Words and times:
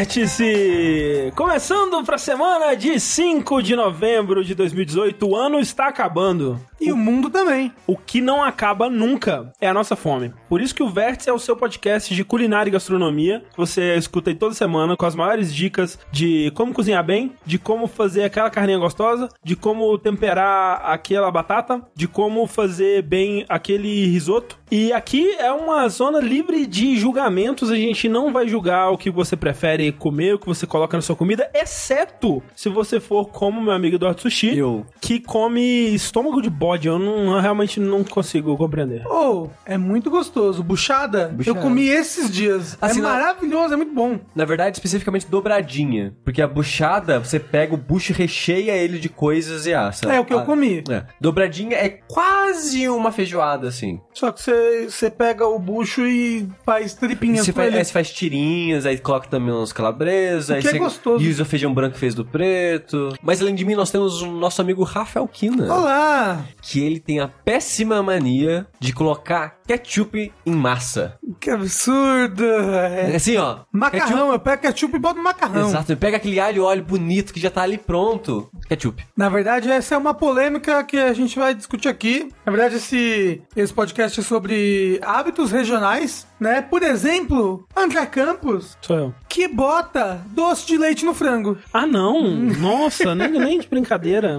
Vértice! 0.00 1.30
Começando 1.36 2.02
pra 2.02 2.16
semana 2.16 2.74
de 2.74 2.98
5 2.98 3.62
de 3.62 3.76
novembro 3.76 4.42
de 4.42 4.54
2018, 4.54 5.28
o 5.28 5.36
ano 5.36 5.60
está 5.60 5.88
acabando. 5.88 6.58
E 6.80 6.90
o 6.90 6.96
mundo 6.96 7.28
também. 7.28 7.72
O 7.86 7.96
que 7.96 8.20
não 8.20 8.42
acaba 8.42 8.88
nunca 8.88 9.52
é 9.60 9.68
a 9.68 9.74
nossa 9.74 9.94
fome. 9.94 10.32
Por 10.48 10.60
isso 10.60 10.74
que 10.74 10.82
o 10.82 10.88
Vértice 10.88 11.28
é 11.28 11.32
o 11.32 11.38
seu 11.38 11.54
podcast 11.54 12.14
de 12.14 12.24
culinária 12.24 12.70
e 12.70 12.72
gastronomia. 12.72 13.44
Você 13.56 13.94
escuta 13.96 14.30
aí 14.30 14.34
toda 14.34 14.54
semana 14.54 14.96
com 14.96 15.04
as 15.04 15.14
maiores 15.14 15.54
dicas 15.54 15.98
de 16.10 16.50
como 16.54 16.72
cozinhar 16.72 17.04
bem, 17.04 17.32
de 17.44 17.58
como 17.58 17.86
fazer 17.86 18.24
aquela 18.24 18.48
carninha 18.48 18.78
gostosa, 18.78 19.28
de 19.44 19.54
como 19.54 19.96
temperar 19.98 20.80
aquela 20.84 21.30
batata, 21.30 21.82
de 21.94 22.08
como 22.08 22.46
fazer 22.46 23.02
bem 23.02 23.44
aquele 23.48 24.06
risoto. 24.06 24.58
E 24.70 24.92
aqui 24.92 25.34
é 25.38 25.52
uma 25.52 25.88
zona 25.88 26.20
livre 26.20 26.64
de 26.64 26.96
julgamentos. 26.96 27.70
A 27.70 27.76
gente 27.76 28.08
não 28.08 28.32
vai 28.32 28.48
julgar 28.48 28.90
o 28.90 28.96
que 28.96 29.10
você 29.10 29.36
prefere 29.36 29.92
comer, 29.92 30.34
o 30.34 30.38
que 30.38 30.46
você 30.46 30.66
coloca 30.66 30.96
na 30.96 31.02
sua 31.02 31.16
comida, 31.16 31.50
exceto 31.52 32.42
se 32.54 32.68
você 32.68 33.00
for 33.00 33.26
como 33.26 33.60
meu 33.60 33.72
amigo 33.72 33.96
Eduardo 33.96 34.20
Sushi, 34.22 34.56
Eu. 34.56 34.86
que 35.00 35.18
come 35.20 35.60
estômago 35.94 36.40
de 36.40 36.48
bode. 36.48 36.69
Eu, 36.86 36.98
não, 36.98 37.34
eu 37.34 37.40
realmente 37.40 37.78
não 37.80 38.02
consigo 38.04 38.56
compreender. 38.56 39.02
Oh, 39.06 39.48
é 39.64 39.76
muito 39.78 40.10
gostoso. 40.10 40.62
Buchada, 40.62 41.28
Buchada. 41.28 41.58
eu 41.58 41.62
comi 41.62 41.88
esses 41.88 42.30
dias. 42.30 42.76
Assim, 42.80 43.00
é 43.00 43.02
não- 43.02 43.10
maravilhoso, 43.10 43.74
é 43.74 43.76
muito 43.76 43.92
bom. 43.94 44.18
Na 44.34 44.44
verdade, 44.44 44.76
especificamente 44.76 45.26
dobradinha. 45.26 46.14
Porque 46.24 46.40
a 46.42 46.46
buchada, 46.48 47.18
você 47.18 47.38
pega 47.38 47.74
o 47.74 47.76
bucho 47.76 48.12
e 48.12 48.14
recheia 48.14 48.72
ele 48.72 48.98
de 48.98 49.08
coisas 49.08 49.66
e 49.66 49.74
assa. 49.74 50.10
É 50.12 50.20
o 50.20 50.24
que 50.24 50.32
eu 50.34 50.40
A- 50.40 50.44
comi. 50.44 50.82
É. 50.88 51.04
Dobradinha 51.20 51.76
é 51.76 51.88
quase 51.88 52.88
uma 52.88 53.12
feijoada, 53.12 53.68
assim. 53.68 54.00
Só 54.14 54.30
que 54.32 54.40
você, 54.42 54.86
você 54.88 55.10
pega 55.10 55.46
o 55.46 55.58
bucho 55.58 56.06
e 56.06 56.48
faz 56.64 56.94
tripinhas 56.94 57.44
Você 57.44 57.52
com 57.52 57.56
faz, 57.56 57.68
ele. 57.68 57.78
aí 57.78 57.84
você 57.84 57.92
faz 57.92 58.10
tirinhas, 58.10 58.86
aí 58.86 58.98
coloca 58.98 59.28
também 59.28 59.54
uns 59.54 59.72
calabresas. 59.72 60.48
O 60.50 60.54
aí 60.54 60.62
que 60.62 60.68
é 60.68 60.72
você 60.72 60.78
gostoso. 60.78 61.24
E 61.24 61.28
usa 61.28 61.44
feijão 61.44 61.72
branco 61.72 61.94
que 61.94 62.00
fez 62.00 62.14
do 62.14 62.24
preto. 62.24 63.14
Mas 63.22 63.40
além 63.40 63.54
de 63.54 63.64
mim, 63.64 63.74
nós 63.74 63.90
temos 63.90 64.22
o 64.22 64.26
nosso 64.30 64.60
amigo 64.60 64.82
Rafael 64.84 65.26
Kina. 65.28 65.72
Olá! 65.72 66.44
Que 66.62 66.84
ele 66.84 67.00
tem 67.00 67.20
a 67.20 67.28
péssima 67.28 68.02
mania 68.02 68.66
de 68.78 68.92
colocar 68.92 69.56
ketchup 69.66 70.32
em 70.44 70.52
massa. 70.54 71.16
Que 71.40 71.50
absurdo! 71.50 72.44
É 72.44 73.12
É. 73.12 73.16
assim, 73.16 73.36
ó. 73.36 73.60
Macarrão, 73.72 74.32
eu 74.32 74.38
pego 74.38 74.62
ketchup 74.62 74.96
e 74.96 74.98
boto 74.98 75.16
no 75.16 75.22
macarrão. 75.22 75.68
Exato, 75.68 75.96
pega 75.96 76.16
aquele 76.16 76.38
alho 76.40 76.56
e 76.56 76.60
óleo 76.60 76.84
bonito 76.84 77.32
que 77.32 77.40
já 77.40 77.50
tá 77.50 77.62
ali 77.62 77.78
pronto. 77.78 78.50
Ketchup. 78.68 79.04
Na 79.16 79.28
verdade, 79.28 79.70
essa 79.70 79.94
é 79.94 79.98
uma 79.98 80.12
polêmica 80.14 80.82
que 80.84 80.96
a 80.96 81.12
gente 81.12 81.38
vai 81.38 81.54
discutir 81.54 81.88
aqui. 81.88 82.28
Na 82.44 82.52
verdade, 82.52 82.76
esse, 82.76 83.42
esse 83.56 83.72
podcast 83.72 84.18
é 84.20 84.22
sobre 84.22 84.98
hábitos 85.02 85.50
regionais, 85.52 86.26
né? 86.38 86.60
Por 86.62 86.82
exemplo, 86.82 87.66
André 87.76 88.04
Campos, 88.06 88.76
Sou 88.80 88.96
eu. 88.96 89.14
que 89.28 89.46
bota 89.48 90.20
doce 90.28 90.66
de 90.66 90.76
leite 90.76 91.04
no 91.04 91.14
frango. 91.14 91.56
Ah, 91.72 91.86
não! 91.86 92.30
Nossa, 92.30 93.14
nem, 93.14 93.30
nem 93.30 93.60
de 93.60 93.68
brincadeira. 93.68 94.38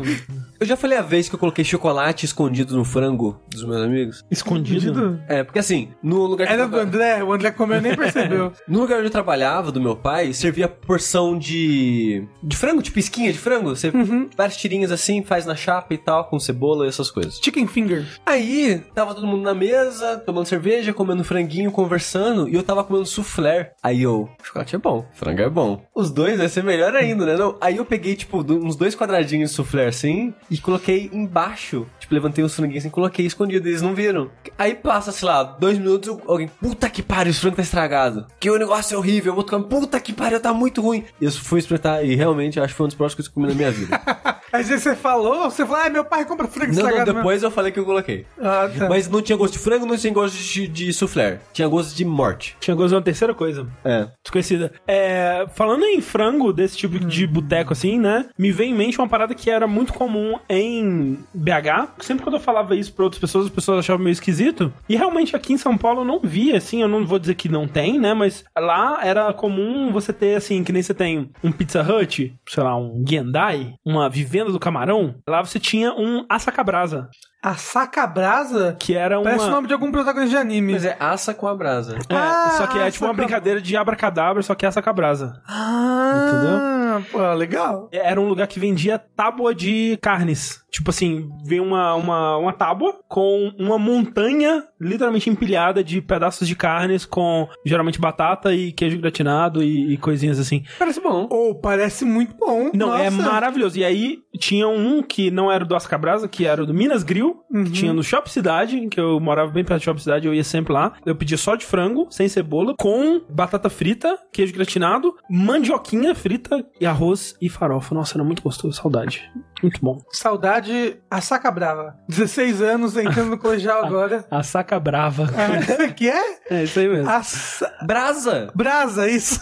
Eu 0.61 0.67
já 0.67 0.77
falei 0.77 0.95
a 0.95 1.01
vez 1.01 1.27
que 1.27 1.33
eu 1.33 1.39
coloquei 1.39 1.65
chocolate 1.65 2.23
escondido 2.23 2.77
no 2.77 2.85
frango 2.85 3.41
dos 3.49 3.63
meus 3.63 3.81
amigos. 3.81 4.23
Escondido. 4.29 5.19
É, 5.27 5.43
porque 5.43 5.57
assim, 5.57 5.89
no 6.03 6.23
lugar 6.27 6.45
que 6.45 6.53
Era 6.53 6.61
eu 6.61 6.69
do 6.69 6.77
André, 6.77 7.23
o 7.23 7.33
André 7.33 7.49
comeu 7.49 7.79
e 7.79 7.81
nem 7.81 7.95
percebeu. 7.95 8.53
No 8.67 8.81
lugar 8.81 8.99
onde 8.99 9.07
eu 9.07 9.11
trabalhava, 9.11 9.71
do 9.71 9.81
meu 9.81 9.95
pai, 9.95 10.33
servia 10.33 10.67
porção 10.67 11.35
de. 11.35 12.27
de 12.43 12.55
frango, 12.55 12.79
tipo 12.81 12.99
esquinha 12.99 13.33
de 13.33 13.39
frango. 13.39 13.75
Você 13.75 13.91
várias 14.37 14.55
tirinhas 14.55 14.91
assim, 14.91 15.23
faz 15.23 15.47
na 15.47 15.55
chapa 15.55 15.95
e 15.95 15.97
tal, 15.97 16.25
com 16.25 16.39
cebola 16.39 16.85
e 16.85 16.89
essas 16.89 17.09
coisas. 17.09 17.39
Chicken 17.43 17.65
finger. 17.65 18.05
Aí, 18.23 18.83
tava 18.93 19.15
todo 19.15 19.25
mundo 19.25 19.41
na 19.41 19.55
mesa, 19.55 20.17
tomando 20.17 20.45
cerveja, 20.45 20.93
comendo 20.93 21.23
franguinho, 21.23 21.71
conversando, 21.71 22.47
e 22.47 22.53
eu 22.53 22.61
tava 22.61 22.83
comendo 22.83 23.07
soufflé. 23.07 23.73
Aí 23.81 24.03
eu, 24.03 24.29
chocolate 24.43 24.75
é 24.75 24.79
bom, 24.79 25.07
frango 25.15 25.41
é 25.41 25.49
bom. 25.49 25.83
Os 25.95 26.11
dois 26.11 26.37
vai 26.37 26.47
ser 26.47 26.63
melhor 26.63 26.95
ainda, 26.95 27.25
né? 27.25 27.35
Não, 27.35 27.57
aí 27.59 27.77
eu 27.77 27.85
peguei, 27.85 28.15
tipo, 28.15 28.45
uns 28.53 28.75
dois 28.75 28.95
quadradinhos 28.95 29.49
de 29.49 29.55
soufflé 29.55 29.87
assim, 29.87 30.33
e 30.51 30.57
coloquei 30.57 31.09
embaixo. 31.13 31.87
Tipo, 31.97 32.13
levantei 32.13 32.43
os 32.43 32.53
franguinhos 32.53 32.83
assim, 32.83 32.89
coloquei 32.89 33.25
escondido, 33.25 33.67
eles 33.69 33.81
não 33.81 33.95
viram. 33.95 34.29
Aí 34.57 34.75
passa, 34.75 35.11
sei 35.13 35.25
lá, 35.25 35.43
dois 35.43 35.77
minutos, 35.77 36.19
alguém, 36.27 36.49
puta 36.49 36.89
que 36.89 37.01
pariu, 37.01 37.31
esse 37.31 37.39
frango 37.39 37.55
tá 37.55 37.61
estragado. 37.61 38.27
Que 38.37 38.49
o 38.49 38.59
negócio 38.59 38.93
é 38.93 38.97
horrível, 38.97 39.31
eu 39.31 39.35
vou 39.35 39.45
tocar, 39.45 39.63
puta 39.63 39.97
que 40.01 40.11
pariu, 40.11 40.41
tá 40.41 40.53
muito 40.53 40.81
ruim. 40.81 41.05
Eu 41.21 41.31
fui 41.31 41.59
experimentar, 41.59 42.05
e 42.05 42.15
realmente, 42.15 42.59
acho 42.59 42.73
que 42.73 42.77
foi 42.77 42.85
um 42.85 42.89
dos 42.89 42.97
próximos 42.97 43.27
que 43.27 43.31
eu 43.31 43.33
comi 43.35 43.47
na 43.47 43.55
minha 43.55 43.71
vida. 43.71 44.01
Aí 44.51 44.63
você 44.63 44.95
falou, 44.95 45.49
você 45.49 45.65
falou, 45.65 45.83
ah, 45.85 45.89
meu 45.89 46.05
pai 46.05 46.25
compra 46.25 46.47
frango 46.47 46.73
não, 46.73 46.83
não, 46.83 46.89
estragado. 46.89 47.13
depois 47.13 47.43
eu 47.43 47.51
falei 47.51 47.71
que 47.71 47.79
eu 47.79 47.85
coloquei. 47.85 48.25
mesmo. 48.37 48.51
Ah, 48.51 48.69
tá. 48.77 48.89
Mas 48.89 49.09
não 49.09 49.21
tinha 49.21 49.37
gosto 49.37 49.53
de 49.53 49.59
frango, 49.59 49.85
não 49.85 49.97
tinha 49.97 50.13
gosto 50.13 50.35
de, 50.35 50.67
de 50.67 50.93
soufflé. 50.93 51.39
Tinha 51.53 51.67
gosto 51.67 51.95
de 51.95 52.03
morte. 52.03 52.57
Tinha 52.59 52.75
gosto 52.75 52.89
de 52.89 52.95
uma 52.95 53.01
terceira 53.01 53.33
coisa. 53.33 53.67
É. 53.83 54.07
Desconhecida. 54.23 54.71
É, 54.87 55.45
falando 55.53 55.85
em 55.85 56.01
frango 56.01 56.51
desse 56.51 56.77
tipo 56.77 56.99
de 56.99 57.25
boteco 57.25 57.73
assim, 57.73 57.99
né? 57.99 58.27
Me 58.37 58.51
vem 58.51 58.71
em 58.71 58.75
mente 58.75 58.99
uma 58.99 59.07
parada 59.07 59.33
que 59.33 59.49
era 59.49 59.67
muito 59.67 59.93
comum 59.93 60.37
em 60.49 61.19
BH. 61.33 61.89
Sempre 61.99 62.23
quando 62.23 62.35
eu 62.35 62.41
falava 62.41 62.75
isso 62.75 62.93
pra 62.93 63.05
outras 63.05 63.19
pessoas, 63.19 63.45
as 63.45 63.51
pessoas 63.51 63.79
achavam 63.79 64.03
meio 64.03 64.13
esquisito. 64.13 64.73
E 64.89 64.95
realmente 64.95 65.35
aqui 65.35 65.53
em 65.53 65.57
São 65.57 65.77
Paulo 65.77 66.01
eu 66.01 66.05
não 66.05 66.19
via, 66.19 66.57
assim, 66.57 66.81
eu 66.81 66.87
não 66.87 67.05
vou 67.05 67.19
dizer 67.19 67.35
que 67.35 67.49
não 67.49 67.67
tem, 67.67 67.99
né? 67.99 68.13
Mas 68.13 68.43
lá 68.57 68.99
era 69.03 69.31
comum 69.33 69.91
você 69.91 70.11
ter, 70.11 70.35
assim, 70.35 70.63
que 70.63 70.71
nem 70.71 70.81
você 70.81 70.93
tem 70.93 71.29
um 71.43 71.51
Pizza 71.51 71.81
Hut, 71.81 72.33
sei 72.47 72.63
lá, 72.63 72.77
um 72.77 73.03
Gendai, 73.07 73.73
uma 73.85 74.09
Vivenda 74.09 74.40
do 74.49 74.59
Camarão. 74.59 75.15
Lá 75.27 75.43
você 75.43 75.59
tinha 75.59 75.93
um 75.93 76.25
Assacabrasa, 76.29 77.09
A 77.43 77.55
saca-brasa 77.55 78.75
que 78.79 78.95
era 78.95 79.17
uma... 79.19 79.23
parece 79.25 79.45
o 79.45 79.49
nome 79.51 79.67
de 79.67 79.73
algum 79.73 79.91
protagonista 79.91 80.35
de 80.35 80.41
anime. 80.41 80.73
Mas 80.73 80.85
é 80.85 80.95
assa 80.99 81.33
com 81.33 81.47
a 81.47 81.55
brasa. 81.55 81.97
É, 82.09 82.15
Ah, 82.15 82.55
só 82.57 82.67
que 82.67 82.77
é 82.79 82.89
tipo 82.89 83.05
uma 83.05 83.13
brincadeira 83.13 83.61
de 83.61 83.75
abracadabra, 83.75 84.41
só 84.41 84.55
que 84.55 84.65
é 84.65 84.69
Assacabrasa. 84.69 85.41
Ah, 85.47 87.01
pô, 87.11 87.33
legal. 87.33 87.89
era 87.91 88.19
um 88.19 88.27
lugar 88.27 88.47
que 88.47 88.59
vendia 88.59 88.99
tábua 88.99 89.53
de 89.55 89.97
carnes. 90.01 90.61
Tipo 90.71 90.89
assim, 90.89 91.29
veio 91.43 91.63
uma, 91.63 91.95
uma, 91.95 92.37
uma 92.37 92.53
tábua 92.53 92.99
com 93.07 93.51
uma 93.59 93.77
montanha 93.77 94.63
literalmente 94.81 95.29
empilhada 95.29 95.83
de 95.83 96.01
pedaços 96.01 96.47
de 96.47 96.55
carnes 96.55 97.05
com 97.05 97.47
geralmente 97.65 97.99
batata 97.99 98.53
e 98.53 98.71
queijo 98.71 98.97
gratinado 98.99 99.63
e, 99.63 99.93
e 99.93 99.97
coisinhas 99.97 100.39
assim. 100.39 100.63
Parece 100.79 100.99
bom. 100.99 101.27
Oh, 101.31 101.55
parece 101.55 102.03
muito 102.03 102.35
bom. 102.35 102.71
Não, 102.73 102.95
é 102.95 103.09
Nossa. 103.09 103.31
maravilhoso. 103.31 103.77
E 103.77 103.85
aí 103.85 104.19
tinha 104.37 104.67
um 104.67 105.03
que 105.03 105.29
não 105.29 105.51
era 105.51 105.63
do 105.63 105.75
Ascabrasa, 105.75 106.27
que 106.27 106.45
era 106.45 106.63
o 106.63 106.65
do 106.65 106.73
Minas 106.73 107.03
Grill, 107.03 107.39
Uhum. 107.53 107.65
que 107.65 107.71
tinha 107.71 107.91
no 107.93 108.01
Shop 108.01 108.29
Cidade, 108.31 108.87
que 108.87 108.97
eu 108.99 109.19
morava 109.19 109.51
bem 109.51 109.63
perto 109.65 109.81
do 109.81 109.83
Shop 109.83 110.01
Cidade, 110.01 110.25
eu 110.25 110.33
ia 110.33 110.43
sempre 110.43 110.71
lá. 110.71 110.93
Eu 111.05 111.13
pedia 111.15 111.37
só 111.37 111.55
de 111.55 111.65
frango, 111.65 112.07
sem 112.09 112.27
cebola, 112.29 112.75
com 112.79 113.21
batata 113.29 113.69
frita, 113.69 114.17
queijo 114.31 114.53
gratinado, 114.53 115.13
mandioquinha 115.29 116.15
frita 116.15 116.65
e 116.79 116.85
arroz 116.85 117.35
e 117.41 117.49
farofa. 117.49 117.93
Nossa, 117.93 118.15
era 118.17 118.23
muito 118.23 118.41
gostoso, 118.41 118.81
saudade. 118.81 119.29
Muito 119.61 119.79
bom. 119.81 120.01
Saudade, 120.11 120.97
a 121.09 121.21
saca 121.21 121.51
brava. 121.51 121.95
16 122.09 122.61
anos, 122.61 122.97
entrando 122.97 123.29
no 123.31 123.37
colegial 123.37 123.83
agora. 123.85 124.25
A 124.31 124.41
saca 124.43 124.79
brava. 124.79 125.29
Ah, 125.35 125.87
que 125.93 126.09
é? 126.09 126.39
É 126.49 126.63
isso 126.63 126.79
aí 126.79 126.87
mesmo. 126.87 127.09
A 127.09 127.21
sa- 127.23 127.71
Brasa! 127.85 128.49
brasa, 128.55 129.07
isso. 129.09 129.39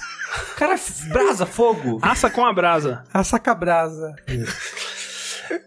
Cara, 0.57 0.75
brasa, 1.09 1.45
fogo! 1.45 1.99
Assa 2.03 2.29
com 2.29 2.45
a 2.45 2.53
brasa. 2.53 3.03
A 3.13 3.23
saca 3.23 3.55
brasa. 3.55 4.13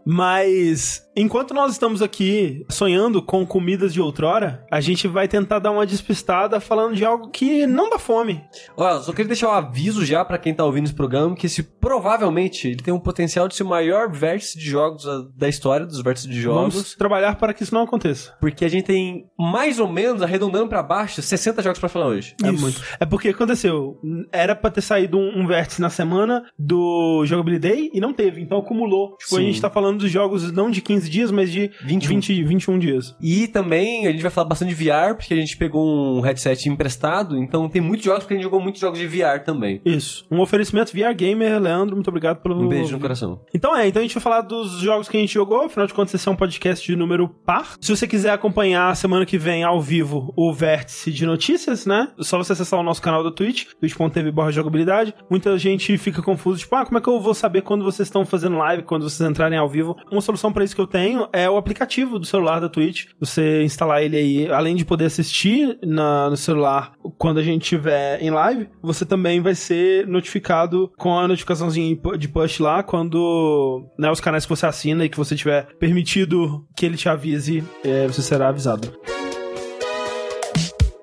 Mas 0.04 1.04
enquanto 1.16 1.54
nós 1.54 1.72
estamos 1.72 2.02
aqui 2.02 2.64
sonhando 2.68 3.22
com 3.22 3.46
comidas 3.46 3.92
de 3.92 4.00
outrora, 4.00 4.64
a 4.70 4.80
gente 4.80 5.06
vai 5.06 5.28
tentar 5.28 5.58
dar 5.58 5.70
uma 5.70 5.86
despistada 5.86 6.60
falando 6.60 6.94
de 6.94 7.04
algo 7.04 7.30
que 7.30 7.66
não 7.66 7.90
dá 7.90 7.98
fome. 7.98 8.42
Olha, 8.76 9.00
só 9.00 9.12
queria 9.12 9.28
deixar 9.28 9.48
um 9.48 9.52
aviso 9.52 10.04
já 10.04 10.24
pra 10.24 10.38
quem 10.38 10.54
tá 10.54 10.64
ouvindo 10.64 10.84
esse 10.84 10.94
programa, 10.94 11.34
que 11.34 11.46
esse 11.46 11.62
provavelmente 11.62 12.68
ele 12.68 12.82
tem 12.82 12.92
um 12.92 13.00
potencial 13.00 13.48
de 13.48 13.54
ser 13.54 13.62
o 13.62 13.68
maior 13.68 14.10
vértice 14.10 14.58
de 14.58 14.64
jogos 14.64 15.06
ah, 15.06 15.22
da 15.36 15.48
história 15.48 15.86
dos 15.86 16.02
vértices 16.02 16.28
de 16.28 16.40
jogos. 16.40 16.74
Vamos 16.74 16.94
trabalhar 16.94 17.36
para 17.36 17.52
que 17.52 17.62
isso 17.62 17.74
não 17.74 17.82
aconteça. 17.82 18.34
Porque 18.40 18.64
a 18.64 18.68
gente 18.68 18.84
tem 18.84 19.26
mais 19.38 19.78
ou 19.78 19.88
menos, 19.88 20.22
arredondando 20.22 20.68
pra 20.68 20.82
baixo, 20.82 21.20
60 21.22 21.62
jogos 21.62 21.78
pra 21.78 21.88
falar 21.88 22.06
hoje. 22.06 22.34
É 22.42 22.50
Isso. 22.50 22.60
muito. 22.60 22.80
É 22.98 23.06
porque 23.06 23.28
aconteceu. 23.28 23.98
Era 24.32 24.54
pra 24.54 24.70
ter 24.70 24.80
saído 24.80 25.18
um, 25.18 25.40
um 25.40 25.46
vértice 25.46 25.80
na 25.80 25.90
semana 25.90 26.44
do 26.58 27.24
Jogability 27.26 27.60
Day 27.60 27.90
e 27.92 28.00
não 28.00 28.12
teve, 28.12 28.40
então 28.40 28.58
acumulou. 28.58 29.16
Tipo, 29.16 29.36
a 29.36 29.38
Sim. 29.40 29.46
gente 29.46 29.60
tá 29.60 29.70
falando 29.70 29.98
dos 29.98 30.10
jogos 30.10 30.50
não 30.52 30.70
de 30.70 30.80
15 30.80 31.01
dias, 31.08 31.30
mas 31.30 31.50
de 31.50 31.70
21. 31.84 32.14
20, 32.14 32.44
21 32.44 32.78
dias. 32.78 33.16
E 33.20 33.48
também 33.48 34.06
a 34.06 34.12
gente 34.12 34.22
vai 34.22 34.30
falar 34.30 34.48
bastante 34.48 34.74
de 34.74 34.84
VR, 34.84 35.14
porque 35.14 35.34
a 35.34 35.36
gente 35.36 35.56
pegou 35.56 36.18
um 36.18 36.20
headset 36.20 36.68
emprestado, 36.68 37.36
então 37.36 37.68
tem 37.68 37.80
muitos 37.80 38.04
jogos, 38.04 38.20
porque 38.20 38.34
a 38.34 38.36
gente 38.36 38.44
jogou 38.44 38.60
muitos 38.60 38.80
jogos 38.80 38.98
de 38.98 39.06
VR 39.06 39.42
também. 39.44 39.80
Isso. 39.84 40.26
Um 40.30 40.40
oferecimento 40.40 40.92
VR 40.92 41.14
Gamer, 41.14 41.60
Leandro, 41.60 41.94
muito 41.94 42.08
obrigado 42.08 42.42
pelo. 42.42 42.62
Um 42.62 42.68
beijo 42.68 42.92
no 42.92 43.00
coração. 43.00 43.40
Então 43.54 43.76
é, 43.76 43.88
então 43.88 44.00
a 44.00 44.02
gente 44.02 44.14
vai 44.14 44.22
falar 44.22 44.42
dos 44.42 44.80
jogos 44.80 45.08
que 45.08 45.16
a 45.16 45.20
gente 45.20 45.32
jogou, 45.32 45.62
afinal 45.62 45.86
de 45.86 45.94
contas 45.94 46.14
esse 46.14 46.28
é 46.28 46.32
um 46.32 46.36
podcast 46.36 46.84
de 46.84 46.96
número 46.96 47.28
par. 47.28 47.76
Se 47.80 47.94
você 47.94 48.06
quiser 48.06 48.30
acompanhar 48.30 48.94
semana 48.96 49.24
que 49.24 49.38
vem 49.38 49.62
ao 49.62 49.80
vivo 49.80 50.32
o 50.36 50.52
vértice 50.52 51.10
de 51.10 51.26
notícias, 51.26 51.86
né? 51.86 52.08
É 52.18 52.22
só 52.22 52.38
você 52.38 52.52
acessar 52.52 52.78
o 52.78 52.82
nosso 52.82 53.02
canal 53.02 53.24
da 53.24 53.30
Twitch, 53.30 53.66
twitch.tv 53.80 54.30
barra 54.30 54.50
jogabilidade. 54.50 55.14
Muita 55.30 55.56
gente 55.58 55.96
fica 55.98 56.22
confuso, 56.22 56.60
tipo, 56.60 56.74
ah, 56.76 56.84
como 56.84 56.98
é 56.98 57.00
que 57.00 57.08
eu 57.08 57.20
vou 57.20 57.34
saber 57.34 57.62
quando 57.62 57.84
vocês 57.84 58.08
estão 58.08 58.24
fazendo 58.24 58.56
live, 58.58 58.82
quando 58.82 59.08
vocês 59.08 59.28
entrarem 59.28 59.58
ao 59.58 59.68
vivo? 59.68 59.96
Uma 60.10 60.20
solução 60.20 60.52
pra 60.52 60.64
isso 60.64 60.74
que 60.74 60.80
eu 60.80 60.86
tenho 60.92 61.28
é 61.32 61.48
o 61.48 61.56
aplicativo 61.56 62.18
do 62.18 62.26
celular 62.26 62.60
da 62.60 62.68
Twitch. 62.68 63.06
Você 63.18 63.62
instalar 63.62 64.02
ele 64.02 64.16
aí, 64.16 64.52
além 64.52 64.76
de 64.76 64.84
poder 64.84 65.06
assistir 65.06 65.78
na, 65.82 66.28
no 66.30 66.36
celular 66.36 66.92
quando 67.18 67.38
a 67.38 67.42
gente 67.42 67.62
estiver 67.62 68.22
em 68.22 68.30
live, 68.30 68.68
você 68.82 69.04
também 69.04 69.40
vai 69.40 69.54
ser 69.54 70.06
notificado 70.06 70.92
com 70.98 71.18
a 71.18 71.26
notificaçãozinha 71.26 71.96
de 72.18 72.28
push 72.28 72.60
lá 72.60 72.82
quando 72.82 73.88
né, 73.98 74.10
os 74.10 74.20
canais 74.20 74.44
que 74.44 74.50
você 74.50 74.66
assina 74.66 75.04
e 75.04 75.08
que 75.08 75.16
você 75.16 75.34
tiver 75.34 75.66
permitido 75.78 76.66
que 76.76 76.84
ele 76.84 76.96
te 76.96 77.08
avise, 77.08 77.64
é, 77.84 78.06
você 78.06 78.22
será 78.22 78.48
avisado. 78.48 78.92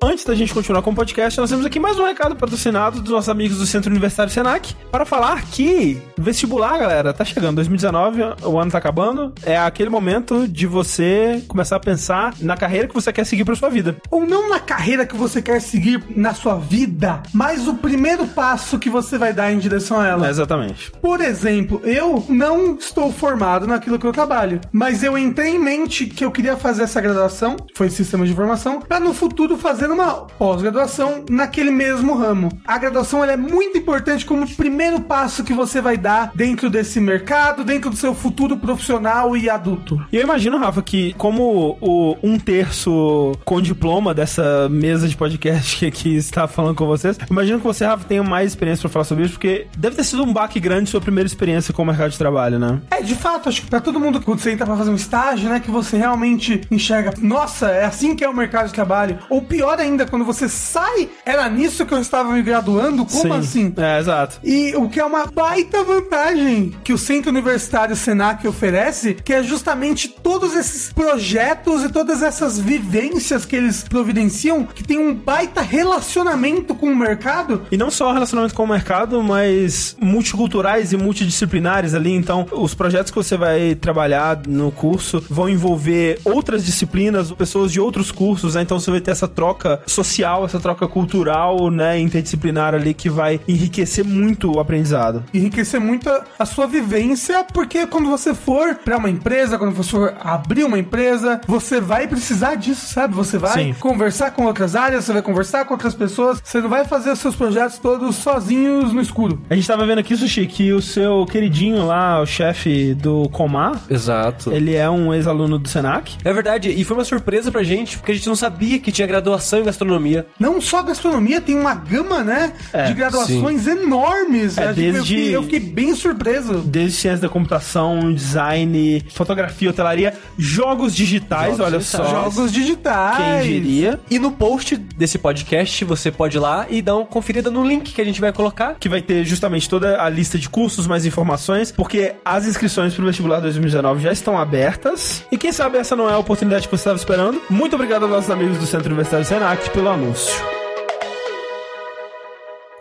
Antes 0.02 0.24
da 0.24 0.34
gente 0.34 0.54
continuar 0.54 0.82
com 0.82 0.92
o 0.92 0.96
podcast, 0.96 1.38
nós 1.38 1.50
temos 1.50 1.66
aqui 1.66 1.78
mais 1.78 2.00
um 2.00 2.06
recado 2.06 2.34
patrocinado 2.34 3.02
dos 3.02 3.12
nossos 3.12 3.28
amigos 3.28 3.58
do 3.58 3.66
Centro 3.66 3.92
Universitário 3.92 4.32
Senac 4.32 4.74
para 4.90 5.04
falar 5.06 5.44
que 5.48 6.02
vestibular, 6.18 6.78
galera, 6.78 7.14
tá 7.14 7.26
chegando. 7.26 7.56
2019, 7.58 8.22
o 8.46 8.58
ano 8.58 8.72
tá 8.72 8.78
acabando. 8.78 9.34
É 9.44 9.58
aquele 9.58 9.90
momento 9.90 10.48
de 10.48 10.66
você 10.66 11.44
começar 11.50 11.76
a 11.76 11.80
pensar 11.82 12.34
na 12.40 12.56
carreira 12.56 12.88
que 12.88 12.94
você 12.94 13.12
quer 13.12 13.26
seguir 13.26 13.44
para 13.44 13.56
sua 13.56 13.70
vida. 13.70 13.98
Ou 14.10 14.26
não 14.26 14.48
na 14.48 14.58
carreira 14.62 15.06
que 15.06 15.18
você 15.18 15.42
quer 15.42 15.60
seguir 15.60 16.02
na 16.16 16.34
sua 16.34 16.56
vida, 16.56 17.22
mas 17.34 17.68
o 17.68 17.74
primeiro 17.74 18.26
passo 18.26 18.80
que 18.80 18.90
você 18.90 19.18
vai 19.18 19.34
dar 19.34 19.52
em 19.52 19.60
direção 19.60 20.00
a 20.00 20.08
ela. 20.08 20.28
É, 20.28 20.30
exatamente. 20.30 20.92
Por 21.02 21.20
exemplo, 21.20 21.82
eu 21.84 22.24
não 22.30 22.76
estou 22.76 23.12
formado 23.12 23.68
naquilo 23.68 24.00
que 24.00 24.08
eu 24.08 24.14
trabalho, 24.14 24.62
mas 24.72 25.04
eu 25.04 25.18
entrei 25.18 25.56
em 25.56 25.60
mente 25.60 26.06
que 26.06 26.24
eu 26.24 26.32
queria 26.32 26.56
fazer 26.56 26.84
essa 26.84 27.02
graduação, 27.02 27.58
foi 27.76 27.90
sistema 27.90 28.26
de 28.26 28.32
informação, 28.32 28.80
para 28.80 29.02
no 29.02 29.14
futuro 29.14 29.58
fazer 29.58 29.89
uma 29.94 30.14
pós-graduação 30.38 31.26
naquele 31.30 31.72
mesmo 31.72 32.16
ramo. 32.16 32.50
A 32.66 32.78
graduação 32.78 33.24
é 33.24 33.38
muito 33.38 33.78
importante 33.78 34.26
como 34.26 34.48
primeiro 34.56 35.02
passo 35.02 35.44
que 35.44 35.54
você 35.54 35.82
vai 35.82 35.98
dar 35.98 36.32
dentro 36.34 36.70
desse 36.70 37.00
mercado, 37.00 37.64
dentro 37.64 37.90
do 37.90 37.96
seu 37.96 38.14
futuro 38.14 38.58
profissional 38.58 39.36
e 39.36 39.50
adulto. 39.50 40.00
E 40.12 40.18
eu 40.18 40.24
imagino, 40.24 40.58
Rafa, 40.58 40.82
que 40.82 41.14
como 41.14 41.78
o 41.82 42.18
um 42.22 42.38
terço 42.40 43.34
com 43.46 43.62
diploma 43.62 44.14
dessa 44.14 44.68
mesa 44.70 45.08
de 45.08 45.16
podcast 45.16 45.78
que 45.78 45.86
aqui 45.86 46.16
está 46.16 46.48
falando 46.48 46.76
com 46.76 46.86
vocês, 46.86 47.18
imagino 47.30 47.60
que 47.60 47.66
você, 47.66 47.86
Rafa, 47.86 48.06
tenha 48.06 48.24
mais 48.24 48.52
experiência 48.52 48.82
para 48.82 48.90
falar 48.90 49.06
sobre 49.06 49.26
isso, 49.26 49.34
porque 49.34 49.68
deve 49.78 49.96
ter 49.96 50.04
sido 50.04 50.24
um 50.24 50.34
baque 50.34 50.60
grande 50.60 50.90
sua 50.90 51.02
primeira 51.02 51.28
experiência 51.28 51.74
com 51.74 51.84
o 51.84 51.86
mercado 51.86 52.12
de 52.12 52.18
trabalho, 52.18 52.60
né? 52.60 52.82
É, 52.92 53.02
de 53.02 53.16
fato, 53.16 53.50
acho 53.50 53.62
que 53.62 53.70
pra 53.70 53.82
todo 53.82 54.00
mundo, 54.00 54.22
quando 54.22 54.40
você 54.40 54.52
entra 54.52 54.66
pra 54.66 54.76
fazer 54.76 54.92
um 54.92 54.96
estágio, 54.96 55.50
né, 55.50 55.60
que 55.60 55.72
você 55.72 55.98
realmente 55.98 56.62
enxerga, 56.70 57.14
nossa, 57.22 57.70
é 57.70 57.86
assim 57.86 58.16
que 58.16 58.24
é 58.24 58.30
o 58.30 58.36
mercado 58.36 58.68
de 58.68 58.74
trabalho. 58.74 59.20
Ou 59.30 59.42
pior 59.42 59.79
ainda, 59.80 60.06
quando 60.06 60.26
você 60.26 60.48
sai, 60.48 61.10
era 61.26 61.50
nisso 61.50 61.86
que 61.86 61.94
eu 61.94 62.00
estava 62.00 62.32
me 62.32 62.42
graduando? 62.42 63.06
Como 63.06 63.34
Sim. 63.34 63.40
assim? 63.40 63.74
É, 63.78 64.00
exato. 64.00 64.40
E 64.44 64.76
o 64.76 64.90
que 64.90 65.00
é 65.00 65.06
uma 65.06 65.26
baita 65.26 65.84
vantagem 65.84 66.74
que 66.84 66.94
o 66.94 66.98
Centro 66.98 67.30
Universitário 67.30 67.96
Senac 67.96 68.48
oferece, 68.48 69.14
que 69.14 69.34
é 69.34 69.44
justamente 69.44 70.08
todos 70.08 70.56
esses 70.56 70.92
projetos 70.92 71.84
e 71.84 71.90
todas 71.90 72.22
essas 72.22 72.60
vivências 72.60 73.46
que 73.46 73.56
eles 73.56 73.84
providenciam, 73.84 74.64
que 74.64 74.84
tem 74.84 74.98
um 74.98 75.14
baita 75.14 75.62
relacionamento 75.62 76.76
com 76.76 76.88
o 76.88 76.96
mercado. 76.96 77.62
E 77.72 77.78
não 77.78 77.92
só 77.92 78.12
relacionamento 78.12 78.54
com 78.54 78.64
o 78.64 78.68
mercado, 78.68 79.22
mas 79.24 79.96
multiculturais 80.00 80.92
e 80.94 80.98
multidisciplinares 80.98 81.94
ali. 81.94 82.14
Então, 82.14 82.48
os 82.52 82.74
projetos 82.74 83.12
que 83.12 83.18
você 83.18 83.38
vai 83.38 83.76
trabalhar 83.76 84.42
no 84.48 84.72
curso 84.72 85.24
vão 85.30 85.50
envolver 85.50 86.20
outras 86.24 86.66
disciplinas, 86.66 87.32
pessoas 87.32 87.72
de 87.72 87.80
outros 87.80 88.12
cursos, 88.12 88.56
né? 88.56 88.62
Então 88.62 88.80
você 88.80 88.92
vai 88.92 89.02
ter 89.02 89.12
essa 89.12 89.28
troca 89.28 89.69
social, 89.86 90.46
essa 90.46 90.60
troca 90.60 90.88
cultural, 90.88 91.70
né, 91.70 92.00
interdisciplinar 92.00 92.74
ali 92.74 92.94
que 92.94 93.10
vai 93.10 93.40
enriquecer 93.48 94.06
muito 94.06 94.56
o 94.56 94.60
aprendizado. 94.60 95.24
enriquecer 95.34 95.80
muito 95.80 96.10
a, 96.10 96.24
a 96.40 96.46
sua 96.46 96.68
vivência, 96.68 97.44
porque 97.54 97.86
quando 97.88 98.10
você 98.10 98.34
for 98.34 98.76
para 98.76 98.98
uma 98.98 99.10
empresa, 99.10 99.58
quando 99.58 99.74
você 99.74 99.90
for 99.90 100.14
abrir 100.20 100.64
uma 100.64 100.80
empresa, 100.80 101.42
você 101.48 101.80
vai 101.80 102.08
precisar 102.08 102.56
disso, 102.56 102.94
sabe? 102.94 103.14
Você 103.14 103.38
vai 103.38 103.54
Sim. 103.54 103.76
conversar 103.80 104.32
com 104.32 104.46
outras 104.46 104.76
áreas, 104.76 105.06
você 105.06 105.14
vai 105.14 105.22
conversar 105.22 105.66
com 105.66 105.74
outras 105.74 105.94
pessoas, 105.94 106.42
você 106.44 106.62
não 106.62 106.70
vai 106.70 106.86
fazer 106.86 107.12
os 107.12 107.20
seus 107.20 107.36
projetos 107.36 107.78
todos 107.78 108.16
sozinhos 108.16 108.94
no 108.94 109.02
escuro. 109.02 109.42
A 109.50 109.56
gente 109.56 109.68
tava 109.68 109.86
vendo 109.86 110.00
aqui, 110.00 110.16
Sushi, 110.16 110.46
que 110.48 110.72
o 110.74 110.82
seu 110.82 111.26
queridinho 111.26 111.86
lá, 111.86 112.22
o 112.22 112.26
chefe 112.26 112.94
do 112.94 113.28
Comar, 113.30 113.82
Exato. 113.90 114.52
ele 114.52 114.76
é 114.76 114.90
um 114.90 115.14
ex-aluno 115.14 115.58
do 115.60 115.68
Senac. 115.68 116.18
É 116.24 116.34
verdade, 116.34 116.70
e 116.70 116.84
foi 116.84 116.98
uma 116.98 117.06
surpresa 117.06 117.52
pra 117.52 117.64
gente, 117.64 117.98
porque 117.98 118.12
a 118.12 118.16
gente 118.16 118.28
não 118.28 118.36
sabia 118.36 118.80
que 118.80 118.92
tinha 118.92 119.08
graduação 119.08 119.59
em 119.60 119.64
gastronomia. 119.66 120.26
Não 120.40 120.60
só 120.62 120.82
gastronomia, 120.84 121.40
tem 121.42 121.56
uma 121.58 121.74
gama, 121.76 122.24
né, 122.24 122.54
É, 122.74 122.86
de 122.88 122.94
graduações 122.94 123.68
enormes. 123.68 124.58
É, 124.58 124.62
que 124.64 124.70
eu, 124.70 124.74
desde- 124.94 125.00
fiquei, 125.16 125.36
eu 125.36 125.44
fiquei 125.44 125.60
bem 125.60 125.96
surpreso. 125.96 126.56
Desde 126.60 126.98
ciência 126.98 127.22
da 127.22 127.30
computação, 127.30 128.14
design, 128.14 129.04
fotografia, 129.14 129.70
hotelaria, 129.70 130.14
jogos 130.38 130.96
digitais, 130.96 131.58
Jogos 131.58 131.60
olha 131.66 131.78
digitais. 131.80 132.08
só. 132.10 132.24
Jogos 132.24 132.52
digitais. 132.52 133.18
Quem 133.44 133.52
diria? 133.62 134.00
E 134.10 134.18
no 134.20 134.32
post 134.32 134.76
desse 134.78 135.18
podcast, 135.18 135.84
você 135.86 136.12
pode 136.12 136.38
ir 136.38 136.40
lá 136.40 136.66
e 136.70 136.82
dar 136.82 136.96
uma 136.96 137.06
conferida 137.06 137.50
no 137.52 137.66
link 137.66 137.94
que 137.94 138.02
a 138.02 138.06
gente 138.06 138.22
vai 138.22 138.32
colocar. 138.32 138.76
Que 138.80 138.90
vai 138.90 139.02
ter 139.02 139.24
justamente 139.26 139.70
toda 139.70 140.02
a 140.02 140.10
lista 140.10 140.38
de 140.38 140.50
cursos, 140.50 140.88
mais 140.88 141.06
informações, 141.06 141.72
porque 141.72 142.14
as 142.24 142.46
inscrições 142.46 142.94
pro 142.94 143.06
vestibular 143.06 143.40
2019 143.40 144.02
já 144.04 144.12
estão 144.12 144.38
abertas. 144.38 145.24
E 145.32 145.38
quem 145.38 145.52
sabe 145.52 145.78
essa 145.78 145.96
não 145.96 146.10
é 146.10 146.14
a 146.14 146.18
oportunidade 146.18 146.68
que 146.68 146.72
você 146.72 146.82
estava 146.82 146.98
esperando. 146.98 147.42
Muito 147.50 147.76
obrigado 147.76 148.04
aos 148.04 148.12
nossos 148.12 148.30
amigos 148.30 148.58
do 148.58 148.66
Centro 148.66 148.88
Universitário 148.88 149.26
Senac 149.50 149.72
pelo 149.72 149.90
anúncio. 149.90 150.59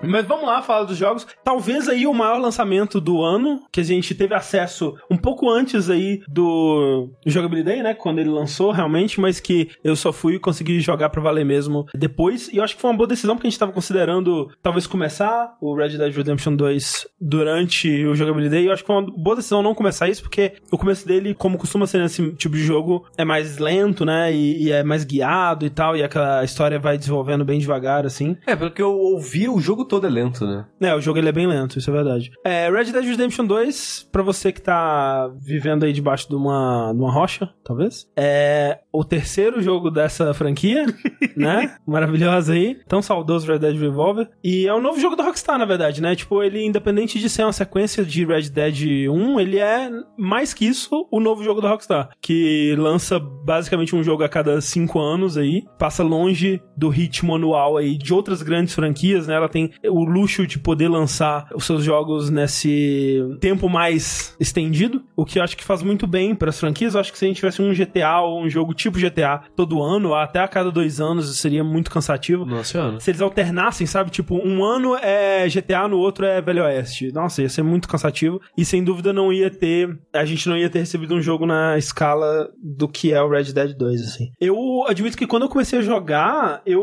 Mas 0.02 0.26
vamos 0.26 0.46
lá 0.46 0.62
falar 0.62 0.84
dos 0.84 0.96
jogos. 0.96 1.26
Talvez 1.42 1.88
aí 1.88 2.06
o 2.06 2.14
maior 2.14 2.38
lançamento 2.38 3.00
do 3.00 3.22
ano, 3.22 3.62
que 3.72 3.80
a 3.80 3.84
gente 3.84 4.14
teve 4.14 4.34
acesso 4.34 4.94
um 5.10 5.16
pouco 5.16 5.50
antes 5.50 5.90
aí 5.90 6.22
do 6.28 7.10
Jogabilidade, 7.26 7.82
né? 7.82 7.94
Quando 7.94 8.18
ele 8.18 8.30
lançou 8.30 8.70
realmente, 8.70 9.20
mas 9.20 9.40
que 9.40 9.70
eu 9.82 9.96
só 9.96 10.12
fui 10.12 10.38
conseguir 10.38 10.80
jogar 10.80 11.08
pra 11.10 11.20
valer 11.20 11.44
mesmo 11.44 11.86
depois. 11.94 12.48
E 12.48 12.58
eu 12.58 12.64
acho 12.64 12.76
que 12.76 12.80
foi 12.80 12.90
uma 12.90 12.96
boa 12.96 13.08
decisão, 13.08 13.34
porque 13.34 13.46
a 13.46 13.50
gente 13.50 13.58
tava 13.58 13.72
considerando 13.72 14.50
talvez 14.62 14.86
começar 14.86 15.56
o 15.60 15.74
Red 15.74 15.96
Dead 15.96 16.14
Redemption 16.14 16.54
2 16.54 17.06
durante 17.20 18.04
o 18.06 18.14
Jogabilidade. 18.14 18.62
E 18.62 18.66
eu 18.66 18.72
acho 18.72 18.82
que 18.82 18.86
foi 18.86 18.96
uma 18.96 19.10
boa 19.10 19.36
decisão 19.36 19.62
não 19.62 19.74
começar 19.74 20.08
isso, 20.08 20.22
porque 20.22 20.54
o 20.70 20.78
começo 20.78 21.06
dele, 21.06 21.34
como 21.34 21.58
costuma 21.58 21.86
ser 21.86 21.98
nesse 21.98 22.32
tipo 22.32 22.54
de 22.54 22.62
jogo, 22.62 23.06
é 23.16 23.24
mais 23.24 23.58
lento, 23.58 24.04
né? 24.04 24.32
E, 24.32 24.64
e 24.64 24.72
é 24.72 24.82
mais 24.82 25.04
guiado 25.04 25.66
e 25.66 25.70
tal. 25.70 25.96
E 25.96 26.02
aquela 26.02 26.44
história 26.44 26.78
vai 26.78 26.96
desenvolvendo 26.96 27.44
bem 27.44 27.58
devagar, 27.58 28.06
assim. 28.06 28.36
É, 28.46 28.54
pelo 28.54 28.70
que 28.70 28.82
eu 28.82 28.92
ouvi, 28.96 29.48
o 29.48 29.60
jogo 29.60 29.87
todo 29.88 30.06
é 30.06 30.10
lento, 30.10 30.46
né? 30.46 30.66
É, 30.80 30.94
o 30.94 31.00
jogo 31.00 31.18
ele 31.18 31.28
é 31.28 31.32
bem 31.32 31.46
lento, 31.46 31.78
isso 31.78 31.90
é 31.90 31.92
verdade. 31.92 32.30
É, 32.44 32.70
Red 32.70 32.92
Dead 32.92 33.04
Redemption 33.04 33.44
2, 33.44 34.08
pra 34.12 34.22
você 34.22 34.52
que 34.52 34.60
tá 34.60 35.28
vivendo 35.40 35.84
aí 35.84 35.92
debaixo 35.92 36.28
de 36.28 36.36
uma, 36.36 36.92
de 36.92 37.00
uma 37.00 37.12
rocha, 37.12 37.48
talvez, 37.64 38.08
é 38.16 38.78
o 38.92 39.04
terceiro 39.04 39.60
jogo 39.62 39.90
dessa 39.90 40.32
franquia, 40.34 40.86
né? 41.36 41.76
Maravilhosa 41.86 42.52
aí. 42.52 42.78
Tão 42.86 43.02
saudoso 43.02 43.46
Red 43.46 43.58
Dead 43.58 43.76
Revolver. 43.76 44.28
E 44.44 44.66
é 44.66 44.74
um 44.74 44.80
novo 44.80 45.00
jogo 45.00 45.16
da 45.16 45.24
Rockstar, 45.24 45.58
na 45.58 45.64
verdade, 45.64 46.02
né? 46.02 46.14
Tipo, 46.14 46.42
ele, 46.42 46.64
independente 46.64 47.18
de 47.18 47.28
ser 47.28 47.42
uma 47.44 47.52
sequência 47.52 48.04
de 48.04 48.24
Red 48.24 48.50
Dead 48.50 49.08
1, 49.08 49.40
ele 49.40 49.58
é 49.58 49.90
mais 50.16 50.52
que 50.52 50.66
isso 50.66 51.08
o 51.10 51.20
novo 51.20 51.42
jogo 51.42 51.60
da 51.60 51.70
Rockstar, 51.70 52.10
que 52.20 52.74
lança 52.76 53.18
basicamente 53.18 53.94
um 53.94 54.02
jogo 54.02 54.22
a 54.22 54.28
cada 54.28 54.60
cinco 54.60 55.00
anos 55.00 55.36
aí, 55.36 55.64
passa 55.78 56.02
longe 56.02 56.60
do 56.76 56.88
ritmo 56.88 57.34
anual 57.34 57.76
aí 57.76 57.96
de 57.96 58.12
outras 58.12 58.42
grandes 58.42 58.74
franquias, 58.74 59.26
né? 59.26 59.34
Ela 59.34 59.48
tem 59.48 59.70
o 59.84 60.04
luxo 60.04 60.46
de 60.46 60.58
poder 60.58 60.88
lançar 60.88 61.48
os 61.54 61.64
seus 61.64 61.84
jogos 61.84 62.30
nesse 62.30 63.20
tempo 63.40 63.68
mais 63.68 64.36
estendido, 64.40 65.02
o 65.16 65.24
que 65.24 65.38
eu 65.38 65.42
acho 65.42 65.56
que 65.56 65.64
faz 65.64 65.82
muito 65.82 66.06
bem 66.06 66.34
para 66.34 66.50
as 66.50 66.58
franquias. 66.58 66.94
Eu 66.94 67.00
acho 67.00 67.12
que 67.12 67.18
se 67.18 67.24
a 67.24 67.28
gente 67.28 67.36
tivesse 67.36 67.62
um 67.62 67.72
GTA 67.72 68.20
ou 68.20 68.42
um 68.42 68.48
jogo 68.48 68.74
tipo 68.74 68.98
GTA 68.98 69.42
todo 69.54 69.82
ano, 69.82 70.14
até 70.14 70.40
a 70.40 70.48
cada 70.48 70.70
dois 70.70 71.00
anos, 71.00 71.38
seria 71.38 71.62
muito 71.62 71.90
cansativo. 71.90 72.44
Nossa 72.44 72.72
senhora. 72.72 73.00
Se 73.00 73.10
eles 73.10 73.20
alternassem, 73.20 73.86
sabe? 73.86 74.10
Tipo, 74.10 74.36
um 74.36 74.64
ano 74.64 74.96
é 74.96 75.46
GTA, 75.48 75.88
no 75.88 75.98
outro 75.98 76.24
é 76.24 76.40
Velho 76.40 76.64
Oeste. 76.64 77.12
Nossa, 77.12 77.42
ia 77.42 77.48
ser 77.48 77.62
muito 77.62 77.88
cansativo. 77.88 78.40
E 78.56 78.64
sem 78.64 78.82
dúvida 78.82 79.12
não 79.12 79.32
ia 79.32 79.50
ter. 79.50 79.98
A 80.12 80.24
gente 80.24 80.48
não 80.48 80.56
ia 80.56 80.70
ter 80.70 80.80
recebido 80.80 81.14
um 81.14 81.20
jogo 81.20 81.46
na 81.46 81.76
escala 81.78 82.50
do 82.62 82.88
que 82.88 83.12
é 83.12 83.22
o 83.22 83.28
Red 83.28 83.52
Dead 83.52 83.76
2, 83.76 84.02
assim. 84.02 84.32
Eu 84.40 84.56
admito 84.86 85.16
que 85.16 85.26
quando 85.26 85.44
eu 85.44 85.48
comecei 85.48 85.78
a 85.78 85.82
jogar, 85.82 86.62
eu. 86.66 86.82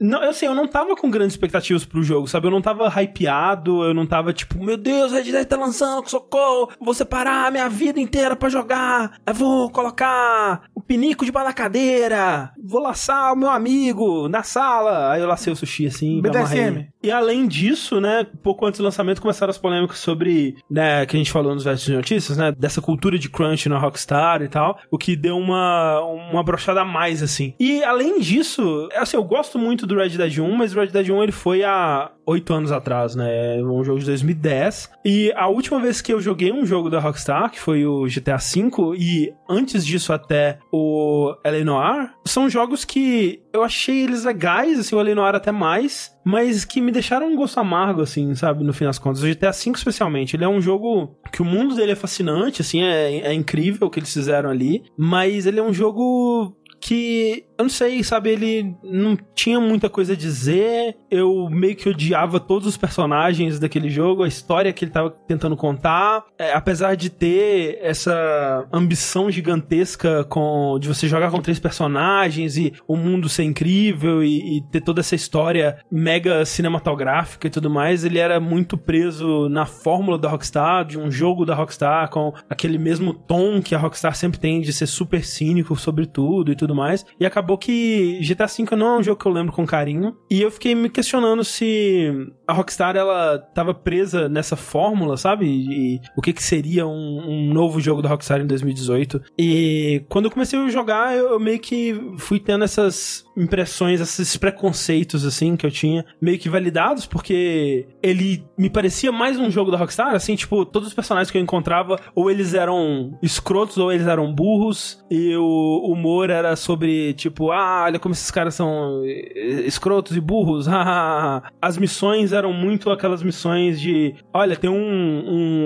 Não, 0.00 0.22
eu 0.22 0.32
sei, 0.32 0.48
eu 0.48 0.54
não 0.54 0.66
tava 0.66 0.96
com 0.96 1.10
grandes 1.10 1.34
expectativas 1.34 1.84
pro 1.84 2.02
jogo, 2.08 2.26
sabe? 2.26 2.46
Eu 2.46 2.50
não 2.50 2.62
tava 2.62 2.88
hypeado, 3.00 3.84
eu 3.84 3.94
não 3.94 4.06
tava 4.06 4.32
tipo, 4.32 4.62
meu 4.62 4.76
Deus, 4.76 5.12
Red 5.12 5.24
Dead 5.24 5.46
tá 5.46 5.56
lançando, 5.56 6.08
socorro, 6.08 6.70
vou 6.80 6.94
separar 6.94 7.46
a 7.46 7.50
minha 7.50 7.68
vida 7.68 8.00
inteira 8.00 8.34
pra 8.34 8.48
jogar, 8.48 9.18
eu 9.26 9.34
vou 9.34 9.70
colocar 9.70 10.62
o 10.74 10.80
pinico 10.80 11.24
de 11.24 11.32
da 11.44 11.52
cadeira, 11.52 12.52
vou 12.62 12.82
laçar 12.82 13.32
o 13.32 13.36
meu 13.36 13.50
amigo 13.50 14.28
na 14.28 14.42
sala. 14.42 15.12
Aí 15.12 15.20
eu 15.20 15.26
lacei 15.26 15.52
o 15.52 15.56
sushi 15.56 15.86
assim, 15.86 16.20
BDSM. 16.20 16.88
E 17.02 17.10
além 17.10 17.46
disso, 17.46 18.00
né, 18.00 18.26
pouco 18.42 18.66
antes 18.66 18.78
do 18.78 18.84
lançamento 18.84 19.22
começaram 19.22 19.50
as 19.50 19.58
polêmicas 19.58 19.98
sobre, 19.98 20.56
né, 20.68 21.06
que 21.06 21.16
a 21.16 21.18
gente 21.18 21.30
falou 21.30 21.54
nos 21.54 21.64
versos 21.64 21.86
de 21.86 21.92
notícias, 21.92 22.36
né, 22.36 22.52
dessa 22.52 22.82
cultura 22.82 23.18
de 23.18 23.28
crunch 23.28 23.68
na 23.68 23.78
Rockstar 23.78 24.42
e 24.42 24.48
tal, 24.48 24.78
o 24.90 24.98
que 24.98 25.14
deu 25.14 25.36
uma, 25.36 26.00
uma 26.00 26.42
brochada 26.42 26.80
a 26.80 26.84
mais, 26.84 27.22
assim. 27.22 27.54
E 27.58 27.82
além 27.84 28.18
disso, 28.18 28.88
assim, 28.96 29.16
eu 29.16 29.24
gosto 29.24 29.58
muito 29.58 29.86
do 29.86 29.96
Red 29.96 30.10
Dead 30.10 30.38
1, 30.38 30.56
mas 30.56 30.74
o 30.74 30.80
Red 30.80 30.88
Dead 30.88 31.08
1 31.08 31.22
ele 31.22 31.32
foi 31.32 31.62
a, 31.62 31.97
oito 32.26 32.52
anos 32.52 32.70
atrás, 32.70 33.14
né? 33.14 33.58
É 33.58 33.62
um 33.62 33.82
jogo 33.82 33.98
de 33.98 34.06
2010. 34.06 34.90
E 35.04 35.32
a 35.34 35.48
última 35.48 35.80
vez 35.80 36.00
que 36.00 36.12
eu 36.12 36.20
joguei 36.20 36.52
um 36.52 36.66
jogo 36.66 36.90
da 36.90 37.00
Rockstar, 37.00 37.50
que 37.50 37.60
foi 37.60 37.86
o 37.86 38.04
GTA 38.04 38.36
V, 38.36 38.96
e 38.96 39.32
antes 39.48 39.84
disso 39.84 40.12
até 40.12 40.58
o 40.72 41.34
L.A. 41.44 41.64
Noir, 41.64 42.10
são 42.24 42.48
jogos 42.48 42.84
que 42.84 43.42
eu 43.52 43.62
achei 43.62 44.02
eles 44.02 44.24
legais, 44.24 44.78
assim, 44.78 44.94
o 44.94 45.00
L.A. 45.00 45.14
Noir 45.14 45.34
até 45.34 45.50
mais, 45.50 46.14
mas 46.24 46.64
que 46.64 46.80
me 46.80 46.92
deixaram 46.92 47.32
um 47.32 47.36
gosto 47.36 47.58
amargo, 47.58 48.02
assim, 48.02 48.34
sabe, 48.34 48.62
no 48.62 48.72
fim 48.72 48.84
das 48.84 48.98
contas. 48.98 49.22
O 49.22 49.26
GTA 49.26 49.50
V, 49.50 49.70
especialmente, 49.74 50.36
ele 50.36 50.44
é 50.44 50.48
um 50.48 50.60
jogo 50.60 51.16
que 51.32 51.40
o 51.40 51.44
mundo 51.44 51.74
dele 51.74 51.92
é 51.92 51.96
fascinante, 51.96 52.60
assim, 52.60 52.82
é, 52.82 53.20
é 53.20 53.32
incrível 53.32 53.86
o 53.86 53.90
que 53.90 53.98
eles 53.98 54.12
fizeram 54.12 54.50
ali, 54.50 54.82
mas 54.96 55.46
ele 55.46 55.58
é 55.58 55.62
um 55.62 55.72
jogo 55.72 56.54
que 56.80 57.44
eu 57.58 57.64
não 57.64 57.70
sei, 57.70 58.04
sabe, 58.04 58.30
ele 58.30 58.76
não 58.84 59.18
tinha 59.34 59.58
muita 59.58 59.90
coisa 59.90 60.12
a 60.12 60.16
dizer. 60.16 60.96
Eu 61.10 61.48
meio 61.50 61.74
que 61.74 61.88
odiava 61.88 62.38
todos 62.38 62.68
os 62.68 62.76
personagens 62.76 63.58
daquele 63.58 63.90
jogo, 63.90 64.22
a 64.22 64.28
história 64.28 64.72
que 64.72 64.84
ele 64.84 64.92
tava 64.92 65.10
tentando 65.10 65.56
contar. 65.56 66.24
É, 66.38 66.52
apesar 66.52 66.94
de 66.94 67.10
ter 67.10 67.80
essa 67.82 68.64
ambição 68.72 69.28
gigantesca 69.28 70.22
com 70.24 70.78
de 70.78 70.86
você 70.86 71.08
jogar 71.08 71.32
com 71.32 71.40
três 71.40 71.58
personagens 71.58 72.56
e 72.56 72.72
o 72.86 72.96
mundo 72.96 73.28
ser 73.28 73.42
incrível 73.42 74.22
e, 74.22 74.58
e 74.58 74.62
ter 74.70 74.80
toda 74.80 75.00
essa 75.00 75.16
história 75.16 75.78
mega 75.90 76.44
cinematográfica 76.44 77.48
e 77.48 77.50
tudo 77.50 77.68
mais, 77.68 78.04
ele 78.04 78.20
era 78.20 78.38
muito 78.38 78.78
preso 78.78 79.48
na 79.48 79.66
fórmula 79.66 80.16
da 80.16 80.28
Rockstar, 80.28 80.84
de 80.84 80.96
um 80.96 81.10
jogo 81.10 81.44
da 81.44 81.56
Rockstar, 81.56 82.08
com 82.08 82.32
aquele 82.48 82.78
mesmo 82.78 83.12
tom 83.12 83.60
que 83.60 83.74
a 83.74 83.78
Rockstar 83.78 84.14
sempre 84.14 84.38
tem 84.38 84.60
de 84.60 84.72
ser 84.72 84.86
super 84.86 85.24
cínico 85.24 85.74
sobre 85.74 86.06
tudo 86.06 86.52
e 86.52 86.56
tudo 86.56 86.67
mais. 86.74 87.04
E 87.18 87.26
acabou 87.26 87.58
que 87.58 88.20
GTA 88.22 88.46
V 88.46 88.76
não 88.76 88.86
é 88.94 88.98
um 88.98 89.02
jogo 89.02 89.20
que 89.20 89.26
eu 89.26 89.32
lembro 89.32 89.52
com 89.52 89.66
carinho. 89.66 90.16
E 90.30 90.40
eu 90.40 90.50
fiquei 90.50 90.74
me 90.74 90.88
questionando 90.88 91.44
se 91.44 92.12
a 92.48 92.52
Rockstar 92.54 92.96
ela 92.96 93.38
tava 93.38 93.74
presa 93.74 94.26
nessa 94.26 94.56
fórmula, 94.56 95.18
sabe? 95.18 95.46
E 95.46 96.00
o 96.16 96.22
que 96.22 96.32
que 96.32 96.42
seria 96.42 96.86
um, 96.86 97.22
um 97.28 97.52
novo 97.52 97.78
jogo 97.78 98.00
da 98.00 98.08
Rockstar 98.08 98.40
em 98.40 98.46
2018. 98.46 99.20
E 99.38 100.02
quando 100.08 100.24
eu 100.24 100.30
comecei 100.30 100.58
a 100.58 100.68
jogar, 100.70 101.14
eu 101.14 101.38
meio 101.38 101.58
que 101.58 101.94
fui 102.16 102.40
tendo 102.40 102.64
essas 102.64 103.26
impressões, 103.36 104.00
esses 104.00 104.36
preconceitos, 104.36 105.24
assim, 105.24 105.56
que 105.56 105.64
eu 105.64 105.70
tinha, 105.70 106.04
meio 106.20 106.38
que 106.38 106.48
validados, 106.48 107.06
porque 107.06 107.86
ele 108.02 108.44
me 108.56 108.68
parecia 108.68 109.12
mais 109.12 109.38
um 109.38 109.50
jogo 109.50 109.70
da 109.70 109.76
Rockstar, 109.76 110.14
assim, 110.14 110.34
tipo, 110.34 110.64
todos 110.64 110.88
os 110.88 110.94
personagens 110.94 111.30
que 111.30 111.38
eu 111.38 111.42
encontrava, 111.42 112.00
ou 112.14 112.30
eles 112.30 112.54
eram 112.54 113.16
escrotos, 113.22 113.76
ou 113.78 113.92
eles 113.92 114.06
eram 114.06 114.34
burros, 114.34 115.04
e 115.10 115.36
o 115.36 115.92
humor 115.92 116.30
era 116.30 116.56
sobre, 116.56 117.12
tipo, 117.14 117.52
ah, 117.52 117.84
olha 117.84 117.98
como 117.98 118.12
esses 118.12 118.30
caras 118.30 118.54
são 118.54 119.02
escrotos 119.04 120.16
e 120.16 120.20
burros, 120.20 120.66
As 121.62 121.76
missões 121.76 122.32
eram 122.38 122.52
muito 122.52 122.90
aquelas 122.90 123.22
missões 123.22 123.80
de, 123.80 124.14
olha, 124.32 124.56
tem 124.56 124.70
um, 124.70 124.74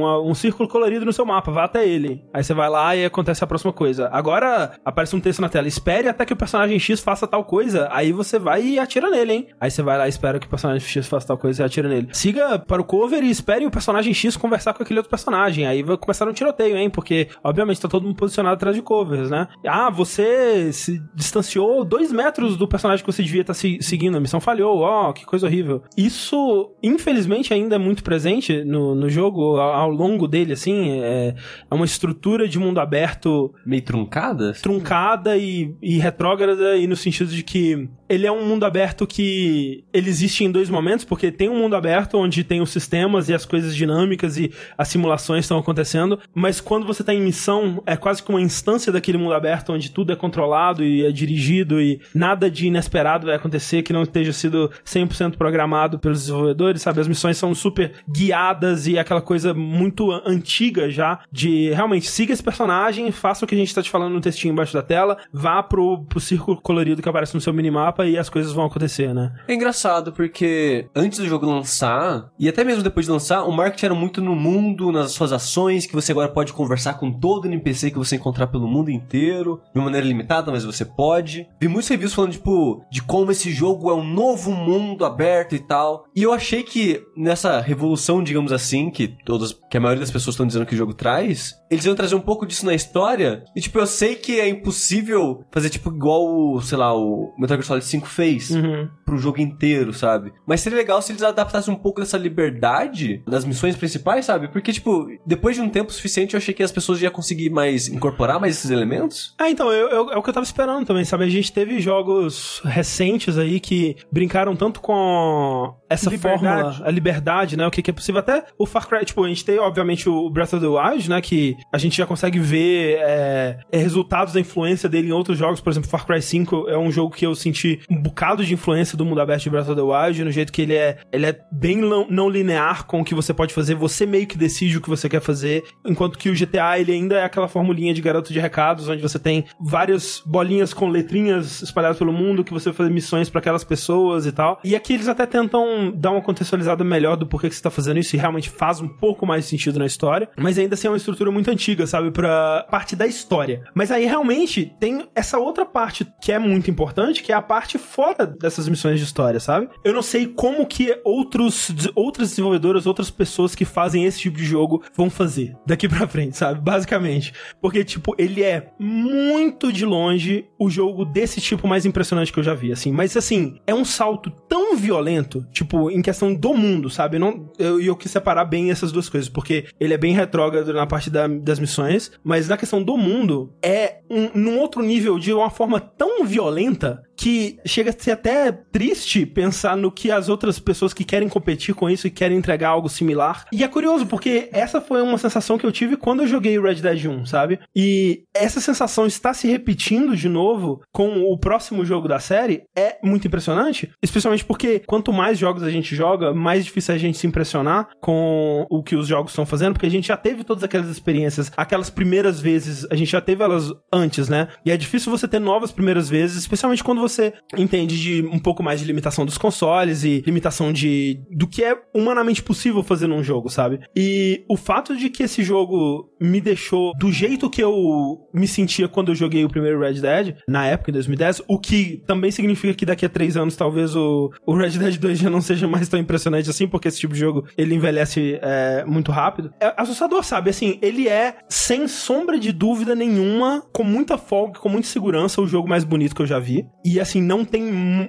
um, 0.02 0.30
um 0.30 0.34
círculo 0.34 0.68
colorido 0.68 1.04
no 1.04 1.12
seu 1.12 1.24
mapa, 1.24 1.50
vá 1.50 1.64
até 1.64 1.86
ele. 1.86 2.24
Aí 2.32 2.42
você 2.42 2.54
vai 2.54 2.68
lá 2.68 2.96
e 2.96 3.04
acontece 3.04 3.44
a 3.44 3.46
próxima 3.46 3.72
coisa. 3.72 4.08
Agora, 4.12 4.72
aparece 4.84 5.14
um 5.14 5.20
texto 5.20 5.40
na 5.40 5.48
tela, 5.48 5.68
espere 5.68 6.08
até 6.08 6.24
que 6.24 6.32
o 6.32 6.36
personagem 6.36 6.78
X 6.78 7.00
faça 7.00 7.26
tal 7.26 7.44
coisa, 7.44 7.88
aí 7.90 8.12
você 8.12 8.38
vai 8.38 8.62
e 8.62 8.78
atira 8.78 9.10
nele, 9.10 9.32
hein? 9.32 9.46
Aí 9.60 9.70
você 9.70 9.82
vai 9.82 9.98
lá 9.98 10.06
e 10.06 10.10
espera 10.10 10.38
que 10.38 10.46
o 10.46 10.50
personagem 10.50 10.86
X 10.86 11.06
faça 11.06 11.28
tal 11.28 11.38
coisa 11.38 11.62
e 11.62 11.66
atira 11.66 11.88
nele. 11.88 12.08
Siga 12.12 12.58
para 12.58 12.80
o 12.80 12.84
cover 12.84 13.22
e 13.22 13.30
espere 13.30 13.66
o 13.66 13.70
personagem 13.70 14.12
X 14.12 14.36
conversar 14.36 14.74
com 14.74 14.82
aquele 14.82 14.98
outro 14.98 15.10
personagem. 15.10 15.66
Aí 15.66 15.82
vai 15.82 15.96
começar 15.96 16.28
um 16.28 16.32
tiroteio, 16.32 16.76
hein? 16.76 16.90
Porque, 16.90 17.28
obviamente, 17.42 17.80
tá 17.80 17.88
todo 17.88 18.04
mundo 18.04 18.16
posicionado 18.16 18.54
atrás 18.54 18.74
de 18.74 18.82
covers, 18.82 19.30
né? 19.30 19.48
Ah, 19.66 19.90
você 19.90 20.72
se 20.72 21.02
distanciou 21.14 21.84
dois 21.84 22.12
metros 22.12 22.56
do 22.56 22.68
personagem 22.68 23.04
que 23.04 23.12
você 23.12 23.22
devia 23.22 23.42
estar 23.42 23.52
tá 23.52 23.58
se 23.58 23.78
seguindo. 23.80 24.16
A 24.16 24.20
missão 24.20 24.40
falhou. 24.40 24.78
Ó, 24.80 25.10
oh, 25.10 25.12
que 25.12 25.24
coisa 25.24 25.46
horrível. 25.46 25.82
Isso, 25.96 26.61
infelizmente, 26.82 27.52
ainda 27.52 27.76
é 27.76 27.78
muito 27.78 28.02
presente 28.02 28.64
no, 28.64 28.94
no 28.94 29.08
jogo 29.08 29.56
ao, 29.56 29.72
ao 29.72 29.90
longo 29.90 30.26
dele, 30.26 30.52
assim. 30.52 31.00
É, 31.00 31.34
é 31.70 31.74
uma 31.74 31.84
estrutura 31.84 32.48
de 32.48 32.58
mundo 32.58 32.80
aberto. 32.80 33.54
Meio 33.64 33.82
truncada? 33.82 34.52
Truncada 34.54 35.36
e, 35.36 35.74
e 35.80 35.98
retrógrada, 35.98 36.76
e 36.76 36.86
no 36.86 36.96
sentido 36.96 37.30
de 37.30 37.42
que 37.42 37.88
ele 38.12 38.26
é 38.26 38.32
um 38.32 38.44
mundo 38.44 38.66
aberto 38.66 39.06
que 39.06 39.84
ele 39.90 40.10
existe 40.10 40.44
em 40.44 40.50
dois 40.50 40.68
momentos, 40.68 41.02
porque 41.02 41.32
tem 41.32 41.48
um 41.48 41.58
mundo 41.58 41.74
aberto 41.74 42.18
onde 42.18 42.44
tem 42.44 42.60
os 42.60 42.68
sistemas 42.70 43.30
e 43.30 43.34
as 43.34 43.46
coisas 43.46 43.74
dinâmicas 43.74 44.36
e 44.36 44.52
as 44.76 44.88
simulações 44.88 45.44
estão 45.44 45.58
acontecendo, 45.58 46.18
mas 46.34 46.60
quando 46.60 46.86
você 46.86 47.02
tá 47.02 47.14
em 47.14 47.22
missão, 47.22 47.82
é 47.86 47.96
quase 47.96 48.22
que 48.22 48.28
uma 48.28 48.40
instância 48.40 48.92
daquele 48.92 49.16
mundo 49.16 49.32
aberto 49.32 49.72
onde 49.72 49.90
tudo 49.90 50.12
é 50.12 50.16
controlado 50.16 50.84
e 50.84 51.06
é 51.06 51.10
dirigido 51.10 51.80
e 51.80 52.02
nada 52.14 52.50
de 52.50 52.66
inesperado 52.66 53.26
vai 53.26 53.36
acontecer 53.36 53.82
que 53.82 53.94
não 53.94 54.02
esteja 54.02 54.32
sido 54.32 54.70
100% 54.84 55.36
programado 55.38 55.98
pelos 55.98 56.20
desenvolvedores, 56.20 56.51
sabe? 56.78 57.00
As 57.00 57.08
missões 57.08 57.36
são 57.36 57.54
super 57.54 57.92
guiadas 58.08 58.86
e 58.86 58.98
aquela 58.98 59.20
coisa 59.20 59.54
muito 59.54 60.10
antiga 60.24 60.90
já 60.90 61.20
de 61.30 61.70
realmente 61.70 62.08
siga 62.08 62.32
esse 62.32 62.42
personagem, 62.42 63.10
faça 63.10 63.44
o 63.44 63.48
que 63.48 63.54
a 63.54 63.58
gente 63.58 63.74
tá 63.74 63.82
te 63.82 63.90
falando 63.90 64.12
no 64.12 64.20
textinho 64.20 64.52
embaixo 64.52 64.72
da 64.72 64.82
tela, 64.82 65.18
vá 65.32 65.62
pro, 65.62 66.04
pro 66.04 66.20
círculo 66.20 66.60
colorido 66.60 67.02
que 67.02 67.08
aparece 67.08 67.34
no 67.34 67.40
seu 67.40 67.52
minimapa 67.52 68.06
e 68.06 68.18
as 68.18 68.28
coisas 68.28 68.52
vão 68.52 68.64
acontecer, 68.64 69.14
né? 69.14 69.32
É 69.48 69.54
engraçado 69.54 70.12
porque 70.12 70.86
antes 70.94 71.18
do 71.18 71.26
jogo 71.26 71.46
lançar, 71.46 72.30
e 72.38 72.48
até 72.48 72.64
mesmo 72.64 72.82
depois 72.82 73.06
de 73.06 73.12
lançar, 73.12 73.44
o 73.44 73.52
marketing 73.52 73.86
era 73.86 73.94
muito 73.94 74.20
no 74.20 74.34
mundo, 74.34 74.92
nas 74.92 75.12
suas 75.12 75.32
ações, 75.32 75.86
que 75.86 75.94
você 75.94 76.12
agora 76.12 76.28
pode 76.28 76.52
conversar 76.52 76.94
com 76.94 77.12
todo 77.12 77.46
NPC 77.46 77.90
que 77.90 77.98
você 77.98 78.16
encontrar 78.16 78.46
pelo 78.46 78.66
mundo 78.66 78.90
inteiro, 78.90 79.60
de 79.74 79.80
maneira 79.80 80.06
limitada, 80.06 80.50
mas 80.50 80.64
você 80.64 80.84
pode. 80.84 81.48
Vi 81.60 81.68
muitos 81.68 81.88
reviews 81.88 82.14
falando, 82.14 82.32
tipo, 82.32 82.84
de 82.90 83.02
como 83.02 83.30
esse 83.30 83.50
jogo 83.50 83.90
é 83.90 83.94
um 83.94 84.04
novo 84.04 84.52
mundo 84.52 85.04
aberto 85.04 85.54
e 85.54 85.58
tal. 85.58 86.06
E 86.14 86.22
eu 86.22 86.32
achei 86.42 86.62
que 86.62 87.02
nessa 87.16 87.60
revolução, 87.60 88.22
digamos 88.22 88.52
assim, 88.52 88.90
que 88.90 89.16
todas, 89.24 89.52
que 89.70 89.76
a 89.76 89.80
maioria 89.80 90.00
das 90.00 90.10
pessoas 90.10 90.34
estão 90.34 90.46
dizendo 90.46 90.66
que 90.66 90.74
o 90.74 90.78
jogo 90.78 90.92
traz, 90.92 91.54
eles 91.70 91.84
iam 91.86 91.94
trazer 91.94 92.14
um 92.14 92.20
pouco 92.20 92.44
disso 92.44 92.66
na 92.66 92.74
história. 92.74 93.44
E 93.56 93.60
tipo, 93.60 93.78
eu 93.78 93.86
sei 93.86 94.14
que 94.14 94.38
é 94.38 94.48
impossível 94.48 95.44
fazer 95.50 95.70
tipo 95.70 95.90
igual, 95.90 96.60
sei 96.60 96.76
lá, 96.76 96.94
o 96.94 97.32
Metal 97.38 97.56
Gear 97.56 97.66
Solid 97.66 97.84
5 97.84 98.06
fez 98.06 98.50
uhum. 98.50 98.88
pro 99.06 99.16
jogo 99.16 99.40
inteiro, 99.40 99.92
sabe? 99.94 100.32
Mas 100.46 100.60
seria 100.60 100.78
legal 100.78 101.00
se 101.00 101.12
eles 101.12 101.22
adaptassem 101.22 101.72
um 101.72 101.78
pouco 101.78 102.00
dessa 102.00 102.18
liberdade 102.18 103.22
das 103.26 103.44
missões 103.44 103.76
principais, 103.76 104.26
sabe? 104.26 104.48
Porque, 104.48 104.72
tipo, 104.72 105.06
depois 105.24 105.56
de 105.56 105.62
um 105.62 105.68
tempo 105.68 105.92
suficiente, 105.92 106.34
eu 106.34 106.38
achei 106.38 106.52
que 106.52 106.62
as 106.62 106.72
pessoas 106.72 107.00
iam 107.00 107.10
conseguir 107.10 107.50
mais 107.50 107.88
incorporar 107.88 108.40
mais 108.40 108.56
esses 108.56 108.70
elementos. 108.70 109.34
Ah, 109.38 109.48
então, 109.48 109.72
eu, 109.72 109.88
eu, 109.88 110.10
é 110.10 110.16
o 110.16 110.22
que 110.22 110.28
eu 110.28 110.34
tava 110.34 110.44
esperando 110.44 110.86
também, 110.86 111.04
sabe? 111.04 111.24
A 111.24 111.28
gente 111.28 111.52
teve 111.52 111.80
jogos 111.80 112.60
recentes 112.64 113.38
aí 113.38 113.60
que 113.60 113.96
brincaram 114.10 114.56
tanto 114.56 114.80
com 114.80 115.74
essa 115.88 116.10
liberdade. 116.10 116.31
Fórmula, 116.38 116.80
a 116.84 116.90
liberdade, 116.90 117.56
né? 117.56 117.66
O 117.66 117.70
que, 117.70 117.82
que, 117.82 117.90
é 117.90 117.94
possível. 117.94 118.20
Até 118.20 118.44
o 118.58 118.66
Far 118.66 118.88
Cry, 118.88 119.04
tipo, 119.04 119.24
a 119.24 119.28
gente 119.28 119.44
tem, 119.44 119.58
obviamente, 119.58 120.08
o 120.08 120.28
Breath 120.30 120.54
of 120.54 120.60
the 120.60 120.68
Wild, 120.68 121.08
né? 121.08 121.20
Que 121.20 121.56
a 121.72 121.78
gente 121.78 121.96
já 121.96 122.06
consegue 122.06 122.38
ver 122.38 122.98
é, 123.00 123.58
resultados 123.72 124.34
da 124.34 124.40
influência 124.40 124.88
dele 124.88 125.08
em 125.08 125.12
outros 125.12 125.38
jogos. 125.38 125.60
Por 125.60 125.70
exemplo, 125.70 125.88
Far 125.88 126.06
Cry 126.06 126.22
5 126.22 126.68
é 126.68 126.78
um 126.78 126.90
jogo 126.90 127.14
que 127.14 127.26
eu 127.26 127.34
senti 127.34 127.80
um 127.90 128.00
bocado 128.00 128.44
de 128.44 128.54
influência 128.54 128.96
do 128.96 129.04
mundo 129.04 129.20
aberto 129.20 129.42
de 129.42 129.50
Breath 129.50 129.68
of 129.68 129.76
the 129.76 129.82
Wild, 129.82 130.24
no 130.24 130.30
jeito 130.30 130.52
que 130.52 130.62
ele 130.62 130.74
é, 130.74 130.98
ele 131.12 131.26
é 131.26 131.38
bem 131.50 131.76
não 131.76 132.28
linear 132.28 132.86
com 132.86 133.00
o 133.00 133.04
que 133.04 133.14
você 133.14 133.34
pode 133.34 133.52
fazer. 133.52 133.74
Você 133.74 134.06
meio 134.06 134.26
que 134.26 134.36
decide 134.36 134.78
o 134.78 134.80
que 134.80 134.88
você 134.88 135.08
quer 135.08 135.20
fazer. 135.20 135.64
Enquanto 135.84 136.18
que 136.18 136.28
o 136.28 136.34
GTA, 136.34 136.78
ele 136.78 136.92
ainda 136.92 137.16
é 137.16 137.24
aquela 137.24 137.48
formulinha 137.48 137.94
de 137.94 138.00
garoto 138.00 138.32
de 138.32 138.40
recados, 138.40 138.88
onde 138.88 139.02
você 139.02 139.18
tem 139.18 139.44
várias 139.60 140.22
bolinhas 140.24 140.72
com 140.72 140.88
letrinhas 140.88 141.62
espalhadas 141.62 141.98
pelo 141.98 142.12
mundo, 142.12 142.44
que 142.44 142.52
você 142.52 142.70
vai 142.70 142.76
fazer 142.76 142.90
missões 142.90 143.28
para 143.28 143.40
aquelas 143.40 143.64
pessoas 143.64 144.26
e 144.26 144.32
tal. 144.32 144.60
E 144.64 144.76
aqui 144.76 144.94
eles 144.94 145.08
até 145.08 145.26
tentam 145.26 145.92
dar 145.94 146.11
uma 146.12 146.22
contextualizada 146.22 146.84
melhor 146.84 147.16
do 147.16 147.26
porquê 147.26 147.48
que 147.48 147.54
você 147.54 147.62
tá 147.62 147.70
fazendo 147.70 147.98
isso 147.98 148.14
e 148.14 148.18
realmente 148.18 148.50
faz 148.50 148.80
um 148.80 148.88
pouco 148.88 149.26
mais 149.26 149.44
sentido 149.44 149.78
na 149.78 149.86
história. 149.86 150.28
Mas 150.36 150.58
ainda 150.58 150.74
assim 150.74 150.86
é 150.86 150.90
uma 150.90 150.96
estrutura 150.96 151.30
muito 151.30 151.50
antiga, 151.50 151.86
sabe? 151.86 152.10
Pra 152.10 152.66
parte 152.70 152.94
da 152.94 153.06
história. 153.06 153.62
Mas 153.74 153.90
aí 153.90 154.04
realmente 154.04 154.72
tem 154.78 155.08
essa 155.14 155.38
outra 155.38 155.64
parte 155.64 156.06
que 156.20 156.32
é 156.32 156.38
muito 156.38 156.70
importante, 156.70 157.22
que 157.22 157.32
é 157.32 157.34
a 157.34 157.42
parte 157.42 157.78
fora 157.78 158.26
dessas 158.26 158.68
missões 158.68 158.98
de 158.98 159.04
história, 159.04 159.40
sabe? 159.40 159.68
Eu 159.84 159.92
não 159.92 160.02
sei 160.02 160.26
como 160.26 160.66
que 160.66 161.00
outros, 161.04 161.70
outras 161.94 162.30
desenvolvedoras, 162.30 162.86
outras 162.86 163.10
pessoas 163.10 163.54
que 163.54 163.64
fazem 163.64 164.04
esse 164.04 164.20
tipo 164.20 164.36
de 164.36 164.44
jogo 164.44 164.82
vão 164.94 165.08
fazer 165.08 165.56
daqui 165.66 165.88
pra 165.88 166.06
frente, 166.06 166.36
sabe? 166.36 166.60
Basicamente. 166.60 167.32
Porque, 167.60 167.84
tipo, 167.84 168.14
ele 168.18 168.42
é 168.42 168.72
muito 168.78 169.72
de 169.72 169.84
longe 169.84 170.46
o 170.58 170.68
jogo 170.68 171.04
desse 171.04 171.40
tipo 171.40 171.66
mais 171.66 171.86
impressionante 171.86 172.32
que 172.32 172.38
eu 172.38 172.44
já 172.44 172.54
vi, 172.54 172.72
assim. 172.72 172.92
Mas, 172.92 173.16
assim, 173.16 173.60
é 173.66 173.74
um 173.74 173.84
salto 173.84 174.30
tão 174.48 174.76
violento, 174.76 175.46
tipo, 175.52 175.90
em 175.90 176.01
questão 176.02 176.34
do 176.34 176.54
mundo, 176.54 176.90
sabe? 176.90 177.18
Não, 177.18 177.50
eu, 177.58 177.80
eu 177.80 177.96
quis 177.96 178.10
separar 178.10 178.44
bem 178.44 178.70
essas 178.70 178.92
duas 178.92 179.08
coisas, 179.08 179.28
porque 179.28 179.66
ele 179.78 179.94
é 179.94 179.98
bem 179.98 180.12
retrógrado 180.14 180.72
na 180.72 180.86
parte 180.86 181.10
da, 181.10 181.26
das 181.26 181.58
missões, 181.58 182.12
mas 182.22 182.48
na 182.48 182.56
questão 182.56 182.82
do 182.82 182.96
mundo, 182.96 183.52
é 183.62 184.00
um, 184.10 184.30
num 184.34 184.58
outro 184.58 184.82
nível 184.82 185.18
de 185.18 185.32
uma 185.32 185.50
forma 185.50 185.80
tão 185.80 186.24
violenta 186.24 187.02
que 187.22 187.60
chega 187.64 187.90
a 187.90 187.94
ser 187.96 188.10
até 188.10 188.50
triste 188.50 189.24
pensar 189.24 189.76
no 189.76 189.92
que 189.92 190.10
as 190.10 190.28
outras 190.28 190.58
pessoas 190.58 190.92
que 190.92 191.04
querem 191.04 191.28
competir 191.28 191.72
com 191.72 191.88
isso 191.88 192.08
e 192.08 192.10
querem 192.10 192.36
entregar 192.36 192.70
algo 192.70 192.88
similar. 192.88 193.46
E 193.52 193.62
é 193.62 193.68
curioso, 193.68 194.06
porque 194.06 194.48
essa 194.52 194.80
foi 194.80 195.00
uma 195.00 195.16
sensação 195.16 195.56
que 195.56 195.64
eu 195.64 195.70
tive 195.70 195.96
quando 195.96 196.22
eu 196.22 196.26
joguei 196.26 196.60
Red 196.60 196.76
Dead 196.76 197.06
1, 197.06 197.26
sabe? 197.26 197.60
E 197.76 198.24
essa 198.34 198.60
sensação 198.60 199.06
está 199.06 199.32
se 199.32 199.46
repetindo 199.46 200.16
de 200.16 200.28
novo 200.28 200.82
com 200.90 201.22
o 201.22 201.38
próximo 201.38 201.84
jogo 201.84 202.08
da 202.08 202.18
série 202.18 202.64
é 202.76 202.96
muito 203.04 203.28
impressionante, 203.28 203.92
especialmente 204.02 204.44
porque 204.44 204.80
quanto 204.80 205.12
mais 205.12 205.38
jogos 205.38 205.62
a 205.62 205.70
gente 205.70 205.94
joga, 205.94 206.34
mais 206.34 206.64
difícil 206.64 206.92
é 206.92 206.96
a 206.96 207.00
gente 207.00 207.18
se 207.18 207.26
impressionar 207.28 207.90
com 208.00 208.66
o 208.68 208.82
que 208.82 208.96
os 208.96 209.06
jogos 209.06 209.30
estão 209.30 209.46
fazendo, 209.46 209.74
porque 209.74 209.86
a 209.86 209.90
gente 209.90 210.08
já 210.08 210.16
teve 210.16 210.42
todas 210.42 210.64
aquelas 210.64 210.88
experiências, 210.88 211.52
aquelas 211.56 211.88
primeiras 211.88 212.40
vezes, 212.40 212.84
a 212.90 212.96
gente 212.96 213.12
já 213.12 213.20
teve 213.20 213.44
elas 213.44 213.70
antes, 213.92 214.28
né? 214.28 214.48
E 214.66 214.72
é 214.72 214.76
difícil 214.76 215.12
você 215.12 215.28
ter 215.28 215.38
novas 215.38 215.70
primeiras 215.70 216.10
vezes, 216.10 216.38
especialmente 216.38 216.82
quando 216.82 217.00
você 217.00 217.11
entende 217.56 218.00
de 218.00 218.22
um 218.22 218.38
pouco 218.38 218.62
mais 218.62 218.80
de 218.80 218.86
limitação 218.86 219.24
dos 219.26 219.38
consoles 219.38 220.04
e 220.04 220.22
limitação 220.24 220.72
de 220.72 221.20
do 221.30 221.46
que 221.46 221.62
é 221.64 221.76
humanamente 221.94 222.42
possível 222.42 222.82
fazer 222.82 223.06
num 223.06 223.22
jogo, 223.22 223.48
sabe? 223.48 223.80
E 223.94 224.44
o 224.48 224.56
fato 224.56 224.96
de 224.96 225.10
que 225.10 225.22
esse 225.22 225.42
jogo 225.42 226.10
me 226.20 226.40
deixou 226.40 226.92
do 226.98 227.10
jeito 227.10 227.50
que 227.50 227.62
eu 227.62 228.28
me 228.32 228.46
sentia 228.46 228.88
quando 228.88 229.10
eu 229.10 229.14
joguei 229.14 229.44
o 229.44 229.48
primeiro 229.48 229.80
Red 229.80 230.00
Dead, 230.00 230.36
na 230.48 230.66
época, 230.66 230.90
em 230.90 230.94
2010, 230.94 231.42
o 231.48 231.58
que 231.58 232.02
também 232.06 232.30
significa 232.30 232.74
que 232.74 232.86
daqui 232.86 233.04
a 233.04 233.08
três 233.08 233.36
anos 233.36 233.56
talvez 233.56 233.94
o, 233.96 234.30
o 234.46 234.54
Red 234.54 234.70
Dead 234.70 234.96
2 234.96 235.18
já 235.18 235.30
não 235.30 235.40
seja 235.40 235.66
mais 235.66 235.88
tão 235.88 235.98
impressionante 235.98 236.48
assim, 236.48 236.66
porque 236.66 236.88
esse 236.88 237.00
tipo 237.00 237.14
de 237.14 237.20
jogo 237.20 237.46
ele 237.56 237.74
envelhece 237.74 238.38
é, 238.42 238.84
muito 238.86 239.10
rápido. 239.10 239.52
É 239.60 239.72
assustador, 239.76 240.24
sabe? 240.24 240.50
Assim, 240.50 240.78
ele 240.82 241.08
é, 241.08 241.36
sem 241.48 241.88
sombra 241.88 242.38
de 242.38 242.52
dúvida 242.52 242.94
nenhuma, 242.94 243.62
com 243.72 243.84
muita 243.84 244.16
folga, 244.18 244.58
com 244.58 244.68
muita 244.68 244.88
segurança, 244.88 245.40
o 245.40 245.46
jogo 245.46 245.68
mais 245.68 245.84
bonito 245.84 246.14
que 246.14 246.22
eu 246.22 246.26
já 246.26 246.38
vi. 246.38 246.66
E 246.84 246.91
assim, 247.00 247.20
não 247.20 247.44
tem 247.44 247.62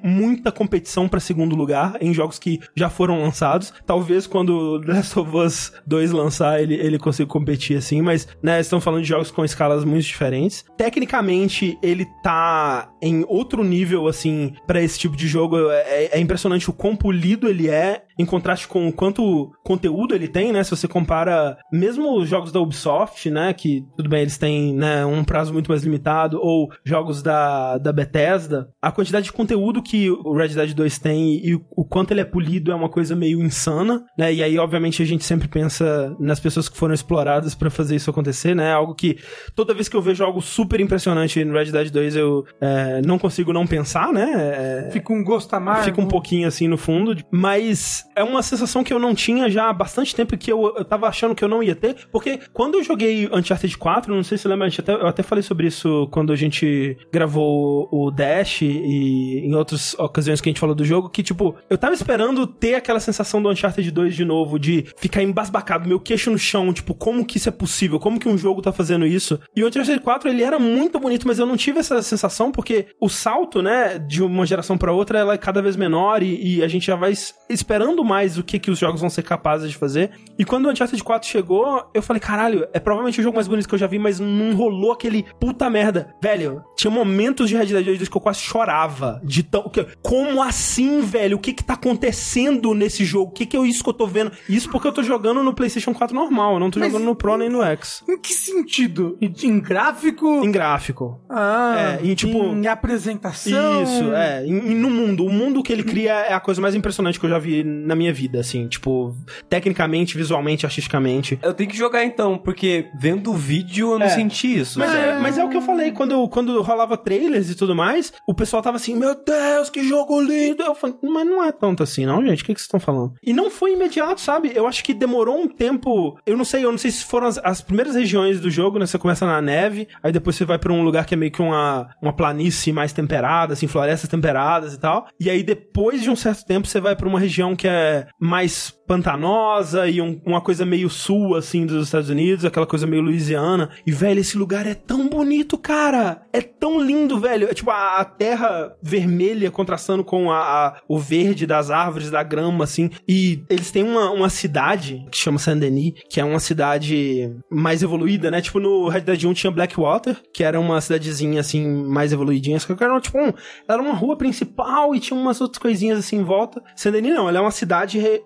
muita 0.04 0.52
competição 0.52 1.08
para 1.08 1.20
segundo 1.20 1.56
lugar 1.56 1.98
em 2.02 2.14
jogos 2.14 2.40
que 2.40 2.60
já 2.76 2.90
foram 2.90 3.22
lançados. 3.22 3.74
Talvez 3.86 4.28
quando 4.28 4.82
Last 4.86 5.18
of 5.20 5.36
Us 5.36 5.74
2 5.86 6.12
lançar, 6.12 6.62
ele, 6.62 6.76
ele 6.76 6.98
consiga 6.98 7.28
competir 7.28 7.78
assim, 7.78 8.02
mas, 8.02 8.28
né, 8.42 8.60
estão 8.60 8.80
falando 8.80 9.02
de 9.02 9.10
jogos 9.10 9.32
com 9.32 9.44
escalas 9.44 9.84
muito 9.84 10.06
diferentes. 10.06 10.66
Tecnicamente, 10.78 11.78
ele 11.82 12.06
tá 12.22 12.92
em 13.02 13.26
outro 13.28 13.64
nível, 13.64 14.08
assim, 14.08 14.54
para 14.68 14.82
esse 14.82 15.00
tipo 15.00 15.16
de 15.16 15.28
jogo. 15.28 15.58
É, 15.70 16.10
é, 16.14 16.20
impressionante 16.20 16.70
o 16.70 16.74
quão 16.74 16.96
polido 16.96 17.48
ele 17.48 17.70
é, 17.70 18.04
em 18.18 18.26
contraste 18.26 18.68
com 18.68 18.88
o 18.88 18.94
quanto 18.94 19.52
conteúdo 19.64 20.14
ele 20.14 20.28
tem, 20.28 20.52
né? 20.52 20.64
Se 20.64 20.72
você 20.72 20.88
compara 20.88 21.58
mesmo 21.72 22.18
os 22.20 22.30
jogos 22.30 22.52
da 22.52 22.60
Ubisoft, 22.60 23.30
né? 23.30 23.54
Que, 23.54 23.84
tudo 23.96 24.10
bem, 24.10 24.22
eles 24.22 24.38
têm 24.38 24.74
né, 24.74 25.06
um 25.06 25.24
prazo 25.24 25.54
muito 25.54 25.70
mais 25.70 25.84
limitado, 25.84 26.40
ou 26.42 26.70
jogos 26.84 27.22
da, 27.22 27.78
da 27.78 27.92
Bethesda, 27.92 28.70
a 28.82 28.92
quantidade 28.92 29.26
de 29.26 29.34
conteúdo 29.34 29.82
que 29.82 30.10
o 30.10 30.36
Red 30.36 30.50
Dead 30.50 30.74
2 30.74 31.00
tem 31.00 31.36
e 31.46 31.56
o 31.56 31.86
quanto 31.86 32.12
ele 32.12 32.22
é 32.22 32.26
polido 32.26 32.72
é 32.72 32.76
uma 32.76 32.90
coisa 32.90 33.16
meio 33.16 33.42
insana, 33.42 34.04
né? 34.18 34.34
E 34.34 34.44
aí, 34.44 34.58
obviamente, 34.58 35.02
a 35.02 35.06
gente 35.06 35.24
sempre 35.24 35.48
pensa 35.48 36.16
nas 36.20 36.40
pessoas 36.40 36.70
que 36.70 36.78
foram 36.78 36.94
exploradas 36.94 37.56
para 37.56 37.70
fazer 37.70 37.96
isso 37.96 38.10
acontecer, 38.10 38.56
né? 38.56 38.72
Algo 38.72 38.96
que 38.96 39.18
toda 39.56 39.74
vez 39.74 39.90
que 39.90 39.96
eu 39.96 40.02
vejo 40.02 40.24
algo 40.24 40.42
super 40.42 40.80
impressionante 40.80 41.44
no 41.44 41.54
Red 41.54 41.72
Dead 41.72 41.90
2, 41.90 42.16
eu 42.16 42.44
é, 42.62 43.02
não 43.06 43.18
consigo 43.18 43.54
não 43.54 43.66
pensar, 43.66 44.12
né? 44.12 44.88
É, 44.88 44.92
fica 44.92 45.14
um 45.14 45.24
gosto 45.24 45.54
amargo. 45.54 45.84
Fica 45.84 46.02
um 46.02 46.08
pouquinho 46.08 46.48
assim 46.48 46.68
no 46.68 46.78
fundo, 46.78 47.16
mas 47.32 48.03
é 48.16 48.24
uma 48.24 48.42
sensação 48.42 48.84
que 48.84 48.94
eu 48.94 49.00
não 49.00 49.16
tinha 49.16 49.50
já 49.50 49.70
há 49.70 49.74
bastante 49.74 50.16
tempo 50.16 50.38
que 50.38 50.52
eu, 50.52 50.74
eu 50.78 50.86
tava 50.86 51.08
achando 51.08 51.36
que 51.36 51.44
eu 51.44 51.48
não 51.48 51.64
ia 51.64 51.76
ter, 51.76 52.08
porque 52.12 52.40
quando 52.52 52.76
eu 52.76 52.84
joguei 52.84 53.30
Uncharted 53.32 53.78
4, 53.78 54.14
não 54.14 54.24
sei 54.24 54.38
se 54.38 54.48
lembra, 54.48 54.68
até, 54.68 54.94
eu 54.94 55.08
até 55.08 55.24
falei 55.24 55.42
sobre 55.42 55.68
isso 55.68 56.08
quando 56.12 56.32
a 56.32 56.36
gente 56.36 56.98
gravou 57.12 57.88
o 57.92 58.12
Dash 58.12 58.62
e 58.62 59.42
em 59.46 59.56
outras 59.56 59.94
ocasiões 59.98 60.42
que 60.42 60.50
a 60.50 60.52
gente 60.52 60.60
falou 60.60 60.76
do 60.76 60.86
jogo, 60.86 61.10
que 61.10 61.24
tipo, 61.24 61.56
eu 61.70 61.78
tava 61.78 61.94
esperando 61.94 62.46
ter 62.46 62.76
aquela 62.76 63.00
sensação 63.00 63.42
do 63.42 63.50
Uncharted 63.50 63.90
2 63.90 64.16
de 64.16 64.26
novo, 64.26 64.60
de 64.60 64.86
ficar 64.98 65.22
embasbacado, 65.22 65.88
meu 65.88 66.00
queixo 66.00 66.32
no 66.32 66.38
chão, 66.38 66.74
tipo, 66.74 66.94
como 66.94 67.26
que 67.26 67.38
isso 67.38 67.50
é 67.50 67.52
possível? 67.52 68.00
Como 68.00 68.20
que 68.20 68.30
um 68.30 68.38
jogo 68.38 68.62
tá 68.62 68.72
fazendo 68.72 69.06
isso? 69.06 69.40
E 69.56 69.64
o 69.64 69.68
Uncharted 69.68 70.00
4, 70.00 70.30
ele 70.30 70.44
era 70.44 70.60
muito 70.60 71.00
bonito, 71.00 71.28
mas 71.28 71.40
eu 71.40 71.46
não 71.46 71.58
tive 71.58 71.80
essa 71.80 72.02
sensação 72.02 72.52
porque 72.52 72.88
o 73.00 73.10
salto, 73.10 73.62
né, 73.62 74.00
de 74.00 74.24
uma 74.24 74.46
geração 74.46 74.78
para 74.78 74.92
outra, 74.92 75.20
ela 75.20 75.34
é 75.34 75.38
cada 75.38 75.62
vez 75.62 75.76
menor 75.76 76.24
e, 76.24 76.58
e, 76.58 76.64
a 76.64 76.68
gente 76.68 76.88
já 76.88 76.96
vai 76.96 77.14
esperando 77.50 77.93
mais 78.02 78.38
o 78.38 78.44
que 78.44 78.58
que 78.58 78.72
os 78.72 78.80
jogos 78.80 79.02
vão 79.02 79.10
ser 79.10 79.24
capazes 79.24 79.70
de 79.70 79.76
fazer. 79.76 80.12
E 80.40 80.46
quando 80.46 80.68
o 80.68 80.72
Uncharted 80.72 81.04
4 81.04 81.28
chegou, 81.28 81.90
eu 81.94 82.02
falei, 82.02 82.22
caralho, 82.22 82.66
é 82.72 82.80
provavelmente 82.80 83.20
o 83.20 83.24
jogo 83.24 83.36
mais 83.36 83.48
bonito 83.50 83.68
que 83.68 83.76
eu 83.76 83.80
já 83.80 83.88
vi, 83.88 84.00
mas 84.00 84.22
não 84.22 84.56
rolou 84.56 84.94
aquele 84.94 85.26
puta 85.38 85.70
merda. 85.70 86.16
Velho, 86.22 86.64
tinha 86.78 86.90
momentos 86.90 87.50
de 87.50 87.58
Red 87.58 87.66
Dead 87.66 87.86
2 87.98 88.08
que 88.08 88.16
eu 88.16 88.22
quase 88.22 88.40
chorava 88.40 89.20
de 89.22 89.44
tão... 89.44 89.70
Como 90.02 90.42
assim, 90.42 91.02
velho? 91.02 91.36
O 91.36 91.40
que 91.40 91.52
que 91.52 91.64
tá 91.64 91.74
acontecendo 91.74 92.74
nesse 92.74 93.04
jogo? 93.04 93.32
O 93.32 93.34
que 93.34 93.46
que 93.46 93.58
é 93.58 93.60
isso 93.62 93.84
que 93.84 93.90
eu 93.90 93.94
tô 93.94 94.08
vendo? 94.08 94.32
Isso 94.48 94.70
porque 94.70 94.88
eu 94.88 94.94
tô 94.94 95.04
jogando 95.04 95.44
no 95.44 95.54
PlayStation 95.54 95.94
4 95.94 96.16
normal, 96.16 96.54
eu 96.54 96.60
não 96.60 96.70
tô 96.70 96.80
mas 96.80 96.92
jogando 96.92 97.06
no 97.06 97.16
Pro 97.16 97.38
nem 97.38 97.50
no 97.50 97.62
X. 97.64 98.04
Em 98.08 98.18
que 98.18 98.34
sentido? 98.34 99.18
Em 99.22 99.60
gráfico? 99.60 100.28
Em 100.44 100.52
gráfico. 100.52 101.20
Ah, 101.30 101.98
é, 102.02 102.06
em, 102.06 102.14
tipo, 102.14 102.38
em 102.38 102.68
apresentação. 102.68 103.84
Isso, 103.84 104.14
é. 104.14 104.46
Em, 104.46 104.76
no 104.76 104.90
mundo. 104.90 105.26
O 105.26 105.32
mundo 105.32 105.64
que 105.64 105.74
ele 105.74 105.84
cria 105.84 106.14
é 106.14 106.34
a 106.34 106.40
coisa 106.40 106.62
mais 106.62 106.76
impressionante 106.76 107.20
que 107.20 107.26
eu 107.26 107.30
já 107.30 107.40
vi 107.40 107.64
na 107.84 107.96
minha 107.96 108.14
vida, 108.14 108.40
assim. 108.40 108.68
Tipo, 108.68 109.16
tecnicamente, 109.50 110.18
visualmente, 110.18 110.66
artisticamente. 110.66 111.40
Eu 111.42 111.54
tenho 111.54 111.70
que 111.70 111.78
jogar 111.78 112.04
então, 112.04 112.38
porque 112.38 112.90
vendo 113.00 113.32
o 113.32 113.36
vídeo 113.36 113.94
eu 113.94 114.00
não 114.00 114.06
é. 114.06 114.10
senti 114.10 114.60
isso. 114.60 114.80
Mas 114.80 114.94
é, 114.94 115.20
mas 115.20 115.38
é 115.38 115.44
o 115.44 115.50
que 115.50 115.58
eu 115.58 115.62
falei, 115.62 115.92
quando, 115.92 116.28
quando 116.30 116.62
rolava 116.62 116.98
trailers 116.98 117.50
e 117.50 117.56
tudo 117.56 117.76
mais, 117.76 118.14
o 118.28 118.34
pessoal 118.34 118.62
tava 118.62 118.78
assim, 118.78 118.96
meu 118.96 119.16
Deus, 119.16 119.70
que 119.70 119.88
jogo 119.88 120.22
lindo. 120.22 120.64
Eu 120.64 120.76
falei, 120.76 120.96
mas 121.04 121.28
não 121.28 121.44
é 121.44 121.52
tanto 121.52 121.84
assim, 121.84 122.06
não, 122.06 122.26
gente. 122.26 122.44
O 122.44 122.46
que, 122.46 122.54
que 122.54 122.60
vocês 122.60 122.68
estão 122.68 122.80
falando? 122.80 123.14
E 123.24 123.34
não 123.34 123.50
foi 123.50 123.74
imediato, 123.74 124.22
sabe? 124.22 124.52
Eu 124.54 124.68
acho 124.68 124.84
que 124.84 124.94
demorou 124.94 125.40
um 125.40 125.48
tempo. 125.48 126.18
Eu 126.26 126.38
não 126.38 126.46
sei, 126.46 126.64
eu 126.64 126.72
não 126.72 126.78
sei 126.78 126.92
se 126.92 127.04
foram 127.04 127.28
as, 127.28 127.38
as 127.40 127.62
primeiras 127.62 127.96
regiões 127.96 128.40
do 128.40 128.50
jogo, 128.50 128.80
né? 128.80 128.86
Você 128.86 128.98
começa 128.98 129.26
na 129.26 129.42
neve, 129.42 129.88
aí 130.02 130.12
depois 130.12 130.36
você 130.36 130.46
vai 130.46 130.58
para 130.58 130.72
um 130.72 130.84
lugar 130.84 131.06
que 131.06 131.14
é 131.14 131.18
meio 131.18 131.32
que 131.32 131.42
uma, 131.42 131.90
uma 132.02 132.14
planície 132.14 132.72
mais 132.72 132.94
temperada, 132.94 133.54
assim, 133.54 133.68
florestas 133.68 134.10
temperadas 134.10 134.74
e 134.74 134.80
tal. 134.80 135.08
E 135.20 135.30
aí 135.30 135.44
depois 135.44 136.02
de 136.02 136.10
um 136.10 136.16
certo 136.16 136.46
tempo 136.46 136.68
você 136.68 136.80
vai 136.80 136.96
para 136.96 137.08
uma 137.08 137.20
região 137.20 137.56
que 137.56 137.68
é 137.68 137.73
mais 138.20 138.74
pantanosa 138.88 139.88
e 139.88 140.02
um, 140.02 140.22
uma 140.26 140.42
coisa 140.42 140.66
meio 140.66 140.90
sul, 140.90 141.36
assim, 141.36 141.66
dos 141.66 141.86
Estados 141.86 142.10
Unidos, 142.10 142.46
aquela 142.46 142.66
coisa 142.66 142.86
meio 142.86 143.02
Louisiana. 143.02 143.70
E, 143.86 143.92
velho, 143.92 144.20
esse 144.20 144.38
lugar 144.38 144.66
é 144.68 144.74
tão 144.74 145.08
bonito, 145.08 145.58
cara! 145.58 146.24
É 146.32 146.42
tão 146.42 146.82
lindo, 146.82 147.20
velho. 147.20 147.50
É 147.50 147.54
tipo 147.54 147.72
a, 147.72 147.98
a 147.98 148.06
terra 148.06 148.76
vermelha 148.82 149.50
contrastando 149.52 150.04
com 150.04 150.32
a, 150.32 150.40
a, 150.40 150.82
o 150.88 151.00
verde 151.00 151.46
das 151.46 151.72
árvores, 151.72 152.12
da 152.12 152.24
grama, 152.24 152.64
assim. 152.64 152.90
E 153.08 153.44
eles 153.50 153.72
têm 153.72 153.84
uma, 153.84 154.12
uma 154.12 154.30
cidade 154.30 155.06
que 155.12 155.18
chama 155.18 155.40
Saint-Denis, 155.40 155.94
que 156.10 156.20
é 156.20 156.26
uma 156.26 156.40
cidade 156.40 157.34
mais 157.50 157.84
evoluída, 157.84 158.30
né? 158.30 158.42
Tipo, 158.42 158.60
no 158.60 158.88
Red 158.90 159.02
Dead 159.02 159.24
1 159.24 159.34
tinha 159.34 159.52
Blackwater, 159.52 160.18
que 160.34 160.44
era 160.44 160.60
uma 160.60 160.80
cidadezinha, 160.82 161.40
assim, 161.40 161.66
mais 161.68 162.12
evoluidinha. 162.12 162.60
Só 162.60 162.74
que 162.74 162.84
era, 162.84 163.00
tipo, 163.00 163.18
um, 163.18 163.34
era 163.68 163.82
uma 163.82 163.94
rua 163.94 164.18
principal 164.18 164.94
e 164.94 165.00
tinha 165.00 165.20
umas 165.20 165.40
outras 165.40 165.58
coisinhas, 165.60 166.00
assim, 166.00 166.18
em 166.18 166.24
volta. 166.24 166.62
Saint-Denis 166.76 167.14
não, 167.14 167.30
ela 167.30 167.38
é 167.38 167.42
uma 167.42 167.52
cidade, 167.52 167.63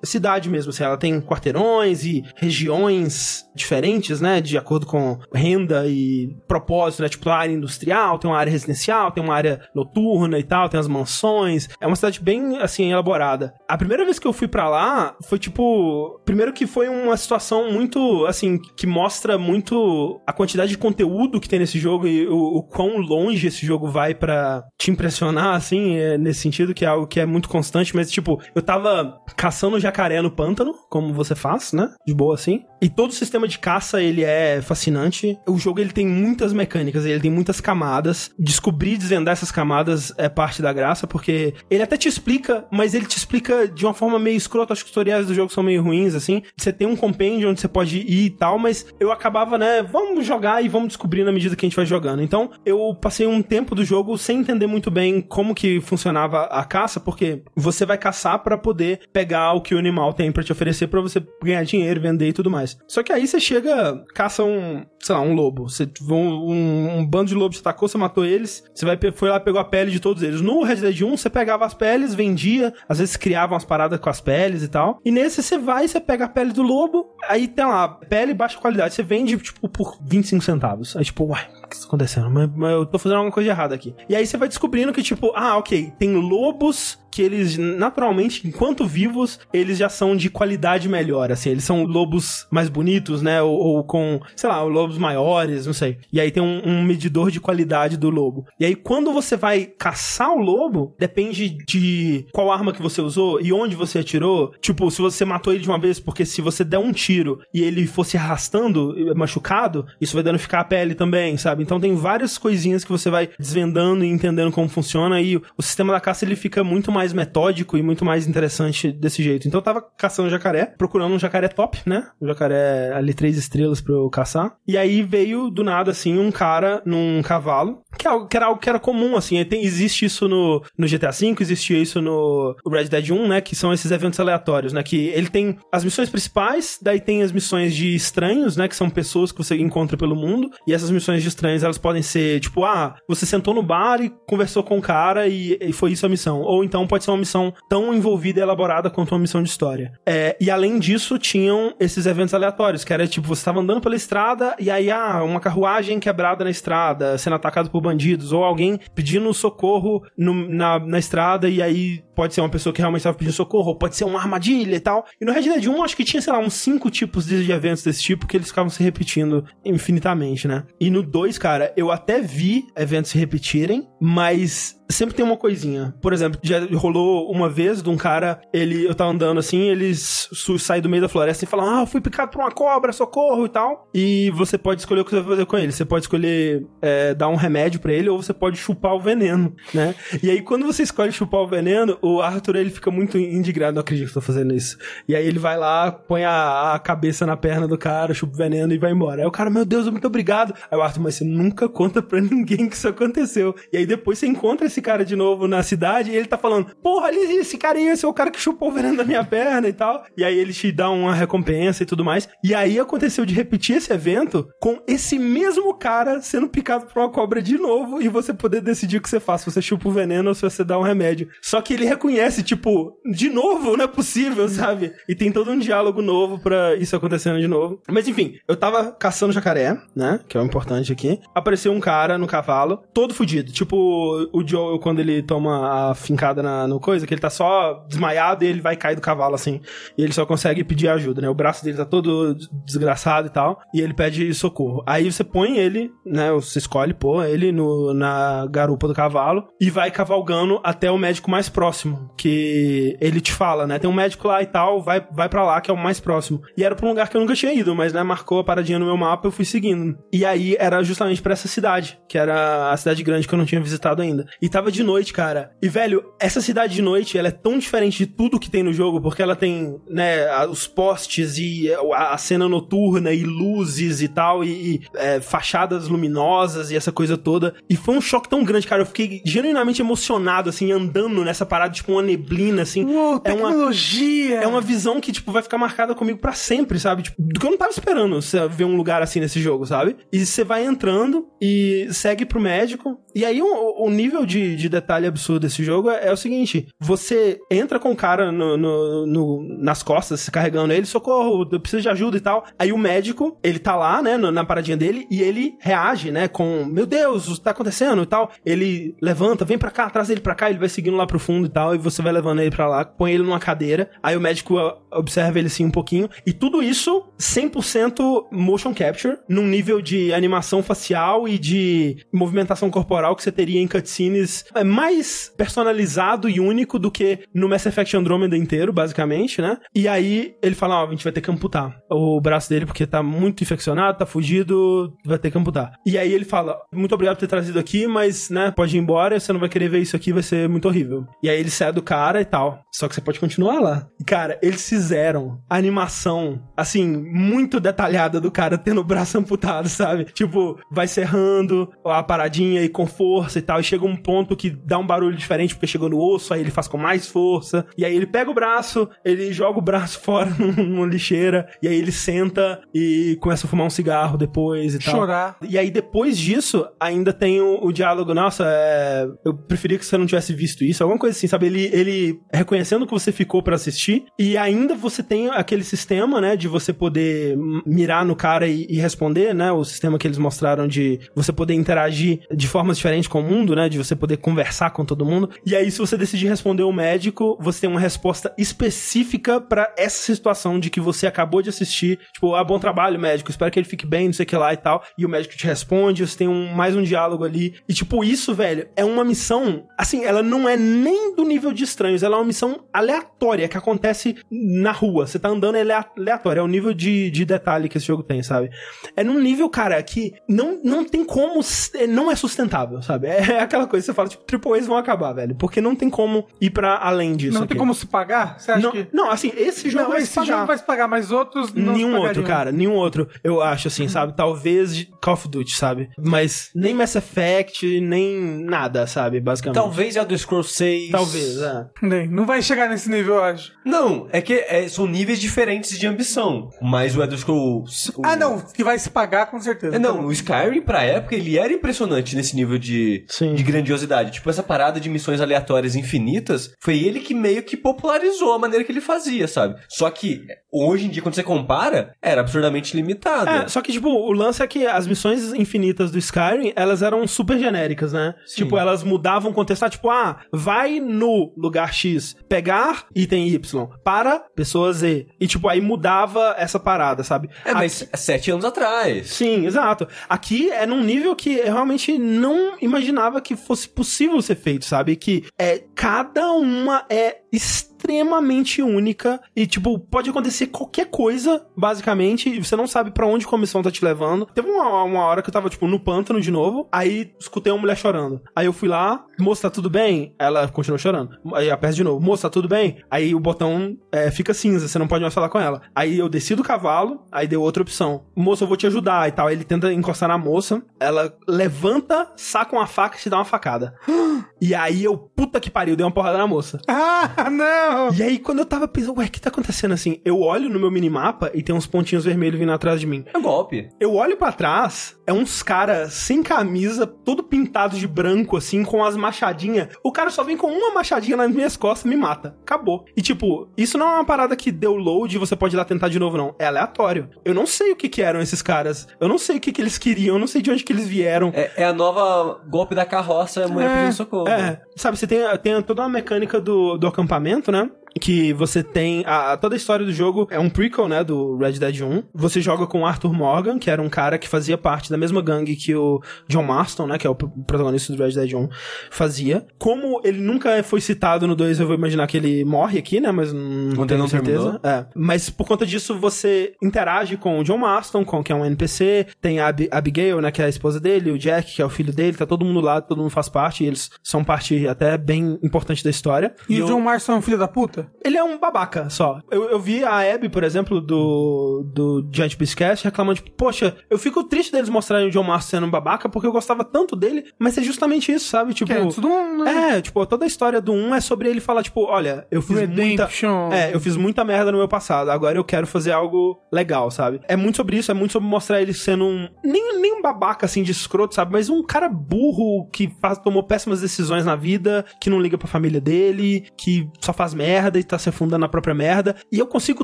cidade 0.03 0.49
mesmo, 0.49 0.69
assim, 0.69 0.83
ela 0.83 0.97
tem 0.97 1.19
quarteirões 1.21 2.03
e 2.03 2.23
regiões 2.35 3.45
diferentes, 3.55 4.21
né, 4.21 4.39
de 4.39 4.57
acordo 4.57 4.85
com 4.85 5.19
renda 5.33 5.87
e 5.87 6.35
propósito, 6.47 7.03
né, 7.03 7.09
tipo, 7.09 7.29
a 7.29 7.35
área 7.35 7.53
industrial, 7.53 8.19
tem 8.19 8.29
uma 8.29 8.37
área 8.37 8.51
residencial, 8.51 9.11
tem 9.11 9.23
uma 9.23 9.35
área 9.35 9.61
noturna 9.73 10.37
e 10.37 10.43
tal, 10.43 10.69
tem 10.69 10.79
as 10.79 10.87
mansões, 10.87 11.67
é 11.81 11.87
uma 11.87 11.95
cidade 11.95 12.21
bem, 12.21 12.57
assim, 12.57 12.91
elaborada. 12.91 13.53
A 13.67 13.77
primeira 13.77 14.05
vez 14.05 14.19
que 14.19 14.27
eu 14.27 14.33
fui 14.33 14.47
para 14.47 14.69
lá 14.69 15.15
foi, 15.23 15.39
tipo, 15.39 16.21
primeiro 16.25 16.53
que 16.53 16.67
foi 16.67 16.87
uma 16.87 17.17
situação 17.17 17.71
muito, 17.71 18.25
assim, 18.25 18.59
que 18.75 18.85
mostra 18.85 19.37
muito 19.37 20.21
a 20.25 20.33
quantidade 20.33 20.69
de 20.69 20.77
conteúdo 20.77 21.39
que 21.39 21.49
tem 21.49 21.59
nesse 21.59 21.79
jogo 21.79 22.07
e 22.07 22.27
o, 22.27 22.57
o 22.57 22.63
quão 22.63 22.97
longe 22.97 23.47
esse 23.47 23.65
jogo 23.65 23.87
vai 23.87 24.13
para 24.13 24.63
te 24.77 24.91
impressionar, 24.91 25.55
assim, 25.55 25.97
é, 25.97 26.17
nesse 26.17 26.41
sentido, 26.41 26.73
que 26.73 26.85
é 26.85 26.87
algo 26.87 27.07
que 27.07 27.19
é 27.19 27.25
muito 27.25 27.49
constante, 27.49 27.95
mas, 27.95 28.11
tipo, 28.11 28.41
eu 28.53 28.61
tava 28.61 29.17
caçando 29.35 29.79
jacaré 29.79 30.21
no 30.21 30.31
pântano, 30.31 30.73
como 30.89 31.13
você 31.13 31.35
faz, 31.35 31.73
né? 31.73 31.89
De 32.05 32.13
boa 32.13 32.35
assim. 32.35 32.63
E 32.81 32.89
todo 32.89 33.09
o 33.09 33.13
sistema 33.13 33.47
de 33.47 33.59
caça, 33.59 34.01
ele 34.01 34.23
é 34.23 34.61
fascinante. 34.61 35.37
O 35.47 35.57
jogo, 35.57 35.79
ele 35.79 35.91
tem 35.91 36.05
muitas 36.05 36.53
mecânicas, 36.53 37.05
ele 37.05 37.19
tem 37.19 37.31
muitas 37.31 37.59
camadas. 37.59 38.31
Descobrir 38.37 38.93
e 38.93 38.97
desvendar 38.97 39.33
essas 39.33 39.51
camadas 39.51 40.13
é 40.17 40.29
parte 40.29 40.61
da 40.61 40.71
graça, 40.71 41.07
porque 41.07 41.53
ele 41.69 41.83
até 41.83 41.97
te 41.97 42.07
explica, 42.07 42.65
mas 42.71 42.93
ele 42.93 43.05
te 43.05 43.17
explica 43.17 43.67
de 43.67 43.85
uma 43.85 43.93
forma 43.93 44.19
meio 44.19 44.37
escrota. 44.37 44.73
Acho 44.73 44.83
que 44.83 44.89
os 44.89 44.91
tutoriais 44.91 45.27
do 45.27 45.33
jogo 45.33 45.51
são 45.51 45.63
meio 45.63 45.81
ruins, 45.81 46.13
assim. 46.13 46.41
Você 46.55 46.71
tem 46.71 46.87
um 46.87 46.95
compêndio 46.95 47.49
onde 47.49 47.59
você 47.59 47.67
pode 47.67 47.97
ir 47.99 48.25
e 48.25 48.29
tal, 48.29 48.59
mas 48.59 48.85
eu 48.99 49.11
acabava, 49.11 49.57
né? 49.57 49.81
Vamos 49.81 50.25
jogar 50.25 50.63
e 50.63 50.69
vamos 50.69 50.89
descobrir 50.89 51.23
na 51.23 51.31
medida 51.31 51.55
que 51.55 51.65
a 51.65 51.69
gente 51.69 51.75
vai 51.75 51.85
jogando. 51.85 52.21
Então, 52.21 52.51
eu 52.65 52.95
passei 52.95 53.25
um 53.25 53.41
tempo 53.41 53.73
do 53.73 53.83
jogo 53.83 54.17
sem 54.17 54.39
entender 54.39 54.67
muito 54.67 54.91
bem 54.91 55.21
como 55.21 55.55
que 55.55 55.79
funcionava 55.81 56.43
a 56.43 56.63
caça, 56.63 56.99
porque 56.99 57.41
você 57.55 57.85
vai 57.85 57.97
caçar 57.97 58.39
para 58.43 58.57
poder 58.57 59.01
pegar 59.11 59.53
o 59.53 59.61
que 59.61 59.73
o 59.73 59.79
animal 59.79 60.13
tem 60.13 60.31
para 60.31 60.43
te 60.43 60.51
oferecer 60.51 60.87
para 60.87 61.01
você 61.01 61.25
ganhar 61.43 61.63
dinheiro, 61.63 62.01
vender 62.01 62.27
e 62.29 62.33
tudo 62.33 62.51
mais. 62.51 62.66
Mais. 62.67 62.77
Só 62.87 63.01
que 63.01 63.13
aí 63.13 63.25
você 63.25 63.39
chega, 63.39 64.03
caça 64.13 64.43
um, 64.43 64.85
sei 64.99 65.15
lá, 65.15 65.21
um 65.21 65.33
lobo. 65.33 65.69
Você, 65.69 65.89
um, 66.09 66.15
um, 66.15 66.97
um 66.99 67.05
bando 67.05 67.29
de 67.29 67.35
lobos 67.35 67.57
te 67.57 67.61
atacou, 67.61 67.87
você 67.87 67.97
matou 67.97 68.25
eles, 68.25 68.63
você 68.73 68.85
vai, 68.85 68.97
foi 69.13 69.29
lá 69.29 69.39
pegou 69.39 69.61
a 69.61 69.65
pele 69.65 69.91
de 69.91 69.99
todos 69.99 70.23
eles. 70.23 70.41
No 70.41 70.63
Red 70.63 70.77
Dead 70.77 71.01
1, 71.01 71.17
você 71.17 71.29
pegava 71.29 71.65
as 71.65 71.73
peles, 71.73 72.13
vendia, 72.13 72.73
às 72.89 72.99
vezes 72.99 73.15
criava 73.15 73.53
umas 73.53 73.65
paradas 73.65 73.99
com 73.99 74.09
as 74.09 74.19
peles 74.19 74.63
e 74.63 74.67
tal. 74.67 74.99
E 75.05 75.11
nesse 75.11 75.41
você 75.41 75.57
vai, 75.57 75.87
você 75.87 75.99
pega 75.99 76.25
a 76.25 76.29
pele 76.29 76.51
do 76.51 76.61
lobo, 76.61 77.07
aí 77.27 77.47
tem 77.47 77.65
lá, 77.65 77.87
pele 77.87 78.33
baixa 78.33 78.57
qualidade, 78.59 78.93
você 78.93 79.03
vende, 79.03 79.37
tipo, 79.37 79.69
por 79.69 79.97
25 80.01 80.43
centavos. 80.43 80.95
Aí, 80.95 81.05
tipo, 81.05 81.25
uai, 81.25 81.47
o 81.63 81.67
que 81.67 81.79
tá 81.79 81.85
acontecendo? 81.85 82.29
Mas, 82.29 82.49
mas 82.55 82.71
eu 82.71 82.85
tô 82.85 82.99
fazendo 82.99 83.17
alguma 83.17 83.33
coisa 83.33 83.49
errada 83.49 83.75
aqui. 83.75 83.95
E 84.09 84.15
aí 84.15 84.25
você 84.25 84.37
vai 84.37 84.47
descobrindo 84.47 84.91
que, 84.91 85.03
tipo, 85.03 85.31
ah, 85.35 85.57
ok, 85.57 85.93
tem 85.97 86.15
lobos 86.15 86.99
que 87.17 87.21
eles, 87.23 87.57
naturalmente, 87.57 88.47
enquanto 88.47 88.85
vivos, 88.85 89.39
eles 89.51 89.79
já 89.79 89.89
são 89.89 90.15
de 90.15 90.29
qualidade 90.29 90.87
melhor, 90.87 91.31
assim, 91.31 91.49
eles 91.49 91.63
são 91.63 91.83
lobos 91.83 92.45
mais 92.51 92.69
bonitos, 92.69 93.23
né, 93.23 93.41
ou, 93.41 93.57
ou 93.57 93.83
com, 93.83 94.21
sei 94.35 94.47
lá, 94.47 94.61
lobos 94.61 94.99
maiores, 94.99 95.65
não 95.65 95.73
sei. 95.73 95.97
E 96.13 96.21
aí 96.21 96.29
tem 96.29 96.43
um, 96.43 96.61
um, 96.63 96.83
medidor 96.83 97.31
de 97.31 97.39
qualidade 97.39 97.97
do 97.97 98.11
lobo. 98.11 98.45
E 98.59 98.65
aí, 98.65 98.75
quando 98.75 99.11
você 99.11 99.35
vai 99.35 99.65
caçar 99.65 100.29
o 100.29 100.39
lobo, 100.39 100.93
depende 100.99 101.49
de 101.49 102.27
qual 102.31 102.51
arma 102.51 102.71
que 102.71 102.83
você 102.83 103.01
usou 103.01 103.41
e 103.41 103.51
onde 103.51 103.75
você 103.75 103.97
atirou. 103.97 104.51
Tipo, 104.61 104.91
se 104.91 105.01
você 105.01 105.25
matou 105.25 105.53
ele 105.53 105.63
de 105.63 105.69
uma 105.69 105.79
vez, 105.79 105.99
porque 105.99 106.23
se 106.23 106.39
você 106.39 106.63
der 106.63 106.77
um 106.77 106.91
tiro 106.91 107.39
e 107.51 107.63
ele 107.63 107.87
fosse 107.87 108.15
arrastando, 108.15 108.93
machucado, 109.15 109.87
isso 109.99 110.13
vai 110.13 110.21
danificar 110.21 110.61
a 110.61 110.65
pele 110.65 110.93
também, 110.93 111.35
sabe? 111.35 111.63
Então 111.63 111.79
tem 111.79 111.95
várias 111.95 112.37
coisinhas 112.37 112.83
que 112.83 112.91
você 112.91 113.09
vai 113.09 113.27
desvendando 113.39 114.05
e 114.05 114.07
entendendo 114.07 114.51
como 114.51 114.69
funciona 114.69 115.19
e 115.19 115.37
o 115.37 115.63
sistema 115.63 115.91
da 115.91 115.99
caça 115.99 116.23
ele 116.23 116.35
fica 116.35 116.63
muito 116.63 116.91
mais 116.91 117.06
mais 117.07 117.13
metódico 117.13 117.77
e 117.77 117.81
muito 117.81 118.03
mais 118.03 118.27
interessante 118.27 118.91
desse 118.91 119.23
jeito. 119.23 119.47
Então 119.47 119.59
eu 119.59 119.63
tava 119.63 119.81
caçando 119.81 120.29
jacaré, 120.29 120.73
procurando 120.77 121.13
um 121.13 121.19
jacaré 121.19 121.47
top, 121.47 121.79
né? 121.85 122.07
Um 122.21 122.27
jacaré 122.27 122.91
ali 122.93 123.13
três 123.13 123.37
estrelas 123.37 123.81
pra 123.81 123.93
eu 123.93 124.09
caçar. 124.09 124.55
E 124.67 124.77
aí 124.77 125.01
veio 125.01 125.49
do 125.49 125.63
nada, 125.63 125.91
assim, 125.91 126.17
um 126.17 126.31
cara 126.31 126.81
num 126.85 127.21
cavalo, 127.21 127.81
que, 127.97 128.07
é, 128.07 128.11
era 128.33 128.45
algo 128.47 128.59
que 128.59 128.69
era 128.69 128.79
comum, 128.79 129.15
assim. 129.15 129.43
Tem, 129.45 129.63
existe 129.63 130.05
isso 130.05 130.27
no, 130.27 130.63
no 130.77 130.87
GTA 130.87 131.11
V, 131.11 131.35
existia 131.39 131.79
isso 131.79 132.01
no 132.01 132.55
Red 132.69 132.85
Dead 132.85 133.09
1, 133.11 133.27
né? 133.27 133.41
Que 133.41 133.55
são 133.55 133.73
esses 133.73 133.89
eventos 133.91 134.19
aleatórios, 134.19 134.73
né? 134.73 134.83
Que 134.83 135.07
ele 135.07 135.29
tem 135.29 135.57
as 135.71 135.83
missões 135.83 136.09
principais, 136.09 136.77
daí 136.81 136.99
tem 136.99 137.23
as 137.23 137.31
missões 137.31 137.75
de 137.75 137.95
estranhos, 137.95 138.57
né? 138.57 138.67
Que 138.67 138.75
são 138.75 138.89
pessoas 138.89 139.31
que 139.31 139.37
você 139.37 139.55
encontra 139.55 139.97
pelo 139.97 140.15
mundo. 140.15 140.49
E 140.67 140.73
essas 140.73 140.91
missões 140.91 141.21
de 141.21 141.29
estranhos, 141.29 141.63
elas 141.63 141.77
podem 141.77 142.01
ser, 142.01 142.39
tipo, 142.39 142.63
ah, 142.63 142.95
você 143.07 143.25
sentou 143.25 143.53
no 143.53 143.63
bar 143.63 144.01
e 144.01 144.11
conversou 144.27 144.63
com 144.63 144.77
o 144.77 144.81
cara 144.81 145.27
e, 145.27 145.57
e 145.59 145.73
foi 145.73 145.91
isso 145.91 146.05
a 146.05 146.09
missão. 146.09 146.41
Ou 146.41 146.63
então 146.63 146.85
pode 146.87 146.96
ser 147.05 147.11
uma 147.11 147.17
missão 147.17 147.53
tão 147.69 147.93
envolvida 147.93 148.39
e 148.39 148.43
elaborada 148.43 148.89
quanto 148.89 149.11
uma 149.11 149.19
missão 149.19 149.41
de 149.41 149.49
história. 149.49 149.93
É, 150.05 150.35
e 150.39 150.49
além 150.49 150.79
disso, 150.79 151.17
tinham 151.17 151.73
esses 151.79 152.05
eventos 152.05 152.33
aleatórios, 152.33 152.83
que 152.83 152.93
era 152.93 153.07
tipo, 153.07 153.27
você 153.27 153.41
estava 153.41 153.59
andando 153.59 153.81
pela 153.81 153.95
estrada 153.95 154.55
e 154.59 154.69
aí, 154.69 154.89
ah, 154.89 155.23
uma 155.23 155.39
carruagem 155.39 155.99
quebrada 155.99 156.43
na 156.43 156.49
estrada, 156.49 157.17
sendo 157.17 157.35
atacado 157.35 157.69
por 157.69 157.81
bandidos, 157.81 158.31
ou 158.31 158.43
alguém 158.43 158.79
pedindo 158.95 159.33
socorro 159.33 160.03
no, 160.17 160.47
na, 160.49 160.79
na 160.79 160.99
estrada 160.99 161.49
e 161.49 161.61
aí 161.61 162.03
pode 162.15 162.33
ser 162.33 162.41
uma 162.41 162.49
pessoa 162.49 162.73
que 162.73 162.81
realmente 162.81 163.01
estava 163.01 163.17
pedindo 163.17 163.33
socorro, 163.33 163.75
pode 163.75 163.95
ser 163.95 164.03
uma 164.03 164.19
armadilha 164.19 164.75
e 164.75 164.79
tal. 164.79 165.05
E 165.21 165.25
no 165.25 165.31
Red 165.31 165.43
Dead 165.43 165.67
1, 165.67 165.83
acho 165.83 165.95
que 165.95 166.03
tinha, 166.03 166.21
sei 166.21 166.33
lá, 166.33 166.39
uns 166.39 166.55
cinco 166.55 166.89
tipos 166.89 167.27
de 167.27 167.51
eventos 167.51 167.83
desse 167.83 168.01
tipo 168.01 168.25
que 168.25 168.35
eles 168.35 168.47
ficavam 168.47 168.69
se 168.69 168.81
repetindo 168.81 169.45
infinitamente, 169.63 170.47
né? 170.47 170.63
E 170.79 170.89
no 170.89 171.03
2, 171.03 171.37
cara, 171.37 171.71
eu 171.77 171.91
até 171.91 172.19
vi 172.19 172.65
eventos 172.75 173.11
se 173.11 173.17
repetirem, 173.17 173.87
mas 174.01 174.76
sempre 174.89 175.15
tem 175.15 175.25
uma 175.25 175.37
coisinha. 175.37 175.93
Por 176.01 176.13
exemplo, 176.13 176.39
já 176.43 176.59
rolou 176.75 177.31
uma 177.31 177.49
vez 177.49 177.81
de 177.81 177.89
um 177.89 177.97
cara, 177.97 178.39
ele, 178.53 178.85
eu 178.85 178.95
tava 178.95 179.11
andando 179.11 179.39
assim, 179.39 179.61
eles 179.69 180.29
saem 180.59 180.81
do 180.81 180.89
meio 180.89 181.01
da 181.01 181.09
floresta 181.09 181.43
e 181.43 181.47
falam, 181.47 181.81
ah, 181.81 181.85
fui 181.85 182.01
picado 182.01 182.31
por 182.31 182.41
uma 182.41 182.51
cobra, 182.51 182.91
socorro 182.93 183.45
e 183.45 183.49
tal. 183.49 183.89
E 183.93 184.31
você 184.31 184.57
pode 184.57 184.81
escolher 184.81 185.01
o 185.01 185.05
que 185.05 185.11
você 185.11 185.17
vai 185.17 185.29
fazer 185.29 185.45
com 185.45 185.57
ele. 185.57 185.71
Você 185.71 185.85
pode 185.85 186.05
escolher 186.05 186.65
é, 186.81 187.13
dar 187.13 187.27
um 187.27 187.35
remédio 187.35 187.79
para 187.79 187.93
ele 187.93 188.09
ou 188.09 188.21
você 188.21 188.33
pode 188.33 188.57
chupar 188.57 188.93
o 188.93 188.99
veneno, 188.99 189.55
né? 189.73 189.95
E 190.21 190.29
aí, 190.29 190.41
quando 190.41 190.65
você 190.65 190.83
escolhe 190.83 191.11
chupar 191.11 191.41
o 191.41 191.47
veneno, 191.47 191.97
o 192.01 192.21
Arthur, 192.21 192.55
ele 192.55 192.69
fica 192.69 192.89
muito 192.89 193.17
indignado, 193.17 193.73
não 193.73 193.81
acredito 193.81 194.07
que 194.07 194.13
tô 194.13 194.21
fazendo 194.21 194.53
isso. 194.53 194.77
E 195.07 195.15
aí 195.15 195.25
ele 195.25 195.39
vai 195.39 195.57
lá, 195.57 195.91
põe 195.91 196.23
a, 196.23 196.73
a 196.73 196.79
cabeça 196.79 197.25
na 197.25 197.35
perna 197.35 197.67
do 197.67 197.77
cara, 197.77 198.13
chupa 198.13 198.33
o 198.33 198.37
veneno 198.37 198.73
e 198.73 198.77
vai 198.77 198.91
embora. 198.91 199.21
Aí 199.21 199.27
o 199.27 199.31
cara, 199.31 199.49
meu 199.49 199.65
Deus, 199.65 199.89
muito 199.89 200.07
obrigado. 200.07 200.53
Aí 200.71 200.77
o 200.77 200.81
Arthur, 200.81 201.01
mas 201.01 201.15
você 201.15 201.23
nunca 201.23 201.67
conta 201.67 202.01
pra 202.01 202.19
ninguém 202.21 202.69
que 202.69 202.75
isso 202.75 202.87
aconteceu. 202.87 203.55
E 203.71 203.77
aí 203.77 203.85
depois 203.85 204.19
você 204.19 204.27
encontra 204.27 204.67
esse 204.67 204.76
esse 204.77 204.81
cara 204.81 205.03
de 205.03 205.15
novo 205.15 205.47
na 205.47 205.63
cidade 205.63 206.11
e 206.11 206.15
ele 206.15 206.27
tá 206.27 206.37
falando, 206.37 206.75
porra, 206.83 207.07
ali 207.07 207.17
esse 207.37 207.57
cara 207.57 207.79
aí, 207.79 207.87
esse 207.87 208.05
é 208.05 208.07
o 208.07 208.13
cara 208.13 208.29
que 208.29 208.39
chupou 208.39 208.69
o 208.69 208.71
veneno 208.71 208.97
da 208.97 209.03
minha 209.03 209.23
perna 209.23 209.67
e 209.67 209.73
tal. 209.73 210.05
E 210.15 210.23
aí 210.23 210.37
ele 210.37 210.53
te 210.53 210.71
dá 210.71 210.89
uma 210.89 211.13
recompensa 211.13 211.81
e 211.81 211.85
tudo 211.85 212.05
mais. 212.05 212.29
E 212.43 212.53
aí 212.53 212.79
aconteceu 212.79 213.25
de 213.25 213.33
repetir 213.33 213.77
esse 213.77 213.91
evento 213.91 214.47
com 214.59 214.79
esse 214.87 215.17
mesmo 215.17 215.73
cara 215.73 216.21
sendo 216.21 216.47
picado 216.47 216.85
por 216.85 216.99
uma 216.99 217.09
cobra 217.09 217.41
de 217.41 217.57
novo 217.57 218.01
e 218.01 218.07
você 218.07 218.33
poder 218.33 218.61
decidir 218.61 218.97
o 218.97 219.01
que 219.01 219.09
você 219.09 219.19
faz, 219.19 219.41
se 219.41 219.51
você 219.51 219.61
chupa 219.61 219.89
o 219.89 219.91
veneno 219.91 220.29
ou 220.29 220.35
se 220.35 220.41
você 220.41 220.63
dá 220.63 220.77
um 220.77 220.83
remédio. 220.83 221.29
Só 221.41 221.61
que 221.61 221.73
ele 221.73 221.85
reconhece, 221.85 222.43
tipo, 222.43 222.93
de 223.11 223.29
novo, 223.29 223.75
não 223.75 223.85
é 223.85 223.87
possível, 223.87 224.47
sabe? 224.47 224.93
E 225.09 225.15
tem 225.15 225.31
todo 225.31 225.49
um 225.51 225.57
diálogo 225.57 226.01
novo 226.01 226.39
para 226.39 226.75
isso 226.75 226.95
acontecendo 226.95 227.39
de 227.39 227.47
novo. 227.47 227.81
Mas 227.89 228.07
enfim, 228.07 228.35
eu 228.47 228.55
tava 228.55 228.91
caçando 228.91 229.33
jacaré, 229.33 229.79
né? 229.95 230.19
Que 230.27 230.37
é 230.37 230.41
o 230.41 230.45
importante 230.45 230.91
aqui. 230.91 231.19
Apareceu 231.33 231.71
um 231.71 231.79
cara 231.79 232.17
no 232.17 232.27
cavalo, 232.27 232.83
todo 232.93 233.13
fudido. 233.13 233.51
Tipo, 233.51 234.27
o 234.31 234.45
Joe 234.45 234.66
quando 234.81 234.99
ele 234.99 235.21
toma 235.21 235.89
a 235.89 235.95
fincada 235.95 236.41
na, 236.43 236.67
no 236.67 236.79
coisa, 236.79 237.05
que 237.05 237.13
ele 237.13 237.21
tá 237.21 237.29
só 237.29 237.85
desmaiado 237.87 238.43
e 238.43 238.47
ele 238.47 238.61
vai 238.61 238.75
cair 238.75 238.95
do 238.95 239.01
cavalo, 239.01 239.35
assim. 239.35 239.61
E 239.97 240.03
ele 240.03 240.13
só 240.13 240.25
consegue 240.25 240.63
pedir 240.63 240.87
ajuda, 240.89 241.21
né? 241.21 241.29
O 241.29 241.33
braço 241.33 241.63
dele 241.63 241.77
tá 241.77 241.85
todo 241.85 242.35
desgraçado 242.65 243.27
e 243.27 243.29
tal. 243.29 243.59
E 243.73 243.81
ele 243.81 243.93
pede 243.93 244.33
socorro. 244.33 244.83
Aí 244.85 245.11
você 245.11 245.23
põe 245.23 245.57
ele, 245.57 245.91
né? 246.05 246.31
Você 246.31 246.59
escolhe 246.59 246.93
pô 246.93 247.23
ele 247.23 247.51
no, 247.51 247.93
na 247.93 248.47
garupa 248.49 248.87
do 248.87 248.93
cavalo 248.93 249.47
e 249.59 249.69
vai 249.69 249.91
cavalgando 249.91 250.59
até 250.63 250.89
o 250.89 250.97
médico 250.97 251.29
mais 251.29 251.49
próximo. 251.49 252.09
Que 252.17 252.97
ele 252.99 253.21
te 253.21 253.31
fala, 253.31 253.67
né? 253.67 253.79
Tem 253.79 253.89
um 253.89 253.93
médico 253.93 254.27
lá 254.27 254.41
e 254.41 254.45
tal, 254.45 254.81
vai, 254.81 255.05
vai 255.11 255.29
para 255.29 255.43
lá, 255.43 255.61
que 255.61 255.71
é 255.71 255.73
o 255.73 255.77
mais 255.77 255.99
próximo. 255.99 256.41
E 256.57 256.63
era 256.63 256.75
pra 256.75 256.85
um 256.85 256.89
lugar 256.89 257.09
que 257.09 257.17
eu 257.17 257.21
nunca 257.21 257.35
tinha 257.35 257.53
ido, 257.53 257.75
mas, 257.75 257.93
né? 257.93 258.03
Marcou 258.03 258.39
a 258.39 258.43
paradinha 258.43 258.79
no 258.79 258.85
meu 258.85 258.97
mapa, 258.97 259.27
eu 259.27 259.31
fui 259.31 259.45
seguindo. 259.45 259.97
E 260.11 260.25
aí 260.25 260.55
era 260.59 260.81
justamente 260.83 261.21
para 261.21 261.33
essa 261.33 261.47
cidade, 261.47 261.99
que 262.07 262.17
era 262.17 262.71
a 262.71 262.77
cidade 262.77 263.03
grande 263.03 263.27
que 263.27 263.33
eu 263.33 263.37
não 263.37 263.45
tinha 263.45 263.61
visitado 263.61 264.01
ainda. 264.01 264.25
E 264.41 264.49
tava 264.57 264.71
de 264.71 264.83
noite, 264.83 265.13
cara. 265.13 265.51
E, 265.61 265.69
velho, 265.69 266.03
essa 266.19 266.41
cidade 266.41 266.73
de 266.73 266.81
noite, 266.81 267.17
ela 267.17 267.27
é 267.27 267.31
tão 267.31 267.59
diferente 267.59 267.99
de 267.99 268.07
tudo 268.07 268.39
que 268.39 268.49
tem 268.49 268.63
no 268.63 268.73
jogo, 268.73 268.99
porque 268.99 269.21
ela 269.21 269.35
tem, 269.35 269.79
né, 269.87 270.45
os 270.47 270.65
postes 270.65 271.37
e 271.37 271.69
a 271.93 272.17
cena 272.17 272.49
noturna 272.49 273.13
e 273.13 273.23
luzes 273.23 274.01
e 274.01 274.07
tal, 274.07 274.43
e, 274.43 274.49
e 274.49 274.81
é, 274.95 275.19
fachadas 275.19 275.87
luminosas 275.87 276.71
e 276.71 276.75
essa 276.75 276.91
coisa 276.91 277.15
toda. 277.17 277.53
E 277.69 277.75
foi 277.75 277.95
um 277.95 278.01
choque 278.01 278.27
tão 278.27 278.43
grande, 278.43 278.65
cara. 278.65 278.81
Eu 278.81 278.85
fiquei 278.87 279.21
genuinamente 279.23 279.81
emocionado, 279.81 280.49
assim, 280.49 280.71
andando 280.71 281.23
nessa 281.23 281.45
parada, 281.45 281.73
tipo, 281.73 281.91
uma 281.91 282.01
neblina, 282.01 282.63
assim. 282.63 282.83
Uou, 282.83 283.17
é 283.17 283.19
tecnologia! 283.19 284.37
Uma, 284.37 284.43
é 284.43 284.47
uma 284.47 284.61
visão 284.61 284.99
que, 284.99 285.11
tipo, 285.11 285.31
vai 285.31 285.43
ficar 285.43 285.59
marcada 285.59 285.93
comigo 285.93 286.17
para 286.17 286.33
sempre, 286.33 286.79
sabe? 286.79 287.03
Tipo, 287.03 287.15
do 287.19 287.39
que 287.39 287.45
eu 287.45 287.51
não 287.51 287.57
tava 287.57 287.71
esperando 287.71 288.17
ver 288.49 288.63
um 288.63 288.75
lugar 288.75 289.01
assim 289.01 289.19
nesse 289.19 289.39
jogo, 289.39 289.65
sabe? 289.65 289.97
E 290.11 290.25
você 290.25 290.43
vai 290.43 290.65
entrando 290.65 291.27
e 291.39 291.87
segue 291.91 292.25
pro 292.25 292.41
médico. 292.41 292.99
E 293.13 293.25
aí 293.25 293.41
o, 293.41 293.85
o 293.85 293.89
nível 293.89 294.25
de 294.25 294.46
de, 294.55 294.69
detalhe 294.69 295.07
absurdo 295.07 295.41
desse 295.41 295.63
jogo 295.63 295.89
é, 295.89 296.07
é, 296.07 296.11
o 296.11 296.17
seguinte: 296.17 296.67
você 296.79 297.39
entra 297.49 297.79
com 297.79 297.91
o 297.91 297.95
cara 297.95 298.31
no, 298.31 298.57
no, 298.57 299.05
no, 299.05 299.57
nas 299.59 299.83
costas, 299.83 300.29
carregando 300.29 300.73
ele, 300.73 300.85
socorro, 300.85 301.47
eu 301.51 301.59
preciso 301.59 301.81
de 301.81 301.89
ajuda 301.89 302.17
e 302.17 302.21
tal. 302.21 302.45
Aí 302.57 302.71
o 302.71 302.77
médico, 302.77 303.37
ele 303.43 303.59
tá 303.59 303.75
lá, 303.75 304.01
né, 304.01 304.17
na 304.17 304.45
paradinha 304.45 304.77
dele, 304.77 305.05
e 305.09 305.21
ele 305.21 305.55
reage, 305.59 306.11
né, 306.11 306.27
com: 306.27 306.65
Meu 306.65 306.85
Deus, 306.85 307.27
o 307.27 307.35
que 307.35 307.41
tá 307.41 307.51
acontecendo 307.51 308.03
e 308.03 308.05
tal. 308.05 308.31
Ele 308.45 308.95
levanta, 309.01 309.45
vem 309.45 309.57
pra 309.57 309.71
cá, 309.71 309.89
traz 309.89 310.09
ele 310.09 310.21
pra 310.21 310.35
cá, 310.35 310.49
ele 310.49 310.59
vai 310.59 310.69
seguindo 310.69 310.97
lá 310.97 311.05
pro 311.05 311.19
fundo 311.19 311.47
e 311.47 311.49
tal, 311.49 311.75
e 311.75 311.77
você 311.77 312.01
vai 312.01 312.13
levando 312.13 312.41
ele 312.41 312.51
pra 312.51 312.67
lá, 312.67 312.85
põe 312.85 313.13
ele 313.13 313.23
numa 313.23 313.39
cadeira. 313.39 313.89
Aí 314.01 314.15
o 314.15 314.21
médico 314.21 314.55
observa 314.91 315.37
ele 315.39 315.47
assim 315.47 315.65
um 315.65 315.71
pouquinho, 315.71 316.09
e 316.25 316.33
tudo 316.33 316.61
isso 316.61 317.03
100% 317.19 318.27
motion 318.31 318.73
capture, 318.73 319.17
num 319.27 319.45
nível 319.45 319.81
de 319.81 320.13
animação 320.13 320.61
facial 320.61 321.27
e 321.27 321.37
de 321.37 321.97
movimentação 322.13 322.69
corporal 322.69 323.15
que 323.15 323.23
você 323.23 323.31
teria 323.31 323.61
em 323.61 323.67
cutscenes 323.67 324.36
é 324.55 324.63
mais 324.63 325.31
personalizado 325.37 326.29
e 326.29 326.39
único 326.39 326.79
do 326.79 326.91
que 326.91 327.19
no 327.33 327.49
Mass 327.49 327.65
Effect 327.65 327.95
Andromeda 327.95 328.37
inteiro, 328.37 328.73
basicamente, 328.73 329.41
né? 329.41 329.57
E 329.75 329.87
aí 329.87 330.35
ele 330.41 330.55
fala, 330.55 330.81
ó, 330.81 330.83
oh, 330.83 330.87
a 330.87 330.91
gente 330.91 331.03
vai 331.03 331.13
ter 331.13 331.21
que 331.21 331.31
amputar 331.31 331.77
o 331.89 332.19
braço 332.21 332.49
dele 332.49 332.65
porque 332.65 332.85
tá 332.85 333.01
muito 333.01 333.43
infeccionado, 333.43 333.97
tá 333.97 334.05
fugido, 334.05 334.93
vai 335.05 335.17
ter 335.17 335.31
que 335.31 335.37
amputar. 335.37 335.73
E 335.85 335.97
aí 335.97 336.11
ele 336.11 336.25
fala, 336.25 336.57
muito 336.73 336.93
obrigado 336.93 337.15
por 337.15 337.21
ter 337.21 337.27
trazido 337.27 337.59
aqui, 337.59 337.87
mas, 337.87 338.29
né, 338.29 338.51
pode 338.51 338.75
ir 338.75 338.79
embora, 338.79 339.19
você 339.19 339.31
não 339.31 339.39
vai 339.39 339.49
querer 339.49 339.69
ver 339.69 339.79
isso 339.79 339.95
aqui, 339.95 340.13
vai 340.13 340.23
ser 340.23 340.47
muito 340.49 340.67
horrível. 340.67 341.05
E 341.23 341.29
aí 341.29 341.39
ele 341.39 341.49
sai 341.49 341.71
do 341.71 341.81
cara 341.81 342.21
e 342.21 342.25
tal. 342.25 342.61
Só 342.71 342.87
que 342.87 342.95
você 342.95 343.01
pode 343.01 343.19
continuar 343.19 343.59
lá. 343.59 343.87
E, 343.99 344.03
cara, 344.03 344.39
eles 344.41 344.67
fizeram 344.67 345.41
a 345.49 345.55
animação, 345.55 346.41
assim, 346.55 346.85
muito 346.87 347.59
detalhada 347.59 348.19
do 348.19 348.31
cara 348.31 348.57
tendo 348.57 348.81
o 348.81 348.83
braço 348.83 349.17
amputado, 349.17 349.67
sabe? 349.69 350.05
Tipo, 350.05 350.59
vai 350.71 350.87
serrando 350.87 351.69
a 351.85 352.03
paradinha 352.03 352.61
e 352.63 352.69
com 352.69 352.85
força 352.85 353.39
e 353.39 353.41
tal, 353.41 353.59
e 353.59 353.63
chega 353.63 353.85
um 353.85 353.95
ponto 353.95 354.26
ponto 354.27 354.35
que 354.35 354.49
dá 354.49 354.77
um 354.77 354.85
barulho 354.85 355.15
diferente 355.15 355.55
porque 355.55 355.67
chegou 355.67 355.89
no 355.89 355.99
osso, 355.99 356.33
aí 356.33 356.41
ele 356.41 356.51
faz 356.51 356.67
com 356.67 356.77
mais 356.77 357.07
força. 357.07 357.65
E 357.77 357.85
aí 357.85 357.95
ele 357.95 358.05
pega 358.05 358.29
o 358.29 358.33
braço, 358.33 358.89
ele 359.03 359.31
joga 359.31 359.57
o 359.59 359.61
braço 359.61 359.99
fora 360.03 360.29
numa 360.29 360.85
lixeira, 360.85 361.47
e 361.61 361.67
aí 361.67 361.75
ele 361.75 361.91
senta 361.91 362.61
e 362.73 363.17
começa 363.21 363.47
a 363.47 363.49
fumar 363.49 363.65
um 363.65 363.69
cigarro 363.69 364.17
depois 364.17 364.75
e 364.75 364.79
tal. 364.79 364.95
Chorar. 364.95 365.37
E 365.47 365.57
aí, 365.57 365.71
depois 365.71 366.17
disso, 366.17 366.67
ainda 366.79 367.13
tem 367.13 367.41
o, 367.41 367.63
o 367.63 367.71
diálogo, 367.71 368.13
nossa, 368.13 368.43
é, 368.47 369.07
eu 369.23 369.33
preferia 369.33 369.77
que 369.77 369.85
você 369.85 369.97
não 369.97 370.05
tivesse 370.05 370.33
visto 370.33 370.63
isso, 370.63 370.83
alguma 370.83 370.99
coisa 370.99 371.15
assim, 371.15 371.27
sabe? 371.27 371.45
Ele, 371.47 371.69
ele 371.73 372.19
reconhecendo 372.33 372.85
que 372.85 372.91
você 372.91 373.11
ficou 373.11 373.41
pra 373.41 373.55
assistir, 373.55 374.05
e 374.19 374.37
ainda 374.37 374.75
você 374.75 375.01
tem 375.01 375.29
aquele 375.29 375.63
sistema, 375.63 376.19
né, 376.19 376.35
de 376.35 376.47
você 376.47 376.73
poder 376.73 377.37
mirar 377.65 378.05
no 378.05 378.15
cara 378.15 378.47
e, 378.47 378.65
e 378.69 378.77
responder, 378.77 379.33
né? 379.33 379.51
O 379.51 379.63
sistema 379.63 379.97
que 379.97 380.07
eles 380.07 380.17
mostraram 380.17 380.67
de 380.67 380.99
você 381.15 381.31
poder 381.31 381.53
interagir 381.53 382.21
de 382.33 382.47
formas 382.47 382.77
diferentes 382.77 383.07
com 383.07 383.19
o 383.19 383.23
mundo, 383.23 383.55
né? 383.55 383.69
De 383.69 383.77
você 383.77 383.95
poder 383.95 384.06
conversar 384.15 384.69
com 384.69 384.85
todo 384.85 385.03
mundo. 385.05 385.29
E 385.45 385.55
aí, 385.55 385.69
se 385.71 385.79
você 385.79 385.97
decidir 385.97 386.27
responder 386.27 386.63
o 386.63 386.71
médico, 386.71 387.37
você 387.41 387.61
tem 387.61 387.69
uma 387.69 387.79
resposta 387.79 388.33
específica 388.37 389.41
pra 389.41 389.73
essa 389.77 389.97
situação 390.13 390.59
de 390.59 390.69
que 390.69 390.79
você 390.79 391.07
acabou 391.07 391.41
de 391.41 391.49
assistir. 391.49 391.99
Tipo, 392.13 392.35
ah, 392.35 392.43
bom 392.43 392.59
trabalho, 392.59 392.99
médico. 392.99 393.31
Espero 393.31 393.49
que 393.51 393.59
ele 393.59 393.67
fique 393.67 393.85
bem, 393.85 394.05
não 394.07 394.13
sei 394.13 394.23
o 394.23 394.27
que 394.27 394.35
lá 394.37 394.53
e 394.53 394.57
tal. 394.57 394.83
E 394.97 395.05
o 395.05 395.09
médico 395.09 395.35
te 395.35 395.45
responde, 395.45 396.05
você 396.07 396.17
tem 396.17 396.27
um, 396.27 396.53
mais 396.53 396.75
um 396.75 396.83
diálogo 396.83 397.23
ali. 397.23 397.55
E, 397.67 397.73
tipo, 397.73 398.03
isso, 398.03 398.33
velho, 398.35 398.67
é 398.75 398.85
uma 398.85 399.03
missão. 399.03 399.65
Assim, 399.77 400.03
ela 400.05 400.21
não 400.21 400.47
é 400.47 400.55
nem 400.55 401.15
do 401.15 401.23
nível 401.23 401.51
de 401.51 401.63
estranhos, 401.63 402.03
ela 402.03 402.15
é 402.15 402.19
uma 402.19 402.25
missão 402.25 402.63
aleatória 402.71 403.47
que 403.47 403.57
acontece 403.57 404.15
na 404.31 404.71
rua. 404.71 405.07
Você 405.07 405.17
tá 405.19 405.29
andando, 405.29 405.55
ela 405.55 405.73
é 405.73 405.85
aleatória. 405.97 406.39
É 406.39 406.43
o 406.43 406.47
nível 406.47 406.73
de, 406.73 407.09
de 407.09 407.25
detalhe 407.25 407.67
que 407.69 407.77
esse 407.77 407.87
jogo 407.87 408.03
tem, 408.03 408.21
sabe? 408.21 408.49
É 408.95 409.03
num 409.03 409.19
nível, 409.19 409.49
cara, 409.49 409.81
que 409.81 410.13
não, 410.27 410.59
não 410.63 410.83
tem 410.85 411.03
como. 411.03 411.39
s- 411.39 411.87
Não 411.87 412.11
é 412.11 412.15
sustentável, 412.15 412.81
sabe? 412.81 413.07
É 413.07 413.39
aquela 413.39 413.65
coisa 413.67 413.85
fala, 413.97 414.07
tipo, 414.09 414.23
Triple 414.23 414.53
A's 414.59 414.65
vão 414.67 414.77
acabar, 414.77 415.11
velho. 415.13 415.35
Porque 415.35 415.59
não 415.59 415.75
tem 415.75 415.89
como 415.89 416.25
ir 416.39 416.49
pra 416.51 416.77
além 416.77 417.15
disso. 417.15 417.33
Não 417.33 417.41
aqui. 417.41 417.49
tem 417.49 417.57
como 417.57 417.73
se 417.73 417.85
pagar? 417.85 418.39
Você 418.39 418.51
acha 418.51 418.61
Não, 418.61 418.71
que. 418.71 418.87
não, 418.93 419.11
assim, 419.11 419.31
esse 419.35 419.69
jogo 419.69 419.83
Não, 419.83 419.91
vai 419.91 419.99
esse 419.99 420.07
se 420.07 420.15
pagar. 420.15 420.27
jogo 420.27 420.45
vai 420.47 420.57
se 420.57 420.63
pagar, 420.65 420.87
mas 420.87 421.11
outros 421.11 421.53
não 421.53 421.75
se 421.75 421.83
nenhum 421.83 421.97
outro, 421.97 422.23
cara, 422.23 422.51
nenhum 422.51 422.73
outro, 422.75 423.07
eu 423.23 423.41
acho, 423.41 423.67
assim, 423.67 423.87
sabe? 423.87 424.15
Talvez 424.15 424.87
Call 425.01 425.13
of 425.15 425.27
Duty, 425.27 425.55
sabe? 425.55 425.89
Mas 425.97 426.49
nem 426.55 426.73
Mass 426.73 426.95
Effect, 426.95 427.79
nem 427.81 428.17
nada, 428.45 428.85
sabe? 428.87 429.19
Basicamente. 429.19 429.55
Talvez 429.55 429.95
Elder 429.95 430.17
Scrolls 430.17 430.53
6. 430.53 430.91
Talvez, 430.91 431.41
é. 431.41 431.65
Nem, 431.81 432.07
Não 432.07 432.25
vai 432.25 432.41
chegar 432.41 432.69
nesse 432.69 432.89
nível, 432.89 433.15
eu 433.15 433.23
acho. 433.23 433.51
Não, 433.65 434.07
é 434.11 434.21
que 434.21 434.33
é, 434.33 434.67
são 434.67 434.85
níveis 434.87 435.19
diferentes 435.19 435.77
de 435.77 435.87
ambição. 435.87 436.49
Mas 436.61 436.95
o 436.95 437.01
Elder 437.01 437.17
Scrolls... 437.19 437.91
o- 437.95 438.01
Ah, 438.05 438.15
não, 438.15 438.39
que 438.39 438.63
vai 438.63 438.77
se 438.79 438.89
pagar 438.89 439.25
com 439.27 439.39
certeza. 439.39 439.75
É, 439.75 439.79
não, 439.79 440.05
o 440.05 440.11
Skyrim, 440.11 440.61
pra 440.61 440.83
época, 440.83 441.15
ele 441.15 441.37
era 441.37 441.51
impressionante 441.51 442.15
nesse 442.15 442.35
nível 442.35 442.57
de, 442.57 443.03
Sim. 443.07 443.33
de 443.35 443.43
grandiosidade. 443.43 443.86
Tipo, 444.11 444.29
essa 444.29 444.43
parada 444.43 444.79
de 444.79 444.89
missões 444.89 445.21
aleatórias 445.21 445.75
infinitas, 445.75 446.51
foi 446.59 446.77
ele 446.79 446.99
que 446.99 447.13
meio 447.13 447.43
que 447.43 447.55
popularizou 447.57 448.33
a 448.33 448.39
maneira 448.39 448.63
que 448.63 448.71
ele 448.71 448.81
fazia, 448.81 449.27
sabe? 449.27 449.55
Só 449.69 449.89
que, 449.89 450.21
hoje 450.51 450.85
em 450.85 450.89
dia, 450.89 451.01
quando 451.01 451.15
você 451.15 451.23
compara, 451.23 451.93
era 452.01 452.21
absurdamente 452.21 452.75
limitado. 452.75 453.29
É, 453.29 453.47
só 453.47 453.61
que, 453.61 453.71
tipo, 453.71 453.89
o 453.89 454.11
lance 454.11 454.41
é 454.43 454.47
que 454.47 454.65
as 454.65 454.85
missões 454.87 455.33
infinitas 455.33 455.91
do 455.91 455.97
Skyrim, 455.97 456.53
elas 456.55 456.81
eram 456.81 457.07
super 457.07 457.37
genéricas, 457.39 457.93
né? 457.93 458.13
Sim. 458.25 458.43
Tipo, 458.43 458.57
elas 458.57 458.83
mudavam 458.83 459.31
o 459.31 459.33
contexto. 459.33 459.63
Ah, 459.63 459.69
Tipo, 459.69 459.89
ah, 459.89 460.19
vai 460.31 460.79
no 460.79 461.33
lugar 461.37 461.73
X 461.73 462.15
pegar 462.27 462.85
item 462.95 463.27
Y 463.29 463.67
para 463.83 464.19
pessoa 464.35 464.73
Z. 464.73 465.07
E, 465.19 465.27
tipo, 465.27 465.47
aí 465.47 465.61
mudava 465.61 466.35
essa 466.37 466.59
parada, 466.59 467.03
sabe? 467.03 467.29
É, 467.45 467.53
mas 467.53 467.87
sete 467.93 468.31
anos 468.31 468.43
atrás. 468.45 469.07
Sim, 469.07 469.45
exato. 469.45 469.87
Aqui 470.09 470.49
é 470.51 470.65
num 470.65 470.81
nível 470.83 471.15
que 471.15 471.35
eu 471.35 471.45
realmente 471.53 471.97
não 471.97 472.57
imaginava 472.61 473.21
que 473.21 473.35
fosse 473.35 473.67
possível 473.77 474.19
ser 474.23 474.35
feito, 474.35 474.65
sabe? 474.65 474.95
Que 474.95 475.25
é 475.37 475.63
cada 475.75 476.31
uma 476.31 476.83
é 476.89 477.19
extremamente 477.31 478.61
única 478.61 479.21
e 479.35 479.45
tipo 479.45 479.77
pode 479.77 480.09
acontecer 480.09 480.47
qualquer 480.47 480.87
coisa 480.87 481.45
basicamente 481.55 482.29
e 482.29 482.43
você 482.43 482.55
não 482.55 482.67
sabe 482.67 482.91
pra 482.91 483.05
onde 483.05 483.25
a 483.29 483.37
missão 483.37 483.61
tá 483.61 483.69
te 483.69 483.83
levando. 483.83 484.25
Teve 484.33 484.49
uma, 484.49 484.83
uma 484.83 485.05
hora 485.05 485.21
que 485.21 485.29
eu 485.29 485.33
tava 485.33 485.49
tipo 485.49 485.67
no 485.67 485.79
pântano 485.79 486.19
de 486.19 486.31
novo, 486.31 486.67
aí 486.71 487.13
escutei 487.19 487.51
uma 487.51 487.59
mulher 487.59 487.77
chorando. 487.77 488.21
Aí 488.35 488.45
eu 488.45 488.53
fui 488.53 488.67
lá, 488.67 489.05
moça, 489.19 489.43
tá 489.43 489.49
tudo 489.49 489.69
bem? 489.69 490.15
Ela 490.17 490.47
continuou 490.47 490.79
chorando. 490.79 491.17
Aí 491.33 491.51
aperto 491.51 491.75
de 491.75 491.83
novo, 491.83 492.03
moça, 492.03 492.23
tá 492.23 492.33
tudo 492.33 492.47
bem? 492.47 492.77
Aí 492.89 493.13
o 493.13 493.19
botão 493.19 493.77
é, 493.91 494.09
fica 494.09 494.33
cinza, 494.33 494.67
você 494.67 494.79
não 494.79 494.87
pode 494.87 495.01
mais 495.01 495.13
falar 495.13 495.29
com 495.29 495.39
ela. 495.39 495.61
Aí 495.75 495.99
eu 495.99 496.09
desci 496.09 496.35
do 496.35 496.43
cavalo, 496.43 497.05
aí 497.11 497.27
deu 497.27 497.41
outra 497.41 497.61
opção. 497.61 498.05
Moça, 498.15 498.43
eu 498.43 498.47
vou 498.47 498.57
te 498.57 498.67
ajudar 498.67 499.07
e 499.07 499.11
tal. 499.11 499.27
Aí 499.27 499.35
ele 499.35 499.43
tenta 499.43 499.71
encostar 499.71 500.09
na 500.09 500.17
moça, 500.17 500.61
ela 500.79 501.15
levanta, 501.27 502.11
saca 502.15 502.55
uma 502.55 502.67
faca 502.67 502.97
e 502.97 503.01
te 503.01 503.09
dá 503.09 503.17
uma 503.17 503.25
facada. 503.25 503.75
E 504.39 504.53
aí 504.53 504.83
eu, 504.83 504.95
puta 504.95 505.39
que 505.39 505.49
pariu, 505.49 505.75
dei 505.75 505.83
uma 505.83 505.91
porrada 505.91 506.15
na 506.15 506.27
moça. 506.27 506.59
Ah, 506.67 507.09
não! 507.31 507.93
E 507.93 508.03
aí, 508.03 508.19
quando 508.19 508.39
eu 508.39 508.45
tava 508.45 508.67
pensando, 508.67 508.97
ué, 508.99 509.05
o 509.05 509.11
que 509.11 509.21
tá 509.21 509.29
acontecendo 509.29 509.73
assim? 509.73 509.99
Eu 510.03 510.21
olho 510.21 510.49
no 510.49 510.59
meu 510.59 510.71
minimapa 510.71 511.31
e 511.33 511.41
tem 511.41 511.55
uns 511.55 511.67
pontinhos 511.67 512.05
vermelhos 512.05 512.39
vindo 512.39 512.51
atrás 512.51 512.79
de 512.79 512.87
mim. 512.87 513.03
É 513.13 513.17
um 513.17 513.21
golpe. 513.21 513.69
Eu 513.79 513.95
olho 513.95 514.17
pra 514.17 514.31
trás, 514.31 514.97
é 515.05 515.13
uns 515.13 515.41
caras 515.41 515.93
sem 515.93 516.21
camisa, 516.21 516.85
todo 516.85 517.23
pintado 517.23 517.77
de 517.77 517.87
branco, 517.87 518.37
assim, 518.37 518.63
com 518.63 518.83
as 518.83 518.95
machadinhas. 518.95 519.69
O 519.83 519.91
cara 519.91 520.09
só 520.09 520.23
vem 520.23 520.37
com 520.37 520.47
uma 520.47 520.73
machadinha 520.73 521.17
nas 521.17 521.31
minhas 521.31 521.57
costas 521.57 521.85
e 521.85 521.89
me 521.89 521.95
mata. 521.95 522.37
Acabou. 522.41 522.85
E 522.95 523.01
tipo, 523.01 523.49
isso 523.57 523.77
não 523.77 523.87
é 523.87 523.93
uma 523.95 524.05
parada 524.05 524.35
que 524.35 524.51
deu 524.51 524.75
load 524.75 525.15
e 525.15 525.19
você 525.19 525.35
pode 525.35 525.55
ir 525.55 525.57
lá 525.57 525.65
tentar 525.65 525.89
de 525.89 525.99
novo, 525.99 526.17
não. 526.17 526.35
É 526.39 526.45
aleatório. 526.45 527.09
Eu 527.23 527.33
não 527.33 527.45
sei 527.45 527.71
o 527.71 527.75
que 527.75 527.89
que 527.89 528.01
eram 528.01 528.21
esses 528.21 528.41
caras. 528.41 528.87
Eu 528.99 529.07
não 529.07 529.17
sei 529.17 529.37
o 529.37 529.39
que 529.39 529.51
que 529.51 529.61
eles 529.61 529.77
queriam, 529.77 530.15
eu 530.15 530.19
não 530.19 530.27
sei 530.27 530.41
de 530.41 530.51
onde 530.51 530.63
que 530.63 530.73
eles 530.73 530.87
vieram. 530.87 531.31
É, 531.33 531.51
é 531.57 531.65
a 531.65 531.73
nova 531.73 532.41
golpe 532.47 532.75
da 532.75 532.85
carroça, 532.85 533.45
a 533.45 533.47
mulher 533.47 533.69
É, 533.69 533.75
pedindo 533.75 533.93
socorro. 533.93 534.27
É, 534.27 534.61
sabe, 534.75 534.97
você 534.97 535.07
tem, 535.07 535.19
tem 535.41 535.61
toda 535.61 535.81
uma 535.81 535.89
mecânica 535.89 536.39
do, 536.39 536.77
do 536.77 536.87
acampamento, 537.07 537.51
né? 537.51 537.69
Que 537.99 538.33
você 538.33 538.63
tem. 538.63 539.03
A, 539.05 539.37
toda 539.37 539.55
a 539.55 539.57
história 539.57 539.85
do 539.85 539.91
jogo 539.91 540.27
é 540.29 540.39
um 540.39 540.49
prequel, 540.49 540.87
né? 540.87 541.03
Do 541.03 541.37
Red 541.37 541.53
Dead 541.53 541.81
1. 541.81 542.03
Você 542.13 542.41
joga 542.41 542.65
com 542.67 542.81
o 542.81 542.85
Arthur 542.85 543.13
Morgan, 543.13 543.57
que 543.59 543.69
era 543.69 543.81
um 543.81 543.89
cara 543.89 544.17
que 544.17 544.27
fazia 544.27 544.57
parte 544.57 544.89
da 544.89 544.97
mesma 544.97 545.21
gangue 545.21 545.55
que 545.55 545.75
o 545.75 546.01
John 546.27 546.43
Marston, 546.43 546.87
né? 546.87 546.97
Que 546.97 547.07
é 547.07 547.09
o 547.09 547.15
pr- 547.15 547.27
protagonista 547.45 547.93
do 547.93 548.01
Red 548.03 548.11
Dead 548.13 548.33
1, 548.33 548.49
fazia. 548.91 549.45
Como 549.57 550.01
ele 550.03 550.19
nunca 550.19 550.61
foi 550.63 550.81
citado 550.81 551.27
no 551.27 551.35
2, 551.35 551.59
eu 551.59 551.67
vou 551.67 551.75
imaginar 551.75 552.07
que 552.07 552.17
ele 552.17 552.43
morre 552.45 552.79
aqui, 552.79 552.99
né? 552.99 553.11
Mas 553.11 553.31
não 553.33 553.69
Ontem 553.71 553.87
tenho 553.87 553.99
não 553.99 554.07
certeza. 554.07 554.59
É. 554.63 554.85
Mas 554.95 555.29
por 555.29 555.47
conta 555.47 555.65
disso, 555.65 555.97
você 555.97 556.53
interage 556.61 557.17
com 557.17 557.39
o 557.39 557.43
John 557.43 557.57
Marston, 557.57 558.03
com, 558.05 558.23
que 558.23 558.31
é 558.31 558.35
um 558.35 558.45
NPC, 558.45 559.07
tem 559.21 559.39
a 559.39 559.47
Ab- 559.47 559.67
Abigail, 559.71 560.21
né, 560.21 560.31
que 560.31 560.41
é 560.41 560.45
a 560.45 560.49
esposa 560.49 560.79
dele, 560.79 561.11
o 561.11 561.17
Jack, 561.17 561.55
que 561.55 561.61
é 561.61 561.65
o 561.65 561.69
filho 561.69 561.93
dele, 561.93 562.17
tá 562.17 562.25
todo 562.25 562.45
mundo 562.45 562.59
lá, 562.61 562.81
todo 562.81 562.99
mundo 562.99 563.09
faz 563.09 563.29
parte, 563.29 563.63
e 563.63 563.67
eles 563.67 563.89
são 564.03 564.23
parte 564.23 564.67
até 564.67 564.97
bem 564.97 565.37
importante 565.43 565.83
da 565.83 565.89
história. 565.89 566.33
E, 566.49 566.57
eu- 566.57 566.65
o 566.65 566.69
John 566.69 566.81
Marston 566.81 567.13
é 567.13 567.15
um 567.15 567.21
filho 567.21 567.37
da 567.37 567.47
puta? 567.47 567.86
Ele 568.03 568.17
é 568.17 568.23
um 568.23 568.39
babaca 568.39 568.89
só. 568.89 569.19
Eu, 569.29 569.49
eu 569.49 569.59
vi 569.59 569.83
a 569.83 569.99
Abby, 570.13 570.29
por 570.29 570.43
exemplo, 570.43 570.79
do, 570.79 571.63
do 571.65 572.07
Giant 572.11 572.35
Beastcast, 572.35 572.85
reclamando, 572.85 573.17
tipo, 573.17 573.31
poxa, 573.31 573.75
eu 573.89 573.97
fico 573.97 574.23
triste 574.23 574.51
deles 574.51 574.69
mostrarem 574.69 575.07
o 575.07 575.11
John 575.11 575.23
Marston 575.23 575.47
sendo 575.49 575.67
um 575.67 575.69
babaca, 575.69 576.09
porque 576.09 576.27
eu 576.27 576.31
gostava 576.31 576.63
tanto 576.63 576.95
dele, 576.95 577.25
mas 577.37 577.57
é 577.57 577.61
justamente 577.61 578.11
isso, 578.11 578.27
sabe? 578.27 578.53
Tipo. 578.53 578.71
É 578.71 578.85
tudo 578.87 579.07
um, 579.07 579.43
né? 579.43 579.77
É, 579.77 579.81
tipo, 579.81 580.05
toda 580.05 580.25
a 580.25 580.27
história 580.27 580.61
do 580.61 580.71
1 580.71 580.95
é 580.95 581.01
sobre 581.01 581.29
ele 581.29 581.39
falar, 581.39 581.63
tipo, 581.63 581.83
olha, 581.83 582.25
eu 582.31 582.41
fiz 582.41 582.57
muita. 582.67 582.81
Redemption. 582.81 583.51
É, 583.51 583.73
eu 583.73 583.79
fiz 583.79 583.95
muita 583.95 584.23
merda 584.23 584.51
no 584.51 584.57
meu 584.57 584.67
passado, 584.67 585.09
agora 585.09 585.37
eu 585.37 585.43
quero 585.43 585.67
fazer 585.67 585.91
algo 585.91 586.39
legal, 586.51 586.89
sabe? 586.91 587.19
É 587.27 587.35
muito 587.35 587.57
sobre 587.57 587.77
isso, 587.77 587.91
é 587.91 587.93
muito 587.93 588.11
sobre 588.11 588.27
mostrar 588.27 588.61
ele 588.61 588.73
sendo 588.73 589.05
um. 589.05 589.27
Nem, 589.43 589.79
nem 589.79 589.93
um 589.93 590.01
babaca 590.01 590.45
assim 590.45 590.63
de 590.63 590.71
escroto, 590.71 591.15
sabe? 591.15 591.33
Mas 591.33 591.49
um 591.49 591.63
cara 591.63 591.89
burro 591.89 592.69
que 592.71 592.91
faz, 593.01 593.17
tomou 593.17 593.43
péssimas 593.43 593.81
decisões 593.81 594.25
na 594.25 594.35
vida, 594.35 594.85
que 595.01 595.09
não 595.09 595.19
liga 595.19 595.37
pra 595.37 595.47
família 595.47 595.81
dele, 595.81 596.47
que 596.57 596.89
só 596.99 597.11
faz 597.11 597.33
merda 597.33 597.66
e 597.75 597.83
tá 597.83 597.97
se 597.97 598.09
afundando 598.09 598.39
na 598.41 598.47
própria 598.49 598.73
merda. 598.73 599.15
E 599.31 599.39
eu 599.39 599.47
consigo 599.47 599.83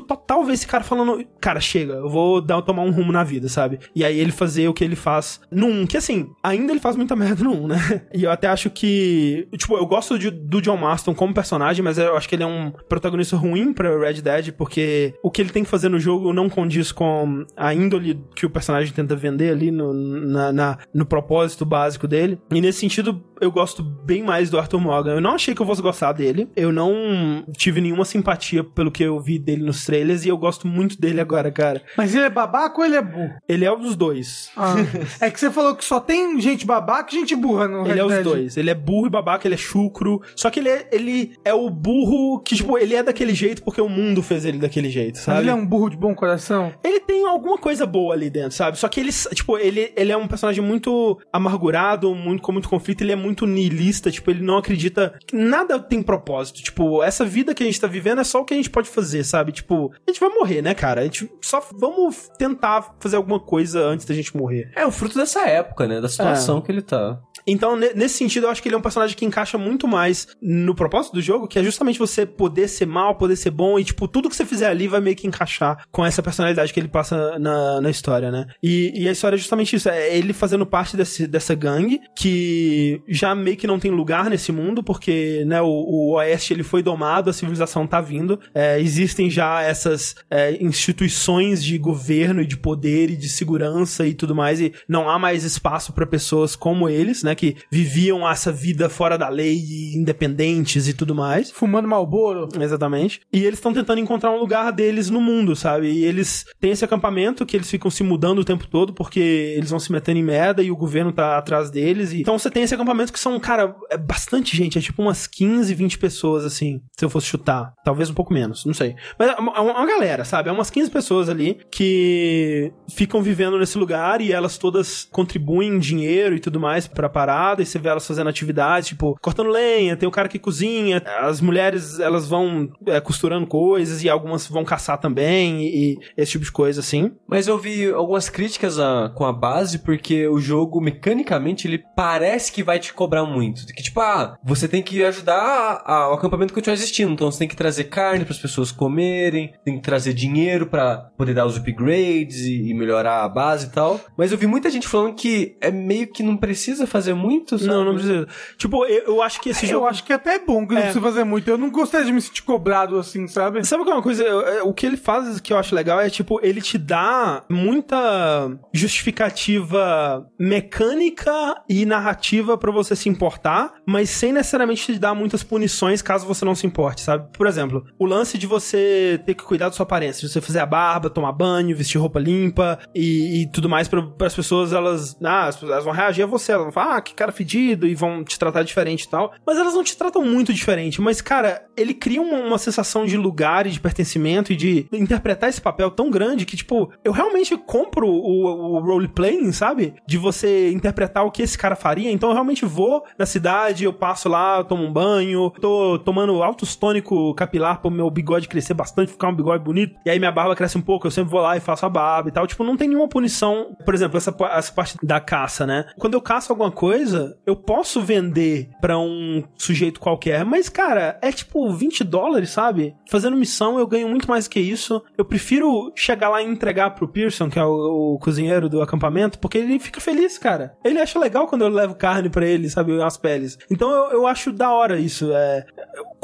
total 0.00 0.44
ver 0.44 0.52
esse 0.54 0.66
cara 0.66 0.84
falando, 0.84 1.24
cara, 1.40 1.60
chega, 1.60 1.94
eu 1.94 2.08
vou 2.08 2.40
dar, 2.40 2.60
tomar 2.62 2.82
um 2.82 2.90
rumo 2.90 3.12
na 3.12 3.24
vida, 3.24 3.48
sabe? 3.48 3.78
E 3.94 4.04
aí 4.04 4.18
ele 4.18 4.32
fazer 4.32 4.68
o 4.68 4.74
que 4.74 4.84
ele 4.84 4.96
faz 4.96 5.40
no 5.50 5.66
1, 5.66 5.86
que 5.86 5.96
assim, 5.96 6.28
ainda 6.42 6.72
ele 6.72 6.80
faz 6.80 6.96
muita 6.96 7.14
merda 7.16 7.42
no 7.44 7.64
1, 7.64 7.66
né? 7.68 8.02
E 8.14 8.24
eu 8.24 8.30
até 8.30 8.46
acho 8.48 8.70
que, 8.70 9.48
tipo, 9.56 9.76
eu 9.76 9.86
gosto 9.86 10.18
de- 10.18 10.30
do 10.30 10.60
John 10.60 10.76
Marston 10.76 11.14
como 11.14 11.34
personagem, 11.34 11.82
mas 11.82 11.98
eu 11.98 12.16
acho 12.16 12.28
que 12.28 12.34
ele 12.34 12.42
é 12.42 12.46
um 12.46 12.70
protagonista 12.88 13.36
ruim 13.36 13.72
pra 13.72 13.96
Red 13.98 14.20
Dead, 14.22 14.52
porque 14.52 15.14
o 15.22 15.30
que 15.30 15.40
ele 15.42 15.50
tem 15.50 15.64
que 15.64 15.70
fazer 15.70 15.88
no 15.88 15.98
jogo 15.98 16.32
não 16.32 16.48
condiz 16.48 16.92
com 16.92 17.44
a 17.56 17.74
índole 17.74 18.20
que 18.36 18.46
o 18.46 18.50
personagem 18.50 18.92
tenta 18.92 19.16
vender 19.16 19.50
ali 19.50 19.70
no, 19.70 19.92
na, 19.92 20.52
na- 20.52 20.78
no 20.92 21.04
propósito 21.06 21.64
básico 21.64 22.06
dele. 22.06 22.38
E 22.52 22.60
nesse 22.60 22.80
sentido, 22.80 23.22
eu 23.40 23.50
gosto 23.50 23.82
bem 23.82 24.22
mais 24.22 24.50
do 24.50 24.58
Arthur 24.58 24.80
Morgan. 24.80 25.12
Eu 25.14 25.20
não 25.20 25.34
achei 25.34 25.54
que 25.54 25.60
eu 25.62 25.66
fosse 25.66 25.82
gostar 25.82 26.12
dele. 26.12 26.48
Eu 26.56 26.72
não 26.72 27.44
tive 27.56 27.73
tive 27.74 27.80
nenhuma 27.80 28.04
simpatia 28.04 28.62
pelo 28.62 28.90
que 28.90 29.02
eu 29.02 29.18
vi 29.18 29.38
dele 29.38 29.64
nos 29.64 29.84
trailers 29.84 30.24
e 30.24 30.28
eu 30.28 30.38
gosto 30.38 30.66
muito 30.66 31.00
dele 31.00 31.20
agora, 31.20 31.50
cara. 31.50 31.82
Mas 31.96 32.14
ele 32.14 32.24
é 32.24 32.30
babaca 32.30 32.78
ou 32.78 32.84
ele 32.84 32.94
é 32.96 33.02
burro? 33.02 33.34
Ele 33.48 33.64
é 33.64 33.72
um 33.72 33.80
dos 33.80 33.96
dois. 33.96 34.50
Ah, 34.56 34.74
é 35.20 35.30
que 35.30 35.40
você 35.40 35.50
falou 35.50 35.74
que 35.74 35.84
só 35.84 35.98
tem 35.98 36.40
gente 36.40 36.64
babaca 36.64 37.12
e 37.14 37.18
gente 37.18 37.34
burra 37.34 37.66
no 37.66 37.80
Ele 37.82 37.94
Red 37.94 37.98
é 37.98 38.04
os 38.04 38.12
Dead. 38.12 38.22
dois. 38.24 38.56
Ele 38.56 38.70
é 38.70 38.74
burro 38.74 39.06
e 39.08 39.10
babaca, 39.10 39.46
ele 39.48 39.54
é 39.54 39.58
chucro. 39.58 40.22
Só 40.36 40.50
que 40.50 40.60
ele 40.60 40.68
é, 40.68 40.88
ele 40.92 41.36
é 41.44 41.52
o 41.52 41.68
burro 41.68 42.38
que, 42.40 42.54
tipo, 42.54 42.78
ele 42.78 42.94
é 42.94 43.02
daquele 43.02 43.34
jeito 43.34 43.62
porque 43.64 43.80
o 43.80 43.88
mundo 43.88 44.22
fez 44.22 44.44
ele 44.44 44.58
daquele 44.58 44.88
jeito, 44.88 45.16
Mas 45.16 45.24
sabe? 45.24 45.40
ele 45.40 45.50
é 45.50 45.54
um 45.54 45.66
burro 45.66 45.90
de 45.90 45.96
bom 45.96 46.14
coração? 46.14 46.72
Ele 46.84 47.00
tem 47.00 47.26
alguma 47.26 47.58
coisa 47.58 47.84
boa 47.86 48.14
ali 48.14 48.30
dentro, 48.30 48.52
sabe? 48.52 48.78
Só 48.78 48.88
que 48.88 49.00
ele, 49.00 49.10
tipo, 49.34 49.58
ele, 49.58 49.92
ele 49.96 50.12
é 50.12 50.16
um 50.16 50.28
personagem 50.28 50.62
muito 50.62 51.18
amargurado, 51.32 52.14
muito, 52.14 52.42
com 52.42 52.52
muito 52.52 52.68
conflito, 52.68 53.02
ele 53.02 53.12
é 53.12 53.16
muito 53.16 53.46
niilista, 53.46 54.10
tipo, 54.10 54.30
ele 54.30 54.42
não 54.42 54.58
acredita 54.58 55.14
que 55.26 55.34
nada 55.36 55.78
tem 55.78 56.02
propósito. 56.02 56.62
Tipo, 56.62 57.02
essa 57.02 57.24
vida 57.24 57.54
que 57.54 57.63
a 57.66 57.70
gente 57.70 57.80
tá 57.80 57.86
vivendo 57.86 58.20
é 58.20 58.24
só 58.24 58.40
o 58.40 58.44
que 58.44 58.54
a 58.54 58.56
gente 58.56 58.70
pode 58.70 58.88
fazer, 58.88 59.24
sabe? 59.24 59.52
Tipo, 59.52 59.92
a 60.06 60.10
gente 60.10 60.20
vai 60.20 60.28
morrer, 60.30 60.62
né, 60.62 60.74
cara? 60.74 61.00
A 61.00 61.04
gente 61.04 61.30
só 61.40 61.62
vamos 61.72 62.28
tentar 62.38 62.94
fazer 63.00 63.16
alguma 63.16 63.40
coisa 63.40 63.84
antes 63.86 64.06
da 64.06 64.14
gente 64.14 64.36
morrer. 64.36 64.70
É 64.76 64.86
o 64.86 64.90
fruto 64.90 65.16
dessa 65.18 65.46
época, 65.48 65.86
né? 65.86 66.00
Da 66.00 66.08
situação 66.08 66.60
que 66.60 66.70
ele 66.72 66.82
tá. 66.82 67.20
Então, 67.46 67.76
ne- 67.76 67.92
nesse 67.94 68.16
sentido, 68.16 68.46
eu 68.46 68.50
acho 68.50 68.62
que 68.62 68.68
ele 68.68 68.74
é 68.74 68.78
um 68.78 68.82
personagem 68.82 69.14
que 69.14 69.24
encaixa 69.24 69.58
muito 69.58 69.86
mais 69.86 70.26
no 70.40 70.74
propósito 70.74 71.12
do 71.12 71.20
jogo, 71.20 71.46
que 71.46 71.58
é 71.58 71.62
justamente 71.62 71.98
você 71.98 72.24
poder 72.24 72.68
ser 72.68 72.86
mal, 72.86 73.16
poder 73.16 73.36
ser 73.36 73.50
bom, 73.50 73.78
e, 73.78 73.84
tipo, 73.84 74.08
tudo 74.08 74.30
que 74.30 74.36
você 74.36 74.46
fizer 74.46 74.66
ali 74.68 74.88
vai 74.88 75.00
meio 75.00 75.14
que 75.14 75.26
encaixar 75.26 75.84
com 75.92 76.04
essa 76.06 76.22
personalidade 76.22 76.72
que 76.72 76.80
ele 76.80 76.88
passa 76.88 77.38
na, 77.38 77.82
na 77.82 77.90
história, 77.90 78.30
né? 78.30 78.46
E, 78.62 78.92
e 78.94 79.08
a 79.08 79.12
história 79.12 79.36
é 79.36 79.38
justamente 79.38 79.76
isso, 79.76 79.90
é 79.90 80.16
ele 80.16 80.32
fazendo 80.32 80.64
parte 80.64 80.96
desse, 80.96 81.26
dessa 81.26 81.54
gangue, 81.54 82.00
que 82.16 83.02
já 83.06 83.34
meio 83.34 83.56
que 83.58 83.66
não 83.66 83.78
tem 83.78 83.90
lugar 83.90 84.30
nesse 84.30 84.50
mundo, 84.50 84.82
porque, 84.82 85.44
né, 85.46 85.60
o, 85.60 85.66
o 85.66 86.12
Oeste, 86.14 86.54
ele 86.54 86.62
foi 86.62 86.82
domado, 86.82 87.28
a 87.28 87.32
civilização 87.32 87.53
tá 87.86 88.00
vindo, 88.00 88.38
é, 88.54 88.80
existem 88.80 89.30
já 89.30 89.62
essas 89.62 90.14
é, 90.30 90.62
instituições 90.62 91.62
de 91.62 91.78
governo 91.78 92.42
e 92.42 92.46
de 92.46 92.56
poder 92.56 93.10
e 93.10 93.16
de 93.16 93.28
segurança 93.28 94.06
e 94.06 94.14
tudo 94.14 94.34
mais, 94.34 94.60
e 94.60 94.72
não 94.88 95.08
há 95.08 95.18
mais 95.18 95.44
espaço 95.44 95.92
para 95.92 96.06
pessoas 96.06 96.56
como 96.56 96.88
eles, 96.88 97.22
né, 97.22 97.34
que 97.34 97.56
viviam 97.70 98.28
essa 98.28 98.52
vida 98.52 98.88
fora 98.88 99.16
da 99.18 99.28
lei 99.28 99.54
e 99.56 99.96
independentes 99.96 100.88
e 100.88 100.92
tudo 100.92 101.14
mais. 101.14 101.50
Fumando 101.50 101.88
Malboro? 101.88 102.48
Exatamente. 102.60 103.20
E 103.32 103.44
eles 103.44 103.58
estão 103.58 103.72
tentando 103.72 104.00
encontrar 104.00 104.30
um 104.30 104.38
lugar 104.38 104.72
deles 104.72 105.10
no 105.10 105.20
mundo, 105.20 105.54
sabe? 105.54 105.90
E 105.90 106.04
eles 106.04 106.44
têm 106.60 106.70
esse 106.70 106.84
acampamento 106.84 107.46
que 107.46 107.56
eles 107.56 107.70
ficam 107.70 107.90
se 107.90 108.02
mudando 108.02 108.40
o 108.40 108.44
tempo 108.44 108.66
todo 108.66 108.92
porque 108.92 109.54
eles 109.56 109.70
vão 109.70 109.78
se 109.78 109.92
metendo 109.92 110.18
em 110.18 110.22
merda 110.22 110.62
e 110.62 110.70
o 110.70 110.76
governo 110.76 111.12
tá 111.12 111.36
atrás 111.36 111.70
deles. 111.70 112.12
E... 112.12 112.20
Então 112.20 112.38
você 112.38 112.50
tem 112.50 112.62
esse 112.62 112.74
acampamento 112.74 113.12
que 113.12 113.20
são, 113.20 113.38
cara, 113.38 113.74
é 113.90 113.96
bastante 113.96 114.56
gente, 114.56 114.78
é 114.78 114.80
tipo 114.80 115.02
umas 115.02 115.26
15, 115.26 115.74
20 115.74 115.98
pessoas, 115.98 116.44
assim, 116.44 116.80
se 116.96 117.04
eu 117.04 117.10
fosse 117.10 117.26
chutar. 117.26 117.43
Talvez 117.84 118.10
um 118.10 118.14
pouco 118.14 118.32
menos, 118.32 118.64
não 118.64 118.74
sei. 118.74 118.94
Mas 119.18 119.30
é 119.30 119.34
uma, 119.40 119.52
é 119.56 119.60
uma 119.60 119.86
galera, 119.86 120.24
sabe? 120.24 120.48
É 120.48 120.52
umas 120.52 120.70
15 120.70 120.90
pessoas 120.90 121.28
ali 121.28 121.58
que 121.70 122.72
ficam 122.88 123.22
vivendo 123.22 123.58
nesse 123.58 123.76
lugar 123.78 124.20
e 124.20 124.32
elas 124.32 124.56
todas 124.58 125.06
contribuem 125.10 125.78
dinheiro 125.78 126.34
e 126.34 126.40
tudo 126.40 126.58
mais 126.60 126.86
pra 126.86 127.08
parada 127.08 127.62
e 127.62 127.66
você 127.66 127.78
vê 127.78 127.88
elas 127.88 128.06
fazendo 128.06 128.28
atividades, 128.30 128.88
tipo, 128.88 129.16
cortando 129.20 129.50
lenha, 129.50 129.96
tem 129.96 130.08
o 130.08 130.12
cara 130.12 130.28
que 130.28 130.38
cozinha, 130.38 131.02
as 131.20 131.40
mulheres, 131.40 131.98
elas 132.00 132.28
vão 132.28 132.70
é, 132.86 133.00
costurando 133.00 133.46
coisas 133.46 134.02
e 134.02 134.08
algumas 134.08 134.46
vão 134.46 134.64
caçar 134.64 134.98
também 134.98 135.62
e, 135.62 135.92
e 135.94 135.98
esse 136.16 136.32
tipo 136.32 136.44
de 136.44 136.52
coisa, 136.52 136.80
assim. 136.80 137.12
Mas 137.26 137.46
eu 137.48 137.58
vi 137.58 137.90
algumas 137.90 138.28
críticas 138.28 138.78
a- 138.78 139.12
com 139.14 139.24
a 139.24 139.32
base, 139.32 139.78
porque 139.80 140.26
o 140.28 140.38
jogo, 140.38 140.80
mecanicamente, 140.80 141.66
ele 141.66 141.82
parece 141.96 142.52
que 142.52 142.62
vai 142.62 142.78
te 142.78 142.92
cobrar 142.92 143.24
muito. 143.24 143.66
Que 143.66 143.82
tipo, 143.82 144.00
ah, 144.00 144.36
você 144.44 144.66
tem 144.68 144.82
que 144.82 145.02
ajudar 145.04 145.36
a- 145.38 145.92
a- 145.94 146.10
o 146.10 146.14
acampamento 146.14 146.52
que 146.52 146.60
continua 146.60 146.74
existindo. 146.74 147.12
Então 147.12 147.30
você 147.34 147.40
tem 147.40 147.48
que 147.48 147.56
trazer 147.56 147.84
carne 147.84 148.24
para 148.24 148.32
as 148.32 148.38
pessoas 148.40 148.72
comerem, 148.72 149.52
tem 149.64 149.76
que 149.76 149.82
trazer 149.82 150.12
dinheiro 150.14 150.66
para 150.66 150.96
poder 151.16 151.34
dar 151.34 151.44
os 151.46 151.56
upgrades 151.56 152.40
e, 152.46 152.70
e 152.70 152.74
melhorar 152.74 153.24
a 153.24 153.28
base 153.28 153.66
e 153.66 153.70
tal. 153.70 154.00
Mas 154.16 154.32
eu 154.32 154.38
vi 154.38 154.46
muita 154.46 154.70
gente 154.70 154.88
falando 154.88 155.14
que 155.14 155.56
é 155.60 155.70
meio 155.70 156.06
que 156.06 156.22
não 156.22 156.36
precisa 156.36 156.86
fazer 156.86 157.14
muito, 157.14 157.58
sabe? 157.58 157.70
Não, 157.70 157.84
não 157.84 157.94
precisa. 157.94 158.26
Tipo, 158.56 158.84
eu, 158.86 159.04
eu 159.06 159.22
acho 159.22 159.40
que 159.40 159.50
esse 159.50 159.66
jogo... 159.66 159.84
Eu 159.84 159.90
acho 159.90 160.04
que 160.04 160.12
até 160.12 160.36
é 160.36 160.38
bom 160.38 160.66
que 160.66 160.72
não 160.74 160.80
É. 160.80 160.84
precisa 160.84 161.04
fazer 161.04 161.24
muito. 161.24 161.48
Eu 161.50 161.58
não 161.58 161.70
gostaria 161.70 162.06
de 162.06 162.12
me 162.12 162.20
sentir 162.20 162.42
cobrado 162.42 162.98
assim, 162.98 163.26
sabe? 163.26 163.64
Sabe 163.66 163.82
qual 163.84 163.92
é 163.92 163.96
uma 163.96 164.02
coisa? 164.02 164.22
Eu- 164.22 164.68
O 164.68 164.72
que 164.74 164.86
ele 164.86 164.96
faz 164.96 165.40
que 165.40 165.52
eu 165.52 165.58
acho 165.58 165.74
legal 165.74 166.00
é, 166.00 166.08
tipo, 166.08 166.40
ele 166.42 166.60
te 166.62 166.78
dá 166.78 167.44
muita 167.50 168.50
justificativa 168.72 170.26
mecânica 170.38 171.62
e 171.68 171.84
narrativa 171.84 172.56
pra 172.56 172.70
você 172.72 172.94
se 172.96 173.08
importar, 173.08 173.74
mas 173.86 174.10
sem 174.10 174.32
necessariamente 174.32 174.92
te 174.92 174.98
dar 174.98 175.14
muitas 175.14 175.42
punições 175.42 176.02
caso 176.02 176.26
você 176.26 176.44
não 176.44 176.54
se 176.54 176.66
importe, 176.66 177.00
sabe? 177.00 177.23
Por 177.32 177.46
exemplo, 177.46 177.84
o 177.98 178.06
lance 178.06 178.38
de 178.38 178.46
você 178.46 179.20
ter 179.24 179.34
que 179.34 179.44
cuidar 179.44 179.68
da 179.68 179.72
sua 179.72 179.84
aparência, 179.84 180.26
de 180.26 180.32
você 180.32 180.40
fazer 180.40 180.60
a 180.60 180.66
barba, 180.66 181.10
tomar 181.10 181.32
banho, 181.32 181.76
vestir 181.76 181.98
roupa 181.98 182.18
limpa 182.18 182.78
e, 182.94 183.42
e 183.42 183.46
tudo 183.50 183.68
mais 183.68 183.88
para 183.88 184.04
as 184.20 184.34
pessoas, 184.34 184.72
elas, 184.72 185.16
ah, 185.22 185.50
elas 185.62 185.84
vão 185.84 185.92
reagir 185.92 186.22
a 186.22 186.26
você, 186.26 186.52
elas 186.52 186.64
vão 186.64 186.72
falar, 186.72 186.96
ah, 186.96 187.02
que 187.02 187.14
cara 187.14 187.32
fedido, 187.32 187.86
e 187.86 187.94
vão 187.94 188.24
te 188.24 188.38
tratar 188.38 188.62
diferente 188.62 189.04
e 189.04 189.08
tal. 189.08 189.32
Mas 189.46 189.58
elas 189.58 189.74
não 189.74 189.82
te 189.82 189.96
tratam 189.96 190.24
muito 190.24 190.52
diferente, 190.52 191.00
mas, 191.00 191.20
cara, 191.20 191.64
ele 191.76 191.94
cria 191.94 192.20
uma, 192.20 192.38
uma 192.38 192.58
sensação 192.58 193.04
de 193.04 193.16
lugar 193.16 193.66
e 193.66 193.70
de 193.70 193.80
pertencimento 193.80 194.52
e 194.52 194.56
de 194.56 194.86
interpretar 194.92 195.48
esse 195.48 195.60
papel 195.60 195.90
tão 195.90 196.10
grande 196.10 196.44
que, 196.44 196.56
tipo, 196.56 196.90
eu 197.04 197.12
realmente 197.12 197.56
compro 197.56 198.08
o, 198.08 198.76
o 198.76 198.80
roleplaying, 198.80 199.52
sabe? 199.52 199.94
De 200.06 200.18
você 200.18 200.70
interpretar 200.72 201.24
o 201.24 201.30
que 201.30 201.42
esse 201.42 201.56
cara 201.56 201.76
faria. 201.76 202.10
Então 202.10 202.28
eu 202.28 202.34
realmente 202.34 202.64
vou 202.64 203.04
na 203.18 203.26
cidade, 203.26 203.84
eu 203.84 203.92
passo 203.92 204.28
lá, 204.28 204.62
tomo 204.64 204.84
um 204.84 204.92
banho, 204.92 205.50
tô 205.60 205.98
tomando 205.98 206.42
altos 206.42 206.76
tônico 207.14 207.34
capilar 207.34 207.80
pro 207.80 207.90
meu 207.90 208.10
bigode 208.10 208.48
crescer 208.48 208.74
bastante, 208.74 209.12
ficar 209.12 209.28
um 209.28 209.34
bigode 209.34 209.62
bonito. 209.62 209.96
E 210.04 210.10
aí 210.10 210.18
minha 210.18 210.32
barba 210.32 210.56
cresce 210.56 210.76
um 210.76 210.82
pouco, 210.82 211.06
eu 211.06 211.10
sempre 211.10 211.30
vou 211.30 211.40
lá 211.40 211.56
e 211.56 211.60
faço 211.60 211.86
a 211.86 211.88
barba 211.88 212.28
e 212.28 212.32
tal. 212.32 212.46
Tipo, 212.46 212.64
não 212.64 212.76
tem 212.76 212.88
nenhuma 212.88 213.08
punição. 213.08 213.76
Por 213.84 213.94
exemplo, 213.94 214.16
essa, 214.16 214.34
essa 214.52 214.72
parte 214.72 214.96
da 215.02 215.20
caça, 215.20 215.66
né? 215.66 215.86
Quando 215.98 216.14
eu 216.14 216.20
caço 216.20 216.52
alguma 216.52 216.70
coisa, 216.70 217.36
eu 217.46 217.56
posso 217.56 218.00
vender 218.00 218.70
pra 218.80 218.98
um 218.98 219.44
sujeito 219.56 220.00
qualquer, 220.00 220.44
mas, 220.44 220.68
cara, 220.68 221.18
é 221.22 221.30
tipo 221.30 221.70
20 221.72 222.04
dólares, 222.04 222.50
sabe? 222.50 222.94
Fazendo 223.08 223.36
missão 223.36 223.78
eu 223.78 223.86
ganho 223.86 224.08
muito 224.08 224.28
mais 224.28 224.48
que 224.48 224.60
isso. 224.60 225.02
Eu 225.16 225.24
prefiro 225.24 225.92
chegar 225.94 226.28
lá 226.28 226.42
e 226.42 226.46
entregar 226.46 226.90
pro 226.90 227.08
Pearson, 227.08 227.48
que 227.48 227.58
é 227.58 227.64
o, 227.64 228.14
o 228.14 228.18
cozinheiro 228.18 228.68
do 228.68 228.82
acampamento, 228.82 229.38
porque 229.38 229.58
ele 229.58 229.78
fica 229.78 230.00
feliz, 230.00 230.38
cara. 230.38 230.76
Ele 230.84 231.00
acha 231.00 231.18
legal 231.18 231.46
quando 231.46 231.62
eu 231.62 231.68
levo 231.68 231.94
carne 231.94 232.28
pra 232.28 232.46
ele, 232.46 232.68
sabe? 232.68 233.00
As 233.02 233.16
peles. 233.16 233.58
Então 233.70 233.90
eu, 233.90 234.12
eu 234.12 234.26
acho 234.26 234.52
da 234.52 234.70
hora 234.70 234.98
isso. 234.98 235.32
É, 235.32 235.66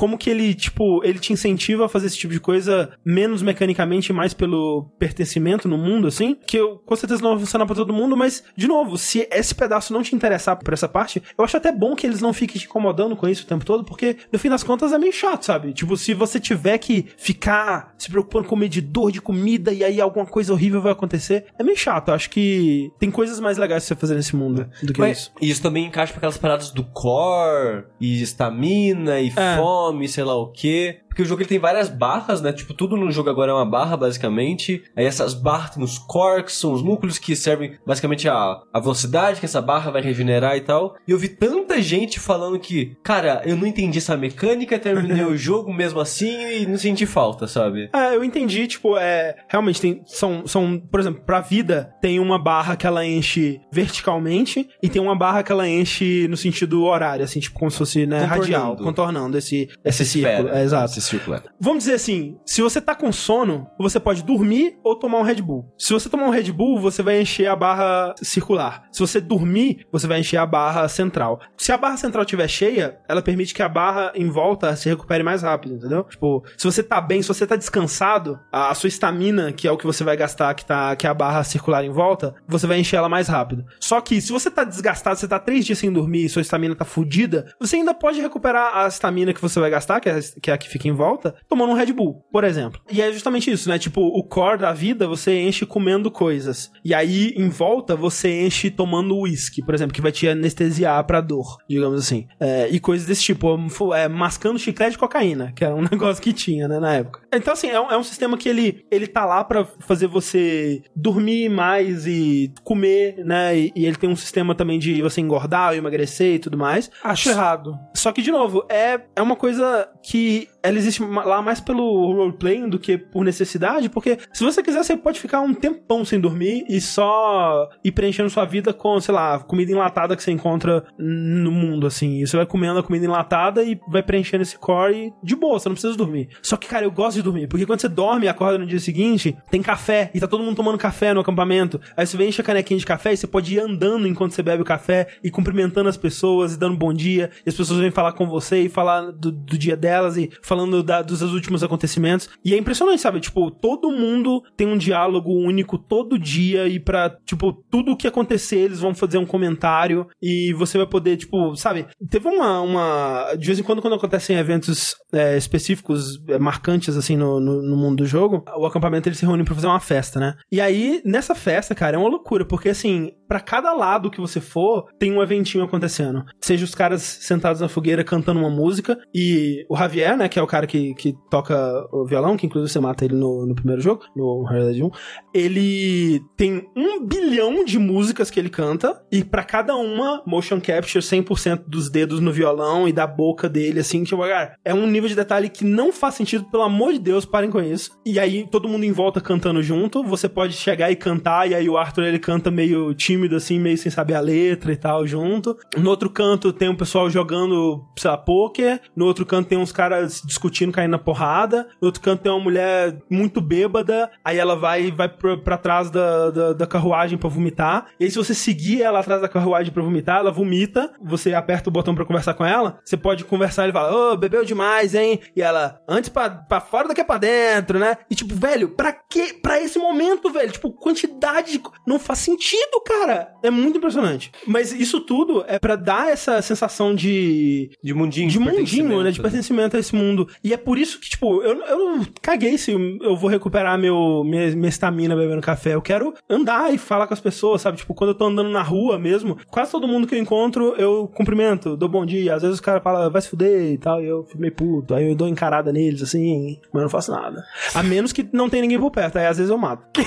como 0.00 0.16
que 0.16 0.30
ele, 0.30 0.54
tipo, 0.54 0.69
ele 1.04 1.18
te 1.18 1.32
incentiva 1.32 1.86
a 1.86 1.88
fazer 1.88 2.06
esse 2.06 2.16
tipo 2.18 2.32
de 2.32 2.40
coisa 2.40 2.90
menos 3.04 3.42
mecanicamente 3.42 4.10
e 4.10 4.12
mais 4.14 4.32
pelo 4.34 4.90
pertencimento 4.98 5.68
no 5.68 5.76
mundo, 5.78 6.06
assim, 6.08 6.36
que 6.46 6.56
eu, 6.56 6.80
com 6.84 6.96
certeza 6.96 7.22
não 7.22 7.30
vai 7.30 7.40
funcionar 7.40 7.66
pra 7.66 7.74
todo 7.74 7.92
mundo, 7.92 8.16
mas, 8.16 8.42
de 8.56 8.66
novo, 8.66 8.96
se 8.96 9.26
esse 9.30 9.54
pedaço 9.54 9.92
não 9.92 10.02
te 10.02 10.14
interessar 10.14 10.56
por 10.56 10.72
essa 10.72 10.88
parte, 10.88 11.22
eu 11.38 11.44
acho 11.44 11.56
até 11.56 11.72
bom 11.72 11.94
que 11.94 12.06
eles 12.06 12.20
não 12.20 12.32
fiquem 12.32 12.60
te 12.60 12.66
incomodando 12.66 13.16
com 13.16 13.28
isso 13.28 13.44
o 13.44 13.46
tempo 13.46 13.64
todo, 13.64 13.84
porque, 13.84 14.16
no 14.32 14.38
fim 14.38 14.48
das 14.48 14.62
contas, 14.62 14.92
é 14.92 14.98
meio 14.98 15.12
chato, 15.12 15.44
sabe? 15.44 15.72
Tipo, 15.72 15.96
se 15.96 16.14
você 16.14 16.38
tiver 16.40 16.78
que 16.78 17.06
ficar 17.16 17.94
se 17.98 18.10
preocupando 18.10 18.48
com 18.48 18.54
o 18.54 18.58
medidor 18.58 19.10
de 19.12 19.20
comida 19.20 19.72
e 19.72 19.82
aí 19.84 20.00
alguma 20.00 20.26
coisa 20.26 20.52
horrível 20.52 20.80
vai 20.80 20.92
acontecer, 20.92 21.46
é 21.58 21.62
meio 21.62 21.76
chato. 21.76 22.08
Eu 22.08 22.14
acho 22.14 22.30
que 22.30 22.90
tem 22.98 23.10
coisas 23.10 23.40
mais 23.40 23.58
legais 23.58 23.84
pra 23.84 23.94
você 23.94 24.00
fazer 24.00 24.14
nesse 24.14 24.34
mundo 24.36 24.68
do 24.82 24.92
que 24.92 25.00
Mas 25.00 25.18
isso. 25.18 25.32
isso 25.40 25.62
também 25.62 25.86
encaixa 25.86 26.12
pra 26.12 26.18
aquelas 26.18 26.36
paradas 26.38 26.70
do 26.70 26.84
core, 26.84 27.84
e 28.00 28.22
estamina, 28.22 29.20
e 29.20 29.32
É. 29.36 29.56
fome, 29.56 30.08
sei 30.08 30.24
lá 30.24 30.34
o 30.34 30.48
quê. 30.60 31.00
Porque 31.10 31.22
o 31.22 31.24
jogo 31.24 31.42
ele 31.42 31.48
tem 31.48 31.58
várias 31.58 31.88
barras, 31.88 32.40
né? 32.40 32.52
Tipo, 32.52 32.72
tudo 32.72 32.96
no 32.96 33.10
jogo 33.10 33.28
agora 33.28 33.50
é 33.50 33.54
uma 33.54 33.66
barra, 33.66 33.96
basicamente. 33.96 34.82
Aí 34.96 35.04
essas 35.04 35.34
barras 35.34 35.70
tem 35.70 35.82
os 35.82 35.98
cores, 35.98 36.44
que 36.44 36.52
são 36.52 36.72
os 36.72 36.82
núcleos 36.82 37.18
que 37.18 37.34
servem 37.34 37.76
basicamente 37.84 38.28
a, 38.28 38.62
a 38.72 38.80
velocidade 38.80 39.40
que 39.40 39.46
essa 39.46 39.60
barra 39.60 39.90
vai 39.90 40.00
regenerar 40.02 40.56
e 40.56 40.60
tal. 40.60 40.94
E 41.06 41.10
eu 41.10 41.18
vi 41.18 41.28
tanta 41.28 41.82
gente 41.82 42.20
falando 42.20 42.58
que, 42.58 42.96
cara, 43.02 43.42
eu 43.44 43.56
não 43.56 43.66
entendi 43.66 43.98
essa 43.98 44.16
mecânica, 44.16 44.78
terminei 44.78 45.24
o 45.24 45.36
jogo 45.36 45.72
mesmo 45.74 45.98
assim 46.00 46.60
e 46.62 46.66
não 46.66 46.78
senti 46.78 47.04
falta, 47.06 47.46
sabe? 47.46 47.90
É, 47.92 48.14
eu 48.14 48.22
entendi, 48.22 48.66
tipo, 48.68 48.96
é. 48.96 49.36
Realmente, 49.48 49.80
tem. 49.80 50.02
São, 50.06 50.46
são, 50.46 50.78
por 50.78 51.00
exemplo, 51.00 51.22
pra 51.26 51.40
vida, 51.40 51.92
tem 52.00 52.20
uma 52.20 52.38
barra 52.38 52.76
que 52.76 52.86
ela 52.86 53.04
enche 53.04 53.60
verticalmente 53.72 54.68
e 54.82 54.88
tem 54.88 55.02
uma 55.02 55.16
barra 55.16 55.42
que 55.42 55.50
ela 55.50 55.68
enche 55.68 56.28
no 56.28 56.36
sentido 56.36 56.84
horário, 56.84 57.24
assim, 57.24 57.40
tipo, 57.40 57.58
como 57.58 57.70
se 57.70 57.78
fosse, 57.78 58.06
né, 58.06 58.20
Contornando. 58.20 58.40
radial, 58.42 58.76
contornando 58.76 59.38
esse, 59.38 59.68
esse 59.84 60.02
Essa 60.02 60.04
círculo. 60.04 60.48
É, 60.50 60.62
exato. 60.62 60.99
É. 61.46 61.50
Vamos 61.60 61.84
dizer 61.84 61.94
assim, 61.94 62.38
se 62.44 62.62
você 62.62 62.80
tá 62.80 62.94
com 62.94 63.12
sono, 63.12 63.68
você 63.78 64.00
pode 64.00 64.22
dormir 64.22 64.78
ou 64.82 64.96
tomar 64.96 65.18
um 65.18 65.22
Red 65.22 65.42
Bull. 65.42 65.72
Se 65.78 65.92
você 65.92 66.08
tomar 66.08 66.24
um 66.24 66.30
Red 66.30 66.50
Bull, 66.52 66.80
você 66.80 67.02
vai 67.02 67.20
encher 67.20 67.46
a 67.46 67.54
barra 67.54 68.14
circular. 68.22 68.88
Se 68.90 69.00
você 69.00 69.20
dormir, 69.20 69.86
você 69.92 70.06
vai 70.06 70.20
encher 70.20 70.38
a 70.38 70.46
barra 70.46 70.88
central. 70.88 71.40
Se 71.56 71.72
a 71.72 71.76
barra 71.76 71.96
central 71.96 72.24
estiver 72.24 72.48
cheia, 72.48 72.98
ela 73.08 73.22
permite 73.22 73.54
que 73.54 73.62
a 73.62 73.68
barra 73.68 74.12
em 74.14 74.28
volta 74.30 74.74
se 74.74 74.88
recupere 74.88 75.22
mais 75.22 75.42
rápido, 75.42 75.74
entendeu? 75.74 76.04
Tipo, 76.04 76.42
se 76.56 76.64
você 76.64 76.82
tá 76.82 77.00
bem, 77.00 77.22
se 77.22 77.28
você 77.28 77.46
tá 77.46 77.56
descansado, 77.56 78.38
a, 78.50 78.74
sua 78.74 78.88
estamina, 78.88 79.52
que 79.52 79.68
é 79.68 79.70
o 79.70 79.76
que 79.76 79.86
você 79.86 80.02
vai 80.02 80.16
gastar, 80.16 80.54
que, 80.54 80.64
tá, 80.64 80.96
que 80.96 81.06
é 81.06 81.10
a 81.10 81.14
barra 81.14 81.44
circular 81.44 81.84
em 81.84 81.90
volta, 81.90 82.34
você 82.48 82.66
vai 82.66 82.78
encher 82.78 82.96
ela 82.96 83.08
mais 83.08 83.28
rápido. 83.28 83.64
Só 83.78 84.00
que 84.00 84.20
se 84.20 84.32
você 84.32 84.50
tá 84.50 84.64
desgastado, 84.64 85.18
você 85.18 85.28
tá 85.28 85.38
três 85.38 85.64
dias 85.64 85.78
sem 85.78 85.92
dormir 85.92 86.28
sua 86.28 86.42
estamina 86.42 86.74
tá 86.74 86.84
fodida, 86.84 87.54
você 87.60 87.76
ainda 87.76 87.92
pode 87.94 88.20
recuperar 88.20 88.76
a 88.76 88.86
estamina 88.88 89.34
que 89.34 89.40
você 89.40 89.50
você 89.52 89.60
vai 89.60 89.70
gastar, 89.70 90.00
que 90.00 90.08
é, 90.08 90.20
que 90.40 90.50
é 90.50 90.54
a 90.54 90.58
que 90.58 90.68
fica 90.68 90.88
em 90.88 90.89
volta, 90.92 91.34
tomando 91.48 91.70
um 91.70 91.76
Red 91.76 91.92
Bull, 91.92 92.24
por 92.30 92.44
exemplo. 92.44 92.80
E 92.90 93.00
é 93.00 93.12
justamente 93.12 93.50
isso, 93.50 93.68
né? 93.68 93.78
Tipo, 93.78 94.00
o 94.00 94.22
core 94.22 94.58
da 94.58 94.72
vida 94.72 95.06
você 95.06 95.40
enche 95.40 95.66
comendo 95.66 96.10
coisas. 96.10 96.70
E 96.84 96.94
aí, 96.94 97.32
em 97.36 97.48
volta, 97.48 97.96
você 97.96 98.46
enche 98.46 98.70
tomando 98.70 99.16
uísque, 99.16 99.64
por 99.64 99.74
exemplo, 99.74 99.94
que 99.94 100.00
vai 100.00 100.12
te 100.12 100.28
anestesiar 100.28 101.04
pra 101.04 101.20
dor, 101.20 101.58
digamos 101.68 102.00
assim. 102.00 102.26
É, 102.38 102.68
e 102.70 102.80
coisas 102.80 103.06
desse 103.06 103.22
tipo, 103.22 103.56
é, 103.94 104.08
mascando 104.08 104.58
chiclete 104.58 104.92
de 104.92 104.98
cocaína, 104.98 105.52
que 105.52 105.64
era 105.64 105.74
um 105.74 105.82
negócio 105.90 106.22
que 106.22 106.32
tinha, 106.32 106.68
né, 106.68 106.78
na 106.78 106.94
época. 106.94 107.20
Então, 107.32 107.52
assim, 107.52 107.68
é 107.68 107.80
um, 107.80 107.90
é 107.90 107.96
um 107.96 108.02
sistema 108.02 108.36
que 108.36 108.48
ele, 108.48 108.84
ele 108.90 109.06
tá 109.06 109.24
lá 109.24 109.44
pra 109.44 109.64
fazer 109.80 110.06
você 110.06 110.82
dormir 110.94 111.48
mais 111.48 112.06
e 112.06 112.52
comer, 112.64 113.24
né? 113.24 113.56
E, 113.56 113.72
e 113.74 113.86
ele 113.86 113.96
tem 113.96 114.10
um 114.10 114.16
sistema 114.16 114.54
também 114.54 114.78
de 114.78 115.02
você 115.02 115.20
engordar, 115.20 115.74
emagrecer 115.74 116.34
e 116.34 116.38
tudo 116.38 116.58
mais. 116.58 116.90
Acho 117.02 117.30
errado. 117.30 117.78
Só 117.94 118.12
que, 118.12 118.22
de 118.22 118.30
novo, 118.30 118.64
é, 118.68 119.00
é 119.14 119.22
uma 119.22 119.36
coisa 119.36 119.88
que 120.02 120.48
ela 120.62 120.78
existe 120.80 121.02
lá 121.02 121.40
mais 121.40 121.60
pelo 121.60 122.12
roleplaying 122.12 122.68
do 122.68 122.78
que 122.78 122.98
por 122.98 123.24
necessidade, 123.24 123.88
porque 123.88 124.18
se 124.32 124.42
você 124.42 124.62
quiser, 124.62 124.82
você 124.82 124.96
pode 124.96 125.20
ficar 125.20 125.40
um 125.40 125.54
tempão 125.54 126.04
sem 126.04 126.20
dormir 126.20 126.64
e 126.68 126.80
só 126.80 127.68
ir 127.84 127.92
preenchendo 127.92 128.30
sua 128.30 128.44
vida 128.44 128.72
com, 128.72 129.00
sei 129.00 129.14
lá, 129.14 129.38
comida 129.38 129.72
enlatada 129.72 130.16
que 130.16 130.22
você 130.22 130.30
encontra 130.30 130.84
no 130.98 131.50
mundo, 131.50 131.86
assim. 131.86 132.20
E 132.20 132.26
você 132.26 132.36
vai 132.36 132.46
comendo 132.46 132.80
a 132.80 132.82
comida 132.82 133.04
enlatada 133.04 133.62
e 133.62 133.78
vai 133.88 134.02
preenchendo 134.02 134.42
esse 134.42 134.58
core 134.58 135.12
de 135.22 135.36
boa, 135.36 135.58
você 135.58 135.68
não 135.68 135.74
precisa 135.74 135.96
dormir. 135.96 136.28
Só 136.42 136.56
que, 136.56 136.66
cara, 136.66 136.84
eu 136.84 136.90
gosto 136.90 137.16
de 137.16 137.22
dormir, 137.22 137.46
porque 137.48 137.66
quando 137.66 137.80
você 137.80 137.88
dorme 137.88 138.26
e 138.26 138.28
acorda 138.28 138.58
no 138.58 138.66
dia 138.66 138.80
seguinte, 138.80 139.36
tem 139.50 139.62
café 139.62 140.10
e 140.14 140.20
tá 140.20 140.26
todo 140.26 140.42
mundo 140.42 140.56
tomando 140.56 140.78
café 140.78 141.12
no 141.14 141.20
acampamento. 141.20 141.80
Aí 141.96 142.06
você 142.06 142.22
enche 142.24 142.40
a 142.40 142.44
canequinha 142.44 142.78
de 142.78 142.86
café 142.86 143.12
e 143.12 143.16
você 143.16 143.26
pode 143.26 143.54
ir 143.54 143.60
andando 143.60 144.06
enquanto 144.06 144.32
você 144.32 144.42
bebe 144.42 144.62
o 144.62 144.64
café 144.64 145.08
e 145.22 145.30
cumprimentando 145.30 145.88
as 145.88 145.96
pessoas 145.96 146.54
e 146.54 146.58
dando 146.58 146.76
bom 146.76 146.92
dia. 146.92 147.30
E 147.44 147.48
as 147.48 147.54
pessoas 147.54 147.80
vêm 147.80 147.90
falar 147.90 148.12
com 148.12 148.26
você 148.26 148.62
e 148.62 148.68
falar 148.68 149.10
do, 149.12 149.30
do 149.30 149.58
dia 149.58 149.76
delas 149.76 150.16
e 150.16 150.30
falando 150.42 150.69
da, 150.82 151.02
dos 151.02 151.22
últimos 151.22 151.62
acontecimentos. 151.62 152.28
E 152.44 152.54
é 152.54 152.58
impressionante, 152.58 153.00
sabe? 153.00 153.20
Tipo, 153.20 153.50
todo 153.50 153.90
mundo 153.90 154.42
tem 154.56 154.66
um 154.66 154.78
diálogo 154.78 155.32
único 155.32 155.76
todo 155.78 156.18
dia 156.18 156.66
e 156.68 156.78
pra, 156.78 157.10
tipo, 157.24 157.52
tudo 157.70 157.92
o 157.92 157.96
que 157.96 158.06
acontecer, 158.06 158.58
eles 158.58 158.80
vão 158.80 158.94
fazer 158.94 159.18
um 159.18 159.26
comentário 159.26 160.06
e 160.22 160.52
você 160.54 160.78
vai 160.78 160.86
poder, 160.86 161.16
tipo, 161.16 161.54
sabe? 161.56 161.86
Teve 162.08 162.28
uma. 162.28 162.60
uma 162.60 163.34
de 163.34 163.46
vez 163.46 163.58
em 163.58 163.62
quando, 163.62 163.82
quando 163.82 163.94
acontecem 163.94 164.36
eventos 164.36 164.94
é, 165.12 165.36
específicos, 165.36 166.20
é, 166.28 166.38
marcantes, 166.38 166.96
assim, 166.96 167.16
no, 167.16 167.40
no, 167.40 167.62
no, 167.62 167.76
mundo 167.76 167.98
do 167.98 168.06
jogo, 168.06 168.44
o 168.56 168.66
acampamento 168.66 169.08
eles 169.08 169.18
se 169.18 169.26
reúne 169.26 169.44
pra 169.44 169.54
fazer 169.54 169.66
uma 169.66 169.80
festa, 169.80 170.20
né? 170.20 170.36
E 170.50 170.60
aí, 170.60 171.00
nessa 171.04 171.34
festa, 171.34 171.74
cara, 171.74 171.96
é 171.96 171.98
uma 171.98 172.08
loucura, 172.08 172.44
porque 172.44 172.68
assim, 172.68 173.12
para 173.28 173.40
cada 173.40 173.72
lado 173.72 174.10
que 174.10 174.20
você 174.20 174.40
for, 174.40 174.88
tem 174.98 175.12
um 175.12 175.22
eventinho 175.22 175.64
acontecendo. 175.64 176.24
Seja 176.40 176.64
os 176.64 176.74
caras 176.74 177.02
sentados 177.02 177.60
na 177.60 177.68
fogueira 177.68 178.02
cantando 178.02 178.40
uma 178.40 178.50
música 178.50 178.98
e 179.14 179.64
o 179.68 179.76
Javier, 179.76 180.16
né, 180.16 180.28
que 180.28 180.38
é 180.38 180.42
o 180.42 180.46
cara 180.46 180.59
que, 180.66 180.94
que 180.94 181.16
toca 181.30 181.54
o 181.92 182.04
violão, 182.04 182.36
que 182.36 182.46
inclusive 182.46 182.72
você 182.72 182.80
mata 182.80 183.04
ele 183.04 183.14
no, 183.14 183.46
no 183.46 183.54
primeiro 183.54 183.80
jogo, 183.80 184.02
no 184.16 184.44
Realidade 184.44 184.82
1, 184.82 184.90
ele 185.32 186.22
tem 186.36 186.68
um 186.76 187.06
bilhão 187.06 187.64
de 187.64 187.78
músicas 187.78 188.30
que 188.30 188.40
ele 188.40 188.50
canta 188.50 189.00
e 189.10 189.22
para 189.22 189.44
cada 189.44 189.76
uma, 189.76 190.22
motion 190.26 190.60
capture 190.60 191.04
100% 191.04 191.64
dos 191.66 191.88
dedos 191.88 192.20
no 192.20 192.32
violão 192.32 192.88
e 192.88 192.92
da 192.92 193.06
boca 193.06 193.48
dele, 193.48 193.80
assim, 193.80 194.04
tipo, 194.04 194.22
cara, 194.22 194.56
é 194.64 194.74
um 194.74 194.86
nível 194.86 195.08
de 195.08 195.14
detalhe 195.14 195.48
que 195.48 195.64
não 195.64 195.92
faz 195.92 196.14
sentido, 196.14 196.44
pelo 196.50 196.62
amor 196.62 196.92
de 196.92 196.98
Deus, 196.98 197.24
parem 197.24 197.50
com 197.50 197.60
isso. 197.60 197.98
E 198.04 198.18
aí 198.18 198.46
todo 198.50 198.68
mundo 198.68 198.84
em 198.84 198.92
volta 198.92 199.20
cantando 199.20 199.62
junto, 199.62 200.02
você 200.02 200.28
pode 200.28 200.54
chegar 200.54 200.90
e 200.90 200.96
cantar, 200.96 201.48
e 201.48 201.54
aí 201.54 201.68
o 201.68 201.76
Arthur 201.76 202.04
ele 202.04 202.18
canta 202.18 202.50
meio 202.50 202.92
tímido 202.94 203.20
tímido, 203.20 203.36
assim, 203.36 203.58
meio 203.58 203.76
sem 203.76 203.90
saber 203.90 204.14
a 204.14 204.20
letra 204.20 204.72
e 204.72 204.76
tal, 204.76 205.06
junto. 205.06 205.56
No 205.76 205.90
outro 205.90 206.08
canto 206.08 206.52
tem 206.52 206.68
um 206.68 206.76
pessoal 206.76 207.10
jogando, 207.10 207.84
sei 207.98 208.10
lá, 208.10 208.16
pôquer. 208.16 208.80
No 208.96 209.06
outro 209.06 209.26
canto 209.26 209.48
tem 209.48 209.58
uns 209.58 209.72
caras 209.72 210.22
discutindo, 210.24 210.49
caindo 210.72 210.92
na 210.92 210.98
porrada. 210.98 211.68
No 211.80 211.86
outro 211.86 212.00
canto 212.00 212.22
tem 212.22 212.32
uma 212.32 212.40
mulher 212.40 212.98
muito 213.10 213.40
bêbada. 213.40 214.10
Aí 214.24 214.38
ela 214.38 214.56
vai 214.56 214.90
vai 214.90 215.08
pra, 215.08 215.36
pra 215.36 215.56
trás 215.56 215.90
da, 215.90 216.30
da, 216.30 216.52
da, 216.52 216.66
carruagem 216.66 217.18
pra 217.18 217.28
vomitar. 217.28 217.86
E 217.98 218.04
aí, 218.04 218.10
se 218.10 218.16
você 218.16 218.34
seguir 218.34 218.82
ela 218.82 219.00
atrás 219.00 219.20
da 219.20 219.28
carruagem 219.28 219.72
pra 219.72 219.82
vomitar, 219.82 220.18
ela 220.18 220.30
vomita. 220.30 220.92
Você 221.02 221.34
aperta 221.34 221.68
o 221.68 221.72
botão 221.72 221.94
pra 221.94 222.04
conversar 222.04 222.34
com 222.34 222.44
ela. 222.44 222.78
Você 222.84 222.96
pode 222.96 223.24
conversar 223.24 223.68
e 223.68 223.72
fala, 223.72 223.92
ô, 223.92 224.12
oh, 224.12 224.16
bebeu 224.16 224.44
demais, 224.44 224.94
hein? 224.94 225.20
E 225.34 225.42
ela, 225.42 225.80
antes 225.88 226.08
pra, 226.08 226.30
pra 226.30 226.60
fora 226.60 226.88
do 226.88 226.94
que 226.94 227.04
pra 227.04 227.18
dentro, 227.18 227.78
né? 227.78 227.98
E 228.10 228.14
tipo, 228.14 228.34
velho, 228.34 228.70
pra 228.70 228.92
que? 228.92 229.34
Pra 229.34 229.60
esse 229.60 229.78
momento, 229.78 230.30
velho. 230.30 230.50
Tipo, 230.50 230.70
quantidade 230.72 231.52
de... 231.52 231.62
Não 231.86 231.98
faz 231.98 232.20
sentido, 232.20 232.80
cara 232.86 233.00
cara, 233.10 233.34
é 233.42 233.50
muito 233.50 233.78
impressionante. 233.78 234.30
Mas 234.46 234.72
isso 234.72 235.00
tudo 235.00 235.44
é 235.46 235.58
para 235.58 235.76
dar 235.76 236.10
essa 236.10 236.40
sensação 236.42 236.94
de. 236.94 237.70
De 237.82 237.94
mundinho. 237.94 238.28
De, 238.28 238.38
de 238.38 238.38
mundinho, 238.38 239.02
né? 239.02 239.10
De 239.10 239.20
pertencimento 239.20 239.76
a 239.76 239.80
esse 239.80 239.94
mundo. 239.94 240.28
E 240.42 240.52
é 240.52 240.56
por 240.56 240.78
isso 240.78 240.98
que, 240.98 241.08
tipo, 241.08 241.42
eu, 241.42 241.58
eu 241.64 242.06
caguei 242.22 242.56
se 242.56 242.72
eu 242.72 243.16
vou 243.16 243.28
recuperar 243.28 243.78
meu, 243.78 244.22
minha, 244.24 244.50
minha 244.56 244.68
estamina 244.68 245.14
bebendo 245.14 245.40
café. 245.42 245.74
Eu 245.74 245.82
quero 245.82 246.14
andar 246.28 246.72
e 246.72 246.78
falar 246.78 247.06
com 247.06 247.14
as 247.14 247.20
pessoas, 247.20 247.60
sabe? 247.60 247.78
Tipo, 247.78 247.94
quando 247.94 248.10
eu 248.10 248.14
tô 248.14 248.24
andando 248.24 248.50
na 248.50 248.62
rua 248.62 248.98
mesmo, 248.98 249.36
quase 249.50 249.70
todo 249.70 249.88
mundo 249.88 250.06
que 250.06 250.14
eu 250.14 250.18
encontro, 250.18 250.74
eu 250.76 251.10
cumprimento, 251.14 251.76
dou 251.76 251.88
bom 251.88 252.06
dia. 252.06 252.34
Às 252.34 252.42
vezes 252.42 252.54
os 252.54 252.60
caras 252.60 252.82
falam, 252.82 253.10
vai 253.10 253.20
se 253.20 253.28
fuder 253.28 253.72
e 253.72 253.78
tal, 253.78 254.02
e 254.02 254.06
eu 254.06 254.24
fico 254.24 254.40
meio 254.40 254.54
puto. 254.54 254.94
Aí 254.94 255.08
eu 255.08 255.14
dou 255.14 255.28
encarada 255.28 255.72
neles, 255.72 256.02
assim, 256.02 256.58
mas 256.72 256.80
eu 256.80 256.82
não 256.82 256.88
faço 256.88 257.10
nada. 257.12 257.44
A 257.74 257.82
menos 257.82 258.12
que 258.12 258.28
não 258.32 258.48
tem 258.48 258.62
ninguém 258.62 258.78
por 258.78 258.90
perto, 258.90 259.18
aí 259.18 259.26
às 259.26 259.36
vezes 259.36 259.50
eu 259.50 259.58
mato. 259.58 259.82
Que 259.92 260.02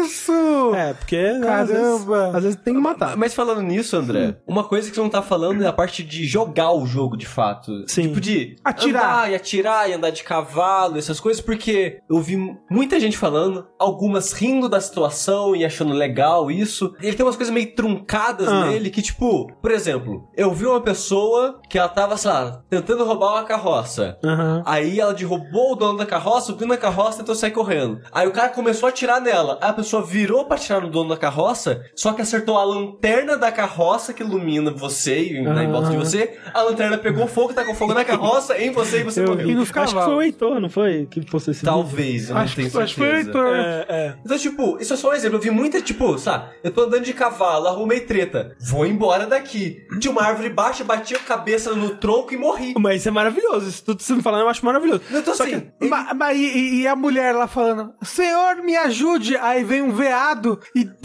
isso? 0.00 0.32
É, 0.74 0.94
porque. 0.94 1.40
Caramba! 1.40 2.36
Às 2.36 2.42
vezes 2.42 2.56
tem 2.56 2.74
que 2.74 2.80
matar. 2.80 3.16
Mas 3.16 3.34
falando 3.34 3.62
nisso, 3.62 3.96
André, 3.96 4.36
uma 4.46 4.64
coisa 4.64 4.88
que 4.88 4.94
você 4.94 5.00
não 5.00 5.08
tá 5.08 5.22
falando 5.22 5.62
é 5.62 5.66
a 5.66 5.72
parte 5.72 6.02
de 6.02 6.26
jogar 6.26 6.72
o 6.72 6.86
jogo 6.86 7.16
de 7.16 7.26
fato. 7.26 7.84
Sim. 7.86 8.08
Tipo 8.08 8.20
de 8.20 8.56
atirar. 8.64 9.02
Andar 9.02 9.30
e 9.32 9.34
atirar 9.40 9.88
e 9.88 9.94
andar 9.94 10.10
de 10.10 10.22
cavalo, 10.22 10.98
essas 10.98 11.18
coisas, 11.18 11.42
porque 11.42 11.98
eu 12.08 12.20
vi 12.20 12.36
muita 12.70 13.00
gente 13.00 13.16
falando, 13.16 13.66
algumas 13.78 14.32
rindo 14.32 14.68
da 14.68 14.80
situação 14.80 15.56
e 15.56 15.64
achando 15.64 15.92
legal 15.92 16.50
isso. 16.50 16.94
Ele 17.00 17.16
tem 17.16 17.24
umas 17.24 17.36
coisas 17.36 17.52
meio 17.52 17.74
truncadas 17.74 18.48
ah. 18.48 18.66
nele 18.66 18.90
que, 18.90 19.02
tipo, 19.02 19.50
por 19.60 19.70
exemplo, 19.70 20.28
eu 20.36 20.52
vi 20.52 20.66
uma 20.66 20.80
pessoa 20.80 21.60
que 21.68 21.78
ela 21.78 21.88
tava, 21.88 22.16
sei 22.16 22.30
lá, 22.30 22.62
tentando 22.68 23.04
roubar 23.04 23.32
uma 23.32 23.44
carroça. 23.44 24.18
Uhum. 24.22 24.62
Aí 24.64 25.00
ela 25.00 25.14
derrubou 25.14 25.72
o 25.72 25.76
dono 25.76 25.98
da 25.98 26.06
carroça, 26.06 26.46
subiu 26.46 26.66
na 26.66 26.76
carroça 26.76 27.16
e 27.16 27.18
tentou 27.18 27.34
sair 27.34 27.50
correndo. 27.50 28.00
Aí 28.12 28.26
o 28.26 28.32
cara 28.32 28.50
começou 28.50 28.86
a 28.86 28.90
atirar 28.90 29.20
nela. 29.20 29.58
Aí 29.60 29.70
a 29.70 29.74
pessoa 29.74 30.04
virou 30.04 30.44
pra 30.44 30.56
atirar 30.56 30.82
no 30.82 30.90
dono 30.90 31.10
da 31.10 31.16
carroça, 31.16 31.82
só 31.94 32.12
que 32.12 32.22
acertou 32.22 32.58
a 32.58 32.64
lanterna 32.64 33.36
da 33.36 33.50
carroça 33.50 34.12
que 34.12 34.22
ilumina 34.22 34.70
você 34.70 35.22
e 35.22 35.40
uhum. 35.40 35.60
em 35.60 35.70
volta 35.70 35.90
de 35.90 35.96
você. 35.96 36.38
A 36.52 36.62
lanterna 36.62 36.98
pegou 36.98 37.26
fogo, 37.26 37.54
tá 37.54 37.64
com 37.64 37.74
fogo 37.74 37.94
na 37.94 38.04
carroça, 38.04 38.58
em 38.58 38.70
você 38.70 39.00
e 39.00 39.04
você 39.04 39.19
eu 39.20 39.28
morreu. 39.28 39.50
E 39.50 39.54
no 39.54 39.62
acho 39.62 39.72
que 39.72 40.04
foi 40.04 40.14
o 40.14 40.22
Heitor, 40.22 40.60
não 40.60 40.68
foi? 40.68 41.06
Que 41.10 41.22
fosse 41.22 41.50
esse 41.50 41.64
Talvez, 41.64 42.30
eu 42.30 42.36
acho, 42.36 42.60
não 42.60 42.70
tenho 42.70 42.82
acho 42.82 42.94
que 42.94 43.00
foi 43.00 43.12
o 43.12 43.16
Heitor. 43.16 43.54
É, 43.54 43.86
é. 43.88 44.14
Então, 44.24 44.38
tipo, 44.38 44.78
isso 44.80 44.92
é 44.92 44.96
só 44.96 45.10
um 45.10 45.14
exemplo. 45.14 45.38
Eu 45.38 45.42
vi 45.42 45.50
muita, 45.50 45.80
tipo, 45.80 46.18
sabe, 46.18 46.50
eu 46.62 46.70
tô 46.70 46.82
andando 46.82 47.04
de 47.04 47.12
cavalo, 47.12 47.66
arrumei 47.66 48.00
treta. 48.00 48.56
Vou 48.60 48.86
embora 48.86 49.26
daqui. 49.26 49.86
Tinha 49.98 50.12
uma 50.12 50.22
árvore 50.22 50.50
baixa, 50.50 50.84
bati 50.84 51.14
a 51.14 51.18
cabeça 51.18 51.74
no 51.74 51.96
tronco 51.96 52.32
e 52.34 52.36
morri. 52.36 52.74
Mas 52.78 53.00
isso 53.00 53.08
é 53.08 53.12
maravilhoso. 53.12 53.68
Isso 53.68 53.84
tudo 53.84 53.98
que 53.98 54.04
você 54.04 54.14
me 54.14 54.22
falando 54.22 54.42
eu 54.42 54.48
acho 54.48 54.64
maravilhoso. 54.64 55.02
Então, 55.10 55.34
só 55.34 55.44
assim, 55.44 55.60
que, 55.60 55.72
ele... 55.80 55.90
ma, 55.90 56.14
ma, 56.14 56.32
e, 56.32 56.80
e, 56.80 56.86
a 56.86 56.96
mulher 56.96 57.34
lá 57.34 57.46
falando, 57.46 57.92
Senhor, 58.02 58.56
me 58.56 58.76
ajude. 58.76 59.36
Aí 59.36 59.64
vem 59.64 59.82
um 59.82 59.92
veado 59.92 60.60
e 60.74 60.88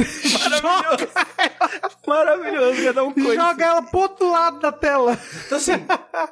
Maravilhoso, 2.07 2.82
ia 2.82 2.93
dar 2.93 3.03
um 3.03 3.11
coisa. 3.11 3.36
Joga 3.36 3.66
ela 3.66 3.82
pro 3.82 3.99
outro 3.99 4.32
lado 4.32 4.59
da 4.59 4.72
tela. 4.72 5.18
Então, 5.45 5.57
assim, 5.57 5.74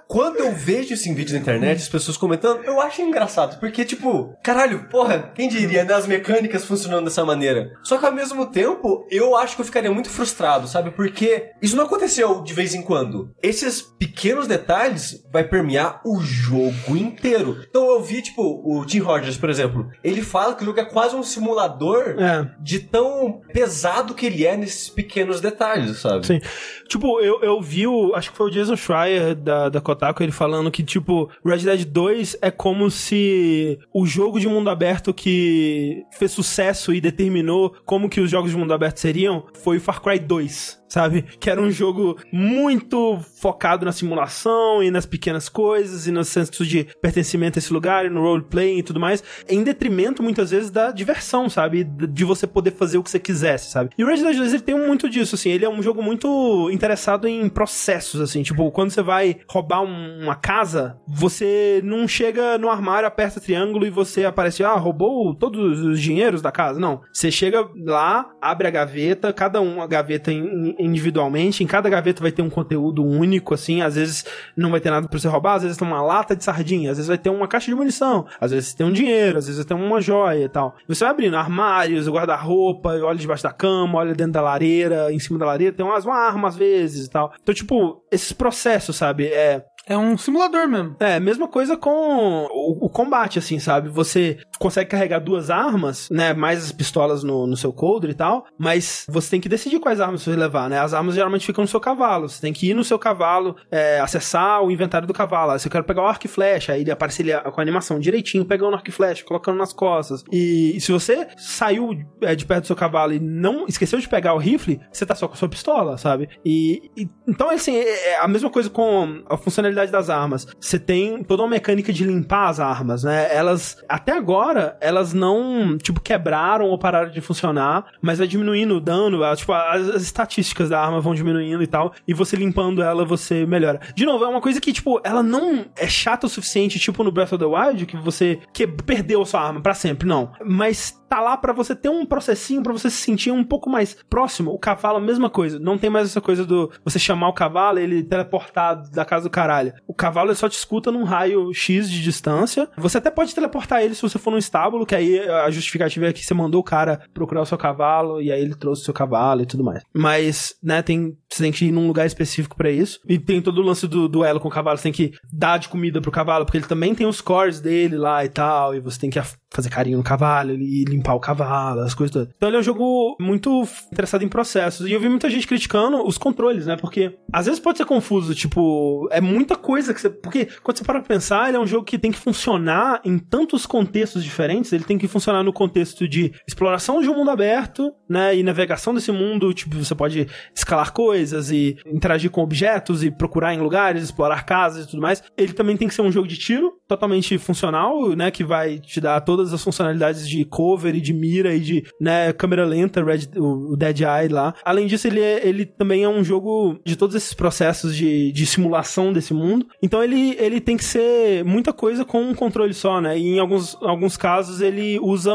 quando 0.07 0.37
eu 0.37 0.53
vejo 0.53 0.93
isso 0.93 1.09
em 1.09 1.15
vídeo 1.15 1.33
na 1.33 1.39
internet, 1.39 1.72
as 1.81 1.89
pessoas 1.89 2.17
comentando, 2.17 2.63
eu 2.63 2.79
acho 2.81 3.01
engraçado. 3.01 3.59
Porque, 3.59 3.85
tipo, 3.85 4.35
caralho, 4.43 4.87
porra, 4.89 5.31
quem 5.33 5.47
diria, 5.47 5.83
né? 5.83 5.93
As 5.93 6.07
mecânicas 6.07 6.65
funcionando 6.65 7.05
dessa 7.05 7.25
maneira. 7.25 7.71
Só 7.83 7.97
que 7.97 8.05
ao 8.05 8.11
mesmo 8.11 8.45
tempo, 8.47 9.07
eu 9.09 9.35
acho 9.35 9.55
que 9.55 9.61
eu 9.61 9.65
ficaria 9.65 9.91
muito 9.91 10.09
frustrado, 10.09 10.67
sabe? 10.67 10.91
Porque 10.91 11.51
isso 11.61 11.75
não 11.75 11.85
aconteceu 11.85 12.41
de 12.41 12.53
vez 12.53 12.73
em 12.73 12.81
quando. 12.81 13.31
Esses 13.41 13.81
pequenos 13.81 14.47
detalhes 14.47 15.23
vai 15.31 15.43
permear 15.43 16.01
o 16.05 16.19
jogo 16.21 16.95
inteiro. 16.95 17.63
Então 17.69 17.89
eu 17.91 18.01
vi, 18.01 18.21
tipo, 18.21 18.61
o 18.63 18.85
Tim 18.85 18.99
Rogers, 18.99 19.37
por 19.37 19.49
exemplo, 19.49 19.89
ele 20.03 20.21
fala 20.21 20.55
que 20.55 20.63
o 20.63 20.65
jogo 20.65 20.79
é 20.79 20.85
quase 20.85 21.15
um 21.15 21.23
simulador 21.23 22.15
é. 22.19 22.49
de 22.59 22.79
tão 22.79 23.41
pesado 23.51 24.13
que 24.13 24.25
ele 24.25 24.45
é 24.45 24.55
nesses 24.57 24.89
pequenos 24.89 25.41
detalhes, 25.41 25.97
sabe? 25.97 26.25
Sim. 26.25 26.41
Tipo, 26.87 27.19
eu, 27.19 27.41
eu 27.41 27.61
vi 27.61 27.87
o. 27.87 28.13
Acho 28.13 28.31
que 28.31 28.37
foi 28.37 28.47
o 28.47 28.51
Jason 28.51 28.75
Schreier 28.75 29.35
da, 29.35 29.69
da 29.69 29.81
Kotaku, 29.81 30.21
ele 30.21 30.31
falando 30.31 30.71
que, 30.71 30.83
tipo, 30.83 31.29
Red 31.43 31.59
Dead 31.59 31.85
2 31.85 32.37
é 32.41 32.51
como 32.51 32.89
se 32.91 33.79
o 33.93 34.05
jogo 34.05 34.39
de 34.39 34.47
mundo 34.47 34.69
aberto 34.69 35.13
que 35.13 36.03
fez 36.11 36.31
sucesso 36.31 36.93
e 36.93 37.01
determinou 37.01 37.75
como 37.85 38.09
que 38.09 38.21
os 38.21 38.29
jogos 38.29 38.51
de 38.51 38.57
mundo 38.57 38.73
aberto 38.73 38.97
seriam 38.97 39.45
foi 39.63 39.77
o 39.77 39.81
Far 39.81 40.01
Cry 40.01 40.19
2 40.19 40.82
sabe? 40.87 41.23
Que 41.39 41.49
era 41.49 41.61
um 41.61 41.71
jogo 41.71 42.17
muito 42.31 43.19
focado 43.39 43.85
na 43.85 43.91
simulação 43.91 44.83
e 44.83 44.91
nas 44.91 45.05
pequenas 45.05 45.49
coisas 45.49 46.07
e 46.07 46.11
no 46.11 46.23
senso 46.23 46.65
de 46.65 46.87
pertencimento 47.01 47.57
a 47.57 47.59
esse 47.59 47.73
lugar 47.73 48.05
e 48.05 48.09
no 48.09 48.21
roleplay 48.21 48.79
e 48.79 48.83
tudo 48.83 48.99
mais, 48.99 49.23
em 49.49 49.63
detrimento 49.63 50.21
muitas 50.23 50.51
vezes 50.51 50.69
da 50.69 50.91
diversão, 50.91 51.49
sabe? 51.49 51.83
De 51.83 52.23
você 52.23 52.45
poder 52.47 52.71
fazer 52.71 52.97
o 52.97 53.03
que 53.03 53.09
você 53.09 53.19
quisesse, 53.19 53.71
sabe? 53.71 53.91
E 53.97 54.03
o 54.03 54.07
Red 54.07 54.17
Dead 54.23 54.35
2 54.37 54.53
ele 54.53 54.61
tem 54.63 54.75
muito 54.75 55.09
disso, 55.09 55.35
assim, 55.35 55.49
ele 55.49 55.65
é 55.65 55.69
um 55.69 55.81
jogo 55.81 56.01
muito 56.01 56.69
interessado 56.71 57.27
em 57.27 57.47
processos, 57.49 58.19
assim. 58.21 58.43
Tipo, 58.43 58.71
quando 58.71 58.91
você 58.91 59.01
vai 59.01 59.37
roubar 59.49 59.81
um- 59.81 60.23
uma 60.23 60.35
casa, 60.35 60.97
você 61.07 61.81
não 61.83 62.07
chega 62.07 62.57
no 62.57 62.69
armário, 62.69 63.07
aperta 63.07 63.39
triângulo 63.39 63.85
e 63.85 63.89
você 63.89 64.25
aparece, 64.25 64.63
ah, 64.63 64.73
roubou 64.75 65.33
todos 65.35 65.79
os 65.81 66.01
dinheiros 66.01 66.41
da 66.41 66.51
casa. 66.51 66.79
Não. 66.79 67.01
Você 67.11 67.31
chega 67.31 67.67
lá, 67.85 68.29
abre 68.41 68.67
a 68.67 68.71
gaveta, 68.71 69.31
cada 69.33 69.61
uma 69.61 69.87
gaveta 69.87 70.31
in- 70.31 70.75
individualmente, 70.83 71.63
em 71.63 71.67
cada 71.67 71.89
gaveta 71.89 72.21
vai 72.21 72.31
ter 72.31 72.41
um 72.41 72.49
conteúdo 72.49 73.03
único, 73.03 73.53
assim. 73.53 73.81
Às 73.81 73.95
vezes 73.95 74.25
não 74.55 74.71
vai 74.71 74.79
ter 74.79 74.89
nada 74.89 75.07
pra 75.07 75.19
você 75.19 75.27
roubar, 75.27 75.55
às 75.55 75.63
vezes 75.63 75.77
tem 75.77 75.87
uma 75.87 76.01
lata 76.01 76.35
de 76.35 76.43
sardinha, 76.43 76.91
às 76.91 76.97
vezes 76.97 77.07
vai 77.07 77.17
ter 77.17 77.29
uma 77.29 77.47
caixa 77.47 77.71
de 77.71 77.75
munição, 77.75 78.25
às 78.39 78.51
vezes 78.51 78.73
tem 78.73 78.85
um 78.85 78.91
dinheiro, 78.91 79.37
às 79.37 79.47
vezes 79.47 79.63
tem 79.65 79.75
uma 79.75 80.01
joia 80.01 80.45
e 80.45 80.49
tal. 80.49 80.75
Você 80.87 81.03
vai 81.03 81.11
abrindo 81.11 81.37
armários, 81.37 82.07
guarda-roupa, 82.07 82.89
olha 82.89 83.17
debaixo 83.17 83.43
da 83.43 83.51
cama, 83.51 83.99
olha 83.99 84.13
dentro 84.13 84.33
da 84.33 84.41
lareira, 84.41 85.11
em 85.11 85.19
cima 85.19 85.39
da 85.39 85.45
lareira, 85.45 85.75
tem 85.75 85.85
umas, 85.85 86.05
uma 86.05 86.15
arma 86.15 86.47
às 86.47 86.55
vezes 86.55 87.07
e 87.07 87.09
tal. 87.09 87.33
Então, 87.41 87.53
tipo, 87.53 88.03
esses 88.11 88.31
processos, 88.31 88.95
sabe? 88.95 89.27
É, 89.27 89.63
É 89.85 89.97
um 89.97 90.17
simulador 90.17 90.67
mesmo. 90.67 90.95
é, 90.99 91.19
mesma 91.19 91.47
coisa 91.47 91.75
com 91.75 92.47
o, 92.49 92.85
o 92.85 92.89
combate, 92.89 93.37
assim, 93.39 93.59
sabe? 93.59 93.89
Você 93.89 94.37
consegue 94.57 94.89
carregar 94.89 95.19
duas 95.19 95.49
armas, 95.49 96.07
né? 96.09 96.33
Mais 96.33 96.63
as 96.63 96.71
pistolas 96.71 97.23
no, 97.23 97.45
no 97.45 97.57
seu 97.57 97.73
coldre 97.73 98.11
e 98.11 98.15
tal, 98.15 98.45
mas 98.57 99.05
você 99.09 99.31
tem 99.31 99.41
que 99.41 99.49
decidir 99.49 99.79
quais 99.79 99.99
armas 99.99 100.21
você 100.21 100.35
levar, 100.35 100.69
né? 100.69 100.79
As 100.79 100.93
armas 100.93 101.15
geralmente 101.15 101.45
ficam 101.45 101.63
no 101.63 101.67
seu 101.67 101.79
cavalo. 101.81 102.29
Você 102.29 102.39
tem 102.39 102.53
que 102.53 102.69
ir 102.69 102.73
no 102.73 102.83
seu 102.83 102.97
cavalo, 102.97 103.55
é, 103.69 103.99
acessar 103.99 104.63
o 104.63 104.71
inventário 104.71 105.07
do 105.07 105.13
cavalo. 105.13 105.51
Aí 105.51 105.59
você 105.59 105.69
quer 105.69 105.83
pegar 105.83 106.03
o 106.03 106.07
arco 106.07 106.25
e 106.25 106.29
flecha, 106.29 106.71
aí 106.73 106.81
ele 106.81 106.91
aparece 106.91 107.21
ele 107.21 107.37
com 107.51 107.59
a 107.59 107.63
animação 107.63 107.99
direitinho, 107.99 108.45
pegando 108.45 108.71
o 108.71 108.75
arco 108.75 108.89
e 108.89 108.91
flecha, 108.93 109.23
colocando 109.25 109.57
nas 109.57 109.73
costas. 109.73 110.23
E, 110.31 110.79
se 110.79 110.91
você 110.93 111.27
saiu 111.37 111.89
é, 112.21 112.33
de 112.35 112.45
perto 112.45 112.61
do 112.63 112.67
seu 112.67 112.75
cavalo 112.75 113.11
e 113.13 113.19
não 113.19 113.65
esqueceu 113.67 113.99
de 113.99 114.07
pegar 114.07 114.33
o 114.33 114.37
rifle, 114.37 114.79
você 114.91 115.05
tá 115.05 115.13
só 115.15 115.27
com 115.27 115.33
a 115.33 115.37
sua 115.37 115.49
pistola, 115.49 115.97
sabe? 115.97 116.29
E, 116.45 116.89
e- 116.95 117.09
então, 117.27 117.49
assim, 117.49 117.75
é, 117.75 118.11
é 118.11 118.19
a 118.19 118.27
mesma 118.29 118.49
coisa 118.49 118.69
com 118.69 119.21
a 119.29 119.35
funcionalidade 119.35 119.72
das 119.73 120.09
armas. 120.09 120.47
Você 120.59 120.79
tem 120.79 121.23
toda 121.23 121.43
uma 121.43 121.49
mecânica 121.49 121.91
de 121.91 122.03
limpar 122.03 122.49
as 122.49 122.59
armas, 122.59 123.03
né? 123.03 123.33
Elas, 123.35 123.77
até 123.87 124.11
agora, 124.11 124.77
elas 124.81 125.13
não, 125.13 125.77
tipo, 125.77 125.99
quebraram 125.99 126.65
ou 126.65 126.77
pararam 126.77 127.11
de 127.11 127.21
funcionar, 127.21 127.85
mas 128.01 128.19
vai 128.19 128.27
diminuindo 128.27 128.75
o 128.75 128.81
dano, 128.81 129.19
tipo, 129.35 129.53
as, 129.53 129.89
as 129.89 130.01
estatísticas 130.01 130.69
da 130.69 130.81
arma 130.81 130.99
vão 130.99 131.13
diminuindo 131.13 131.63
e 131.63 131.67
tal, 131.67 131.93
e 132.07 132.13
você 132.13 132.35
limpando 132.35 132.81
ela, 132.81 133.05
você 133.05 133.45
melhora. 133.45 133.79
De 133.95 134.05
novo, 134.05 134.23
é 134.23 134.27
uma 134.27 134.41
coisa 134.41 134.59
que, 134.59 134.73
tipo, 134.73 134.99
ela 135.03 135.23
não 135.23 135.65
é 135.75 135.87
chata 135.87 136.27
o 136.27 136.29
suficiente, 136.29 136.79
tipo 136.79 137.03
no 137.03 137.11
Breath 137.11 137.33
of 137.33 137.43
the 137.43 137.45
Wild, 137.45 137.85
que 137.85 137.97
você 137.97 138.39
que 138.53 138.67
perdeu 138.67 139.21
a 139.21 139.25
sua 139.25 139.41
arma 139.41 139.61
pra 139.61 139.73
sempre, 139.73 140.07
não. 140.07 140.31
Mas 140.43 141.01
tá 141.13 141.19
lá 141.21 141.37
pra 141.37 141.53
você 141.53 141.75
ter 141.75 141.89
um 141.89 142.07
processinho 142.07 142.63
pra 142.63 142.73
você 142.73 142.89
se 142.89 142.97
sentir 142.97 143.29
um 143.29 143.43
pouco 143.43 143.69
mais 143.69 143.95
próximo. 144.09 144.51
O 144.51 144.57
cavalo, 144.57 144.97
a 144.97 145.01
mesma 145.01 145.29
coisa. 145.29 145.59
Não 145.59 145.77
tem 145.77 145.87
mais 145.87 146.09
essa 146.09 146.19
coisa 146.19 146.43
do 146.43 146.71
você 146.83 146.97
chamar 146.97 147.29
o 147.29 147.33
cavalo 147.33 147.77
ele 147.77 148.01
teleportar 148.01 148.89
da 148.89 149.05
casa 149.05 149.25
do 149.25 149.29
caralho. 149.29 149.73
O 149.87 149.93
cavalo 149.93 150.29
ele 150.29 150.35
só 150.35 150.49
te 150.49 150.57
escuta 150.57 150.91
num 150.91 151.03
raio 151.03 151.53
X 151.53 151.87
de 151.87 152.01
distância. 152.01 152.67
Você 152.77 152.97
até 152.97 153.11
pode 153.11 153.35
teleportar 153.35 153.83
ele 153.83 153.93
se 153.93 154.01
você 154.01 154.17
for 154.17 154.31
num 154.31 154.39
estábulo, 154.39 154.87
que 154.87 154.95
aí 154.95 155.19
a 155.19 155.51
justificativa 155.51 156.07
é 156.07 156.13
que 156.13 156.25
você 156.25 156.33
mandou 156.33 156.61
o 156.61 156.63
cara 156.63 157.01
procurar 157.13 157.41
o 157.41 157.45
seu 157.45 157.59
cavalo 157.59 158.19
e 158.19 158.31
aí 158.31 158.41
ele 158.41 158.55
trouxe 158.55 158.81
o 158.81 158.85
seu 158.85 158.93
cavalo 158.93 159.43
e 159.43 159.45
tudo 159.45 159.63
mais. 159.63 159.83
Mas, 159.93 160.55
né, 160.63 160.81
tem, 160.81 161.15
você 161.29 161.43
tem 161.43 161.51
que 161.51 161.65
ir 161.65 161.71
num 161.71 161.85
lugar 161.85 162.07
específico 162.07 162.57
pra 162.57 162.71
isso. 162.71 162.99
E 163.07 163.19
tem 163.19 163.39
todo 163.39 163.59
o 163.59 163.63
lance 163.63 163.87
do 163.87 164.07
duelo 164.09 164.39
com 164.39 164.47
o 164.47 164.51
cavalo. 164.51 164.79
Você 164.79 164.83
tem 164.83 164.91
que 164.91 165.11
dar 165.31 165.59
de 165.59 165.69
comida 165.69 166.01
pro 166.01 166.11
cavalo, 166.11 166.43
porque 166.43 166.57
ele 166.57 166.65
também 166.65 166.95
tem 166.95 167.05
os 167.05 167.21
cores 167.21 167.61
dele 167.61 167.97
lá 167.97 168.25
e 168.25 168.29
tal. 168.29 168.73
E 168.73 168.79
você 168.79 168.99
tem 168.99 169.11
que 169.11 169.19
fazer 169.53 169.69
carinho 169.69 169.97
no 169.97 170.03
cavalo 170.03 170.51
e 170.51 170.83
limpar 170.83 171.13
o 171.13 171.19
cavalo, 171.19 171.81
as 171.81 171.93
coisas 171.93 172.11
todas. 172.11 172.29
Então 172.35 172.49
ele 172.49 172.57
é 172.57 172.59
um 172.59 172.63
jogo 172.63 173.15
muito 173.19 173.67
interessado 173.91 174.23
em 174.23 174.27
processos. 174.27 174.87
E 174.87 174.91
eu 174.91 174.99
vi 174.99 175.07
muita 175.07 175.29
gente 175.29 175.47
criticando 175.47 176.05
os 176.05 176.17
controles, 176.17 176.65
né? 176.65 176.75
Porque 176.75 177.17
às 177.31 177.45
vezes 177.45 177.59
pode 177.59 177.77
ser 177.77 177.85
confuso, 177.85 178.33
tipo, 178.33 179.07
é 179.11 179.21
muita 179.21 179.55
coisa 179.55 179.93
que 179.93 180.01
você. 180.01 180.09
Porque 180.09 180.47
quando 180.63 180.77
você 180.77 180.83
para 180.83 180.99
pra 180.99 181.07
pensar, 181.07 181.47
ele 181.47 181.57
é 181.57 181.59
um 181.59 181.67
jogo 181.67 181.85
que 181.85 181.99
tem 181.99 182.11
que 182.11 182.17
funcionar 182.17 183.01
em 183.05 183.17
tantos 183.17 183.65
contextos 183.65 184.23
diferentes. 184.23 184.73
Ele 184.73 184.83
tem 184.83 184.97
que 184.97 185.07
funcionar 185.07 185.43
no 185.43 185.53
contexto 185.53 186.07
de 186.07 186.33
exploração 186.47 187.01
de 187.01 187.09
um 187.09 187.15
mundo 187.15 187.29
aberto, 187.29 187.93
né? 188.09 188.35
E 188.35 188.43
navegação 188.43 188.93
desse 188.93 189.11
mundo. 189.11 189.53
Tipo, 189.53 189.77
você 189.77 189.93
pode 189.93 190.27
escalar 190.55 190.91
coisas 190.91 191.51
e 191.51 191.77
interagir 191.85 192.31
com 192.31 192.41
objetos 192.41 193.03
e 193.03 193.11
procurar 193.11 193.53
em 193.53 193.59
lugares, 193.59 194.03
explorar 194.03 194.43
casas 194.45 194.85
e 194.85 194.89
tudo 194.89 195.01
mais. 195.01 195.21
Ele 195.37 195.53
também 195.53 195.77
tem 195.77 195.87
que 195.87 195.93
ser 195.93 196.01
um 196.01 196.11
jogo 196.11 196.27
de 196.27 196.37
tiro, 196.37 196.73
totalmente 196.87 197.37
funcional, 197.37 198.09
né? 198.15 198.29
Que 198.31 198.43
vai 198.43 198.79
te 198.79 198.99
dar 199.01 199.19
todas 199.21 199.53
as 199.53 199.63
funcionalidades 199.63 200.27
de 200.27 200.43
cover 200.45 200.95
e 200.95 201.01
de 201.01 201.13
mira 201.13 201.55
e 201.55 201.59
de, 201.59 201.83
né, 201.99 202.31
câmera 202.33 202.65
lenta, 202.65 203.03
Red, 203.03 203.29
o 203.37 203.75
Dead 203.75 204.01
Eye 204.01 204.27
lá. 204.29 204.53
Além 204.63 204.87
disso, 204.87 205.07
ele, 205.07 205.19
é- 205.21 205.47
ele 205.47 205.65
também 205.65 206.03
é 206.03 206.09
um 206.09 206.23
jogo 206.23 206.79
de 206.85 206.95
todos 206.95 207.15
esses 207.15 207.33
processos 207.33 207.95
de, 207.95 208.31
de 208.31 208.45
simulação 208.45 209.11
desse 209.13 209.33
mundo. 209.33 209.65
Então 209.81 210.03
ele, 210.03 210.35
ele 210.39 210.59
tem 210.61 210.77
que 210.77 210.83
ser 210.83 211.43
muita 211.45 211.71
coisa 211.73 212.03
com 212.05 212.21
um 212.21 212.33
controle 212.35 212.73
só, 212.73 212.99
né? 213.01 213.17
E 213.17 213.27
em 213.35 213.39
alguns, 213.39 213.75
alguns 213.81 214.17
casos 214.17 214.61
ele 214.61 214.99
usa 214.99 215.31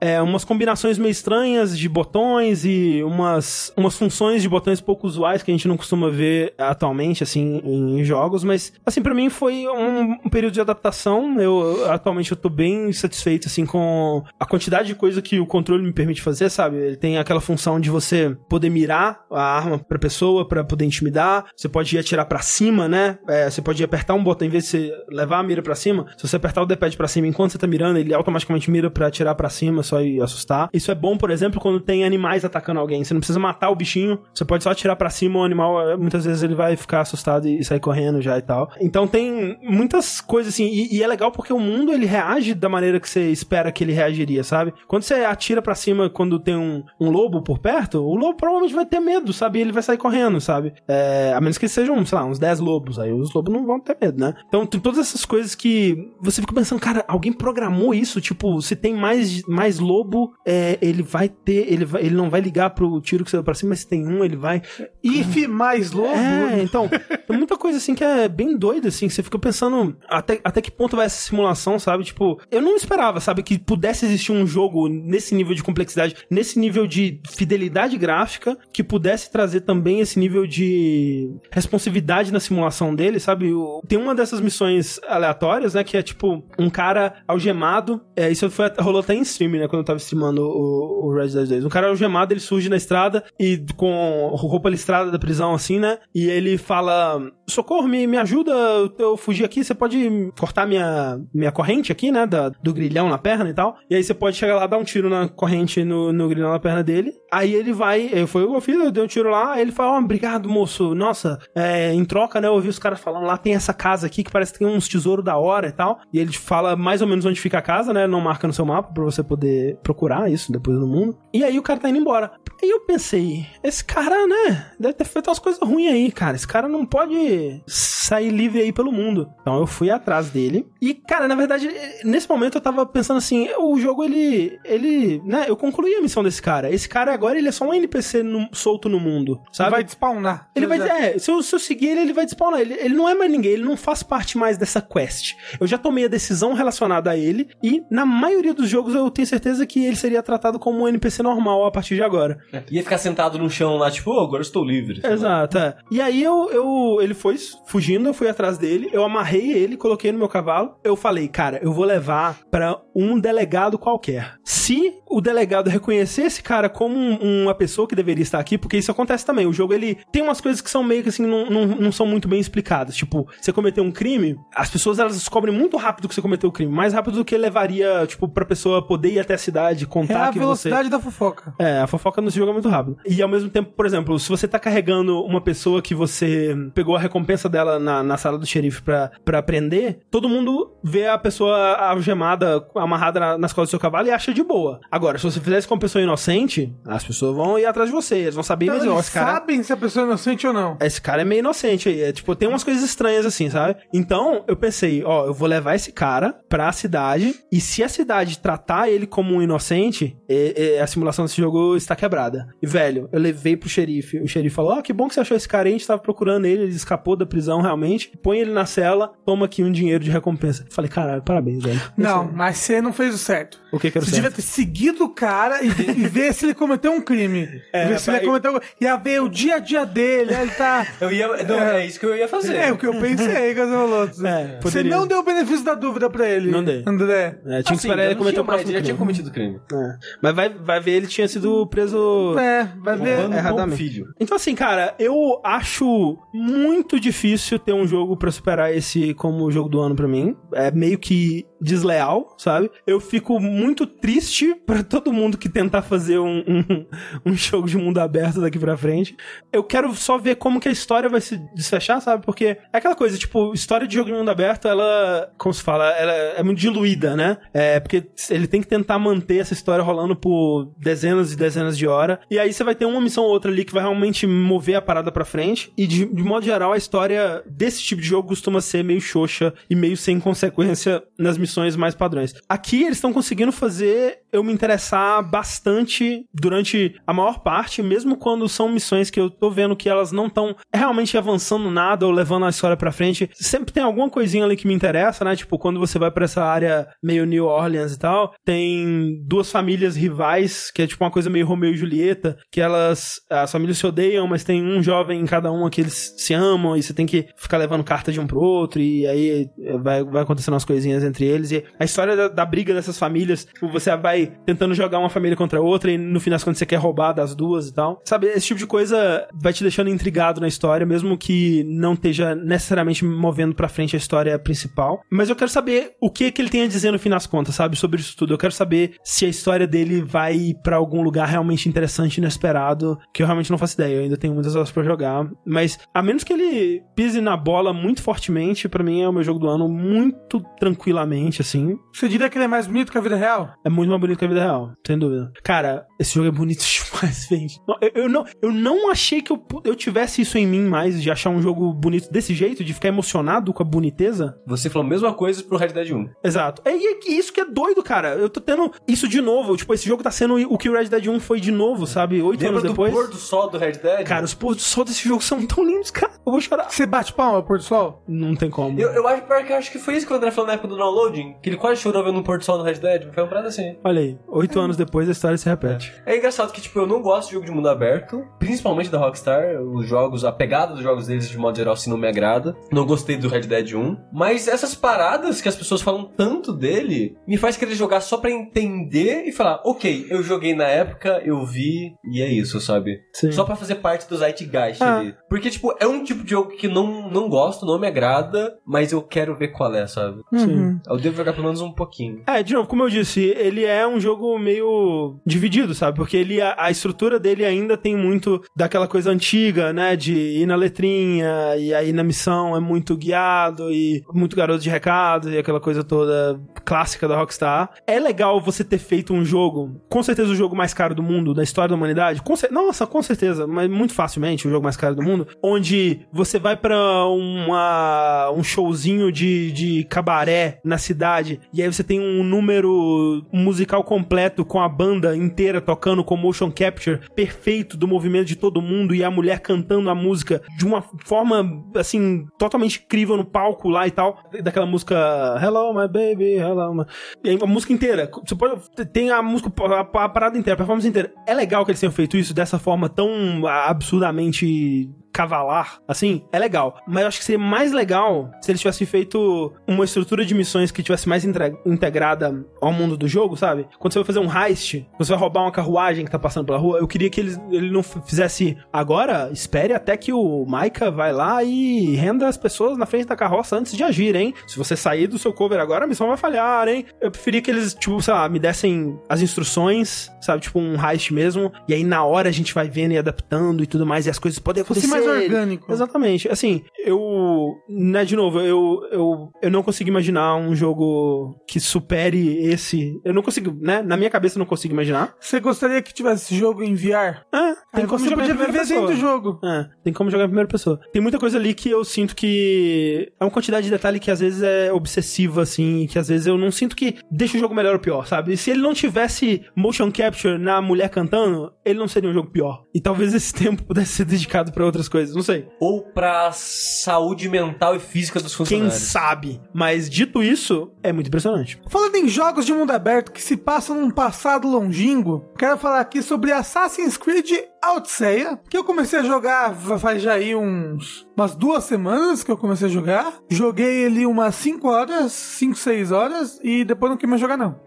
é, 0.00 0.20
umas 0.20 0.44
combinações 0.44 0.98
meio 0.98 1.10
estranhas 1.10 1.78
de 1.78 1.88
botões 1.88 2.64
e 2.64 3.02
umas, 3.02 3.72
umas 3.76 3.96
funções 3.96 4.42
de 4.42 4.48
botões 4.48 4.80
pouco 4.80 5.06
usuais 5.06 5.42
que 5.42 5.50
a 5.50 5.54
gente 5.54 5.68
não 5.68 5.76
costuma 5.76 6.10
ver 6.10 6.54
atualmente, 6.58 7.22
assim, 7.22 7.60
em 7.64 8.04
jogos. 8.04 8.44
Mas, 8.44 8.72
assim, 8.84 9.00
pra 9.02 9.14
mim 9.14 9.28
foi 9.30 9.66
um, 9.68 10.12
um 10.24 10.28
período 10.30 10.54
de 10.54 10.60
adaptação. 10.60 10.97
Eu, 11.38 11.90
atualmente 11.90 12.30
eu 12.30 12.36
tô 12.36 12.48
bem 12.48 12.92
satisfeito, 12.92 13.48
assim, 13.48 13.64
com 13.64 14.22
a 14.38 14.46
quantidade 14.46 14.88
de 14.88 14.94
coisa 14.94 15.22
que 15.22 15.38
o 15.38 15.46
controle 15.46 15.82
me 15.82 15.92
permite 15.92 16.22
fazer, 16.22 16.50
sabe? 16.50 16.76
Ele 16.76 16.96
tem 16.96 17.18
aquela 17.18 17.40
função 17.40 17.78
de 17.80 17.90
você 17.90 18.36
poder 18.48 18.70
mirar 18.70 19.20
a 19.30 19.42
arma 19.42 19.78
pra 19.78 19.98
pessoa, 19.98 20.46
pra 20.46 20.64
poder 20.64 20.84
intimidar. 20.84 21.46
Você 21.56 21.68
pode 21.68 21.94
ir 21.94 21.98
atirar 21.98 22.26
pra 22.26 22.40
cima, 22.40 22.88
né? 22.88 23.18
É, 23.28 23.48
você 23.50 23.62
pode 23.62 23.82
apertar 23.82 24.14
um 24.14 24.22
botão, 24.22 24.46
em 24.46 24.50
vez 24.50 24.64
de 24.64 24.70
você 24.70 24.92
levar 25.10 25.38
a 25.38 25.42
mira 25.42 25.62
pra 25.62 25.74
cima, 25.74 26.06
se 26.16 26.26
você 26.26 26.36
apertar 26.36 26.62
o 26.62 26.66
D-pad 26.66 26.96
pra 26.96 27.08
cima 27.08 27.26
enquanto 27.26 27.52
você 27.52 27.58
tá 27.58 27.66
mirando, 27.66 27.98
ele 27.98 28.14
automaticamente 28.14 28.70
mira 28.70 28.90
pra 28.90 29.06
atirar 29.06 29.34
pra 29.34 29.48
cima, 29.48 29.82
só 29.82 30.00
ir 30.00 30.20
assustar. 30.20 30.68
Isso 30.72 30.90
é 30.90 30.94
bom, 30.94 31.16
por 31.16 31.30
exemplo, 31.30 31.60
quando 31.60 31.80
tem 31.80 32.04
animais 32.04 32.44
atacando 32.44 32.80
alguém. 32.80 33.04
Você 33.04 33.14
não 33.14 33.20
precisa 33.20 33.38
matar 33.38 33.70
o 33.70 33.76
bichinho, 33.76 34.20
você 34.34 34.44
pode 34.44 34.64
só 34.64 34.70
atirar 34.70 34.96
pra 34.96 35.10
cima, 35.10 35.40
o 35.40 35.44
animal, 35.44 35.90
eh, 35.90 35.96
muitas 35.96 36.24
vezes 36.24 36.42
ele 36.42 36.54
vai 36.54 36.76
ficar 36.76 37.00
assustado 37.02 37.48
e 37.48 37.64
sair 37.64 37.80
correndo 37.80 38.20
já 38.20 38.38
e 38.38 38.42
tal. 38.42 38.70
Então 38.80 39.06
tem 39.06 39.58
muitas 39.62 40.20
coisas 40.20 40.54
assim, 40.54 40.68
e, 40.78 40.98
e 40.98 41.02
é 41.02 41.06
legal 41.06 41.32
porque 41.32 41.52
o 41.52 41.58
mundo 41.58 41.92
ele 41.92 42.06
reage 42.06 42.54
da 42.54 42.68
maneira 42.68 43.00
que 43.00 43.08
você 43.08 43.30
espera 43.30 43.72
que 43.72 43.82
ele 43.82 43.92
reagiria, 43.92 44.44
sabe? 44.44 44.72
Quando 44.86 45.02
você 45.02 45.14
atira 45.14 45.60
pra 45.60 45.74
cima 45.74 46.08
quando 46.08 46.38
tem 46.38 46.54
um, 46.56 46.84
um 47.00 47.10
lobo 47.10 47.42
por 47.42 47.58
perto, 47.58 47.98
o 47.98 48.14
lobo 48.14 48.36
provavelmente 48.36 48.74
vai 48.74 48.86
ter 48.86 49.00
medo, 49.00 49.32
sabe? 49.32 49.58
E 49.58 49.62
ele 49.62 49.72
vai 49.72 49.82
sair 49.82 49.98
correndo, 49.98 50.40
sabe? 50.40 50.72
É, 50.86 51.32
a 51.34 51.40
menos 51.40 51.58
que 51.58 51.66
sejam, 51.66 52.04
sei 52.06 52.18
lá, 52.18 52.24
uns 52.24 52.38
10 52.38 52.60
lobos, 52.60 52.98
aí 52.98 53.12
os 53.12 53.32
lobos 53.34 53.52
não 53.52 53.66
vão 53.66 53.80
ter 53.80 53.96
medo, 54.00 54.20
né? 54.20 54.34
Então 54.46 54.64
tem 54.64 54.80
todas 54.80 55.00
essas 55.00 55.24
coisas 55.24 55.54
que 55.54 56.12
você 56.20 56.40
fica 56.40 56.54
pensando, 56.54 56.80
cara, 56.80 57.04
alguém 57.08 57.32
programou 57.32 57.92
isso? 57.92 58.20
Tipo, 58.20 58.60
se 58.62 58.76
tem 58.76 58.94
mais, 58.94 59.42
mais 59.42 59.78
lobo, 59.78 60.32
é, 60.46 60.78
ele 60.80 61.02
vai 61.02 61.28
ter, 61.28 61.72
ele, 61.72 61.84
vai, 61.84 62.02
ele 62.02 62.14
não 62.14 62.30
vai 62.30 62.40
ligar 62.40 62.70
pro 62.70 63.00
tiro 63.00 63.24
que 63.24 63.30
você 63.30 63.36
deu 63.36 63.44
pra 63.44 63.54
cima, 63.54 63.70
mas 63.70 63.80
se 63.80 63.88
tem 63.88 64.06
um, 64.06 64.24
ele 64.24 64.36
vai. 64.36 64.62
If 65.02 65.48
mais 65.48 65.92
lobo. 65.92 66.08
É, 66.08 66.62
então, 66.62 66.88
tem 67.26 67.36
muita 67.36 67.56
coisa 67.56 67.78
assim 67.78 67.94
que 67.94 68.04
é 68.04 68.28
bem 68.28 68.56
doida, 68.56 68.88
assim, 68.88 69.08
que 69.08 69.14
você 69.14 69.22
fica 69.22 69.38
pensando 69.38 69.96
até, 70.08 70.40
até 70.44 70.60
que 70.60 70.67
ponto 70.70 70.96
vai 70.96 71.06
essa 71.06 71.20
simulação, 71.20 71.78
sabe? 71.78 72.04
Tipo, 72.04 72.40
eu 72.50 72.60
não 72.60 72.76
esperava, 72.76 73.20
sabe, 73.20 73.42
que 73.42 73.58
pudesse 73.58 74.06
existir 74.06 74.32
um 74.32 74.46
jogo 74.46 74.88
nesse 74.88 75.34
nível 75.34 75.54
de 75.54 75.62
complexidade, 75.62 76.16
nesse 76.30 76.58
nível 76.58 76.86
de 76.86 77.20
fidelidade 77.28 77.96
gráfica, 77.96 78.56
que 78.72 78.82
pudesse 78.82 79.30
trazer 79.30 79.62
também 79.62 80.00
esse 80.00 80.18
nível 80.18 80.46
de 80.46 81.30
responsividade 81.50 82.32
na 82.32 82.40
simulação 82.40 82.94
dele, 82.94 83.20
sabe? 83.20 83.50
Tem 83.86 83.98
uma 83.98 84.14
dessas 84.14 84.40
missões 84.40 85.00
aleatórias, 85.06 85.74
né, 85.74 85.84
que 85.84 85.96
é 85.96 86.02
tipo 86.02 86.44
um 86.58 86.70
cara 86.70 87.22
algemado, 87.26 88.00
é, 88.16 88.30
isso 88.30 88.48
foi, 88.50 88.70
rolou 88.78 89.00
até 89.00 89.14
em 89.14 89.22
stream, 89.22 89.52
né, 89.52 89.68
quando 89.68 89.80
eu 89.80 89.84
tava 89.84 89.98
streamando 89.98 90.42
o, 90.42 91.06
o 91.06 91.14
Red 91.14 91.28
Dead 91.28 91.48
2. 91.48 91.64
Um 91.64 91.68
cara 91.68 91.88
algemado, 91.88 92.32
ele 92.32 92.40
surge 92.40 92.68
na 92.68 92.76
estrada 92.76 93.24
e 93.38 93.62
com 93.76 94.28
roupa 94.34 94.68
listrada 94.68 95.10
da 95.10 95.18
prisão, 95.18 95.54
assim, 95.54 95.78
né? 95.78 95.98
E 96.14 96.28
ele 96.28 96.58
fala: 96.58 97.20
Socorro, 97.48 97.88
me, 97.88 98.06
me 98.06 98.16
ajuda, 98.16 98.52
eu 98.98 99.16
fugir 99.16 99.44
aqui, 99.44 99.62
você 99.64 99.74
pode 99.74 100.32
cortar 100.38 100.57
minha, 100.66 101.20
minha 101.32 101.52
corrente 101.52 101.92
aqui, 101.92 102.10
né? 102.10 102.26
Da, 102.26 102.48
do 102.48 102.72
grilhão 102.72 103.08
na 103.08 103.18
perna 103.18 103.48
e 103.48 103.54
tal. 103.54 103.76
E 103.88 103.94
aí 103.94 104.02
você 104.02 104.14
pode 104.14 104.36
chegar 104.36 104.56
lá, 104.56 104.66
dar 104.66 104.78
um 104.78 104.84
tiro 104.84 105.08
na 105.08 105.28
corrente 105.28 105.84
no, 105.84 106.12
no 106.12 106.28
grilhão 106.28 106.50
na 106.50 106.58
perna 106.58 106.82
dele. 106.82 107.12
Aí 107.30 107.54
ele 107.54 107.72
vai, 107.72 108.26
foi 108.26 108.44
o 108.44 108.50
que 108.50 108.56
eu 108.56 108.60
fiz, 108.60 108.76
eu 108.76 108.90
dei 108.90 109.02
um 109.02 109.06
tiro 109.06 109.30
lá, 109.30 109.52
aí 109.52 109.62
ele 109.62 109.72
fala: 109.72 109.96
Ó, 109.96 109.98
obrigado, 109.98 110.48
moço. 110.48 110.94
Nossa, 110.94 111.38
é, 111.54 111.92
em 111.92 112.04
troca, 112.04 112.40
né? 112.40 112.48
Eu 112.48 112.52
ouvi 112.52 112.68
os 112.68 112.78
caras 112.78 113.00
falando: 113.00 113.26
lá 113.26 113.36
tem 113.36 113.54
essa 113.54 113.74
casa 113.74 114.06
aqui 114.06 114.22
que 114.22 114.30
parece 114.30 114.52
que 114.52 114.58
tem 114.58 114.68
uns 114.68 114.88
tesouros 114.88 115.24
da 115.24 115.36
hora 115.36 115.68
e 115.68 115.72
tal. 115.72 116.00
E 116.12 116.18
ele 116.18 116.32
fala 116.32 116.76
mais 116.76 117.02
ou 117.02 117.08
menos 117.08 117.24
onde 117.24 117.40
fica 117.40 117.58
a 117.58 117.62
casa, 117.62 117.92
né? 117.92 118.06
Não 118.06 118.20
marca 118.20 118.46
no 118.46 118.52
seu 118.52 118.64
mapa 118.64 118.92
pra 118.92 119.04
você 119.04 119.22
poder 119.22 119.76
procurar 119.82 120.30
isso 120.30 120.50
depois 120.50 120.78
no 120.78 120.86
mundo. 120.86 121.18
E 121.32 121.44
aí 121.44 121.58
o 121.58 121.62
cara 121.62 121.80
tá 121.80 121.88
indo 121.88 121.98
embora. 121.98 122.32
Aí 122.62 122.70
eu 122.70 122.80
pensei, 122.80 123.46
esse 123.62 123.84
cara, 123.84 124.26
né, 124.26 124.72
deve 124.80 124.94
ter 124.94 125.04
feito 125.04 125.28
umas 125.28 125.38
coisas 125.38 125.60
ruins 125.62 125.92
aí, 125.92 126.10
cara. 126.10 126.34
Esse 126.34 126.46
cara 126.46 126.68
não 126.68 126.84
pode 126.84 127.62
sair 127.66 128.30
livre 128.30 128.60
aí 128.60 128.72
pelo 128.72 128.90
mundo. 128.90 129.30
Então 129.40 129.58
eu 129.58 129.66
fui 129.66 129.90
atrás 129.90 130.30
dele 130.30 130.47
dele. 130.50 130.66
E, 130.80 130.94
cara, 130.94 131.26
na 131.28 131.34
verdade, 131.34 131.70
nesse 132.04 132.28
momento 132.28 132.56
eu 132.56 132.60
tava 132.60 132.84
pensando 132.86 133.18
assim, 133.18 133.48
o 133.58 133.78
jogo, 133.78 134.04
ele, 134.04 134.58
ele, 134.64 135.20
né, 135.24 135.44
eu 135.48 135.56
concluí 135.56 135.94
a 135.94 136.00
missão 136.02 136.22
desse 136.22 136.40
cara. 136.40 136.70
Esse 136.70 136.88
cara 136.88 137.12
agora, 137.12 137.38
ele 137.38 137.48
é 137.48 137.52
só 137.52 137.64
um 137.66 137.74
NPC 137.74 138.22
no- 138.22 138.48
solto 138.52 138.88
no 138.88 138.98
mundo, 139.00 139.40
sabe? 139.52 139.70
Vai 139.70 139.84
despawnar. 139.84 140.50
Ele 140.54 140.66
vai, 140.66 140.78
Já- 140.78 140.98
é, 140.98 141.18
se 141.18 141.30
eu, 141.30 141.42
se 141.42 141.54
eu 141.54 141.58
seguir 141.58 141.88
ele, 141.88 142.00
ele 142.00 142.12
vai 142.12 142.24
despawnar. 142.24 142.60
Ele, 142.60 142.74
ele 142.74 142.94
não 142.94 143.08
é 143.08 143.14
mais 143.14 143.30
ninguém, 143.30 143.52
ele 143.52 143.64
não 143.64 143.76
faz 143.76 144.02
parte 144.02 144.36
mais 144.38 144.56
dessa 144.56 144.80
quest. 144.80 145.34
Eu 145.60 145.66
já 145.66 145.78
tomei 145.78 146.04
a 146.04 146.08
decisão 146.08 146.52
relacionada 146.54 147.10
a 147.10 147.16
ele, 147.16 147.48
e 147.62 147.82
na 147.90 148.04
maioria 148.06 148.54
dos 148.54 148.68
jogos 148.68 148.94
eu 148.94 149.10
tenho 149.10 149.26
certeza 149.26 149.66
que 149.66 149.84
ele 149.84 149.96
seria 149.96 150.22
tratado 150.22 150.58
como 150.58 150.82
um 150.84 150.88
NPC 150.88 151.22
normal 151.22 151.64
a 151.66 151.70
partir 151.70 151.94
de 151.94 152.02
agora. 152.02 152.38
Ia 152.70 152.82
ficar 152.82 152.98
sentado 152.98 153.38
no 153.38 153.48
chão 153.50 153.76
lá, 153.76 153.90
tipo, 153.90 154.10
oh, 154.10 154.20
agora 154.20 154.38
eu 154.38 154.42
estou 154.42 154.64
livre. 154.64 155.00
Exato, 155.04 155.58
é. 155.58 155.76
E 155.90 156.00
aí 156.00 156.22
eu, 156.22 156.50
eu, 156.50 156.98
ele 157.00 157.14
foi 157.14 157.36
fugindo, 157.66 158.08
eu 158.08 158.14
fui 158.14 158.28
atrás 158.28 158.58
dele, 158.58 158.88
eu 158.92 159.04
amarrei 159.04 159.52
ele, 159.52 159.76
coloquei 159.76 160.12
no 160.12 160.18
meu 160.18 160.28
cavalo. 160.38 160.76
Eu 160.84 160.94
falei, 160.94 161.26
cara, 161.26 161.58
eu 161.62 161.72
vou 161.72 161.84
levar 161.84 162.38
pra 162.50 162.80
um 163.00 163.18
delegado 163.18 163.78
qualquer. 163.78 164.34
Se 164.44 164.92
o 165.06 165.20
delegado 165.20 165.68
reconhecer 165.70 166.22
esse 166.22 166.42
cara 166.42 166.68
como 166.68 166.94
um- 166.96 167.42
uma 167.44 167.54
pessoa 167.54 167.86
que 167.88 167.94
deveria 167.94 168.22
estar 168.22 168.38
aqui, 168.38 168.58
porque 168.58 168.76
isso 168.76 168.90
acontece 168.90 169.24
também. 169.24 169.46
O 169.46 169.52
jogo 169.52 169.72
ele 169.72 169.96
tem 170.12 170.22
umas 170.22 170.40
coisas 170.40 170.60
que 170.60 170.68
são 170.70 170.82
meio 170.82 171.02
que 171.02 171.08
assim, 171.08 171.24
não, 171.26 171.48
não, 171.48 171.66
não 171.66 171.92
são 171.92 172.04
muito 172.06 172.28
bem 172.28 172.38
explicadas. 172.40 172.94
Tipo, 172.94 173.26
você 173.40 173.52
cometeu 173.52 173.82
um 173.84 173.90
crime, 173.90 174.36
as 174.54 174.68
pessoas 174.70 174.98
elas 174.98 175.14
descobrem 175.14 175.54
muito 175.54 175.76
rápido 175.76 176.08
que 176.08 176.14
você 176.14 176.20
cometeu 176.20 176.48
o 176.50 176.52
crime, 176.52 176.70
mais 176.72 176.92
rápido 176.92 177.14
do 177.18 177.24
que 177.24 177.36
levaria, 177.38 178.04
tipo, 178.06 178.28
pra 178.28 178.44
pessoa 178.44 178.86
poder 178.86 179.12
ir 179.12 179.18
até 179.20 179.34
a 179.34 179.38
cidade, 179.38 179.84
É 179.84 179.86
contar 179.86 180.24
a 180.24 180.28
que 180.28 180.34
você. 180.38 180.68
velocidade 180.68 180.88
da 180.90 181.00
fofoca. 181.00 181.54
É, 181.58 181.78
a 181.78 181.86
fofoca 181.86 182.20
nesse 182.20 182.36
jogo 182.36 182.50
é 182.50 182.52
muito 182.54 182.68
rápido. 182.68 182.98
E 183.06 183.22
ao 183.22 183.28
mesmo 183.28 183.48
tempo, 183.48 183.72
por 183.74 183.86
exemplo, 183.86 184.18
se 184.18 184.28
você 184.28 184.46
tá 184.46 184.58
carregando 184.58 185.22
uma 185.24 185.40
pessoa 185.40 185.80
que 185.80 185.94
você 185.94 186.54
pegou 186.74 186.96
a 186.96 186.98
recompensa 186.98 187.48
dela 187.48 187.78
na, 187.78 188.02
na 188.02 188.16
sala 188.16 188.36
do 188.38 188.44
xerife 188.46 188.82
pra, 188.82 189.10
pra 189.24 189.42
prender, 189.42 190.00
todo 190.10 190.28
mundo 190.28 190.72
vê 190.82 191.06
a 191.06 191.16
pessoa 191.16 191.56
algemada, 191.76 192.60
amarrada 192.88 193.20
na- 193.20 193.38
nas 193.38 193.52
costas 193.52 193.68
do 193.68 193.70
seu 193.72 193.78
cavalo 193.80 194.08
e 194.08 194.10
acha 194.10 194.32
de 194.32 194.42
boa. 194.42 194.80
Agora, 194.90 195.18
se 195.18 195.24
você 195.24 195.40
fizesse 195.40 195.68
com 195.68 195.74
uma 195.74 195.80
pessoa 195.80 196.02
inocente, 196.02 196.74
as 196.86 197.04
pessoas 197.04 197.36
vão 197.36 197.58
ir 197.58 197.66
atrás 197.66 197.88
de 197.88 197.94
você, 197.94 198.16
eles 198.16 198.34
vão 198.34 198.42
saber, 198.42 198.66
Então, 198.66 198.78
mas 198.78 198.86
ó, 198.86 198.92
eles 198.92 199.00
esse 199.06 199.12
cara. 199.12 199.32
sabem 199.34 199.62
se 199.62 199.72
a 199.72 199.76
pessoa 199.76 200.04
é 200.04 200.08
inocente 200.08 200.46
ou 200.46 200.52
não. 200.52 200.76
Esse 200.80 201.00
cara 201.00 201.22
é 201.22 201.24
meio 201.24 201.40
inocente 201.40 201.88
aí. 201.88 202.00
É, 202.02 202.12
tipo, 202.12 202.34
tem 202.34 202.48
umas 202.48 202.64
coisas 202.64 202.82
estranhas 202.82 203.24
assim, 203.26 203.48
sabe? 203.50 203.76
Então, 203.92 204.44
eu 204.48 204.56
pensei, 204.56 205.02
ó, 205.04 205.26
eu 205.26 205.34
vou 205.34 205.48
levar 205.48 205.74
esse 205.74 205.92
cara 205.92 206.34
pra 206.48 206.70
cidade 206.72 207.34
e 207.52 207.60
se 207.60 207.82
a 207.82 207.88
cidade 207.88 208.38
tratar 208.38 208.88
ele 208.88 209.06
como 209.06 209.34
um 209.34 209.42
inocente, 209.42 210.16
é- 210.28 210.76
é, 210.76 210.80
a 210.80 210.86
simulação 210.86 211.24
desse 211.24 211.36
jogo 211.40 211.76
está 211.76 211.94
quebrada. 211.94 212.48
E, 212.62 212.66
velho, 212.66 213.08
eu 213.12 213.20
levei 213.20 213.56
pro 213.56 213.68
xerife. 213.68 214.18
O 214.20 214.26
xerife 214.28 214.54
falou, 214.54 214.72
ó, 214.72 214.82
que 214.82 214.92
bom 214.92 215.08
que 215.08 215.14
você 215.14 215.20
achou 215.20 215.36
esse 215.36 215.48
cara 215.48 215.68
aí, 215.68 215.74
a 215.74 215.78
gente 215.78 215.86
tava 215.86 216.00
procurando 216.00 216.46
ele, 216.46 216.62
ele 216.64 216.72
escapou 216.74 217.16
da 217.16 217.26
prisão 217.26 217.60
realmente. 217.60 218.12
Põe 218.22 218.38
ele 218.38 218.52
na 218.52 218.66
cela, 218.66 219.12
toma 219.24 219.46
aqui 219.46 219.62
um 219.62 219.70
dinheiro 219.72 220.02
de 220.02 220.10
recompensa. 220.10 220.64
Falei, 220.70 220.90
caralho, 220.90 221.22
parabéns, 221.22 221.62
velho. 221.62 221.80
Não, 221.96 222.30
mas 222.32 222.56
você 222.58 222.77
não 222.80 222.92
fez 222.92 223.14
o 223.14 223.18
certo. 223.18 223.60
O 223.72 223.78
que 223.78 223.90
que 223.90 223.98
era 223.98 224.04
Você 224.04 224.12
certo? 224.12 224.22
devia 224.24 224.36
ter 224.36 224.42
seguido 224.42 225.04
o 225.04 225.08
cara 225.10 225.62
e, 225.62 225.66
e 225.68 226.06
ver 226.08 226.32
se 226.34 226.46
ele 226.46 226.54
cometeu 226.54 226.92
um 226.92 227.00
crime. 227.00 227.48
É, 227.72 227.86
ver 227.86 228.00
se 228.00 228.10
ele 228.10 228.20
cometeu. 228.20 228.60
Ia 228.80 228.96
ver 228.96 229.20
o 229.22 229.28
dia 229.28 229.56
a 229.56 229.58
dia 229.58 229.84
dele. 229.84 230.32
Ele 230.34 230.50
tá. 230.52 230.86
Eu 231.00 231.12
ia. 231.12 231.28
Não, 231.44 231.60
é. 231.60 231.84
isso 231.86 232.00
que 232.00 232.06
eu 232.06 232.16
ia 232.16 232.26
fazer. 232.26 232.56
É 232.56 232.72
o 232.72 232.78
que 232.78 232.86
eu 232.86 232.98
pensei, 232.98 233.52
Gasolotto. 233.54 234.26
É, 234.26 234.58
Você 234.62 234.78
poderia. 234.78 234.90
não 234.96 235.06
deu 235.06 235.18
o 235.18 235.22
benefício 235.22 235.64
da 235.64 235.74
dúvida 235.74 236.08
pra 236.10 236.28
ele. 236.28 236.50
Não 236.50 236.64
dei. 236.64 236.82
André. 236.86 237.38
É, 237.44 237.62
tinha 237.62 237.62
que 237.62 237.68
Assim, 237.68 237.74
esperar 237.74 237.98
eu 237.98 238.04
ele 238.06 238.14
não 238.14 238.18
cometer 238.18 238.32
tinha 238.34 238.42
o 238.42 238.46
próximo 238.46 238.72
Já 238.72 238.82
tinha 238.82 238.96
cometido 238.96 239.30
crime. 239.30 239.60
É. 239.72 239.96
Mas 240.22 240.34
vai, 240.34 240.48
vai 240.54 240.80
ver, 240.80 240.92
ele 240.92 241.06
tinha 241.06 241.28
sido 241.28 241.66
preso 241.66 242.36
É, 242.38 242.68
vai 242.82 242.96
ver. 242.96 243.30
Erradamente. 243.30 243.76
filho. 243.76 244.06
Então, 244.18 244.36
assim, 244.36 244.54
cara, 244.54 244.94
eu 244.98 245.40
acho 245.44 246.18
muito 246.32 246.98
difícil 246.98 247.58
ter 247.58 247.72
um 247.72 247.86
jogo 247.86 248.16
pra 248.16 248.30
superar 248.30 248.74
esse 248.74 249.12
como 249.14 249.50
jogo 249.50 249.68
do 249.68 249.80
ano 249.80 249.94
pra 249.94 250.08
mim. 250.08 250.34
É 250.54 250.70
meio 250.70 250.98
que 250.98 251.46
desleal, 251.60 252.34
sabe? 252.38 252.57
Eu 252.86 253.00
fico 253.00 253.38
muito 253.40 253.86
triste 253.86 254.54
pra 254.66 254.82
todo 254.82 255.12
mundo 255.12 255.38
que 255.38 255.48
tentar 255.48 255.82
fazer 255.82 256.18
um, 256.18 256.38
um, 256.40 256.86
um 257.26 257.34
jogo 257.34 257.68
de 257.68 257.76
mundo 257.76 257.98
aberto 257.98 258.40
daqui 258.40 258.58
pra 258.58 258.76
frente. 258.76 259.16
Eu 259.52 259.62
quero 259.62 259.94
só 259.94 260.18
ver 260.18 260.36
como 260.36 260.60
que 260.60 260.68
a 260.68 260.72
história 260.72 261.08
vai 261.08 261.20
se 261.20 261.36
desfechar, 261.54 262.00
sabe? 262.00 262.24
Porque 262.24 262.44
é 262.44 262.58
aquela 262.72 262.94
coisa, 262.94 263.16
tipo, 263.16 263.52
história 263.52 263.86
de 263.86 263.94
jogo 263.94 264.10
de 264.10 264.16
mundo 264.16 264.30
aberto, 264.30 264.68
ela, 264.68 265.30
como 265.36 265.52
se 265.52 265.62
fala, 265.62 265.90
ela 265.92 266.12
é 266.12 266.42
muito 266.42 266.58
diluída, 266.58 267.16
né? 267.16 267.38
É, 267.52 267.80
porque 267.80 268.04
ele 268.30 268.46
tem 268.46 268.60
que 268.60 268.66
tentar 268.66 268.98
manter 268.98 269.38
essa 269.38 269.52
história 269.52 269.82
rolando 269.82 270.16
por 270.16 270.72
dezenas 270.78 271.32
e 271.32 271.36
dezenas 271.36 271.76
de 271.76 271.86
horas. 271.86 272.18
E 272.30 272.38
aí 272.38 272.52
você 272.52 272.64
vai 272.64 272.74
ter 272.74 272.84
uma 272.84 273.00
missão 273.00 273.24
ou 273.24 273.30
outra 273.30 273.50
ali 273.50 273.64
que 273.64 273.72
vai 273.72 273.82
realmente 273.82 274.26
mover 274.26 274.76
a 274.76 274.82
parada 274.82 275.12
pra 275.12 275.24
frente. 275.24 275.72
E 275.76 275.86
de, 275.86 276.06
de 276.06 276.22
modo 276.22 276.44
geral, 276.44 276.72
a 276.72 276.76
história 276.76 277.42
desse 277.46 277.82
tipo 277.82 278.00
de 278.00 278.08
jogo 278.08 278.28
costuma 278.28 278.60
ser 278.60 278.82
meio 278.82 279.00
xoxa 279.00 279.52
e 279.68 279.74
meio 279.74 279.96
sem 279.96 280.18
consequência 280.20 281.02
nas 281.18 281.36
missões 281.36 281.76
mais 281.76 281.94
padrões. 281.94 282.34
Aqui 282.48 282.82
eles 282.82 282.96
estão 282.96 283.12
conseguindo 283.12 283.52
fazer 283.52 284.20
eu 284.32 284.44
me 284.44 284.52
interessar 284.52 285.22
bastante 285.22 286.24
durante 286.32 286.94
a 287.06 287.12
maior 287.12 287.40
parte, 287.40 287.82
mesmo 287.82 288.16
quando 288.16 288.48
são 288.48 288.68
missões 288.68 289.10
que 289.10 289.18
eu 289.18 289.30
tô 289.30 289.50
vendo 289.50 289.76
que 289.76 289.88
elas 289.88 290.12
não 290.12 290.26
estão 290.26 290.54
realmente 290.72 291.16
avançando 291.16 291.70
nada 291.70 292.06
ou 292.06 292.12
levando 292.12 292.44
a 292.44 292.50
história 292.50 292.76
pra 292.76 292.92
frente. 292.92 293.30
Sempre 293.32 293.72
tem 293.72 293.82
alguma 293.82 294.10
coisinha 294.10 294.44
ali 294.44 294.56
que 294.56 294.66
me 294.66 294.74
interessa, 294.74 295.24
né? 295.24 295.34
Tipo, 295.34 295.58
quando 295.58 295.80
você 295.80 295.98
vai 295.98 296.10
pra 296.10 296.24
essa 296.24 296.42
área 296.42 296.86
meio 297.02 297.24
New 297.24 297.46
Orleans 297.46 297.94
e 297.94 297.98
tal, 297.98 298.34
tem 298.44 299.22
duas 299.26 299.50
famílias 299.50 299.96
rivais, 299.96 300.70
que 300.70 300.82
é 300.82 300.86
tipo 300.86 301.02
uma 301.02 301.10
coisa 301.10 301.30
meio 301.30 301.46
Romeu 301.46 301.72
e 301.72 301.76
Julieta, 301.76 302.36
que 302.50 302.60
elas, 302.60 303.20
as 303.30 303.50
famílias 303.50 303.78
se 303.78 303.86
odeiam, 303.86 304.26
mas 304.26 304.44
tem 304.44 304.62
um 304.62 304.82
jovem 304.82 305.20
em 305.20 305.26
cada 305.26 305.50
uma 305.50 305.70
que 305.70 305.80
eles 305.80 306.14
se 306.18 306.34
amam 306.34 306.76
e 306.76 306.82
você 306.82 306.92
tem 306.92 307.06
que 307.06 307.28
ficar 307.36 307.56
levando 307.56 307.84
carta 307.84 308.12
de 308.12 308.20
um 308.20 308.26
pro 308.26 308.40
outro 308.40 308.80
e 308.80 309.06
aí 309.06 309.46
vai, 309.82 310.04
vai 310.04 310.22
acontecendo 310.22 310.54
umas 310.54 310.64
coisinhas 310.64 311.02
entre 311.02 311.24
eles. 311.24 311.50
E 311.50 311.64
a 311.78 311.84
história 311.84 312.14
da, 312.14 312.37
da 312.38 312.46
briga 312.46 312.72
dessas 312.72 312.96
famílias, 312.96 313.44
tipo, 313.44 313.66
você 313.66 313.96
vai 313.96 314.32
tentando 314.46 314.72
jogar 314.72 315.00
uma 315.00 315.10
família 315.10 315.36
contra 315.36 315.58
a 315.58 315.62
outra 315.62 315.90
e 315.90 315.98
no 315.98 316.20
fim 316.20 316.30
das 316.30 316.44
contas 316.44 316.58
você 316.58 316.66
quer 316.66 316.76
roubar 316.76 317.12
das 317.12 317.34
duas 317.34 317.66
e 317.66 317.74
tal. 317.74 318.00
Sabe, 318.04 318.28
esse 318.28 318.46
tipo 318.46 318.60
de 318.60 318.66
coisa 318.66 319.26
vai 319.34 319.52
te 319.52 319.64
deixando 319.64 319.90
intrigado 319.90 320.40
na 320.40 320.46
história, 320.46 320.86
mesmo 320.86 321.18
que 321.18 321.64
não 321.64 321.94
esteja 321.94 322.36
necessariamente 322.36 323.04
movendo 323.04 323.56
pra 323.56 323.68
frente 323.68 323.96
a 323.96 323.98
história 323.98 324.38
principal. 324.38 325.00
Mas 325.10 325.28
eu 325.28 325.34
quero 325.34 325.50
saber 325.50 325.96
o 326.00 326.08
que 326.12 326.30
que 326.30 326.40
ele 326.40 326.48
tem 326.48 326.62
a 326.62 326.68
dizer 326.68 326.92
no 326.92 326.98
fim 326.98 327.10
das 327.10 327.26
contas, 327.26 327.56
sabe, 327.56 327.74
sobre 327.74 328.00
isso 328.00 328.16
tudo. 328.16 328.34
Eu 328.34 328.38
quero 328.38 328.52
saber 328.52 328.94
se 329.02 329.24
a 329.24 329.28
história 329.28 329.66
dele 329.66 330.00
vai 330.00 330.54
pra 330.62 330.76
algum 330.76 331.02
lugar 331.02 331.26
realmente 331.26 331.68
interessante 331.68 332.18
inesperado, 332.18 332.96
que 333.12 333.20
eu 333.20 333.26
realmente 333.26 333.50
não 333.50 333.58
faço 333.58 333.74
ideia. 333.74 333.96
Eu 333.96 334.02
ainda 334.02 334.16
tenho 334.16 334.32
muitas 334.32 334.54
horas 334.54 334.70
pra 334.70 334.84
jogar. 334.84 335.28
Mas, 335.44 335.76
a 335.92 336.00
menos 336.00 336.22
que 336.22 336.32
ele 336.32 336.84
pise 336.94 337.20
na 337.20 337.36
bola 337.36 337.72
muito 337.72 338.00
fortemente, 338.00 338.68
pra 338.68 338.84
mim 338.84 339.00
é 339.00 339.08
o 339.08 339.12
meu 339.12 339.24
jogo 339.24 339.40
do 339.40 339.48
ano 339.48 339.68
muito 339.68 340.40
tranquilamente, 340.60 341.42
assim. 341.42 341.76
Você 341.92 342.08
diria 342.08 342.27
que 342.30 342.38
ele 342.38 342.44
é 342.44 342.48
mais 342.48 342.66
bonito 342.66 342.92
que 342.92 342.98
a 342.98 343.00
vida 343.00 343.16
real? 343.16 343.54
É 343.64 343.68
muito 343.70 343.88
mais 343.88 344.00
bonito 344.00 344.18
que 344.18 344.24
a 344.24 344.28
vida 344.28 344.40
real, 344.40 344.72
sem 344.86 344.98
dúvida. 344.98 345.32
Cara, 345.42 345.86
esse 345.98 346.14
jogo 346.14 346.28
é 346.28 346.30
bonito 346.30 346.64
demais, 346.64 347.26
gente. 347.28 347.60
Eu, 347.80 348.02
eu 348.02 348.08
não, 348.08 348.24
eu 348.40 348.52
não 348.52 348.90
achei 348.90 349.20
que 349.20 349.32
eu, 349.32 349.42
eu 349.64 349.74
tivesse 349.74 350.22
isso 350.22 350.38
em 350.38 350.46
mim 350.46 350.62
mais, 350.62 351.02
de 351.02 351.10
achar 351.10 351.30
um 351.30 351.42
jogo 351.42 351.72
bonito 351.72 352.10
desse 352.10 352.34
jeito, 352.34 352.64
de 352.64 352.72
ficar 352.74 352.88
emocionado 352.88 353.52
com 353.52 353.62
a 353.62 353.66
boniteza. 353.66 354.38
Você 354.46 354.70
falou 354.70 354.86
a 354.86 354.88
mesma 354.88 355.12
coisa 355.12 355.42
pro 355.42 355.56
Red 355.56 355.68
Dead 355.68 355.90
1. 355.90 356.08
Exato. 356.22 356.62
É, 356.64 356.76
e 356.76 356.86
é 356.86 357.10
isso 357.10 357.32
que 357.32 357.40
é 357.40 357.44
doido, 357.44 357.82
cara. 357.82 358.14
Eu 358.14 358.28
tô 358.28 358.40
tendo 358.40 358.72
isso 358.86 359.08
de 359.08 359.20
novo. 359.20 359.56
Tipo, 359.56 359.74
esse 359.74 359.88
jogo 359.88 360.02
tá 360.02 360.10
sendo 360.10 360.34
o 360.34 360.58
que 360.58 360.68
o 360.68 360.72
Red 360.72 360.86
Dead 360.86 361.06
1 361.06 361.20
foi 361.20 361.40
de 361.40 361.50
novo, 361.50 361.86
sabe? 361.86 362.20
Oito 362.22 362.40
Lembra 362.40 362.58
anos 362.58 362.62
do 362.62 362.68
depois. 362.70 362.92
pôr 362.92 363.08
do 363.08 363.16
sol 363.16 363.50
do 363.50 363.58
Red 363.58 363.72
Dead? 363.72 364.06
Cara, 364.06 364.24
os 364.24 364.34
pôr 364.34 364.54
do 364.54 364.60
sol 364.60 364.84
desse 364.84 365.08
jogo 365.08 365.22
são 365.22 365.44
tão 365.46 365.64
lindos, 365.64 365.90
cara. 365.90 366.12
Eu 366.24 366.32
vou 366.32 366.40
chorar. 366.40 366.70
Você 366.70 366.86
bate 366.86 367.12
palma, 367.12 367.42
pôr 367.42 367.58
do 367.58 367.64
sol? 367.64 368.02
Não 368.06 368.34
tem 368.34 368.50
como. 368.50 368.78
Eu, 368.78 368.90
eu 368.90 369.08
acho 369.08 369.22
pior 369.22 369.44
que 369.44 369.52
eu 369.52 369.56
acho 369.56 369.72
que 369.72 369.78
foi 369.78 369.96
isso 369.96 370.06
que 370.06 370.12
o 370.12 370.16
André 370.16 370.30
falou 370.30 370.46
na 370.48 370.54
época 370.54 370.68
do 370.68 370.76
downloading, 370.76 371.36
que 371.42 371.48
ele 371.48 371.56
quase 371.56 371.80
chorou 371.80 372.04
vendo 372.04 372.18
um 372.18 372.22
pôr 372.22 372.38
do 372.38 372.44
sol 372.44 372.58
do 372.58 372.64
Red 372.64 372.74
Dead. 372.74 373.12
Foi 373.12 373.22
uma 373.22 373.28
parada 373.28 373.48
assim. 373.48 373.76
Olha 373.82 374.00
aí, 374.00 374.18
oito 374.28 374.60
anos 374.60 374.76
depois 374.76 375.08
a 375.08 375.12
história 375.12 375.36
se 375.36 375.48
repete. 375.48 375.87
É 376.06 376.16
engraçado 376.16 376.52
que, 376.52 376.60
tipo, 376.60 376.78
eu 376.78 376.86
não 376.86 377.02
gosto 377.02 377.28
de 377.28 377.34
jogo 377.34 377.46
de 377.46 377.52
mundo 377.52 377.68
aberto, 377.68 378.24
principalmente 378.38 378.90
da 378.90 378.98
Rockstar. 378.98 379.60
Os 379.62 379.86
jogos, 379.86 380.24
a 380.24 380.32
pegada 380.32 380.74
dos 380.74 380.82
jogos 380.82 381.06
deles, 381.06 381.28
de 381.28 381.38
modo 381.38 381.56
geral, 381.56 381.74
assim, 381.74 381.90
não 381.90 381.98
me 381.98 382.08
agrada. 382.08 382.56
Não 382.72 382.86
gostei 382.86 383.16
do 383.16 383.28
Red 383.28 383.42
Dead 383.42 383.72
1. 383.74 383.96
Mas 384.12 384.48
essas 384.48 384.74
paradas 384.74 385.40
que 385.40 385.48
as 385.48 385.56
pessoas 385.56 385.80
falam 385.82 386.04
tanto 386.16 386.52
dele, 386.52 387.16
me 387.26 387.36
faz 387.36 387.56
querer 387.56 387.74
jogar 387.74 388.00
só 388.00 388.16
pra 388.16 388.30
entender 388.30 389.24
e 389.26 389.32
falar, 389.32 389.60
ok, 389.64 390.06
eu 390.10 390.22
joguei 390.22 390.54
na 390.54 390.64
época, 390.66 391.20
eu 391.24 391.44
vi, 391.44 391.94
e 392.04 392.22
é 392.22 392.28
isso, 392.28 392.60
sabe? 392.60 393.00
Sim. 393.12 393.32
Só 393.32 393.44
pra 393.44 393.56
fazer 393.56 393.76
parte 393.76 394.08
do 394.08 394.16
Zeitgeist 394.16 394.80
Ah. 394.82 394.98
ali. 394.98 395.14
Porque, 395.28 395.50
tipo, 395.50 395.74
é 395.80 395.86
um 395.86 396.02
tipo 396.04 396.24
de 396.24 396.30
jogo 396.30 396.50
que 396.56 396.68
não, 396.68 397.10
não 397.10 397.28
gosto, 397.28 397.66
não 397.66 397.78
me 397.78 397.86
agrada, 397.86 398.56
mas 398.66 398.92
eu 398.92 399.02
quero 399.02 399.36
ver 399.36 399.48
qual 399.48 399.74
é, 399.74 399.86
sabe? 399.86 400.22
Sim. 400.34 400.78
Eu 400.88 400.96
devo 400.96 401.16
jogar 401.16 401.32
pelo 401.32 401.44
menos 401.44 401.60
um 401.60 401.72
pouquinho. 401.72 402.22
É, 402.26 402.42
de 402.42 402.54
novo, 402.54 402.68
como 402.68 402.82
eu 402.84 402.88
disse, 402.88 403.20
ele 403.36 403.64
é 403.64 403.86
um 403.86 404.00
jogo 404.00 404.38
meio 404.38 405.16
dividido, 405.26 405.74
sabe? 405.78 405.96
Porque 405.96 406.16
ele, 406.16 406.40
a, 406.40 406.54
a 406.58 406.70
estrutura 406.70 407.18
dele 407.18 407.44
ainda 407.44 407.76
tem 407.76 407.96
muito 407.96 408.42
daquela 408.56 408.86
coisa 408.86 409.10
antiga, 409.10 409.72
né? 409.72 409.96
De 409.96 410.12
ir 410.14 410.46
na 410.46 410.56
letrinha, 410.56 411.56
e 411.56 411.72
aí 411.72 411.92
na 411.92 412.04
missão 412.04 412.56
é 412.56 412.60
muito 412.60 412.96
guiado, 412.96 413.72
e 413.72 414.02
muito 414.12 414.36
garoto 414.36 414.60
de 414.62 414.68
recado, 414.70 415.30
e 415.30 415.38
aquela 415.38 415.60
coisa 415.60 415.82
toda 415.84 416.40
clássica 416.64 417.06
da 417.08 417.16
Rockstar. 417.16 417.70
É 417.86 417.98
legal 417.98 418.40
você 418.40 418.62
ter 418.64 418.78
feito 418.78 419.12
um 419.14 419.24
jogo, 419.24 419.80
com 419.88 420.02
certeza 420.02 420.30
o 420.30 420.34
jogo 420.34 420.54
mais 420.56 420.74
caro 420.74 420.94
do 420.94 421.02
mundo, 421.02 421.32
da 421.32 421.42
história 421.42 421.68
da 421.70 421.74
humanidade, 421.74 422.20
com 422.22 422.36
cer- 422.36 422.52
nossa, 422.52 422.86
com 422.86 423.02
certeza, 423.02 423.46
mas 423.46 423.70
muito 423.70 423.94
facilmente 423.94 424.46
o 424.46 424.50
jogo 424.50 424.64
mais 424.64 424.76
caro 424.76 424.94
do 424.94 425.02
mundo, 425.02 425.26
onde 425.42 426.00
você 426.12 426.38
vai 426.38 426.56
pra 426.56 427.06
uma, 427.06 428.30
um 428.32 428.42
showzinho 428.42 429.10
de, 429.12 429.52
de 429.52 429.84
cabaré 429.84 430.60
na 430.64 430.78
cidade, 430.78 431.40
e 431.52 431.62
aí 431.62 431.72
você 431.72 431.82
tem 431.84 432.00
um 432.00 432.22
número 432.22 433.24
musical 433.32 433.84
completo 433.84 434.44
com 434.44 434.60
a 434.60 434.68
banda 434.68 435.16
inteira 435.16 435.60
tocando 435.68 436.02
com 436.02 436.16
motion 436.16 436.50
capture 436.50 436.98
perfeito 437.14 437.76
do 437.76 437.86
movimento 437.86 438.28
de 438.28 438.36
todo 438.36 438.62
mundo 438.62 438.94
e 438.94 439.04
a 439.04 439.10
mulher 439.10 439.40
cantando 439.40 439.90
a 439.90 439.94
música 439.94 440.40
de 440.56 440.64
uma 440.64 440.80
forma, 441.04 441.62
assim, 441.76 442.26
totalmente 442.38 442.82
incrível 442.82 443.18
no 443.18 443.24
palco 443.26 443.68
lá 443.68 443.86
e 443.86 443.90
tal. 443.90 444.18
Daquela 444.42 444.64
música 444.64 444.96
Hello, 445.38 445.74
my 445.74 445.86
baby, 445.86 446.36
hello, 446.38 446.72
my... 446.72 446.84
E 447.22 447.38
a 447.38 447.46
música 447.46 447.70
inteira. 447.70 448.10
Você 448.26 448.34
pode... 448.34 448.62
Tem 448.94 449.10
a 449.10 449.20
música, 449.20 449.52
a, 449.62 450.04
a 450.04 450.08
parada 450.08 450.38
inteira, 450.38 450.54
a 450.54 450.56
performance 450.56 450.88
inteira. 450.88 451.12
É 451.26 451.34
legal 451.34 451.66
que 451.66 451.70
eles 451.70 451.80
tenham 451.80 451.92
feito 451.92 452.16
isso 452.16 452.32
dessa 452.32 452.58
forma 452.58 452.88
tão 452.88 453.46
absurdamente 453.46 454.88
cavalar, 455.18 455.80
assim, 455.88 456.22
é 456.32 456.38
legal. 456.38 456.80
Mas 456.86 457.02
eu 457.02 457.08
acho 457.08 457.18
que 457.18 457.24
seria 457.24 457.44
mais 457.44 457.72
legal 457.72 458.30
se 458.40 458.52
eles 458.52 458.60
tivessem 458.60 458.86
feito 458.86 459.52
uma 459.66 459.84
estrutura 459.84 460.24
de 460.24 460.32
missões 460.32 460.70
que 460.70 460.80
tivesse 460.80 461.08
mais 461.08 461.24
integrada 461.66 462.46
ao 462.60 462.72
mundo 462.72 462.96
do 462.96 463.08
jogo, 463.08 463.36
sabe? 463.36 463.66
Quando 463.80 463.92
você 463.92 463.98
vai 463.98 464.06
fazer 464.06 464.20
um 464.20 464.32
heist, 464.32 464.86
você 464.96 465.10
vai 465.10 465.18
roubar 465.18 465.42
uma 465.42 465.50
carruagem 465.50 466.04
que 466.04 466.10
tá 466.10 466.20
passando 466.20 466.46
pela 466.46 466.58
rua, 466.58 466.78
eu 466.78 466.86
queria 466.86 467.10
que 467.10 467.20
eles, 467.20 467.36
ele 467.50 467.68
não 467.68 467.82
fizesse 467.82 468.56
agora, 468.72 469.28
espere 469.32 469.74
até 469.74 469.96
que 469.96 470.12
o 470.12 470.46
Maika 470.46 470.88
vai 470.88 471.12
lá 471.12 471.42
e 471.42 471.96
renda 471.96 472.28
as 472.28 472.36
pessoas 472.36 472.78
na 472.78 472.86
frente 472.86 473.06
da 473.06 473.16
carroça 473.16 473.56
antes 473.56 473.76
de 473.76 473.82
agir, 473.82 474.14
hein? 474.14 474.32
Se 474.46 474.56
você 474.56 474.76
sair 474.76 475.08
do 475.08 475.18
seu 475.18 475.32
cover 475.32 475.58
agora, 475.58 475.84
a 475.84 475.88
missão 475.88 476.06
vai 476.06 476.16
falhar, 476.16 476.68
hein? 476.68 476.86
Eu 477.00 477.10
preferia 477.10 477.42
que 477.42 477.50
eles, 477.50 477.74
tipo, 477.74 478.00
sei 478.00 478.14
lá, 478.14 478.28
me 478.28 478.38
dessem 478.38 478.96
as 479.08 479.20
instruções, 479.20 480.12
sabe? 480.20 480.42
Tipo 480.42 480.60
um 480.60 480.76
heist 480.80 481.12
mesmo, 481.12 481.52
e 481.66 481.74
aí 481.74 481.82
na 481.82 482.04
hora 482.04 482.28
a 482.28 482.32
gente 482.32 482.54
vai 482.54 482.68
vendo 482.68 482.92
e 482.92 482.98
adaptando 482.98 483.64
e 483.64 483.66
tudo 483.66 483.84
mais, 483.84 484.06
e 484.06 484.10
as 484.10 484.18
coisas 484.20 484.38
podem 484.38 484.62
acontecer. 484.62 484.86
mais 484.86 485.07
orgânico. 485.10 485.72
Exatamente. 485.72 486.28
Assim, 486.28 486.62
eu. 486.78 487.54
Né, 487.68 488.04
de 488.04 488.16
novo, 488.16 488.40
eu, 488.40 488.80
eu, 488.90 489.30
eu 489.42 489.50
não 489.50 489.62
consigo 489.62 489.90
imaginar 489.90 490.36
um 490.36 490.54
jogo 490.54 491.36
que 491.46 491.60
supere 491.60 492.38
esse. 492.46 493.00
Eu 493.04 493.14
não 493.14 493.22
consigo, 493.22 493.56
né? 493.60 493.82
Na 493.82 493.96
minha 493.96 494.10
cabeça 494.10 494.36
eu 494.36 494.40
não 494.40 494.46
consigo 494.46 494.74
imaginar. 494.74 495.14
Você 495.20 495.40
gostaria 495.40 495.82
que 495.82 495.94
tivesse 495.94 496.24
esse 496.24 496.36
jogo 496.36 496.62
em 496.62 496.74
VR? 496.74 497.22
Ah, 497.32 497.56
tem 497.80 497.86
como 497.86 497.98
você 497.98 498.10
jogar 498.10 498.24
em 498.24 498.28
podia 498.28 498.34
primeira 498.44 498.52
viver 498.52 498.58
pessoa. 498.74 498.80
dentro 498.80 498.94
do 498.94 499.00
jogo. 499.00 499.40
É, 499.44 499.68
tem 499.84 499.92
como 499.92 500.10
jogar 500.10 500.24
em 500.24 500.28
primeira 500.28 500.48
pessoa. 500.48 500.80
Tem 500.92 501.00
muita 501.02 501.18
coisa 501.18 501.38
ali 501.38 501.54
que 501.54 501.70
eu 501.70 501.84
sinto 501.84 502.14
que 502.16 503.12
é 503.18 503.24
uma 503.24 503.30
quantidade 503.30 503.64
de 503.64 503.70
detalhe 503.70 503.98
que 504.00 504.10
às 504.10 504.20
vezes 504.20 504.42
é 504.42 504.72
obsessiva, 504.72 505.42
assim, 505.42 505.86
que 505.90 505.98
às 505.98 506.08
vezes 506.08 506.26
eu 506.26 506.36
não 506.38 506.50
sinto 506.50 506.76
que 506.76 506.96
deixa 507.10 507.36
o 507.36 507.40
jogo 507.40 507.54
melhor 507.54 507.74
ou 507.74 507.80
pior, 507.80 508.06
sabe? 508.06 508.36
Se 508.36 508.50
ele 508.50 508.60
não 508.60 508.74
tivesse 508.74 509.42
motion 509.56 509.90
capture 509.90 510.38
na 510.38 510.60
mulher 510.60 510.88
cantando, 510.90 511.52
ele 511.64 511.78
não 511.78 511.88
seria 511.88 512.10
um 512.10 512.14
jogo 512.14 512.30
pior. 512.30 512.62
E 512.74 512.80
talvez 512.80 513.14
esse 513.14 513.32
tempo 513.34 513.62
pudesse 513.64 513.92
ser 513.92 514.04
dedicado 514.04 514.52
pra 514.52 514.64
outras 514.64 514.88
coisas, 514.88 515.14
não 515.14 515.22
sei. 515.22 515.46
Ou 515.60 515.82
pra 515.82 516.30
saúde 516.32 517.28
mental 517.28 517.76
e 517.76 517.78
física 517.80 518.20
dos 518.20 518.34
Quem 518.36 518.46
funcionários. 518.46 518.74
sabe? 518.74 519.40
Mas 519.52 519.88
dito 519.88 520.22
isso, 520.22 520.72
é 520.82 520.92
muito 520.92 521.08
impressionante. 521.08 521.60
Falando 521.68 521.96
em 521.96 522.08
jogos 522.08 522.44
de 522.46 522.52
mundo 522.52 522.70
aberto 522.70 523.12
que 523.12 523.22
se 523.22 523.36
passam 523.36 523.80
num 523.80 523.90
passado 523.90 524.48
longínquo, 524.48 525.24
quero 525.38 525.58
falar 525.58 525.80
aqui 525.80 526.02
sobre 526.02 526.32
Assassin's 526.32 526.96
Creed 526.96 527.30
Odyssey, 527.76 528.26
que 528.48 528.56
eu 528.56 528.64
comecei 528.64 529.00
a 529.00 529.02
jogar 529.02 529.54
faz 529.78 530.02
já 530.02 530.14
aí 530.14 530.34
uns 530.34 531.06
umas 531.16 531.34
duas 531.34 531.64
semanas 531.64 532.22
que 532.22 532.30
eu 532.30 532.36
comecei 532.36 532.68
a 532.68 532.70
jogar. 532.70 533.12
Joguei 533.28 533.84
ele 533.84 534.06
umas 534.06 534.34
5 534.36 534.68
horas, 534.68 535.10
5, 535.12 535.54
6 535.56 535.90
horas 535.92 536.38
e 536.44 536.64
depois 536.64 536.90
não 536.90 536.96
quis 536.96 537.08
mais 537.08 537.20
jogar 537.20 537.36
não. 537.36 537.58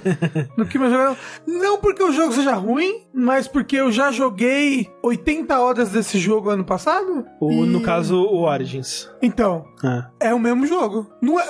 não 0.56 0.66
quis 0.66 0.78
mais 0.80 0.92
jogar 0.92 1.16
não. 1.46 1.60
Não 1.60 1.78
porque 1.78 2.02
o 2.02 2.12
jogo 2.12 2.32
seja 2.32 2.52
ruim, 2.54 3.06
mas 3.12 3.48
porque 3.48 3.76
eu 3.76 3.90
já 3.90 4.10
joguei 4.12 4.88
80 5.02 5.58
horas 5.58 5.88
desse 5.90 6.18
jogo 6.18 6.50
ano 6.50 6.64
passado. 6.64 7.24
O, 7.40 7.50
e- 7.50 7.66
No 7.66 7.80
caso, 7.80 8.16
o 8.22 8.42
Origins. 8.42 9.08
Então, 9.22 9.64
É. 10.20 10.28
é 10.28 10.34
o 10.34 10.38
mesmo 10.38 10.66
jogo. 10.66 11.06
Não 11.22 11.40
é... 11.40 11.46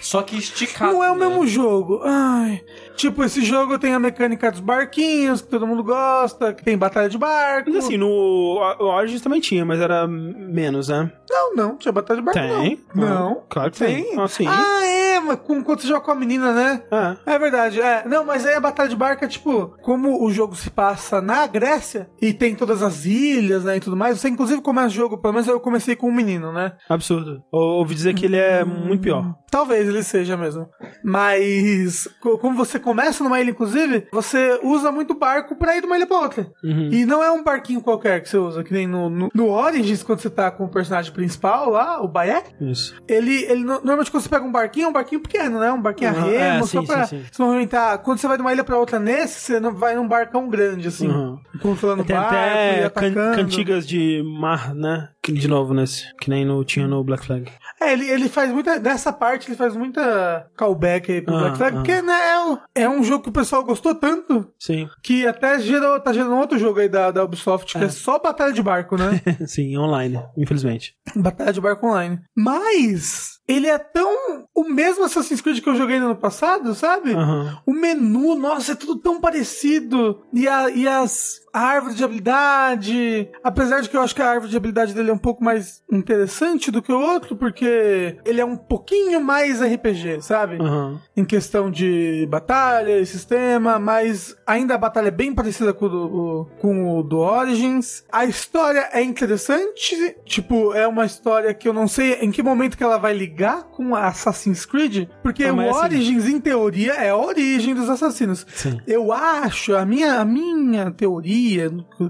Só 0.00 0.22
que 0.22 0.36
esticado. 0.38 0.92
Não 0.92 1.04
é 1.04 1.10
o 1.10 1.14
né? 1.16 1.26
mesmo 1.26 1.46
jogo. 1.46 2.00
Ai. 2.04 2.62
Tipo, 2.96 3.22
esse 3.24 3.44
jogo 3.44 3.78
tem 3.78 3.92
a 3.94 3.98
mecânica 3.98 4.50
dos 4.50 4.60
barquinhos, 4.60 5.42
que 5.42 5.48
todo 5.48 5.66
mundo 5.66 5.84
gosta, 5.84 6.52
que 6.54 6.64
tem 6.64 6.76
batalha 6.78 7.08
de 7.08 7.18
barco. 7.18 7.70
Mas 7.70 7.84
assim, 7.84 7.96
no 7.96 8.58
Origins 8.80 9.20
também 9.20 9.40
tinha, 9.40 9.64
mas 9.64 9.80
era 9.80 10.06
menos, 10.06 10.88
né? 10.88 11.12
Não, 11.28 11.54
não, 11.54 11.76
tinha 11.76 11.92
batalha 11.92 12.20
de 12.20 12.24
barco. 12.24 12.40
Tem? 12.40 12.80
Não. 12.94 13.06
Não. 13.06 13.42
Claro 13.48 13.70
que 13.70 13.78
tem. 13.78 14.18
Ah, 14.18 14.26
sim. 14.28 14.46
Ah, 14.48 14.84
é, 14.84 15.05
mas 15.26 15.40
com- 15.40 15.62
quando 15.62 15.80
você 15.80 15.88
joga 15.88 16.00
com 16.00 16.10
a 16.10 16.14
menina, 16.14 16.52
né? 16.52 16.82
É. 17.26 17.34
É 17.34 17.38
verdade, 17.38 17.80
é. 17.80 18.04
Não, 18.06 18.24
mas 18.24 18.46
aí 18.46 18.54
a 18.54 18.60
batalha 18.60 18.88
de 18.88 18.96
barco 18.96 19.24
é 19.24 19.28
tipo, 19.28 19.74
como 19.82 20.24
o 20.24 20.30
jogo 20.30 20.54
se 20.54 20.70
passa 20.70 21.20
na 21.20 21.46
Grécia 21.46 22.08
e 22.20 22.32
tem 22.32 22.54
todas 22.54 22.82
as 22.82 23.04
ilhas, 23.04 23.64
né, 23.64 23.76
e 23.76 23.80
tudo 23.80 23.96
mais, 23.96 24.18
você 24.20 24.28
inclusive 24.28 24.60
começa 24.62 24.88
o 24.88 24.90
jogo, 24.90 25.18
pelo 25.18 25.34
menos 25.34 25.48
eu 25.48 25.60
comecei 25.60 25.94
com 25.96 26.08
um 26.08 26.14
menino, 26.14 26.52
né? 26.52 26.72
Absurdo. 26.88 27.42
Ou- 27.52 27.76
Ouvi 27.76 27.94
dizer 27.94 28.14
que 28.14 28.24
ele 28.26 28.36
é 28.36 28.64
muito 28.64 29.02
pior. 29.02 29.34
Talvez 29.50 29.88
ele 29.88 30.02
seja 30.02 30.36
mesmo. 30.36 30.66
Mas, 31.02 32.08
co- 32.20 32.38
como 32.38 32.56
você 32.56 32.78
começa 32.78 33.24
numa 33.24 33.40
ilha, 33.40 33.50
inclusive, 33.50 34.06
você 34.12 34.58
usa 34.62 34.92
muito 34.92 35.14
barco 35.14 35.56
pra 35.56 35.76
ir 35.76 35.80
de 35.80 35.86
uma 35.86 35.96
ilha 35.96 36.06
pra 36.06 36.18
outra. 36.18 36.46
Uhum. 36.62 36.90
E 36.92 37.04
não 37.06 37.22
é 37.22 37.30
um 37.30 37.42
barquinho 37.42 37.80
qualquer 37.80 38.20
que 38.22 38.28
você 38.28 38.36
usa, 38.36 38.62
que 38.62 38.72
nem 38.72 38.86
no, 38.86 39.08
no, 39.08 39.28
no 39.34 39.48
Origins, 39.50 40.02
quando 40.02 40.20
você 40.20 40.28
tá 40.30 40.50
com 40.50 40.64
o 40.64 40.68
personagem 40.68 41.12
principal 41.12 41.70
lá, 41.70 42.02
o 42.02 42.08
Bayek. 42.08 42.50
Isso. 42.60 42.94
Ele, 43.08 43.44
ele 43.44 43.60
no- 43.64 43.74
normalmente 43.80 44.10
quando 44.10 44.22
você 44.22 44.28
pega 44.28 44.44
um 44.44 44.52
barquinho, 44.52 44.86
é 44.86 44.88
um 44.88 44.92
barquinho 44.92 45.15
pequeno, 45.20 45.58
né? 45.60 45.70
Um 45.72 45.80
barquinho 45.80 46.10
a 46.10 46.14
Uhum, 46.14 46.24
remo, 46.30 46.38
é, 46.38 46.58
só 46.66 46.80
sim, 46.80 46.86
pra 46.86 47.04
sim, 47.06 47.18
sim. 47.18 47.24
se 47.32 47.40
movimentar. 47.40 47.98
Quando 47.98 48.18
você 48.18 48.26
vai 48.28 48.36
de 48.36 48.42
uma 48.42 48.52
ilha 48.52 48.64
pra 48.64 48.76
outra 48.78 48.98
nesse, 48.98 49.40
você 49.40 49.60
não 49.60 49.74
vai 49.74 49.94
num 49.94 50.06
barcão 50.08 50.48
grande, 50.48 50.88
assim. 50.88 51.08
Uhum. 51.08 51.38
Controlando 51.60 52.02
o 52.02 52.04
Tem 52.06 52.16
barco 52.16 52.34
e 52.34 52.84
até 52.84 53.10
can- 53.10 53.34
cantigas 53.34 53.86
de 53.86 54.22
mar, 54.24 54.74
né? 54.74 55.08
De 55.28 55.48
novo 55.48 55.74
nesse. 55.74 56.04
Que 56.20 56.30
nem 56.30 56.44
no, 56.44 56.64
tinha 56.64 56.86
no 56.86 57.02
Black 57.02 57.26
Flag. 57.26 57.50
É, 57.80 57.92
ele, 57.92 58.08
ele 58.08 58.28
faz 58.28 58.50
muita. 58.52 58.78
Nessa 58.78 59.12
parte, 59.12 59.48
ele 59.48 59.56
faz 59.56 59.74
muita 59.76 60.46
callback 60.56 61.10
aí 61.10 61.20
pro 61.20 61.34
Ah, 61.34 61.40
Black 61.40 61.56
Flag, 61.58 61.72
ah. 61.76 61.78
porque, 61.80 62.00
né, 62.02 62.30
é 62.30 62.38
um, 62.40 62.58
é 62.74 62.88
um 62.88 63.02
jogo 63.02 63.24
que 63.24 63.28
o 63.30 63.32
pessoal 63.32 63.64
gostou 63.64 63.94
tanto 63.94 64.46
Sim. 64.58 64.88
que 65.02 65.26
até 65.26 65.58
gerou, 65.60 65.98
tá 66.00 66.12
gerando 66.12 66.36
outro 66.36 66.58
jogo 66.58 66.78
aí 66.80 66.88
da, 66.88 67.10
da 67.10 67.24
Ubisoft, 67.24 67.76
que 67.76 67.84
é 67.84 67.88
só 67.88 68.18
batalha 68.18 68.52
de 68.52 68.62
barco, 68.62 68.96
né? 68.96 69.20
Sim, 69.46 69.76
online, 69.78 70.22
infelizmente. 70.38 70.94
batalha 71.16 71.52
de 71.52 71.60
barco 71.60 71.86
online. 71.88 72.20
Mas. 72.36 73.35
Ele 73.48 73.68
é 73.68 73.78
tão. 73.78 74.46
O 74.54 74.64
mesmo 74.64 75.04
Assassin's 75.04 75.40
Creed 75.40 75.60
que 75.60 75.68
eu 75.68 75.76
joguei 75.76 76.00
no 76.00 76.06
ano 76.06 76.16
passado, 76.16 76.74
sabe? 76.74 77.12
Aham. 77.12 77.58
O 77.64 77.72
menu, 77.72 78.34
nossa, 78.34 78.72
é 78.72 78.74
tudo 78.74 78.96
tão 78.96 79.20
parecido. 79.20 80.22
E, 80.32 80.48
a, 80.48 80.68
e 80.70 80.88
as. 80.88 81.40
A 81.56 81.60
árvore 81.60 81.94
de 81.94 82.04
habilidade. 82.04 83.28
Apesar 83.42 83.80
de 83.80 83.88
que 83.88 83.96
eu 83.96 84.02
acho 84.02 84.14
que 84.14 84.20
a 84.20 84.28
árvore 84.28 84.50
de 84.50 84.56
habilidade 84.58 84.92
dele 84.92 85.10
é 85.10 85.12
um 85.14 85.18
pouco 85.18 85.42
mais 85.42 85.82
interessante 85.90 86.70
do 86.70 86.82
que 86.82 86.92
o 86.92 87.00
outro, 87.00 87.34
porque 87.34 88.16
ele 88.26 88.40
é 88.40 88.44
um 88.44 88.56
pouquinho 88.56 89.20
mais 89.22 89.62
RPG, 89.62 90.20
sabe? 90.20 90.56
Aham. 90.60 91.00
Em 91.16 91.24
questão 91.24 91.70
de 91.70 92.26
batalha 92.30 92.98
e 93.00 93.06
sistema, 93.06 93.78
mas 93.78 94.36
ainda 94.46 94.74
a 94.74 94.78
batalha 94.78 95.08
é 95.08 95.10
bem 95.10 95.34
parecida 95.34 95.72
com 95.72 95.86
o 95.86 95.88
do, 95.88 96.46
com 96.58 96.98
o 96.98 97.02
do 97.02 97.18
Origins. 97.18 98.04
A 98.12 98.24
história 98.26 98.88
é 98.92 99.02
interessante, 99.02 100.14
tipo, 100.26 100.74
é 100.74 100.86
uma 100.86 101.06
história 101.06 101.54
que 101.54 101.66
eu 101.68 101.72
não 101.72 101.88
sei 101.88 102.14
em 102.20 102.30
que 102.30 102.42
momento 102.42 102.76
que 102.76 102.84
ela 102.84 102.98
vai 102.98 103.14
ligar 103.14 103.64
com 103.64 103.94
a 103.94 104.08
Assassin's 104.08 104.66
Creed, 104.66 105.08
porque 105.22 105.44
Ah, 105.44 105.52
o 105.52 105.56
mas 105.56 105.68
assim- 105.70 105.78
Origins, 105.86 106.26
em 106.28 106.38
teoria, 106.40 106.92
é 106.94 107.10
a 107.10 107.16
origem 107.16 107.74
dos 107.74 107.88
assassinos. 107.88 108.46
Sim. 108.54 108.78
Eu 108.86 109.12
acho, 109.12 109.74
a 109.74 109.84
minha, 109.86 110.20
a 110.20 110.24
minha 110.24 110.90
teoria, 110.90 111.45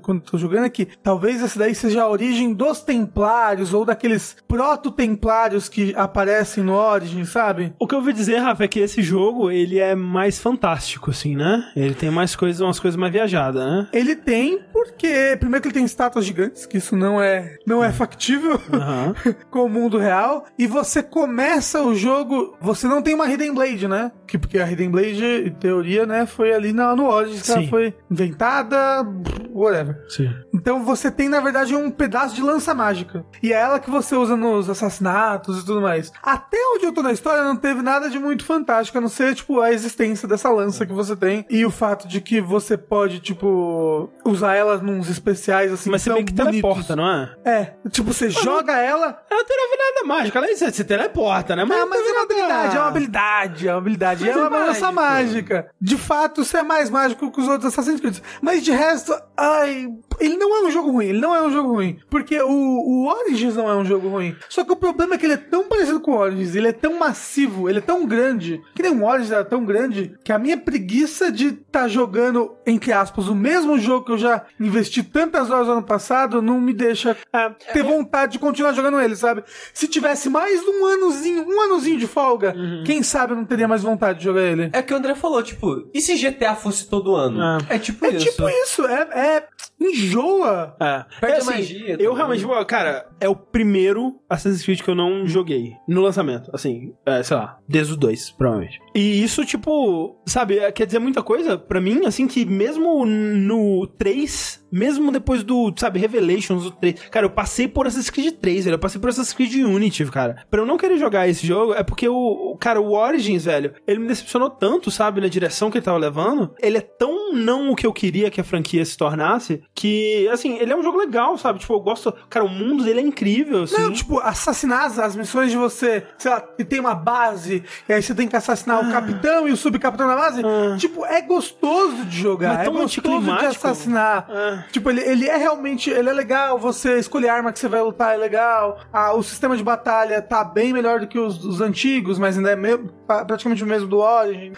quando 0.02 0.22
tô 0.22 0.38
jogando, 0.38 0.66
é 0.66 0.70
que 0.70 0.86
talvez 1.02 1.42
essa 1.42 1.58
daí 1.58 1.74
seja 1.74 2.02
a 2.02 2.08
origem 2.08 2.52
dos 2.52 2.80
templários, 2.80 3.74
ou 3.74 3.84
daqueles 3.84 4.36
proto-templários 4.48 5.68
que 5.68 5.94
aparecem 5.96 6.62
no 6.62 6.74
Origin, 6.74 7.24
sabe? 7.24 7.72
O 7.78 7.86
que 7.86 7.94
eu 7.94 7.98
ouvi 7.98 8.12
dizer, 8.12 8.38
Rafa, 8.38 8.64
é 8.64 8.68
que 8.68 8.80
esse 8.80 9.02
jogo, 9.02 9.50
ele 9.50 9.78
é 9.78 9.94
mais 9.94 10.38
fantástico, 10.38 11.10
assim, 11.10 11.36
né? 11.36 11.70
Ele 11.74 11.94
tem 11.94 12.10
mais 12.10 12.36
coisas, 12.36 12.60
umas 12.60 12.78
coisas 12.78 12.98
mais 12.98 13.12
viajadas, 13.12 13.64
né? 13.64 13.88
Ele 13.92 14.14
tem, 14.14 14.60
porque 14.72 15.36
primeiro 15.38 15.62
que 15.62 15.68
ele 15.68 15.74
tem 15.74 15.84
estátuas 15.84 16.24
gigantes, 16.24 16.66
que 16.66 16.78
isso 16.78 16.96
não 16.96 17.20
é, 17.20 17.56
não 17.66 17.82
é 17.82 17.92
factível 17.92 18.60
Aham. 18.72 19.14
com 19.50 19.64
o 19.64 19.68
mundo 19.68 19.98
real, 19.98 20.44
e 20.58 20.66
você 20.66 21.02
começa 21.02 21.82
o 21.82 21.94
jogo, 21.94 22.56
você 22.60 22.86
não 22.86 23.02
tem 23.02 23.14
uma 23.14 23.30
Hidden 23.30 23.54
Blade, 23.54 23.88
né? 23.88 24.12
Que, 24.26 24.38
porque 24.38 24.58
a 24.58 24.70
Hidden 24.70 24.90
Blade, 24.90 25.24
em 25.46 25.52
teoria, 25.52 26.06
né, 26.06 26.26
foi 26.26 26.52
ali 26.52 26.72
na, 26.72 26.94
no 26.94 27.06
Origins 27.06 27.42
que 27.42 27.52
ela 27.52 27.66
foi 27.68 27.94
inventada, 28.10 29.06
whatever. 29.52 30.04
Sim. 30.08 30.32
Então 30.54 30.84
você 30.84 31.10
tem, 31.10 31.28
na 31.28 31.40
verdade, 31.40 31.74
um 31.74 31.90
pedaço 31.90 32.34
de 32.34 32.42
lança 32.42 32.74
mágica. 32.74 33.24
E 33.42 33.52
é 33.52 33.56
ela 33.56 33.80
que 33.80 33.90
você 33.90 34.14
usa 34.14 34.36
nos 34.36 34.68
assassinatos 34.68 35.62
e 35.62 35.66
tudo 35.66 35.80
mais. 35.80 36.12
Até 36.22 36.58
onde 36.74 36.86
eu 36.86 36.92
tô 36.92 37.02
na 37.02 37.12
história, 37.12 37.42
não 37.42 37.56
teve 37.56 37.82
nada 37.82 38.08
de 38.10 38.18
muito 38.18 38.44
fantástico, 38.44 38.98
a 38.98 39.00
não 39.00 39.08
ser, 39.08 39.34
tipo, 39.34 39.60
a 39.60 39.72
existência 39.72 40.28
dessa 40.28 40.50
lança 40.50 40.86
que 40.86 40.92
você 40.92 41.16
tem. 41.16 41.44
E 41.48 41.64
o 41.64 41.70
fato 41.70 42.06
de 42.06 42.20
que 42.20 42.40
você 42.40 42.76
pode, 42.76 43.20
tipo, 43.20 44.10
usar 44.24 44.54
ela 44.54 44.78
nos 44.78 45.08
especiais, 45.08 45.72
assim, 45.72 45.90
Mas 45.90 46.02
você 46.02 46.12
meio 46.12 46.24
que 46.24 46.32
bonitos. 46.32 46.60
teleporta, 46.60 46.96
não 46.96 47.08
é? 47.08 47.36
É, 47.44 47.88
tipo, 47.88 48.12
você 48.12 48.28
joga 48.30 48.76
ela. 48.78 49.22
Ela 49.30 49.40
não 49.40 49.46
tem 49.46 49.56
nada 49.78 50.06
mágico, 50.06 50.38
ela 50.38 50.46
você 50.56 50.84
teleporta, 50.84 51.54
né? 51.54 51.62
Ah, 51.62 51.66
mas 51.66 51.78
é 51.78 51.84
uma 51.84 52.14
não 52.14 52.22
habilidade, 52.22 52.76
é 52.76 52.80
uma 52.80 52.88
habilidade, 52.88 53.68
é 53.68 53.72
uma 53.72 53.78
habilidade. 53.78 54.24
Mas 54.24 54.36
é 54.36 54.38
uma 54.38 54.56
é 54.56 54.66
lança 54.66 54.92
mágica. 54.92 55.70
De 55.80 55.96
fato, 55.96 56.42
isso 56.42 56.56
é 56.56 56.62
mais 56.62 56.90
mágico 56.90 57.30
que 57.30 57.40
os 57.40 57.48
outros 57.48 57.72
Assassin's 57.72 58.00
Creed. 58.00 58.18
Mas 58.40 58.62
de 58.62 58.72
resto, 58.72 59.05
ai. 59.36 60.05
Ele 60.20 60.36
não 60.36 60.56
é 60.56 60.66
um 60.66 60.70
jogo 60.70 60.90
ruim, 60.90 61.06
ele 61.06 61.20
não 61.20 61.34
é 61.34 61.42
um 61.42 61.50
jogo 61.50 61.72
ruim. 61.72 61.98
Porque 62.10 62.40
o, 62.40 62.48
o 62.50 63.06
Origins 63.08 63.56
não 63.56 63.68
é 63.68 63.74
um 63.76 63.84
jogo 63.84 64.08
ruim. 64.08 64.34
Só 64.48 64.64
que 64.64 64.72
o 64.72 64.76
problema 64.76 65.14
é 65.14 65.18
que 65.18 65.26
ele 65.26 65.34
é 65.34 65.38
tão 65.38 65.64
parecido 65.64 66.00
com 66.00 66.12
o 66.12 66.18
Origins, 66.18 66.54
ele 66.54 66.68
é 66.68 66.72
tão 66.72 66.98
massivo, 66.98 67.68
ele 67.68 67.78
é 67.78 67.82
tão 67.82 68.06
grande. 68.06 68.60
Que 68.74 68.82
nem 68.82 68.92
o 68.92 69.04
Origins 69.04 69.30
era 69.32 69.44
tão 69.44 69.64
grande 69.64 70.14
que 70.24 70.32
a 70.32 70.38
minha 70.38 70.56
preguiça 70.56 71.30
de 71.30 71.48
estar 71.48 71.88
jogando, 71.88 72.54
entre 72.66 72.92
aspas, 72.92 73.28
o 73.28 73.34
mesmo 73.34 73.78
jogo 73.78 74.06
que 74.06 74.12
eu 74.12 74.18
já 74.18 74.44
investi 74.58 75.02
tantas 75.02 75.50
horas 75.50 75.66
no 75.66 75.74
ano 75.74 75.82
passado 75.82 76.40
não 76.42 76.60
me 76.60 76.72
deixa 76.72 77.16
É, 77.32 77.48
ter 77.72 77.82
vontade 77.82 78.32
de 78.32 78.38
continuar 78.38 78.72
jogando 78.72 79.00
ele, 79.00 79.16
sabe? 79.16 79.42
Se 79.74 79.86
tivesse 79.88 80.28
mais 80.28 80.62
um 80.66 80.86
anozinho, 80.86 81.46
um 81.48 81.60
anozinho 81.62 81.98
de 81.98 82.06
folga, 82.06 82.54
Uhum. 82.56 82.84
quem 82.84 83.02
sabe 83.02 83.32
eu 83.32 83.36
não 83.36 83.44
teria 83.44 83.68
mais 83.68 83.82
vontade 83.82 84.18
de 84.18 84.24
jogar 84.24 84.42
ele. 84.42 84.70
É 84.72 84.80
o 84.80 84.82
que 84.82 84.92
o 84.92 84.96
André 84.96 85.14
falou, 85.14 85.42
tipo, 85.42 85.88
e 85.92 86.00
se 86.00 86.14
GTA 86.16 86.54
fosse 86.54 86.88
todo 86.88 87.14
ano? 87.14 87.40
É, 87.68 87.78
tipo 87.78 88.04
É 88.06 88.10
isso. 88.10 88.26
tipo 88.30 88.48
isso, 88.48 88.86
é, 88.86 89.00
é 89.12 89.44
enjoa. 89.80 90.76
É. 90.80 91.04
Perde 91.20 91.34
É 91.34 91.36
a 91.36 91.38
assim, 91.38 91.50
magia 91.50 91.90
Eu 91.92 91.96
também. 92.14 92.16
realmente, 92.16 92.66
cara, 92.66 93.08
é 93.20 93.28
o 93.28 93.36
primeiro 93.36 94.20
Assassin's 94.28 94.62
Creed 94.64 94.80
que 94.82 94.88
eu 94.90 94.94
não 94.94 95.26
joguei 95.26 95.72
no 95.88 96.00
lançamento. 96.00 96.50
Assim, 96.52 96.92
é, 97.04 97.22
sei 97.22 97.36
lá, 97.36 97.58
desde 97.68 97.92
o 97.92 97.96
2, 97.96 98.30
provavelmente. 98.32 98.78
E 98.94 99.22
isso, 99.22 99.44
tipo, 99.44 100.16
sabe, 100.26 100.58
é, 100.58 100.72
quer 100.72 100.86
dizer 100.86 100.98
muita 100.98 101.22
coisa 101.22 101.56
pra 101.58 101.80
mim, 101.80 102.04
assim, 102.06 102.26
que 102.26 102.44
mesmo 102.44 103.04
no 103.06 103.86
3, 103.86 104.64
mesmo 104.72 105.12
depois 105.12 105.42
do, 105.42 105.72
sabe, 105.76 105.98
Revelations 105.98 106.64
do 106.64 106.70
3, 106.70 107.08
cara, 107.10 107.26
eu 107.26 107.30
passei 107.30 107.68
por 107.68 107.86
Assassin's 107.86 108.10
Creed 108.10 108.34
3, 108.40 108.64
velho, 108.64 108.74
eu 108.74 108.78
passei 108.78 109.00
por 109.00 109.10
Assassin's 109.10 109.34
Creed 109.34 109.54
Unity, 109.64 110.04
cara. 110.06 110.44
Pra 110.50 110.60
eu 110.60 110.66
não 110.66 110.76
querer 110.78 110.98
jogar 110.98 111.28
esse 111.28 111.46
jogo, 111.46 111.74
é 111.74 111.82
porque 111.82 112.08
o, 112.08 112.14
o- 112.52 112.56
cara, 112.58 112.80
o 112.80 112.92
Origins, 112.94 113.44
velho, 113.44 113.74
ele 113.86 114.00
me 114.00 114.06
decepcionou 114.08 114.50
tanto, 114.50 114.90
sabe, 114.90 115.20
na 115.20 115.28
direção 115.28 115.70
que 115.70 115.78
ele 115.78 115.84
tava 115.84 115.98
levando. 115.98 116.54
Ele 116.60 116.78
é 116.78 116.80
tão 116.80 117.32
não 117.32 117.70
o 117.70 117.76
que 117.76 117.86
eu 117.86 117.92
queria 117.92 118.30
que 118.30 118.40
a 118.40 118.44
franquia 118.44 118.84
se 118.84 118.96
tornasse, 118.96 119.62
que, 119.76 120.26
assim, 120.32 120.56
ele 120.56 120.72
é 120.72 120.76
um 120.76 120.82
jogo 120.82 120.96
legal, 120.98 121.36
sabe? 121.36 121.58
Tipo, 121.58 121.74
eu 121.74 121.80
gosto. 121.80 122.12
Cara, 122.30 122.44
o 122.46 122.48
mundo 122.48 122.82
dele 122.82 123.00
é 123.00 123.02
incrível, 123.02 123.64
assim. 123.64 123.76
Não, 123.80 123.92
tipo, 123.92 124.18
assassinar 124.20 124.86
as, 124.86 124.98
as 124.98 125.14
missões 125.14 125.50
de 125.50 125.56
você, 125.58 126.02
sei 126.16 126.30
lá, 126.30 126.42
e 126.58 126.64
tem 126.64 126.80
uma 126.80 126.94
base, 126.94 127.62
e 127.86 127.92
aí 127.92 128.02
você 128.02 128.14
tem 128.14 128.26
que 128.26 128.34
assassinar 128.34 128.78
Ah. 128.82 128.88
o 128.88 128.90
capitão 128.90 129.46
e 129.46 129.52
o 129.52 129.56
subcapitão 129.56 130.08
da 130.08 130.16
base. 130.16 130.42
Tipo, 130.78 131.04
é 131.04 131.20
gostoso 131.20 132.06
de 132.06 132.16
jogar, 132.18 132.62
é 132.62 132.64
tão 132.64 132.72
gostoso 132.72 133.20
de 133.38 133.46
assassinar. 133.46 134.26
Ah. 134.30 134.64
Tipo, 134.72 134.88
ele, 134.88 135.02
ele 135.02 135.28
é 135.28 135.36
realmente, 135.36 135.90
ele 135.90 136.08
é 136.08 136.12
legal, 136.12 136.58
você 136.58 136.98
escolher 136.98 137.28
a 137.28 137.34
arma 137.34 137.52
que 137.52 137.58
você 137.58 137.68
vai 137.68 137.82
lutar 137.82 138.14
é 138.14 138.16
legal, 138.16 138.78
ah, 138.90 139.12
o 139.14 139.22
sistema 139.22 139.56
de 139.58 139.62
batalha 139.62 140.22
tá 140.22 140.42
bem 140.42 140.72
melhor 140.72 141.00
do 141.00 141.06
que 141.06 141.18
os, 141.18 141.44
os 141.44 141.60
antigos, 141.60 142.18
mas 142.18 142.38
ainda 142.38 142.50
é 142.50 142.56
meio, 142.56 142.90
praticamente 143.06 143.62
o 143.62 143.66
mesmo 143.66 143.86
do 143.86 143.98
Origin. 143.98 144.52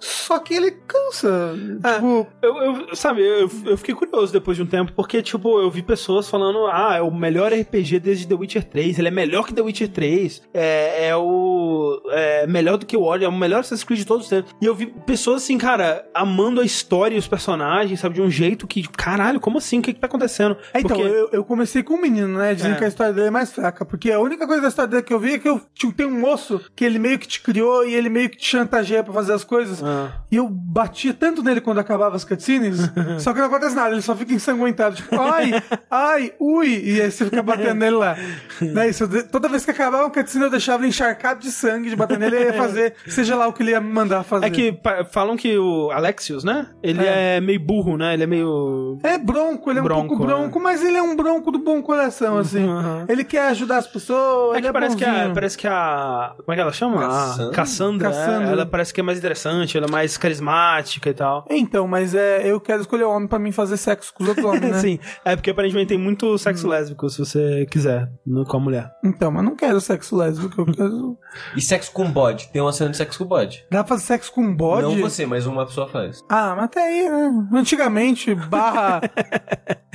Só 0.00 0.38
que 0.40 0.52
ele 0.52 0.72
cansa. 0.72 1.54
É. 1.82 1.94
Tipo, 1.94 2.26
Eu, 2.42 2.56
eu- 2.56 2.96
sabe, 2.96 3.22
eu, 3.22 3.48
eu 3.66 3.78
fiquei 3.78 3.94
curioso 3.94 4.32
depois 4.32 4.56
de 4.56 4.63
um 4.64 4.66
tempo, 4.66 4.92
porque, 4.94 5.22
tipo, 5.22 5.60
eu 5.60 5.70
vi 5.70 5.82
pessoas 5.82 6.28
falando, 6.28 6.66
ah, 6.66 6.94
é 6.96 7.02
o 7.02 7.10
melhor 7.14 7.52
RPG 7.52 8.00
desde 8.00 8.26
The 8.26 8.34
Witcher 8.34 8.64
3, 8.64 8.98
ele 8.98 9.08
é 9.08 9.10
melhor 9.10 9.46
que 9.46 9.52
The 9.54 9.62
Witcher 9.62 9.88
3, 9.88 10.42
é, 10.52 11.08
é 11.08 11.16
o... 11.16 12.00
é 12.10 12.46
melhor 12.46 12.76
do 12.78 12.86
que 12.86 12.96
o 12.96 13.02
Origin, 13.02 13.26
é 13.26 13.28
o 13.28 13.32
melhor 13.32 13.60
Assassin's 13.60 13.84
Creed 13.84 14.00
de 14.00 14.06
todos 14.06 14.24
os 14.24 14.30
tempos. 14.30 14.54
E 14.60 14.66
eu 14.66 14.74
vi 14.74 14.86
pessoas, 14.86 15.42
assim, 15.42 15.58
cara, 15.58 16.04
amando 16.14 16.60
a 16.60 16.64
história 16.64 17.14
e 17.14 17.18
os 17.18 17.28
personagens, 17.28 18.00
sabe, 18.00 18.14
de 18.16 18.22
um 18.22 18.30
jeito 18.30 18.66
que, 18.66 18.82
caralho, 18.88 19.40
como 19.40 19.58
assim? 19.58 19.78
O 19.78 19.82
que 19.82 19.92
que 19.92 20.00
tá 20.00 20.06
acontecendo? 20.06 20.56
É, 20.72 20.80
então, 20.80 20.96
Porque- 20.96 21.02
eu, 21.14 21.28
eu 21.32 21.44
comecei 21.44 21.82
com 21.82 21.94
um 21.94 22.00
menino, 22.00 22.38
né? 22.38 22.54
Dizendo 22.54 22.74
É. 22.74 22.78
que 22.78 22.84
a 22.84 22.88
história 22.88 23.12
dele 23.12 23.28
é 23.28 23.30
mais 23.30 23.52
fraca. 23.52 23.84
Porque 23.84 24.10
a 24.10 24.20
única 24.20 24.46
coisa 24.46 24.62
da 24.62 24.68
história 24.68 24.90
dele 24.90 25.02
que 25.02 25.12
eu 25.12 25.20
vi 25.20 25.34
é 25.34 25.38
que 25.38 25.48
eu, 25.48 25.60
tipo, 25.74 25.92
tem 25.92 26.06
um 26.06 26.18
moço 26.20 26.60
que 26.74 26.84
ele 26.84 26.98
meio 26.98 27.18
que 27.18 27.26
te 27.28 27.40
criou 27.40 27.86
e 27.86 27.94
ele 27.94 28.08
meio 28.08 28.30
que 28.30 28.36
te 28.36 28.46
chantageia 28.46 29.02
pra 29.02 29.12
fazer 29.12 29.32
as 29.32 29.44
coisas. 29.44 29.82
Ah. 29.82 30.12
E 30.30 30.36
eu 30.36 30.48
batia 30.48 31.12
tanto 31.14 31.42
nele 31.42 31.60
quando 31.60 31.78
acabava 31.78 32.16
as 32.16 32.24
cutscenes, 32.24 32.78
só 33.20 33.32
que 33.32 33.38
não 33.38 33.46
acontece 33.46 33.74
nada, 33.74 33.92
ele 33.92 34.02
só 34.02 34.14
fica 34.16 34.32
ensanguentado. 34.54 34.96
Tipo, 34.96 35.20
ai, 35.20 35.62
ai, 35.90 36.32
ui. 36.38 36.82
E 36.84 37.00
aí 37.02 37.10
você 37.10 37.24
fica 37.24 37.42
batendo 37.42 37.74
nele 37.74 37.96
lá. 37.96 38.16
Né, 38.60 38.88
isso, 38.88 39.08
toda 39.30 39.48
vez 39.48 39.64
que 39.64 39.70
acabava 39.70 40.04
uma 40.04 40.10
cutscene 40.10 40.44
eu 40.44 40.50
deixava 40.50 40.82
ele 40.82 40.88
encharcado 40.88 41.40
de 41.40 41.50
sangue, 41.50 41.90
de 41.90 41.96
bater 41.96 42.18
nele 42.18 42.36
e 42.36 42.42
ia 42.44 42.52
fazer, 42.54 42.94
seja 43.06 43.36
lá 43.36 43.46
o 43.46 43.52
que 43.52 43.62
ele 43.62 43.72
ia 43.72 43.80
me 43.80 43.92
mandar 43.92 44.22
fazer. 44.22 44.46
É 44.46 44.50
que 44.50 44.78
falam 45.10 45.36
que 45.36 45.58
o 45.58 45.90
Alexios, 45.90 46.44
né? 46.44 46.68
Ele 46.82 47.04
é. 47.04 47.40
meio 47.40 47.60
burro, 47.60 47.96
né? 47.96 48.14
Ele 48.14 48.22
é 48.22 48.26
meio. 48.26 48.98
É 49.02 49.18
bronco, 49.18 49.70
ele 49.70 49.78
é 49.78 49.82
um 49.82 49.84
Bronco, 49.84 50.08
pouco 50.08 50.24
bronco, 50.24 50.60
mas 50.60 50.82
ele 50.82 50.96
é 50.96 51.02
um 51.02 51.14
bronco 51.16 51.50
do 51.50 51.58
bom 51.58 51.82
coração, 51.82 52.38
assim. 52.38 52.64
Uhum. 52.74 53.04
Ele 53.08 53.24
quer 53.24 53.48
ajudar 53.48 53.78
as 53.78 53.86
pessoas, 53.86 54.54
É 54.54 54.58
ele 54.58 54.62
que 54.62 54.68
é 54.68 54.72
parece 54.72 54.96
que, 54.96 55.04
a, 55.04 55.30
parece 55.32 55.58
que 55.58 55.66
a. 55.66 56.34
Como 56.36 56.52
é 56.52 56.54
que 56.54 56.60
ela 56.60 56.72
chama? 56.72 56.98
Cassandra? 57.00 57.46
A 57.46 57.54
Cassandra. 57.54 58.08
Cassandra. 58.08 58.48
é, 58.48 58.52
ela 58.52 58.66
parece 58.66 58.92
que 58.92 59.00
é 59.00 59.02
mais 59.02 59.18
interessante, 59.18 59.76
ela 59.76 59.86
é 59.86 59.90
mais 59.90 60.16
carismática 60.16 61.08
e 61.10 61.14
tal. 61.14 61.44
Então, 61.48 61.86
mas 61.86 62.14
é, 62.14 62.42
eu 62.50 62.60
quero 62.60 62.80
escolher 62.80 63.04
homem 63.04 63.28
pra 63.28 63.38
mim 63.38 63.52
fazer 63.52 63.76
sexo 63.76 64.12
com 64.12 64.22
os 64.24 64.28
outros 64.28 64.43
né? 64.52 64.74
Sim, 64.80 64.98
é 65.24 65.34
porque 65.36 65.50
aparentemente 65.50 65.88
tem 65.88 65.98
muito 65.98 66.36
sexo 66.38 66.68
lésbico, 66.68 67.08
se 67.08 67.18
você 67.18 67.66
quiser, 67.70 68.10
no- 68.26 68.44
com 68.44 68.56
a 68.56 68.60
mulher. 68.60 68.90
Então, 69.02 69.30
mas 69.30 69.44
não 69.44 69.56
quero 69.56 69.80
sexo 69.80 70.16
lésbico, 70.16 70.60
eu 70.60 70.66
quero... 70.66 71.18
E 71.56 71.60
sexo 71.62 71.90
com 71.92 72.10
bode? 72.10 72.48
Tem 72.52 72.60
uma 72.62 72.72
cena 72.72 72.90
de 72.90 72.96
sexo 72.96 73.18
com 73.18 73.24
bode. 73.24 73.64
Dá 73.70 73.82
pra 73.82 73.94
fazer 73.96 74.06
sexo 74.06 74.32
com 74.32 74.54
bode? 74.54 74.82
Não 74.82 74.96
você, 75.00 75.26
mas 75.26 75.46
uma 75.46 75.64
pessoa 75.66 75.88
faz. 75.88 76.22
Ah, 76.28 76.54
mas 76.56 76.64
até 76.66 76.80
aí, 76.82 77.08
né? 77.10 77.48
Antigamente, 77.54 78.34
barra 78.34 79.00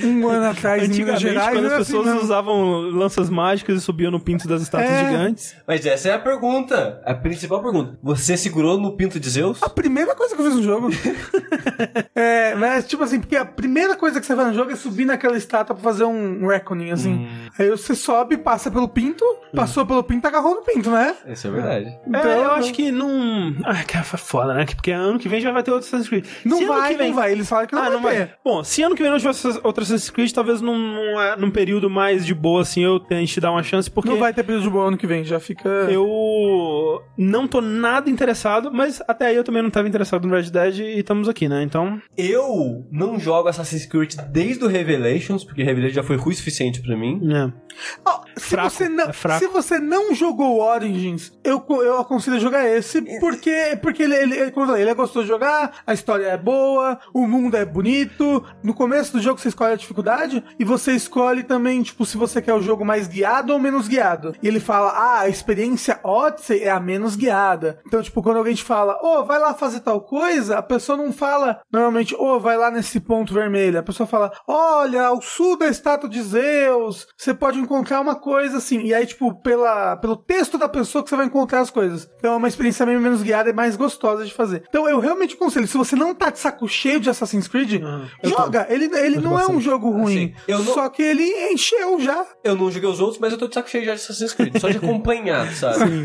um 0.04 0.28
ano 0.28 0.46
atrás 0.52 0.84
em 0.84 0.88
Minas 0.88 1.16
Antigamente, 1.16 1.22
Gerais, 1.22 1.54
quando 1.54 1.66
as 1.66 1.72
assim 1.74 1.84
pessoas 1.86 2.06
mesmo. 2.06 2.22
usavam 2.22 2.80
lanças 2.92 3.30
mágicas 3.30 3.78
e 3.78 3.82
subiam 3.82 4.12
no 4.12 4.20
pinto 4.20 4.48
das 4.48 4.62
estátuas 4.62 4.92
É. 4.92 5.06
gigantes. 5.12 5.56
Mas 5.68 5.86
essa 5.86 6.10
é 6.10 6.14
a 6.14 6.20
pergunta. 6.20 7.02
A 7.06 7.14
principal 7.14 7.62
pergunta. 7.62 7.98
Você 8.04 8.36
segurou 8.38 8.80
no 8.80 8.96
pinto 8.96 9.20
de 9.20 9.30
Zeus? 9.30 9.62
A 9.64 9.70
primeira 9.70 10.16
coisa 10.16 10.36
que 10.36 10.42
eu 10.42 10.46
fiz 10.46 10.56
no 10.56 10.64
jogo. 10.64 10.90
é, 12.16 12.56
mas 12.56 12.88
tipo 12.88 13.04
assim, 13.04 13.20
porque 13.20 13.36
a 13.36 13.46
primeira 13.46 13.96
coisa 13.96 14.20
que 14.20 14.26
você 14.30 14.36
faz 14.36 14.48
no 14.50 14.54
jogo 14.54 14.72
é 14.72 14.76
subir 14.76 15.06
naquela 15.06 15.36
estátua 15.36 15.76
pra 15.76 15.84
fazer 15.84 16.06
um 16.06 16.46
reckoning, 16.46 16.92
assim. 16.92 17.28
Aí 17.58 17.70
você 17.70 17.96
sobe, 17.96 18.38
passa 18.38 18.70
pelo 18.70 18.88
pinto, 18.88 19.26
passou 19.56 19.86
pelo 19.86 20.04
pinto, 20.04 20.28
agarrou 20.28 20.56
no 20.56 20.62
pinto, 20.62 20.90
né? 20.92 21.16
Isso 21.28 21.48
é 21.48 21.52
verdade. 21.52 22.00
é, 22.14 22.36
eu 22.36 22.52
acho 22.52 22.72
que 22.74 22.92
não. 22.92 23.56
Ah, 23.64 23.84
cara, 23.84 24.04
foi 24.04 24.20
foda, 24.20 24.54
né? 24.54 24.66
Porque 24.66 24.92
ano 24.92 25.18
que 25.18 25.28
vem 25.28 25.42
já 25.42 25.52
vai 25.52 25.64
ter 25.64 25.72
outro 25.72 25.88
Assassin's 25.88 26.10
Creed. 26.10 26.26
Não 26.46 26.58
Se 26.58 26.66
vai, 26.66 26.92
que 26.92 26.98
vem... 26.98 27.10
não 27.10 27.16
vai. 27.16 27.32
Eles 27.32 27.50
falam 27.50 27.66
que 27.66 27.74
não 27.74 27.82
ah, 27.82 27.86
vai 27.86 27.94
não 27.94 28.02
ter. 28.02 28.18
vai. 28.18 28.34
Bom, 28.44 28.64
se 28.64 28.84
ano 28.84 28.96
que 28.96 29.02
vem 29.02 29.12
não 29.12 29.18
tiver 29.18 29.34
outro 29.64 29.84
Assassin's 29.84 30.10
Creed, 30.10 30.32
talvez 30.32 30.62
num, 30.62 30.78
num, 30.78 31.20
é, 31.20 31.36
num 31.36 31.50
período 31.50 31.90
mais 31.90 32.26
de 32.26 32.34
boa, 32.34 32.62
assim, 32.62 32.84
eu 32.84 33.00
tente 33.00 33.40
dar 33.40 33.52
uma 33.52 33.64
chance, 33.64 33.90
porque 33.90 34.10
Não 34.10 34.18
vai 34.18 34.34
ter 34.34 34.44
período 34.44 34.64
de 34.64 34.70
boa 34.70 34.88
ano 34.88 34.98
que 34.98 35.08
vem, 35.08 35.24
já 35.24 35.40
fica. 35.40 35.70
eu 35.90 37.02
não 37.18 37.48
tô 37.48 37.62
nada 37.62 38.10
interessado, 38.10 38.72
mas 38.72 39.02
até 39.08 39.28
aí 39.28 39.36
eu 39.36 39.44
também 39.44 39.62
não 39.64 39.70
tava 39.70 39.88
interessado 39.88 40.28
no 40.28 40.34
Red 40.34 40.50
Dead 40.52 40.80
e 40.80 41.00
estamos 41.00 41.28
aqui, 41.28 41.48
né? 41.48 41.64
Então, 41.64 42.02
Eu 42.18 42.86
não 42.92 43.20
jogo 43.20 43.48
Assassin's 43.48 43.86
Creed 43.86 44.16
desde 44.22 44.64
o 44.64 44.68
Revelations, 44.68 45.44
porque 45.44 45.64
Revelations 45.64 45.96
já 45.96 46.04
foi 46.04 46.16
ruim 46.16 46.34
o 46.34 46.38
suficiente 46.38 46.82
pra 46.82 46.96
mim. 46.96 47.22
é. 47.34 47.70
Ó, 48.06 48.22
se, 48.36 48.50
Fraco, 48.50 48.70
você 48.70 48.90
não, 48.90 49.06
é 49.06 49.14
fraco. 49.14 49.40
se 49.40 49.48
você 49.48 49.80
não 49.80 50.14
jogou 50.14 50.60
Origins, 50.60 51.32
eu, 51.44 51.64
eu 51.70 52.00
aconselho 52.00 52.38
a 52.38 52.40
jogar 52.40 52.68
esse, 52.68 53.02
porque, 53.20 53.78
porque 53.82 54.04
ele, 54.04 54.16
ele, 54.16 54.38
ele, 54.38 54.52
como 54.52 54.66
eu 54.66 54.68
falei, 54.68 54.84
ele 54.84 54.92
é 54.92 54.96
gostoso 54.96 55.26
de 55.26 55.32
jogar, 55.32 55.82
a 55.86 55.94
história 55.94 56.26
é 56.26 56.38
boa, 56.38 57.00
o 57.14 57.26
mundo 57.26 57.56
é 57.56 57.66
bonito. 57.66 58.44
No 58.64 58.74
começo 58.74 59.14
do 59.14 59.22
jogo 59.22 59.40
você 59.40 59.50
escolhe 59.50 59.74
a 59.74 59.78
dificuldade 59.78 60.44
e 60.60 60.66
você 60.66 60.94
escolhe 60.94 61.44
também, 61.44 61.82
tipo, 61.82 62.06
se 62.06 62.18
você 62.18 62.42
quer 62.42 62.54
o 62.54 62.62
jogo 62.62 62.84
mais 62.84 63.08
guiado 63.08 63.54
ou 63.54 63.60
menos 63.60 63.88
guiado. 63.88 64.36
E 64.42 64.48
ele 64.48 64.60
fala, 64.60 64.90
ah, 64.90 65.20
a 65.22 65.30
experiência 65.30 66.00
Odyssey 66.04 66.64
é 66.64 66.70
a 66.70 66.80
menos 66.80 67.16
guiada. 67.16 67.80
Então, 67.88 68.02
tipo, 68.02 68.22
quando 68.22 68.38
alguém 68.38 68.56
te 68.56 68.64
fala, 68.64 69.00
ô, 69.02 69.24
vai 69.24 69.40
lá 69.40 69.54
fazer 69.54 69.80
tal 69.82 70.02
coisa, 70.02 70.58
a 70.58 70.62
pessoa 70.62 70.98
não 70.98 71.14
fala, 71.14 71.62
normalmente, 71.72 72.16
ô, 72.16 72.40
vai 72.40 72.58
lá 72.58 72.70
nesse 72.72 73.00
ponto 73.00 73.34
vermelho. 73.34 73.80
A 73.80 73.84
pessoa 73.84 74.08
fala, 74.10 74.32
olha, 74.48 75.04
ao 75.04 75.22
sul 75.22 75.58
da 75.58 75.68
estátua 75.68 76.10
de 76.10 76.22
Zeus, 76.22 77.08
você 77.18 77.34
pode 77.34 77.60
encontrar 77.60 78.02
uma 78.02 78.16
coisa 78.16 78.58
assim. 78.58 78.82
E 78.82 78.94
aí, 78.94 79.06
tipo, 79.06 79.34
pela, 79.42 79.96
pelo 79.98 80.16
texto 80.16 80.58
da 80.58 80.68
pessoa 80.70 81.04
que 81.04 81.10
você 81.10 81.16
vai 81.16 81.26
encontrar 81.26 81.62
as 81.62 81.70
coisas. 81.70 82.10
Então 82.18 82.34
é 82.34 82.36
uma 82.38 82.48
experiência 82.48 82.86
meio 82.86 83.00
menos 83.00 83.22
guiada 83.22 83.50
e 83.50 83.54
mais 83.54 83.76
gostosa 83.76 84.26
de 84.26 84.34
fazer. 84.34 84.64
Então 84.68 84.88
eu 84.90 85.00
realmente 85.00 85.36
aconselho, 85.36 85.68
se 85.68 85.78
você 85.78 85.96
não 85.96 86.14
tá 86.14 86.30
de 86.30 86.40
saco 86.40 86.68
cheio 86.68 87.00
de 87.00 87.10
Assassin's 87.10 87.48
Creed, 87.48 87.82
eu 88.24 88.30
joga. 88.30 88.68
Ele, 88.70 88.86
ele 88.98 89.18
Eu 89.18 89.22
não 89.22 89.40
é 89.40 89.48
um 89.48 89.60
jogo 89.62 89.90
ruim. 89.90 90.16
Assim, 90.16 90.34
eu 90.48 90.60
não- 90.64 90.74
Só 90.74 90.90
que 90.90 91.02
ele 91.02 91.24
encheu 91.52 92.00
já. 92.00 92.26
Eu 92.44 92.56
não 92.56 92.72
joguei 92.72 92.90
os 92.90 93.00
outros, 93.00 93.20
mas 93.20 93.32
eu 93.32 93.38
tô 93.38 93.48
de 93.48 93.54
saco 93.54 93.70
cheio 93.70 93.86
já 93.86 93.94
de 93.96 94.02
Assassin's 94.02 94.34
Creed. 94.34 94.58
Só 94.60 94.70
de 94.70 94.78
acompanhar, 94.90 95.52
sabe? 95.54 96.04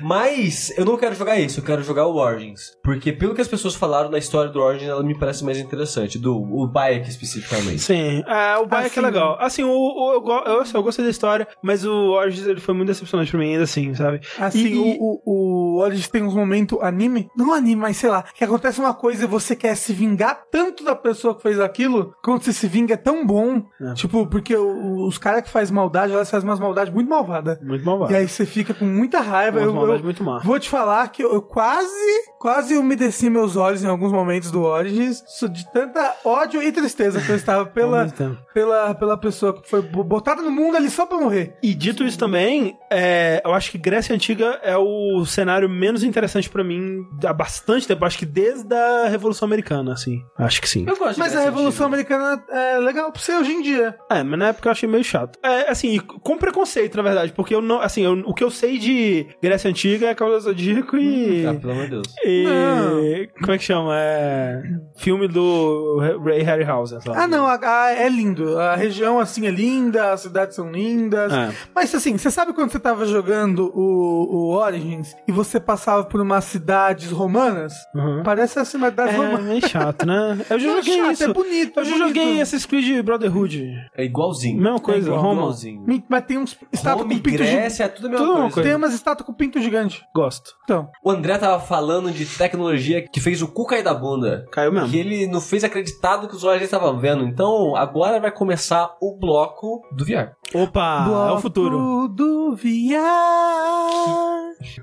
Mas 0.00 0.70
eu 0.76 0.84
não 0.84 0.96
quero 0.96 1.14
jogar 1.14 1.38
isso, 1.38 1.60
eu 1.60 1.64
quero 1.64 1.82
jogar 1.82 2.06
o 2.06 2.16
Origins. 2.16 2.76
Porque 2.82 3.12
pelo 3.12 3.34
que 3.34 3.40
as 3.40 3.48
pessoas 3.48 3.74
falaram 3.74 4.10
na 4.10 4.18
história 4.18 4.50
do 4.50 4.60
Origins, 4.60 4.88
ela 4.88 5.02
me 5.02 5.18
parece 5.18 5.44
mais 5.44 5.58
interessante. 5.58 6.18
Do 6.18 6.36
o 6.36 6.66
Bayek 6.66 7.08
especificamente. 7.42 7.82
Sim, 7.82 8.24
é, 8.26 8.56
o 8.58 8.66
Bayek 8.66 8.86
Assim, 8.90 9.00
é 9.00 9.02
legal. 9.02 9.36
Assim, 9.40 9.62
o, 9.64 9.70
o- 9.70 10.12
eu, 10.14 10.52
eu, 10.54 10.60
assim, 10.60 10.76
eu 10.76 10.82
gostei 10.82 11.04
da 11.04 11.10
história, 11.10 11.46
mas 11.62 11.84
o 11.84 12.12
Origins 12.12 12.46
ele 12.46 12.60
foi 12.60 12.74
muito 12.74 12.88
decepcionante 12.88 13.30
pra 13.30 13.40
mim 13.40 13.52
ainda 13.52 13.64
assim, 13.64 13.94
sabe? 13.94 14.20
Assim, 14.38 14.66
E- 14.66 14.98
o, 15.00 15.20
o, 15.24 15.76
o 15.76 15.80
Origins 15.80 16.08
tem 16.08 16.22
uns 16.22 16.34
momentos 16.34 16.78
anime, 16.82 17.28
não 17.36 17.52
anime, 17.52 17.76
mas 17.76 17.96
sei 17.96 18.10
lá, 18.10 18.22
que 18.34 18.44
acontece 18.44 18.80
uma 18.80 18.94
coisa 18.94 19.24
e 19.24 19.26
você 19.26 19.54
quer 19.56 19.74
se 19.76 19.92
vingar 19.92 20.42
tanto 20.50 20.84
da 20.84 20.94
pessoa 20.94 21.34
que 21.34 21.42
fez 21.42 21.58
aquilo, 21.60 22.14
quando 22.22 22.42
você 22.42 22.52
se 22.52 22.66
vinga 22.66 22.94
é 22.94 22.96
tão 22.96 23.26
bom. 23.26 23.62
É. 23.80 23.94
Tipo, 23.94 24.26
porque 24.26 24.56
o- 24.56 25.06
os 25.06 25.18
caras 25.18 25.42
que 25.42 25.50
faz 25.50 25.70
maldade, 25.70 26.12
elas 26.12 26.30
fazem 26.30 26.48
umas 26.48 26.60
maldades 26.60 26.92
muito 26.92 27.08
malvadas. 27.08 27.58
Muito 27.62 27.84
malvado. 27.84 28.12
E 28.12 28.16
aí 28.16 28.28
você 28.28 28.44
fica 28.46 28.72
com 28.74 28.84
muita 28.84 29.20
raiva. 29.20 29.60
Umas 29.60 29.74
Eu, 29.90 29.96
eu 29.96 30.04
muito 30.04 30.22
má. 30.24 30.38
vou 30.38 30.58
te 30.58 30.68
falar 30.68 31.08
que 31.08 31.22
eu, 31.22 31.32
eu 31.32 31.42
quase, 31.42 31.90
quase 32.38 32.76
umedeci 32.76 33.28
meus 33.30 33.56
olhos 33.56 33.82
em 33.84 33.86
alguns 33.88 34.12
momentos 34.12 34.50
do 34.50 34.62
Origins, 34.62 35.22
de 35.50 35.70
tanta 35.72 36.14
ódio 36.24 36.62
e 36.62 36.70
tristeza 36.72 37.20
estava 37.36 37.66
pela, 37.66 38.06
tempo. 38.08 38.36
pela, 38.54 38.94
pela 38.94 39.16
pessoa 39.16 39.52
que 39.60 39.68
foi 39.68 39.82
bo- 39.82 40.04
botada 40.04 40.42
no 40.42 40.50
mundo 40.50 40.76
ali 40.76 40.90
só 40.90 41.06
pra 41.06 41.18
morrer. 41.18 41.54
E 41.62 41.74
dito 41.74 42.04
isso 42.04 42.18
também, 42.18 42.76
é, 42.90 43.40
eu 43.44 43.52
acho 43.52 43.70
que 43.70 43.78
Grécia 43.78 44.14
Antiga 44.14 44.58
é 44.62 44.76
o 44.76 45.24
cenário 45.24 45.68
menos 45.68 46.02
interessante 46.02 46.48
pra 46.50 46.62
mim 46.64 47.04
há 47.24 47.32
bastante 47.32 47.86
tempo. 47.86 48.04
Acho 48.04 48.18
que 48.18 48.26
desde 48.26 48.74
a 48.74 49.08
Revolução 49.08 49.46
Americana, 49.46 49.92
assim. 49.92 50.22
Acho 50.38 50.60
que 50.60 50.68
sim. 50.68 50.84
Eu 50.88 50.96
gosto 50.96 51.14
de 51.14 51.18
Mas 51.18 51.36
a 51.36 51.40
Revolução 51.40 51.86
Antiga. 51.88 52.14
Americana 52.16 52.44
é 52.50 52.78
legal 52.78 53.12
pra 53.12 53.20
você 53.20 53.34
hoje 53.36 53.52
em 53.52 53.62
dia. 53.62 53.96
É, 54.10 54.22
mas 54.22 54.38
na 54.38 54.48
época 54.48 54.68
eu 54.68 54.72
achei 54.72 54.88
meio 54.88 55.04
chato. 55.04 55.38
É, 55.42 55.70
assim, 55.70 55.98
com 55.98 56.36
preconceito, 56.38 56.96
na 56.96 57.02
verdade, 57.02 57.32
porque 57.32 57.54
eu 57.54 57.60
não, 57.62 57.80
assim, 57.80 58.02
eu- 58.02 58.22
o 58.26 58.34
que 58.34 58.42
eu 58.44 58.50
sei 58.50 58.78
de 58.78 59.26
Grécia 59.42 59.68
Antiga 59.70 60.08
é 60.08 60.14
do 60.14 60.40
Zodíaco 60.40 60.96
e... 60.96 61.44
Ah, 61.46 61.54
pelo 61.54 61.72
amor 61.72 61.84
de 61.84 61.90
Deus. 61.90 62.06
e 62.24 62.44
Não. 62.44 63.40
como 63.40 63.52
é 63.52 63.58
que 63.58 63.64
chama? 63.64 63.92
É, 63.96 64.62
filme 64.96 65.26
do 65.28 65.98
Ray 66.24 66.42
Harryhausen, 66.42 67.00
sabe? 67.00 67.18
Ah, 67.22 67.26
não, 67.28 67.46
a- 67.46 67.58
a- 67.62 67.92
é 67.92 68.08
lindo. 68.08 68.58
A 68.58 68.74
região 68.74 69.18
assim 69.18 69.46
é 69.46 69.50
linda, 69.50 70.12
as 70.12 70.20
cidades 70.22 70.56
são 70.56 70.70
lindas. 70.70 71.32
É. 71.32 71.52
Mas 71.74 71.94
assim, 71.94 72.16
você 72.18 72.30
sabe 72.30 72.52
quando 72.52 72.70
você 72.72 72.80
tava 72.80 73.06
jogando 73.06 73.70
o, 73.74 74.26
o 74.50 74.54
Origins 74.56 75.14
e 75.28 75.32
você 75.32 75.60
passava 75.60 76.04
por 76.04 76.20
umas 76.20 76.44
cidades 76.44 77.10
romanas? 77.10 77.72
Uhum. 77.94 78.22
Parece 78.24 78.58
as 78.58 78.68
cidades 78.68 79.14
É, 79.14 79.16
romanas. 79.16 79.42
meio 79.44 79.68
chato, 79.68 80.06
né? 80.06 80.38
Eu 80.50 80.58
já 80.58 80.70
é 80.70 80.76
joguei 80.76 80.96
chato, 80.98 81.12
isso. 81.12 81.24
é 81.24 81.32
bonito, 81.32 81.76
Eu 81.78 81.82
é 81.82 81.84
já 81.84 81.90
bonito. 81.92 82.08
joguei 82.08 82.40
Assassin's 82.40 82.66
Creed 82.66 83.04
Brotherhood. 83.04 83.72
É 83.96 84.04
igualzinho. 84.04 84.60
Mesma 84.60 84.80
coisa, 84.80 85.08
é 85.08 85.10
igual- 85.10 85.22
Roma. 85.22 85.40
igualzinho. 85.42 85.84
Mas 86.08 86.24
tem 86.24 86.38
uns 86.38 86.56
estátuas 86.72 87.02
com 87.02 87.08
pinto 87.08 87.30
gigante. 87.30 87.52
Grécia, 87.52 87.84
é 87.84 87.88
tudo 87.88 88.06
a 88.06 88.10
mesma 88.10 88.24
Tudo 88.26 88.36
coisa. 88.40 88.54
coisa. 88.54 88.68
Tem 88.68 88.76
umas 88.76 88.94
estátuas 88.94 89.26
com 89.26 89.32
pinto 89.34 89.60
gigante. 89.60 90.02
Gosto. 90.14 90.50
Então. 90.64 90.88
O 91.04 91.10
André 91.10 91.38
tava 91.38 91.60
falando 91.60 92.10
de 92.10 92.24
tecnologia 92.26 93.02
que 93.06 93.20
fez 93.20 93.42
o 93.42 93.48
cu 93.48 93.66
cair 93.66 93.82
da 93.84 93.94
bunda. 93.94 94.46
Caiu 94.52 94.72
mesmo. 94.72 94.88
Que 94.88 94.98
ele 94.98 95.26
não 95.26 95.40
fez 95.40 95.64
acreditar 95.64 96.20
no 96.20 96.28
que 96.28 96.34
os 96.34 96.44
olhos 96.44 96.62
estavam 96.62 96.98
vendo. 96.98 97.11
Então, 97.20 97.76
agora 97.76 98.20
vai 98.20 98.30
começar 98.30 98.96
o 99.00 99.16
bloco 99.16 99.86
do 99.92 100.04
VR. 100.04 100.34
Opa, 100.54 101.06
é 101.28 101.32
o 101.32 101.38
futuro. 101.40 101.78
Bloco 101.78 102.08
do 102.08 102.56
VR. 102.56 103.82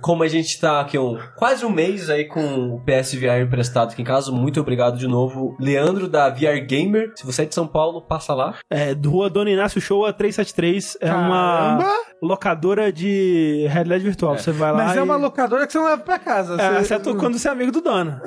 Como 0.01 0.23
a 0.23 0.27
gente 0.27 0.59
tá 0.59 0.81
aqui 0.81 0.97
um, 0.97 1.17
quase 1.37 1.65
um 1.65 1.69
mês 1.69 2.09
aí 2.09 2.25
com 2.25 2.75
o 2.75 2.81
PSVR 2.81 3.41
emprestado 3.41 3.91
aqui 3.91 4.01
em 4.01 4.05
casa, 4.05 4.31
muito 4.31 4.59
obrigado 4.59 4.97
de 4.97 5.07
novo. 5.07 5.55
Leandro 5.59 6.07
da 6.07 6.29
VR 6.29 6.59
Gamer. 6.67 7.11
Se 7.15 7.25
você 7.25 7.43
é 7.43 7.45
de 7.45 7.55
São 7.55 7.67
Paulo, 7.67 8.01
passa 8.01 8.33
lá. 8.33 8.55
É, 8.69 8.93
Rua 8.93 9.29
Dona 9.29 9.49
Inácio 9.51 9.79
Show 9.79 10.01
373. 10.11 10.97
É 11.01 11.13
uma 11.13 11.77
Caramba! 11.79 11.89
locadora 12.21 12.91
de 12.91 13.65
realidade 13.69 14.03
virtual. 14.03 14.37
Você 14.37 14.51
vai 14.51 14.71
lá 14.71 14.77
Mas 14.85 14.97
é 14.97 14.99
e... 14.99 15.03
uma 15.03 15.15
locadora 15.15 15.65
que 15.65 15.71
você 15.71 15.77
não 15.79 15.85
leva 15.85 16.01
pra 16.01 16.19
casa. 16.19 16.55
É, 16.61 16.73
Você- 16.75 16.81
exceto 16.81 17.15
quando 17.15 17.37
você 17.37 17.47
é 17.47 17.51
amigo 17.51 17.71
do 17.71 17.81
dono. 17.81 18.19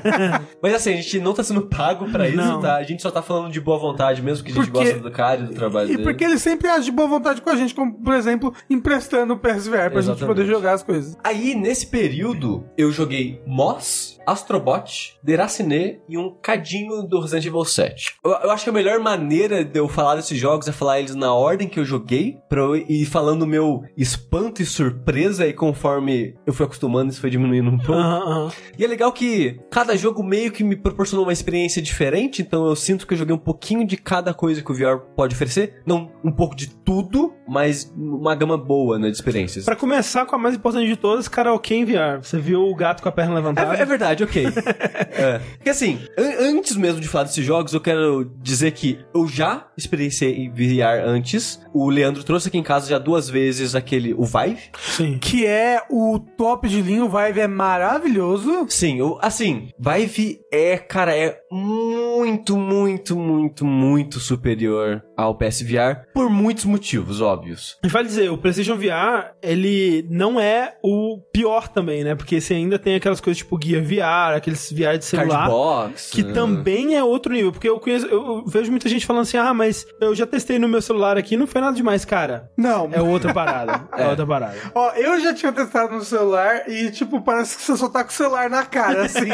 Mas 0.62 0.74
assim, 0.74 0.92
a 0.94 0.96
gente 0.96 1.20
não 1.20 1.34
tá 1.34 1.42
sendo 1.42 1.62
pago 1.62 2.10
pra 2.10 2.26
isso, 2.28 2.36
Não. 2.36 2.60
tá? 2.60 2.76
A 2.76 2.82
gente 2.82 3.02
só 3.02 3.10
tá 3.10 3.20
falando 3.22 3.50
de 3.52 3.60
boa 3.60 3.78
vontade 3.78 4.22
mesmo, 4.22 4.44
que 4.44 4.52
a 4.52 4.54
gente 4.54 4.70
Porque- 4.70 4.84
gosta 4.92 5.00
do 5.00 5.10
cara 5.10 5.40
e 5.40 5.44
do 5.44 5.54
trabalho 5.54 5.88
E 5.88 5.92
dele. 5.92 6.02
porque 6.02 6.24
ele 6.24 6.38
sempre 6.38 6.68
age 6.76 6.86
de 6.86 6.92
boa 6.92 7.08
vontade 7.08 7.40
com 7.40 7.50
a 7.50 7.56
gente, 7.56 7.74
como, 7.74 7.92
por 7.94 8.14
exemplo, 8.14 8.54
emprestando 8.68 9.34
o 9.34 9.38
PSVR 9.38 9.90
pra 9.90 10.00
gente 10.00 10.12
Exatamente. 10.12 10.26
poder 10.26 10.46
jogar 10.46 10.74
as 10.74 10.82
coisas. 10.82 11.16
Aí, 11.22 11.54
nesse 11.54 11.86
período, 11.86 12.64
eu 12.76 12.90
joguei 12.92 13.40
Moss, 13.46 14.18
Astrobot, 14.26 15.16
Deracine 15.22 16.00
e 16.08 16.18
um 16.18 16.30
cadinho 16.30 17.02
do 17.02 17.20
Resident 17.20 17.46
Evil 17.46 17.64
7. 17.64 18.16
Eu, 18.24 18.30
eu 18.32 18.50
acho 18.50 18.64
que 18.64 18.70
a 18.70 18.72
melhor 18.72 18.98
maneira 19.00 19.64
de 19.64 19.78
eu 19.78 19.88
falar 19.88 20.16
desses 20.16 20.38
jogos 20.38 20.68
é 20.68 20.72
falar 20.72 21.00
eles 21.00 21.14
na 21.14 21.32
ordem 21.32 21.68
que 21.68 21.78
eu 21.78 21.84
joguei, 21.84 22.38
pra 22.48 22.60
eu 22.60 22.76
ir 22.76 23.06
falando 23.06 23.42
o 23.42 23.46
meu 23.46 23.82
espanto 23.96 24.60
e 24.60 24.66
surpresa, 24.66 25.46
e 25.46 25.52
conforme 25.52 26.34
eu 26.46 26.52
fui 26.52 26.66
acostumando, 26.66 27.10
isso 27.10 27.20
foi 27.20 27.30
diminuindo 27.30 27.70
um 27.70 27.78
pouco. 27.78 28.52
E 28.78 28.84
é 28.84 28.86
legal 28.86 29.12
que 29.12 29.60
cada 29.70 29.96
jogo 29.96 30.22
meio 30.22 30.50
que 30.50 30.64
me 30.64 30.76
proporcionou 30.76 31.24
uma 31.24 31.32
experiência 31.32 31.80
diferente, 31.80 32.42
então 32.42 32.66
eu 32.66 32.76
sinto 32.76 33.06
que 33.06 33.14
eu 33.14 33.18
joguei 33.18 33.34
um 33.34 33.38
pouquinho 33.38 33.86
de 33.86 33.96
cada 33.96 34.34
coisa 34.34 34.62
que 34.62 34.70
o 34.70 34.74
VR 34.74 34.98
pode 35.14 35.34
oferecer. 35.34 35.82
Não 35.86 36.10
um 36.24 36.32
pouco 36.32 36.56
de 36.56 36.65
tudo, 36.84 37.32
mas 37.48 37.92
uma 37.96 38.34
gama 38.34 38.56
boa, 38.56 38.98
né, 38.98 39.08
de 39.10 39.16
experiências. 39.16 39.64
Pra 39.64 39.76
começar 39.76 40.24
com 40.26 40.34
a 40.36 40.38
mais 40.38 40.54
importante 40.54 40.86
de 40.86 40.96
todas, 40.96 41.28
karaokê 41.28 41.74
em 41.76 41.84
VR. 41.84 42.18
Você 42.22 42.38
viu 42.38 42.62
o 42.62 42.74
gato 42.74 43.02
com 43.02 43.08
a 43.08 43.12
perna 43.12 43.34
levantada? 43.34 43.76
É, 43.76 43.82
é 43.82 43.84
verdade, 43.84 44.22
ok. 44.24 44.46
é. 45.12 45.38
Porque 45.56 45.70
assim, 45.70 45.98
an- 46.18 46.50
antes 46.56 46.76
mesmo 46.76 47.00
de 47.00 47.08
falar 47.08 47.24
desses 47.24 47.44
jogos, 47.44 47.72
eu 47.72 47.80
quero 47.80 48.24
dizer 48.40 48.72
que 48.72 48.98
eu 49.14 49.26
já 49.28 49.66
experienciei 49.76 50.48
VR 50.48 51.04
antes. 51.06 51.60
O 51.72 51.88
Leandro 51.90 52.22
trouxe 52.24 52.48
aqui 52.48 52.58
em 52.58 52.62
casa 52.62 52.88
já 52.88 52.98
duas 52.98 53.28
vezes 53.28 53.74
aquele, 53.74 54.14
o 54.14 54.24
Vive. 54.24 54.70
Sim. 54.78 55.18
Que 55.18 55.46
é 55.46 55.82
o 55.90 56.18
top 56.18 56.68
de 56.68 56.80
linha, 56.82 57.04
o 57.04 57.08
Vive 57.08 57.40
é 57.40 57.46
maravilhoso. 57.46 58.66
Sim, 58.68 58.98
eu, 58.98 59.18
assim, 59.20 59.68
Vive 59.78 60.40
é, 60.52 60.76
cara, 60.78 61.16
é 61.16 61.38
muito, 61.50 62.56
muito, 62.56 63.16
muito, 63.16 63.64
muito 63.64 64.20
superior 64.20 65.02
ao 65.16 65.34
PSVR 65.34 66.06
por 66.12 66.28
muitos 66.28 66.64
motivos, 66.64 67.20
óbvios. 67.20 67.78
E 67.82 67.88
vale 67.88 68.08
dizer, 68.08 68.30
o 68.30 68.38
PlayStation 68.38 68.76
VR, 68.76 69.32
ele 69.42 70.06
não 70.10 70.40
é 70.40 70.76
o 70.82 71.20
pior 71.32 71.68
também, 71.68 72.04
né? 72.04 72.14
Porque 72.14 72.40
você 72.40 72.54
ainda 72.54 72.78
tem 72.78 72.96
aquelas 72.96 73.20
coisas 73.20 73.38
tipo 73.38 73.58
Gear 73.62 73.82
VR, 73.82 74.36
aqueles 74.36 74.70
VR 74.72 74.98
de 74.98 75.04
celular. 75.04 75.48
Cardbox. 75.48 76.10
Que 76.10 76.22
né? 76.22 76.32
também 76.32 76.96
é 76.96 77.04
outro 77.04 77.32
nível, 77.32 77.52
porque 77.52 77.68
eu 77.68 77.78
conheço, 77.78 78.06
eu 78.06 78.44
vejo 78.46 78.70
muita 78.70 78.88
gente 78.88 79.06
falando 79.06 79.22
assim, 79.22 79.36
ah, 79.36 79.54
mas 79.54 79.86
eu 80.00 80.14
já 80.14 80.26
testei 80.26 80.58
no 80.58 80.68
meu 80.68 80.82
celular 80.82 81.16
aqui, 81.16 81.36
não 81.36 81.46
foi 81.46 81.60
nada 81.60 81.76
demais, 81.76 82.04
cara. 82.04 82.50
Não. 82.56 82.90
É 82.92 83.00
outra 83.00 83.32
parada. 83.32 83.88
é. 83.96 84.08
outra 84.08 84.26
parada. 84.26 84.56
Ó, 84.74 84.90
eu 84.92 85.20
já 85.20 85.32
tinha 85.32 85.52
testado 85.52 85.94
no 85.94 86.04
celular 86.04 86.68
e, 86.68 86.90
tipo, 86.90 87.20
parece 87.20 87.56
que 87.56 87.62
você 87.62 87.76
só 87.76 87.88
tá 87.88 88.02
com 88.04 88.10
o 88.10 88.12
celular 88.12 88.50
na 88.50 88.64
cara, 88.64 89.04
assim. 89.06 89.28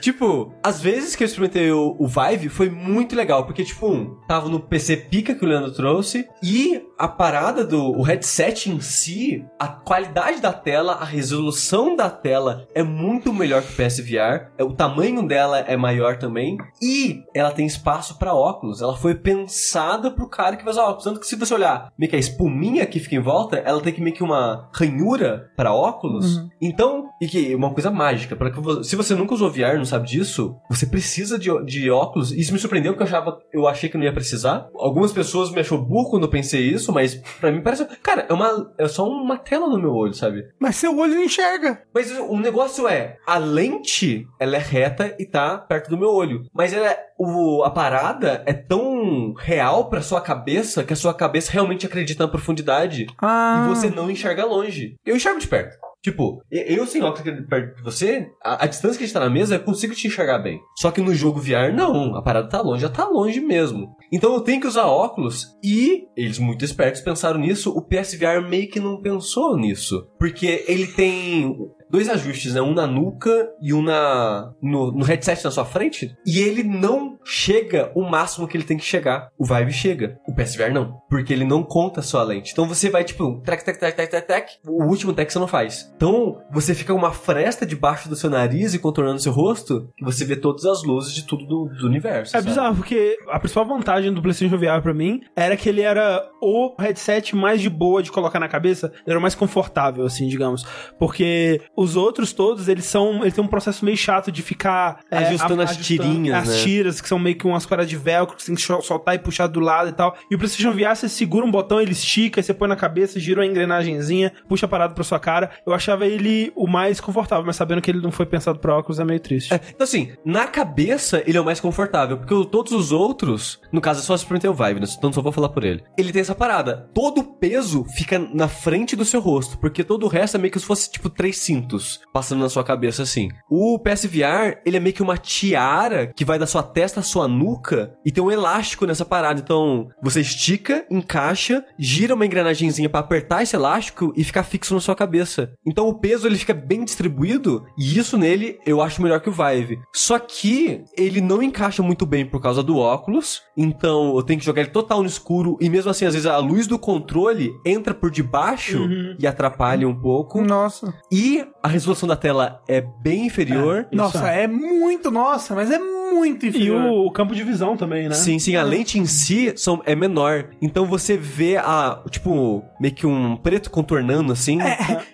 Tipo, 0.00 0.54
às 0.64 0.80
vezes 0.80 1.14
que 1.14 1.22
eu 1.22 1.26
experimentei 1.26 1.70
o, 1.70 1.94
o 1.98 2.08
Vive 2.08 2.48
foi 2.48 2.70
muito 2.70 3.14
legal, 3.14 3.44
porque, 3.44 3.62
tipo, 3.62 3.86
um, 3.86 4.16
tava 4.26 4.48
no 4.48 4.58
PC 4.58 4.96
Pica 4.96 5.34
que 5.34 5.44
o 5.44 5.46
Leandro 5.46 5.70
trouxe, 5.72 6.26
e 6.42 6.82
a 6.98 7.06
parada 7.06 7.62
do 7.62 7.90
o 7.90 8.00
headset 8.00 8.70
em 8.70 8.80
si, 8.80 9.44
a 9.58 9.68
qualidade 9.68 10.40
da 10.40 10.54
tela, 10.54 10.94
a 10.94 11.04
resolução 11.04 11.94
da 11.94 12.08
tela 12.08 12.66
é 12.74 12.82
muito 12.82 13.30
melhor 13.30 13.60
que 13.60 13.74
o 13.74 13.76
PSVR, 13.76 14.52
é, 14.56 14.64
o 14.64 14.72
tamanho 14.72 15.28
dela 15.28 15.58
é 15.58 15.76
maior 15.76 16.16
também, 16.16 16.56
e 16.80 17.22
ela 17.34 17.50
tem 17.50 17.66
espaço 17.66 18.18
pra 18.18 18.34
óculos, 18.34 18.80
ela 18.80 18.96
foi 18.96 19.14
pensada 19.14 20.10
pro 20.10 20.30
cara 20.30 20.56
que 20.56 20.64
vai 20.64 20.72
usar 20.72 20.84
óculos, 20.84 21.04
tanto 21.04 21.20
que 21.20 21.26
se 21.26 21.36
você 21.36 21.52
olhar 21.52 21.92
meio 21.98 22.08
que 22.08 22.16
a 22.16 22.18
espuminha 22.18 22.86
que 22.86 23.00
fica 23.00 23.16
em 23.16 23.20
volta, 23.20 23.56
ela 23.58 23.82
tem 23.82 23.92
que 23.92 24.00
meio 24.00 24.16
que 24.16 24.22
uma 24.22 24.70
ranhura 24.72 25.50
pra 25.54 25.74
óculos, 25.74 26.42
então, 26.58 27.10
e 27.20 27.28
que 27.28 27.52
é 27.52 27.56
uma 27.56 27.74
coisa 27.74 27.90
mágica, 27.90 28.34
para 28.34 28.50
que 28.50 28.84
se 28.84 28.96
você 28.96 29.14
nunca 29.14 29.34
usou 29.34 29.50
VR, 29.50 29.76
não 29.76 29.84
sabe 29.84 30.08
disso, 30.08 30.53
você 30.68 30.86
precisa 30.86 31.38
de, 31.38 31.50
de 31.64 31.90
óculos. 31.90 32.32
Isso 32.32 32.52
me 32.52 32.58
surpreendeu 32.58 32.92
porque 32.92 33.02
eu 33.02 33.06
achava, 33.06 33.38
eu 33.52 33.66
achei 33.68 33.88
que 33.88 33.96
não 33.96 34.04
ia 34.04 34.12
precisar. 34.12 34.68
Algumas 34.74 35.12
pessoas 35.12 35.50
me 35.50 35.60
achou 35.60 35.78
burro 35.78 36.10
quando 36.10 36.24
eu 36.24 36.30
pensei 36.30 36.62
isso, 36.62 36.92
mas 36.92 37.14
pra 37.40 37.50
mim 37.52 37.62
parece, 37.62 37.84
cara, 38.02 38.26
é 38.28 38.32
uma 38.32 38.72
é 38.78 38.86
só 38.88 39.08
uma 39.08 39.36
tela 39.38 39.68
no 39.68 39.78
meu 39.80 39.92
olho, 39.94 40.14
sabe? 40.14 40.44
Mas 40.58 40.76
seu 40.76 40.96
olho 40.98 41.14
não 41.14 41.22
enxerga. 41.24 41.82
Mas 41.94 42.10
o 42.18 42.36
negócio 42.38 42.86
é, 42.88 43.16
a 43.26 43.38
lente, 43.38 44.26
ela 44.38 44.56
é 44.56 44.60
reta 44.60 45.14
e 45.18 45.24
tá 45.26 45.58
perto 45.58 45.90
do 45.90 45.98
meu 45.98 46.10
olho. 46.10 46.42
Mas 46.52 46.72
ela 46.72 46.86
é- 46.90 47.04
o, 47.18 47.62
a 47.62 47.70
parada 47.70 48.42
é 48.44 48.52
tão 48.52 49.34
real 49.38 49.88
pra 49.88 50.02
sua 50.02 50.20
cabeça 50.20 50.82
que 50.82 50.92
a 50.92 50.96
sua 50.96 51.14
cabeça 51.14 51.52
realmente 51.52 51.86
acredita 51.86 52.24
na 52.24 52.30
profundidade 52.30 53.06
Ah. 53.22 53.64
e 53.64 53.68
você 53.68 53.88
não 53.88 54.10
enxerga 54.10 54.44
longe. 54.44 54.96
Eu 55.06 55.14
enxergo 55.16 55.38
de 55.38 55.46
perto. 55.46 55.76
Tipo, 56.04 56.42
eu 56.50 56.86
sem 56.86 57.02
óculos 57.02 57.22
perto 57.48 57.76
de 57.76 57.82
você, 57.82 58.28
a, 58.44 58.64
a 58.64 58.66
distância 58.66 58.98
que 58.98 59.04
a 59.04 59.06
gente 59.06 59.14
tá 59.14 59.20
na 59.20 59.30
mesa, 59.30 59.54
eu 59.54 59.60
consigo 59.60 59.94
te 59.94 60.06
enxergar 60.06 60.38
bem. 60.38 60.60
Só 60.76 60.90
que 60.90 61.00
no 61.00 61.14
jogo 61.14 61.40
VR, 61.40 61.72
não. 61.74 62.14
A 62.14 62.20
parada 62.20 62.46
tá 62.46 62.60
longe, 62.60 62.82
já 62.82 62.90
tá 62.90 63.08
longe 63.08 63.40
mesmo. 63.40 63.96
Então 64.12 64.34
eu 64.34 64.42
tenho 64.42 64.60
que 64.60 64.66
usar 64.66 64.84
óculos 64.84 65.56
e 65.64 66.04
eles 66.14 66.38
muito 66.38 66.62
espertos 66.62 67.00
pensaram 67.00 67.40
nisso. 67.40 67.70
O 67.70 67.80
PSVR 67.80 68.46
meio 68.46 68.68
que 68.68 68.78
não 68.78 69.00
pensou 69.00 69.56
nisso. 69.56 70.06
Porque 70.18 70.62
ele 70.68 70.88
tem 70.88 71.56
dois 71.94 72.08
ajustes, 72.08 72.54
né? 72.54 72.60
Um 72.60 72.74
na 72.74 72.88
nuca 72.88 73.48
e 73.62 73.72
um 73.72 73.80
na 73.80 74.52
no, 74.60 74.90
no 74.90 75.04
headset 75.04 75.44
na 75.44 75.50
sua 75.52 75.64
frente. 75.64 76.16
E 76.26 76.40
ele 76.40 76.64
não 76.64 77.16
chega 77.24 77.92
o 77.94 78.02
máximo 78.02 78.48
que 78.48 78.56
ele 78.56 78.64
tem 78.64 78.76
que 78.76 78.84
chegar. 78.84 79.28
O 79.38 79.44
Vive 79.44 79.72
chega. 79.72 80.18
O 80.26 80.34
PSVR 80.34 80.72
não. 80.72 80.98
Porque 81.08 81.32
ele 81.32 81.44
não 81.44 81.62
conta 81.62 82.00
a 82.14 82.22
lente. 82.22 82.50
Então 82.52 82.66
você 82.66 82.90
vai, 82.90 83.04
tipo, 83.04 83.40
trec, 83.44 83.64
trec, 83.64 83.78
trec, 83.78 83.94
trec, 83.94 84.26
trec. 84.26 84.50
O 84.66 84.84
último 84.84 85.12
trek 85.12 85.32
você 85.32 85.38
não 85.38 85.46
faz. 85.46 85.90
Então 85.96 86.40
você 86.50 86.74
fica 86.74 86.92
com 86.92 86.98
uma 86.98 87.12
fresta 87.12 87.64
debaixo 87.64 88.08
do 88.08 88.16
seu 88.16 88.28
nariz 88.28 88.74
e 88.74 88.78
contornando 88.78 89.20
seu 89.20 89.32
rosto, 89.32 89.88
que 89.96 90.04
você 90.04 90.24
vê 90.24 90.34
todas 90.34 90.64
as 90.64 90.82
luzes 90.82 91.14
de 91.14 91.24
tudo 91.24 91.46
do, 91.46 91.68
do 91.80 91.86
universo. 91.86 92.36
É 92.36 92.40
sabe? 92.40 92.48
bizarro, 92.48 92.76
porque 92.76 93.16
a 93.28 93.38
principal 93.38 93.66
vantagem 93.66 94.12
do 94.12 94.20
PlayStation 94.20 94.56
VR 94.58 94.82
pra 94.82 94.92
mim 94.92 95.20
era 95.36 95.56
que 95.56 95.68
ele 95.68 95.80
era 95.80 96.28
o 96.42 96.74
headset 96.78 97.34
mais 97.36 97.60
de 97.60 97.70
boa 97.70 98.02
de 98.02 98.10
colocar 98.10 98.40
na 98.40 98.48
cabeça, 98.48 98.92
ele 98.94 99.10
era 99.10 99.18
o 99.18 99.22
mais 99.22 99.34
confortável, 99.34 100.04
assim, 100.04 100.28
digamos. 100.28 100.64
Porque 100.98 101.60
os 101.84 101.96
outros 101.96 102.32
todos, 102.32 102.68
eles 102.68 102.84
são. 102.86 103.22
Ele 103.22 103.30
tem 103.32 103.42
um 103.44 103.48
processo 103.48 103.84
meio 103.84 103.96
chato 103.96 104.32
de 104.32 104.42
ficar. 104.42 105.00
é, 105.10 105.18
Ajustando 105.18 105.60
a- 105.60 105.64
as 105.64 105.76
tirinhas, 105.76 106.48
As 106.48 106.48
né? 106.48 106.62
tiras, 106.62 107.00
que 107.00 107.08
são 107.08 107.18
meio 107.18 107.36
que 107.36 107.46
umas 107.46 107.64
paradas 107.66 107.88
de 107.90 107.96
velcro 107.96 108.36
que 108.36 108.42
você 108.42 108.46
tem 108.46 108.54
que 108.56 108.62
sol- 108.62 108.82
soltar 108.82 109.14
e 109.14 109.18
puxar 109.18 109.46
do 109.46 109.60
lado 109.60 109.88
e 109.90 109.92
tal. 109.92 110.16
E 110.30 110.34
o 110.34 110.38
PlayStation 110.38 110.72
VR, 110.72 110.94
você 110.96 111.08
segura 111.08 111.44
um 111.46 111.50
botão, 111.50 111.80
ele 111.80 111.92
estica, 111.92 112.42
você 112.42 112.52
põe 112.54 112.68
na 112.68 112.76
cabeça, 112.76 113.18
gira 113.20 113.40
uma 113.40 113.46
engrenagenzinha, 113.46 114.32
puxa 114.48 114.66
a 114.66 114.68
parada 114.68 114.94
pra 114.94 115.04
sua 115.04 115.18
cara. 115.18 115.50
Eu 115.66 115.72
achava 115.74 116.06
ele 116.06 116.52
o 116.56 116.66
mais 116.66 117.00
confortável, 117.00 117.44
mas 117.44 117.56
sabendo 117.56 117.80
que 117.82 117.90
ele 117.90 118.00
não 118.00 118.10
foi 118.10 118.26
pensado 118.26 118.58
pra 118.58 118.76
óculos 118.76 118.98
é 118.98 119.04
meio 119.04 119.20
triste. 119.20 119.52
É, 119.52 119.60
então 119.68 119.84
assim, 119.84 120.12
na 120.24 120.46
cabeça 120.46 121.22
ele 121.26 121.36
é 121.36 121.40
o 121.40 121.44
mais 121.44 121.60
confortável, 121.60 122.16
porque 122.18 122.34
todos 122.50 122.72
os 122.72 122.92
outros, 122.92 123.60
no 123.72 123.80
caso 123.80 124.00
é 124.00 124.02
só 124.02 124.14
o 124.14 124.54
Vive, 124.54 124.80
né? 124.80 124.86
Então 124.98 125.12
só 125.12 125.20
vou 125.22 125.32
falar 125.32 125.48
por 125.48 125.64
ele. 125.64 125.82
Ele 125.96 126.12
tem 126.12 126.20
essa 126.20 126.34
parada, 126.34 126.88
todo 126.94 127.18
o 127.20 127.24
peso 127.24 127.84
fica 127.96 128.18
na 128.18 128.48
frente 128.48 128.96
do 128.96 129.04
seu 129.04 129.20
rosto, 129.20 129.58
porque 129.58 129.82
todo 129.84 130.04
o 130.04 130.08
resto 130.08 130.36
é 130.36 130.40
meio 130.40 130.52
que 130.52 130.58
se 130.58 130.66
fosse 130.66 130.90
tipo 130.90 131.08
três 131.08 131.38
cintos 131.38 131.73
passando 132.12 132.40
na 132.40 132.48
sua 132.48 132.64
cabeça 132.64 133.02
assim. 133.02 133.28
O 133.50 133.78
PSVR, 133.78 134.58
ele 134.64 134.76
é 134.76 134.80
meio 134.80 134.94
que 134.94 135.02
uma 135.02 135.16
tiara 135.16 136.06
que 136.06 136.24
vai 136.24 136.38
da 136.38 136.46
sua 136.46 136.62
testa 136.62 137.00
à 137.00 137.02
sua 137.02 137.28
nuca 137.28 137.94
e 138.04 138.10
tem 138.10 138.22
um 138.22 138.30
elástico 138.30 138.86
nessa 138.86 139.04
parada. 139.04 139.40
Então, 139.40 139.88
você 140.02 140.20
estica, 140.20 140.86
encaixa, 140.90 141.64
gira 141.78 142.14
uma 142.14 142.26
engrenagenzinha 142.26 142.88
pra 142.88 143.00
apertar 143.00 143.42
esse 143.42 143.56
elástico 143.56 144.12
e 144.16 144.24
ficar 144.24 144.42
fixo 144.42 144.74
na 144.74 144.80
sua 144.80 144.94
cabeça. 144.94 145.52
Então, 145.66 145.88
o 145.88 145.98
peso 145.98 146.26
ele 146.26 146.36
fica 146.36 146.54
bem 146.54 146.84
distribuído 146.84 147.64
e 147.78 147.98
isso 147.98 148.16
nele 148.16 148.58
eu 148.66 148.80
acho 148.80 149.02
melhor 149.02 149.20
que 149.20 149.28
o 149.28 149.32
Vive. 149.32 149.78
Só 149.94 150.18
que 150.18 150.84
ele 150.96 151.20
não 151.20 151.42
encaixa 151.42 151.82
muito 151.82 152.06
bem 152.06 152.26
por 152.26 152.40
causa 152.40 152.62
do 152.62 152.78
óculos. 152.78 153.42
Então, 153.56 154.16
eu 154.16 154.22
tenho 154.22 154.38
que 154.38 154.46
jogar 154.46 154.62
ele 154.62 154.70
total 154.70 155.00
no 155.00 155.08
escuro 155.08 155.56
e 155.60 155.68
mesmo 155.68 155.90
assim, 155.90 156.06
às 156.06 156.14
vezes 156.14 156.26
a 156.26 156.38
luz 156.38 156.66
do 156.66 156.78
controle 156.78 157.52
entra 157.64 157.94
por 157.94 158.10
debaixo 158.10 158.88
e 159.18 159.26
atrapalha 159.26 159.88
um 159.88 159.94
pouco. 159.94 160.42
Nossa. 160.42 160.94
E 161.10 161.44
a 161.64 161.68
resolução 161.68 162.06
da 162.06 162.14
tela 162.14 162.62
é 162.68 162.82
bem 162.82 163.24
inferior. 163.24 163.86
Isso 163.90 163.96
Nossa, 163.96 164.30
é. 164.30 164.42
é 164.42 164.46
muito, 164.46 165.10
nossa, 165.10 165.54
mas 165.54 165.70
é 165.70 165.78
muito 165.78 166.03
E 166.24 166.28
inferior. 166.28 166.80
o, 166.82 167.06
o 167.06 167.10
campo 167.10 167.34
de 167.34 167.42
visão 167.42 167.76
também, 167.76 168.08
né? 168.08 168.14
Sim, 168.14 168.38
sim, 168.38 168.56
a 168.56 168.62
lente 168.62 168.98
em 168.98 169.06
si 169.06 169.52
são, 169.56 169.82
é 169.84 169.94
menor. 169.94 170.50
Então 170.60 170.86
você 170.86 171.16
vê 171.16 171.56
a, 171.56 172.00
tipo, 172.10 172.62
meio 172.80 172.94
que 172.94 173.06
um 173.06 173.36
preto 173.36 173.70
contornando 173.70 174.32
assim. 174.32 174.58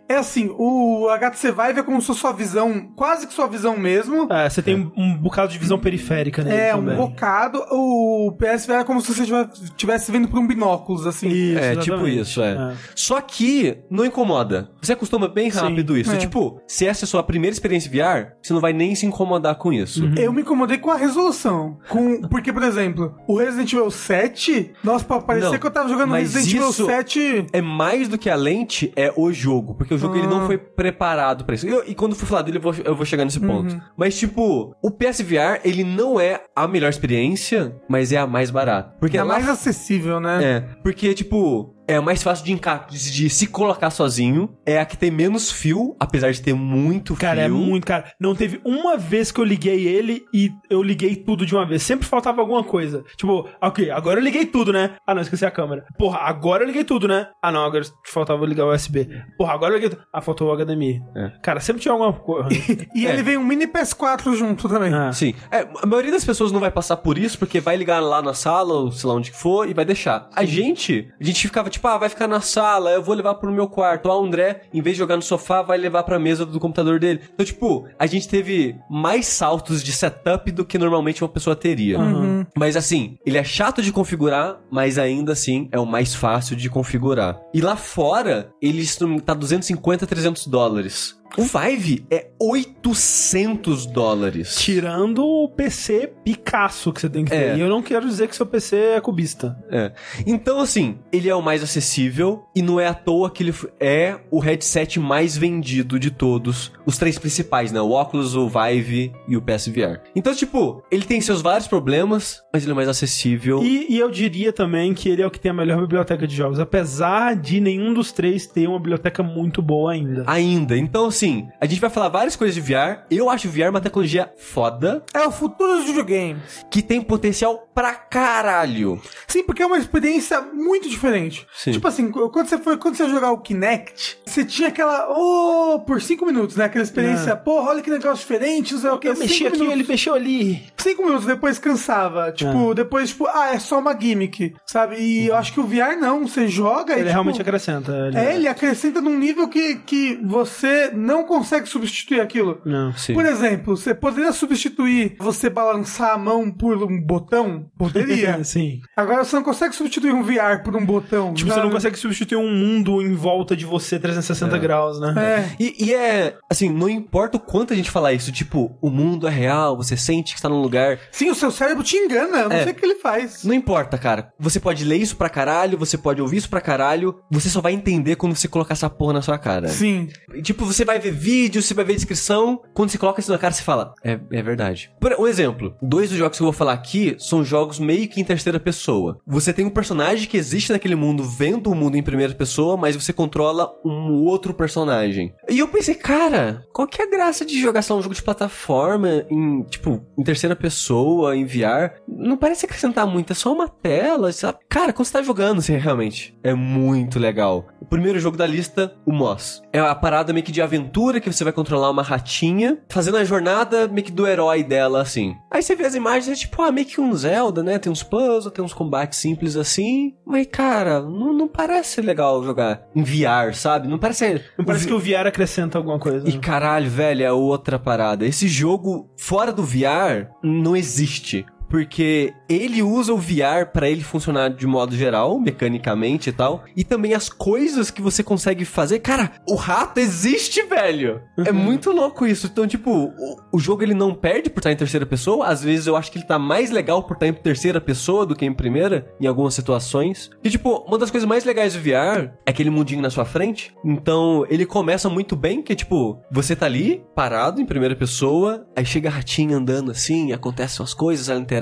É 0.08 0.16
assim, 0.16 0.50
o 0.58 1.08
HTC 1.08 1.52
Vive 1.52 1.80
é 1.80 1.82
como 1.82 2.00
se 2.00 2.06
fosse 2.08 2.20
sua 2.20 2.32
visão, 2.32 2.88
quase 2.96 3.26
que 3.26 3.32
sua 3.32 3.46
visão 3.46 3.76
mesmo. 3.78 4.26
É, 4.32 4.48
você 4.48 4.60
tem 4.62 4.90
um 4.96 5.16
bocado 5.16 5.52
de 5.52 5.58
visão 5.58 5.78
periférica 5.78 6.42
nele 6.42 6.56
É, 6.56 6.72
também. 6.72 6.94
um 6.94 6.96
bocado. 6.96 7.58
O 7.70 8.32
PSVR 8.38 8.80
é 8.80 8.84
como 8.84 9.00
se 9.00 9.14
você 9.14 9.22
estivesse 9.64 10.10
vendo 10.10 10.28
por 10.28 10.38
um 10.40 10.46
binóculos, 10.46 11.06
assim. 11.06 11.28
Isso, 11.28 11.58
É, 11.58 11.72
exatamente. 11.72 11.84
tipo 11.84 12.08
isso, 12.08 12.42
é. 12.42 12.52
É. 12.52 12.74
Só 12.96 13.20
que 13.20 13.78
não 13.90 14.04
incomoda. 14.04 14.70
Você 14.82 14.92
acostuma 14.94 15.28
bem 15.28 15.48
rápido 15.48 15.96
isso. 15.96 16.12
é. 16.12 16.16
Tipo, 16.16 16.60
se 16.66 16.86
essa 16.86 17.04
é 17.04 17.06
a 17.06 17.08
sua 17.08 17.22
primeira 17.22 17.52
experiência 17.52 17.90
VR, 17.90 18.32
você 18.42 18.52
não 18.52 18.60
vai 18.60 18.72
nem 18.72 18.94
se 18.94 19.06
incomodar 19.06 19.54
com 19.56 19.72
isso. 19.72 20.10
Eu 20.16 20.32
me 20.32 20.42
incomodei 20.42 20.78
com 20.80 20.90
a 20.90 20.96
resolução. 20.96 21.78
Com, 21.88 22.22
porque, 22.22 22.52
por 22.52 22.62
exemplo, 22.62 23.14
o 23.28 23.36
Resident 23.38 23.72
Evil 23.72 23.90
7, 23.90 24.72
nossa, 24.82 25.04
pra 25.04 25.20
parecer 25.20 25.58
que 25.58 25.66
eu 25.66 25.70
tava 25.70 25.88
jogando 25.88 26.10
mas 26.10 26.34
Resident 26.34 26.54
Evil 26.56 26.70
isso- 26.70 26.86
7. 26.86 27.46
É 27.52 27.60
mais 27.62 28.08
do 28.08 28.18
que 28.18 28.28
a 28.28 28.34
lente, 28.34 28.92
é 28.96 29.12
o 29.16 29.32
jogo. 29.32 29.74
Porque 29.74 29.94
o 29.94 29.98
jogo 29.98 30.16
ele 30.16 30.26
Ah. 30.26 30.30
não 30.30 30.46
foi 30.46 30.58
preparado 30.58 31.44
pra 31.44 31.54
isso. 31.54 31.66
E, 31.66 31.70
eu- 31.70 31.84
e 31.86 31.94
quando 31.94 32.14
for 32.14 32.26
falar 32.26 32.42
dele, 32.42 32.58
eu 32.58 32.62
vou, 32.62 32.74
eu 32.84 32.94
vou 32.94 33.04
chegar 33.06 33.24
nesse 33.24 33.40
ponto. 33.40 33.74
Uhum. 33.74 33.80
Mas, 33.96 34.18
tipo, 34.18 34.74
o 34.82 34.90
PSVR, 34.90 35.60
ele 35.64 35.84
não 35.84 36.18
é 36.18 36.40
a 36.56 36.66
melhor 36.66 36.88
experiência, 36.90 37.76
mas 37.88 38.12
é 38.12 38.16
a 38.16 38.26
mais 38.26 38.50
barata. 38.50 38.96
Porque 38.98 39.16
É 39.18 39.22
lá 39.22 39.34
mais 39.34 39.48
acessível, 39.48 40.20
né? 40.20 40.40
É, 40.42 40.60
porque, 40.82 41.12
tipo, 41.14 41.74
é 41.92 41.96
a 41.96 42.02
mais 42.02 42.22
fácil 42.22 42.44
de, 42.44 42.52
enca- 42.52 42.86
de, 42.90 43.28
se 43.30 43.46
colocar 43.46 43.90
sozinho. 43.90 44.56
É 44.66 44.78
a 44.78 44.84
que 44.84 44.96
tem 44.96 45.10
menos 45.10 45.50
fio, 45.50 45.96
apesar 45.98 46.30
de 46.32 46.40
ter 46.40 46.54
muito 46.54 47.14
Cara, 47.16 47.40
é 47.42 47.46
fio. 47.46 47.56
muito, 47.56 47.86
cara. 47.86 48.12
Não 48.20 48.34
teve 48.34 48.60
uma 48.64 48.96
vez 48.96 49.30
que 49.32 49.40
eu 49.40 49.44
liguei 49.44 49.86
ele 49.86 50.24
e 50.32 50.50
eu 50.68 50.82
liguei 50.82 51.16
tudo 51.16 51.44
de 51.46 51.54
uma 51.54 51.66
vez. 51.66 51.82
Sempre 51.82 52.06
faltava 52.06 52.40
alguma 52.40 52.62
coisa. 52.64 53.04
Tipo, 53.16 53.48
ok, 53.60 53.90
agora 53.90 54.20
eu 54.20 54.24
liguei 54.24 54.44
tudo, 54.46 54.72
né? 54.72 54.94
Ah, 55.06 55.14
não, 55.14 55.22
esqueci 55.22 55.44
a 55.44 55.50
câmera. 55.50 55.84
Porra, 55.98 56.18
agora 56.20 56.62
eu 56.62 56.66
liguei 56.66 56.84
tudo, 56.84 57.06
né? 57.08 57.28
Ah, 57.42 57.50
não, 57.52 57.64
agora 57.64 57.84
faltava 58.06 58.44
ligar 58.46 58.64
o 58.66 58.72
USB. 58.74 59.08
Porra, 59.36 59.52
agora 59.54 59.72
eu 59.72 59.76
liguei 59.76 59.90
tudo. 59.90 60.02
Ah, 60.12 60.20
faltou 60.20 60.48
o 60.48 60.56
HDMI. 60.56 61.00
É. 61.16 61.32
Cara, 61.42 61.60
sempre 61.60 61.82
tinha 61.82 61.92
alguma 61.92 62.12
coisa. 62.12 62.48
E 62.94 63.06
É. 63.06 63.12
ele 63.12 63.22
vem 63.22 63.36
um 63.36 63.44
mini 63.44 63.66
PS4 63.66 64.34
junto 64.36 64.68
também. 64.68 64.92
Ah. 64.92 65.12
Sim. 65.12 65.34
É, 65.50 65.66
a 65.82 65.86
maioria 65.86 66.10
das 66.10 66.24
pessoas 66.24 66.52
não 66.52 66.60
vai 66.60 66.70
passar 66.70 66.96
por 66.98 67.16
isso, 67.18 67.38
porque 67.38 67.60
vai 67.60 67.76
ligar 67.76 68.00
lá 68.00 68.20
na 68.22 68.34
sala, 68.34 68.74
ou 68.74 68.92
sei 68.92 69.08
lá 69.08 69.14
onde 69.14 69.30
que 69.30 69.36
for, 69.36 69.68
e 69.68 69.74
vai 69.74 69.84
deixar. 69.84 70.28
A 70.34 70.44
gente, 70.44 71.08
a 71.20 71.24
gente 71.24 71.40
ficava 71.46 71.70
tipo, 71.70 71.79
ah, 71.86 71.98
vai 71.98 72.08
ficar 72.08 72.26
na 72.26 72.40
sala, 72.40 72.90
eu 72.90 73.02
vou 73.02 73.14
levar 73.14 73.34
pro 73.34 73.52
meu 73.52 73.68
quarto. 73.68 74.10
Ah, 74.10 74.18
o 74.18 74.24
André, 74.24 74.62
em 74.72 74.82
vez 74.82 74.96
de 74.96 74.98
jogar 74.98 75.16
no 75.16 75.22
sofá, 75.22 75.62
vai 75.62 75.78
levar 75.78 76.02
pra 76.02 76.18
mesa 76.18 76.44
do 76.46 76.60
computador 76.60 76.98
dele. 76.98 77.20
Então, 77.34 77.44
tipo, 77.44 77.86
a 77.98 78.06
gente 78.06 78.28
teve 78.28 78.76
mais 78.90 79.26
saltos 79.26 79.82
de 79.82 79.92
setup 79.92 80.50
do 80.50 80.64
que 80.64 80.78
normalmente 80.78 81.22
uma 81.22 81.28
pessoa 81.28 81.56
teria. 81.56 81.98
Uhum. 81.98 82.46
Mas 82.56 82.76
assim, 82.76 83.18
ele 83.24 83.38
é 83.38 83.44
chato 83.44 83.82
de 83.82 83.92
configurar, 83.92 84.58
mas 84.70 84.98
ainda 84.98 85.32
assim 85.32 85.68
é 85.72 85.78
o 85.78 85.86
mais 85.86 86.14
fácil 86.14 86.56
de 86.56 86.68
configurar. 86.68 87.40
E 87.52 87.60
lá 87.60 87.76
fora, 87.76 88.50
ele 88.60 88.84
tá 89.24 89.34
250, 89.34 90.06
300 90.06 90.46
dólares. 90.46 91.19
O 91.36 91.42
Vive 91.44 92.04
é 92.10 92.28
800 92.38 93.86
dólares. 93.86 94.56
Tirando 94.56 95.24
o 95.24 95.48
PC 95.48 96.12
Picasso 96.24 96.92
que 96.92 97.00
você 97.00 97.08
tem 97.08 97.24
que 97.24 97.30
ter. 97.30 97.36
É. 97.36 97.56
E 97.56 97.60
eu 97.60 97.68
não 97.68 97.82
quero 97.82 98.06
dizer 98.06 98.28
que 98.28 98.34
seu 98.34 98.46
PC 98.46 98.76
é 98.76 99.00
cubista. 99.00 99.56
É. 99.70 99.92
Então, 100.26 100.60
assim, 100.60 100.98
ele 101.12 101.28
é 101.28 101.34
o 101.34 101.42
mais 101.42 101.62
acessível 101.62 102.44
e 102.54 102.62
não 102.62 102.80
é 102.80 102.86
à 102.86 102.94
toa 102.94 103.30
que 103.30 103.42
ele 103.42 103.54
é 103.78 104.18
o 104.30 104.40
headset 104.40 104.98
mais 104.98 105.36
vendido 105.36 105.98
de 105.98 106.10
todos. 106.10 106.72
Os 106.84 106.98
três 106.98 107.18
principais, 107.18 107.70
né? 107.72 107.80
O 107.80 107.90
Oculus, 107.90 108.34
o 108.34 108.48
Vive 108.48 109.12
e 109.28 109.36
o 109.36 109.42
PSVR. 109.42 110.00
Então, 110.14 110.34
tipo, 110.34 110.82
ele 110.90 111.04
tem 111.04 111.20
seus 111.20 111.40
vários 111.40 111.68
problemas, 111.68 112.42
mas 112.52 112.62
ele 112.62 112.72
é 112.72 112.74
mais 112.74 112.88
acessível. 112.88 113.62
E, 113.62 113.86
e 113.94 113.98
eu 113.98 114.10
diria 114.10 114.52
também 114.52 114.92
que 114.94 115.08
ele 115.08 115.22
é 115.22 115.26
o 115.26 115.30
que 115.30 115.38
tem 115.38 115.50
a 115.50 115.54
melhor 115.54 115.80
biblioteca 115.80 116.26
de 116.26 116.34
jogos. 116.34 116.58
Apesar 116.58 117.36
de 117.36 117.60
nenhum 117.60 117.94
dos 117.94 118.12
três 118.12 118.46
ter 118.46 118.68
uma 118.68 118.78
biblioteca 118.78 119.22
muito 119.22 119.62
boa 119.62 119.92
ainda. 119.92 120.24
Ainda. 120.26 120.76
Então, 120.76 121.10
assim, 121.20 121.48
a 121.60 121.66
gente 121.66 121.80
vai 121.80 121.90
falar 121.90 122.08
várias 122.08 122.34
coisas 122.34 122.54
de 122.54 122.60
VR. 122.60 123.04
Eu 123.10 123.28
acho 123.28 123.48
VR 123.48 123.68
uma 123.68 123.80
tecnologia 123.80 124.32
foda, 124.38 125.04
É 125.12 125.20
o 125.26 125.30
futuro 125.30 125.76
dos 125.76 125.84
videogames. 125.84 126.64
que 126.70 126.80
tem 126.82 127.00
potencial 127.00 127.68
pra 127.74 127.94
caralho. 127.94 129.00
Sim, 129.28 129.42
porque 129.42 129.62
é 129.62 129.66
uma 129.66 129.76
experiência 129.78 130.40
muito 130.40 130.88
diferente. 130.88 131.46
Sim. 131.54 131.72
Tipo 131.72 131.88
assim, 131.88 132.10
quando 132.10 132.46
você 132.46 132.58
foi, 132.58 132.76
quando 132.78 132.96
você 132.96 133.08
jogar 133.08 133.32
o 133.32 133.38
Kinect, 133.38 134.18
você 134.24 134.44
tinha 134.44 134.68
aquela, 134.68 135.08
oh, 135.10 135.80
por 135.80 136.00
cinco 136.00 136.24
minutos, 136.24 136.56
né? 136.56 136.64
Aquela 136.64 136.84
experiência, 136.84 137.36
porra, 137.36 137.70
olha 137.70 137.82
que 137.82 137.90
negócio 137.90 138.18
diferente, 138.18 138.74
não 138.74 138.80
sei 138.80 138.90
o 138.90 138.98
que. 138.98 139.08
Eu 139.08 139.16
mexi 139.16 139.46
aqui, 139.46 139.58
minutos. 139.58 139.78
ele 139.78 139.88
mexeu 139.88 140.14
ali. 140.14 140.62
Cinco 140.76 141.04
minutos 141.04 141.26
depois 141.26 141.58
cansava. 141.58 142.32
Tipo, 142.32 142.74
depois, 142.74 143.10
tipo, 143.10 143.26
ah, 143.26 143.50
é 143.54 143.58
só 143.58 143.78
uma 143.78 143.98
gimmick, 143.98 144.54
sabe? 144.66 144.96
E 144.96 145.26
eu 145.26 145.36
acho 145.36 145.52
que 145.52 145.60
o 145.60 145.64
VR 145.64 145.96
não, 146.00 146.26
você 146.26 146.48
joga 146.48 146.92
e. 146.92 146.96
Ele 146.96 147.02
tipo, 147.04 147.12
realmente 147.12 147.40
acrescenta. 147.42 147.92
Ele... 148.08 148.16
É, 148.16 148.34
ele 148.34 148.48
acrescenta 148.48 149.00
num 149.00 149.18
nível 149.18 149.48
que, 149.48 149.76
que 149.76 150.18
você 150.22 150.90
não 151.10 151.24
consegue 151.24 151.66
substituir 151.68 152.20
aquilo. 152.20 152.60
Não. 152.64 152.92
Sim. 152.96 153.14
Por 153.14 153.26
exemplo, 153.26 153.76
você 153.76 153.94
poderia 153.94 154.32
substituir 154.32 155.16
você 155.18 155.48
balançar 155.50 156.14
a 156.14 156.18
mão 156.18 156.50
por 156.50 156.82
um 156.82 157.00
botão? 157.00 157.66
Poderia. 157.78 158.42
Sim. 158.44 158.80
Agora 158.96 159.24
você 159.24 159.36
não 159.36 159.42
consegue 159.42 159.74
substituir 159.74 160.12
um 160.12 160.22
VR 160.22 160.62
por 160.64 160.76
um 160.76 160.84
botão. 160.84 161.34
Tipo, 161.34 161.48
sabe? 161.50 161.60
você 161.60 161.66
não 161.66 161.72
consegue 161.72 161.96
substituir 161.98 162.36
um 162.38 162.50
mundo 162.50 163.02
em 163.02 163.14
volta 163.14 163.56
de 163.56 163.64
você 163.64 163.98
360 163.98 164.56
graus, 164.58 165.00
né? 165.00 165.14
É. 165.16 165.62
E, 165.62 165.86
e 165.86 165.94
é, 165.94 166.36
assim, 166.50 166.68
não 166.70 166.88
importa 166.88 167.36
o 167.36 167.40
quanto 167.40 167.72
a 167.72 167.76
gente 167.76 167.90
falar 167.90 168.12
isso, 168.12 168.30
tipo, 168.32 168.76
o 168.80 168.90
mundo 168.90 169.26
é 169.26 169.30
real, 169.30 169.76
você 169.76 169.96
sente 169.96 170.32
que 170.32 170.38
está 170.38 170.48
num 170.48 170.60
lugar. 170.60 170.98
Sim, 171.10 171.30
o 171.30 171.34
seu 171.34 171.50
cérebro 171.50 171.82
te 171.82 171.96
engana. 171.96 172.38
Eu 172.40 172.48
não 172.48 172.56
É. 172.56 172.62
sei 172.64 172.72
o 172.72 172.74
que 172.74 172.84
ele 172.84 172.96
faz. 172.96 173.44
Não 173.44 173.54
importa, 173.54 173.98
cara. 173.98 174.32
Você 174.38 174.60
pode 174.60 174.84
ler 174.84 174.96
isso 174.98 175.16
pra 175.16 175.28
caralho, 175.28 175.78
você 175.78 175.96
pode 175.98 176.20
ouvir 176.20 176.36
isso 176.38 176.50
pra 176.50 176.60
caralho, 176.60 177.18
você 177.30 177.48
só 177.48 177.60
vai 177.60 177.72
entender 177.72 178.16
quando 178.16 178.34
você 178.36 178.48
colocar 178.48 178.74
essa 178.74 178.88
porra 178.90 179.14
na 179.14 179.22
sua 179.22 179.38
cara. 179.38 179.68
Sim. 179.68 180.08
E, 180.34 180.42
Tipo, 180.50 180.64
você 180.64 180.84
vai 180.84 180.98
ver 181.00 181.12
vídeo, 181.12 181.62
você 181.62 181.74
vai 181.74 181.84
ver 181.84 181.94
descrição, 181.94 182.60
quando 182.74 182.90
você 182.90 182.98
coloca 182.98 183.20
isso 183.20 183.30
na 183.30 183.38
cara, 183.38 183.52
você 183.52 183.62
fala, 183.62 183.94
é, 184.04 184.18
é 184.30 184.42
verdade. 184.42 184.92
Por 185.00 185.12
um 185.12 185.26
exemplo, 185.26 185.74
dois 185.82 186.10
dos 186.10 186.18
jogos 186.18 186.36
que 186.36 186.42
eu 186.42 186.46
vou 186.46 186.52
falar 186.52 186.72
aqui 186.72 187.16
são 187.18 187.44
jogos 187.44 187.78
meio 187.78 188.08
que 188.08 188.20
em 188.20 188.24
terceira 188.24 188.60
pessoa. 188.60 189.18
Você 189.26 189.52
tem 189.52 189.64
um 189.64 189.70
personagem 189.70 190.28
que 190.28 190.36
existe 190.36 190.72
naquele 190.72 190.94
mundo, 190.94 191.24
vendo 191.24 191.70
o 191.70 191.74
mundo 191.74 191.96
em 191.96 192.02
primeira 192.02 192.34
pessoa, 192.34 192.76
mas 192.76 192.96
você 192.96 193.12
controla 193.12 193.72
um 193.84 194.24
outro 194.24 194.54
personagem. 194.54 195.34
E 195.48 195.58
eu 195.58 195.68
pensei, 195.68 195.94
cara, 195.94 196.64
qual 196.72 196.86
que 196.86 197.00
é 197.00 197.04
a 197.04 197.10
graça 197.10 197.44
de 197.44 197.60
jogar 197.60 197.82
só 197.82 197.96
um 197.96 198.02
jogo 198.02 198.14
de 198.14 198.22
plataforma 198.22 199.24
em, 199.30 199.62
tipo, 199.64 200.04
em 200.18 200.22
terceira 200.22 200.56
pessoa, 200.56 201.36
enviar, 201.36 201.94
não 202.08 202.36
parece 202.36 202.66
acrescentar 202.66 203.06
muito, 203.06 203.32
é 203.32 203.34
só 203.34 203.52
uma 203.52 203.68
tela, 203.68 204.32
sabe? 204.32 204.58
Cara, 204.68 204.92
quando 204.92 205.06
você 205.06 205.12
tá 205.12 205.22
jogando, 205.22 205.58
assim, 205.58 205.76
realmente, 205.76 206.36
é 206.42 206.54
muito 206.54 207.18
legal. 207.18 207.68
O 207.80 207.86
primeiro 207.86 208.18
jogo 208.18 208.36
da 208.36 208.46
lista, 208.46 208.94
o 209.06 209.12
Moss. 209.12 209.62
É 209.72 209.78
a 209.78 209.94
parada 209.94 210.32
meio 210.32 210.44
que 210.44 210.52
de 210.52 210.62
aventura, 210.62 210.89
que 211.20 211.32
você 211.32 211.44
vai 211.44 211.52
controlar 211.52 211.90
uma 211.90 212.02
ratinha, 212.02 212.78
fazendo 212.88 213.16
a 213.16 213.24
jornada 213.24 213.88
meio 213.88 214.04
que 214.04 214.12
do 214.12 214.26
herói 214.26 214.62
dela, 214.62 215.00
assim. 215.00 215.36
Aí 215.50 215.62
você 215.62 215.74
vê 215.74 215.86
as 215.86 215.94
imagens, 215.94 216.28
é 216.28 216.34
tipo, 216.34 216.62
ah, 216.62 216.72
meio 216.72 216.86
que 216.86 217.00
um 217.00 217.14
Zelda, 217.14 217.62
né? 217.62 217.78
Tem 217.78 217.90
uns 217.90 218.02
puzzles, 218.02 218.52
tem 218.52 218.64
uns 218.64 218.72
combates 218.72 219.18
simples 219.18 219.56
assim. 219.56 220.14
Mas, 220.26 220.46
cara, 220.50 221.00
não, 221.00 221.32
não 221.32 221.48
parece 221.48 222.00
legal 222.00 222.42
jogar 222.44 222.82
em 222.94 223.02
VR, 223.02 223.54
sabe? 223.54 223.88
Não 223.88 223.98
parece... 223.98 224.42
Não 224.56 224.64
parece 224.64 224.86
que 224.86 224.94
o 224.94 224.98
VR 224.98 225.26
acrescenta 225.26 225.78
alguma 225.78 225.98
coisa. 225.98 226.28
E 226.28 226.38
caralho, 226.38 226.90
velho, 226.90 227.24
é 227.24 227.32
outra 227.32 227.78
parada. 227.78 228.26
Esse 228.26 228.48
jogo, 228.48 229.10
fora 229.16 229.52
do 229.52 229.62
VR, 229.62 230.28
não 230.42 230.76
existe. 230.76 231.44
Porque 231.70 232.34
ele 232.48 232.82
usa 232.82 233.14
o 233.14 233.16
VR 233.16 233.66
para 233.72 233.88
ele 233.88 234.02
funcionar 234.02 234.50
de 234.50 234.66
modo 234.66 234.94
geral, 234.96 235.38
mecanicamente 235.38 236.28
e 236.28 236.32
tal. 236.32 236.64
E 236.76 236.82
também 236.82 237.14
as 237.14 237.28
coisas 237.28 237.90
que 237.90 238.02
você 238.02 238.22
consegue 238.22 238.64
fazer. 238.64 238.98
Cara, 238.98 239.32
o 239.48 239.54
rato 239.54 239.98
existe, 239.98 240.62
velho. 240.62 241.22
É 241.38 241.52
muito 241.52 241.92
louco 241.92 242.26
isso. 242.26 242.48
Então, 242.48 242.66
tipo, 242.66 242.90
o, 242.90 243.36
o 243.52 243.58
jogo 243.58 243.82
ele 243.82 243.94
não 243.94 244.12
perde 244.12 244.50
por 244.50 244.58
estar 244.58 244.72
em 244.72 244.76
terceira 244.76 245.06
pessoa. 245.06 245.46
Às 245.46 245.62
vezes 245.62 245.86
eu 245.86 245.96
acho 245.96 246.10
que 246.10 246.18
ele 246.18 246.26
tá 246.26 246.38
mais 246.38 246.70
legal 246.70 247.04
por 247.04 247.14
estar 247.14 247.28
em 247.28 247.32
terceira 247.32 247.80
pessoa 247.80 248.26
do 248.26 248.34
que 248.34 248.44
em 248.44 248.52
primeira, 248.52 249.06
em 249.20 249.26
algumas 249.26 249.54
situações. 249.54 250.28
E, 250.42 250.50
tipo, 250.50 250.84
uma 250.86 250.98
das 250.98 251.10
coisas 251.10 251.28
mais 251.28 251.44
legais 251.44 251.74
do 251.74 251.80
VR 251.80 252.30
é 252.44 252.50
aquele 252.50 252.70
mundinho 252.70 253.00
na 253.00 253.10
sua 253.10 253.24
frente. 253.24 253.72
Então, 253.84 254.44
ele 254.50 254.66
começa 254.66 255.08
muito 255.08 255.36
bem, 255.36 255.62
que, 255.62 255.74
tipo, 255.76 256.20
você 256.32 256.56
tá 256.56 256.66
ali, 256.66 257.02
parado 257.14 257.60
em 257.60 257.66
primeira 257.66 257.94
pessoa, 257.94 258.66
aí 258.76 258.84
chega 258.84 259.08
a 259.08 259.12
ratinha 259.12 259.56
andando 259.56 259.90
assim, 259.90 260.32
acontecem 260.32 260.82
as 260.82 260.94
coisas, 260.94 261.28
ela 261.28 261.40
interage, 261.40 261.59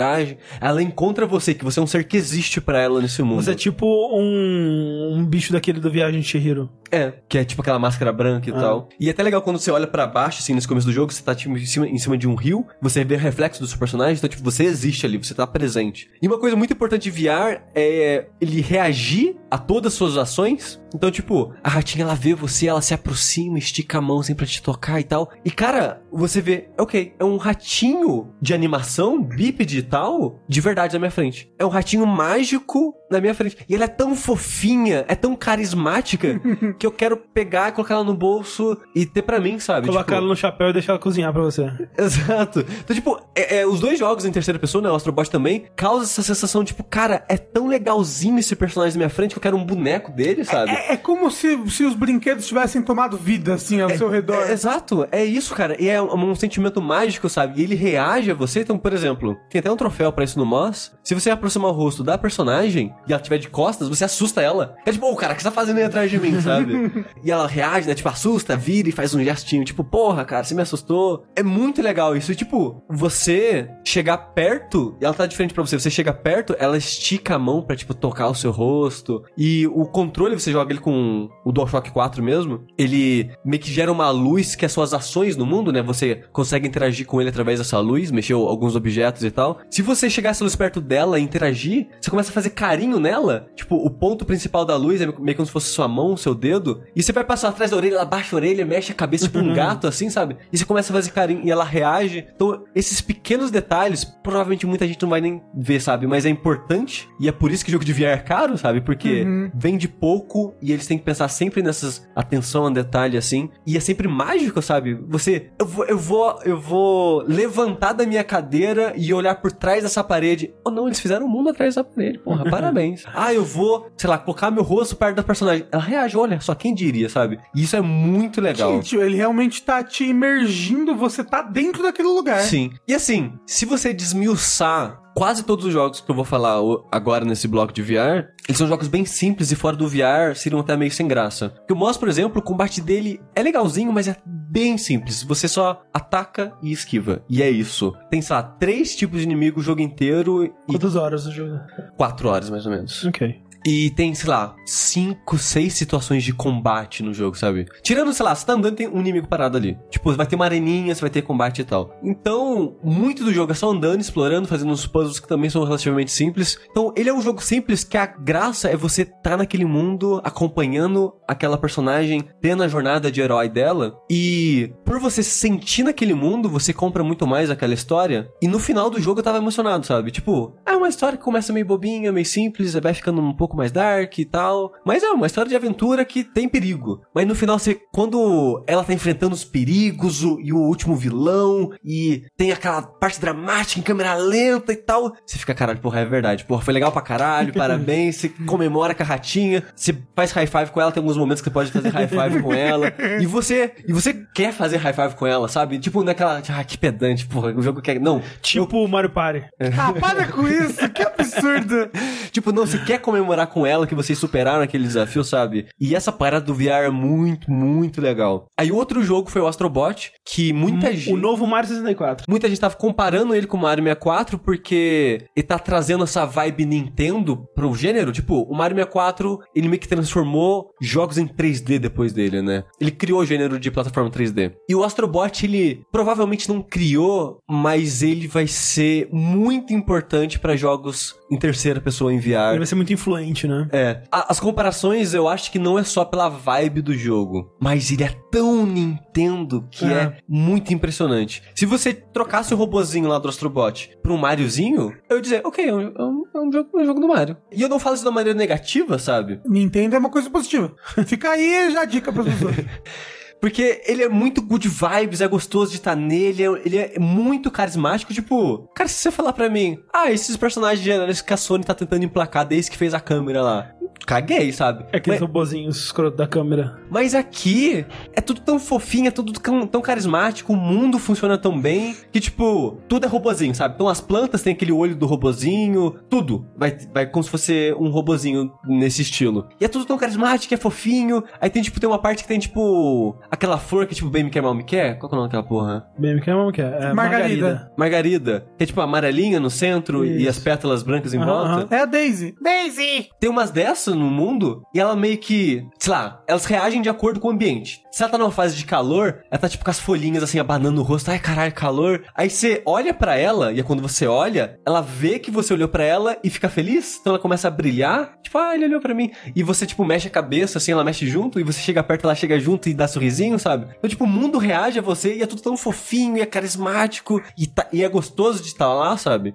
ela 0.60 0.82
encontra 0.82 1.26
você, 1.26 1.54
que 1.54 1.64
você 1.64 1.78
é 1.80 1.82
um 1.82 1.86
ser 1.86 2.04
que 2.04 2.16
existe 2.16 2.60
pra 2.60 2.80
ela 2.80 3.00
nesse 3.00 3.22
mundo. 3.22 3.42
Você 3.42 3.52
é 3.52 3.54
tipo 3.54 3.86
um, 4.12 5.16
um 5.18 5.24
bicho 5.24 5.52
daquele 5.52 5.80
do 5.80 5.90
Viagem 5.90 6.20
de 6.20 6.26
Chihiro. 6.26 6.70
É, 6.90 7.12
que 7.28 7.36
é 7.36 7.44
tipo 7.44 7.60
aquela 7.60 7.78
máscara 7.78 8.10
branca 8.12 8.48
e 8.48 8.52
Ah. 8.52 8.56
tal. 8.58 8.88
E 8.98 9.08
é 9.08 9.10
até 9.10 9.22
legal 9.22 9.42
quando 9.42 9.58
você 9.58 9.70
olha 9.70 9.86
pra 9.86 10.06
baixo, 10.06 10.38
assim, 10.40 10.54
nesse 10.54 10.66
começo 10.66 10.86
do 10.86 10.92
jogo, 10.92 11.12
você 11.12 11.22
tá 11.22 11.34
tipo, 11.34 11.56
em, 11.56 11.66
cima, 11.66 11.86
em 11.86 11.98
cima 11.98 12.16
de 12.16 12.26
um 12.26 12.34
rio, 12.34 12.66
você 12.80 13.04
vê 13.04 13.14
o 13.16 13.18
reflexo 13.18 13.60
do 13.60 13.66
seu 13.66 13.78
personagem, 13.78 14.14
então, 14.16 14.28
tipo, 14.28 14.42
você 14.42 14.64
existe 14.64 15.04
ali, 15.04 15.18
você 15.18 15.34
tá 15.34 15.46
presente. 15.46 16.08
E 16.22 16.26
uma 16.26 16.38
coisa 16.38 16.56
muito 16.56 16.72
importante 16.72 17.10
de 17.10 17.10
VR 17.10 17.60
é 17.74 18.26
ele 18.40 18.60
reagir 18.62 19.36
a 19.50 19.58
todas 19.58 19.92
as 19.92 19.98
suas 19.98 20.16
ações. 20.16 20.80
Então, 20.94 21.10
tipo, 21.10 21.52
a 21.62 21.68
ratinha 21.68 22.04
ela 22.04 22.14
vê 22.14 22.34
você, 22.34 22.66
ela 22.66 22.80
se 22.80 22.94
aproxima, 22.94 23.58
estica 23.58 23.98
a 23.98 24.00
mão 24.00 24.20
assim 24.20 24.34
pra 24.34 24.46
te 24.46 24.62
tocar 24.62 24.98
e 24.98 25.04
tal. 25.04 25.30
E, 25.44 25.50
cara, 25.50 26.00
você 26.10 26.40
vê, 26.40 26.68
ok, 26.78 27.14
é 27.18 27.24
um 27.24 27.36
ratinho 27.36 28.35
de 28.40 28.55
animação, 28.55 29.22
bípede 29.22 29.78
e 29.78 29.82
tal, 29.82 30.40
de 30.48 30.60
verdade 30.60 30.94
na 30.94 30.98
minha 30.98 31.10
frente. 31.10 31.52
É 31.59 31.64
um 31.64 31.68
ratinho 31.68 32.06
mágico 32.06 32.94
na 33.10 33.20
minha 33.20 33.35
frente. 33.35 33.56
E 33.68 33.74
ela 33.74 33.85
é 33.85 33.89
tão 33.89 34.14
fofinha, 34.14 35.05
é 35.09 35.14
tão 35.14 35.35
carismática, 35.36 36.40
que 36.78 36.86
eu 36.86 36.90
quero 36.93 37.16
pegar, 37.16 37.72
colocar 37.72 37.94
ela 37.94 38.05
no 38.05 38.14
bolso 38.14 38.76
e 38.94 39.06
ter 39.06 39.22
pra 39.22 39.40
mim, 39.40 39.59
sabe? 39.59 39.86
Colocar 39.86 40.05
Tipo, 40.05 40.14
ela 40.16 40.26
no 40.26 40.36
chapéu 40.36 40.70
e 40.70 40.72
deixar 40.72 40.93
ela 40.93 40.98
cozinhar 40.98 41.32
pra 41.32 41.43
você. 41.43 41.70
Exato. 41.97 42.60
Então, 42.60 42.94
tipo, 42.94 43.20
é- 43.35 43.59
é, 43.60 43.66
os 43.66 43.80
dois 43.80 43.98
jogos 43.98 44.24
em 44.24 44.30
terceira 44.32 44.59
pessoa, 44.59 44.82
né? 44.82 44.90
O 44.90 44.94
Astrobot 44.94 45.30
também, 45.30 45.64
causa 45.76 46.05
essa 46.05 46.22
sensação, 46.22 46.64
tipo, 46.64 46.82
cara, 46.85 47.24
é 47.28 47.36
tão 47.36 47.66
legalzinho 47.66 48.39
esse 48.39 48.55
personagem 48.56 48.94
na 48.94 48.98
minha 48.98 49.10
frente 49.10 49.32
que 49.32 49.39
eu 49.39 49.43
quero 49.43 49.56
um 49.56 49.64
boneco 49.64 50.12
dele, 50.12 50.44
sabe? 50.44 50.70
É, 50.70 50.93
é 50.93 50.97
como 50.97 51.30
se, 51.30 51.59
se 51.70 51.85
os 51.85 51.94
brinquedos 51.94 52.47
tivessem 52.47 52.82
tomado 52.82 53.16
vida, 53.16 53.55
assim, 53.55 53.80
ao 53.80 53.90
seu 53.90 54.09
redor. 54.09 54.43
É, 54.48 54.52
exato, 54.52 55.06
é 55.10 55.24
isso, 55.24 55.55
cara. 55.55 55.76
E 55.80 55.89
é 55.89 56.01
um, 56.01 56.30
um 56.30 56.35
sentimento 56.35 56.80
mágico, 56.80 57.28
sabe? 57.28 57.60
E 57.60 57.64
ele 57.64 57.74
reage 57.74 58.30
a 58.30 58.35
você. 58.35 58.60
Então, 58.60 58.78
por 58.78 58.93
exemplo, 58.93 59.36
tem 59.51 59.59
até 59.60 59.70
um 59.70 59.76
troféu 59.76 60.12
pra 60.12 60.24
isso 60.24 60.39
no 60.39 60.47
Moss. 60.47 60.93
Se 61.02 61.14
você 61.14 61.30
aproximar 61.30 61.70
o 61.70 61.74
rosto 61.74 62.02
da 62.05 62.16
personagem 62.18 62.93
e 63.09 63.12
ela 63.12 63.22
tiver 63.22 63.39
de 63.39 63.48
costas, 63.48 63.89
você 63.89 64.05
assusta 64.05 64.40
ela. 64.43 64.76
É 64.85 64.93
tipo, 64.93 65.06
ô, 65.10 65.16
cara, 65.16 65.32
o 65.32 65.36
que 65.36 65.43
você 65.43 65.48
tá 65.48 65.55
fazendo 65.55 65.78
aí 65.78 65.85
atrás 65.85 66.10
de 66.10 66.18
mim, 66.18 66.39
sabe? 66.43 67.05
e 67.22 67.30
ela 67.30 67.47
reage, 67.47 67.89
né? 67.89 67.94
Tipo, 67.94 68.09
assusta, 68.09 68.56
vira 68.56 68.89
e 68.89 68.93
faz 68.93 69.14
um 69.14 69.22
gestinho. 69.22 69.64
Tipo, 69.64 69.82
porra, 69.82 70.24
cara, 70.24 70.44
você 70.44 70.55
me 70.55 70.62
assustou. 70.62 71.24
É 71.35 71.43
muito 71.43 71.80
legal 71.82 72.16
isso. 72.16 72.30
E, 72.32 72.35
tipo, 72.35 72.82
você 72.89 73.68
chegar 73.85 74.18
perto 74.18 74.97
e 75.01 75.05
ela 75.05 75.14
tá 75.14 75.26
de 75.26 75.36
frente 75.36 75.55
pra 75.55 75.64
você. 75.64 75.78
Você 75.78 75.90
chega 75.90 76.12
perto, 76.12 76.55
ela 76.59 76.76
estica 76.76 77.36
a 77.36 77.39
mão 77.39 77.62
pra, 77.62 77.76
tipo, 77.76 77.94
tocar 77.94 78.28
o 78.28 78.35
seu 78.35 78.51
rosto. 78.51 79.22
E 79.36 79.66
o 79.68 79.86
controle, 79.86 80.39
você 80.39 80.52
joga 80.52 80.72
ele 80.72 80.80
com 80.80 81.28
o 81.44 81.52
DualShock 81.52 81.90
4 81.90 82.22
mesmo. 82.22 82.64
Ele 82.76 83.30
meio 83.44 83.62
que 83.62 83.72
gera 83.72 83.90
uma 83.90 84.10
luz 84.10 84.55
que 84.55 84.64
é 84.64 84.68
suas 84.68 84.93
ações 84.93 85.36
no 85.36 85.47
mundo, 85.47 85.72
né? 85.72 85.82
Você 85.82 86.22
consegue 86.32 86.68
interagir 86.68 87.06
com 87.06 87.20
ele 87.20 87.30
através 87.30 87.59
dessa 87.59 87.78
luz, 87.78 88.10
mexer 88.10 88.35
alguns 88.35 88.76
objetos 88.76 89.24
e 89.24 89.30
tal. 89.30 89.60
Se 89.70 89.82
você 89.82 90.10
chegar 90.10 90.30
essa 90.30 90.44
luz 90.44 90.55
perto 90.55 90.80
dela 90.80 91.18
e 91.18 91.22
interagir, 91.22 91.89
você 92.01 92.10
começa 92.10 92.30
a 92.30 92.35
fazer 92.35 92.51
carinho 92.51 92.97
nela. 92.98 93.48
Tipo, 93.54 93.76
o 93.76 93.90
ponto 93.90 94.24
principal 94.24 94.64
da 94.64 94.76
luz 94.76 95.00
é 95.00 95.06
meio 95.18 95.36
como 95.36 95.46
se 95.46 95.52
fosse 95.52 95.68
sua 95.68 95.88
mão, 95.88 96.16
seu 96.16 96.34
dedo. 96.34 96.82
E 96.94 97.02
você 97.02 97.12
vai 97.12 97.24
passar 97.24 97.48
atrás 97.48 97.70
da 97.70 97.76
orelha, 97.76 97.94
ela 97.94 98.04
baixa 98.04 98.34
a 98.34 98.38
orelha, 98.38 98.64
mexe 98.64 98.92
a 98.92 98.94
cabeça 98.94 99.26
tipo 99.26 99.38
um 99.38 99.52
gato, 99.54 99.86
assim, 99.86 100.10
sabe? 100.10 100.36
E 100.52 100.58
você 100.58 100.64
começa 100.64 100.92
a 100.92 100.96
fazer 100.96 101.10
carinho 101.10 101.42
e 101.44 101.50
ela 101.50 101.64
reage. 101.64 102.26
Então, 102.34 102.64
esses 102.74 103.00
pequenos 103.00 103.50
detalhes, 103.50 104.04
provavelmente 104.04 104.66
muita 104.66 104.86
gente 104.86 105.02
não 105.02 105.08
vai 105.08 105.20
nem 105.20 105.42
ver, 105.54 105.80
sabe? 105.80 106.06
Mas 106.06 106.24
é 106.24 106.28
importante. 106.28 107.08
E 107.20 107.28
é 107.28 107.32
por 107.32 107.50
isso 107.50 107.64
que 107.64 107.70
o 107.70 107.72
jogo 107.72 107.84
de 107.84 107.92
VR 107.92 108.04
é 108.04 108.16
caro, 108.18 108.56
sabe? 108.56 108.80
Porque 108.80 109.26
vende 109.54 109.88
pouco 109.88 110.54
e 110.60 110.72
eles 110.72 110.86
têm 110.86 110.98
que 110.98 111.04
pensar 111.04 111.28
sempre 111.28 111.62
nessas 111.62 112.06
atenção 112.14 112.66
a 112.66 112.70
detalhe, 112.70 113.16
assim. 113.16 113.50
E 113.66 113.76
é 113.76 113.80
sempre 113.80 114.08
mágico, 114.08 114.60
sabe? 114.62 114.94
Você. 115.08 115.50
Eu 115.58 115.66
vou, 115.66 115.84
eu 115.84 115.98
vou, 115.98 116.40
eu 116.44 116.60
vou 116.60 117.22
levantar 117.22 117.92
da 117.92 118.06
minha 118.06 118.24
cadeira 118.24 118.92
e 118.96 119.12
olhar 119.12 119.36
por 119.36 119.52
trás 119.52 119.82
dessa 119.82 120.02
parede. 120.02 120.54
Oh, 120.64 120.70
não, 120.70 120.86
eles 120.86 121.00
fizeram 121.00 121.26
um 121.26 121.28
mundo 121.28 121.50
atrás 121.50 121.74
dessa 121.74 121.84
parede. 121.84 122.18
Porra, 122.18 122.44
parabéns. 122.50 122.88
Ah, 123.12 123.32
eu 123.32 123.44
vou, 123.44 123.90
sei 123.97 124.09
lá, 124.09 124.19
colocar 124.19 124.51
meu 124.51 124.62
rosto 124.62 124.97
perto 124.97 125.16
da 125.16 125.23
personagem. 125.23 125.66
Ela 125.70 125.82
reage, 125.82 126.16
olha, 126.16 126.40
só 126.40 126.55
quem 126.55 126.74
diria, 126.74 127.09
sabe? 127.09 127.39
E 127.55 127.62
isso 127.62 127.77
é 127.77 127.81
muito 127.81 128.40
legal. 128.40 128.74
Gente, 128.74 128.97
ele 128.97 129.16
realmente 129.16 129.62
tá 129.62 129.82
te 129.82 130.05
imergindo, 130.05 130.94
você 130.94 131.24
tá 131.24 131.43
dentro 131.43 131.82
daquele 131.82 132.09
lugar. 132.09 132.40
Sim. 132.40 132.73
E 132.86 132.94
assim, 132.94 133.32
se 133.47 133.65
você 133.65 133.93
desmiuçar 133.93 135.01
quase 135.19 135.43
todos 135.43 135.65
os 135.65 135.73
jogos 135.73 136.01
que 136.01 136.09
eu 136.09 136.15
vou 136.15 136.24
falar 136.24 136.60
agora 136.93 137.24
nesse 137.24 137.48
bloco 137.48 137.73
de 137.73 137.82
VR, 137.82 138.28
eles 138.47 138.56
são 138.56 138.69
jogos 138.69 138.86
bem 138.86 139.05
simples 139.05 139.51
e 139.51 139.56
fora 139.56 139.77
do 139.77 139.89
VR 139.89 140.36
seriam 140.36 140.60
até 140.60 140.77
meio 140.77 140.93
sem 140.93 141.09
graça. 141.09 141.48
Porque 141.48 141.73
o 141.73 141.77
Moss, 141.77 141.97
por 141.97 142.09
exemplo, 142.09 142.39
o 142.39 142.43
combate 142.43 142.81
dele 142.81 143.20
é 143.35 143.43
legalzinho, 143.43 143.93
mas 143.93 144.06
é 144.06 144.16
bem 144.48 144.78
simples. 144.78 145.22
Você 145.22 145.46
só 145.46 145.82
ataca 145.92 146.52
e 146.62 146.72
esquiva. 146.72 147.22
E 147.28 147.42
é 147.42 147.50
isso. 147.50 147.94
Tem, 148.10 148.22
sei 148.22 148.34
lá, 148.36 148.42
três 148.42 148.96
tipos 148.96 149.18
de 149.18 149.24
inimigo 149.24 149.60
o 149.60 149.62
jogo 149.62 149.80
inteiro 149.80 150.44
e 150.44 150.52
Quantas 150.66 150.96
horas 150.96 151.26
o 151.26 151.32
jogo? 151.32 151.60
quatro 151.96 152.28
horas, 152.28 152.48
mais 152.50 152.64
ou 152.66 152.72
menos. 152.72 153.04
Ok. 153.04 153.42
E 153.66 153.90
tem, 153.90 154.14
sei 154.14 154.30
lá, 154.30 154.56
cinco, 154.64 155.36
seis 155.36 155.74
situações 155.74 156.22
de 156.22 156.32
combate 156.32 157.02
no 157.02 157.12
jogo, 157.12 157.36
sabe? 157.36 157.66
Tirando, 157.82 158.12
sei 158.12 158.24
lá, 158.24 158.35
você 158.35 158.47
tá 158.47 158.52
andando 158.52 158.76
tem 158.76 158.89
um 158.89 159.01
inimigo 159.01 159.26
parado 159.26 159.56
ali. 159.56 159.76
Tipo, 159.90 160.12
vai 160.12 160.26
ter 160.26 160.36
uma 160.36 160.44
areninha, 160.44 160.94
você 160.94 161.01
vai 161.01 161.10
ter 161.10 161.22
combate 161.22 161.60
e 161.60 161.64
tal. 161.64 161.98
Então, 162.02 162.76
muito 162.82 163.24
do 163.24 163.32
jogo 163.32 163.52
é 163.52 163.55
só 163.55 163.70
andando, 163.70 164.01
explorando, 164.01 164.47
fazendo 164.47 164.70
uns 164.70 164.86
puzzles 164.86 165.18
que 165.18 165.26
também 165.26 165.51
são 165.51 165.64
relativamente 165.64 166.12
simples. 166.12 166.59
Então, 166.70 166.93
ele 166.97 167.10
é 167.10 167.14
um 167.14 167.20
jogo 167.20 167.43
simples 167.43 167.82
que 167.82 167.97
a 167.97 168.06
graça 168.06 168.68
é 168.68 168.76
você 168.76 169.05
tá 169.05 169.36
naquele 169.36 169.64
mundo, 169.64 170.20
acompanhando 170.24 171.12
aquela 171.26 171.59
personagem, 171.59 172.24
tendo 172.40 172.62
a 172.62 172.68
jornada 172.68 173.10
de 173.10 173.20
herói 173.20 173.48
dela. 173.48 173.98
E 174.09 174.72
por 174.85 175.01
você 175.01 175.22
se 175.22 175.30
sentir 175.30 175.82
naquele 175.82 176.14
mundo, 176.14 176.48
você 176.48 176.72
compra 176.72 177.02
muito 177.02 177.26
mais 177.26 177.51
aquela 177.51 177.74
história. 177.74 178.28
E 178.40 178.47
no 178.47 178.59
final 178.59 178.89
do 178.89 179.01
jogo 179.01 179.20
eu 179.20 179.24
tava 179.24 179.39
emocionado, 179.39 179.85
sabe? 179.85 180.10
Tipo, 180.10 180.56
é 180.64 180.76
uma 180.76 180.89
história 180.89 181.18
que 181.18 181.24
começa 181.24 181.52
meio 181.52 181.66
bobinha, 181.66 182.12
meio 182.12 182.26
simples, 182.26 182.74
vai 182.74 182.94
ficando 182.94 183.20
um 183.20 183.35
pouco 183.35 183.47
mais 183.56 183.72
dark 183.72 184.18
e 184.18 184.24
tal. 184.24 184.72
Mas 184.84 185.02
é 185.02 185.10
uma 185.10 185.26
história 185.26 185.48
de 185.48 185.56
aventura 185.56 186.04
que 186.04 186.22
tem 186.24 186.48
perigo. 186.48 187.00
Mas 187.14 187.26
no 187.26 187.34
final, 187.34 187.58
você, 187.58 187.74
quando 187.92 188.62
ela 188.66 188.84
tá 188.84 188.92
enfrentando 188.92 189.34
os 189.34 189.44
perigos 189.44 190.22
o- 190.24 190.38
e 190.40 190.52
o 190.52 190.58
último 190.58 190.94
vilão, 190.96 191.70
e 191.84 192.24
tem 192.36 192.52
aquela 192.52 192.82
parte 192.82 193.20
dramática 193.20 193.80
em 193.80 193.82
câmera 193.82 194.14
lenta 194.14 194.72
e 194.72 194.76
tal, 194.76 195.12
você 195.26 195.38
fica, 195.38 195.54
caralho, 195.54 195.78
porra, 195.80 196.00
é 196.00 196.04
verdade. 196.04 196.44
Porra, 196.44 196.62
foi 196.62 196.74
legal 196.74 196.92
pra 196.92 197.02
caralho, 197.02 197.52
parabéns. 197.52 198.16
Você 198.16 198.28
comemora 198.46 198.94
com 198.94 199.02
a 199.02 199.06
ratinha, 199.06 199.62
você 199.74 199.96
faz 200.14 200.30
high 200.32 200.46
five 200.46 200.70
com 200.70 200.80
ela, 200.80 200.92
tem 200.92 201.00
alguns 201.00 201.16
momentos 201.16 201.40
que 201.40 201.48
você 201.48 201.52
pode 201.52 201.70
fazer 201.72 201.88
high 201.90 202.08
five 202.08 202.42
com 202.42 202.52
ela. 202.52 202.92
E 203.20 203.26
você, 203.26 203.72
e 203.86 203.92
você 203.92 204.14
quer 204.34 204.52
fazer 204.52 204.76
high 204.78 204.92
five 204.92 205.14
com 205.14 205.26
ela, 205.26 205.48
sabe? 205.48 205.78
Tipo, 205.78 206.02
naquela, 206.02 206.40
ah, 206.48 206.64
que 206.64 206.78
pedante, 206.78 207.26
porra, 207.26 207.52
o 207.54 207.62
jogo 207.62 207.80
quer. 207.82 207.98
Não, 208.00 208.22
Tipo 208.42 208.84
o 208.84 208.88
Mario 208.88 209.10
Party. 209.10 209.44
Ah, 209.78 209.92
para 209.92 210.26
com 210.28 210.46
isso, 210.48 210.88
que 210.90 211.02
absurdo. 211.02 211.90
Tipo, 212.32 212.52
não, 212.52 212.66
você 212.66 212.78
quer 212.78 212.98
comemorar 213.00 213.38
com 213.47 213.66
ela 213.66 213.86
que 213.86 213.94
vocês 213.94 214.19
superaram 214.19 214.62
aquele 214.62 214.85
desafio, 214.85 215.24
sabe? 215.24 215.66
E 215.81 215.94
essa 215.94 216.12
parada 216.12 216.44
do 216.44 216.55
VR 216.55 216.85
é 216.86 216.90
muito, 216.90 217.51
muito 217.51 218.01
legal. 218.01 218.47
Aí 218.59 218.70
outro 218.73 219.02
jogo 219.02 219.31
foi 219.31 219.40
o 219.40 219.47
Astrobot, 219.47 220.12
que 220.24 220.52
muita 220.52 220.94
gente... 220.94 221.12
O 221.12 221.16
novo 221.16 221.47
Mario 221.47 221.69
64. 221.69 222.27
Muita 222.28 222.48
gente 222.48 222.60
tava 222.60 222.77
comparando 222.77 223.35
ele 223.35 223.47
com 223.47 223.56
o 223.56 223.60
Mario 223.60 223.85
64 223.85 224.39
porque 224.39 225.27
ele 225.36 225.47
tá 225.47 225.59
trazendo 225.59 226.05
essa 226.05 226.24
vibe 226.24 226.66
Nintendo 226.66 227.36
pro 227.55 227.74
gênero. 227.74 228.12
Tipo, 228.12 228.43
o 228.43 228.55
Mario 228.55 228.77
64, 228.77 229.39
ele 229.55 229.69
meio 229.69 229.81
que 229.81 229.89
transformou 229.89 230.70
jogos 230.81 231.19
em 231.19 231.27
3D 231.27 231.78
depois 231.78 232.12
dele, 232.12 232.43
né? 232.43 232.65
Ele 232.81 232.90
criou 232.90 233.20
o 233.20 233.27
gênero 233.27 233.59
de 233.59 233.70
plataforma 233.70 234.10
3D. 234.10 234.52
E 234.69 234.74
o 234.74 234.85
Astrobot, 234.85 235.44
ele 235.44 235.82
provavelmente 235.90 236.48
não 236.48 236.62
criou, 236.62 237.39
mas 237.48 238.02
ele 238.02 238.27
vai 238.27 238.47
ser 238.47 239.09
muito 239.12 239.73
importante 239.73 240.39
para 240.39 240.56
jogos 240.56 241.16
em 241.31 241.39
terceira 241.39 241.81
pessoa 241.81 242.12
em 242.12 242.19
VR. 242.19 242.51
Ele 242.51 242.59
vai 242.59 242.66
ser 242.66 242.74
muito 242.74 242.93
influente, 242.93 243.27
né? 243.46 243.68
É. 243.72 244.02
A- 244.10 244.30
as 244.30 244.40
comparações 244.40 245.12
eu 245.14 245.28
acho 245.28 245.50
que 245.52 245.59
não 245.59 245.78
é 245.78 245.84
só 245.84 246.05
pela 246.05 246.28
vibe 246.28 246.80
do 246.82 246.94
jogo, 246.94 247.55
mas 247.60 247.90
ele 247.90 248.05
é 248.05 248.14
tão 248.30 248.64
Nintendo 248.66 249.66
que 249.70 249.84
é, 249.84 249.88
É. 249.88 250.16
muito 250.28 250.72
impressionante. 250.72 251.42
Se 251.55 251.66
você 251.66 251.92
trocasse 251.92 252.52
o 252.55 252.56
robozinho 252.56 253.09
lá 253.09 253.18
do 253.18 253.28
Astrobot 253.28 253.90
pra 254.02 254.12
um 254.12 254.16
Mariozinho, 254.16 254.92
eu 255.09 255.16
ia 255.16 255.22
dizer, 255.22 255.42
ok, 255.44 255.64
é 255.68 255.74
um, 255.74 255.80
é 255.80 256.02
um- 256.05 256.24
é 256.34 256.38
um 256.40 256.52
jogo, 256.52 256.80
é 256.80 256.84
jogo 256.84 257.00
do 257.00 257.09
Mario. 257.09 257.36
E 257.52 257.60
eu 257.62 257.68
não 257.68 257.78
falo 257.78 257.94
isso 257.96 258.05
uma 258.05 258.12
maneira 258.12 258.38
negativa, 258.38 258.98
sabe? 258.98 259.40
Nintendo 259.46 259.96
é 259.96 259.98
uma 259.98 260.10
coisa 260.10 260.30
positiva. 260.30 260.74
Fica 261.06 261.30
aí 261.30 261.70
já 261.72 261.82
a 261.82 261.84
dica 261.84 262.12
para 262.12 262.24
pessoas. 262.24 262.55
Porque 263.40 263.82
ele 263.86 264.02
é 264.02 264.09
muito 264.09 264.43
good 264.43 264.69
vibes, 264.69 265.20
é 265.20 265.28
gostoso 265.28 265.70
de 265.70 265.77
estar 265.78 265.94
nele, 265.97 266.43
é- 266.43 266.62
ele 266.65 266.77
é 266.78 266.98
muito 266.98 267.51
carismático. 267.51 268.12
Tipo, 268.12 268.69
cara, 268.74 268.89
se 268.89 268.97
você 268.97 269.10
falar 269.10 269.32
pra 269.32 269.48
mim, 269.48 269.78
ah, 269.94 270.10
esses 270.10 270.36
personagens 270.36 270.85
genéricos 270.85 271.20
que 271.23 271.32
a 271.32 271.36
Sony 271.36 271.65
tá 271.65 271.74
tentando 271.74 272.05
emplacar 272.05 272.47
desde 272.47 272.70
que 272.70 272.77
fez 272.77 272.94
a 272.94 273.01
câmera 273.01 273.43
lá. 273.43 273.70
Caguei, 274.06 274.52
sabe? 274.52 274.86
É 274.90 274.97
aqueles 274.97 275.20
Mas- 275.20 275.28
robozinhos 275.28 275.77
escroto 275.85 276.16
da 276.16 276.27
câmera. 276.27 276.78
Mas 276.90 277.15
aqui 277.15 277.85
é 278.15 278.20
tudo 278.23 278.40
tão 278.40 278.59
fofinho, 278.59 279.09
é 279.09 279.10
tudo 279.10 279.32
tão, 279.35 279.66
tão 279.66 279.82
carismático, 279.82 280.52
o 280.52 280.56
mundo 280.56 280.98
funciona 280.98 281.36
tão 281.36 281.60
bem 281.60 281.94
que, 282.10 282.19
tipo, 282.19 282.78
tudo 282.89 283.05
é 283.05 283.09
robozinho, 283.09 283.55
sabe? 283.55 283.74
Então 283.74 283.86
as 283.86 284.01
plantas 284.01 284.40
têm 284.40 284.55
aquele 284.55 284.73
olho 284.73 284.97
do 284.97 285.05
robozinho, 285.05 285.94
tudo. 286.09 286.47
Vai, 286.56 286.74
vai 286.94 287.06
como 287.06 287.23
se 287.23 287.28
fosse 287.28 287.74
um 287.78 287.90
robozinho 287.90 288.51
nesse 288.66 289.02
estilo. 289.02 289.47
E 289.60 289.65
é 289.66 289.69
tudo 289.69 289.85
tão 289.85 289.98
carismático, 289.98 290.55
é 290.55 290.56
fofinho. 290.56 291.23
Aí 291.39 291.51
tem, 291.51 291.62
tipo, 291.62 291.78
tem 291.78 291.89
uma 291.89 291.98
parte 291.98 292.23
que 292.23 292.28
tem, 292.28 292.39
tipo, 292.39 293.15
aquela 293.30 293.59
flor 293.59 293.86
que, 293.86 293.94
tipo, 293.94 294.09
bem 294.09 294.24
me 294.24 294.30
quer, 294.30 294.42
mal 294.42 294.55
me 294.55 294.64
quer. 294.64 294.98
Qual 294.98 295.09
que 295.09 295.14
é 295.14 295.18
o 295.18 295.20
nome 295.20 295.28
daquela 295.28 295.48
porra? 295.48 295.86
Bem, 295.98 296.14
me 296.14 296.20
quer, 296.20 296.34
mas 296.34 296.52
que 296.52 296.62
é? 296.62 296.78
é 296.80 296.92
Margarida. 296.92 297.72
Margarida. 297.76 298.46
Que 298.56 298.64
é, 298.64 298.66
tipo, 298.66 298.80
amarelinha 298.80 299.40
no 299.40 299.50
centro 299.50 300.05
e 300.05 300.22
Isso. 300.22 300.30
as 300.30 300.38
pétalas 300.38 300.82
brancas 300.82 301.14
em 301.14 301.18
volta. 301.18 301.74
É 301.74 301.80
a 301.80 301.84
Daisy. 301.84 302.34
Daisy! 302.40 303.09
Tem 303.20 303.28
umas 303.28 303.50
dessas 303.50 303.94
no 303.94 304.10
mundo 304.10 304.62
e 304.74 304.80
ela 304.80 304.96
meio 304.96 305.18
que, 305.18 305.66
sei 305.78 305.92
lá, 305.92 306.22
elas 306.26 306.44
reagem 306.44 306.82
de 306.82 306.88
acordo 306.88 307.20
com 307.20 307.28
o 307.28 307.30
ambiente. 307.30 307.82
Se 307.90 308.02
ela 308.02 308.12
tá 308.12 308.18
numa 308.18 308.30
fase 308.30 308.56
de 308.56 308.64
calor, 308.64 309.22
ela 309.30 309.40
tá 309.40 309.48
tipo 309.48 309.64
com 309.64 309.70
as 309.70 309.80
folhinhas 309.80 310.22
assim 310.22 310.38
abanando 310.38 310.80
o 310.80 310.84
rosto, 310.84 311.10
ai 311.10 311.18
caralho, 311.18 311.52
calor. 311.52 312.05
Aí 312.14 312.30
você 312.30 312.62
olha 312.64 312.94
pra 312.94 313.16
ela 313.16 313.52
e 313.52 313.60
é 313.60 313.62
quando 313.62 313.82
você 313.82 314.06
olha, 314.06 314.59
ela 314.64 314.80
vê 314.80 315.18
que 315.18 315.30
você 315.30 315.52
olhou 315.52 315.68
pra 315.68 315.84
ela 315.84 316.16
e 316.22 316.30
fica 316.30 316.48
feliz, 316.48 316.98
então 317.00 317.12
ela 317.12 317.20
começa 317.20 317.48
a 317.48 317.50
brilhar, 317.50 318.14
tipo, 318.22 318.38
ah, 318.38 318.55
ele 318.55 318.66
olhou 318.66 318.80
pra 318.80 318.94
mim. 318.94 319.10
E 319.34 319.42
você 319.42 319.66
tipo 319.66 319.84
mexe 319.84 320.06
a 320.06 320.10
cabeça 320.10 320.59
assim, 320.59 320.72
ela 320.72 320.84
mexe 320.84 321.06
junto 321.06 321.40
e 321.40 321.42
você 321.42 321.60
chega 321.60 321.82
perto, 321.82 322.05
ela 322.05 322.14
chega 322.14 322.38
junto 322.38 322.68
e 322.68 322.74
dá 322.74 322.86
sorrisinho, 322.86 323.18
sabe? 323.39 323.66
Então 323.78 323.89
tipo, 323.89 324.05
o 324.05 324.07
mundo 324.07 324.39
reage 324.39 324.78
a 324.78 324.82
você 324.82 325.16
e 325.16 325.23
é 325.23 325.27
tudo 325.27 325.43
tão 325.43 325.57
fofinho 325.57 326.16
e 326.16 326.20
é 326.20 326.27
carismático 326.27 327.20
e, 327.36 327.47
tá- 327.47 327.69
e 327.73 327.82
é 327.82 327.89
gostoso 327.89 328.43
de 328.43 328.49
estar 328.49 328.73
lá, 328.73 328.97
sabe? 328.97 329.35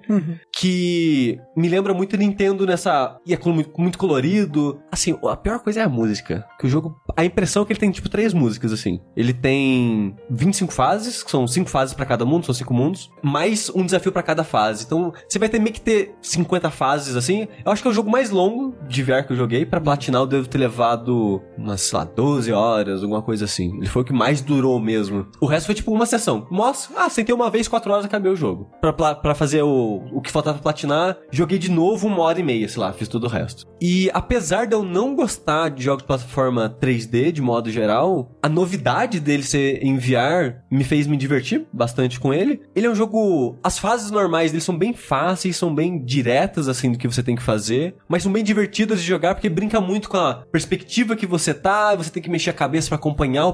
que 0.56 1.38
me 1.56 1.68
lembra 1.68 1.92
muito 1.92 2.16
Nintendo 2.16 2.66
nessa. 2.66 3.18
E 3.26 3.32
é 3.34 3.36
com- 3.36 3.52
muito 3.76 3.98
colorido. 3.98 4.78
Assim, 4.90 5.16
a 5.24 5.36
pior 5.36 5.58
coisa 5.60 5.80
é 5.80 5.82
a 5.84 5.88
música. 5.88 6.44
Que 6.58 6.66
o 6.66 6.68
jogo. 6.70 6.96
A 7.16 7.24
impressão 7.24 7.62
é 7.62 7.66
que 7.66 7.72
ele 7.72 7.80
tem, 7.80 7.90
tipo, 7.90 8.08
três 8.08 8.32
músicas, 8.32 8.72
assim. 8.72 9.00
Ele 9.16 9.32
tem 9.32 10.16
25 10.30 10.72
fases, 10.72 11.22
que 11.22 11.30
são 11.30 11.46
cinco 11.46 11.68
fases 11.70 11.94
pra 11.94 12.06
cada 12.06 12.24
mundo, 12.24 12.46
são 12.46 12.54
cinco 12.54 12.72
mundos, 12.72 13.10
mais 13.22 13.68
um 13.70 13.84
desafio 13.84 14.12
pra 14.12 14.22
cada 14.22 14.44
fase. 14.44 14.84
Então, 14.84 15.12
você 15.28 15.38
vai 15.38 15.48
ter 15.48 15.58
meio 15.58 15.72
que 15.74 15.80
ter 15.80 16.14
50 16.22 16.70
fases, 16.70 17.16
assim. 17.16 17.46
Eu 17.64 17.72
acho 17.72 17.82
que 17.82 17.88
é 17.88 17.90
o 17.90 17.94
jogo 17.94 18.10
mais 18.10 18.30
longo 18.30 18.74
de 18.88 19.02
VR 19.02 19.24
que 19.26 19.32
eu 19.32 19.36
joguei. 19.36 19.66
Pra 19.66 19.80
platinar, 19.80 20.22
eu 20.22 20.26
devo 20.26 20.48
ter 20.48 20.58
levado 20.58 21.42
umas, 21.58 21.80
sei 21.82 21.98
lá, 21.98 22.04
12 22.04 22.52
horas, 22.52 23.02
alguma 23.02 23.22
coisa 23.22 23.44
assim. 23.44 23.73
Ele 23.78 23.86
foi 23.86 24.02
o 24.02 24.04
que 24.04 24.12
mais 24.12 24.40
durou 24.40 24.78
mesmo. 24.80 25.26
O 25.40 25.46
resto 25.46 25.66
foi, 25.66 25.74
tipo, 25.74 25.92
uma 25.92 26.06
sessão. 26.06 26.46
Mostra, 26.50 26.94
ah, 27.04 27.08
sentei 27.10 27.34
uma 27.34 27.50
vez, 27.50 27.68
4 27.68 27.92
horas, 27.92 28.04
acabei 28.04 28.30
o 28.30 28.36
jogo. 28.36 28.70
Pra, 28.80 28.92
pla- 28.92 29.14
pra 29.14 29.34
fazer 29.34 29.62
o, 29.62 30.02
o 30.12 30.20
que 30.20 30.30
faltava 30.30 30.54
pra 30.58 30.62
platinar, 30.62 31.16
joguei 31.30 31.58
de 31.58 31.70
novo 31.70 32.06
uma 32.06 32.20
hora 32.22 32.40
e 32.40 32.42
meia, 32.42 32.68
sei 32.68 32.80
lá, 32.80 32.92
fiz 32.92 33.08
todo 33.08 33.24
o 33.24 33.28
resto. 33.28 33.66
E 33.80 34.10
apesar 34.14 34.66
de 34.66 34.74
eu 34.74 34.82
não 34.82 35.14
gostar 35.14 35.68
de 35.70 35.82
jogos 35.82 36.02
de 36.02 36.06
plataforma 36.06 36.76
3D, 36.80 37.32
de 37.32 37.42
modo 37.42 37.70
geral, 37.70 38.30
a 38.42 38.48
novidade 38.48 39.20
dele 39.20 39.42
ser 39.42 39.82
em 39.82 39.96
VR 39.98 40.56
me 40.70 40.84
fez 40.84 41.06
me 41.06 41.16
divertir 41.16 41.66
bastante 41.72 42.18
com 42.18 42.32
ele. 42.32 42.60
Ele 42.74 42.86
é 42.86 42.90
um 42.90 42.94
jogo. 42.94 43.56
As 43.62 43.78
fases 43.78 44.10
normais 44.10 44.50
dele 44.52 44.62
são 44.62 44.76
bem 44.76 44.92
fáceis, 44.94 45.56
são 45.56 45.74
bem 45.74 46.02
diretas, 46.04 46.68
assim, 46.68 46.92
do 46.92 46.98
que 46.98 47.06
você 47.08 47.22
tem 47.22 47.36
que 47.36 47.42
fazer, 47.42 47.94
mas 48.08 48.22
são 48.22 48.32
bem 48.32 48.42
divertidas 48.44 49.00
de 49.00 49.06
jogar 49.06 49.34
porque 49.34 49.48
brinca 49.48 49.80
muito 49.80 50.08
com 50.08 50.16
a 50.16 50.34
perspectiva 50.50 51.16
que 51.16 51.26
você 51.26 51.52
tá, 51.52 51.94
você 51.94 52.10
tem 52.10 52.22
que 52.22 52.30
mexer 52.30 52.50
a 52.50 52.54
cabeça 52.54 52.88
pra 52.88 52.96
acompanhar 52.96 53.46
o. 53.46 53.52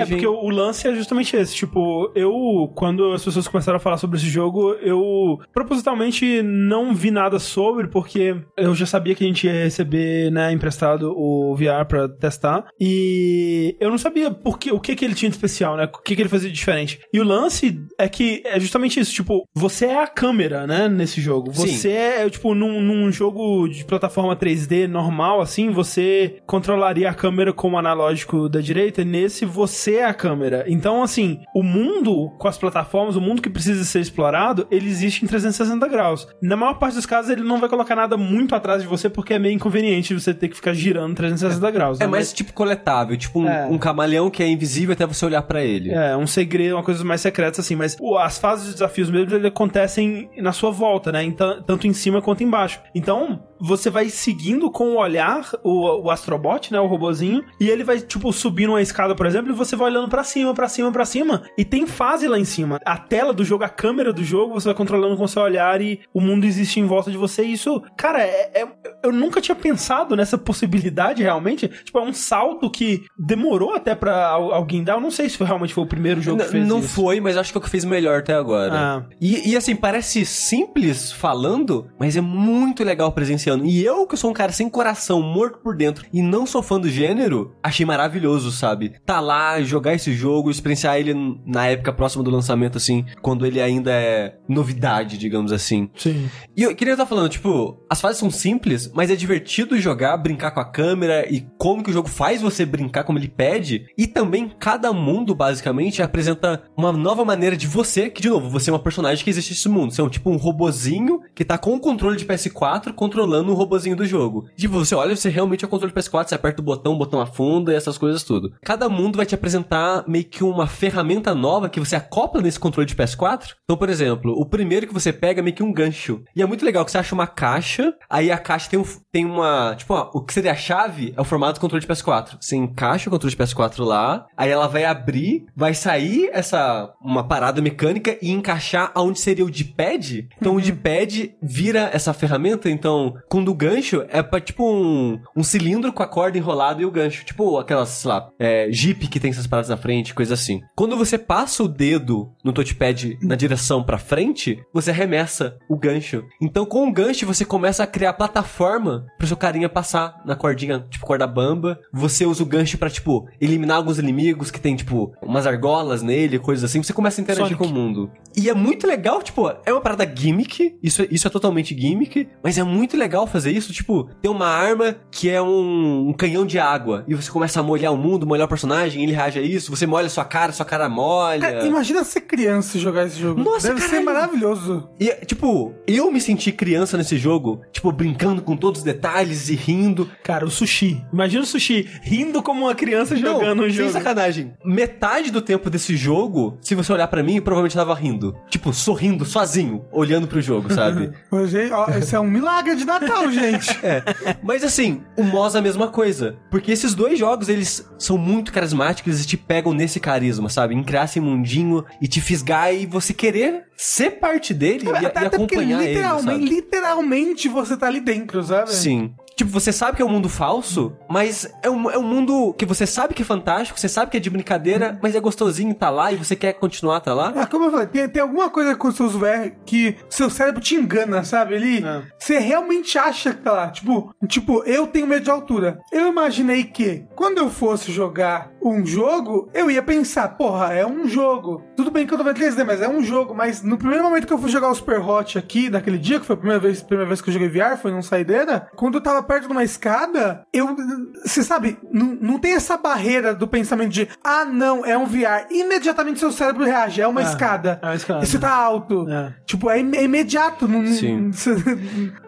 É, 0.00 0.06
porque 0.06 0.26
o, 0.26 0.34
o 0.34 0.50
lance 0.50 0.88
é 0.88 0.94
justamente 0.94 1.36
esse. 1.36 1.54
Tipo, 1.54 2.10
eu, 2.14 2.32
quando 2.74 3.12
as 3.12 3.24
pessoas 3.24 3.46
começaram 3.48 3.76
a 3.76 3.80
falar 3.80 3.96
sobre 3.96 4.18
esse 4.18 4.28
jogo, 4.28 4.72
eu 4.74 5.38
propositalmente 5.52 6.42
não 6.42 6.94
vi 6.94 7.10
nada 7.10 7.38
sobre, 7.38 7.88
porque 7.88 8.36
eu 8.56 8.74
já 8.74 8.86
sabia 8.86 9.14
que 9.14 9.24
a 9.24 9.26
gente 9.26 9.46
ia 9.46 9.64
receber, 9.64 10.30
né, 10.30 10.52
emprestado 10.52 11.12
o 11.16 11.54
VR 11.54 11.86
pra 11.86 12.08
testar. 12.08 12.64
E 12.80 13.76
eu 13.80 13.90
não 13.90 13.98
sabia 13.98 14.30
por 14.30 14.58
que, 14.58 14.72
o 14.72 14.80
que, 14.80 14.94
que 14.94 15.04
ele 15.04 15.14
tinha 15.14 15.30
de 15.30 15.36
especial, 15.36 15.76
né? 15.76 15.84
O 15.84 16.02
que, 16.02 16.16
que 16.16 16.22
ele 16.22 16.28
fazia 16.28 16.50
de 16.50 16.62
diferente. 16.62 17.00
E 17.12 17.20
o 17.20 17.24
lance 17.24 17.80
é 17.98 18.08
que 18.08 18.42
é 18.44 18.58
justamente 18.58 18.98
isso. 18.98 19.12
Tipo, 19.12 19.44
você 19.54 19.86
é 19.86 20.02
a 20.02 20.06
câmera, 20.06 20.66
né, 20.66 20.88
nesse 20.88 21.20
jogo. 21.20 21.52
Sim. 21.54 21.66
Você 21.66 21.90
é, 21.90 22.30
tipo, 22.30 22.54
num, 22.54 22.80
num 22.80 23.10
jogo 23.12 23.68
de 23.68 23.84
plataforma 23.84 24.36
3D 24.36 24.86
normal, 24.86 25.40
assim, 25.40 25.70
você 25.70 26.38
controlaria 26.46 27.10
a 27.10 27.14
câmera 27.14 27.52
como 27.52 27.78
analógico 27.78 28.48
da 28.48 28.60
direita. 28.60 29.04
Nesse, 29.04 29.41
você 29.46 29.96
é 29.96 30.04
a 30.04 30.14
câmera. 30.14 30.64
Então, 30.66 31.02
assim, 31.02 31.40
o 31.54 31.62
mundo 31.62 32.30
com 32.38 32.48
as 32.48 32.58
plataformas, 32.58 33.16
o 33.16 33.20
mundo 33.20 33.42
que 33.42 33.50
precisa 33.50 33.82
ser 33.84 34.00
explorado, 34.00 34.66
ele 34.70 34.88
existe 34.88 35.24
em 35.24 35.28
360 35.28 35.86
graus. 35.88 36.26
Na 36.42 36.56
maior 36.56 36.74
parte 36.74 36.94
dos 36.94 37.06
casos, 37.06 37.30
ele 37.30 37.42
não 37.42 37.58
vai 37.60 37.68
colocar 37.68 37.94
nada 37.96 38.16
muito 38.16 38.54
atrás 38.54 38.82
de 38.82 38.88
você, 38.88 39.08
porque 39.08 39.34
é 39.34 39.38
meio 39.38 39.54
inconveniente 39.54 40.14
você 40.14 40.32
ter 40.34 40.48
que 40.48 40.56
ficar 40.56 40.72
girando 40.74 41.14
360 41.14 41.70
graus. 41.70 42.00
É 42.00 42.04
né? 42.04 42.10
mais 42.10 42.32
tipo 42.32 42.52
coletável, 42.52 43.16
tipo 43.16 43.40
um, 43.40 43.48
É. 43.48 43.66
um 43.66 43.78
camaleão 43.78 44.30
que 44.30 44.42
é 44.42 44.48
invisível 44.48 44.92
até 44.92 45.06
você 45.06 45.24
olhar 45.24 45.42
pra 45.42 45.62
ele. 45.62 45.90
É, 45.92 46.16
um 46.16 46.26
segredo, 46.26 46.76
uma 46.76 46.82
coisa 46.82 47.04
mais 47.04 47.20
secreta, 47.20 47.60
assim, 47.60 47.76
mas 47.76 47.96
o- 48.00 48.16
as 48.18 48.38
fases 48.38 48.66
de 48.66 48.72
desafios 48.74 49.10
mesmo, 49.10 49.46
acontecem 49.46 50.28
na 50.38 50.52
sua 50.52 50.70
volta, 50.70 51.10
né? 51.12 51.22
Então, 51.24 51.62
tanto 51.62 51.86
em 51.86 51.92
cima 51.92 52.20
quanto 52.20 52.42
embaixo. 52.42 52.80
Então, 52.94 53.42
você 53.60 53.88
vai 53.90 54.08
seguindo 54.08 54.70
com 54.70 54.90
o 54.90 54.98
olhar 54.98 55.48
o, 55.62 56.06
o 56.06 56.10
Astrobot, 56.10 56.72
né? 56.72 56.80
O 56.80 56.86
robozinho, 56.86 57.42
e 57.60 57.68
ele 57.68 57.84
vai, 57.84 58.00
tipo, 58.00 58.32
subindo 58.32 58.70
uma 58.70 58.82
escada, 58.82 59.14
por 59.14 59.24
exemplo, 59.24 59.31
e 59.38 59.52
você 59.52 59.76
vai 59.76 59.90
olhando 59.90 60.08
pra 60.08 60.24
cima, 60.24 60.54
pra 60.54 60.68
cima, 60.68 60.90
pra 60.92 61.04
cima, 61.04 61.42
e 61.56 61.64
tem 61.64 61.86
fase 61.86 62.26
lá 62.28 62.38
em 62.38 62.44
cima. 62.44 62.78
A 62.84 62.96
tela 62.98 63.32
do 63.32 63.44
jogo, 63.44 63.64
a 63.64 63.68
câmera 63.68 64.12
do 64.12 64.22
jogo, 64.24 64.54
você 64.54 64.66
vai 64.68 64.74
controlando 64.74 65.16
com 65.16 65.24
o 65.24 65.28
seu 65.28 65.42
olhar 65.42 65.80
e 65.80 66.00
o 66.12 66.20
mundo 66.20 66.44
existe 66.44 66.80
em 66.80 66.86
volta 66.86 67.10
de 67.10 67.16
você. 67.16 67.44
E 67.44 67.52
isso, 67.52 67.82
cara, 67.96 68.22
é, 68.22 68.50
é- 68.62 68.68
eu 69.04 69.12
nunca 69.12 69.40
tinha 69.40 69.54
pensado 69.54 70.14
nessa 70.16 70.36
possibilidade 70.38 71.22
realmente. 71.22 71.68
Tipo, 71.68 71.98
é 71.98 72.02
um 72.02 72.12
salto 72.12 72.70
que 72.70 73.02
demorou 73.18 73.74
até 73.74 73.94
pra 73.94 74.28
al- 74.28 74.52
alguém 74.52 74.82
dar. 74.84 74.94
Eu 74.94 75.00
não 75.00 75.10
sei 75.10 75.28
se 75.28 75.42
realmente 75.42 75.74
foi 75.74 75.84
o 75.84 75.88
primeiro 75.88 76.20
jogo 76.20 76.38
que 76.38 76.44
N- 76.44 76.50
fez 76.52 76.68
não 76.68 76.78
isso. 76.80 76.88
foi, 76.88 77.20
mas 77.20 77.36
acho 77.36 77.52
que 77.52 77.58
é 77.58 77.60
o 77.60 77.62
que 77.62 77.70
fez 77.70 77.84
melhor 77.84 78.20
até 78.20 78.34
agora. 78.34 78.72
Ah. 78.74 79.02
E, 79.20 79.50
e, 79.50 79.56
assim, 79.56 79.74
parece 79.74 80.24
simples 80.24 81.12
falando, 81.12 81.88
mas 81.98 82.16
é 82.16 82.20
muito 82.20 82.84
legal 82.84 83.10
presenciando. 83.12 83.64
E 83.64 83.84
eu, 83.84 84.06
que 84.06 84.16
sou 84.16 84.30
um 84.30 84.34
cara 84.34 84.52
sem 84.52 84.68
coração, 84.68 85.20
morto 85.22 85.58
por 85.58 85.76
dentro, 85.76 86.04
e 86.12 86.20
não 86.22 86.46
sou 86.46 86.62
fã 86.62 86.78
do 86.78 86.88
gênero, 86.88 87.54
achei 87.62 87.84
maravilhoso, 87.86 88.50
sabe? 88.52 88.94
Tá 89.04 89.20
lá, 89.22 89.60
jogar 89.62 89.94
esse 89.94 90.12
jogo, 90.12 90.50
experienciar 90.50 90.98
ele 90.98 91.14
na 91.46 91.66
época 91.66 91.92
próxima 91.92 92.22
do 92.22 92.30
lançamento, 92.30 92.76
assim, 92.76 93.04
quando 93.20 93.46
ele 93.46 93.60
ainda 93.60 93.92
é 93.92 94.36
novidade, 94.48 95.16
digamos 95.16 95.52
assim. 95.52 95.88
Sim. 95.96 96.28
E 96.56 96.62
eu 96.62 96.74
queria 96.74 96.94
estar 96.94 97.06
falando, 97.06 97.28
tipo, 97.28 97.82
as 97.88 98.00
fases 98.00 98.18
são 98.18 98.30
simples, 98.30 98.90
mas 98.94 99.10
é 99.10 99.16
divertido 99.16 99.78
jogar, 99.78 100.16
brincar 100.16 100.50
com 100.50 100.60
a 100.60 100.64
câmera 100.64 101.26
e 101.32 101.46
como 101.58 101.82
que 101.82 101.90
o 101.90 101.92
jogo 101.92 102.08
faz 102.08 102.42
você 102.42 102.64
brincar, 102.66 103.04
como 103.04 103.18
ele 103.18 103.28
pede. 103.28 103.86
E 103.96 104.06
também 104.06 104.52
cada 104.58 104.92
mundo, 104.92 105.34
basicamente, 105.34 106.02
apresenta 106.02 106.62
uma 106.76 106.92
nova 106.92 107.24
maneira 107.24 107.56
de 107.56 107.66
você, 107.66 108.10
que 108.10 108.22
de 108.22 108.28
novo, 108.28 108.48
você 108.48 108.70
é 108.70 108.72
uma 108.72 108.78
personagem 108.78 109.22
que 109.24 109.30
existe 109.30 109.50
nesse 109.50 109.68
mundo. 109.68 109.92
Você 109.92 110.00
é 110.00 110.04
um, 110.04 110.08
tipo 110.08 110.30
um 110.30 110.36
robozinho 110.36 111.20
que 111.34 111.44
tá 111.44 111.56
com 111.56 111.74
o 111.74 111.80
controle 111.80 112.16
de 112.16 112.26
PS4 112.26 112.92
controlando 112.92 113.52
o 113.52 113.54
robozinho 113.54 113.96
do 113.96 114.04
jogo. 114.04 114.46
Tipo, 114.56 114.74
você 114.74 114.94
olha, 114.94 115.14
você 115.14 115.28
realmente 115.28 115.64
é 115.64 115.66
o 115.66 115.70
controle 115.70 115.92
PS4, 115.92 116.28
você 116.28 116.34
aperta 116.34 116.60
o 116.60 116.64
botão, 116.64 116.94
o 116.94 116.98
botão 116.98 117.20
afunda 117.20 117.72
e 117.72 117.76
essas 117.76 117.98
coisas 117.98 118.22
tudo. 118.22 118.52
Cada 118.62 118.88
mundo 119.02 119.16
vai 119.16 119.26
te 119.26 119.34
apresentar 119.34 120.04
meio 120.06 120.24
que 120.24 120.44
uma 120.44 120.66
ferramenta 120.66 121.34
nova 121.34 121.68
que 121.68 121.80
você 121.80 121.96
acopla 121.96 122.40
nesse 122.40 122.58
controle 122.58 122.86
de 122.86 122.94
PS4. 122.94 123.54
Então, 123.64 123.76
por 123.76 123.88
exemplo, 123.88 124.32
o 124.32 124.46
primeiro 124.46 124.86
que 124.86 124.94
você 124.94 125.12
pega 125.12 125.40
é 125.40 125.42
meio 125.42 125.56
que 125.56 125.62
um 125.62 125.72
gancho. 125.72 126.22
E 126.34 126.42
é 126.42 126.46
muito 126.46 126.64
legal 126.64 126.84
que 126.84 126.90
você 126.90 126.98
acha 126.98 127.14
uma 127.14 127.26
caixa, 127.26 127.94
aí 128.08 128.30
a 128.30 128.38
caixa 128.38 128.70
tem, 128.70 128.78
um, 128.78 128.84
tem 129.10 129.24
uma. 129.24 129.74
Tipo, 129.76 129.94
ó, 129.94 130.10
o 130.14 130.22
que 130.22 130.32
seria 130.32 130.52
a 130.52 130.56
chave 130.56 131.12
é 131.16 131.20
o 131.20 131.24
formato 131.24 131.54
do 131.54 131.60
controle 131.60 131.84
de 131.84 131.88
PS4. 131.90 132.36
Você 132.40 132.56
encaixa 132.56 133.08
o 133.08 133.12
controle 133.12 133.34
de 133.34 133.42
PS4 133.42 133.84
lá, 133.84 134.26
aí 134.36 134.50
ela 134.50 134.66
vai 134.66 134.84
abrir, 134.84 135.46
vai 135.56 135.74
sair 135.74 136.30
essa. 136.32 136.92
uma 137.00 137.24
parada 137.24 137.60
mecânica 137.60 138.16
e 138.22 138.30
encaixar 138.30 138.90
aonde 138.94 139.20
seria 139.20 139.44
o 139.44 139.50
D-pad. 139.50 140.28
Então 140.36 140.56
o 140.56 140.60
D-pad 140.60 141.34
vira 141.42 141.90
essa 141.92 142.12
ferramenta. 142.12 142.70
Então, 142.70 143.14
quando 143.28 143.50
o 143.50 143.54
gancho 143.54 144.04
é 144.08 144.22
pra, 144.22 144.40
tipo 144.40 144.64
um, 144.70 145.20
um 145.36 145.42
cilindro 145.42 145.92
com 145.92 146.02
a 146.02 146.08
corda 146.08 146.38
enrolada 146.38 146.82
e 146.82 146.84
o 146.84 146.90
gancho. 146.90 147.24
Tipo 147.24 147.58
aquelas, 147.58 147.88
sei 147.88 148.10
lá, 148.10 148.28
é, 148.38 148.70
Que 148.94 149.20
tem 149.20 149.30
essas 149.30 149.46
paradas 149.46 149.68
na 149.68 149.76
frente, 149.76 150.14
coisa 150.14 150.34
assim. 150.34 150.60
Quando 150.74 150.96
você 150.96 151.18
passa 151.18 151.62
o 151.62 151.68
dedo 151.68 152.32
no 152.42 152.52
touchpad 152.52 153.18
na 153.22 153.34
direção 153.34 153.82
pra 153.82 153.98
frente, 153.98 154.62
você 154.72 154.90
arremessa 154.90 155.56
o 155.68 155.76
gancho. 155.76 156.24
Então, 156.40 156.64
com 156.64 156.88
o 156.88 156.92
gancho, 156.92 157.26
você 157.26 157.44
começa 157.44 157.82
a 157.82 157.86
criar 157.86 158.14
plataforma 158.14 159.06
pro 159.18 159.26
seu 159.26 159.36
carinha 159.36 159.68
passar 159.68 160.20
na 160.24 160.34
cordinha, 160.34 160.86
tipo 160.90 161.04
corda 161.04 161.26
bamba. 161.26 161.78
Você 161.92 162.24
usa 162.24 162.42
o 162.42 162.46
gancho 162.46 162.78
pra, 162.78 162.90
tipo, 162.90 163.28
eliminar 163.40 163.76
alguns 163.76 163.98
inimigos 163.98 164.50
que 164.50 164.60
tem, 164.60 164.76
tipo, 164.76 165.12
umas 165.22 165.46
argolas 165.46 166.02
nele, 166.02 166.38
coisas 166.38 166.64
assim. 166.64 166.82
Você 166.82 166.92
começa 166.92 167.20
a 167.20 167.22
interagir 167.22 167.56
Sonic. 167.56 167.58
com 167.58 167.66
o 167.66 167.82
mundo. 167.82 168.10
E 168.36 168.48
é 168.48 168.54
muito 168.54 168.86
legal, 168.86 169.22
tipo, 169.22 169.50
é 169.64 169.72
uma 169.72 169.80
parada 169.80 170.10
gimmick. 170.14 170.76
Isso, 170.82 171.06
isso 171.10 171.26
é 171.26 171.30
totalmente 171.30 171.78
gimmick. 171.78 172.28
Mas 172.42 172.58
é 172.58 172.62
muito 172.62 172.96
legal 172.96 173.26
fazer 173.26 173.52
isso. 173.52 173.72
Tipo, 173.72 174.08
ter 174.20 174.28
uma 174.28 174.46
arma 174.46 174.96
que 175.10 175.28
é 175.28 175.40
um, 175.40 176.08
um 176.08 176.12
canhão 176.12 176.46
de 176.46 176.58
água. 176.58 177.04
E 177.06 177.14
você 177.14 177.30
começa 177.30 177.60
a 177.60 177.62
molhar 177.62 177.92
o 177.92 177.96
mundo, 177.96 178.26
molhar 178.26 178.46
o 178.46 178.48
personagem, 178.48 178.81
ele 178.86 179.12
reage 179.12 179.38
a 179.38 179.42
isso. 179.42 179.70
Você 179.74 179.86
molha 179.86 180.08
sua 180.08 180.24
cara, 180.24 180.52
sua 180.52 180.64
cara 180.66 180.88
molha. 180.88 181.40
Cara, 181.40 181.66
imagina 181.66 182.04
ser 182.04 182.22
criança 182.22 182.76
e 182.76 182.80
jogar 182.80 183.06
esse 183.06 183.18
jogo. 183.18 183.42
Nossa, 183.42 183.68
Deve 183.68 183.80
ser 183.80 183.88
caralho. 183.88 184.04
maravilhoso. 184.04 184.88
E, 184.98 185.10
tipo, 185.26 185.74
eu 185.86 186.10
me 186.10 186.20
senti 186.20 186.50
criança 186.52 186.96
nesse 186.96 187.16
jogo, 187.18 187.60
tipo, 187.72 187.90
brincando 187.92 188.42
com 188.42 188.56
todos 188.56 188.80
os 188.80 188.84
detalhes 188.84 189.48
e 189.48 189.54
rindo. 189.54 190.08
Cara, 190.22 190.44
o 190.44 190.50
sushi. 190.50 191.04
Imagina 191.12 191.42
o 191.42 191.46
sushi 191.46 191.88
rindo 192.02 192.42
como 192.42 192.64
uma 192.66 192.74
criança 192.74 193.16
jogando 193.16 193.56
Não, 193.56 193.64
um 193.64 193.68
sem 193.68 193.72
jogo. 193.72 193.92
sacanagem. 193.92 194.52
Metade 194.64 195.30
do 195.30 195.40
tempo 195.40 195.68
desse 195.70 195.96
jogo, 195.96 196.58
se 196.60 196.74
você 196.74 196.92
olhar 196.92 197.08
pra 197.08 197.22
mim, 197.22 197.40
provavelmente 197.40 197.74
tava 197.76 197.94
rindo. 197.94 198.34
Tipo, 198.48 198.72
sorrindo, 198.72 199.24
sozinho, 199.24 199.84
olhando 199.92 200.26
pro 200.26 200.40
jogo, 200.40 200.72
sabe? 200.72 201.12
Esse 201.98 202.14
é 202.14 202.20
um 202.20 202.26
milagre 202.26 202.74
de 202.76 202.84
Natal, 202.84 203.30
gente. 203.32 203.70
É. 203.82 204.02
Mas 204.42 204.64
assim, 204.64 205.02
o 205.16 205.22
Moz 205.22 205.54
é 205.54 205.58
a 205.58 205.62
mesma 205.62 205.88
coisa. 205.88 206.36
Porque 206.50 206.70
esses 206.72 206.94
dois 206.94 207.18
jogos, 207.18 207.48
eles 207.48 207.86
são 207.98 208.16
muito 208.18 208.52
carismáticos 208.72 209.22
e 209.22 209.26
te 209.26 209.36
pegam 209.36 209.72
nesse 209.72 210.00
carisma, 210.00 210.48
sabe? 210.48 210.74
Em 210.74 210.82
criar 210.82 211.04
esse 211.04 211.20
mundinho 211.20 211.84
e 212.00 212.08
te 212.08 212.20
fisgar 212.20 212.74
e 212.74 212.86
você 212.86 213.12
querer 213.12 213.64
ser 213.76 214.12
parte 214.12 214.54
dele 214.54 214.86
e, 214.86 215.02
e 215.02 215.06
Até 215.06 215.28
porque 215.28 215.54
acompanhar 215.54 215.82
ele, 215.82 215.94
literalmente, 215.94 216.24
sabe? 216.24 216.44
literalmente 216.44 217.48
você 217.48 217.76
tá 217.76 217.86
ali 217.86 218.00
dentro, 218.00 218.42
sabe? 218.42 218.72
Sim. 218.72 219.14
Tipo, 219.36 219.50
você 219.50 219.72
sabe 219.72 219.96
que 219.96 220.02
é 220.02 220.04
um 220.04 220.08
mundo 220.10 220.28
falso, 220.28 220.96
mas 221.08 221.50
é 221.62 221.70
um, 221.70 221.90
é 221.90 221.98
um 221.98 222.02
mundo 222.02 222.54
que 222.58 222.66
você 222.66 222.86
sabe 222.86 223.14
que 223.14 223.22
é 223.22 223.24
fantástico, 223.24 223.78
você 223.78 223.88
sabe 223.88 224.10
que 224.10 224.16
é 224.16 224.20
de 224.20 224.30
brincadeira, 224.30 224.98
mas 225.02 225.14
é 225.14 225.20
gostosinho 225.20 225.74
tá 225.74 225.90
lá 225.90 226.12
e 226.12 226.16
você 226.16 226.36
quer 226.36 226.52
continuar 226.54 227.00
tá 227.00 227.14
lá. 227.14 227.32
Ah, 227.36 227.46
como 227.46 227.64
eu 227.66 227.70
falei, 227.70 227.86
tem, 227.86 228.08
tem 228.08 228.22
alguma 228.22 228.50
coisa 228.50 228.74
com 228.74 228.88
os 228.88 228.96
seus 228.96 229.12
VR 229.14 229.52
que 229.64 229.96
seu 230.08 230.28
cérebro 230.30 230.60
te 230.60 230.74
engana, 230.74 231.24
sabe? 231.24 231.54
Ele, 231.54 231.84
É. 231.84 232.02
você 232.18 232.38
realmente 232.38 232.98
acha 232.98 233.32
que 233.34 233.40
tá 233.42 233.52
lá. 233.52 233.70
Tipo, 233.70 234.14
tipo, 234.26 234.62
eu 234.64 234.86
tenho 234.86 235.06
medo 235.06 235.24
de 235.24 235.30
altura. 235.30 235.80
Eu 235.90 236.08
imaginei 236.08 236.64
que 236.64 237.04
quando 237.14 237.38
eu 237.38 237.48
fosse 237.50 237.90
jogar 237.92 238.50
um 238.62 238.84
jogo, 238.84 239.48
eu 239.54 239.70
ia 239.70 239.82
pensar, 239.82 240.28
porra, 240.36 240.72
é 240.74 240.86
um 240.86 241.06
jogo. 241.08 241.62
Tudo 241.76 241.90
bem 241.90 242.06
que 242.06 242.12
eu 242.14 242.18
tô 242.18 242.24
vendo 242.24 242.36
3D, 242.36 242.64
mas 242.64 242.80
é 242.80 242.88
um 242.88 243.02
jogo. 243.02 243.34
Mas 243.34 243.62
no 243.62 243.76
primeiro 243.76 244.04
momento 244.04 244.26
que 244.26 244.32
eu 244.32 244.38
fui 244.38 244.50
jogar 244.50 244.70
o 244.70 244.74
Super 244.74 245.00
Hot 245.00 245.38
aqui, 245.38 245.68
naquele 245.70 245.98
dia, 245.98 246.20
que 246.20 246.26
foi 246.26 246.34
a 246.34 246.38
primeira 246.38 246.60
vez, 246.60 246.82
primeira 246.82 247.08
vez 247.08 247.20
que 247.20 247.28
eu 247.30 247.32
joguei 247.34 247.48
VR, 247.48 247.76
foi 247.80 247.90
num 247.90 248.02
saideira, 248.02 248.68
quando 248.76 248.96
eu 248.96 249.00
tava 249.00 249.21
perto 249.22 249.46
de 249.46 249.52
uma 249.52 249.64
escada, 249.64 250.42
eu. 250.52 250.76
Você 251.24 251.42
sabe, 251.42 251.78
não, 251.92 252.38
tem 252.38 252.54
essa 252.54 252.76
barreira 252.76 253.34
do 253.34 253.46
pensamento 253.48 253.90
de, 253.90 254.08
ah, 254.22 254.44
não, 254.44 254.84
é 254.84 254.96
um 254.96 255.06
VR. 255.06 255.46
Imediatamente 255.50 256.18
seu 256.18 256.32
cérebro 256.32 256.64
reage, 256.64 257.00
é 257.00 257.06
uma 257.06 257.20
É, 257.20 257.24
escada. 257.24 257.78
é 257.82 257.86
uma 257.86 257.94
escada. 257.94 258.24
Você 258.26 258.38
tá 258.38 258.52
alto. 258.54 259.08
É. 259.08 259.32
Tipo, 259.46 259.70
é, 259.70 259.80
im- 259.80 259.96
é 259.96 260.04
imediato. 260.04 260.66
Não, 260.68 260.82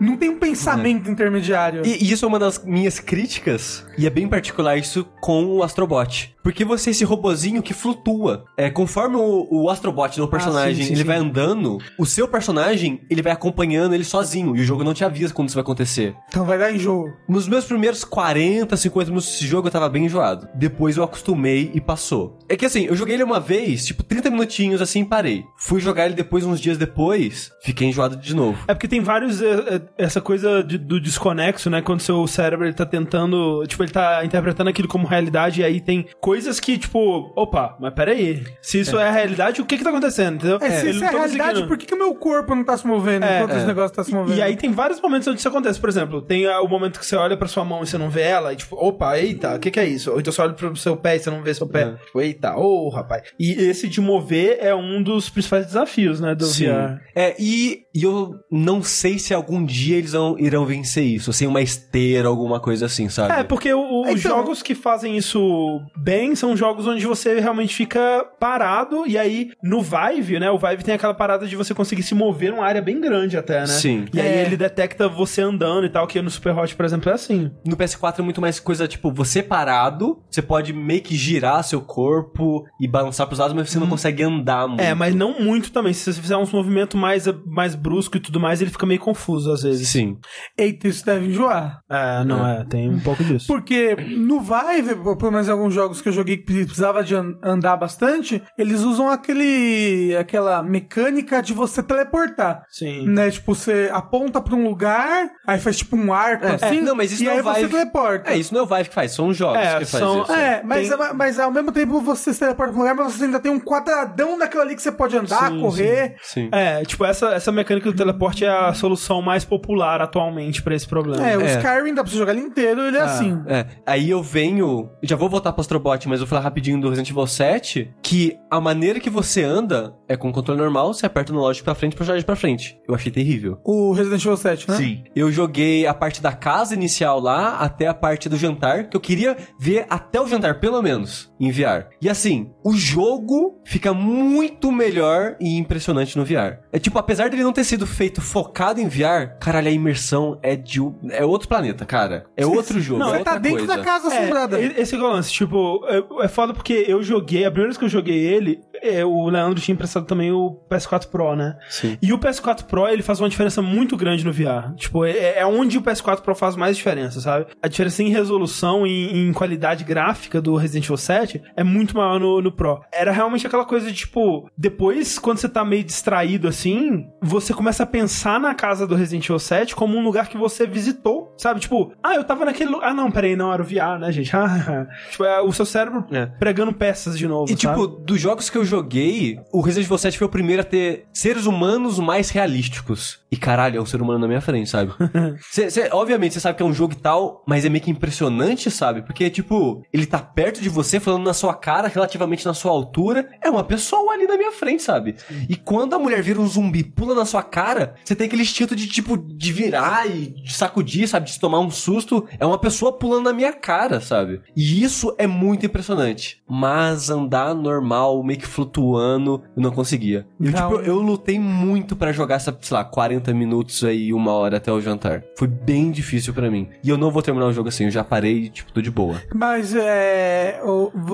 não 0.00 0.16
tem 0.16 0.30
um 0.30 0.38
pensamento 0.38 1.10
intermediário. 1.10 1.82
E, 1.84 2.04
e 2.04 2.12
isso 2.12 2.24
é 2.24 2.28
uma 2.28 2.38
das 2.38 2.62
minhas 2.64 2.98
críticas, 3.00 3.86
e 3.98 4.06
é 4.06 4.10
bem 4.10 4.28
particular 4.28 4.76
isso 4.76 5.04
com 5.20 5.44
o 5.46 5.62
Astrobot. 5.62 6.34
Porque 6.42 6.62
você 6.64 6.90
é 6.90 6.92
esse 6.92 7.04
robozinho 7.04 7.62
que 7.62 7.72
flutua. 7.72 8.44
É, 8.56 8.68
conforme 8.68 9.16
o, 9.16 9.48
o 9.50 9.70
Astrobot, 9.70 10.18
no 10.18 10.28
personagem, 10.28 10.74
sim, 10.76 10.82
sim, 10.82 10.88
ele 10.92 11.00
sim. 11.00 11.06
vai 11.06 11.16
andando, 11.16 11.78
o 11.98 12.04
seu 12.04 12.28
personagem, 12.28 13.00
ele 13.08 13.22
vai 13.22 13.32
acompanhando 13.32 13.94
ele 13.94 14.04
sozinho, 14.04 14.54
e 14.54 14.60
o 14.60 14.64
jogo 14.64 14.84
não 14.84 14.92
te 14.92 15.04
avisa 15.04 15.32
quando 15.32 15.48
isso 15.48 15.56
vai 15.56 15.62
acontecer. 15.62 16.14
Então 16.28 16.44
vai 16.44 16.58
dar 16.58 16.70
enjoo. 16.70 16.83
Nos 17.28 17.48
meus 17.48 17.64
primeiros 17.64 18.04
40, 18.04 18.76
50 18.76 19.10
minutos 19.10 19.30
desse 19.30 19.46
jogo, 19.46 19.68
eu 19.68 19.72
tava 19.72 19.88
bem 19.88 20.06
enjoado. 20.06 20.48
Depois 20.54 20.96
eu 20.96 21.04
acostumei 21.04 21.70
e 21.74 21.80
passou. 21.80 22.38
É 22.48 22.56
que 22.56 22.66
assim, 22.66 22.84
eu 22.86 22.96
joguei 22.96 23.14
ele 23.14 23.24
uma 23.24 23.40
vez, 23.40 23.84
tipo 23.86 24.02
30 24.02 24.30
minutinhos 24.30 24.80
assim 24.82 25.00
e 25.00 25.04
parei. 25.04 25.44
Fui 25.56 25.80
jogar 25.80 26.06
ele 26.06 26.14
depois, 26.14 26.44
uns 26.44 26.60
dias 26.60 26.78
depois, 26.78 27.50
fiquei 27.62 27.88
enjoado 27.88 28.16
de 28.16 28.34
novo. 28.34 28.58
É 28.68 28.74
porque 28.74 28.88
tem 28.88 29.00
vários. 29.00 29.40
é, 29.42 29.52
é, 29.76 29.80
essa 29.98 30.20
coisa 30.20 30.62
de- 30.62 30.78
do 30.78 31.00
desconexo, 31.00 31.68
né? 31.70 31.82
Quando 31.82 32.00
seu 32.00 32.26
cérebro 32.26 32.66
ele 32.66 32.74
tá 32.74 32.86
tentando. 32.86 33.64
Tipo, 33.66 33.82
ele 33.84 33.92
tá 33.92 34.24
interpretando 34.24 34.68
aquilo 34.68 34.88
como 34.88 35.06
realidade, 35.06 35.60
e 35.60 35.64
aí 35.64 35.80
tem 35.80 36.06
coisas 36.20 36.60
que, 36.60 36.76
tipo, 36.78 37.32
opa, 37.36 37.76
mas 37.80 37.92
peraí. 37.94 38.44
Se 38.62 38.80
isso 38.80 38.98
é, 38.98 39.08
a 39.08 39.12
realidade, 39.12 39.60
o 39.60 39.64
que 39.64 39.76
que 39.78 39.84
tá 39.84 39.90
acontecendo? 39.90 40.36
Entendeu? 40.36 40.58
É, 40.60 40.70
se 40.70 40.86
Ele 40.86 40.90
isso 40.96 41.04
é 41.04 41.08
a 41.08 41.10
realidade, 41.10 41.66
por 41.66 41.76
que, 41.76 41.86
que 41.86 41.94
o 41.94 41.98
meu 41.98 42.14
corpo 42.14 42.54
não 42.54 42.64
tá 42.64 42.76
se 42.76 42.86
movendo 42.86 43.24
É, 43.24 43.38
enquanto 43.38 43.52
é. 43.52 43.56
esse 43.58 43.66
negócio 43.66 43.94
tá 43.96 44.04
se 44.04 44.12
movendo? 44.12 44.36
E 44.36 44.42
aí 44.42 44.56
tem 44.56 44.70
vários 44.72 45.00
momentos 45.00 45.28
onde 45.28 45.38
isso 45.38 45.48
acontece. 45.48 45.78
Por 45.78 45.88
exemplo, 45.88 46.20
tem 46.22 46.46
ah, 46.46 46.60
o 46.60 46.68
momento 46.74 46.98
que 47.00 47.06
você 47.06 47.16
olha 47.16 47.36
pra 47.36 47.48
sua 47.48 47.64
mão 47.64 47.82
e 47.82 47.86
você 47.86 47.96
não 47.98 48.10
vê 48.10 48.22
ela, 48.22 48.52
e 48.52 48.56
tipo, 48.56 48.76
opa, 48.76 49.18
eita, 49.18 49.54
o 49.54 49.58
que 49.58 49.70
que 49.70 49.80
é 49.80 49.86
isso? 49.86 50.10
Ou 50.12 50.20
então 50.20 50.32
você 50.32 50.42
olha 50.42 50.52
pro 50.52 50.76
seu 50.76 50.96
pé 50.96 51.16
e 51.16 51.18
você 51.20 51.30
não 51.30 51.42
vê 51.42 51.54
seu 51.54 51.66
pé. 51.66 51.82
É. 51.82 52.04
Tipo, 52.06 52.20
eita, 52.20 52.56
ô, 52.56 52.88
rapaz. 52.88 53.22
E 53.38 53.52
esse 53.52 53.88
de 53.88 54.00
mover 54.00 54.58
é 54.60 54.74
um 54.74 55.02
dos 55.02 55.28
principais 55.30 55.66
desafios, 55.66 56.20
né, 56.20 56.34
do 56.34 56.46
VR. 56.46 57.00
É, 57.14 57.34
e, 57.38 57.82
e 57.94 58.02
eu 58.02 58.34
não 58.50 58.82
sei 58.82 59.18
se 59.18 59.32
algum 59.34 59.64
dia 59.64 59.96
eles 59.96 60.12
vão, 60.12 60.38
irão 60.38 60.64
vencer 60.66 61.04
isso, 61.04 61.32
sem 61.32 61.46
uma 61.48 61.60
esteira, 61.62 62.28
alguma 62.28 62.60
coisa 62.60 62.86
assim, 62.86 63.08
sabe? 63.08 63.32
É, 63.40 63.42
porque 63.42 63.72
o- 63.72 64.02
os 64.02 64.08
Então- 64.20 64.36
jogos 64.36 64.62
que 64.62 64.74
fazem 64.74 65.16
isso 65.16 65.80
bem 65.96 66.34
são 66.34 66.56
jogos 66.56 66.86
onde 66.86 67.04
você 67.06 67.38
realmente 67.40 67.74
fica 67.74 68.24
parado, 68.40 69.06
e 69.06 69.18
aí 69.18 69.50
no 69.62 69.80
Vive, 69.82 70.38
né? 70.38 70.50
O 70.50 70.58
Vive 70.58 70.84
tem 70.84 70.94
aquela 70.94 71.14
parada 71.14 71.46
de 71.46 71.56
você 71.56 71.74
conseguir 71.74 72.02
se 72.02 72.14
mover 72.14 72.50
numa 72.52 72.64
área 72.64 72.80
bem 72.82 73.00
grande 73.00 73.36
até, 73.36 73.60
né? 73.60 73.66
Sim. 73.66 74.04
E 74.14 74.20
aí 74.20 74.28
É. 74.28 74.42
ele 74.46 74.56
detecta 74.56 75.08
você 75.08 75.40
andando 75.42 75.86
e 75.86 75.88
tal, 75.90 76.06
que 76.06 76.20
no 76.22 76.30
Super 76.30 76.56
Hot, 76.56 76.63
por 76.72 76.84
exemplo, 76.84 77.10
é 77.10 77.14
assim. 77.14 77.50
No 77.66 77.76
PS4 77.76 78.18
é 78.18 78.22
muito 78.22 78.40
mais 78.40 78.58
coisa, 78.60 78.86
tipo, 78.88 79.12
você 79.12 79.42
parado, 79.42 80.22
você 80.30 80.40
pode 80.42 80.72
meio 80.72 81.02
que 81.02 81.16
girar 81.16 81.62
seu 81.64 81.80
corpo 81.80 82.64
e 82.80 82.88
balançar 82.88 83.26
pros 83.26 83.38
lados, 83.38 83.54
mas 83.54 83.70
você 83.70 83.78
não 83.78 83.86
consegue 83.88 84.22
andar 84.22 84.66
muito. 84.68 84.80
É, 84.80 84.94
mas 84.94 85.14
não 85.14 85.40
muito 85.40 85.72
também. 85.72 85.92
Se 85.92 86.12
você 86.12 86.20
fizer 86.20 86.36
uns 86.36 86.52
movimentos 86.52 86.98
mais, 86.98 87.26
mais 87.46 87.74
brusco 87.74 88.16
e 88.16 88.20
tudo 88.20 88.38
mais, 88.40 88.60
ele 88.60 88.70
fica 88.70 88.86
meio 88.86 89.00
confuso 89.00 89.52
às 89.52 89.62
vezes. 89.62 89.88
Sim. 89.88 90.16
Eita, 90.56 90.88
isso 90.88 91.04
deve 91.04 91.26
enjoar. 91.26 91.80
É, 91.90 92.24
não 92.24 92.46
é, 92.46 92.64
tem 92.64 92.88
um 92.88 93.00
pouco 93.00 93.22
disso. 93.24 93.46
Porque 93.46 93.94
no 93.96 94.40
Vive, 94.40 94.94
pelo 95.18 95.30
menos 95.32 95.48
em 95.48 95.50
alguns 95.50 95.74
jogos 95.74 96.00
que 96.00 96.08
eu 96.08 96.12
joguei 96.12 96.36
que 96.36 96.44
precisava 96.44 97.02
de 97.02 97.14
an- 97.14 97.34
andar 97.42 97.76
bastante, 97.76 98.42
eles 98.58 98.80
usam 98.80 99.08
aquele 99.10 100.14
aquela 100.18 100.62
mecânica 100.62 101.42
de 101.42 101.52
você 101.52 101.82
teleportar. 101.82 102.64
Sim. 102.70 103.06
Né? 103.08 103.30
Tipo, 103.30 103.54
você 103.54 103.90
aponta 103.92 104.40
pra 104.40 104.54
um 104.54 104.64
lugar, 104.68 105.30
aí 105.46 105.58
faz 105.58 105.78
tipo 105.78 105.96
um 105.96 106.12
arco 106.12 106.46
É, 106.46 106.53
assim. 106.54 106.80
não, 106.80 106.94
mas 106.94 107.12
isso 107.12 107.22
e 107.22 107.26
não 107.26 107.32
aí 107.32 107.38
é 107.38 107.42
você 107.42 107.60
Vive. 107.60 107.72
teleporta. 107.72 108.30
É, 108.30 108.36
isso 108.36 108.52
não 108.54 108.60
é 108.60 108.64
o 108.64 108.66
Vive 108.66 108.88
que 108.88 108.94
faz, 108.94 109.12
são 109.12 109.28
os 109.28 109.36
jogos 109.36 109.58
É, 109.58 109.78
que 109.78 109.84
faz 109.86 109.88
são- 110.04 110.22
isso. 110.22 110.32
É, 110.32 110.62
mas, 110.64 110.88
Tem- 110.88 110.98
mas 111.14 111.38
ao 111.38 111.50
mesmo 111.50 111.72
tempo 111.72 112.00
você 112.00 112.32
se 112.32 112.40
teleporta 112.40 112.72
pra 112.72 112.80
um 112.80 112.82
lugar, 112.84 112.94
mas 112.96 113.12
você 113.14 113.24
ainda 113.24 113.40
tem 113.40 113.50
um 113.52 113.60
quadradão 113.60 114.38
daquilo 114.38 114.62
ali 114.62 114.74
que 114.74 114.82
você 114.82 114.92
pode 114.92 115.16
andar, 115.16 115.50
Sim, 115.50 115.60
correr. 115.60 116.16
Sim. 116.22 116.48
É, 116.52 116.84
tipo, 116.84 117.04
essa, 117.04 117.28
essa 117.34 117.52
mecânica 117.52 117.90
do 117.90 117.96
teleporte 117.96 118.44
é 118.44 118.48
a 118.48 118.72
solução 118.74 119.20
mais 119.22 119.44
popular 119.44 120.00
atualmente 120.02 120.62
pra 120.62 120.74
esse 120.74 120.86
problema. 120.86 121.26
É, 121.28 121.36
o 121.36 121.42
É. 121.42 121.56
Skyrim 121.58 121.94
dá 121.94 122.02
pra 122.02 122.10
você 122.10 122.18
jogar 122.18 122.32
ele 122.32 122.42
inteiro, 122.42 122.80
ele 122.82 122.96
é, 122.96 123.00
assim. 123.02 123.42
É, 123.46 123.66
aí 123.86 124.10
eu 124.10 124.22
venho. 124.22 124.90
Já 125.02 125.16
vou 125.16 125.28
voltar 125.28 125.52
pro 125.52 125.60
Astro 125.60 125.74
Astrobot, 125.78 126.08
mas 126.08 126.20
eu 126.20 126.26
vou 126.26 126.30
falar 126.30 126.42
rapidinho 126.42 126.80
do 126.80 126.88
Resident 126.88 127.10
Evil 127.10 127.26
7, 127.26 127.90
que 128.02 128.36
a 128.50 128.60
maneira 128.60 129.00
que 129.00 129.10
você 129.10 129.42
anda 129.42 129.94
é 130.08 130.16
com 130.16 130.30
controle 130.32 130.60
normal, 130.60 130.92
você 130.94 131.04
aperta 131.06 131.32
no 131.32 131.40
lógico 131.40 131.64
pra 131.64 131.74
frente 131.74 131.96
pra 131.96 132.04
jogar 132.06 132.22
pra 132.24 132.36
frente. 132.36 132.78
Eu 132.88 132.94
achei 132.94 133.10
terrível. 133.10 133.58
O 133.64 133.92
Resident 133.92 134.22
Evil 134.24 134.36
7, 134.36 134.70
né? 134.70 134.76
Sim. 134.76 135.04
Eu 135.16 135.30
joguei 135.32 135.86
a 135.86 135.92
parte 135.94 136.22
da 136.22 136.32
casa 136.44 136.74
inicial 136.74 137.18
lá 137.20 137.56
até 137.56 137.86
a 137.86 137.94
parte 137.94 138.28
do 138.28 138.36
jantar, 138.36 138.90
que 138.90 138.94
eu 138.96 139.00
queria 139.00 139.34
ver 139.58 139.86
até 139.88 140.20
o 140.20 140.26
jantar, 140.26 140.60
pelo 140.60 140.82
menos, 140.82 141.32
em 141.40 141.50
VR. 141.50 141.86
E 142.02 142.08
assim, 142.10 142.50
o 142.62 142.74
jogo 142.74 143.62
fica 143.64 143.94
muito 143.94 144.70
melhor 144.70 145.36
e 145.40 145.56
impressionante 145.56 146.18
no 146.18 146.24
VR. 146.24 146.58
É 146.70 146.78
tipo, 146.78 146.98
apesar 146.98 147.30
dele 147.30 147.42
não 147.42 147.52
ter 147.52 147.64
sido 147.64 147.86
feito 147.86 148.20
focado 148.20 148.78
em 148.78 148.86
VR, 148.88 149.38
caralho, 149.40 149.68
a 149.68 149.70
imersão 149.70 150.38
é 150.42 150.54
de 150.54 150.82
um- 150.82 150.94
é 151.10 151.24
outro 151.24 151.48
planeta, 151.48 151.86
cara. 151.86 152.26
É 152.36 152.44
outro 152.44 152.78
jogo, 152.78 153.00
Não, 153.00 153.06
é 153.06 153.10
Você 153.12 153.18
outra 153.20 153.32
tá 153.32 153.38
dentro 153.38 153.58
coisa. 153.66 153.76
da 153.78 153.82
casa 153.82 154.12
É, 154.14 154.18
assombrada. 154.18 154.60
e- 154.60 154.74
esse 154.82 154.94
é 154.94 154.98
o 154.98 155.02
lance, 155.02 155.32
tipo, 155.32 155.80
é, 155.88 156.24
é 156.24 156.28
foda 156.28 156.52
porque 156.52 156.84
eu 156.86 157.02
joguei, 157.02 157.46
a 157.46 157.50
primeira 157.50 157.68
vez 157.70 157.78
que 157.78 157.84
eu 157.86 157.88
joguei 157.88 158.18
ele, 158.18 158.60
é, 158.82 159.02
o 159.02 159.28
Leandro 159.30 159.60
tinha 159.62 159.72
emprestado 159.72 160.04
também 160.04 160.30
o 160.30 160.60
PS4 160.68 161.08
Pro, 161.08 161.34
né? 161.34 161.56
Sim. 161.70 161.96
E 162.02 162.12
o 162.12 162.18
PS4 162.18 162.64
Pro, 162.66 162.86
ele 162.86 163.02
faz 163.02 163.18
uma 163.18 163.30
diferença 163.30 163.62
muito 163.62 163.96
grande 163.96 164.22
no 164.26 164.32
VR. 164.32 164.74
Tipo, 164.76 165.06
é, 165.06 165.38
é 165.38 165.46
onde 165.46 165.78
o 165.78 165.82
PS4 165.82 166.20
Pro 166.22 166.33
faz 166.34 166.56
mais 166.56 166.76
diferença, 166.76 167.20
sabe? 167.20 167.46
A 167.62 167.68
diferença 167.68 168.02
em 168.02 168.10
resolução 168.10 168.86
e 168.86 169.28
em 169.28 169.32
qualidade 169.32 169.84
gráfica 169.84 170.40
do 170.40 170.56
Resident 170.56 170.84
Evil 170.84 170.96
7 170.96 171.42
é 171.56 171.64
muito 171.64 171.96
maior 171.96 172.18
no, 172.18 172.40
no 172.40 172.52
Pro. 172.52 172.80
Era 172.92 173.12
realmente 173.12 173.46
aquela 173.46 173.64
coisa 173.64 173.86
de, 173.86 173.94
tipo, 173.94 174.48
depois, 174.56 175.18
quando 175.18 175.38
você 175.38 175.48
tá 175.48 175.64
meio 175.64 175.84
distraído 175.84 176.48
assim, 176.48 177.06
você 177.22 177.52
começa 177.52 177.82
a 177.82 177.86
pensar 177.86 178.38
na 178.40 178.54
casa 178.54 178.86
do 178.86 178.94
Resident 178.94 179.24
Evil 179.24 179.38
7 179.38 179.76
como 179.76 179.96
um 179.96 180.02
lugar 180.02 180.28
que 180.28 180.36
você 180.36 180.66
visitou, 180.66 181.33
sabe? 181.36 181.60
Tipo, 181.60 181.92
ah, 182.02 182.14
eu 182.14 182.24
tava 182.24 182.44
naquele 182.44 182.70
lugar. 182.70 182.90
Ah, 182.90 182.94
não, 182.94 183.10
peraí, 183.10 183.36
não, 183.36 183.52
era 183.52 183.62
o 183.62 183.64
VR, 183.64 183.98
né, 184.00 184.10
gente? 184.12 184.34
Ah, 184.36 184.86
tipo, 185.10 185.24
é 185.24 185.40
o 185.40 185.52
seu 185.52 185.66
cérebro 185.66 186.04
É. 186.10 186.26
pregando 186.26 186.72
peças 186.72 187.18
de 187.18 187.26
novo. 187.26 187.50
E 187.52 187.56
tipo, 187.56 187.74
sabe? 187.74 188.04
dos 188.04 188.20
jogos 188.20 188.48
que 188.50 188.58
eu 188.58 188.64
joguei, 188.64 189.38
o 189.52 189.60
Resident 189.60 189.86
Evil 189.86 189.98
7 189.98 190.18
foi 190.18 190.26
o 190.26 190.30
primeiro 190.30 190.62
a 190.62 190.64
ter 190.64 191.06
seres 191.12 191.46
humanos 191.46 191.98
mais 191.98 192.30
realísticos. 192.30 193.20
E 193.30 193.36
caralho, 193.36 193.78
é 193.78 193.80
um 193.80 193.86
ser 193.86 194.00
humano 194.00 194.20
na 194.20 194.28
minha 194.28 194.40
frente, 194.40 194.68
sabe? 194.70 194.92
Cê- 195.50 195.68
cê- 195.70 195.88
obviamente, 195.92 196.34
você 196.34 196.40
sabe 196.40 196.56
que 196.56 196.62
é 196.62 196.66
um 196.66 196.72
jogo 196.72 196.92
e 196.92 196.96
tal, 196.96 197.42
mas 197.46 197.64
é 197.64 197.68
meio 197.68 197.82
que 197.82 197.90
impressionante, 197.90 198.70
sabe? 198.70 199.02
Porque, 199.02 199.28
tipo, 199.28 199.82
ele 199.92 200.06
tá 200.06 200.18
perto 200.20 200.60
de 200.60 200.68
você, 200.68 201.00
falando 201.00 201.24
na 201.24 201.34
sua 201.34 201.52
cara, 201.54 201.88
relativamente 201.88 202.46
na 202.46 202.54
sua 202.54 202.70
altura. 202.70 203.28
É 203.42 203.50
uma 203.50 203.64
pessoa 203.64 204.12
ali 204.12 204.26
na 204.26 204.36
minha 204.36 204.52
frente, 204.52 204.82
sabe? 204.82 205.16
E 205.48 205.56
quando 205.56 205.94
a 205.94 205.98
mulher 205.98 206.22
vira 206.22 206.40
um 206.40 206.46
zumbi, 206.46 206.84
pula 206.84 207.14
na 207.14 207.24
sua 207.24 207.42
cara, 207.42 207.94
você 208.04 208.14
tem 208.14 208.26
aquele 208.26 208.42
instinto 208.42 208.76
de, 208.76 208.86
tipo, 208.86 209.16
de 209.16 209.52
virar 209.52 210.06
e 210.08 210.28
de 210.28 210.52
sacudir, 210.54 211.08
sabe? 211.08 211.23
De 211.24 211.38
tomar 211.40 211.60
um 211.60 211.70
susto. 211.70 212.26
É 212.38 212.44
uma 212.46 212.58
pessoa 212.58 212.92
pulando 212.92 213.24
na 213.24 213.32
minha 213.32 213.52
cara, 213.52 214.00
sabe? 214.00 214.40
E 214.56 214.82
isso 214.82 215.14
é 215.18 215.26
muito 215.26 215.64
impressionante. 215.66 216.42
Mas 216.48 217.10
andar 217.10 217.54
normal, 217.54 218.22
meio 218.22 218.38
que 218.38 218.46
flutuando, 218.46 219.42
eu 219.56 219.62
não 219.62 219.70
conseguia. 219.70 220.26
Eu, 220.40 220.50
Não. 220.52 220.70
tipo, 220.70 220.82
eu 220.82 220.96
lutei 221.00 221.38
muito 221.38 221.96
pra 221.96 222.12
jogar 222.12 222.36
essa, 222.36 222.56
sei 222.60 222.76
lá, 222.76 222.84
40 222.84 223.32
minutos 223.32 223.82
aí, 223.84 224.12
uma 224.12 224.32
hora 224.32 224.58
até 224.58 224.70
o 224.72 224.80
jantar. 224.80 225.24
Foi 225.38 225.48
bem 225.48 225.90
difícil 225.90 226.32
pra 226.34 226.50
mim. 226.50 226.68
E 226.82 226.88
eu 226.88 226.98
não 226.98 227.10
vou 227.10 227.22
terminar 227.22 227.46
o 227.46 227.52
jogo 227.52 227.68
assim, 227.68 227.84
eu 227.84 227.90
já 227.90 228.04
parei, 228.04 228.48
tipo, 228.50 228.72
tô 228.72 228.80
de 228.82 228.90
boa. 228.90 229.20
Mas 229.34 229.74
é. 229.74 230.60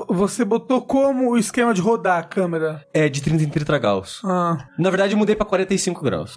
Você 0.09 0.43
botou 0.43 0.81
como 0.81 1.31
o 1.31 1.37
esquema 1.37 1.73
de 1.73 1.81
rodar 1.81 2.19
a 2.19 2.23
câmera? 2.23 2.85
É 2.93 3.07
de 3.09 3.21
30 3.21 3.43
em 3.43 3.49
30 3.49 3.77
graus. 3.79 4.21
Ah. 4.25 4.67
Na 4.77 4.89
verdade, 4.89 5.13
eu 5.13 5.17
mudei 5.17 5.35
pra 5.35 5.45
45 5.45 6.03
graus. 6.03 6.35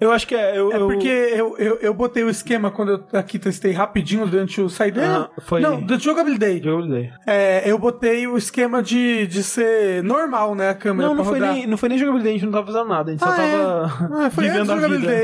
Eu 0.00 0.12
acho 0.12 0.26
que 0.26 0.34
é. 0.34 0.58
Eu, 0.58 0.72
É 0.72 0.76
eu- 0.76 0.86
porque 0.86 1.08
eu, 1.08 1.56
eu, 1.58 1.78
eu 1.80 1.94
botei 1.94 2.22
o 2.22 2.28
esquema 2.30 2.70
quando 2.70 2.81
eu 2.90 3.04
aqui 3.12 3.38
testei 3.38 3.72
rapidinho 3.72 4.26
durante 4.26 4.60
o 4.60 4.68
saideira. 4.68 5.30
Ah, 5.36 5.40
foi- 5.42 5.60
Não, 5.60 5.80
durante 5.80 6.00
o 6.02 6.04
jogabilidade. 6.04 6.62
Jogabilidade. 6.62 7.12
É, 7.26 7.62
eu 7.70 7.78
botei 7.78 8.26
o 8.26 8.36
esquema 8.36 8.82
de, 8.82 9.26
de 9.26 9.42
ser 9.42 10.02
normal, 10.02 10.54
né? 10.54 10.70
A 10.70 10.74
câmera 10.74 11.08
Não, 11.08 11.14
não 11.16 11.24
foi, 11.24 11.38
rodar. 11.38 11.54
nem, 11.54 11.66
não 11.66 11.76
foi 11.76 11.88
nem 11.88 11.98
jogabilidade, 11.98 12.30
a 12.30 12.38
gente 12.38 12.44
não 12.46 12.52
tava 12.52 12.66
fazendo 12.72 12.88
nada, 12.88 13.10
a 13.10 13.12
gente 13.12 13.20
só 13.24 13.30
Ah, 13.30 13.42
é? 13.42 13.52
tava 13.52 14.26
Ah, 14.26 14.30
foi 14.30 14.44
vivendo 14.44 14.66
do 14.66 14.72
a 14.72 14.88
vida. 14.88 15.12
é. 15.12 15.22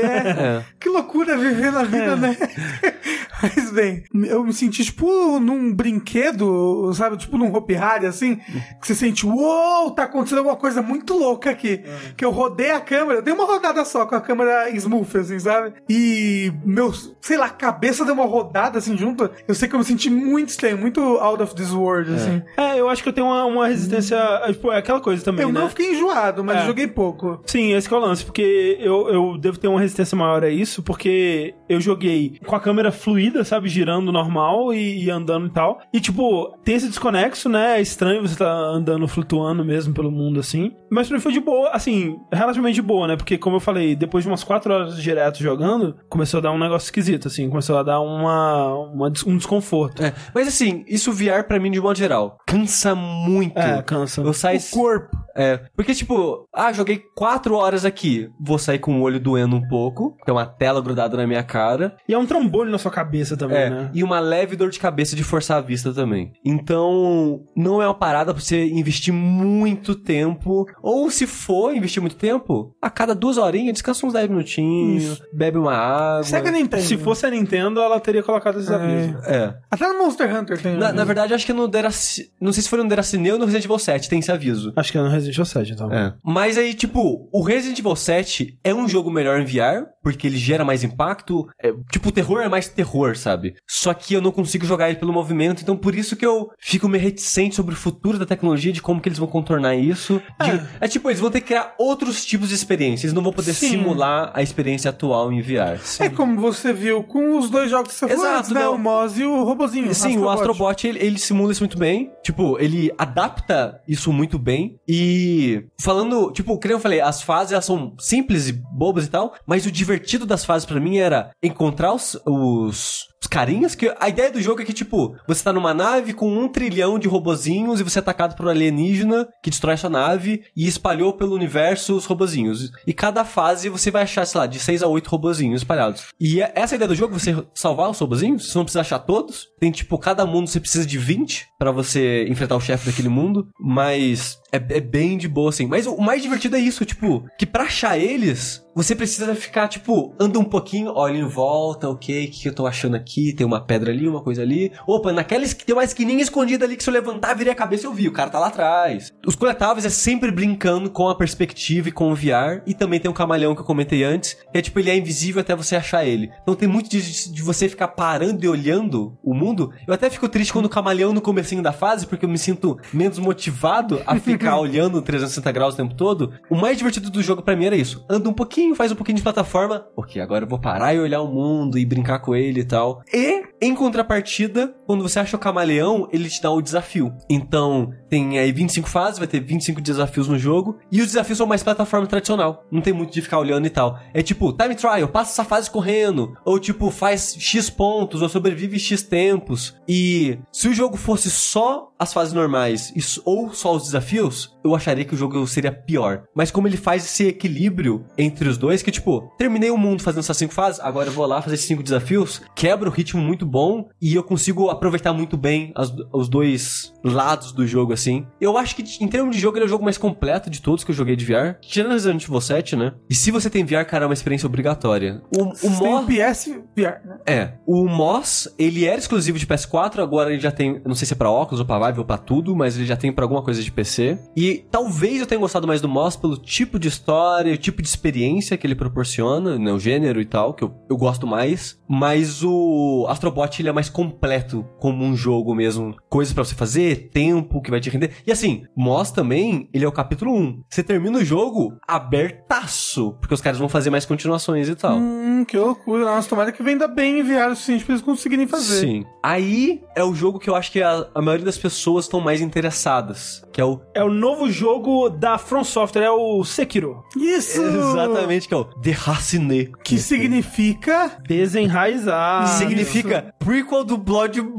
É. 0.59 0.63
Que 0.79 0.89
loucura 0.89 1.37
vivendo 1.37 1.77
a 1.77 1.83
vida, 1.83 2.15
né? 2.15 2.35
Mas 3.41 3.71
bem, 3.71 4.03
eu 4.27 4.43
me 4.43 4.51
senti 4.51 4.83
tipo 4.83 5.39
num 5.39 5.73
brinquedo, 5.73 6.91
sabe? 6.93 7.15
Tipo 7.17 7.37
num 7.37 7.53
Hopi 7.55 7.75
Hari, 7.75 8.05
assim, 8.05 8.35
que 8.35 8.85
você 8.87 8.93
sente, 8.95 9.25
uou, 9.25 9.91
tá 9.91 10.03
acontecendo 10.03 10.39
alguma 10.39 10.57
coisa 10.57 10.81
muito 10.81 11.13
louca 11.17 11.49
aqui. 11.49 11.81
Que 12.17 12.25
eu 12.25 12.31
rodei 12.31 12.71
a 12.71 12.81
câmera, 12.81 13.19
eu 13.19 13.21
dei 13.21 13.33
uma 13.33 13.45
rodada 13.45 13.83
só 13.85 14.05
com 14.05 14.15
a 14.15 14.21
câmera 14.21 14.69
smooth, 14.71 15.17
assim, 15.17 15.39
sabe? 15.39 15.73
E 15.89 16.51
meu, 16.65 16.91
sei 17.21 17.37
lá, 17.37 17.48
a 17.49 17.53
cabeça 17.53 18.05
deu 18.05 18.13
uma 18.13 18.25
rodada 18.25 18.77
assim 18.77 18.97
junto. 18.97 19.29
Eu 19.47 19.55
sei 19.55 19.67
que 19.67 19.75
eu 19.75 19.79
me 19.79 19.85
senti 19.85 20.09
muito 20.09 20.49
estranho, 20.49 20.77
muito 20.77 21.01
out 21.19 21.41
of 21.41 21.55
this 21.55 21.71
world, 21.71 22.13
assim. 22.13 22.41
É, 22.57 22.79
eu 22.79 22.87
acho 22.89 23.01
que 23.03 23.09
eu 23.09 23.13
tenho 23.13 23.27
uma, 23.27 23.45
uma 23.45 23.67
resistência. 23.67 24.17
Tipo, 24.47 24.71
é 24.71 24.77
aquela 24.77 24.99
coisa 25.01 25.23
também, 25.23 25.43
Eu 25.45 25.51
né? 25.51 25.59
não 25.59 25.69
fiquei 25.69 25.93
enjoado, 25.93 26.43
mas 26.43 26.57
É. 26.63 26.65
joguei 26.65 26.87
pouco. 26.87 27.41
Sim, 27.45 27.73
esse 27.73 27.87
que 27.87 27.93
é 27.93 27.97
o 27.97 28.01
lance, 28.01 28.23
porque 28.23 28.77
eu, 28.79 29.09
eu 29.09 29.37
devo 29.37 29.57
ter 29.57 29.67
uma 29.67 29.79
resistência 29.79 30.17
maior 30.17 30.43
a 30.43 30.49
isso, 30.49 30.81
porque 30.83 31.53
eu 31.67 31.79
joguei 31.81 32.37
com 32.45 32.55
a 32.55 32.59
câmera 32.59 32.91
fluida, 32.91 33.43
sabe, 33.43 33.67
girando 33.69 34.11
normal 34.11 34.73
e, 34.73 35.05
e 35.05 35.09
andando 35.09 35.47
e 35.47 35.51
tal. 35.51 35.79
E, 35.93 35.99
tipo, 35.99 36.55
tem 36.63 36.75
esse 36.75 36.87
desconexo, 36.87 37.49
né? 37.49 37.77
É 37.77 37.81
estranho 37.81 38.21
você 38.21 38.35
tá 38.37 38.51
andando, 38.51 39.07
flutuando 39.07 39.63
mesmo 39.65 39.93
pelo 39.93 40.11
mundo, 40.11 40.39
assim. 40.39 40.71
Mas 40.89 41.07
pra 41.07 41.17
mim 41.17 41.21
foi 41.21 41.31
de 41.31 41.39
boa, 41.39 41.69
assim, 41.71 42.17
relativamente 42.31 42.75
de 42.75 42.81
boa, 42.81 43.07
né? 43.07 43.15
Porque, 43.15 43.37
como 43.37 43.55
eu 43.57 43.59
falei, 43.59 43.95
depois 43.95 44.23
de 44.23 44.29
umas 44.29 44.43
4 44.43 44.73
horas 44.73 44.97
direto 45.01 45.39
jogando, 45.41 45.95
começou 46.09 46.39
a 46.39 46.41
dar 46.41 46.51
um 46.51 46.57
negócio 46.57 46.85
esquisito, 46.87 47.27
assim, 47.27 47.38
começou 47.47 47.77
a 47.77 47.83
dar 47.83 48.01
uma, 48.01 48.73
uma 48.89 49.07
um 49.27 49.37
desconforto. 49.37 50.03
É. 50.03 50.13
Mas 50.33 50.47
assim, 50.47 50.83
isso 50.87 51.13
VR 51.13 51.43
pra 51.47 51.59
mim 51.59 51.69
de 51.71 51.79
modo 51.79 51.97
geral 51.97 52.37
cansa 52.49 52.95
muito. 52.95 53.57
É, 53.59 53.81
cansa. 53.83 54.21
Eu 54.21 54.33
saio. 54.33 54.59
O 54.59 54.69
corpo. 54.71 55.17
É. 55.35 55.61
Porque, 55.75 55.93
tipo, 55.93 56.47
ah, 56.53 56.73
joguei 56.73 57.01
quatro 57.15 57.55
horas 57.55 57.85
aqui. 57.85 58.27
Vou 58.39 58.57
sair 58.57 58.79
com 58.79 58.99
o 58.99 59.03
olho 59.03 59.19
doendo 59.19 59.55
um 59.55 59.65
pouco. 59.67 60.17
Tem 60.25 60.33
uma 60.33 60.45
tela 60.45 60.81
grudada 60.81 61.15
na 61.15 61.27
minha 61.27 61.43
cara. 61.43 61.95
E 62.07 62.13
é 62.13 62.17
um 62.17 62.25
trambolho 62.25 62.71
na 62.71 62.77
sua 62.77 62.91
cabeça 62.91 63.37
também, 63.37 63.57
É, 63.57 63.69
né? 63.69 63.91
e 63.93 64.03
uma 64.03 64.19
leve 64.19 64.55
dor 64.55 64.69
de 64.69 64.79
cabeça 64.79 65.15
de 65.15 65.23
forçar 65.23 65.57
a 65.57 65.61
vista 65.61 65.93
também. 65.93 66.33
Então, 66.43 67.41
não 67.55 67.81
é 67.81 67.87
uma 67.87 67.93
parada 67.93 68.33
pra 68.33 68.41
você 68.43 68.65
investir 68.67 69.13
muito 69.13 69.95
tempo. 69.95 70.65
Ou 70.81 71.09
se 71.09 71.25
for 71.27 71.73
investir 71.75 72.01
muito 72.01 72.15
tempo, 72.17 72.75
a 72.81 72.89
cada 72.89 73.13
duas 73.15 73.37
horinhas, 73.37 73.73
descansa 73.73 74.05
uns 74.05 74.13
10 74.13 74.29
minutinhos, 74.29 75.03
Isso. 75.03 75.21
bebe 75.33 75.57
uma 75.57 75.73
água. 75.73 76.23
Segue 76.23 76.49
a 76.49 76.51
Nintendo. 76.51 76.83
Se 76.83 76.97
fosse 76.97 77.25
a 77.29 77.31
Nintendo, 77.31 77.79
ela 77.79 77.99
teria 77.99 78.21
colocado 78.23 78.57
esses 78.59 78.69
avisos. 78.71 79.15
É. 79.25 79.53
Até 79.71 79.87
no 79.87 79.99
Monster 79.99 80.35
Hunter 80.35 80.61
tem. 80.61 80.75
Na, 80.75 80.91
na 80.91 81.03
verdade, 81.03 81.33
acho 81.33 81.45
que 81.45 81.53
no 81.53 81.67
Deraci... 81.67 82.31
Não 82.39 82.51
sei 82.51 82.63
se 82.63 82.69
foi 82.69 82.81
no 82.81 82.89
Deracine 82.89 83.31
ou 83.31 83.37
no 83.39 83.45
Resident 83.45 83.65
Evil 83.65 83.79
7, 83.79 84.09
tem 84.09 84.19
esse 84.19 84.31
aviso. 84.31 84.73
Acho 84.75 84.91
que 84.91 84.97
é 84.97 85.01
no 85.01 85.09
Resident 85.09 85.35
Evil 85.35 85.45
7, 85.45 85.71
então. 85.73 85.91
É. 85.93 86.13
Mas 86.23 86.57
aí, 86.57 86.73
tipo, 86.73 87.29
o 87.31 87.41
Resident 87.43 87.79
Evil 87.79 87.95
7 87.95 88.59
é 88.63 88.73
um 88.73 88.87
jogo 88.87 89.11
melhor 89.11 89.39
em 89.39 89.45
VR, 89.45 89.85
porque 90.03 90.27
ele 90.27 90.37
gera 90.37 90.63
mais 90.65 90.83
impacto. 90.83 91.47
É, 91.61 91.71
tipo, 91.91 92.09
o 92.09 92.11
terror 92.11 92.41
é 92.41 92.49
mais 92.49 92.67
terror, 92.67 93.15
sabe? 93.17 93.55
Só 93.67 93.93
que 93.93 94.13
eu 94.13 94.21
não 94.21 94.31
consigo 94.31 94.65
jogar 94.65 94.89
ele 94.89 94.99
pelo 94.99 95.13
movimento, 95.13 95.61
então 95.61 95.75
por 95.77 95.95
isso 95.95 96.15
que 96.15 96.25
eu 96.25 96.49
fico 96.59 96.87
meio 96.87 97.03
reticente 97.03 97.55
sobre 97.55 97.73
o 97.73 97.77
futuro 97.77 98.17
da 98.17 98.25
tecnologia, 98.25 98.71
de 98.71 98.81
como 98.81 99.01
que 99.01 99.09
eles 99.09 99.19
vão 99.19 99.27
contornar 99.27 99.75
isso. 99.75 100.21
De- 100.41 100.61
é. 100.81 100.87
tipo, 100.87 101.09
eles 101.09 101.19
vão 101.19 101.29
ter 101.29 101.41
que 101.41 101.47
criar 101.47 101.73
outros 101.77 102.25
tipos 102.25 102.49
de 102.49 102.55
experiências, 102.55 103.05
eles 103.05 103.13
não 103.13 103.21
vão 103.23 103.33
poder 103.33 103.53
Sim. 103.53 103.69
simular 103.69 104.31
a 104.33 104.41
experiência 104.41 104.89
atual 104.89 105.31
em 105.31 105.41
VR. 105.41 105.79
É 105.99 106.09
como 106.09 106.39
você 106.39 106.71
viu 106.73 107.03
com 107.03 107.18
os 107.37 107.49
dois 107.49 107.69
jogos 107.69 107.91
que 107.91 107.99
você 107.99 108.07
falou 108.07 108.23
Exato, 108.23 108.39
antes, 108.39 108.51
né? 108.51 108.67
O 108.67 108.77
Moz 108.77 109.17
e 109.17 109.23
o 109.23 109.43
Robozinho. 109.43 109.93
Sim, 109.93 110.17
o 110.17 110.29
Astrobot. 110.29 110.73
Astrobot, 110.73 110.87
ele, 110.87 110.99
ele 110.99 111.19
simula 111.19 111.51
isso 111.51 111.61
muito 111.61 111.77
bem. 111.77 112.11
Tipo, 112.23 112.57
ele 112.59 112.91
adapta 112.97 113.81
isso 113.87 114.11
muito 114.11 114.37
bem. 114.37 114.79
E 114.87 115.65
falando, 115.81 116.31
tipo, 116.31 116.59
como 116.59 116.73
eu 116.73 116.79
falei, 116.79 117.01
as 117.01 117.21
fases 117.21 117.53
elas 117.53 117.65
são 117.65 117.95
simples 117.99 118.47
e 118.47 118.53
bobas 118.53 119.05
e 119.05 119.09
tal, 119.09 119.33
mas 119.45 119.65
o 119.65 119.71
divertido 119.71 120.25
das 120.25 120.45
fases 120.45 120.65
pra 120.65 120.79
mim 120.79 120.97
era 120.97 121.31
encontrar 121.41 121.93
os, 121.93 122.17
os, 122.25 123.07
os 123.21 123.27
carinhas, 123.27 123.75
que 123.75 123.93
a 123.99 124.07
ideia 124.07 124.31
do 124.31 124.41
jogo 124.41 124.61
é 124.61 124.65
que, 124.65 124.71
tipo, 124.71 125.15
você 125.27 125.43
tá 125.43 125.51
numa 125.51 125.73
nave 125.73 126.13
com 126.13 126.31
um 126.31 126.47
trilhão 126.47 126.97
de 126.97 127.07
robozinhos 127.07 127.79
e 127.79 127.83
você 127.83 127.99
é 127.99 128.01
atacado 128.01 128.35
por 128.35 128.45
um 128.45 128.49
alienígena 128.49 129.27
que 129.43 129.49
destrói 129.49 129.75
sua 129.75 129.89
nave 129.89 130.43
e 130.55 130.65
espalhou 130.67 131.11
pelo 131.13 131.35
universo 131.35 131.95
os 131.97 132.05
robozinhos. 132.05 132.71
E 132.87 132.93
cada 132.93 133.25
fase 133.25 133.67
você 133.67 133.91
vai 133.91 134.03
achar, 134.03 134.25
sei 134.25 134.39
lá, 134.39 134.47
de 134.47 134.57
6 134.57 134.81
a 134.81 134.87
8 134.87 135.07
robozinhos 135.09 135.61
espalhados. 135.61 136.05
E 136.19 136.41
é- 136.41 136.51
essa 136.55 136.75
é 136.75 136.77
ideia 136.77 136.87
do 136.87 136.95
jogo, 136.95 137.19
você 137.19 137.35
salvar 137.53 137.89
os 137.89 137.99
robozinhos, 137.99 138.49
você 138.51 138.57
não 138.57 138.63
precisa 138.65 138.81
achar 138.81 138.99
todos. 138.99 139.47
Tem, 139.59 139.69
tipo, 139.69 139.97
cada 139.97 140.25
mundo 140.25 140.47
você 140.47 140.59
precisa 140.59 140.85
de 140.85 140.97
20 140.97 141.45
pra 141.59 141.71
você 141.71 142.25
enfrentar 142.29 142.55
o 142.55 142.61
chefe 142.61 142.89
daquele 142.89 143.09
mundo, 143.09 143.49
mas 143.59 144.39
é, 144.51 144.55
é 144.57 144.79
bem 144.79 145.17
de 145.17 145.27
boa, 145.27 145.49
assim. 145.49 145.67
Mas 145.67 145.85
o 145.85 145.97
mais 145.97 146.21
divertido 146.21 146.55
é 146.55 146.59
isso, 146.59 146.85
tipo, 146.85 147.25
que 147.37 147.45
pra 147.45 147.63
achar 147.65 147.97
eles, 147.97 148.63
você 148.83 148.95
precisa 148.95 149.33
ficar, 149.35 149.67
tipo, 149.67 150.13
anda 150.19 150.39
um 150.39 150.43
pouquinho, 150.43 150.91
olha 150.95 151.17
em 151.17 151.27
volta, 151.27 151.89
ok, 151.89 152.25
o 152.25 152.31
que, 152.31 152.41
que 152.43 152.47
eu 152.49 152.53
tô 152.55 152.65
achando 152.65 152.95
aqui? 152.95 153.33
Tem 153.33 153.45
uma 153.45 153.59
pedra 153.59 153.91
ali, 153.91 154.07
uma 154.07 154.21
coisa 154.21 154.41
ali. 154.41 154.71
Opa, 154.87 155.11
naquela 155.11 155.43
esqui- 155.43 155.65
tem 155.65 155.75
uma 155.75 155.83
esquininha 155.83 156.21
escondida 156.21 156.65
ali 156.65 156.77
que 156.77 156.83
se 156.83 156.89
eu 156.89 156.93
levantar, 156.93 157.33
virei 157.35 157.51
a 157.51 157.55
cabeça 157.55 157.85
eu 157.87 157.93
vi, 157.93 158.07
o 158.07 158.11
cara 158.13 158.29
tá 158.29 158.39
lá 158.39 158.47
atrás. 158.47 159.11
Os 159.25 159.35
coletáveis 159.35 159.85
é 159.85 159.89
sempre 159.89 160.31
brincando 160.31 160.89
com 160.89 161.09
a 161.09 161.15
perspectiva 161.15 161.89
e 161.89 161.91
com 161.91 162.11
o 162.11 162.15
VR. 162.15 162.61
E 162.65 162.73
também 162.73 162.99
tem 162.99 163.09
um 163.11 163.13
camaleão 163.13 163.53
que 163.53 163.61
eu 163.61 163.65
comentei 163.65 164.03
antes, 164.03 164.35
que 164.51 164.57
é 164.57 164.61
tipo, 164.61 164.79
ele 164.79 164.89
é 164.89 164.97
invisível 164.97 165.41
até 165.41 165.55
você 165.55 165.75
achar 165.75 166.05
ele. 166.05 166.31
Então 166.41 166.55
tem 166.55 166.67
muito 166.67 166.89
de, 166.89 167.31
de 167.33 167.41
você 167.41 167.67
ficar 167.67 167.89
parando 167.89 168.43
e 168.43 168.47
olhando 168.47 169.17
o 169.23 169.33
mundo. 169.33 169.73
Eu 169.87 169.93
até 169.93 170.09
fico 170.09 170.29
triste 170.29 170.53
quando 170.53 170.65
o 170.65 170.69
camaleão 170.69 171.11
no 171.13 171.21
comecinho 171.21 171.61
da 171.61 171.71
fase, 171.73 172.07
porque 172.07 172.23
eu 172.25 172.29
me 172.29 172.37
sinto 172.37 172.77
menos 172.93 173.19
motivado 173.19 174.01
a 174.05 174.15
ficar 174.15 174.57
olhando 174.59 175.01
360 175.01 175.51
graus 175.51 175.73
o 175.73 175.77
tempo 175.77 175.93
todo. 175.95 176.33
O 176.49 176.55
mais 176.55 176.77
divertido 176.77 177.09
do 177.09 177.21
jogo 177.21 177.41
pra 177.41 177.55
mim 177.55 177.65
era 177.65 177.75
isso. 177.75 178.05
Anda 178.09 178.29
um 178.29 178.33
pouquinho, 178.33 178.68
faz 178.75 178.91
um 178.91 178.95
pouquinho 178.95 179.17
de 179.17 179.23
plataforma. 179.23 179.87
Ok, 179.95 180.21
agora 180.21 180.45
eu 180.45 180.49
vou 180.49 180.59
parar 180.59 180.93
e 180.93 180.99
olhar 180.99 181.21
o 181.21 181.27
mundo 181.27 181.77
e 181.77 181.85
brincar 181.85 182.19
com 182.19 182.35
ele 182.35 182.61
e 182.61 182.65
tal. 182.65 183.03
E, 183.13 183.43
em 183.61 183.75
contrapartida, 183.75 184.73
quando 184.89 185.03
você 185.03 185.19
acha 185.19 185.37
o 185.37 185.39
camaleão, 185.39 186.09
ele 186.11 186.27
te 186.27 186.41
dá 186.41 186.49
o 186.49 186.63
desafio. 186.63 187.13
Então, 187.29 187.93
tem 188.09 188.39
aí 188.39 188.51
25 188.51 188.89
fases, 188.89 189.19
vai 189.19 189.27
ter 189.27 189.39
25 189.39 189.79
desafios 189.79 190.27
no 190.27 190.35
jogo. 190.35 190.79
E 190.91 190.99
os 190.99 191.09
desafios 191.09 191.37
são 191.37 191.45
mais 191.45 191.61
plataforma 191.61 192.07
tradicional. 192.07 192.65
Não 192.71 192.81
tem 192.81 192.91
muito 192.91 193.13
de 193.13 193.21
ficar 193.21 193.37
olhando 193.37 193.67
e 193.67 193.69
tal. 193.69 193.99
É 194.15 194.23
tipo, 194.23 194.51
time 194.51 194.73
trial, 194.73 195.07
passa 195.09 195.31
essa 195.33 195.43
fase 195.47 195.69
correndo. 195.69 196.35
Ou 196.43 196.57
tipo, 196.57 196.89
faz 196.89 197.35
X 197.37 197.69
pontos, 197.69 198.23
ou 198.23 198.29
sobrevive 198.29 198.79
X 198.79 199.03
tempos. 199.03 199.75
E 199.87 200.39
se 200.51 200.67
o 200.67 200.73
jogo 200.73 200.97
fosse 200.97 201.29
só 201.29 201.89
as 201.99 202.13
fases 202.13 202.33
normais 202.33 202.93
ou 203.25 203.53
só 203.53 203.75
os 203.75 203.83
desafios, 203.83 204.57
eu 204.63 204.73
acharia 204.73 205.03
que 205.03 205.13
o 205.13 205.17
jogo 205.17 205.45
seria 205.45 205.71
pior. 205.71 206.23
Mas 206.33 206.49
como 206.49 206.65
ele 206.65 206.77
faz 206.77 207.03
esse 207.03 207.27
equilíbrio 207.27 208.05
entre 208.17 208.47
os 208.47 208.57
dois, 208.57 208.81
que 208.81 208.89
tipo, 208.89 209.29
terminei 209.37 209.69
o 209.69 209.77
mundo 209.77 210.01
fazendo 210.01 210.21
essas 210.21 210.37
cinco 210.37 210.53
fases, 210.53 210.79
agora 210.79 211.09
eu 211.09 211.13
vou 211.13 211.25
lá 211.25 211.41
fazer 211.41 211.57
cinco 211.57 211.83
desafios, 211.83 212.41
quebra 212.55 212.87
o 212.87 212.91
ritmo 212.91 213.21
muito 213.21 213.45
bom 213.45 213.89
e 214.01 214.15
eu 214.15 214.23
consigo 214.23 214.69
aproveitar 214.79 215.13
muito 215.13 215.35
bem 215.37 215.71
as- 215.75 215.93
os 216.11 216.27
dois 216.29 216.93
lados 217.03 217.51
do 217.51 217.67
jogo, 217.67 217.93
assim. 217.93 218.25
Eu 218.39 218.57
acho 218.57 218.75
que, 218.75 218.83
em 219.03 219.07
termos 219.07 219.35
de 219.35 219.41
jogo, 219.41 219.57
ele 219.57 219.63
é 219.63 219.67
o 219.67 219.69
jogo 219.69 219.83
mais 219.83 219.97
completo 219.97 220.49
de 220.49 220.61
todos 220.61 220.83
que 220.83 220.91
eu 220.91 220.95
joguei 220.95 221.15
de 221.15 221.25
VR. 221.25 221.57
Tirando 221.61 221.91
Resident 221.91 222.23
Evil 222.23 222.41
7, 222.41 222.75
né? 222.75 222.93
E 223.09 223.15
se 223.15 223.29
você 223.31 223.49
tem 223.49 223.63
VR, 223.65 223.85
cara, 223.85 224.05
é 224.05 224.07
uma 224.07 224.13
experiência 224.13 224.47
obrigatória. 224.47 225.21
O, 225.37 225.43
o 225.43 225.53
Tem 225.53 225.69
Mo- 225.91 225.99
o 226.01 226.05
PS 226.05 226.47
VR, 226.75 227.01
né? 227.05 227.17
é, 227.27 227.53
o 227.65 227.85
Moss, 227.87 228.53
ele 228.57 228.85
era 228.85 228.97
exclusivo 228.97 229.37
de 229.37 229.45
PS4, 229.45 230.01
agora 230.01 230.31
ele 230.31 230.39
já 230.41 230.51
tem, 230.51 230.81
não 230.85 230.95
sei 230.95 231.05
se 231.05 231.13
é 231.13 231.17
pra 231.17 231.29
óculos 231.29 231.59
ou 231.59 231.65
pra 231.65 231.87
Vive 231.87 231.99
ou 231.99 232.05
pra 232.05 232.17
tudo, 232.17 232.55
mas 232.55 232.75
ele 232.77 232.85
já 232.85 232.95
tem 232.95 233.11
pra 233.11 233.25
alguma 233.25 233.43
coisa 233.43 233.61
de 233.61 233.71
PC. 233.71 234.17
E 234.35 234.65
talvez 234.71 235.19
eu 235.19 235.27
tenha 235.27 235.39
gostado 235.41 235.67
mais 235.67 235.81
do 235.81 235.89
Moss 235.89 236.15
pelo 236.15 236.37
tipo 236.37 236.79
de 236.79 236.87
história, 236.87 237.53
o 237.53 237.57
tipo 237.57 237.81
de 237.81 237.87
experiência 237.87 238.57
que 238.57 238.65
ele 238.65 238.75
proporciona, 238.75 239.57
né, 239.57 239.71
o 239.71 239.79
gênero 239.79 240.21
e 240.21 240.25
tal, 240.25 240.53
que 240.53 240.63
eu, 240.63 240.73
eu 240.89 240.97
gosto 240.97 241.25
mais. 241.27 241.77
Mas 241.87 242.43
o 242.43 243.05
Astrobot, 243.09 243.61
ele 243.61 243.69
é 243.69 243.71
mais 243.71 243.89
completo 243.89 244.65
como 244.79 245.03
um 245.03 245.15
jogo 245.15 245.53
mesmo. 245.53 245.95
Coisas 246.09 246.33
pra 246.33 246.43
você 246.43 246.55
fazer, 246.55 247.09
tempo 247.11 247.61
que 247.61 247.71
vai 247.71 247.79
te 247.79 247.89
render. 247.89 248.11
E 248.25 248.31
assim, 248.31 248.63
Moss 248.75 249.11
também, 249.11 249.69
ele 249.73 249.85
é 249.85 249.87
o 249.87 249.91
capítulo 249.91 250.33
1. 250.35 250.63
Você 250.69 250.83
termina 250.83 251.17
o 251.17 251.25
jogo 251.25 251.77
abertaço, 251.87 253.13
porque 253.19 253.33
os 253.33 253.41
caras 253.41 253.59
vão 253.59 253.69
fazer 253.69 253.89
mais 253.89 254.05
continuações 254.05 254.69
e 254.69 254.75
tal. 254.75 254.97
Hum, 254.97 255.45
que 255.45 255.57
loucura. 255.57 256.05
Nossa, 256.05 256.29
tomara 256.29 256.51
que 256.51 256.63
venda 256.63 256.87
bem 256.87 257.19
em 257.19 257.23
VR 257.23 257.51
o 257.51 257.55
suficiente 257.55 257.85
pra 257.85 257.93
eles 257.93 258.05
conseguirem 258.05 258.47
fazer. 258.47 258.81
Sim. 258.81 259.05
Aí 259.23 259.81
é 259.95 260.03
o 260.03 260.13
jogo 260.13 260.39
que 260.39 260.49
eu 260.49 260.55
acho 260.55 260.71
que 260.71 260.81
a, 260.81 261.07
a 261.13 261.21
maioria 261.21 261.45
das 261.45 261.57
pessoas 261.57 262.05
estão 262.05 262.19
mais 262.19 262.41
interessadas. 262.41 263.43
Que 263.51 263.61
é 263.61 263.65
o. 263.65 263.81
É 263.93 264.03
o 264.03 264.09
novo 264.09 264.49
jogo 264.49 265.09
da 265.09 265.37
From 265.37 265.63
Software, 265.63 266.03
é 266.03 266.11
o 266.11 266.43
Sekiro. 266.43 267.03
Isso! 267.17 267.61
Exatamente, 267.61 268.47
que 268.47 268.53
é 268.53 268.57
o 268.57 268.65
The 268.65 268.91
Racine. 268.91 269.71
Que 269.83 269.97
significa... 269.97 271.17
Desenraizar. 271.27 272.47
Significa 272.47 273.33
prequel 273.39 273.83
do 273.83 273.97
Bloodborne. 273.97 274.58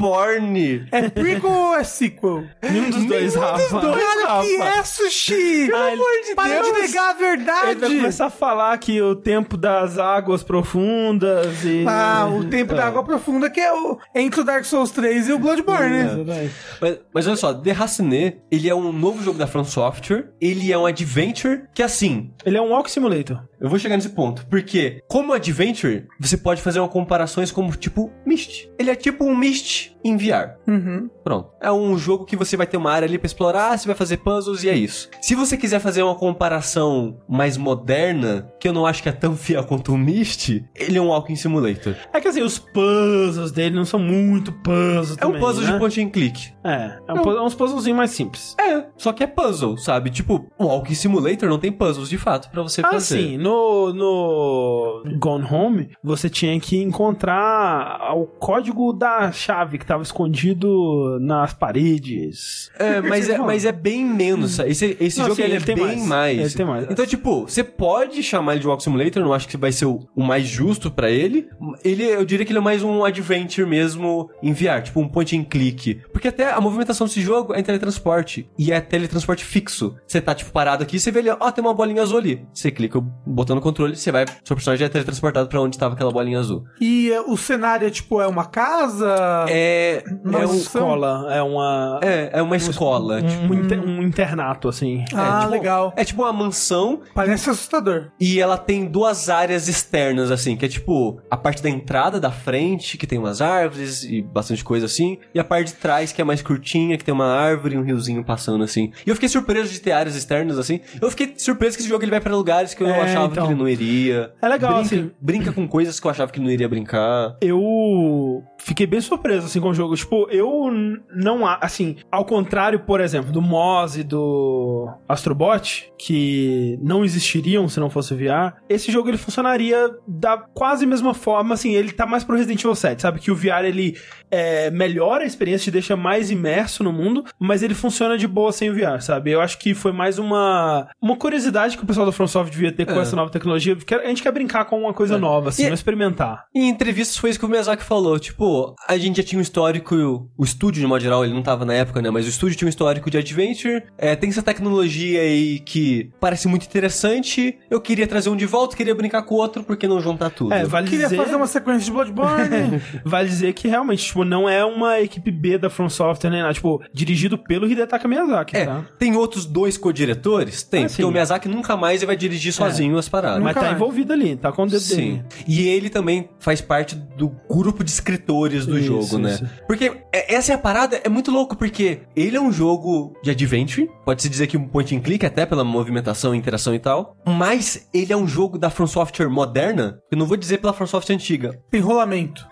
É 0.90 1.08
prequel 1.08 1.50
ou 1.50 1.76
é 1.76 1.84
sequel? 1.84 2.44
Nenhum 2.62 2.90
dos 2.90 3.04
dois, 3.04 3.34
Rafa. 3.34 3.80
Cara, 3.80 4.42
que 4.42 4.56
é, 4.56 4.84
Sushi? 4.84 5.66
Pelo 5.66 5.76
Ai, 5.76 5.92
amor 5.92 6.06
de 6.26 6.34
Para 6.34 6.62
Deus. 6.62 6.66
de 6.66 6.80
negar 6.80 7.10
a 7.10 7.12
verdade! 7.12 7.70
Ele 7.70 7.80
vai 7.80 7.90
começar 7.90 8.26
a 8.26 8.30
falar 8.30 8.78
que 8.78 9.00
o 9.00 9.14
tempo 9.14 9.56
das 9.56 9.98
águas 9.98 10.42
profundas 10.42 11.64
e... 11.64 11.84
Ah, 11.86 12.28
o 12.30 12.44
tempo 12.44 12.74
da 12.74 12.86
água 12.86 13.04
profunda 13.04 13.50
que 13.50 13.60
é 13.60 13.72
o 13.72 13.98
entre 14.14 14.40
o 14.40 14.44
Dark 14.44 14.64
Souls 14.64 14.90
3 14.90 15.28
e 15.28 15.32
o 15.32 15.38
Bloodborne, 15.38 15.88
né? 15.90 16.04
Exatamente. 16.04 16.54
Mas, 16.80 16.98
mas 17.12 17.26
olha 17.26 17.36
só, 17.36 17.54
The 17.54 17.72
Racine, 17.72 18.40
ele 18.50 18.68
é 18.68 18.74
um 18.74 18.92
novo 18.92 19.22
jogo 19.22 19.38
da 19.38 19.46
From 19.46 19.64
Software. 19.64 20.30
Ele 20.40 20.72
é 20.72 20.78
um 20.78 20.86
adventure 20.86 21.62
que, 21.74 21.82
assim, 21.82 22.32
Ele 22.44 22.56
é 22.56 22.62
um 22.62 22.70
Walk 22.70 22.90
Simulator. 22.90 23.42
Eu 23.60 23.68
vou 23.68 23.78
chegar 23.78 23.96
nesse 23.96 24.08
ponto. 24.08 24.46
Porque, 24.46 25.02
como 25.06 25.34
Adventure, 25.34 26.06
você 26.18 26.36
pode 26.36 26.62
fazer 26.62 26.80
uma 26.80 26.88
comparações 26.88 27.52
como 27.52 27.76
tipo 27.76 28.10
Myst. 28.26 28.68
Ele 28.78 28.90
é 28.90 28.94
tipo 28.94 29.24
um 29.24 29.36
Myst 29.36 29.92
em 30.04 30.16
VR. 30.16 30.56
Uhum. 30.66 31.10
Pronto. 31.22 31.50
É 31.60 31.70
um 31.70 31.96
jogo 31.98 32.24
que 32.24 32.36
você 32.36 32.56
vai 32.56 32.66
ter 32.66 32.76
uma 32.76 32.90
área 32.90 33.06
ali 33.06 33.18
pra 33.18 33.26
explorar, 33.26 33.78
você 33.78 33.86
vai 33.86 33.94
fazer 33.96 34.18
puzzles 34.18 34.64
e 34.64 34.68
é 34.68 34.74
isso. 34.74 35.08
Se 35.20 35.34
você 35.34 35.56
quiser 35.56 35.78
fazer 35.80 36.02
uma 36.02 36.14
comparação 36.14 37.18
mais 37.28 37.56
moderna, 37.56 38.50
que 38.58 38.66
eu 38.68 38.72
não 38.72 38.86
acho 38.86 39.02
que 39.02 39.08
é 39.08 39.12
tão 39.12 39.34
fiel 39.36 39.64
quanto 39.64 39.92
o 39.92 39.98
Myst, 39.98 40.62
ele 40.74 40.98
é 40.98 41.00
um 41.00 41.08
Walking 41.08 41.36
Simulator. 41.36 41.94
É 42.12 42.20
que 42.20 42.28
assim, 42.28 42.42
os 42.42 42.58
puzzles 42.58 43.52
dele 43.52 43.74
não 43.76 43.84
são 43.84 44.00
muito 44.00 44.52
puzzles 44.52 45.18
É 45.18 45.26
um 45.26 45.32
também, 45.32 45.40
puzzle 45.40 45.64
né? 45.64 45.72
de 45.72 45.78
point 45.78 46.00
and 46.02 46.10
click. 46.10 46.52
É, 46.64 46.98
é 47.08 47.12
um, 47.12 47.30
é 47.32 47.42
uns 47.42 47.54
puzzlezinhos 47.54 47.96
mais 47.96 48.10
simples. 48.10 48.54
É, 48.58 48.86
só 48.96 49.12
que 49.12 49.22
é 49.22 49.26
puzzle, 49.26 49.76
sabe? 49.78 50.10
Tipo, 50.10 50.46
o 50.58 50.64
Walking 50.66 50.94
Simulator 50.94 51.48
não 51.48 51.58
tem 51.58 51.72
puzzles 51.72 52.08
de 52.08 52.18
fato 52.18 52.50
pra 52.50 52.62
você 52.62 52.80
Ah, 52.80 52.90
fazer. 52.90 53.18
sim. 53.22 53.38
No, 53.38 53.92
no 53.92 55.02
Gone 55.18 55.46
Home, 55.50 55.90
você 56.02 56.28
tinha 56.28 56.58
que 56.60 56.76
encontrar 56.82 58.14
o 58.16 58.26
código 58.26 58.92
da 58.92 59.30
chave 59.32 59.78
que 59.78 59.84
tava 59.90 60.04
escondido 60.04 61.18
nas 61.20 61.52
paredes. 61.52 62.70
É, 62.78 63.00
mas 63.00 63.28
é, 63.28 63.38
mas 63.38 63.64
é 63.64 63.72
bem 63.72 64.04
menos. 64.04 64.60
Esse, 64.60 64.96
esse 65.00 65.18
Não, 65.18 65.26
jogo 65.26 65.34
sim, 65.36 65.42
ele, 65.42 65.56
ele 65.56 65.64
é 65.64 65.74
bem 65.74 65.84
mais. 65.84 66.06
mais. 66.06 66.38
Ele 66.38 66.50
tem 66.50 66.66
mais. 66.66 66.86
Então, 66.88 67.04
tipo, 67.04 67.42
você 67.42 67.64
pode 67.64 68.22
chamar 68.22 68.52
ele 68.52 68.60
de 68.60 68.68
Walk 68.68 68.84
Simulator, 68.84 69.20
não 69.20 69.32
acho 69.32 69.48
que 69.48 69.56
vai 69.56 69.72
ser 69.72 69.86
o, 69.86 69.98
o 70.14 70.22
mais 70.22 70.46
justo 70.46 70.92
pra 70.92 71.10
ele. 71.10 71.48
Ele, 71.84 72.04
eu 72.04 72.24
diria 72.24 72.46
que 72.46 72.52
ele 72.52 72.60
é 72.60 72.62
mais 72.62 72.84
um 72.84 73.04
adventure 73.04 73.68
mesmo 73.68 74.30
em 74.40 74.52
VR, 74.52 74.80
tipo 74.84 75.00
um 75.00 75.08
point 75.08 75.36
and 75.36 75.42
click. 75.42 76.00
Porque 76.12 76.28
até 76.28 76.52
a 76.52 76.60
movimentação 76.60 77.08
desse 77.08 77.20
jogo 77.20 77.52
é 77.52 77.58
em 77.58 77.64
teletransporte. 77.64 78.48
E 78.56 78.70
é 78.70 78.80
teletransporte 78.80 79.44
fixo. 79.44 79.96
Você 80.06 80.20
tá, 80.20 80.36
tipo, 80.36 80.52
parado 80.52 80.84
aqui, 80.84 81.00
você 81.00 81.10
vê 81.10 81.18
ali, 81.18 81.30
ó, 81.30 81.50
tem 81.50 81.64
uma 81.64 81.74
bolinha 81.74 82.02
azul 82.02 82.18
ali. 82.18 82.46
Você 82.54 82.70
clica 82.70 82.96
o 82.98 83.02
botão 83.26 83.56
no 83.56 83.62
controle, 83.62 83.96
você 83.96 84.12
vai, 84.12 84.24
seu 84.44 84.54
personagem 84.54 84.86
é 84.86 84.88
teletransportado 84.88 85.48
pra 85.48 85.60
onde 85.60 85.76
tava 85.76 85.94
aquela 85.94 86.12
bolinha 86.12 86.38
azul. 86.38 86.62
E 86.80 87.10
é, 87.10 87.20
o 87.20 87.36
cenário 87.36 87.88
é 87.88 87.90
tipo, 87.90 88.20
é 88.20 88.28
uma 88.28 88.44
casa? 88.44 89.46
É. 89.48 89.79
Uma 90.24 90.40
é, 90.42 90.46
um, 90.46 90.54
Escola, 90.54 91.26
é 91.30 91.42
uma... 91.42 92.00
é, 92.02 92.30
é 92.34 92.42
uma 92.42 92.56
escola. 92.56 93.22
tipo, 93.22 93.52
Um, 93.52 93.54
inter- 93.54 93.80
um 93.82 94.02
internato, 94.02 94.68
assim. 94.68 95.04
Ah, 95.14 95.40
tipo, 95.40 95.50
legal. 95.52 95.92
É 95.96 96.04
tipo 96.04 96.22
uma 96.22 96.32
mansão 96.32 97.00
Parece 97.14 97.50
assustador. 97.50 98.10
E 98.20 98.40
ela 98.40 98.56
tem 98.58 98.86
duas 98.86 99.28
áreas 99.28 99.68
externas, 99.68 100.30
assim, 100.30 100.56
que 100.56 100.64
é 100.64 100.68
tipo 100.68 101.20
a 101.30 101.36
parte 101.36 101.62
da 101.62 101.68
entrada 101.70 102.18
da 102.20 102.30
frente, 102.30 102.96
que 102.98 103.06
tem 103.06 103.18
umas 103.18 103.40
árvores 103.40 104.04
e 104.04 104.22
bastante 104.22 104.64
coisa 104.64 104.86
assim, 104.86 105.18
e 105.34 105.38
a 105.40 105.44
parte 105.44 105.68
de 105.68 105.74
trás, 105.74 106.12
que 106.12 106.20
é 106.20 106.24
mais 106.24 106.42
curtinha, 106.42 106.96
que 106.96 107.04
tem 107.04 107.12
uma 107.14 107.26
árvore 107.26 107.74
e 107.74 107.78
um 107.78 107.82
riozinho 107.82 108.24
passando 108.24 108.62
assim. 108.64 108.92
E 109.06 109.08
eu 109.10 109.14
fiquei 109.14 109.28
surpreso 109.28 109.72
de 109.72 109.80
ter 109.80 109.92
áreas 109.92 110.16
externas 110.16 110.58
assim. 110.58 110.80
Eu 111.00 111.10
fiquei 111.10 111.34
surpreso 111.36 111.76
que 111.76 111.82
esse 111.82 111.88
jogo 111.88 112.04
ele 112.04 112.10
vai 112.10 112.20
pra 112.20 112.34
lugares 112.34 112.74
que 112.74 112.82
eu 112.82 112.88
É, 112.88 113.00
achava 113.00 113.26
então. 113.32 113.46
que 113.46 113.52
ele 113.52 113.58
não 113.58 113.68
iria. 113.68 114.32
É 114.42 114.48
legal, 114.48 114.74
brinca, 114.74 114.86
assim. 114.86 115.10
Brinca 115.20 115.52
com 115.52 115.66
coisas 115.68 115.98
que 116.00 116.06
eu 116.06 116.10
achava 116.10 116.30
que 116.32 116.40
não 116.40 116.50
iria 116.50 116.68
brincar. 116.68 117.36
Eu 117.40 118.42
fiquei 118.62 118.86
bem 118.86 119.00
surpreso, 119.00 119.46
assim, 119.46 119.60
com 119.60 119.68
o 119.70 119.74
jogo. 119.74 119.96
Tipo, 119.96 120.28
eu 120.30 120.70
não... 121.14 121.46
Assim, 121.46 121.96
ao 122.10 122.24
contrário, 122.24 122.80
por 122.80 123.00
exemplo, 123.00 123.32
do 123.32 123.40
Moz 123.42 123.96
e 123.96 124.02
do 124.04 124.88
Astrobot, 125.08 125.90
que 125.98 126.78
não 126.82 127.04
existiriam 127.04 127.68
se 127.68 127.80
não 127.80 127.90
fosse 127.90 128.14
VR, 128.14 128.54
esse 128.68 128.90
jogo 128.92 129.08
ele 129.08 129.16
funcionaria 129.18 129.90
da 130.06 130.36
quase 130.38 130.86
mesma 130.86 131.14
forma, 131.14 131.54
assim, 131.54 131.72
ele 131.74 131.92
tá 131.92 132.06
mais 132.06 132.24
pro 132.24 132.36
Resident 132.36 132.60
Evil 132.60 132.74
7, 132.74 133.02
sabe? 133.02 133.20
Que 133.20 133.30
o 133.30 133.34
VR, 133.36 133.64
ele 133.64 133.96
é, 134.30 134.70
melhora 134.70 135.24
a 135.24 135.26
experiência, 135.26 135.64
te 135.64 135.70
deixa 135.70 135.96
mais 135.96 136.30
imerso 136.30 136.82
no 136.84 136.92
mundo, 136.92 137.24
mas 137.38 137.62
ele 137.62 137.74
funciona 137.74 138.16
de 138.16 138.26
boa 138.26 138.52
sem 138.52 138.70
o 138.70 138.74
VR, 138.74 139.00
sabe? 139.00 139.30
Eu 139.30 139.40
acho 139.40 139.58
que 139.58 139.74
foi 139.74 139.92
mais 139.92 140.18
uma, 140.18 140.88
uma 141.00 141.16
curiosidade 141.16 141.76
que 141.76 141.82
o 141.84 141.86
pessoal 141.86 142.06
da 142.06 142.12
FromSoft 142.12 142.50
devia 142.50 142.72
ter 142.72 142.86
com 142.86 142.92
É. 142.92 143.02
essa 143.02 143.16
nova 143.16 143.30
tecnologia, 143.30 143.74
porque 143.76 143.94
a 143.94 144.06
gente 144.06 144.22
quer 144.22 144.32
brincar 144.32 144.64
com 144.66 144.80
uma 144.80 144.92
coisa 144.94 145.16
É. 145.16 145.18
nova, 145.18 145.48
assim, 145.50 145.64
E- 145.64 145.66
não 145.66 145.74
experimentar. 145.74 146.44
Em 146.54 146.68
entrevistas 146.68 147.16
foi 147.16 147.30
isso 147.30 147.38
que 147.38 147.44
o 147.44 147.48
Miyazaki 147.48 147.82
falou, 147.82 148.18
tipo, 148.18 148.49
a 148.88 148.96
gente 148.98 149.16
já 149.18 149.22
tinha 149.22 149.38
um 149.38 149.42
histórico, 149.42 149.94
o 150.36 150.44
estúdio, 150.44 150.80
de 150.80 150.86
modo 150.86 151.00
geral, 151.02 151.24
ele 151.24 151.34
não 151.34 151.42
tava 151.42 151.64
na 151.64 151.74
época, 151.74 152.00
né? 152.02 152.10
Mas 152.10 152.26
o 152.26 152.28
estúdio 152.28 152.56
tinha 152.56 152.66
um 152.66 152.70
histórico 152.70 153.10
de 153.10 153.18
adventure. 153.18 153.82
É, 153.98 154.14
tem 154.16 154.30
essa 154.30 154.42
tecnologia 154.42 155.20
aí 155.20 155.58
que 155.60 156.10
parece 156.20 156.48
muito 156.48 156.64
interessante. 156.66 157.56
Eu 157.70 157.80
queria 157.80 158.06
trazer 158.06 158.30
um 158.30 158.36
de 158.36 158.46
volta, 158.46 158.76
queria 158.76 158.94
brincar 158.94 159.22
com 159.22 159.34
o 159.34 159.38
outro, 159.38 159.62
porque 159.62 159.86
não 159.88 160.00
juntar 160.00 160.30
tudo? 160.30 160.52
É, 160.52 160.64
vale 160.64 160.88
Queria 160.88 161.06
dizer... 161.06 161.16
fazer 161.16 161.34
uma 161.36 161.46
sequência 161.46 161.84
de 161.84 161.90
Bloodborne. 161.92 162.80
Vale 163.04 163.28
dizer 163.28 163.52
que 163.54 163.68
realmente, 163.68 164.04
tipo, 164.04 164.24
não 164.24 164.48
é 164.48 164.64
uma 164.64 165.00
equipe 165.00 165.30
B 165.30 165.58
da 165.58 165.68
From 165.70 165.88
Software, 165.88 166.30
nem 166.30 166.42
nada. 166.42 166.52
Tipo, 166.54 166.82
dirigido 166.92 167.36
pelo 167.38 167.66
Hidetaka 167.66 168.06
Miyazaki, 168.06 168.56
É, 168.56 168.66
tá? 168.66 168.84
tem 168.98 169.16
outros 169.16 169.44
dois 169.46 169.76
co-diretores? 169.76 170.62
Tem, 170.62 170.84
Ah, 170.84 170.86
porque 170.88 171.02
sim. 171.02 171.08
o 171.08 171.10
Miyazaki 171.10 171.48
nunca 171.48 171.76
mais 171.76 172.02
vai 172.02 172.16
dirigir 172.16 172.52
sozinho 172.52 172.96
as 172.98 173.08
paradas. 173.08 173.42
Mas 173.42 173.54
tá 173.54 173.62
mais. 173.62 173.74
envolvido 173.74 174.12
ali, 174.12 174.36
tá 174.36 174.52
com 174.52 174.62
o 174.64 174.66
dedo 174.66 174.80
Sim. 174.80 174.96
dele. 174.96 175.24
E 175.46 175.68
ele 175.68 175.90
também 175.90 176.28
faz 176.38 176.60
parte 176.60 176.94
do 176.94 177.28
grupo 177.48 177.82
de 177.84 177.90
escritores 177.90 178.20
do 178.48 178.78
Isso, 178.78 178.86
jogo, 178.86 179.18
né? 179.18 179.34
isso. 179.34 179.46
Porque 179.66 179.92
é- 180.12 180.34
essa 180.34 180.52
é 180.52 180.54
a 180.54 180.58
parada, 180.58 181.00
é 181.02 181.08
muito 181.08 181.30
louco, 181.30 181.56
porque 181.56 182.00
ele 182.16 182.36
é 182.36 182.40
um 182.40 182.52
jogo 182.52 183.12
de 183.22 183.30
adventure, 183.30 183.88
pode-se 184.04 184.28
dizer 184.28 184.46
que 184.46 184.56
um 184.56 184.66
point 184.66 184.94
and 184.96 185.00
click, 185.00 185.24
até 185.26 185.44
pela 185.44 185.64
movimentação, 185.64 186.34
interação 186.34 186.74
e 186.74 186.78
tal, 186.78 187.16
mas 187.26 187.88
ele 187.92 188.12
é 188.12 188.16
um 188.16 188.26
jogo 188.26 188.58
da 188.58 188.70
From 188.70 188.86
Software 188.86 189.28
moderna, 189.28 189.98
eu 190.10 190.16
não 190.18 190.26
vou 190.26 190.36
dizer 190.36 190.58
pela 190.58 190.72
From 190.72 190.86
Software 190.86 191.14
antiga. 191.14 191.58
Tem 191.70 191.80
rolamento. 191.80 192.46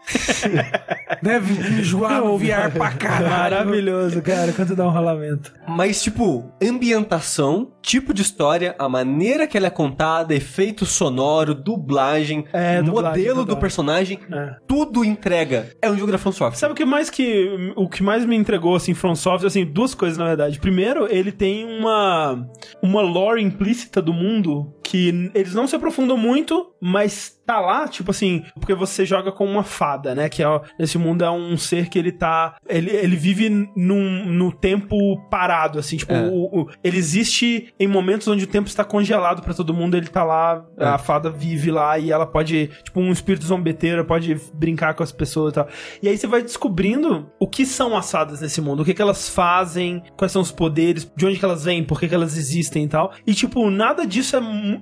Deve 1.23 1.53
enjoar 1.81 2.23
o 2.25 2.39
VR 2.39 2.71
pra 2.73 2.91
caralho. 2.93 3.29
Maravilhoso, 3.31 4.21
cara, 4.23 4.53
quando 4.53 4.77
dá 4.77 4.87
um 4.87 4.91
rolamento. 4.91 5.53
Mas, 5.67 6.03
tipo, 6.03 6.51
ambientação, 6.63 7.69
tipo 7.83 8.13
de 8.15 8.23
história, 8.23 8.75
a 8.79 8.89
maneira 8.89 9.47
que 9.47 9.57
ela 9.57 9.67
é 9.67 9.71
contada, 9.71 10.35
efeito 10.35 10.85
sonoro, 10.87 11.55
dublagem, 11.55 12.45
É, 12.53 12.83
dublagem, 12.83 13.09
modelo 13.11 13.35
do 13.37 13.41
dublagem. 13.41 13.61
personagem, 13.61 14.19
É. 14.33 14.57
tudo 14.67 15.05
entrega. 15.05 15.71
É 15.81 15.91
um 15.91 15.97
jogo 15.97 16.11
da 16.11 16.19
From 16.19 16.33
Software. 16.33 16.59
Sabe 16.59 16.73
o 16.73 16.77
que 16.77 16.85
mais 16.85 17.09
que 17.09 17.73
o 17.77 17.89
que 17.89 18.03
mais 18.03 18.25
me 18.25 18.37
entregou 18.37 18.75
assim 18.75 18.95
From 18.95 19.15
Software, 19.15 19.47
assim, 19.47 19.65
duas 19.65 19.95
coisas 19.95 20.19
na 20.19 20.25
verdade. 20.25 20.59
Primeiro, 20.59 21.07
ele 21.11 21.31
tem 21.31 21.65
uma 21.65 22.49
uma 22.83 23.01
lore 23.01 23.43
implícita 23.43 24.03
do 24.03 24.13
mundo 24.13 24.75
que 24.83 25.31
eles 25.35 25.55
não 25.55 25.69
se 25.69 25.77
aprofundam 25.77 26.17
muito, 26.17 26.73
mas 26.81 27.38
tá 27.49 27.61
lá, 27.61 27.89
tipo 27.89 28.11
assim, 28.11 28.45
porque 28.61 28.75
você 28.75 29.07
joga 29.07 29.33
com 29.33 29.47
uma 29.47 29.63
fada, 29.65 30.15
né, 30.15 30.29
que 30.29 30.43
é 30.43 30.61
nesse 30.79 30.99
mundo 30.99 31.25
é 31.25 31.31
um 31.31 31.57
ser 31.57 31.89
que 31.89 31.99
ele 31.99 32.13
tá 32.13 32.57
ele, 32.69 32.91
ele 32.91 33.17
vive 33.17 33.49
num, 33.75 34.27
no 34.27 34.53
tempo 34.53 35.19
parado 35.31 35.79
assim, 35.79 35.97
tipo, 35.97 36.13
É. 36.13 36.29
o- 36.29 36.61
o- 36.61 36.71
ele 36.85 36.99
existe 36.99 37.73
em 37.81 37.87
momentos 37.87 38.29
onde 38.29 38.45
o 38.45 38.47
tempo 38.47 38.69
está 38.69 38.85
congelado 38.85 39.41
pra 39.43 39.55
todo 39.55 39.73
mundo, 39.73 39.97
ele 39.97 40.09
tá 40.09 40.23
lá, 40.25 40.63
É. 40.79 40.85
a 40.85 40.99
fada 40.99 41.31
vive 41.31 41.71
lá 41.71 41.99
e 41.99 42.13
ela 42.13 42.27
pode, 42.27 42.69
tipo, 42.85 43.01
um 43.01 43.11
espírito 43.11 43.47
zombeteiro 43.47 44.05
pode 44.05 44.35
brincar 44.53 44.93
com 44.93 45.03
as 45.03 45.11
pessoas 45.11 45.53
e 45.53 45.55
tal. 45.55 45.69
E 46.03 46.09
aí 46.09 46.19
você 46.19 46.27
vai 46.27 46.43
descobrindo 46.43 47.31
o 47.41 47.47
que 47.49 47.65
são 47.65 47.97
as 47.97 48.11
fadas 48.11 48.43
nesse 48.43 48.61
mundo, 48.61 48.83
o 48.83 48.85
que, 48.85 48.93
que 48.93 49.01
elas 49.01 49.29
fazem, 49.31 50.03
quais 50.19 50.33
são 50.33 50.43
os 50.43 50.53
poderes, 50.53 51.11
de 51.17 51.25
onde 51.25 51.39
que 51.39 51.45
elas 51.47 51.65
vêm, 51.65 51.83
por 51.83 51.99
que, 51.99 52.09
que 52.09 52.15
elas 52.15 52.37
existem 52.37 52.85
e 52.85 52.89
tal. 52.89 53.13
E, 53.27 53.33
tipo, 53.33 53.71
nada 53.71 54.07
disso 54.07 54.37
é, 54.37 54.41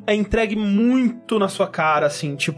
é 0.09 0.15
entregue 0.17 0.57
muito 0.57 1.39
na 1.39 1.47
sua 1.49 1.69
cara, 1.69 2.07
assim, 2.07 2.35
tipo. 2.35 2.56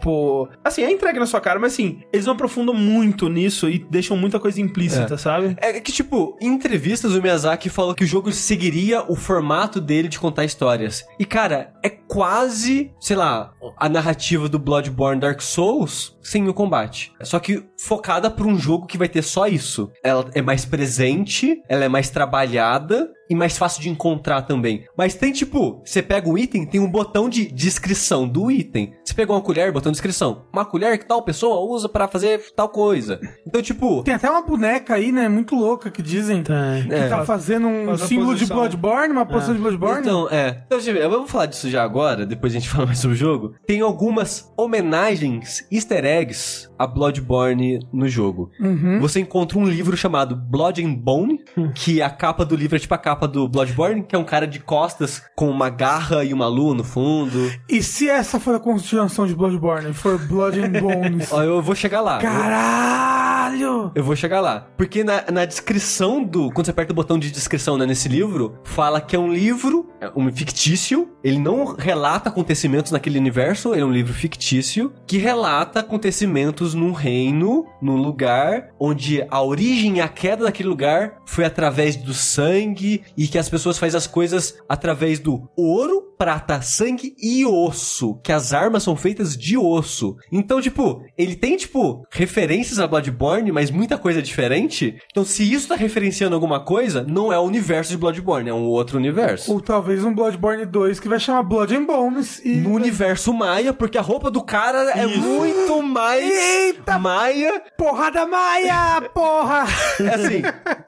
Assim, 0.63 0.83
é 0.83 0.91
entregue 0.91 1.19
na 1.19 1.25
sua 1.25 1.41
cara, 1.41 1.59
mas 1.59 1.73
assim, 1.73 2.01
eles 2.11 2.25
não 2.25 2.33
aprofundam 2.33 2.73
muito 2.73 3.29
nisso 3.29 3.69
e 3.69 3.79
deixam 3.89 4.15
muita 4.15 4.39
coisa 4.39 4.61
implícita, 4.61 5.17
sabe? 5.17 5.55
É 5.59 5.79
que, 5.79 5.91
tipo, 5.91 6.37
em 6.41 6.47
entrevistas 6.47 7.13
o 7.13 7.21
Miyazaki 7.21 7.69
falou 7.69 7.93
que 7.93 8.03
o 8.03 8.07
jogo 8.07 8.31
seguiria 8.31 9.03
o 9.09 9.15
formato 9.15 9.79
dele 9.81 10.07
de 10.07 10.19
contar 10.19 10.45
histórias. 10.45 11.05
E, 11.19 11.25
cara, 11.25 11.73
é 11.83 11.89
quase, 11.89 12.91
sei 12.99 13.15
lá, 13.15 13.53
a 13.77 13.89
narrativa 13.89 14.49
do 14.49 14.59
Bloodborne 14.59 15.21
Dark 15.21 15.41
Souls 15.41 16.17
sem 16.21 16.47
o 16.47 16.53
combate. 16.53 17.11
Só 17.23 17.39
que 17.39 17.65
focada 17.79 18.29
pra 18.29 18.45
um 18.45 18.57
jogo 18.57 18.85
que 18.85 18.97
vai 18.97 19.07
ter 19.07 19.21
só 19.21 19.47
isso. 19.47 19.89
Ela 20.03 20.29
é 20.33 20.41
mais 20.41 20.65
presente, 20.65 21.61
ela 21.69 21.85
é 21.85 21.89
mais 21.89 22.09
trabalhada 22.09 23.09
e 23.29 23.35
mais 23.35 23.57
fácil 23.57 23.81
de 23.81 23.89
encontrar 23.89 24.41
também. 24.41 24.85
Mas 24.97 25.13
tem, 25.13 25.31
tipo, 25.31 25.81
você 25.85 26.01
pega 26.01 26.27
o 26.27 26.35
item, 26.37 26.65
tem 26.65 26.81
um 26.81 26.89
botão 26.89 27.29
de 27.29 27.45
descrição 27.45 28.27
do 28.27 28.49
item. 28.49 28.91
Você 29.05 29.13
pegou 29.13 29.35
uma 29.35 29.41
colher, 29.41 29.71
botão 29.71 29.91
de 29.91 29.95
descrição. 29.95 30.45
Uma 30.51 30.65
colher 30.65 30.97
que 30.97 31.05
tal 31.07 31.21
pessoa 31.21 31.59
usa 31.59 31.87
pra 31.87 32.07
fazer 32.07 32.41
tal 32.55 32.69
coisa. 32.69 33.19
Então, 33.47 33.61
tipo... 33.61 34.01
Tem 34.03 34.15
até 34.15 34.29
uma 34.29 34.41
boneca 34.41 34.95
aí, 34.95 35.11
né? 35.11 35.29
Muito 35.29 35.55
louca 35.55 35.91
que 35.91 36.01
dizem. 36.01 36.41
Tem. 36.41 36.87
Que 36.87 36.93
É. 36.95 37.07
tá 37.07 37.23
fazendo 37.23 37.67
um 37.67 37.85
Faz 37.85 38.01
símbolo 38.01 38.35
de. 38.35 38.47
Bloodborne, 38.47 39.13
uma 39.13 39.25
posição 39.27 39.53
de 39.53 39.61
Bloodborne. 39.61 40.01
Então, 40.01 40.27
é. 40.31 40.63
Então, 40.65 40.77
deixa 40.79 40.89
eu 40.89 40.93
ver, 40.95 41.03
eu 41.03 41.09
vou 41.11 41.27
falar 41.27 41.45
disso 41.45 41.69
já 41.69 41.83
agora, 41.83 42.25
depois 42.25 42.51
a 42.51 42.57
gente 42.59 42.67
fala 42.69 42.87
mais 42.87 42.97
sobre 42.97 43.15
o 43.15 43.19
jogo. 43.19 43.53
Tem 43.67 43.79
algumas 43.81 44.51
homenagens, 44.57 45.67
easter 45.71 46.03
eggs 46.03 46.67
a 46.79 46.87
Bloodborne 46.87 47.68
no 47.93 48.07
jogo. 48.07 48.49
Uhum. 48.59 48.99
Você 48.99 49.19
encontra 49.19 49.57
um 49.57 49.65
livro 49.65 49.95
chamado 49.95 50.35
Blood 50.35 50.83
and 50.83 50.93
Bone, 50.93 51.39
que 51.75 52.01
a 52.01 52.09
capa 52.09 52.45
do 52.45 52.55
livro 52.55 52.75
é 52.75 52.79
tipo 52.79 52.93
a 52.93 52.97
capa 52.97 53.27
do 53.27 53.47
Bloodborne, 53.47 54.03
que 54.03 54.15
é 54.15 54.19
um 54.19 54.23
cara 54.23 54.47
de 54.47 54.59
costas 54.59 55.21
com 55.35 55.49
uma 55.49 55.69
garra 55.69 56.23
e 56.23 56.33
uma 56.33 56.47
lua 56.47 56.73
no 56.73 56.83
fundo. 56.83 57.51
E 57.67 57.83
se 57.83 58.09
essa 58.09 58.39
for 58.39 58.55
a 58.55 58.59
continuação 58.59 59.27
de 59.27 59.35
Bloodborne, 59.35 59.93
for 59.93 60.17
Blood 60.17 60.59
and 60.59 60.71
Bones? 60.81 61.31
Ó, 61.31 61.43
eu 61.43 61.61
vou 61.61 61.75
chegar 61.75 62.01
lá. 62.01 62.19
Caralho! 62.19 63.91
Eu 63.95 64.03
vou 64.03 64.15
chegar 64.15 64.39
lá. 64.39 64.67
Porque 64.77 65.03
na, 65.03 65.25
na 65.31 65.45
descrição 65.45 66.23
do. 66.23 66.51
Quando 66.51 66.65
você 66.65 66.71
aperta 66.71 66.91
o 66.91 66.95
botão 66.95 67.17
de 67.17 67.31
descrição 67.31 67.77
né, 67.77 67.85
nesse 67.85 68.07
livro, 68.07 68.55
fala 68.63 69.01
que 69.01 69.15
é 69.15 69.19
um 69.19 69.31
livro, 69.31 69.89
é 69.99 70.11
um 70.15 70.31
fictício. 70.31 71.09
Ele 71.23 71.39
não 71.39 71.75
relata 71.75 72.29
acontecimentos 72.29 72.91
naquele 72.91 73.19
universo, 73.19 73.73
ele 73.73 73.81
é 73.81 73.85
um 73.85 73.91
livro 73.91 74.13
fictício 74.13 74.93
que 75.05 75.17
relata 75.17 75.79
acontecimentos 75.79 76.73
num 76.73 76.91
reino, 76.91 77.58
num 77.81 77.95
lugar 77.95 78.69
onde 78.79 79.25
a 79.29 79.41
origem 79.41 79.97
e 79.97 80.01
a 80.01 80.07
queda 80.07 80.45
daquele 80.45 80.69
lugar 80.69 81.21
foi 81.25 81.45
através 81.45 81.95
do 81.95 82.13
sangue 82.13 83.03
e 83.17 83.27
que 83.27 83.37
as 83.37 83.49
pessoas 83.49 83.77
fazem 83.77 83.97
as 83.97 84.07
coisas 84.07 84.57
através 84.67 85.19
do 85.19 85.49
ouro, 85.55 86.08
prata, 86.19 86.61
sangue 86.61 87.15
e 87.17 87.45
osso. 87.45 88.19
Que 88.21 88.33
as 88.33 88.51
armas 88.51 88.83
são 88.83 88.93
feitas 88.93 89.37
de 89.37 89.57
osso. 89.57 90.17
Então, 90.29 90.59
tipo, 90.59 91.01
ele 91.17 91.33
tem, 91.33 91.55
tipo, 91.55 92.05
referências 92.11 92.77
a 92.77 92.85
Bloodborne, 92.85 93.53
mas 93.53 93.71
muita 93.71 93.97
coisa 93.97 94.21
diferente. 94.21 94.97
Então, 95.09 95.23
se 95.23 95.49
isso 95.49 95.69
tá 95.69 95.75
referenciando 95.75 96.35
alguma 96.35 96.59
coisa, 96.59 97.05
não 97.07 97.31
é 97.31 97.39
o 97.39 97.43
universo 97.43 97.91
de 97.91 97.97
Bloodborne, 97.97 98.49
é 98.49 98.53
um 98.53 98.65
outro 98.65 98.97
universo. 98.97 99.53
Ou 99.53 99.61
talvez 99.61 100.03
um 100.03 100.13
Bloodborne 100.13 100.65
2 100.65 100.99
que 100.99 101.07
vai 101.07 101.21
chamar 101.21 101.43
Blood 101.43 101.73
and 101.73 101.85
Bones 101.85 102.41
e... 102.43 102.57
No 102.57 102.73
universo 102.73 103.33
maia, 103.33 103.71
porque 103.71 103.97
a 103.97 104.01
roupa 104.01 104.29
do 104.29 104.43
cara 104.43 104.91
é 104.91 105.07
muito 105.07 105.81
mais 105.81 106.25
Eita! 106.29 106.99
maia. 106.99 107.63
Porrada 107.77 108.25
Maia, 108.25 109.01
porra! 109.13 109.65
É 109.99 110.15
assim, 110.15 110.41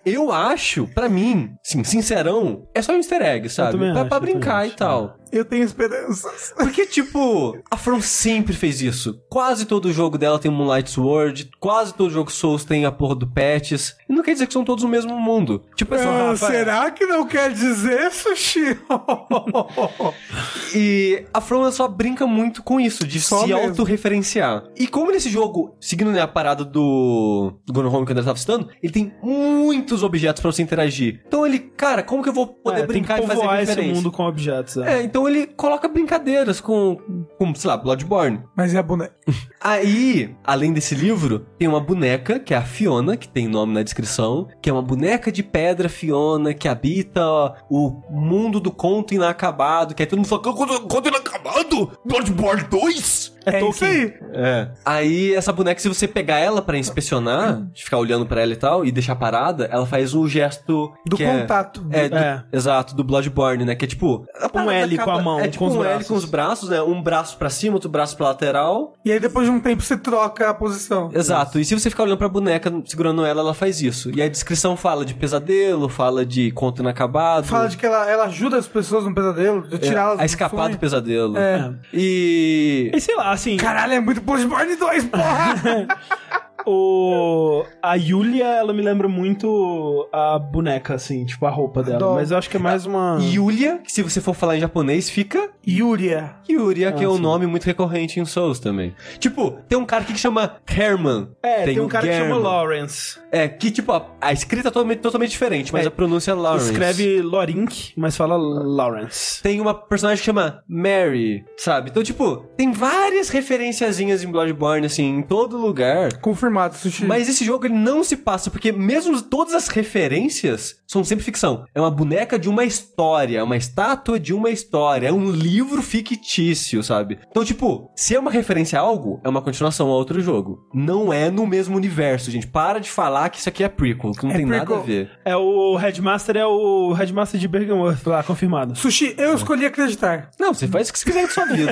eu 0.06 0.32
acho, 0.32 0.88
pra 0.88 1.08
mim, 1.08 1.54
sim, 1.64 1.84
sincerão, 1.84 2.68
é 2.74 2.82
só 2.82 2.94
um 2.94 2.98
easter 2.98 3.22
egg, 3.22 3.50
sabe? 3.50 3.78
Pra, 3.78 4.02
acho, 4.02 4.10
pra 4.10 4.20
brincar 4.20 4.66
e 4.66 4.70
acho. 4.70 4.78
tal. 4.78 5.21
Eu 5.32 5.46
tenho 5.46 5.64
esperanças. 5.64 6.54
Porque, 6.58 6.86
tipo, 6.86 7.58
a 7.70 7.78
From 7.78 8.02
sempre 8.02 8.54
fez 8.54 8.82
isso. 8.82 9.20
Quase 9.30 9.66
todo 9.66 9.92
jogo 9.94 10.18
dela 10.18 10.40
tem 10.40 10.52
um 10.52 10.54
Moonlight 10.54 10.90
Sword, 10.90 11.52
quase 11.60 11.94
todo 11.94 12.10
jogo 12.12 12.32
Souls 12.32 12.66
tem 12.66 12.86
a 12.86 12.92
porra 12.92 13.16
do 13.16 13.28
Patches. 13.28 13.96
E 14.10 14.14
não 14.14 14.24
quer 14.24 14.34
dizer 14.34 14.48
que 14.48 14.54
são 14.54 14.64
todos 14.64 14.84
o 14.84 14.88
mesmo 14.88 15.18
mundo. 15.20 15.64
Tipo, 15.76 15.96
Ah, 15.96 16.30
Rafa, 16.30 16.48
será 16.48 16.92
que 16.92 17.06
não 17.06 17.26
quer 17.26 17.52
dizer, 17.54 18.12
Sushi? 18.12 18.78
E 20.74 21.26
a 21.34 21.42
From 21.42 21.70
só 21.72 21.88
brinca 21.88 22.26
muito 22.26 22.64
com 22.64 22.80
isso, 22.80 23.06
de 23.06 23.20
Só 23.20 23.46
se 23.46 23.52
autorreferenciar. 23.54 24.64
E 24.78 24.88
como 24.88 25.12
nesse 25.12 25.30
jogo, 25.30 25.76
seguindo 25.80 26.12
né, 26.12 26.22
a 26.22 26.28
parada 26.28 26.64
do, 26.64 27.54
Gone 27.70 27.88
Home 27.88 28.06
que 28.06 28.12
o 28.12 28.14
André 28.14 28.24
tava 28.26 28.38
citando, 28.38 28.70
ele 28.82 28.92
tem 28.94 29.14
muitos 29.22 30.04
objetos 30.04 30.42
pra 30.42 30.52
você 30.52 30.62
interagir. 30.62 31.22
Então 31.28 31.46
ele, 31.46 31.60
cara, 31.60 32.04
como 32.04 32.24
que 32.24 32.30
eu 32.30 32.34
vou 32.34 32.48
poder 32.48 32.82
É, 32.82 32.88
brincar 32.88 33.16
tem 33.16 33.26
e 33.26 33.28
fazer 33.28 33.40
povoar 33.42 33.62
esse 33.62 33.82
mundo 33.82 34.12
com 34.12 34.24
objetos. 34.24 34.78
É. 34.78 35.00
É, 35.00 35.04
então 35.04 35.21
ele 35.28 35.48
coloca 35.48 35.88
brincadeiras 35.88 36.60
com, 36.62 36.98
com, 37.38 37.54
sei 37.56 37.70
lá, 37.70 37.78
Bloodborne. 37.78 38.44
Mas 38.56 38.74
é 38.74 38.78
a 38.78 38.84
boneca. 38.84 39.16
Aí, 39.60 40.36
além 40.44 40.74
desse 40.74 40.96
livro, 40.96 41.46
tem 41.58 41.68
uma 41.68 41.80
boneca, 41.80 42.40
que 42.40 42.54
é 42.54 42.58
a 42.58 42.64
Fiona, 42.64 43.16
que 43.16 43.28
tem 43.28 43.48
nome 43.48 43.74
na 43.74 43.84
descrição, 43.84 44.48
que 44.62 44.70
é 44.70 44.74
uma 44.74 44.82
boneca 44.82 45.32
de 45.32 45.44
pedra 45.44 45.88
Fiona, 45.88 46.54
que 46.54 46.68
habita 46.68 47.24
ó, 47.24 47.54
o 47.70 48.02
mundo 48.10 48.60
do 48.60 48.72
conto 48.72 49.14
inacabado, 49.14 49.94
que 49.94 50.02
aí 50.02 50.08
todo 50.08 50.18
mundo 50.18 50.28
fala, 50.28 50.42
conto, 50.42 50.88
conto 50.88 51.10
inacabado? 51.10 51.92
Bloodborne 52.06 52.64
2? 52.64 53.38
É, 53.46 53.56
É 53.56 53.60
isso 53.60 53.80
Tolkien. 53.80 53.92
aí. 53.92 54.14
É. 54.34 54.68
Aí, 54.86 55.34
essa 55.34 55.52
boneca, 55.52 55.80
se 55.82 55.88
você 55.88 56.08
pegar 56.08 56.38
ela 56.40 56.62
pra 56.62 56.78
inspecionar, 56.78 57.64
de 57.74 57.84
ficar 57.84 57.98
olhando 57.98 58.26
pra 58.26 58.42
ela 58.42 58.52
e 58.54 58.56
tal, 58.56 58.86
e 58.86 58.92
deixar 58.92 59.16
parada, 59.16 59.66
ela 59.72 59.86
faz 59.86 60.14
o 60.14 60.28
gesto... 60.28 60.92
Do 61.06 61.18
que 61.18 61.24
é- 61.24 61.40
contato. 61.42 61.86
É, 61.92 62.08
do- 62.10 62.16
É. 62.18 62.44
exato, 62.54 62.96
do 62.96 63.04
Bloodborne, 63.04 63.66
né? 63.66 63.76
Que 63.76 63.86
é 63.86 63.88
tipo... 63.88 64.26
parada 64.54 64.74
L 64.74 64.98
com 64.98 65.12
a 65.12 65.22
mão, 65.22 65.40
É 65.40 65.48
tipo 65.48 65.60
com 65.66 65.70
os 65.72 65.76
um 65.76 65.80
L 65.84 65.90
braços. 65.90 66.08
com 66.08 66.16
os 66.16 66.26
braços, 66.26 66.70
né? 66.70 66.82
Um 66.82 67.02
braço 67.02 67.38
pra 67.38 67.50
cima, 67.50 67.76
outro 67.76 67.90
braço 67.90 68.16
pra 68.16 68.28
lateral. 68.28 68.94
E 69.04 69.12
aí 69.12 69.20
depois 69.20 69.46
de 69.48 69.52
um 69.52 69.60
tempo 69.60 69.82
você 69.82 69.98
troca 69.98 70.50
a 70.50 70.54
posição. 70.54 71.10
Exato, 71.14 71.60
e 71.60 71.66
se 71.66 71.74
você 71.78 71.90
ficar 71.90 72.04
olhando 72.04 72.18
pra 72.18 72.30
boneca, 72.30 72.72
segurando 72.86 73.26
ela, 73.26 73.42
ela 73.42 73.54
faz 73.54 73.82
isso. 73.82 74.12
E 74.16 74.22
a 74.22 74.28
descrição 74.30 74.76
fala 74.78 75.04
de 75.06 75.14
pesadelo, 75.14 75.90
fala 75.90 76.26
de 76.26 76.52
conto 76.52 76.82
inacabado. 76.82 77.48
Fala 77.48 77.68
de 77.68 77.78
que 77.78 77.86
ela, 77.86 78.10
ela 78.10 78.26
ajuda 78.26 78.58
as 78.58 78.68
pessoas 78.68 79.04
no 79.06 79.14
pesadelo, 79.14 79.68
de 79.68 79.76
é, 79.76 79.78
tirar 79.80 80.02
elas 80.02 80.20
a 80.20 80.26
escapar 80.26 80.70
do 80.70 80.78
pesadelo. 80.78 81.38
É. 81.38 81.74
E. 81.94 82.92
E 82.94 83.02
sei 83.02 83.16
lá, 83.16 83.31
assim. 83.32 83.58
Caralho, 83.58 83.94
é 83.94 84.00
muito 84.00 84.22
Bloodborne 84.22 84.76
2, 84.76 85.06
porra! 85.06 85.56
O, 86.66 87.64
a 87.82 87.96
Yulia, 87.96 88.46
ela 88.46 88.74
me 88.74 88.82
lembra 88.82 89.08
muito 89.08 90.08
a 90.12 90.38
boneca, 90.40 90.96
assim, 90.96 91.26
tipo 91.26 91.46
a 91.46 91.50
roupa 91.50 91.84
dela. 91.84 91.98
Adoro. 91.98 92.16
Mas 92.16 92.32
eu 92.32 92.38
acho 92.38 92.50
que 92.50 92.58
é 92.58 92.60
mais 92.60 92.86
uma. 92.86 93.18
Yulia, 93.22 93.80
que 93.80 93.92
se 93.92 94.02
você 94.02 94.20
for 94.22 94.34
falar 94.34 94.58
em 94.58 94.60
japonês, 94.60 95.10
fica 95.10 95.50
Yuria. 95.68 96.36
Yuria, 96.50 96.92
que 96.92 97.02
Ah, 97.04 97.06
é 97.06 97.10
um 97.10 97.16
sim. 97.16 97.22
nome 97.22 97.46
muito 97.48 97.64
recorrente 97.66 98.20
em 98.20 98.26
Souls 98.26 98.60
também. 98.60 98.94
Tipo, 99.20 99.52
tem 99.68 99.78
um 99.78 99.86
cara 99.86 100.04
aqui 100.04 100.14
que 100.14 100.20
chama 100.20 100.58
Herman. 100.70 101.30
É, 101.44 101.64
tem, 101.66 101.80
um 101.80 101.86
o 101.86 101.88
cara 101.88 102.08
que 102.08 102.14
chama 102.14 102.26
German. 102.26 102.44
Lawrence. 102.44 103.20
É, 103.32 103.48
que 103.48 103.72
tipo, 103.72 103.92
a, 103.92 104.06
a 104.20 104.34
escrita 104.34 104.68
é 104.68 104.72
totalmente, 104.72 105.00
totalmente 105.00 105.32
diferente, 105.32 105.72
mas 105.72 105.86
É, 105.86 105.88
a 105.88 105.92
pronúncia 105.92 106.32
é 106.32 106.34
Lawrence. 106.34 106.72
Escreve 106.72 107.22
Lorink, 107.22 107.94
mas 107.96 108.16
fala 108.18 108.36
Lawrence. 108.38 109.42
Tem 109.42 109.60
uma 109.62 109.74
personagem 109.74 110.20
que 110.20 110.26
chama 110.26 110.64
Mary, 110.68 111.44
sabe? 111.58 111.90
Então, 111.90 112.04
tipo, 112.04 112.46
tem 112.58 112.72
várias 112.72 113.30
referenciazinhas 113.30 114.24
em 114.24 114.28
Bloodborne, 114.32 114.86
assim, 114.86 115.04
em 115.18 115.22
todo 115.22 115.58
lugar. 115.58 116.12
Confirmado, 116.52 116.76
Sushi. 116.78 117.06
Mas 117.06 117.30
esse 117.30 117.46
jogo 117.46 117.66
ele 117.66 117.74
não 117.76 118.04
se 118.04 118.18
passa, 118.18 118.52
porque 118.52 118.72
mesmo 118.72 119.22
todas 119.22 119.54
as 119.54 119.68
referências 119.70 120.76
são 120.86 121.04
sempre 121.04 121.24
ficção. 121.24 121.64
É 121.74 121.80
uma 121.80 121.90
boneca 121.90 122.38
de 122.38 122.50
uma 122.50 122.66
história, 122.66 123.40
é 123.40 123.44
uma 123.44 123.56
estátua 123.56 124.20
de 124.20 124.34
uma 124.34 124.50
história, 124.50 125.08
é 125.08 125.12
um 125.14 125.32
livro 125.32 125.82
fictício, 125.82 126.84
sabe? 126.84 127.20
Então, 127.30 127.46
tipo, 127.46 127.90
se 127.96 128.14
é 128.16 128.20
uma 128.20 128.30
referência 128.32 128.78
a 128.78 128.82
algo, 128.82 129.22
é 129.24 129.30
uma 129.30 129.42
continuação 129.42 129.88
a 129.88 129.92
outro 129.94 130.20
jogo. 130.22 130.68
Não 130.74 131.14
é 131.14 131.30
no 131.32 131.48
mesmo 131.48 131.78
universo, 131.78 132.30
gente. 132.30 132.48
Para 132.48 132.80
de 132.80 132.90
falar 132.90 133.30
que 133.30 133.40
isso 133.40 133.48
aqui 133.48 133.64
é 133.64 133.70
prequel, 133.70 134.12
que 134.12 134.24
não 134.26 134.32
É 134.32 134.36
tem 134.38 134.46
nada 134.46 134.64
a 134.64 134.66
prequel. 134.66 134.84
ver. 134.84 135.12
É 135.24 135.36
o 135.38 135.76
Headmaster, 135.78 136.36
é 136.36 136.46
o 136.46 136.92
Headmaster 136.94 137.40
de 137.40 137.48
Bergenworth 137.48 138.06
lá, 138.06 138.22
confirmado. 138.24 138.76
Sushi, 138.76 139.16
eu 139.18 139.34
escolhi 139.34 139.66
acreditar. 139.66 140.30
Não, 140.40 140.54
você 140.54 140.68
faz 140.68 140.90
o 140.90 140.94
que 140.94 141.00
você 141.00 141.06
quiser 141.06 141.22
com 141.28 141.34
sua 141.34 141.46
vida. 141.46 141.72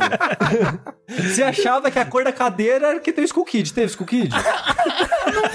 você 1.09 1.43
achava 1.43 1.91
que 1.91 1.99
a 1.99 2.05
cor 2.05 2.23
da 2.23 2.31
cadeira 2.31 2.87
era 2.87 2.99
que 2.99 3.11
tem 3.11 3.23
o 3.23 3.25
Skull 3.25 3.43
Kid. 3.45 3.73
Teve 3.73 3.87
Skull 3.87 4.07
Kid? 4.07 4.29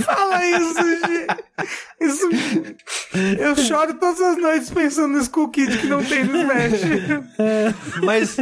Fala 0.04 0.46
isso, 0.46 0.74
Sushi. 0.74 1.26
Isso... 2.00 2.28
Eu 3.38 3.56
choro 3.56 3.94
todas 3.94 4.20
as 4.20 4.36
noites 4.36 4.70
pensando 4.70 5.12
no 5.12 5.20
Skull 5.20 5.48
Kid 5.48 5.78
que 5.78 5.86
não 5.86 6.04
tem 6.04 6.24
no 6.24 6.36
Smash. 6.36 6.80
Mas, 8.02 8.36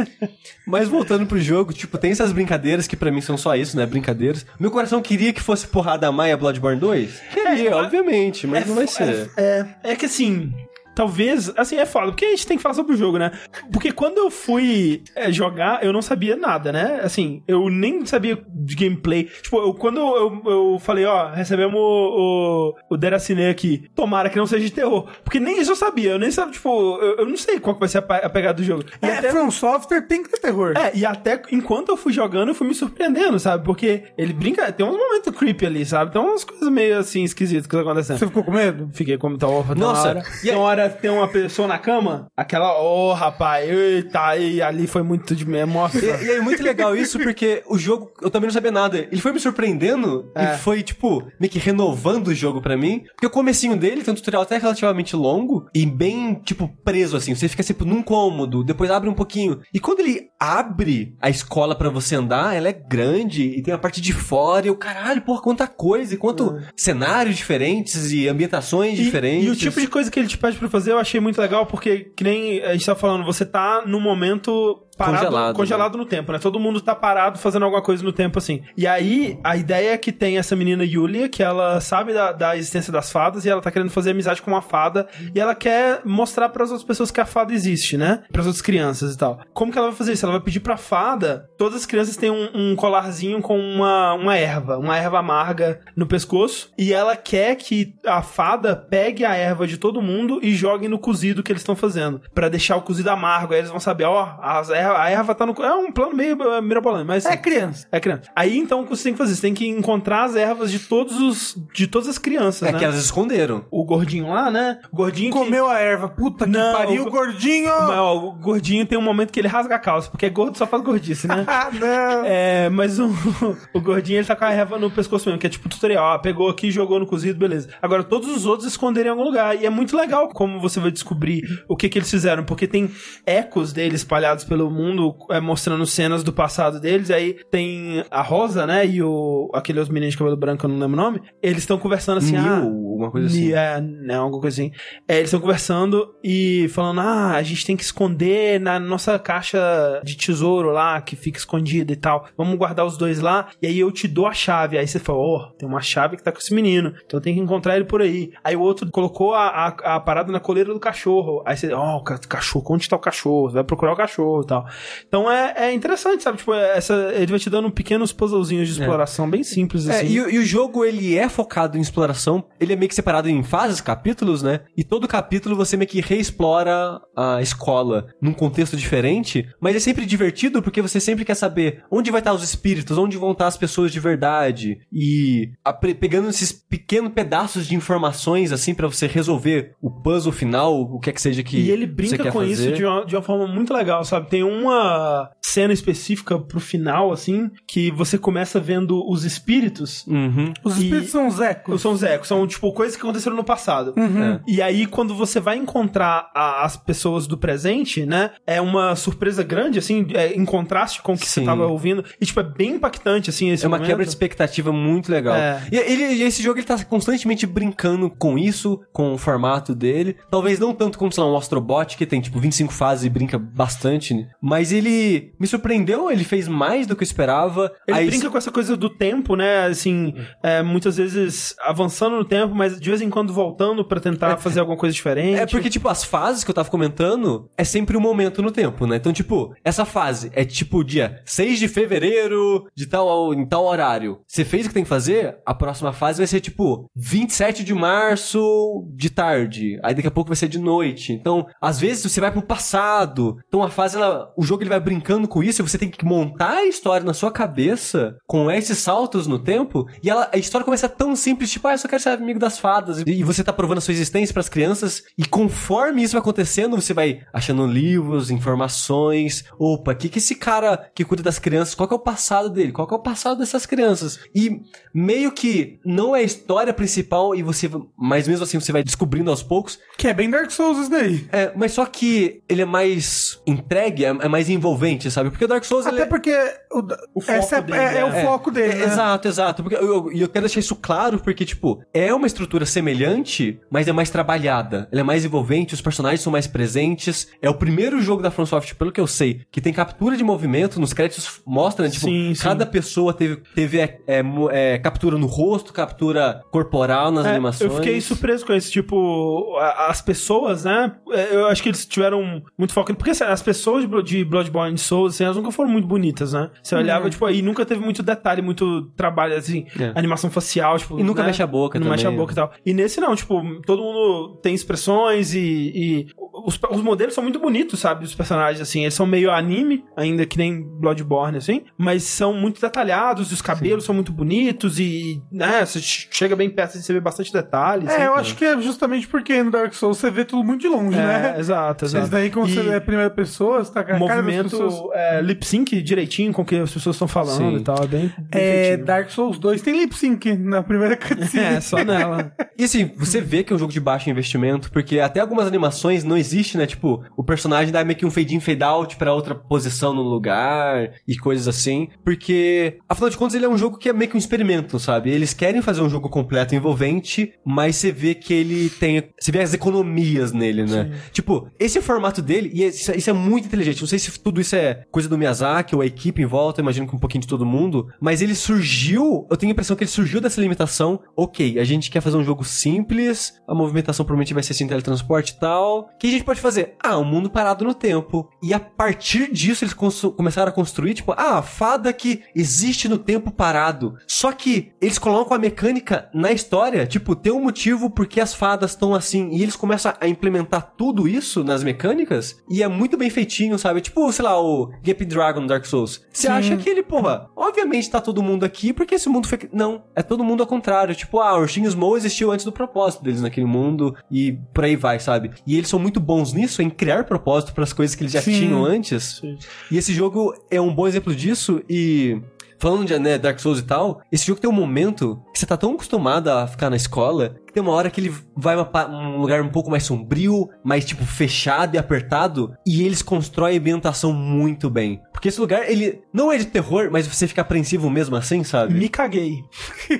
mas 0.65 0.87
voltando 0.87 1.25
pro 1.25 1.39
jogo, 1.39 1.73
tipo, 1.73 1.97
tem 1.97 2.11
essas 2.11 2.31
brincadeiras 2.31 2.87
que 2.87 2.95
pra 2.95 3.11
mim 3.11 3.21
são 3.21 3.37
só 3.37 3.55
isso, 3.55 3.77
né? 3.77 3.85
Brincadeiras. 3.85 4.45
Meu 4.59 4.71
coração 4.71 5.01
queria 5.01 5.31
que 5.31 5.41
fosse 5.41 5.67
porrada 5.67 6.11
Maia 6.11 6.35
Bloodborne 6.35 6.79
2? 6.79 7.21
Queria, 7.31 7.75
obviamente, 7.75 8.47
mas 8.47 8.65
não 8.65 8.75
vai 8.75 8.87
ser. 8.87 9.29
É, 9.37 9.65
é 9.83 9.95
que 9.95 10.05
assim. 10.05 10.53
Talvez, 10.95 11.51
assim, 11.57 11.77
é 11.77 11.85
foda, 11.85 12.07
porque 12.07 12.25
a 12.25 12.29
gente 12.29 12.45
tem 12.45 12.57
que 12.57 12.63
falar 12.63 12.75
sobre 12.75 12.93
o 12.93 12.97
jogo, 12.97 13.17
né? 13.17 13.31
Porque 13.71 13.91
quando 13.91 14.17
eu 14.17 14.29
fui 14.29 15.03
é, 15.15 15.31
jogar, 15.31 15.83
eu 15.83 15.91
não 15.91 16.01
sabia 16.01 16.35
nada, 16.35 16.71
né? 16.71 16.99
Assim, 17.03 17.41
eu 17.47 17.69
nem 17.69 18.05
sabia 18.05 18.39
de 18.47 18.75
gameplay. 18.75 19.23
Tipo, 19.41 19.57
eu- 19.57 19.73
quando 19.73 19.99
eu, 19.99 20.41
eu 20.45 20.79
falei, 20.79 21.05
ó, 21.05 21.29
recebemos 21.31 21.79
o, 21.79 22.73
o, 22.89 22.93
o 22.93 22.97
Deracine 22.97 23.45
aqui, 23.47 23.89
tomara 23.95 24.29
que 24.29 24.37
não 24.37 24.45
seja 24.45 24.65
de 24.65 24.71
terror. 24.71 25.07
Porque 25.23 25.39
nem 25.39 25.59
isso 25.59 25.71
eu 25.71 25.75
sabia, 25.75 26.11
eu 26.11 26.19
nem 26.19 26.31
sabia, 26.31 26.53
tipo, 26.53 26.69
eu, 27.01 27.17
eu 27.19 27.25
não 27.25 27.37
sei 27.37 27.59
qual 27.59 27.73
que 27.75 27.79
vai 27.79 27.89
ser 27.89 27.99
a, 27.99 28.15
a 28.17 28.29
pegada 28.29 28.55
do 28.55 28.63
jogo. 28.63 28.83
E 29.01 29.05
É, 29.05 29.17
até- 29.17 29.31
From 29.31 29.49
Software 29.51 30.01
tem 30.07 30.21
que 30.23 30.29
ter 30.29 30.39
terror. 30.39 30.73
é, 30.77 30.91
e 30.95 31.05
até 31.05 31.41
enquanto 31.51 31.89
eu 31.89 31.97
fui 31.97 32.13
jogando, 32.13 32.49
eu 32.49 32.55
fui 32.55 32.67
me 32.67 32.75
surpreendendo, 32.75 33.39
sabe? 33.39 33.63
Porque 33.65 34.03
ele 34.17 34.33
brinca, 34.33 34.71
tem 34.71 34.85
uns 34.85 34.95
momentos 34.97 35.35
creepy 35.35 35.65
ali, 35.65 35.85
sabe? 35.85 36.11
Tem 36.11 36.21
umas 36.21 36.43
coisas 36.43 36.69
meio 36.69 36.97
assim 36.99 37.23
esquisitas 37.23 37.65
que 37.65 37.75
estão 37.75 37.81
acontecendo. 37.81 38.17
Você 38.19 38.27
ficou 38.27 38.43
com 38.43 38.51
medo? 38.51 38.89
Fiquei 38.93 39.17
como 39.17 39.37
tá 39.37 39.47
tá 39.47 39.75
Nossa, 39.75 40.09
Hora. 40.09 40.23
e 40.43 40.49
aí- 40.51 40.55
hora 40.55 40.82
que 40.89 41.01
tem 41.01 41.11
uma 41.11 41.27
pessoa 41.27 41.67
na 41.67 41.77
cama, 41.77 42.27
aquela, 42.35 42.79
ô 42.81 43.13
rapaz, 43.13 43.69
eita, 43.69 44.37
e 44.37 44.61
ali 44.61 44.87
foi 44.87 45.03
muito 45.03 45.35
de 45.35 45.45
mesmo. 45.45 45.73
Nossa. 45.73 45.97
E, 45.97 46.25
e 46.25 46.31
é 46.31 46.41
muito 46.41 46.61
legal 46.63 46.95
isso, 46.95 47.19
porque 47.19 47.63
o 47.67 47.77
jogo, 47.77 48.11
eu 48.21 48.29
também 48.29 48.47
não 48.47 48.53
sabia 48.53 48.71
nada. 48.71 48.97
Ele 48.97 49.21
foi 49.21 49.31
me 49.33 49.39
surpreendendo 49.39 50.31
É. 50.35 50.53
e 50.55 50.57
foi, 50.57 50.81
tipo, 50.83 51.23
meio 51.39 51.51
que 51.51 51.59
renovando 51.59 52.27
o 52.29 52.35
jogo 52.35 52.61
pra 52.61 52.77
mim. 52.77 53.03
Porque 53.15 53.25
o 53.27 53.29
comecinho 53.29 53.75
dele 53.75 54.03
tem 54.03 54.11
um 54.13 54.15
tutorial 54.15 54.43
até 54.43 54.57
relativamente 54.57 55.15
longo 55.15 55.67
e 55.73 55.85
bem, 55.85 56.35
tipo, 56.43 56.67
preso, 56.83 57.15
assim. 57.17 57.33
Você 57.35 57.47
fica, 57.47 57.63
tipo, 57.63 57.85
num 57.85 58.01
cômodo, 58.01 58.63
depois 58.63 58.89
abre 58.91 59.09
um 59.09 59.13
pouquinho. 59.13 59.59
E 59.73 59.79
quando 59.79 59.99
ele 60.01 60.27
abre 60.39 61.15
a 61.21 61.29
escola 61.29 61.75
pra 61.75 61.89
você 61.89 62.15
andar, 62.15 62.55
ela 62.55 62.67
é 62.69 62.73
grande 62.73 63.43
e 63.43 63.61
tem 63.61 63.73
a 63.73 63.77
parte 63.77 64.01
de 64.01 64.13
fora 64.13 64.67
e 64.67 64.69
o 64.69 64.75
caralho, 64.75 65.21
porra, 65.21 65.41
quanta 65.41 65.67
coisa 65.67 66.13
e 66.13 66.17
quanto 66.17 66.57
cenários 66.75 67.35
diferentes 67.37 68.11
e 68.11 68.27
ambientações 68.27 68.99
E- 68.99 69.03
diferentes. 69.03 69.47
E, 69.47 69.49
o 69.49 69.55
tipo 69.55 69.79
de 69.79 69.87
coisa 69.87 70.11
que 70.11 70.19
ele 70.19 70.27
te 70.27 70.37
pede 70.37 70.57
pra 70.57 70.69
fazer 70.73 70.91
eu 70.91 70.97
achei 70.97 71.19
muito 71.19 71.39
legal, 71.39 71.67
porque, 71.67 72.11
que 72.15 72.23
nem 72.23 72.63
a 72.63 72.73
gente 72.73 72.85
tá 72.85 72.95
falando, 72.95 73.23
você 73.23 73.45
tá 73.45 73.83
no 73.85 73.99
momento 73.99 74.83
parado, 74.97 75.25
Congelado, 75.25 75.55
congelado, 75.55 75.97
no 75.97 76.05
tempo, 76.05 76.31
né? 76.31 76.39
Todo 76.39 76.59
mundo 76.59 76.81
tá 76.81 76.95
parado 76.95 77.39
fazendo 77.39 77.63
alguma 77.63 77.81
coisa 77.81 78.03
no 78.03 78.11
tempo, 78.11 78.37
assim. 78.37 78.61
E 78.77 78.87
aí, 78.87 79.39
a 79.43 79.55
ideia 79.55 79.93
é 79.93 79.97
que 79.97 80.11
tem 80.11 80.37
essa 80.37 80.55
menina 80.55 80.83
Yulia, 80.83 81.29
que 81.29 81.43
ela 81.43 81.79
sabe 81.81 82.13
da, 82.13 82.31
da 82.31 82.57
existência 82.57 82.91
das 82.91 83.11
fadas, 83.11 83.45
e 83.45 83.49
ela 83.49 83.61
tá 83.61 83.71
querendo 83.71 83.89
fazer 83.89 84.11
amizade 84.11 84.41
com 84.41 84.51
uma 84.51 84.61
fada, 84.61 85.07
e 85.33 85.39
ela 85.39 85.55
quer 85.55 86.01
mostrar 86.05 86.49
pras 86.49 86.69
outras 86.69 86.85
pessoas 86.85 87.11
que 87.11 87.21
a 87.21 87.25
fada 87.25 87.53
existe, 87.53 87.97
né? 87.97 88.23
Pras 88.31 88.45
outras 88.45 88.61
crianças 88.61 89.13
e 89.13 89.17
tal. 89.17 89.39
Como 89.53 89.71
que 89.71 89.77
ela 89.77 89.87
vai 89.87 89.95
fazer 89.95 90.13
isso? 90.13 90.25
Ela 90.25 90.33
vai 90.33 90.41
pedir 90.41 90.59
pra 90.59 90.77
fada, 90.77 91.49
todas 91.57 91.75
as 91.75 91.85
crianças 91.85 92.17
têm 92.17 92.29
um, 92.29 92.49
um 92.53 92.75
colarzinho 92.75 93.41
com 93.41 93.57
uma, 93.59 94.13
uma 94.13 94.37
erva, 94.37 94.77
uma 94.77 94.97
erva 94.97 95.19
amarga 95.19 95.79
no 95.95 96.05
pescoço, 96.05 96.71
e 96.77 96.93
ela 96.93 97.15
quer 97.15 97.55
que 97.55 97.95
a 98.05 98.21
fada 98.21 98.75
pegue 98.75 99.25
a 99.25 99.35
erva 99.35 99.67
de 99.67 99.77
todo 99.77 100.01
mundo 100.01 100.39
e 100.41 100.53
jogue 100.55 100.87
no 100.87 100.99
cozido 100.99 101.43
que 101.43 101.51
eles 101.51 101.61
estão 101.61 101.75
fazendo, 101.75 102.21
Pra 102.33 102.49
deixar 102.49 102.75
o 102.75 102.81
cozido 102.81 103.09
amargo, 103.09 103.53
aí 103.53 103.59
eles 103.59 103.69
vão 103.69 103.79
saber, 103.79 104.05
ó, 104.05 104.37
as 104.41 104.69
erva- 104.83 105.01
a 105.03 105.09
erva 105.09 105.35
tá 105.35 105.45
no... 105.45 105.53
É 105.63 105.73
um 105.75 105.91
plano 105.91 106.15
meio 106.15 106.41
eh, 106.41 106.61
mirabolante, 106.61 107.05
mas... 107.05 107.25
É 107.25 107.35
criança. 107.37 107.87
É 107.91 107.99
criança. 107.99 108.29
Aí 108.35 108.57
então 108.57 108.81
o 108.81 108.83
que 108.83 108.89
você 108.91 109.03
tem 109.03 109.13
que 109.13 109.17
fazer? 109.17 109.35
Você 109.35 109.41
tem 109.41 109.53
que 109.53 109.67
encontrar 109.67 110.23
as 110.25 110.35
ervas 110.35 110.71
de 110.71 110.79
todos 110.79 111.19
os. 111.19 111.55
de 111.73 111.87
todas 111.87 112.07
as 112.07 112.17
crianças, 112.17 112.67
É 112.67 112.71
né? 112.71 112.77
que 112.79 112.85
elas 112.85 112.97
esconderam. 112.97 113.65
O 113.71 113.83
gordinho 113.83 114.29
lá, 114.29 114.49
né? 114.51 114.79
O 114.91 114.95
gordinho 114.95 115.31
que- 115.31 115.37
Comeu 115.39 115.67
a 115.69 115.79
erva. 115.79 116.07
Puta 116.09 116.45
que 116.45 116.51
Não, 116.51 116.73
pariu, 116.77 117.05
o- 117.07 117.09
gordinho! 117.11 117.69
Mas, 117.69 117.97
ó, 117.97 118.17
o 118.17 118.31
gordinho 118.33 118.85
tem 118.85 118.97
um 118.97 119.01
momento 119.01 119.31
que 119.31 119.39
ele 119.39 119.47
rasga 119.47 119.75
a 119.75 119.79
calça, 119.79 120.09
porque 120.09 120.29
gordo 120.29 120.57
só 120.57 120.65
faz 120.67 120.83
gordice, 120.83 121.27
né? 121.27 121.43
Ah, 121.53 121.69
não. 121.71 122.25
É, 122.25 122.69
mas 122.69 122.99
o, 122.99 123.09
o 123.73 123.81
gordinho 123.81 124.19
ele 124.19 124.27
tá 124.27 124.35
com 124.35 124.45
a 124.45 124.51
erva 124.51 124.77
no 124.79 124.89
pescoço 124.91 125.27
mesmo, 125.27 125.39
que 125.39 125.47
é 125.47 125.49
tipo 125.49 125.69
tutorial. 125.69 126.13
Ah, 126.13 126.19
pegou 126.19 126.49
aqui, 126.49 126.71
jogou 126.71 126.99
no 126.99 127.05
cozido, 127.05 127.37
beleza. 127.39 127.69
Agora, 127.81 128.03
todos 128.03 128.29
os 128.29 128.45
outros 128.45 128.67
esconderam 128.67 129.07
em 129.07 129.11
algum 129.11 129.23
lugar. 129.23 129.55
E 129.59 129.65
é 129.65 129.69
muito 129.69 129.95
legal 129.95 130.27
como 130.29 130.59
você 130.59 130.79
vai 130.79 130.91
descobrir 130.91 131.41
o 131.67 131.75
que 131.75 131.87
que 131.89 131.97
eles 131.99 132.09
fizeram, 132.09 132.43
porque 132.43 132.67
tem 132.67 132.89
ecos 133.25 133.71
deles 133.73 134.01
espalhados 134.01 134.43
pelo 134.43 134.69
mundo, 134.73 135.15
é, 135.29 135.39
mostrando 135.39 135.85
cenas 135.85 136.23
do 136.23 136.33
passado 136.33 136.79
deles. 136.79 137.11
Aí 137.11 137.37
tem 137.51 138.03
a 138.09 138.21
Rosa, 138.21 138.65
né? 138.65 138.85
E 138.85 139.01
o 139.01 139.49
aquele 139.53 139.83
meninos 139.89 140.13
de 140.13 140.17
cabelo 140.17 140.37
branco, 140.37 140.65
eu 140.65 140.69
não 140.69 140.79
lembro 140.79 140.99
o 140.99 141.03
nome. 141.03 141.21
Eles 141.41 141.59
estão 141.59 141.77
conversando 141.77 142.17
assim, 142.17 142.33
Neil, 142.33 142.45
ah. 142.45 142.59
alguma 142.59 143.11
coisa 143.11 143.27
assim. 143.27 143.53
É, 143.53 143.81
né, 143.81 144.15
alguma 144.15 144.41
coisa 144.41 144.61
assim. 144.61 144.71
É, 145.07 145.17
eles 145.17 145.27
estão 145.27 145.39
conversando 145.39 146.15
e 146.23 146.67
falando: 146.69 147.01
ah, 147.01 147.31
a 147.35 147.43
gente 147.43 147.65
tem 147.65 147.75
que 147.75 147.83
esconder 147.83 148.59
na 148.59 148.79
nossa 148.79 149.17
caixa 149.19 150.01
de 150.03 150.15
tesouro 150.15 150.71
lá, 150.71 150.99
que 151.01 151.15
fica 151.15 151.37
escondida 151.37 151.91
e 151.91 151.95
tal. 151.95 152.27
Vamos 152.37 152.57
guardar 152.57 152.85
os 152.85 152.97
dois 152.97 153.19
lá, 153.19 153.47
e 153.61 153.67
aí 153.67 153.79
eu 153.79 153.91
te 153.91 154.07
dou 154.07 154.27
a 154.27 154.33
chave. 154.33 154.77
Aí 154.77 154.87
você 154.87 154.99
fala: 154.99 155.19
ó, 155.19 155.51
tem 155.57 155.67
uma 155.67 155.81
chave 155.81 156.17
que 156.17 156.23
tá 156.23 156.31
com 156.31 156.39
esse 156.39 156.53
menino, 156.53 156.93
então 157.05 157.19
tem 157.19 157.33
que 157.33 157.39
encontrar 157.39 157.75
ele 157.75 157.85
por 157.85 158.01
aí. 158.01 158.31
Aí 158.43 158.55
o 158.55 158.61
outro 158.61 158.89
colocou 158.91 159.33
a, 159.33 159.47
a, 159.47 159.67
a 159.95 159.99
parada 159.99 160.31
na 160.31 160.39
coleira 160.39 160.73
do 160.73 160.79
cachorro. 160.79 161.43
Aí 161.45 161.55
você, 161.55 161.73
ó, 161.73 161.97
o 161.97 162.03
ca- 162.03 162.19
cachorro, 162.27 162.65
onde 162.69 162.89
tá 162.89 162.95
o 162.95 162.99
cachorro? 162.99 163.49
Você 163.49 163.55
vai 163.55 163.63
procurar 163.63 163.93
o 163.93 163.97
cachorro 163.97 164.41
e 164.43 164.47
tal. 164.47 164.62
Então 165.07 165.29
é, 165.31 165.53
é 165.69 165.73
interessante, 165.73 166.23
sabe? 166.23 166.37
Tipo, 166.37 166.53
essa, 166.53 166.93
ele 167.15 167.27
vai 167.27 167.39
te 167.39 167.49
dando 167.49 167.69
pequenos 167.71 168.11
puzzlezinhos 168.11 168.67
de 168.67 168.79
exploração 168.79 169.29
bem 169.29 169.43
simples 169.43 169.87
É, 169.87 169.97
assim. 169.97 170.07
e, 170.07 170.21
o- 170.21 170.29
e 170.29 170.37
o 170.39 170.45
jogo, 170.45 170.83
ele 170.85 171.17
é 171.17 171.27
focado 171.29 171.77
em 171.77 171.81
exploração, 171.81 172.43
ele 172.59 172.73
é 172.73 172.75
meio 172.75 172.89
que 172.89 172.95
separado 172.95 173.29
em 173.29 173.43
fases, 173.43 173.81
capítulos, 173.81 174.41
né? 174.43 174.61
E 174.77 174.83
todo 174.83 175.07
capítulo 175.07 175.55
você 175.55 175.75
meio 175.77 175.87
que 175.89 176.01
reexplora 176.01 176.99
a 177.15 177.41
escola 177.41 178.07
num 178.21 178.33
contexto 178.33 178.75
diferente, 178.75 179.47
mas 179.59 179.75
é 179.75 179.79
sempre 179.79 180.05
divertido 180.05 180.61
porque 180.61 180.81
você 180.81 180.99
sempre 180.99 181.23
quer 181.25 181.35
saber 181.35 181.83
onde 181.91 182.11
vai 182.11 182.19
estar 182.21 182.33
os 182.33 182.43
espíritos, 182.43 182.97
onde 182.97 183.17
vão 183.17 183.31
estar 183.31 183.47
as 183.47 183.57
pessoas 183.57 183.91
de 183.91 183.99
verdade, 183.99 184.77
e 184.91 185.49
apre- 185.63 185.93
pegando 185.93 186.29
esses 186.29 186.51
pequenos 186.51 187.13
pedaços 187.13 187.67
de 187.67 187.75
informações, 187.75 188.51
assim, 188.51 188.73
pra 188.73 188.87
você 188.87 189.07
resolver 189.07 189.73
o 189.81 189.89
puzzle 189.91 190.31
final, 190.31 190.73
o 190.81 190.99
que 190.99 191.09
é 191.09 191.13
que 191.13 191.21
seja 191.21 191.43
que 191.43 191.57
E 191.57 191.71
ele 191.71 191.85
você 191.85 191.91
brinca 191.93 192.23
quer 192.23 192.31
com 192.31 192.43
isso 192.43 192.63
fazer. 192.63 192.75
de 192.75 192.85
uma, 192.85 193.05
de 193.05 193.15
uma 193.15 193.21
forma 193.21 193.47
muito 193.47 193.73
legal, 193.73 194.03
sabe? 194.03 194.29
Tem 194.29 194.43
uma 194.61 195.29
cena 195.41 195.73
específica 195.73 196.39
pro 196.39 196.59
final, 196.59 197.11
assim, 197.11 197.49
que 197.67 197.91
você 197.91 198.17
começa 198.17 198.59
vendo 198.59 199.03
os 199.09 199.23
espíritos. 199.23 200.05
Uhum. 200.07 200.53
Os 200.63 200.77
E- 200.77 200.83
espíritos 200.83 201.11
são 201.11 201.27
os 201.27 201.39
ecos. 201.39 201.81
São 201.81 201.91
os 201.91 202.03
ecos, 202.03 202.27
são 202.27 202.45
tipo 202.47 202.71
coisas 202.73 202.95
que 202.95 203.01
aconteceram 203.03 203.35
no 203.35 203.43
passado. 203.43 203.93
Uhum. 203.97 204.23
É. 204.23 204.39
E 204.47 204.61
aí, 204.61 204.85
quando 204.85 205.13
você 205.15 205.39
vai 205.39 205.57
encontrar 205.57 206.29
a- 206.35 206.63
as 206.63 206.75
pessoas 206.77 207.27
do 207.27 207.37
presente, 207.37 208.05
né? 208.05 208.31
É 208.47 208.59
uma 208.61 208.95
surpresa 208.95 209.43
grande, 209.43 209.77
assim, 209.79 210.07
é, 210.13 210.33
em 210.33 210.45
contraste 210.45 211.01
com 211.01 211.13
o 211.13 211.17
que 211.17 211.25
Sim. 211.27 211.41
você 211.41 211.45
tava 211.45 211.67
ouvindo. 211.67 212.03
E, 212.19 212.25
tipo, 212.25 212.39
é 212.39 212.43
bem 212.43 212.71
impactante, 212.71 213.29
assim, 213.29 213.49
esse 213.49 213.63
É 213.65 213.67
uma 213.67 213.77
momento. 213.77 213.89
quebra 213.89 214.03
de 214.05 214.09
expectativa 214.09 214.71
muito 214.71 215.11
legal. 215.11 215.35
É. 215.35 215.61
E, 215.71 215.77
ele, 215.77 216.23
esse 216.23 216.41
jogo 216.41 216.57
ele 216.59 216.65
tá 216.65 216.83
constantemente 216.83 217.45
brincando 217.45 218.09
com 218.09 218.37
isso, 218.37 218.81
com 218.91 219.13
o 219.13 219.17
formato 219.17 219.75
dele. 219.75 220.15
Talvez 220.31 220.59
não 220.59 220.73
tanto 220.73 220.97
como, 220.97 221.11
sei 221.11 221.23
lá, 221.23 221.31
um 221.31 221.37
Astrobot, 221.37 221.95
que 221.97 222.05
tem 222.05 222.21
tipo 222.21 222.39
25 222.39 222.73
fases 222.73 223.05
e 223.05 223.09
brinca 223.09 223.37
bastante, 223.37 224.27
Mas 224.45 224.73
ele 224.73 225.33
me 225.39 225.47
surpreendeu, 225.47 226.11
ele 226.11 226.25
fez 226.25 226.49
mais 226.49 226.85
do 226.85 226.97
que 226.97 227.01
eu 227.03 227.05
esperava. 227.05 227.71
Ele 227.87 227.97
Aí- 227.97 228.07
brinca 228.07 228.29
com 228.29 228.37
essa 228.37 228.51
coisa 228.51 228.75
do 228.75 228.89
tempo, 228.89 229.37
né? 229.37 229.67
Assim, 229.67 230.13
é, 230.43 230.61
muitas 230.61 230.97
vezes 230.97 231.55
avançando 231.61 232.17
no 232.17 232.25
tempo, 232.25 232.53
mas 232.53 232.77
de 232.77 232.89
vez 232.89 233.01
em 233.01 233.09
quando 233.09 233.31
voltando 233.31 233.85
pra 233.85 234.01
tentar 234.01 234.35
fazer 234.35 234.59
alguma 234.59 234.77
coisa 234.77 234.93
diferente. 234.93 235.39
É 235.39 235.45
porque, 235.45 235.69
tipo, 235.69 235.87
as 235.87 236.03
fases 236.03 236.43
que 236.43 236.51
eu 236.51 236.55
tava 236.55 236.69
comentando 236.69 237.49
é 237.57 237.63
sempre 237.63 237.95
um 237.95 238.01
momento 238.01 238.41
no 238.41 238.51
tempo, 238.51 238.85
né? 238.85 238.97
Então, 238.97 239.13
tipo, 239.13 239.55
essa 239.63 239.85
fase 239.85 240.29
é 240.33 240.43
tipo 240.43 240.83
dia 240.83 241.21
6 241.23 241.57
de 241.59 241.69
fevereiro, 241.69 242.67
de 242.75 242.85
tal, 242.85 243.33
em 243.33 243.45
tal 243.45 243.63
horário. 243.65 244.19
Você 244.27 244.43
fez 244.43 244.65
o 244.65 244.69
que 244.69 244.73
tem 244.73 244.83
que 244.83 244.89
fazer, 244.89 245.37
a 245.45 245.53
próxima 245.53 245.93
fase 245.93 246.17
vai 246.17 246.27
ser 246.27 246.41
tipo 246.41 246.89
27 246.95 247.63
de 247.63 247.73
março 247.73 248.85
de 248.93 249.09
tarde. 249.09 249.79
Aí 249.83 249.95
daqui 249.95 250.07
a 250.07 250.11
pouco 250.11 250.29
vai 250.29 250.35
ser 250.35 250.47
de 250.49 250.59
noite. 250.59 251.13
Então, 251.13 251.47
às 251.61 251.79
vezes 251.79 252.03
você 252.11 252.19
vai 252.19 252.31
pro 252.31 252.41
passado. 252.41 253.37
Então 253.47 253.63
a 253.63 253.69
fase, 253.69 253.95
ela, 253.95 254.32
o 254.37 254.43
jogo 254.43 254.63
ele 254.63 254.69
vai 254.69 254.79
brincando 254.79 255.27
com 255.27 255.43
isso 255.43 255.61
e 255.61 255.67
você 255.67 255.77
tem 255.77 255.89
que 255.89 256.05
montar 256.05 256.57
a 256.57 256.65
história 256.65 257.05
na 257.05 257.13
sua 257.13 257.31
cabeça 257.31 258.17
com 258.27 258.49
esses 258.51 258.77
saltos 258.77 259.27
no 259.27 259.39
tempo. 259.39 259.87
E 260.01 260.09
ela, 260.09 260.29
a 260.31 260.37
história 260.37 260.65
começa 260.65 260.89
tão 260.89 261.15
simples, 261.15 261.51
tipo, 261.51 261.67
ah, 261.67 261.73
eu 261.73 261.77
só 261.77 261.87
quero 261.87 262.01
ser 262.01 262.09
amigo 262.09 262.39
das 262.39 262.59
fadas. 262.59 263.03
E 263.05 263.23
você 263.23 263.43
tá 263.43 263.53
provando 263.53 263.77
a 263.79 263.81
sua 263.81 263.93
existência 263.93 264.33
pras 264.33 264.49
crianças. 264.49 265.03
E 265.17 265.25
conforme 265.25 266.03
isso 266.03 266.13
vai 266.13 266.21
acontecendo, 266.21 266.79
você 266.79 266.93
vai 266.93 267.21
achando 267.33 267.65
livros, 267.65 268.31
informações. 268.31 269.43
Opa, 269.57 269.91
o 269.91 269.95
que 269.95 270.09
que 270.09 270.19
esse 270.19 270.35
cara 270.35 270.91
que 270.93 271.05
cuida 271.05 271.23
das 271.23 271.39
crianças, 271.39 271.75
qual 271.75 271.87
que 271.87 271.93
é 271.93 271.97
o 271.97 271.99
passado 271.99 272.49
dele? 272.49 272.71
Qual 272.71 272.87
que 272.87 272.93
é 272.93 272.97
o 272.97 273.01
passado 273.01 273.39
dessas 273.39 273.65
crianças? 273.65 274.19
E 274.35 274.61
meio 274.93 275.31
que 275.31 275.79
não 275.85 276.15
é 276.15 276.19
a 276.19 276.23
história 276.23 276.73
principal 276.73 277.35
e 277.35 277.43
você, 277.43 277.69
mas 277.97 278.27
mesmo 278.27 278.43
assim 278.43 278.59
você 278.59 278.71
vai 278.71 278.83
descobrindo 278.83 279.29
aos 279.29 279.43
poucos. 279.43 279.79
Que 279.97 280.07
é 280.07 280.13
bem 280.13 280.29
Dark 280.29 280.51
Souls 280.51 280.77
isso 280.77 280.89
daí. 280.89 281.27
É, 281.31 281.51
mas 281.55 281.73
só 281.73 281.85
que 281.85 282.43
ele 282.47 282.61
é 282.61 282.65
mais 282.65 283.41
entregue, 283.45 284.05
é, 284.05 284.22
é 284.23 284.27
mais 284.29 284.49
envolvente, 284.49 285.11
sabe? 285.11 285.29
Porque 285.29 285.45
o 285.45 285.47
Dark 285.47 285.63
Souls 285.63 285.85
Até 285.85 286.03
é- 286.03 286.05
porque 286.05 286.31
o, 286.71 286.79
O 287.15 287.21
foco 287.21 287.55
é, 287.55 287.61
dele, 287.61 287.77
é- 287.77 287.97
é 287.99 288.05
o 288.05 288.07
é. 288.09 288.21
foco 288.23 288.51
dele, 288.51 288.73
é, 288.73 288.75
né? 288.77 288.85
Exato, 288.85 289.27
exato. 289.27 289.63
Porque 289.63 289.75
eu, 289.75 289.85
eu, 289.85 290.11
e 290.11 290.21
eu 290.21 290.27
quero 290.29 290.45
deixar 290.45 290.59
isso 290.59 290.75
claro, 290.75 291.19
porque, 291.19 291.45
tipo, 291.45 291.83
é 291.93 292.13
uma 292.13 292.25
estrutura 292.27 292.65
semelhante, 292.65 293.59
mas 293.69 293.87
é 293.87 293.91
mais 293.91 294.09
trabalhada. 294.09 294.87
Ela 294.91 295.01
é 295.01 295.03
mais 295.03 295.25
envolvente, 295.25 295.73
os 295.73 295.81
personagens 295.81 296.21
são 296.21 296.31
mais 296.31 296.47
presentes. 296.47 297.27
É 297.41 297.49
o 297.49 297.53
primeiro 297.53 298.01
jogo 298.01 298.21
da 298.21 298.31
From 298.31 298.45
Software, 298.45 298.75
pelo 298.77 298.91
que 298.91 298.99
eu 299.01 299.07
sei, 299.07 299.41
que 299.51 299.59
tem 299.61 299.73
captura 299.73 300.15
de 300.15 300.23
movimento. 300.23 300.79
Nos 300.79 300.93
créditos 300.93 301.41
mostra, 301.45 301.85
né, 301.85 301.91
tipo, 301.91 302.05
Sim, 302.05 302.33
sim. 302.33 302.43
cada 302.43 302.65
pessoa 302.65 303.13
teve, 303.13 303.37
teve 303.53 303.79
é, 304.07 304.77
captura 304.79 305.17
no 305.17 305.27
rosto, 305.27 305.73
captura 305.73 306.41
corporal 306.51 307.11
nas 307.11 307.25
animações. 307.25 307.69
Eu 307.71 307.77
fiquei 307.77 307.99
surpreso 308.01 308.45
com 308.45 308.53
isso. 308.53 308.71
Tipo, 308.71 309.57
as 309.87 310.01
pessoas, 310.01 310.63
né? 310.63 310.93
Eu 311.31 311.47
acho 311.47 311.61
que 311.61 311.69
eles 311.69 311.85
tiveram 311.85 312.41
muito 312.57 312.73
foco. 312.73 312.93
Porque 312.95 313.11
assim, 313.11 313.23
as 313.23 313.41
pessoas 313.41 313.83
de 314.03 314.12
de 314.17 314.23
Bloodborne 314.25 314.75
e 314.75 314.77
Souls, 314.77 315.15
assim, 315.15 315.23
elas 315.23 315.35
nunca 315.37 315.51
foram 315.51 315.69
muito 315.69 315.87
bonitas, 315.87 316.33
né? 316.33 316.49
Você 316.61 316.75
olhava, 316.75 317.09
tipo, 317.09 317.25
aí 317.25 317.41
nunca 317.41 317.65
teve 317.65 317.81
muito 317.81 318.03
detalhe, 318.03 318.41
muito 318.41 318.83
trabalho, 318.95 319.35
assim, 319.35 319.65
É. 319.79 319.91
animação 319.95 320.29
facial, 320.29 320.77
tipo. 320.77 320.99
E 320.99 321.03
nunca 321.03 321.21
né? 321.21 321.27
mexe 321.27 321.41
a 321.41 321.47
boca 321.47 321.79
Não 321.79 321.89
mexe 321.89 322.03
a 322.05 322.09
também. 322.09 322.19
boca 322.19 322.31
e 322.33 322.35
tal. 322.35 322.51
E 322.65 322.73
nesse 322.73 322.99
não, 323.01 323.15
tipo, 323.15 323.41
todo 323.65 323.81
mundo 323.81 324.39
tem 324.41 324.53
expressões 324.53 325.33
e. 325.33 325.39
e 325.75 326.07
os, 326.45 326.59
os 326.71 326.81
modelos 326.81 327.13
são 327.13 327.23
muito 327.23 327.39
bonitos, 327.39 327.79
sabe? 327.79 328.05
Os 328.05 328.15
personagens, 328.15 328.59
assim. 328.61 328.81
Eles 328.81 328.93
são 328.93 329.05
meio 329.05 329.31
anime, 329.31 329.83
ainda 329.95 330.25
que 330.25 330.37
nem 330.37 330.61
Bloodborne, 330.79 331.37
assim. 331.37 331.63
Mas 331.77 332.03
são 332.03 332.33
muito 332.33 332.59
detalhados, 332.59 333.29
e 333.31 333.33
os 333.33 333.41
cabelos 333.41 333.83
são 333.85 333.93
muito 333.95 334.11
bonitos 334.11 334.79
e, 334.79 335.21
né? 335.31 335.65
Você 335.65 335.79
ch- 335.79 336.07
chega 336.11 336.35
bem 336.35 336.49
perto 336.49 336.75
e 336.77 336.81
você 336.81 336.91
vê 336.93 336.99
bastante 336.99 337.31
detalhes. 337.31 337.89
É, 337.89 338.07
eu 338.07 338.15
acho 338.15 338.35
que 338.35 338.43
é 338.45 338.59
justamente 338.61 339.07
porque 339.07 339.41
no 339.43 339.51
Dark 339.51 339.73
Souls 339.73 339.97
você 339.97 340.09
vê 340.09 340.25
tudo 340.25 340.43
muito 340.43 340.61
de 340.61 340.67
longe, 340.67 340.97
né? 340.97 341.33
É, 341.35 341.39
exato, 341.39 341.85
exato. 341.85 342.01
Mas 342.01 342.09
daí, 342.09 342.29
quando 342.29 342.49
E 342.49 342.53
você 342.53 342.69
é 342.69 342.75
a 342.77 342.81
primeira 342.81 343.09
pessoa, 343.09 343.63
você 343.63 343.71
tá 343.73 343.83
com 343.83 343.97
movimento 344.07 344.91
é, 344.93 345.21
lip 345.21 345.45
sync 345.45 345.81
direitinho 345.81 346.33
com 346.33 346.41
o 346.41 346.45
que 346.45 346.55
as 346.55 346.71
pessoas 346.71 346.95
estão 346.95 347.07
falando 347.07 347.51
Sim. 347.51 347.57
e 347.57 347.61
tal. 347.61 347.83
É 347.83 347.87
bem, 347.87 348.13
bem 348.17 348.41
É. 348.41 348.77
Dark 348.77 349.09
Souls 349.09 349.37
2 349.37 349.61
tem 349.61 349.79
lip 349.79 349.95
sync 349.95 350.33
na 350.33 350.63
primeira 350.63 350.95
cutscene. 350.95 351.43
É, 351.43 351.61
só 351.61 351.83
nela. 351.83 352.31
E 352.55 352.65
assim, 352.65 352.91
você 352.95 353.19
vê 353.19 353.43
que 353.43 353.51
é 353.51 353.55
um 353.55 353.59
jogo 353.59 353.73
de 353.73 353.79
baixo 353.79 354.09
investimento, 354.11 354.71
porque 354.71 354.99
até 354.99 355.19
algumas 355.19 355.47
animações 355.47 356.03
não 356.03 356.15
existe, 356.15 356.55
né? 356.55 356.67
Tipo, 356.67 357.03
o 357.17 357.23
personagem 357.23 357.73
dá 357.73 357.83
meio 357.83 357.97
que 357.97 358.05
um 358.05 358.11
fade 358.11 358.35
in, 358.35 358.39
fade 358.39 358.63
out 358.63 358.95
pra 358.95 359.11
outra 359.11 359.33
posição 359.33 359.91
no 359.91 360.03
lugar 360.03 360.91
e 361.07 361.17
coisas 361.17 361.47
assim. 361.47 361.87
Porque, 362.03 362.77
afinal 362.87 363.09
de 363.09 363.17
contas, 363.17 363.33
ele 363.33 363.45
é 363.45 363.49
um 363.49 363.57
jogo 363.57 363.79
que 363.79 363.89
é 363.89 363.93
meio 363.93 364.09
que 364.09 364.15
um 364.15 364.19
experimento, 364.19 364.77
sabe? 364.79 365.09
Eles 365.09 365.33
querem 365.33 365.63
fazer 365.63 365.81
um 365.81 365.89
jogo 365.89 366.09
completo 366.09 366.53
envolvente, 366.53 367.33
mas 367.43 367.75
você 367.75 367.91
vê 367.91 368.13
que 368.13 368.33
ele 368.33 368.69
tem. 368.69 369.03
Você 369.19 369.31
vê 369.31 369.41
as 369.41 369.53
economias 369.53 370.31
nele, 370.31 370.63
né? 370.63 370.91
Tipo, 371.11 371.49
esse 371.59 371.77
é 371.77 371.81
o 371.81 371.83
formato 371.83 372.21
dele, 372.21 372.51
e 372.53 372.63
isso, 372.65 372.91
isso 372.91 373.09
é 373.09 373.13
muito 373.13 373.45
inteligente. 373.45 373.81
Não 373.81 373.87
sei 373.99 374.11
se 374.11 374.19
tudo 374.19 374.41
isso 374.41 374.55
é 374.55 374.85
coisa 374.91 375.07
do 375.07 375.17
Miyazaki 375.17 375.75
ou 375.75 375.81
a 375.81 375.85
equipe 375.85 376.21
em 376.21 376.25
volta, 376.25 376.61
imagino 376.61 376.87
que 376.87 376.95
um 376.95 376.99
pouquinho 376.99 377.21
de 377.21 377.27
todo 377.27 377.45
mundo, 377.45 377.89
mas 377.99 378.21
ele 378.21 378.35
surgiu. 378.35 379.27
Eu 379.29 379.37
tenho 379.37 379.51
a 379.51 379.53
impressão 379.53 379.75
que 379.75 379.83
ele 379.83 379.91
surgiu 379.91 380.19
dessa 380.19 380.41
limitação. 380.41 380.99
Ok, 381.15 381.59
a 381.59 381.63
gente 381.63 381.91
quer 381.91 382.01
fazer 382.01 382.17
um 382.17 382.23
jogo 382.23 382.43
simples, 382.43 383.39
a 383.47 383.53
movimentação 383.53 384.05
provavelmente 384.05 384.33
vai 384.33 384.43
ser 384.43 384.53
sem 384.53 384.67
teletransporte 384.67 385.33
e 385.33 385.39
tal. 385.39 385.81
O 385.81 385.97
que 385.97 386.07
a 386.07 386.11
gente 386.11 386.23
pode 386.23 386.41
fazer? 386.41 386.75
Ah, 386.81 386.97
um 386.97 387.03
mundo 387.03 387.29
parado 387.29 387.65
no 387.65 387.73
tempo. 387.73 388.29
E 388.41 388.53
a 388.53 388.59
partir 388.59 389.31
disso 389.31 389.63
eles 389.63 389.73
começaram 389.73 390.49
a 390.49 390.55
construir, 390.55 390.93
tipo, 390.93 391.11
ah, 391.11 391.37
a 391.37 391.41
fada 391.41 391.93
que 391.93 392.23
existe 392.35 392.87
no 392.87 392.97
tempo 392.97 393.31
parado. 393.31 393.95
Só 394.07 394.31
que 394.31 394.71
eles 394.81 394.97
colocam 394.97 395.35
a 395.35 395.39
mecânica 395.39 396.09
na 396.13 396.31
história, 396.31 396.85
tipo, 396.87 397.15
tem 397.15 397.31
um 397.31 397.43
motivo 397.43 397.89
porque 397.89 398.19
as 398.19 398.33
fadas 398.33 398.71
estão 398.71 398.93
assim. 398.93 399.29
E 399.31 399.43
eles 399.43 399.55
começam 399.55 399.93
a 399.99 400.07
implementar 400.07 400.73
tudo 400.77 401.07
isso 401.07 401.43
nas 401.43 401.63
mecânicas. 401.63 402.37
E 402.49 402.63
é 402.63 402.67
muito 402.67 402.97
bem 402.97 403.09
feitinho, 403.09 403.57
sabe? 403.59 403.81
Tipo, 403.83 404.11
sei 404.11 404.25
lá, 404.25 404.41
o 404.41 404.71
Gap 404.81 405.05
Dragon 405.05 405.41
no 405.41 405.47
Dark 405.47 405.65
Souls. 405.65 406.01
Você 406.11 406.27
acha 406.27 406.55
que 406.57 406.69
ele, 406.69 406.81
porra, 406.81 407.29
obviamente 407.35 407.89
tá 407.89 407.99
todo 408.01 408.23
mundo 408.23 408.43
aqui 408.43 408.73
porque 408.73 408.95
esse 408.95 409.09
mundo 409.09 409.27
foi. 409.27 409.39
Não, 409.51 409.83
é 409.95 410.01
todo 410.01 410.23
mundo 410.23 410.41
ao 410.41 410.47
contrário. 410.47 410.95
Tipo, 410.95 411.19
ah, 411.19 411.37
o 411.37 411.41
Urchinho 411.41 411.69
Small 411.69 411.97
existiu 411.97 412.31
antes 412.31 412.45
do 412.45 412.51
propósito 412.51 413.03
deles 413.03 413.21
naquele 413.21 413.45
mundo 413.45 413.95
e 414.09 414.33
por 414.53 414.63
aí 414.63 414.75
vai, 414.75 414.99
sabe? 414.99 415.31
E 415.45 415.57
eles 415.57 415.69
são 415.69 415.79
muito 415.79 415.99
bons 415.99 416.33
nisso, 416.33 416.61
em 416.61 416.69
criar 416.69 417.03
propósito 417.03 417.53
para 417.53 417.63
as 417.63 417.73
coisas 417.73 417.95
que 417.95 418.03
eles 418.03 418.13
já 418.13 418.21
Sim. 418.21 418.39
tinham 418.39 418.65
antes. 418.65 419.19
Sim. 419.21 419.37
E 419.69 419.77
esse 419.77 419.93
jogo 419.93 420.33
é 420.49 420.59
um 420.59 420.73
bom 420.73 420.87
exemplo 420.87 421.15
disso 421.15 421.61
e. 421.69 422.21
Falando 422.59 422.85
de 422.85 422.97
né, 422.97 423.17
Dark 423.17 423.39
Souls 423.39 423.59
e 423.59 423.63
tal, 423.63 424.01
esse 424.09 424.25
jogo 424.25 424.39
tem 424.39 424.49
um 424.49 424.53
momento 424.53 425.21
que 425.33 425.39
você 425.39 425.45
tá 425.45 425.57
tão 425.57 425.73
acostumado 425.73 426.29
a 426.29 426.47
ficar 426.47 426.69
na 426.69 426.77
escola 426.77 427.35
tem 427.53 427.61
uma 427.61 427.71
hora 427.71 427.89
que 427.89 428.01
ele 428.01 428.13
vai 428.35 428.63
pa- 428.65 428.87
um 428.87 429.17
lugar 429.17 429.41
um 429.41 429.49
pouco 429.49 429.69
mais 429.69 429.83
sombrio, 429.83 430.49
mais 430.63 430.83
tipo 430.85 431.05
fechado 431.05 431.75
e 431.75 431.77
apertado, 431.77 432.53
e 432.65 432.83
eles 432.83 433.01
constroem 433.01 433.55
a 433.55 433.59
ambientação 433.59 434.11
muito 434.11 434.69
bem. 434.69 435.01
Porque 435.13 435.27
esse 435.29 435.39
lugar, 435.39 435.69
ele 435.69 436.01
não 436.11 436.31
é 436.31 436.37
de 436.37 436.45
terror, 436.45 436.89
mas 436.91 437.07
você 437.07 437.27
fica 437.27 437.41
apreensivo 437.41 437.89
mesmo 437.89 438.15
assim, 438.15 438.43
sabe? 438.43 438.73
Me 438.73 438.89
caguei. 438.89 439.37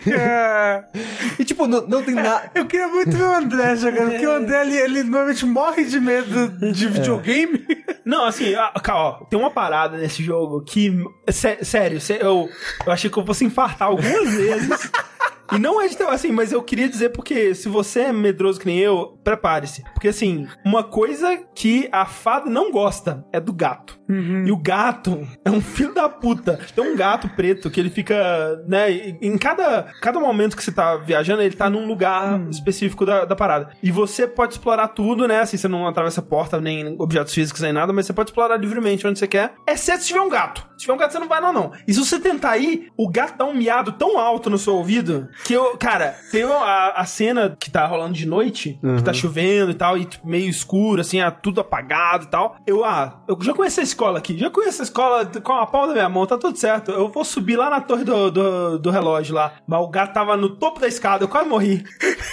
É. 0.07 0.83
E 1.39 1.43
tipo, 1.45 1.65
não, 1.67 1.85
não 1.87 2.03
tem 2.03 2.13
nada. 2.13 2.51
Eu 2.53 2.65
queria 2.65 2.87
muito 2.87 3.11
ver 3.15 3.23
o 3.23 3.33
André 3.35 3.75
jogando, 3.75 4.11
porque 4.11 4.27
o 4.27 4.31
André, 4.31 4.61
ele, 4.61 4.77
ele 4.77 5.03
normalmente 5.03 5.45
morre 5.45 5.83
de 5.85 5.99
medo 5.99 6.49
de 6.71 6.87
videogame. 6.87 7.65
Não, 8.05 8.25
assim, 8.25 8.53
ah, 8.55 8.71
ó, 8.89 9.11
tem 9.25 9.39
uma 9.39 9.49
parada 9.49 9.97
nesse 9.97 10.21
jogo 10.23 10.61
que. 10.63 10.93
sé- 11.29 11.63
sério, 11.63 11.99
sé- 11.99 12.19
eu, 12.21 12.49
eu 12.85 12.91
achei 12.91 13.09
que 13.09 13.17
eu 13.17 13.25
fosse 13.25 13.45
infartar 13.45 13.87
algumas 13.87 14.29
vezes. 14.33 14.91
E 15.53 15.59
não 15.59 15.81
é 15.81 15.87
de 15.87 15.97
ter, 15.97 16.07
assim, 16.07 16.31
mas 16.31 16.51
eu 16.51 16.61
queria 16.61 16.89
dizer 16.89 17.09
porque 17.09 17.53
se 17.55 17.69
você 17.69 18.01
é 18.01 18.13
medroso 18.13 18.59
que 18.59 18.65
nem 18.65 18.79
eu, 18.79 19.17
prepare-se. 19.23 19.83
Porque 19.93 20.07
assim, 20.07 20.47
uma 20.65 20.83
coisa 20.83 21.37
que 21.55 21.87
a 21.91 22.05
fada 22.05 22.49
não 22.49 22.71
gosta 22.71 23.25
é 23.31 23.39
do 23.39 23.53
gato. 23.53 23.99
E 24.45 24.51
o 24.51 24.57
gato 24.57 25.27
é 25.43 25.49
um 25.49 25.61
filho 25.61 25.93
da 25.93 26.07
puta. 26.07 26.59
Tem 26.75 26.83
um 26.83 26.95
gato 26.95 27.29
preto 27.29 27.69
que 27.71 27.79
ele 27.79 27.89
fica, 27.89 28.15
né, 28.67 28.91
em 28.91 29.37
cada, 29.37 29.91
cada 30.01 30.19
momento 30.19 30.55
que 30.55 30.63
você 30.63 30.71
tá 30.71 30.97
viajando, 30.97 31.41
ele 31.41 31.55
tá 31.55 31.69
num 31.69 31.87
lugar 31.87 32.39
específico 32.49 33.05
da, 33.05 33.25
da 33.25 33.35
parada. 33.35 33.69
E 33.81 33.91
você 33.91 34.27
pode 34.27 34.53
explorar 34.53 34.89
tudo, 34.89 35.27
né, 35.27 35.39
assim, 35.39 35.57
você 35.57 35.67
não 35.67 35.87
atravessa 35.87 36.21
porta, 36.21 36.59
nem 36.59 36.95
objetos 36.99 37.33
físicos, 37.33 37.61
nem 37.61 37.73
nada, 37.73 37.93
mas 37.93 38.05
você 38.05 38.13
pode 38.13 38.29
explorar 38.29 38.57
livremente 38.57 39.07
onde 39.07 39.17
você 39.17 39.27
quer, 39.27 39.53
exceto 39.67 40.01
se 40.01 40.07
tiver 40.07 40.21
um 40.21 40.29
gato. 40.29 40.67
Se 40.73 40.85
tiver 40.85 40.93
um 40.93 40.97
gato, 40.97 41.13
você 41.13 41.19
não 41.19 41.27
vai 41.27 41.41
lá, 41.41 41.51
não. 41.51 41.71
E 41.87 41.93
se 41.93 41.99
você 41.99 42.19
tentar 42.19 42.57
ir, 42.57 42.91
o 42.97 43.09
gato 43.09 43.37
dá 43.37 43.45
um 43.45 43.53
miado 43.53 43.93
tão 43.93 44.19
alto 44.19 44.49
no 44.49 44.57
seu 44.57 44.75
ouvido 44.75 45.27
que 45.43 45.53
eu, 45.53 45.75
cara, 45.77 46.15
tem 46.31 46.43
a, 46.43 46.93
a 46.95 47.05
cena 47.05 47.55
que 47.59 47.69
tá 47.69 47.85
rolando 47.85 48.13
de 48.13 48.25
noite, 48.25 48.79
que 48.97 49.03
tá 49.03 49.11
chovendo 49.13 49.71
e 49.71 49.73
tal, 49.73 49.97
e 49.97 50.07
meio 50.23 50.49
escuro, 50.49 51.01
assim, 51.01 51.19
ah, 51.19 51.29
tudo 51.31 51.59
apagado 51.61 52.25
e 52.25 52.27
tal. 52.27 52.55
Eu, 52.65 52.83
ah, 52.85 53.21
eu 53.27 53.37
já 53.41 53.53
conheço 53.53 53.79
a 53.79 53.83
escola 53.83 54.17
aqui, 54.19 54.37
já 54.37 54.49
conheço 54.49 54.81
a 54.81 54.85
escola 54.85 55.25
com 55.25 55.53
a 55.53 55.65
palma 55.65 55.87
da 55.87 55.93
minha 55.93 56.09
mão, 56.09 56.25
tá 56.25 56.37
tudo 56.37 56.57
certo. 56.57 56.91
Eu 56.91 57.09
vou 57.09 57.25
subir 57.25 57.55
lá 57.57 57.69
na 57.69 57.81
torre 57.81 58.03
do, 58.03 58.31
do, 58.31 58.79
do 58.79 58.89
relógio 58.89 59.35
lá. 59.35 59.53
Mas 59.67 59.79
o 59.81 59.87
gato 59.87 60.13
tava 60.13 60.37
no 60.37 60.49
topo 60.55 60.79
da 60.79 60.87
escada, 60.87 61.23
eu 61.23 61.27
quase 61.27 61.49
morri. 61.49 61.83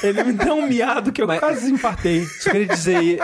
Ele 0.02 0.22
me 0.24 0.32
deu 0.32 0.54
um 0.54 0.66
miado 0.66 1.12
que 1.12 1.20
eu 1.22 1.26
Mas- 1.26 1.40
quase 1.40 1.70
infartei. 1.72 2.18
Isso 2.18 2.50
queria 2.50 2.66
dizer. 2.66 3.18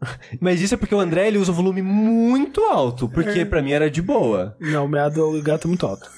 Mas 0.40 0.60
isso 0.60 0.74
é 0.74 0.76
porque 0.76 0.94
o 0.94 1.00
André 1.00 1.28
ele 1.28 1.38
usa 1.38 1.52
um 1.52 1.54
volume 1.54 1.82
muito 1.82 2.62
alto, 2.64 3.08
porque 3.08 3.44
pra 3.44 3.62
mim 3.62 3.72
era 3.72 3.90
de 3.90 4.00
boa. 4.00 4.56
Não, 4.60 4.84
o 4.86 4.88
meado 4.88 5.32
do 5.32 5.42
gato 5.42 5.66
é 5.66 5.68
muito 5.68 5.86
alto. 5.86 6.10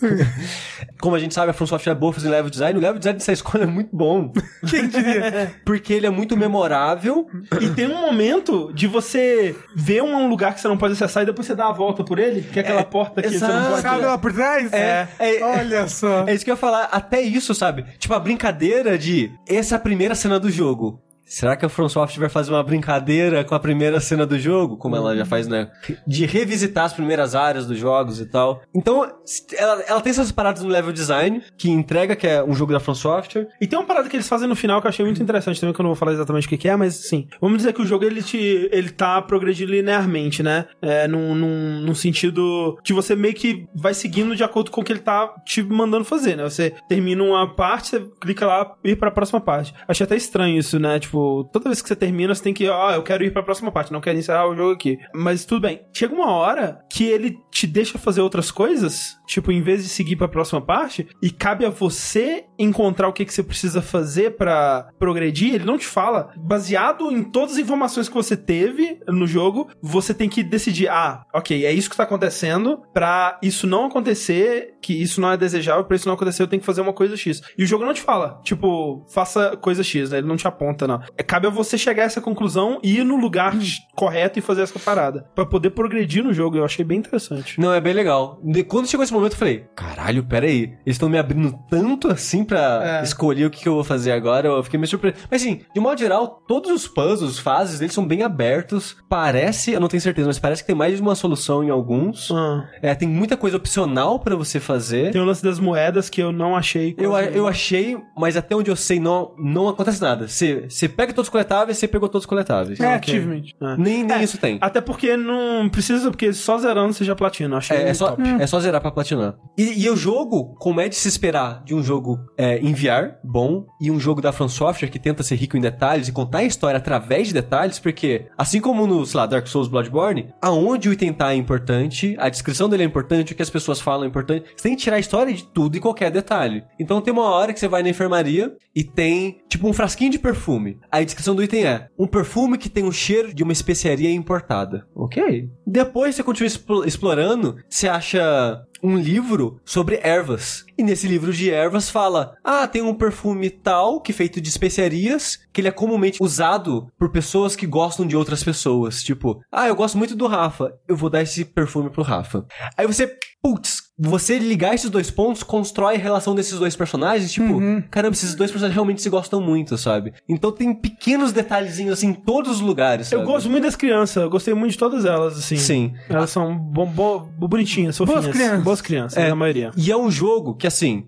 Como 1.00 1.16
a 1.16 1.18
gente 1.18 1.34
sabe, 1.34 1.50
a 1.50 1.52
From 1.52 1.66
Software 1.66 1.92
é 1.92 1.96
boa 1.96 2.12
fazendo 2.12 2.32
level 2.32 2.50
design, 2.50 2.78
o 2.78 2.82
level 2.82 2.98
design 2.98 3.18
dessa 3.18 3.32
escola 3.32 3.64
é 3.64 3.66
muito 3.66 3.94
bom. 3.94 4.32
Quem 4.68 4.88
diria? 4.88 5.54
Porque 5.64 5.92
ele 5.92 6.06
é 6.06 6.10
muito 6.10 6.36
memorável. 6.36 7.26
E 7.60 7.70
tem 7.70 7.86
um 7.88 8.00
momento 8.00 8.72
de 8.72 8.86
você 8.86 9.54
ver 9.74 10.02
um 10.02 10.28
lugar 10.28 10.54
que 10.54 10.60
você 10.60 10.68
não 10.68 10.78
pode 10.78 10.92
acessar 10.94 11.22
e 11.22 11.26
depois 11.26 11.46
você 11.46 11.54
dá 11.54 11.68
a 11.68 11.72
volta 11.72 12.04
por 12.04 12.18
ele, 12.18 12.42
que 12.42 12.58
é 12.58 12.62
aquela 12.62 12.84
porta 12.84 13.20
que 13.22 13.28
você 13.28 13.36
exato. 13.36 13.52
não 13.52 13.70
pode... 13.70 13.82
Sabe 13.82 14.04
lá 14.04 14.18
por 14.18 14.32
trás? 14.32 14.72
É, 14.72 15.08
é- 15.18 15.42
Olha 15.42 15.88
só. 15.88 16.24
É 16.26 16.34
isso 16.34 16.44
que 16.44 16.50
eu 16.50 16.54
ia 16.54 16.58
falar, 16.60 16.84
até 16.84 17.20
isso, 17.20 17.54
sabe? 17.54 17.84
Tipo, 17.98 18.14
a 18.14 18.20
brincadeira 18.20 18.96
de 18.96 19.30
essa 19.48 19.74
é 19.74 19.76
a 19.76 19.80
primeira 19.80 20.14
cena 20.14 20.38
do 20.38 20.50
jogo. 20.50 21.00
Será 21.32 21.56
que 21.56 21.64
a 21.64 21.68
From 21.70 21.88
Software 21.88 22.20
vai 22.20 22.28
fazer 22.28 22.52
uma 22.52 22.62
brincadeira 22.62 23.42
com 23.42 23.54
a 23.54 23.58
primeira 23.58 23.98
cena 24.00 24.26
do 24.26 24.38
jogo? 24.38 24.76
Como 24.76 24.94
ela 24.94 25.16
já 25.16 25.24
faz, 25.24 25.48
né? 25.48 25.70
De 26.06 26.26
revisitar 26.26 26.84
as 26.84 26.92
primeiras 26.92 27.34
áreas 27.34 27.66
dos 27.66 27.78
jogos 27.78 28.20
e 28.20 28.26
tal. 28.26 28.60
Então, 28.74 29.10
ela, 29.56 29.82
ela 29.88 30.00
tem 30.02 30.10
essas 30.10 30.30
paradas 30.30 30.62
no 30.62 30.68
level 30.68 30.92
design, 30.92 31.42
que 31.56 31.70
entrega 31.70 32.14
que 32.14 32.26
é 32.26 32.44
um 32.44 32.52
jogo 32.52 32.70
da 32.70 32.78
From 32.78 32.94
Software. 32.94 33.48
E 33.58 33.66
tem 33.66 33.78
uma 33.78 33.86
parada 33.86 34.10
que 34.10 34.16
eles 34.16 34.28
fazem 34.28 34.46
no 34.46 34.54
final 34.54 34.82
que 34.82 34.86
eu 34.86 34.90
achei 34.90 35.06
muito 35.06 35.22
interessante 35.22 35.58
também, 35.58 35.72
que 35.72 35.80
eu 35.80 35.84
não 35.84 35.92
vou 35.92 35.96
falar 35.96 36.12
exatamente 36.12 36.46
o 36.46 36.50
que 36.50 36.58
que 36.58 36.68
é, 36.68 36.76
mas 36.76 36.96
sim. 36.96 37.26
Vamos 37.40 37.56
dizer 37.56 37.72
que 37.72 37.80
o 37.80 37.86
jogo 37.86 38.04
ele 38.04 38.22
te. 38.22 38.68
ele 38.70 38.90
tá 38.90 39.22
progredindo 39.22 39.72
linearmente, 39.72 40.42
né? 40.42 40.66
É, 40.82 41.08
num, 41.08 41.34
num, 41.34 41.80
num 41.80 41.94
sentido 41.94 42.78
que 42.84 42.92
você 42.92 43.16
meio 43.16 43.32
que 43.32 43.66
vai 43.74 43.94
seguindo 43.94 44.36
de 44.36 44.44
acordo 44.44 44.70
com 44.70 44.82
o 44.82 44.84
que 44.84 44.92
ele 44.92 45.00
tá 45.00 45.34
te 45.46 45.62
mandando 45.62 46.04
fazer, 46.04 46.36
né? 46.36 46.44
Você 46.44 46.74
termina 46.90 47.22
uma 47.22 47.54
parte, 47.54 47.88
você 47.88 48.00
clica 48.20 48.46
lá 48.46 48.74
ir 48.84 48.96
pra 48.96 49.10
próxima 49.10 49.40
parte. 49.40 49.72
Achei 49.88 50.04
até 50.04 50.14
estranho 50.14 50.58
isso, 50.58 50.78
né? 50.78 51.00
Tipo, 51.00 51.21
toda 51.52 51.68
vez 51.68 51.80
que 51.80 51.88
você 51.88 51.96
termina, 51.96 52.34
você 52.34 52.42
tem 52.42 52.54
que, 52.54 52.68
ó, 52.68 52.92
eu 52.92 53.02
quero 53.02 53.24
ir 53.24 53.32
pra 53.32 53.42
próxima 53.42 53.70
parte, 53.70 53.92
não 53.92 54.00
quero 54.00 54.18
encerrar 54.18 54.48
o 54.48 54.56
jogo 54.56 54.72
aqui. 54.72 54.98
Mas 55.14 55.44
tudo 55.44 55.62
bem. 55.62 55.82
Chega 55.92 56.14
uma 56.14 56.30
hora 56.30 56.84
que 56.90 57.04
ele 57.04 57.38
te 57.50 57.66
deixa 57.66 57.98
fazer 57.98 58.20
outras 58.20 58.50
coisas, 58.50 59.16
tipo, 59.32 59.50
em 59.52 59.62
vez 59.62 59.82
de 59.82 59.88
seguir 59.88 60.16
pra 60.16 60.28
próxima 60.28 60.60
parte, 60.60 61.06
e 61.22 61.30
cabe 61.30 61.64
a 61.64 61.70
você 61.70 62.44
encontrar 62.58 63.08
o 63.08 63.12
que, 63.12 63.24
que 63.24 63.32
você 63.34 63.42
precisa 63.42 63.82
fazer 63.82 64.36
pra 64.36 64.88
progredir, 64.98 65.54
ele 65.54 65.64
não 65.64 65.78
te 65.78 65.86
fala. 65.86 66.30
Baseado 66.36 67.10
em 67.10 67.22
todas 67.22 67.52
as 67.52 67.58
informações 67.58 68.08
que 68.08 68.14
você 68.14 68.36
teve 68.36 68.98
no 69.08 69.26
jogo, 69.26 69.68
você 69.82 70.12
tem 70.14 70.28
que 70.28 70.42
decidir, 70.42 70.88
ah, 70.88 71.22
ok, 71.34 71.64
é 71.64 71.72
isso 71.72 71.90
que 71.90 71.96
tá 71.96 72.02
acontecendo, 72.02 72.82
pra 72.92 73.38
isso 73.42 73.66
não 73.66 73.86
acontecer, 73.86 74.74
que 74.82 74.92
isso 75.00 75.20
não 75.20 75.32
é 75.32 75.36
desejável, 75.36 75.84
pra 75.84 75.96
isso 75.96 76.06
não 76.06 76.14
acontecer, 76.14 76.42
eu 76.42 76.46
tenho 76.48 76.60
que 76.60 76.66
fazer 76.66 76.80
uma 76.80 76.92
coisa 76.92 77.16
X. 77.16 77.40
E 77.56 77.62
o 77.64 77.66
jogo 77.66 77.84
não 77.84 77.94
te 77.94 78.00
fala, 78.02 78.40
tipo, 78.44 79.04
faça 79.12 79.56
coisa 79.56 79.82
X, 79.82 80.10
né? 80.10 80.18
Ele 80.18 80.26
não 80.26 80.36
te 80.36 80.46
aponta, 80.46 80.86
não. 80.86 81.00
É, 81.16 81.22
cabe 81.22 81.46
a 81.46 81.50
você 81.50 81.78
chegar 81.78 82.02
a 82.02 82.06
essa 82.06 82.20
conclusão 82.20 82.78
e 82.82 82.98
ir 82.98 83.04
no 83.04 83.16
lugar 83.16 83.54
correto 83.94 84.38
e 84.38 84.42
fazer 84.42 84.62
essa 84.62 84.78
parada. 84.78 85.26
Pra 85.34 85.46
poder 85.46 85.70
progredir 85.70 86.22
no 86.22 86.32
jogo, 86.32 86.56
eu 86.56 86.64
achei 86.64 86.84
bem 86.84 86.98
interessante. 86.98 87.58
Não, 87.60 87.72
é 87.72 87.80
bem 87.80 87.92
legal. 87.94 88.40
De- 88.42 88.64
quando 88.64 88.88
chegou 88.88 89.04
esse 89.04 89.12
momento, 89.12 89.21
eu 89.26 89.30
falei, 89.38 89.64
caralho, 89.76 90.24
pera 90.24 90.46
aí. 90.46 90.62
Eles 90.84 90.96
estão 90.96 91.08
me 91.08 91.18
abrindo 91.18 91.54
tanto 91.70 92.08
assim 92.08 92.44
pra 92.44 93.00
É. 93.00 93.02
escolher 93.02 93.46
o 93.46 93.50
que, 93.50 93.60
que 93.62 93.68
eu 93.68 93.74
vou 93.74 93.84
fazer 93.84 94.12
agora. 94.12 94.48
Eu 94.48 94.62
fiquei 94.62 94.78
meio 94.78 94.88
surpreso. 94.88 95.16
Mas 95.30 95.42
assim, 95.42 95.60
de 95.74 95.80
modo 95.80 95.98
geral, 95.98 96.42
todos 96.46 96.70
os 96.70 96.86
puzzles, 96.88 97.32
os 97.32 97.38
fases 97.38 97.78
deles 97.78 97.94
são 97.94 98.06
bem 98.06 98.22
abertos. 98.22 98.96
Parece, 99.08 99.72
eu 99.72 99.80
não 99.80 99.88
tenho 99.88 100.00
certeza, 100.00 100.26
mas 100.26 100.38
parece 100.38 100.62
que 100.62 100.66
tem 100.66 100.76
mais 100.76 100.96
de 100.96 101.02
uma 101.02 101.14
solução 101.14 101.62
em 101.62 101.70
alguns. 101.70 102.30
Ah, 102.30 102.64
É, 102.82 102.94
tem 102.94 103.08
muita 103.08 103.36
coisa 103.36 103.56
opcional 103.56 104.18
pra 104.18 104.34
você 104.36 104.58
fazer. 104.60 105.12
tem 105.12 105.20
o 105.20 105.24
lance 105.24 105.42
das 105.42 105.58
moedas 105.60 106.08
que 106.10 106.22
eu 106.22 106.32
não 106.32 106.56
achei. 106.56 106.94
Eu, 106.98 107.12
eu 107.16 107.46
achei, 107.46 107.96
mas 108.16 108.36
até 108.36 108.54
onde 108.56 108.70
eu 108.70 108.76
sei, 108.76 108.98
não, 108.98 109.32
não 109.38 109.68
acontece 109.68 110.00
nada. 110.00 110.26
Você, 110.28 110.66
você 110.68 110.88
pega 110.88 111.12
todos 111.12 111.28
os 111.28 111.32
coletáveis, 111.32 111.78
você 111.78 111.86
pegou 111.88 112.08
todos 112.08 112.22
os 112.24 112.26
coletáveis. 112.26 112.80
É, 112.80 112.96
Ok. 112.96 113.14
achievement. 113.14 113.42
Ah. 113.60 113.76
Nem, 113.78 114.02
nem 114.04 114.16
É, 114.18 114.22
isso 114.24 114.38
tem. 114.38 114.58
Até 114.60 114.80
porque 114.80 115.16
não 115.16 115.68
precisa, 115.68 116.10
porque 116.10 116.32
só 116.32 116.58
zerando 116.58 116.92
você 116.92 117.04
já 117.04 117.14
platina. 117.14 117.54
eu 117.54 117.58
Achei 117.58 117.76
É, 117.76 117.88
é 117.90 117.94
só, 117.94 118.10
top. 118.10 118.22
é 118.40 118.46
só 118.46 118.58
zerar 118.60 118.80
pra 118.80 118.90
platinar. 119.02 119.34
E, 119.56 119.84
e 119.84 119.90
o 119.90 119.96
jogo, 119.96 120.54
como 120.58 120.80
é 120.80 120.88
de 120.88 120.94
se 120.96 121.08
esperar 121.08 121.62
de 121.64 121.74
um 121.74 121.82
jogo 121.82 122.18
é, 122.38 122.58
em 122.58 122.72
VR, 122.72 123.16
bom, 123.22 123.66
e 123.80 123.90
um 123.90 124.00
jogo 124.00 124.20
da 124.20 124.32
From 124.32 124.48
Software 124.48 124.88
que 124.88 124.98
tenta 124.98 125.22
ser 125.22 125.36
rico 125.36 125.56
em 125.56 125.60
detalhes 125.60 126.08
e 126.08 126.12
contar 126.12 126.38
a 126.38 126.44
história 126.44 126.78
através 126.78 127.28
de 127.28 127.34
detalhes, 127.34 127.78
porque, 127.78 128.26
assim 128.36 128.60
como 128.60 128.86
no, 128.86 129.04
sei 129.04 129.18
lá, 129.18 129.26
Dark 129.26 129.46
Souls 129.46 129.68
Bloodborne, 129.68 130.32
aonde 130.40 130.88
o 130.88 130.92
item 130.92 131.12
tá 131.12 131.32
é 131.32 131.36
importante, 131.36 132.16
a 132.18 132.28
descrição 132.28 132.68
dele 132.68 132.82
é 132.82 132.86
importante, 132.86 133.32
o 133.32 133.36
que 133.36 133.42
as 133.42 133.50
pessoas 133.50 133.80
falam 133.80 134.04
é 134.04 134.08
importante, 134.08 134.46
você 134.56 134.62
tem 134.64 134.76
que 134.76 134.82
tirar 134.82 134.96
a 134.96 135.00
história 135.00 135.32
de 135.32 135.44
tudo 135.44 135.76
e 135.76 135.80
qualquer 135.80 136.10
detalhe. 136.10 136.64
Então 136.78 137.00
tem 137.00 137.12
uma 137.12 137.30
hora 137.30 137.52
que 137.52 137.60
você 137.60 137.68
vai 137.68 137.82
na 137.82 137.90
enfermaria 137.90 138.54
e 138.74 138.82
tem, 138.82 139.38
tipo, 139.48 139.68
um 139.68 139.72
frasquinho 139.72 140.10
de 140.10 140.18
perfume. 140.18 140.78
A 140.90 141.02
descrição 141.02 141.34
do 141.34 141.42
item 141.42 141.64
é, 141.64 141.88
um 141.98 142.06
perfume 142.06 142.56
que 142.56 142.68
tem 142.68 142.84
o 142.84 142.92
cheiro 142.92 143.34
de 143.34 143.42
uma 143.42 143.52
especiaria 143.52 144.10
importada. 144.10 144.86
Ok. 144.94 145.48
Depois 145.66 146.14
você 146.14 146.22
continua 146.22 146.46
explo- 146.46 146.84
explorando, 146.84 147.56
você 147.68 147.88
acha 147.88 148.62
um 148.82 148.96
livro 148.96 149.60
sobre 149.64 150.00
ervas. 150.02 150.64
E 150.76 150.82
nesse 150.82 151.06
livro 151.06 151.32
de 151.32 151.50
ervas 151.50 151.88
fala: 151.88 152.36
"Ah, 152.42 152.66
tem 152.66 152.82
um 152.82 152.94
perfume 152.94 153.48
tal 153.50 154.00
que 154.00 154.12
é 154.12 154.14
feito 154.14 154.40
de 154.40 154.48
especiarias, 154.48 155.38
que 155.52 155.60
ele 155.60 155.68
é 155.68 155.72
comumente 155.72 156.22
usado 156.22 156.88
por 156.98 157.10
pessoas 157.10 157.54
que 157.54 157.66
gostam 157.66 158.06
de 158.06 158.16
outras 158.16 158.42
pessoas, 158.42 159.02
tipo, 159.02 159.40
ah, 159.50 159.68
eu 159.68 159.76
gosto 159.76 159.96
muito 159.96 160.16
do 160.16 160.26
Rafa, 160.26 160.72
eu 160.88 160.96
vou 160.96 161.08
dar 161.08 161.22
esse 161.22 161.44
perfume 161.44 161.90
pro 161.90 162.02
Rafa". 162.02 162.44
Aí 162.76 162.86
você, 162.86 163.16
putz, 163.42 163.91
você 164.04 164.38
ligar 164.38 164.74
esses 164.74 164.90
dois 164.90 165.10
pontos 165.10 165.42
constrói 165.42 165.94
a 165.94 165.98
relação 165.98 166.34
desses 166.34 166.58
dois 166.58 166.74
personagens, 166.74 167.30
tipo, 167.32 167.60
caramba, 167.90 168.14
esses 168.14 168.34
dois 168.34 168.50
personagens 168.50 168.74
realmente 168.74 169.00
se 169.00 169.08
gostam 169.08 169.40
muito, 169.40 169.78
sabe? 169.78 170.12
Então 170.28 170.50
tem 170.50 170.74
pequenos 170.74 171.32
detalhezinhos 171.32 171.92
assim 171.94 172.08
em 172.08 172.14
todos 172.14 172.50
os 172.52 172.60
lugares, 172.60 173.10
Eu 173.12 173.20
sabe? 173.20 173.30
gosto 173.30 173.48
muito 173.48 173.64
das 173.64 173.76
crianças, 173.76 174.22
eu 174.22 174.28
gostei 174.30 174.54
muito 174.54 174.72
de 174.72 174.78
todas 174.78 175.04
elas, 175.04 175.38
assim. 175.38 175.56
Sim. 175.56 175.94
Elas 176.08 176.30
são 176.30 176.56
bom, 176.56 176.86
bom, 176.86 177.28
bonitinhas, 177.38 177.96
fofinhas. 177.96 178.22
Boas 178.24 178.36
crianças. 178.36 178.64
Boas 178.64 178.80
crianças, 178.80 179.18
É. 179.18 179.30
a 179.30 179.34
maioria. 179.36 179.70
E 179.76 179.90
é 179.90 179.96
um 179.96 180.10
jogo 180.10 180.54
que, 180.54 180.66
assim, 180.66 181.06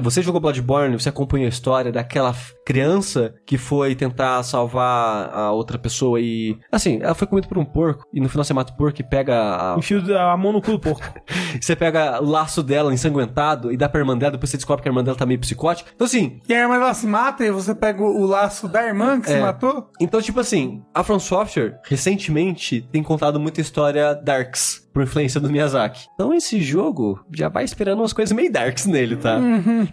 você 0.00 0.20
jogou 0.22 0.40
Bloodborne, 0.40 0.98
você 0.98 1.08
acompanhou 1.08 1.46
a 1.46 1.48
história 1.48 1.90
daquela 1.90 2.34
criança 2.64 3.34
que 3.46 3.58
foi 3.58 3.94
tentar 3.94 4.42
salvar 4.42 5.30
a 5.32 5.52
outra 5.52 5.78
pessoa 5.78 6.20
e. 6.20 6.58
Assim, 6.70 6.98
ela 7.02 7.14
foi 7.14 7.26
comida 7.26 7.46
por 7.46 7.58
um 7.58 7.64
porco 7.64 8.06
e 8.12 8.20
no 8.20 8.28
final 8.28 8.44
você 8.44 8.54
mata 8.54 8.72
o 8.72 8.76
porco 8.76 9.00
e 9.00 9.04
pega. 9.04 9.34
A, 9.74 9.78
Enfio 9.78 10.02
a 10.18 10.36
mão 10.36 10.52
no 10.52 10.62
cu 10.62 10.72
do 10.72 10.80
porco. 10.80 11.02
você 11.60 11.76
pega 11.76 12.22
o 12.22 12.26
laço 12.26 12.62
dela 12.62 12.92
ensanguentado 12.92 13.72
e 13.72 13.76
dá 13.76 13.88
pra 13.88 14.00
irmã 14.00 14.16
dela, 14.16 14.32
depois 14.32 14.50
você 14.50 14.56
descobre 14.56 14.82
que 14.82 14.88
a 14.88 14.90
irmã 14.90 15.04
dela 15.04 15.16
tá 15.16 15.26
meio 15.26 15.40
psicótica. 15.40 15.90
Então, 15.94 16.06
assim. 16.06 16.40
E 16.48 16.54
a 16.54 16.60
irmã 16.60 16.78
dela 16.78 16.94
se 16.94 17.06
mata 17.06 17.44
e 17.44 17.50
você 17.50 17.74
pega 17.74 18.02
o, 18.02 18.24
laço 18.24 18.68
da 18.68 18.84
irmã 18.86 19.20
que 19.20 19.28
se 19.28 19.34
É. 19.34 19.40
matou? 19.40 19.90
Então, 20.00 20.20
tipo 20.20 20.40
assim, 20.40 20.82
a 20.94 21.02
From 21.02 21.18
Software 21.18 21.78
recentemente 21.84 22.80
tem 22.92 23.02
contado 23.02 23.38
muita 23.38 23.60
história 23.60 24.14
darks. 24.14 24.83
Por 24.94 25.02
influência 25.02 25.40
do 25.40 25.50
Miyazaki. 25.50 26.06
Então 26.14 26.32
esse 26.32 26.60
jogo 26.60 27.22
já 27.34 27.48
vai 27.48 27.64
esperando 27.64 27.98
umas 27.98 28.12
coisas 28.12 28.34
meio 28.34 28.50
darks 28.50 28.86
nele, 28.86 29.16
tá? 29.16 29.40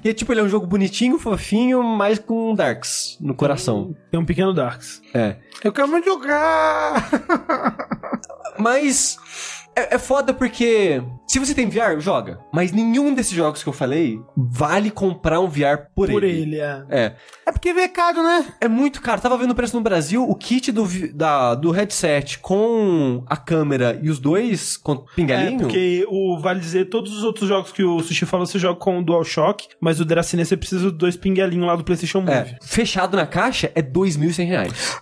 E 0.04 0.14
tipo, 0.14 0.32
ele 0.32 0.42
é 0.42 0.44
um 0.44 0.50
jogo 0.50 0.68
bonitinho, 0.68 1.18
fofinho, 1.18 1.82
mas 1.84 2.20
com 2.20 2.54
darks 2.54 3.18
no 3.20 3.34
coração. 3.34 3.96
Tem 4.12 4.20
um 4.20 4.26
pequeno 4.26 4.54
Darks. 4.54 5.02
É. 5.14 5.38
Eu 5.64 5.72
quero 5.72 5.88
muito 5.88 6.06
jogar! 6.06 7.10
Mas 8.60 9.18
é, 9.76 9.96
é 9.96 9.98
foda 9.98 10.34
porque 10.34 11.02
se 11.28 11.40
você 11.40 11.54
tem 11.54 11.70
VR, 11.70 12.00
joga. 12.00 12.40
Mas 12.52 12.72
nenhum 12.72 13.14
desses 13.14 13.32
jogos 13.34 13.64
que 13.64 13.70
eu 13.70 13.74
falei 13.74 14.20
vale 14.36 14.92
comprar 14.92 15.40
um 15.40 15.48
VR 15.48 15.88
por, 15.96 16.10
Por 16.10 16.24
ele. 16.24 16.42
ele, 16.42 16.60
é. 16.60 16.84
É. 16.90 17.16
é 17.46 17.52
porque 17.52 17.74
vê 17.74 17.88
caro, 17.88 18.22
né? 18.24 18.46
É 18.60 18.68
muito 18.68 19.02
caro. 19.02 19.22
Tava 19.22 19.38
vendo 19.38 19.52
o 19.52 19.56
preço 19.56 19.76
no 19.76 19.82
Brasil, 19.82 20.24
o 20.28 20.36
kit 20.36 20.72
do, 20.72 20.86
da, 21.14 21.56
do 21.56 21.72
headset 21.72 22.40
com 22.40 23.24
a 23.28 23.38
câmera 23.38 24.00
e 24.02 24.10
os 24.10 24.20
dois 24.20 24.76
com 24.78 24.94
É, 24.94 25.16
pingalinho. 25.16 25.60
porque 25.60 26.06
o, 26.10 26.38
vale 26.40 26.60
dizer, 26.60 26.90
todos 26.90 27.16
os 27.16 27.24
outros 27.24 27.48
jogos 27.48 27.72
que 27.72 27.84
o 27.84 28.00
Sushi 28.02 28.26
falou, 28.26 28.46
você 28.46 28.60
joga 28.60 28.80
com 28.80 29.00
o 29.00 29.04
DualShock, 29.04 29.68
mas 29.80 30.00
o 30.00 30.06
Dracine 30.06 30.46
você 30.46 30.58
precisa 30.58 30.90
dos 30.90 30.98
dois 30.98 31.16
pingalinhos 31.18 31.66
lá 31.68 31.76
do 31.76 31.84
PlayStation 31.84 32.20
Move. 32.20 32.32
É, 32.32 32.58
fechado 32.62 33.16
na 33.16 33.26
caixa 33.26 33.72
é 33.76 33.82
2.100 33.82 34.46
reais. 34.48 35.02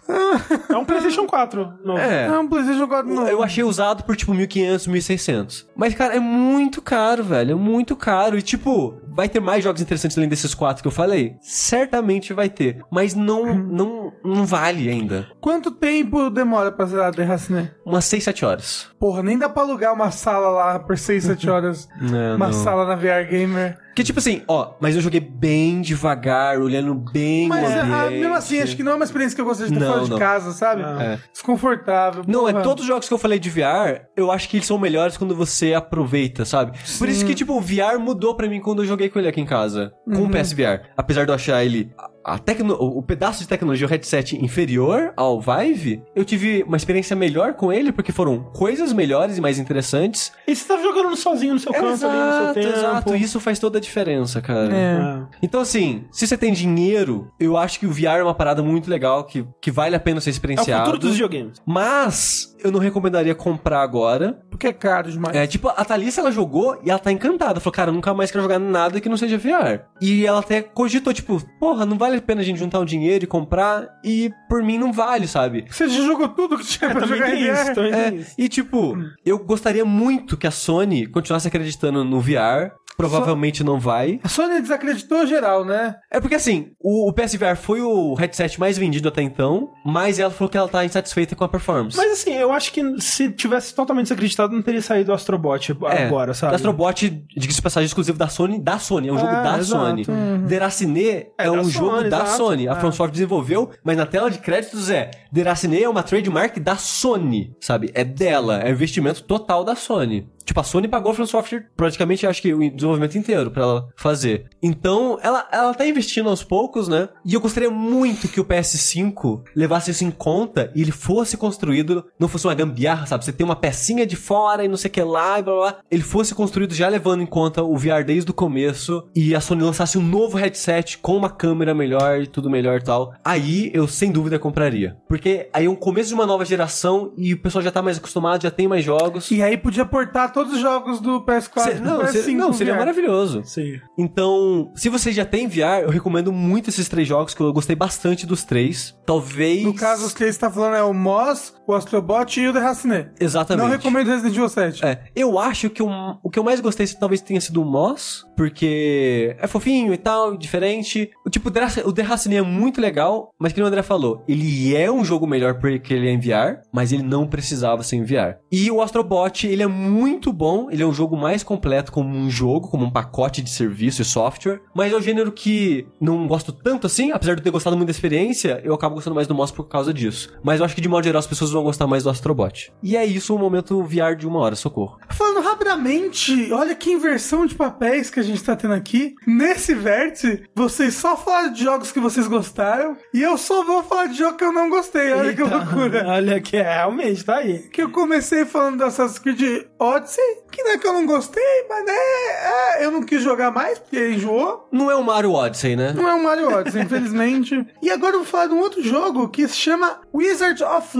É, 0.70 0.78
um 0.78 0.86
PlayStation 0.86 1.26
4 1.26 1.74
novo. 1.84 2.00
É. 2.00 2.26
É 2.28 2.40
um 2.40 2.48
PlayStation 2.48 2.88
4 2.88 3.14
novo. 3.14 3.28
Eu 3.28 3.42
achei 3.42 3.64
usado 3.64 4.04
por 4.04 4.16
tipo 4.16 4.32
1.500, 4.34 4.59
1.600. 4.62 5.66
Mas, 5.76 5.94
cara, 5.94 6.16
é 6.16 6.20
muito 6.20 6.82
caro, 6.82 7.24
velho. 7.24 7.52
É 7.52 7.56
muito 7.56 7.96
caro. 7.96 8.38
E, 8.38 8.42
tipo, 8.42 9.02
vai 9.12 9.28
ter 9.30 9.40
mais 9.40 9.64
jogos 9.64 9.82
interessantes 9.82 10.18
além 10.18 10.30
desses 10.30 10.54
quatro 10.54 10.82
que 10.82 10.88
eu 10.88 10.92
falei? 10.92 11.36
Certamente 11.42 12.34
vai 12.34 12.50
ter. 12.50 12.84
Mas 12.92 13.14
não, 13.14 13.54
não, 13.56 14.14
não 14.24 14.46
vale 14.46 14.90
ainda. 14.90 15.28
Quanto 15.40 15.72
tempo 15.72 16.30
demora 16.30 16.72
pra 16.72 16.86
zerar 16.86 17.14
The 17.14 17.24
Raciné? 17.24 17.72
Umas 17.86 18.06
6, 18.06 18.24
7 18.24 18.46
horas. 18.46 18.88
Porra, 19.00 19.24
nem 19.24 19.38
dá 19.38 19.48
pra 19.50 19.64
alugar 19.64 19.94
uma 19.94 20.12
sala 20.12 20.50
lá 20.50 20.80
por 20.80 20.98
6, 20.98 21.24
7 21.24 21.50
horas. 21.50 21.88
Não, 22.02 22.36
uma 22.36 22.48
não. 22.48 22.54
sala 22.54 22.86
na 22.86 22.96
VR 22.96 23.30
Gamer. 23.30 23.78
Que 23.96 24.04
tipo 24.04 24.20
assim, 24.20 24.44
ó, 24.48 24.76
mas 24.80 24.96
eu 24.96 25.02
joguei 25.02 25.20
bem 25.20 25.82
devagar, 25.82 26.58
olhando 26.58 26.96
bem 26.96 27.50
Mas 27.50 27.68
o 27.70 27.78
ah, 27.80 28.04
ambiente. 28.06 28.22
mesmo 28.22 28.36
assim, 28.36 28.62
acho 28.62 28.76
que 28.78 28.84
não 28.84 28.94
é 28.94 28.96
uma 28.96 29.04
experiência 29.04 29.36
que 29.36 29.42
eu 29.42 29.46
gostaria 29.46 29.70
de 29.74 29.78
ter 29.78 29.84
Não, 29.84 29.92
fora 29.92 30.04
de 30.06 30.10
não. 30.12 30.18
casa, 30.18 30.54
sabe? 30.54 30.84
É. 30.84 31.20
Desconfortável. 31.34 32.24
Não, 32.26 32.48
é 32.48 32.52
porra. 32.54 32.64
todos 32.64 32.84
os 32.84 32.88
jogos 32.88 33.08
que 33.08 33.14
eu 33.14 33.18
falei 33.18 33.40
de 33.40 33.50
VR, 33.50 34.04
eu 34.16 34.32
acho 34.32 34.48
que 34.48 34.58
eles 34.58 34.68
são 34.68 34.78
melhores 34.78 35.18
quando 35.18 35.36
você 35.36 35.74
aproveita, 35.74 36.46
sabe? 36.46 36.78
Por 36.98 37.10
isso 37.10 37.26
que, 37.26 37.34
tipo, 37.36 37.58
o 37.58 37.62
VR 37.62 38.00
mudou 38.00 38.36
pra 38.36 38.48
mim 38.48 38.62
quando 38.62 38.84
eu 38.84 38.88
joguei 38.88 38.99
com 39.08 39.20
ele 39.20 39.28
aqui 39.30 39.40
em 39.40 39.46
casa. 39.46 39.94
Com 40.04 40.22
Uhum. 40.22 40.26
o 40.26 40.30
PSVR. 40.32 40.82
Apesar 40.98 41.24
de 41.26 41.32
eu 41.32 41.36
achar 41.36 41.64
ele 41.64 41.94
a- 42.34 42.38
tecno, 42.40 42.74
o, 42.80 43.02
pedaço 43.02 43.40
de 43.42 43.48
tecnologia, 43.48 43.86
o 43.86 43.90
headset 43.90 44.36
inferior 44.44 45.14
ao 45.16 45.40
Vive, 45.42 46.02
eu 46.16 46.24
tive 46.26 46.64
uma 46.68 46.78
experiência 46.78 47.16
melhor 47.16 47.54
com 47.54 47.72
ele, 47.72 47.92
porque 47.92 48.12
foram 48.12 48.40
coisas 48.54 48.94
melhores 48.94 49.38
e 49.38 49.42
mais 49.42 49.60
interessantes. 49.60 50.32
E 50.48 50.56
você 50.56 50.68
tava 50.68 50.82
jogando 50.82 51.16
sozinho 51.16 51.54
no 51.54 51.60
seu 51.60 51.72
canto 51.72 52.06
ali, 52.06 52.18
no 52.18 52.44
seu 52.46 52.54
tempo. 52.54 52.78
exato. 52.78 53.16
E 53.16 53.22
isso 53.22 53.40
faz 53.40 53.60
toda 53.60 53.78
a 53.78 53.82
diferença, 53.82 54.42
cara. 54.42 54.70
É. 54.74 55.22
Então, 55.42 55.62
assim, 55.62 56.06
se 56.12 56.28
você 56.28 56.38
tem 56.38 56.54
dinheiro, 56.54 57.32
eu 57.40 57.58
acho 57.58 57.80
que 57.80 57.86
o 57.86 57.92
VR 57.92 58.20
é 58.20 58.24
uma 58.24 58.34
parada 58.36 58.62
muito 58.62 58.90
legal, 58.90 59.24
que, 59.24 59.46
que 59.62 59.72
vale 59.72 59.96
a 59.96 60.00
pena 60.00 60.22
ser 60.22 60.30
É 60.30 60.32
o 60.32 60.34
experienciado. 60.34 60.86
futuro 60.86 61.00
dos 61.00 61.12
videogames. 61.12 61.62
Mas 61.66 62.56
eu 62.64 62.72
não 62.72 62.80
recomendaria 62.80 63.34
comprar 63.34 63.82
agora. 63.82 64.40
Porque 64.50 64.68
é 64.68 64.74
caro 64.74 65.10
demais. 65.12 65.36
É, 65.36 65.48
tipo, 65.48 65.70
a 65.70 65.86
Thalissa, 65.86 66.22
ela 66.22 66.32
jogou 66.32 66.78
e 66.84 66.90
ela 66.90 67.00
tá 67.00 67.12
encantada. 67.12 67.60
Falou, 67.60 67.74
cara, 67.74 67.90
eu 67.90 67.94
nunca 67.94 68.14
mais 68.14 68.30
quero 68.32 68.42
jogar 68.44 68.60
nada 68.60 69.00
que 69.00 69.08
não 69.10 69.16
seja 69.18 69.38
VR. 69.38 69.86
E 70.02 70.26
ela 70.26 70.40
até 70.40 70.62
cogitou, 70.62 71.14
tipo, 71.14 71.42
porra, 71.60 71.86
não 71.86 71.98
vale 71.98 72.19
a 72.20 72.22
pena 72.22 72.42
a 72.42 72.44
gente 72.44 72.60
juntar 72.60 72.80
um 72.80 72.86
dinheiro 72.86 73.24
e 73.24 73.28
comprar? 73.28 73.88
E 74.04 74.32
por 74.48 74.62
mim 74.64 74.78
não 74.78 74.92
vale, 74.94 75.28
sabe? 75.28 75.66
Você 75.70 75.90
jogou 75.90 76.30
tudo 76.30 76.58
que 76.58 76.66
tinha 76.66 76.92
pra 76.92 77.02
Também 77.02 77.18
jogar 77.18 77.32
tem 77.32 77.50
isso, 77.52 77.74
também 77.76 77.92
É, 77.94 78.12
tem 78.12 78.20
isso. 78.20 78.36
e 78.38 78.48
tipo, 78.50 78.98
eu 79.26 79.40
gostaria 79.40 79.84
muito 79.86 80.38
que 80.38 80.46
a 80.48 80.52
Sony 80.52 81.08
continuasse 81.08 81.48
acreditando 81.48 82.04
no 82.04 82.20
VR. 82.22 82.72
Provavelmente 83.00 83.64
não 83.64 83.80
vai. 83.80 84.20
A 84.24 84.28
Sony 84.30 84.62
desacreditou 84.62 85.26
geral, 85.26 85.64
né? 85.64 85.96
É 86.12 86.20
porque 86.20 86.36
assim, 86.36 86.72
o, 86.80 87.10
o 87.10 87.14
PSVR 87.14 87.56
foi 87.56 87.82
o 87.82 88.14
headset 88.14 88.60
mais 88.60 88.78
vendido 88.78 89.08
até 89.08 89.22
então, 89.22 89.70
mas 89.86 90.20
ela 90.20 90.30
falou 90.32 90.50
que 90.50 90.58
ela 90.58 90.68
tá 90.68 90.84
insatisfeita 90.84 91.36
com 91.36 91.44
a 91.44 91.50
performance. 91.50 91.96
Mas 91.96 92.12
assim, 92.12 92.34
eu 92.34 92.52
acho 92.52 92.72
que 92.74 92.82
se 93.02 93.32
tivesse 93.32 93.74
totalmente 93.74 94.06
desacreditado, 94.08 94.54
não 94.54 94.62
teria 94.62 94.82
saído 94.82 95.12
o 95.12 95.16
Astrobot 95.16 95.72
É, 95.90 96.06
agora, 96.06 96.34
sabe? 96.34 96.56
Astrobot, 96.56 97.10
diga-se 97.36 97.62
passagem, 97.62 97.86
exclusivo 97.88 98.18
da 98.18 98.28
Sony, 98.28 98.60
da 98.60 98.78
Sony. 98.80 99.08
É 99.08 99.14
um 99.14 99.18
jogo 99.18 99.32
É, 99.32 99.44
da 99.44 99.58
exato. 99.58 99.86
Sony. 99.86 100.06
Deraciné 100.48 101.02
é, 101.10 101.32
É 101.38 101.44
da 101.46 101.52
um 101.54 101.64
Sony, 101.64 101.72
jogo 101.72 101.98
da 102.10 102.18
exato. 102.24 102.30
Sony. 102.38 102.68
A 102.68 102.74
É. 102.74 102.76
From 102.76 102.92
Software 102.92 103.12
desenvolveu, 103.12 103.70
mas 103.84 103.96
na 103.98 104.06
tela 104.06 104.30
de 104.30 104.40
créditos 104.40 104.90
é 104.90 105.12
Deraciné 105.32 105.82
é 105.84 105.90
uma 105.90 106.04
trademark 106.04 106.60
da 106.60 106.76
Sony, 106.76 107.56
sabe? 107.62 107.92
É 107.94 108.04
dela, 108.04 108.62
é 108.64 108.70
investimento 108.70 109.24
total 109.24 109.64
da 109.64 109.76
Sony. 109.76 110.28
Tipo, 110.44 110.60
a 110.60 110.64
Sony 110.64 110.88
pagou 110.88 111.12
a 111.12 111.16
From 111.16 111.26
Software 111.26 111.66
praticamente, 111.76 112.26
acho 112.26 112.42
que 112.42 112.54
o 112.54 112.60
desenvolvimento 112.72 113.18
inteiro 113.18 113.52
pra 113.52 113.64
ela 113.64 113.90
fazer. 113.96 114.48
Então, 114.62 115.20
ela, 115.22 115.48
ela 115.52 115.74
tá 115.74 115.86
investindo 115.86 116.30
aos 116.30 116.44
poucos, 116.44 116.88
né? 116.88 117.10
E 117.26 117.34
eu 117.34 117.42
gostaria 117.42 117.70
muito 117.70 118.28
que 118.28 118.40
o 118.40 118.46
PS5 118.46 119.44
levasse 119.56 119.92
isso 119.92 120.04
em 120.04 120.12
conta 120.12 120.72
e 120.76 120.82
ele 120.82 120.92
fosse 120.92 121.38
construído, 121.38 122.06
não 122.20 122.28
fosse 122.28 122.48
uma 122.48 122.56
gambiarra, 122.56 123.06
sabe? 123.06 123.26
Você 123.26 123.34
tem 123.34 123.46
uma 123.46 123.56
pecinha 123.56 124.06
de 124.06 124.16
fora 124.16 124.64
e 124.64 124.68
não 124.68 124.78
sei 124.78 124.90
o 124.90 124.92
que 124.92 125.02
lá 125.02 125.40
e 125.40 125.44
blá 125.44 125.54
blá. 125.54 125.76
Ele 125.90 126.04
fosse 126.04 126.34
construído 126.34 126.74
já 126.74 126.88
levando 126.88 127.22
em 127.22 127.26
conta 127.26 127.64
o 127.64 127.78
VR 127.78 128.04
desde 128.06 128.32
o 128.32 128.34
começo 128.34 129.08
e 129.16 129.36
a 129.36 129.42
Sony 129.42 129.64
lançasse 129.64 129.98
um 129.98 130.04
novo 130.04 130.38
headset 130.38 130.98
com 130.98 131.16
uma 131.16 131.30
câmera 131.30 131.74
melhor 131.74 132.22
e 132.22 132.28
tudo 132.28 132.50
melhor 132.50 132.80
e 132.80 132.84
tal. 132.84 133.14
Aí 133.24 133.72
eu 133.74 133.88
sem 133.88 134.12
dúvida 134.12 134.40
compraria. 134.40 134.98
Porque 135.08 135.50
aí 135.54 135.66
é 135.66 135.70
um 135.70 135.76
começo 135.76 136.10
de 136.10 136.16
uma 136.16 136.26
nova 136.26 136.46
geração 136.46 137.14
e 137.18 137.34
o 137.34 137.38
pessoal 137.38 137.64
já 137.64 137.72
tá 137.72 137.82
mais 137.82 137.98
acostumado, 137.98 138.44
já 138.44 138.52
tem 138.52 138.68
mais 138.68 138.84
jogos. 138.84 139.30
E 139.32 139.42
aí 139.42 139.58
podia 139.58 139.86
portar 139.86 140.32
todos 140.40 140.54
os 140.54 140.60
jogos 140.62 141.00
do 141.02 141.22
PS4 141.22 141.62
Se- 141.64 141.72
pro 141.76 141.86
não, 141.86 142.00
PS5 142.00 142.12
seria, 142.12 142.38
não, 142.38 142.54
seria 142.54 142.74
VR. 142.74 142.80
maravilhoso. 142.80 143.42
Sim. 143.44 143.80
Então, 143.98 144.72
se 144.76 144.88
você 144.90 145.12
já 145.12 145.26
tem 145.26 145.48
VR, 145.48 145.84
eu 145.84 145.90
recomendo 145.90 146.32
muito 146.32 146.70
esses 146.70 146.88
três 146.88 147.08
jogos, 147.08 147.34
que 147.34 147.42
eu 147.42 147.52
gostei 147.52 147.76
bastante 147.76 148.26
dos 148.26 148.44
três. 148.44 148.96
Talvez. 149.06 149.64
No 149.64 149.74
caso, 149.74 150.06
os 150.06 150.14
que 150.14 150.32
você 150.32 150.40
tá 150.40 150.50
falando 150.50 150.76
é 150.76 150.84
o 150.84 150.94
Moss, 150.94 151.54
o 151.72 151.76
Astrobot 151.76 152.40
e 152.40 152.48
o 152.48 152.54
The 152.54 152.60
Raciné. 152.60 153.12
Exatamente. 153.20 153.64
Não 153.66 153.72
recomendo 153.72 154.08
Resident 154.08 154.34
Evil 154.36 154.50
7. 154.50 154.86
É, 154.86 155.04
eu 155.16 155.38
acho 155.40 155.70
que 155.70 155.82
o, 155.84 155.90
o 156.24 156.30
que 156.30 156.40
eu 156.40 156.44
mais 156.44 156.60
gostei 156.60 156.88
talvez 156.88 157.22
tenha 157.22 157.40
sido 157.42 157.62
o 157.62 157.66
Moss, 157.66 158.26
porque 158.36 159.36
é 159.40 159.48
fofinho 159.48 159.94
e 159.94 159.98
tal, 159.98 160.36
diferente. 160.38 161.10
O 161.26 161.30
tipo, 161.30 161.50
o 161.50 161.52
Derac- 161.52 161.86
o 161.86 161.92
The 161.94 162.02
Racine 162.02 162.36
é 162.38 162.42
muito 162.42 162.82
legal, 162.82 163.32
mas 163.40 163.54
que 163.54 163.62
o 163.62 163.66
André 163.66 163.82
falou, 163.84 164.24
ele 164.28 164.76
é 164.76 164.92
um 164.92 165.04
jogo 165.04 165.28
melhor 165.28 165.60
porque 165.60 165.94
ele 165.94 166.08
é 166.08 166.12
em 166.12 166.20
VR, 166.20 166.62
mas 166.72 166.92
ele 166.92 167.04
não 167.04 167.28
precisava 167.28 167.84
ser 167.84 167.98
em 167.98 168.04
VR. 168.04 168.38
E 168.52 168.70
o 168.72 168.82
Astrobot, 168.82 169.46
ele 169.48 169.64
é 169.64 169.68
muito 169.68 170.32
bom, 170.34 170.70
ele 170.72 170.84
é 170.84 170.86
um 170.86 170.94
jogo 170.94 171.16
mais 171.18 171.44
completo 171.44 171.92
como 171.92 172.10
um 172.16 172.30
jogo, 172.30 172.70
como 172.70 172.86
um 172.86 172.90
pacote 172.90 173.42
de 173.42 173.50
serviço 173.50 174.02
e 174.02 174.06
software, 174.06 174.62
mas 174.74 174.92
é 174.92 174.96
o 174.96 175.02
gênero 175.02 175.32
que 175.32 175.88
não 176.00 176.28
gosto 176.28 176.52
tanto 176.52 176.88
assim, 176.88 177.12
apesar 177.12 177.34
de 177.36 177.42
eu 177.42 177.44
ter 177.44 177.52
gostado 177.52 177.76
muito 177.76 177.88
da 177.88 177.92
experiência, 177.92 178.62
eu 178.64 178.74
acabo 178.74 178.96
gostando 178.96 179.16
mais 179.16 179.28
do 179.28 179.36
Moss 179.36 179.52
por 179.52 179.66
causa 179.68 179.94
disso. 179.94 180.32
Mas 180.44 180.60
eu 180.60 180.66
acho 180.66 180.76
que 180.76 180.82
de 180.82 180.90
modo 180.90 181.04
geral 181.04 181.20
as 181.20 181.28
pessoas 181.28 181.52
vão 181.60 181.64
gostar 181.66 181.88
mais 181.88 182.04
do 182.04 182.10
Astrobot. 182.10 182.72
E 182.82 182.96
é 182.96 183.06
isso 183.06 183.36
o 183.36 183.40
momento 183.40 183.84
VR 183.84 184.16
de 184.18 184.28
uma 184.28 184.40
hora, 184.40 184.56
socorro. 184.56 184.98
Falando 185.10 185.42
rapidamente, 185.42 186.52
olha 186.52 186.74
que 186.74 186.92
inversão 186.92 187.46
de 187.46 187.56
papéis 187.56 188.10
que 188.10 188.20
a 188.20 188.24
gente 188.24 188.44
tá 188.44 188.56
tendo 188.56 188.74
aqui. 188.74 189.16
Nesse 189.28 189.76
vértice, 189.76 190.44
vocês 190.56 190.96
só 190.96 191.18
falaram 191.18 191.52
de 191.52 191.64
jogos 191.64 191.92
que 191.92 192.00
vocês 192.00 192.28
gostaram 192.28 192.98
e 193.14 193.22
eu 193.22 193.38
só 193.38 193.64
vou 193.64 193.84
falar 193.84 194.08
de 194.08 194.18
jogo 194.18 194.38
que 194.38 194.44
eu 194.44 194.52
não 194.52 194.70
gostei. 194.70 195.12
Olha 195.14 195.34
que 195.34 195.42
Eita, 195.42 195.58
loucura. 195.58 196.08
Olha 196.08 196.42
que 196.42 196.58
é, 196.58 196.74
realmente, 196.74 197.26
tá 197.26 197.38
aí. 197.38 197.60
Que 197.70 197.82
eu 197.82 197.92
comecei 197.92 198.46
falando 198.46 198.78
do 198.78 198.86
Assassin's 198.86 199.20
Creed 199.20 199.66
Odyssey, 199.78 200.24
que 200.52 200.64
não 200.64 200.72
é 200.72 200.78
que 200.78 200.88
eu 200.88 200.94
não 200.94 201.06
gostei, 201.06 201.66
mas 201.70 201.86
né, 201.86 201.94
é, 201.94 202.86
eu 202.86 202.92
não 202.92 203.04
quis 203.04 203.22
jogar 203.22 203.52
mais 203.52 203.80
porque 203.80 204.12
enjoou. 204.12 204.68
Não 204.72 204.90
é 204.90 204.96
o 204.96 205.04
Mario 205.04 205.34
Odyssey, 205.34 205.76
né? 205.76 205.94
Não 205.94 206.08
é 206.08 206.14
um 206.14 206.24
Mario 206.24 206.54
Odyssey, 206.54 206.82
infelizmente. 206.84 207.66
E 207.82 207.90
agora 207.90 208.14
eu 208.16 208.20
vou 208.20 208.28
falar 208.28 208.48
de 208.48 208.54
um 208.54 208.60
outro 208.60 208.82
jogo 208.82 209.28
que 209.30 209.48
se 209.48 209.58
chama 209.58 210.00
Wizard 210.14 210.64
of 210.64 210.98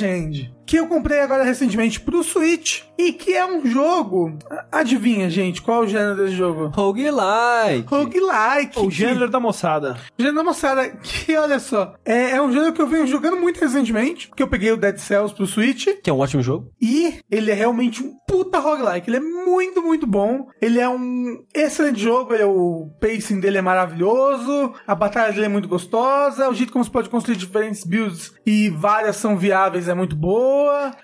Legend. 0.00 0.57
Que 0.68 0.76
eu 0.76 0.86
comprei 0.86 1.20
agora 1.20 1.44
recentemente 1.44 1.98
pro 1.98 2.22
Switch. 2.22 2.82
E 2.98 3.12
que 3.12 3.32
é 3.32 3.46
um 3.46 3.64
jogo. 3.64 4.36
Adivinha, 4.70 5.30
gente, 5.30 5.62
qual 5.62 5.82
é 5.82 5.86
o 5.86 5.88
gênero 5.88 6.16
desse 6.16 6.34
jogo? 6.36 6.66
Roguelike. 6.74 7.86
Roguelike. 7.88 8.78
O 8.78 8.90
gênero 8.90 9.30
da 9.30 9.40
moçada. 9.40 9.96
Gênero 10.18 10.36
da 10.36 10.44
moçada, 10.44 10.86
que 11.00 11.34
olha 11.36 11.58
só, 11.58 11.94
é, 12.04 12.32
é 12.32 12.42
um 12.42 12.52
gênero 12.52 12.72
que 12.74 12.82
eu 12.82 12.86
venho 12.86 13.06
jogando 13.06 13.38
muito 13.38 13.60
recentemente, 13.60 14.28
porque 14.28 14.42
eu 14.42 14.48
peguei 14.48 14.70
o 14.72 14.76
Dead 14.76 14.98
Cells 14.98 15.34
pro 15.34 15.46
Switch, 15.46 15.86
Que 16.02 16.10
é 16.10 16.12
um 16.12 16.18
ótimo 16.18 16.42
jogo. 16.42 16.70
e 16.82 17.18
ele 17.30 17.50
é 17.50 17.54
realmente 17.54 18.02
um 18.02 18.12
puta 18.26 18.58
roguelike. 18.58 19.08
Ele 19.08 19.16
é 19.16 19.20
muito, 19.20 19.80
muito 19.80 20.06
bom. 20.06 20.48
Ele 20.60 20.78
é 20.78 20.88
um 20.88 21.38
excelente 21.54 22.00
jogo. 22.00 22.34
Ele 22.34 22.42
é, 22.42 22.46
o 22.46 22.90
pacing 23.00 23.40
dele 23.40 23.56
é 23.58 23.62
maravilhoso. 23.62 24.74
A 24.86 24.94
batalha 24.94 25.32
dele 25.32 25.46
é 25.46 25.48
muito 25.48 25.68
gostosa. 25.68 26.48
O 26.50 26.54
jeito 26.54 26.72
como 26.72 26.84
você 26.84 26.90
pode 26.90 27.08
construir 27.08 27.36
diferentes 27.36 27.84
builds 27.84 28.32
e 28.44 28.68
várias 28.68 29.16
são 29.16 29.36
viáveis 29.36 29.88
é 29.88 29.94
muito 29.94 30.14
boa. 30.14 30.57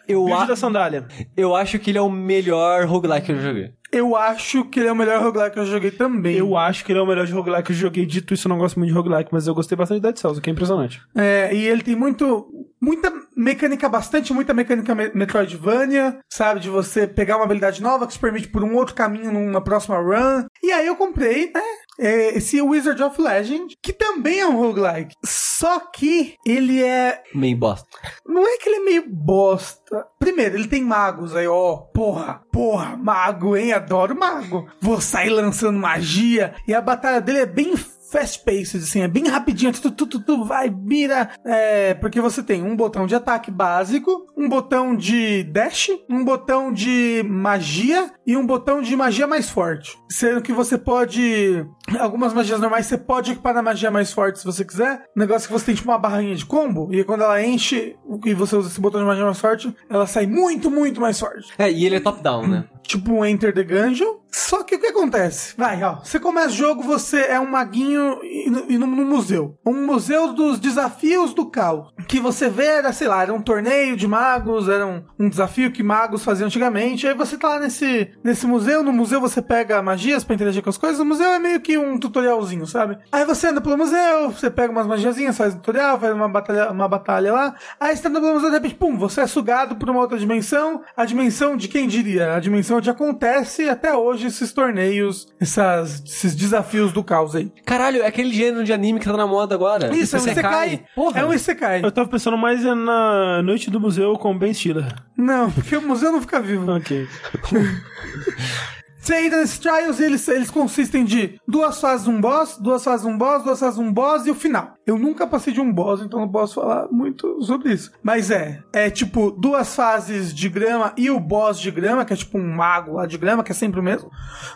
Eu, 0.09 0.25
Vídeo 0.25 0.39
a- 0.41 0.45
da 0.47 0.57
sandália. 0.57 1.07
eu 1.37 1.55
acho 1.55 1.79
que 1.79 1.91
ele 1.91 1.99
é 1.99 2.03
o 2.03 2.11
melhor 2.11 2.85
roguelike 2.87 3.27
que 3.27 3.33
eu 3.33 3.41
joguei. 3.41 3.73
Eu 3.93 4.17
acho 4.17 4.65
que 4.65 4.81
ele 4.81 4.89
é 4.89 4.93
o 4.93 4.97
melhor 4.97 5.23
roguelike 5.23 5.53
que 5.55 5.61
eu 5.61 5.67
joguei 5.67 5.91
também. 5.93 6.37
Eu 6.37 6.57
acho 6.57 6.85
que 6.85 6.91
ele 6.91 6.99
é 6.99 7.03
o 7.03 7.07
melhor 7.07 7.27
roguelike 7.29 7.63
que 7.67 7.73
eu 7.73 7.77
joguei. 7.77 8.05
Dito 8.05 8.35
isso, 8.35 8.49
eu 8.49 8.51
não 8.51 8.59
gosto 8.59 8.77
muito 8.79 8.91
de 8.91 8.97
roguelike, 8.97 9.31
mas 9.33 9.47
eu 9.47 9.55
gostei 9.55 9.77
bastante 9.79 9.99
de 10.01 10.03
Dead 10.03 10.17
Cells, 10.17 10.39
o 10.39 10.43
que 10.43 10.51
é 10.51 10.53
impressionante. 10.53 11.01
É, 11.15 11.55
e 11.55 11.67
ele 11.69 11.83
tem 11.83 11.95
muito. 11.95 12.47
Muita 12.83 13.11
mecânica, 13.35 13.89
bastante, 13.89 14.33
muita 14.35 14.53
mecânica 14.53 14.95
me- 14.95 15.11
Metroidvania, 15.15 16.19
sabe? 16.29 16.61
De 16.61 16.69
você 16.69 17.07
pegar 17.07 17.37
uma 17.37 17.45
habilidade 17.45 17.81
nova 17.83 18.07
que 18.07 18.13
te 18.13 18.19
permite 18.19 18.49
por 18.49 18.63
um 18.63 18.75
outro 18.75 18.95
caminho 18.95 19.33
numa 19.33 19.63
próxima 19.63 19.97
run. 19.97 20.45
E 20.63 20.71
aí 20.71 20.87
eu 20.87 20.97
comprei, 20.97 21.47
né? 21.55 21.63
É, 21.99 22.37
esse 22.37 22.61
Wizard 22.61 23.03
of 23.03 23.21
Legend, 23.21 23.77
que 23.83 23.93
também 23.93 24.41
é 24.41 24.47
um 24.47 24.57
roguelike. 24.57 25.15
Só 25.25 25.81
que 25.81 26.35
ele 26.47 26.83
é. 26.83 27.23
Meio 27.35 27.57
bosta. 27.57 27.87
Não 28.27 28.47
é 28.47 28.59
que 28.59 28.69
ele 28.69 28.77
é 28.77 28.85
meio 28.85 29.05
bosta. 29.09 30.07
Primeiro, 30.19 30.57
ele 30.57 30.69
tem 30.69 30.83
magos 30.83 31.35
aí, 31.35 31.47
ó. 31.47 31.77
Porra, 31.77 32.43
porra, 32.53 32.97
mago, 32.97 33.57
hein? 33.57 33.73
Adoro 33.73 34.19
mago. 34.19 34.69
Vou 34.81 35.01
sair 35.01 35.31
lançando 35.31 35.79
magia. 35.79 36.55
E 36.66 36.75
a 36.75 36.81
batalha 36.81 37.21
dele 37.21 37.41
é 37.41 37.47
bem 37.47 37.75
fast-paced, 38.15 38.77
assim, 38.77 39.01
é 39.01 39.09
bem 39.09 39.27
rapidinho. 39.27 39.73
Tu, 39.73 39.91
tu, 39.91 40.07
tu, 40.07 40.21
tu, 40.21 40.45
vai, 40.45 40.71
mira. 40.71 41.31
É, 41.45 41.95
porque 41.95 42.21
você 42.21 42.45
tem 42.45 42.62
um 42.62 42.77
botão 42.77 43.07
de 43.07 43.15
ataque 43.15 43.51
básico, 43.51 44.33
um 44.37 44.49
botão 44.49 44.95
de 44.95 45.43
dash, 45.45 45.91
um 46.09 46.25
botão 46.25 46.73
de 46.73 47.25
magia 47.29 48.12
e 48.25 48.37
um 48.37 48.47
botão 48.47 48.81
de 48.81 48.95
magia 48.95 49.27
mais 49.27 49.51
forte. 49.51 49.99
Sendo 50.09 50.43
que 50.43 50.53
você 50.53 50.79
pode. 50.79 51.66
Algumas 52.01 52.32
magias 52.32 52.59
normais 52.61 52.86
você 52.86 52.97
pode 52.97 53.32
equipar 53.32 53.52
na 53.55 53.62
magia 53.62 53.90
mais 53.90 54.12
forte 54.12 54.39
se 54.39 54.44
você 54.44 54.65
quiser. 54.65 55.05
O 55.15 55.19
negócio 55.19 55.44
é 55.44 55.48
que 55.48 55.52
você 55.52 55.66
tem 55.66 55.74
tipo 55.74 55.90
uma 55.90 55.98
barrinha 55.98 56.35
de 56.35 56.44
combo, 56.47 56.89
e 56.93 57.05
quando 57.05 57.23
ela 57.23 57.43
enche 57.44 57.94
e 58.24 58.32
você 58.35 58.56
usa 58.56 58.69
esse 58.69 58.81
botão 58.81 59.01
de 59.01 59.06
magia 59.06 59.24
mais 59.24 59.39
forte, 59.39 59.74
ela 59.90 60.06
sai 60.06 60.27
muito, 60.27 60.70
muito 60.70 61.01
mais 61.01 61.19
forte. 61.20 61.52
É, 61.59 61.70
e 61.70 61.85
ele 61.85 61.97
é 61.97 62.01
top-down, 62.01 62.47
né? 62.47 62.65
Tipo 62.82 63.12
um 63.12 63.24
Enter 63.24 63.52
the 63.55 63.62
Gungeon. 63.65 64.16
Só 64.31 64.62
que 64.65 64.74
o 64.74 64.81
que 64.81 64.89
acontece? 64.89 65.55
Vai, 65.56 65.82
ó. 65.85 66.01
Você 66.02 66.19
começa 66.19 66.48
o 66.48 66.52
jogo, 66.52 66.82
você 66.82 67.20
é 67.28 67.39
um 67.40 67.48
maguinho 67.48 68.19
e 68.24 68.51
no, 68.51 68.65
e 68.73 68.77
no- 68.77 68.86
no 68.86 69.05
museu. 69.05 69.56
Um 69.65 69.86
museu 69.86 70.32
dos 70.35 70.59
desafios 70.59 71.32
do 71.32 71.47
caos. 71.48 71.89
Que 72.09 72.19
você 72.19 72.48
vê, 72.51 72.65
era, 72.66 72.93
sei 72.93 73.06
lá, 73.06 73.23
era 73.23 73.32
um 73.32 73.40
torneio 73.40 73.97
de 73.97 74.06
magos, 74.09 74.69
era 74.69 74.85
um, 74.86 75.02
um 75.19 75.28
desafio 75.28 75.70
que 75.70 75.82
magos 75.85 76.24
faziam 76.24 76.47
antigamente. 76.47 77.06
Aí 77.06 77.15
você 77.15 77.39
tá 77.39 77.48
lá 77.51 77.61
nesse, 77.61 78.11
nesse 78.24 78.44
museu. 78.47 78.82
No 78.82 78.93
museu 78.93 79.20
você 79.20 79.40
pega 79.40 79.81
magias 79.81 80.24
pra 80.24 80.35
interagir 80.35 80.62
com 80.62 80.69
as 80.70 80.77
coisas. 80.78 80.98
O 81.01 81.05
museu 81.05 81.28
é 81.31 81.39
meio 81.39 81.61
que 81.61 81.78
um 81.78 81.84
tutorialzinho, 81.98 82.66
sabe? 82.66 82.98
Aí 83.12 83.24
você 83.24 83.48
anda 83.48 83.61
pelo 83.61 83.77
museu, 83.77 84.31
você 84.31 84.51
pega 84.51 84.73
umas 84.73 84.86
magiazinhas, 84.86 85.36
faz 85.36 85.55
um 85.55 85.59
tutorial, 85.59 85.98
faz 85.98 86.12
uma 86.15 86.28
batalha, 86.28 86.70
uma 86.70 86.89
batalha 86.89 87.32
lá. 87.32 87.55
Aí 87.78 87.97
você 87.97 88.02
tá 88.02 88.09
andando 88.09 88.23
pelo 88.23 88.35
museu, 88.35 88.51
de 88.51 88.56
repente, 88.56 88.74
pum, 88.74 88.97
você 88.97 89.20
é 89.20 89.27
sugado 89.27 89.77
por 89.77 89.89
uma 89.90 90.01
outra 90.01 90.19
dimensão. 90.19 90.82
A 90.97 91.05
dimensão 91.05 91.56
de 91.56 91.69
quem 91.69 91.86
diria? 91.86 92.35
A 92.35 92.40
dimensão 92.40 92.78
onde 92.78 92.90
acontece 92.90 93.69
até 93.69 93.94
hoje 93.94 94.27
esses 94.27 94.52
torneios 94.52 95.27
essas, 95.40 96.02
esses 96.05 96.35
desafios 96.35 96.93
do 96.93 97.05
caos 97.05 97.35
aí. 97.35 97.52
Caralho, 97.65 98.02
é 98.02 98.06
aquele 98.06 98.32
gênero 98.32 98.65
de 98.65 98.73
anime 98.73 98.98
que 98.98 99.06
tá 99.06 99.16
na 99.16 99.27
moda 99.27 99.55
agora. 99.55 99.94
Isso, 99.94 100.16
é 100.16 100.20
um 100.20 100.23
Isekai. 100.23 100.85
Porra. 100.94 101.20
É 101.20 101.24
um 101.24 101.32
Isekai. 101.32 101.85
Eu 101.85 101.93
tava 101.93 102.09
pensando 102.09 102.36
mais 102.36 102.62
na 102.62 103.43
noite 103.43 103.70
do 103.70 103.81
museu 103.81 104.16
com 104.19 104.36
Ben 104.36 104.52
Stiller. 104.52 104.94
Não, 105.16 105.51
porque 105.51 105.77
o 105.77 105.82
museu 105.82 106.11
não 106.12 106.20
fica 106.20 106.40
vivo. 106.40 106.70
Ok. 106.73 107.06
Você 109.05 109.27
entra 109.27 109.39
nesses 109.43 109.59
trials 109.59 110.01
e 110.01 110.05
eles, 110.05 110.27
eles 110.29 110.51
consistem 110.51 111.05
de 111.05 111.39
duas 111.47 111.79
fases 111.79 112.09
um 112.09 112.19
boss, 112.19 112.57
duas 112.57 112.83
fases 112.83 113.05
um 113.05 113.19
boss, 113.19 113.45
duas 113.45 113.61
fases 113.61 113.79
um 113.79 113.93
boss 113.93 114.27
e 114.27 114.31
o 114.31 114.35
final. 114.35 114.79
Eu 114.86 114.98
nunca 114.98 115.27
passei 115.27 115.52
de 115.52 115.61
um 115.61 115.73
boss, 115.73 116.02
então 116.02 116.20
não 116.20 116.28
posso 116.28 116.56
falar 116.56 116.89
muito 116.90 117.43
sobre 117.43 117.73
isso. 117.73 117.90
Mas 118.02 118.31
é, 118.31 118.62
é 118.73 118.90
tipo 118.90 119.31
duas 119.31 119.74
fases 119.74 120.32
de 120.35 120.48
grama 120.48 120.93
e 120.97 121.11
o 121.11 121.19
boss 121.19 121.59
de 121.59 121.70
grama, 121.70 122.05
que 122.05 122.12
é 122.12 122.16
tipo 122.16 122.36
um 122.36 122.55
mago 122.55 122.94
lá 122.94 123.06
de 123.06 123.16
grama, 123.16 123.43
que 123.43 123.52
é 123.52 123.55
sempre 123.55 123.81
o 123.81 123.82
mesmo. 123.82 124.11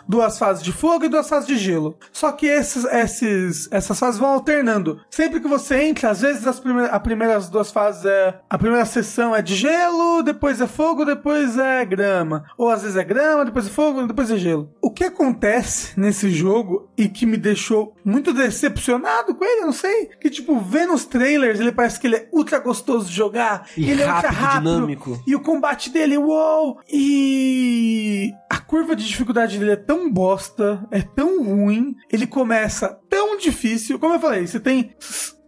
Duas 0.07 0.37
fases 0.37 0.63
de 0.63 0.71
fogo 0.71 1.05
e 1.05 1.09
duas 1.09 1.27
fases 1.27 1.47
de 1.47 1.57
gelo. 1.57 1.97
Só 2.11 2.31
que 2.31 2.45
esses, 2.45 2.85
esses, 2.85 3.67
essas 3.71 3.97
fases 3.97 4.19
vão 4.19 4.29
alternando. 4.29 5.01
Sempre 5.09 5.39
que 5.39 5.47
você 5.47 5.83
entra, 5.83 6.11
às 6.11 6.21
vezes 6.21 6.45
as 6.45 6.59
primeiras, 6.59 6.93
as 6.93 7.01
primeiras 7.01 7.49
duas 7.49 7.71
fases 7.71 8.05
é. 8.05 8.39
A 8.49 8.57
primeira 8.57 8.85
sessão 8.85 9.35
é 9.35 9.41
de 9.41 9.55
gelo, 9.55 10.21
depois 10.21 10.61
é 10.61 10.67
fogo, 10.67 11.05
depois 11.05 11.57
é 11.57 11.83
grama. 11.85 12.45
Ou 12.57 12.69
às 12.69 12.83
vezes 12.83 12.97
é 12.97 13.03
grama, 13.03 13.45
depois 13.45 13.65
é 13.65 13.69
fogo, 13.69 14.05
depois 14.05 14.29
é 14.29 14.37
gelo. 14.37 14.71
O 14.81 14.91
que 14.91 15.05
acontece 15.05 15.99
nesse 15.99 16.29
jogo 16.29 16.89
e 16.97 17.07
que 17.07 17.25
me 17.25 17.37
deixou 17.37 17.95
muito 18.05 18.33
decepcionado 18.33 19.33
com 19.33 19.43
ele, 19.43 19.61
eu 19.61 19.65
não 19.65 19.73
sei. 19.73 20.09
Que 20.19 20.29
tipo, 20.29 20.59
vendo 20.59 20.93
os 20.93 21.05
trailers, 21.05 21.59
ele 21.59 21.71
parece 21.71 21.99
que 21.99 22.07
ele 22.07 22.15
é 22.17 22.29
ultra 22.31 22.59
gostoso 22.59 23.09
de 23.09 23.15
jogar. 23.15 23.67
E 23.77 23.89
ele 23.89 24.01
é 24.01 24.13
ultra 24.13 24.29
rápido, 24.29 24.39
rápido. 24.39 24.73
dinâmico. 24.73 25.23
E 25.25 25.35
o 25.35 25.39
combate 25.39 25.89
dele, 25.89 26.17
uou! 26.17 26.79
E 26.91 28.31
a 28.49 28.57
curva 28.57 28.95
de 28.95 29.07
dificuldade 29.07 29.57
dele 29.57 29.71
é 29.71 29.75
tão 29.75 30.11
bosta, 30.11 30.85
é 30.91 31.01
tão 31.01 31.43
ruim, 31.43 31.95
ele 32.11 32.27
começa 32.27 32.99
tão 33.09 33.37
difícil. 33.37 33.97
Como 33.97 34.15
eu 34.15 34.19
falei, 34.19 34.45
você 34.45 34.59
tem 34.59 34.91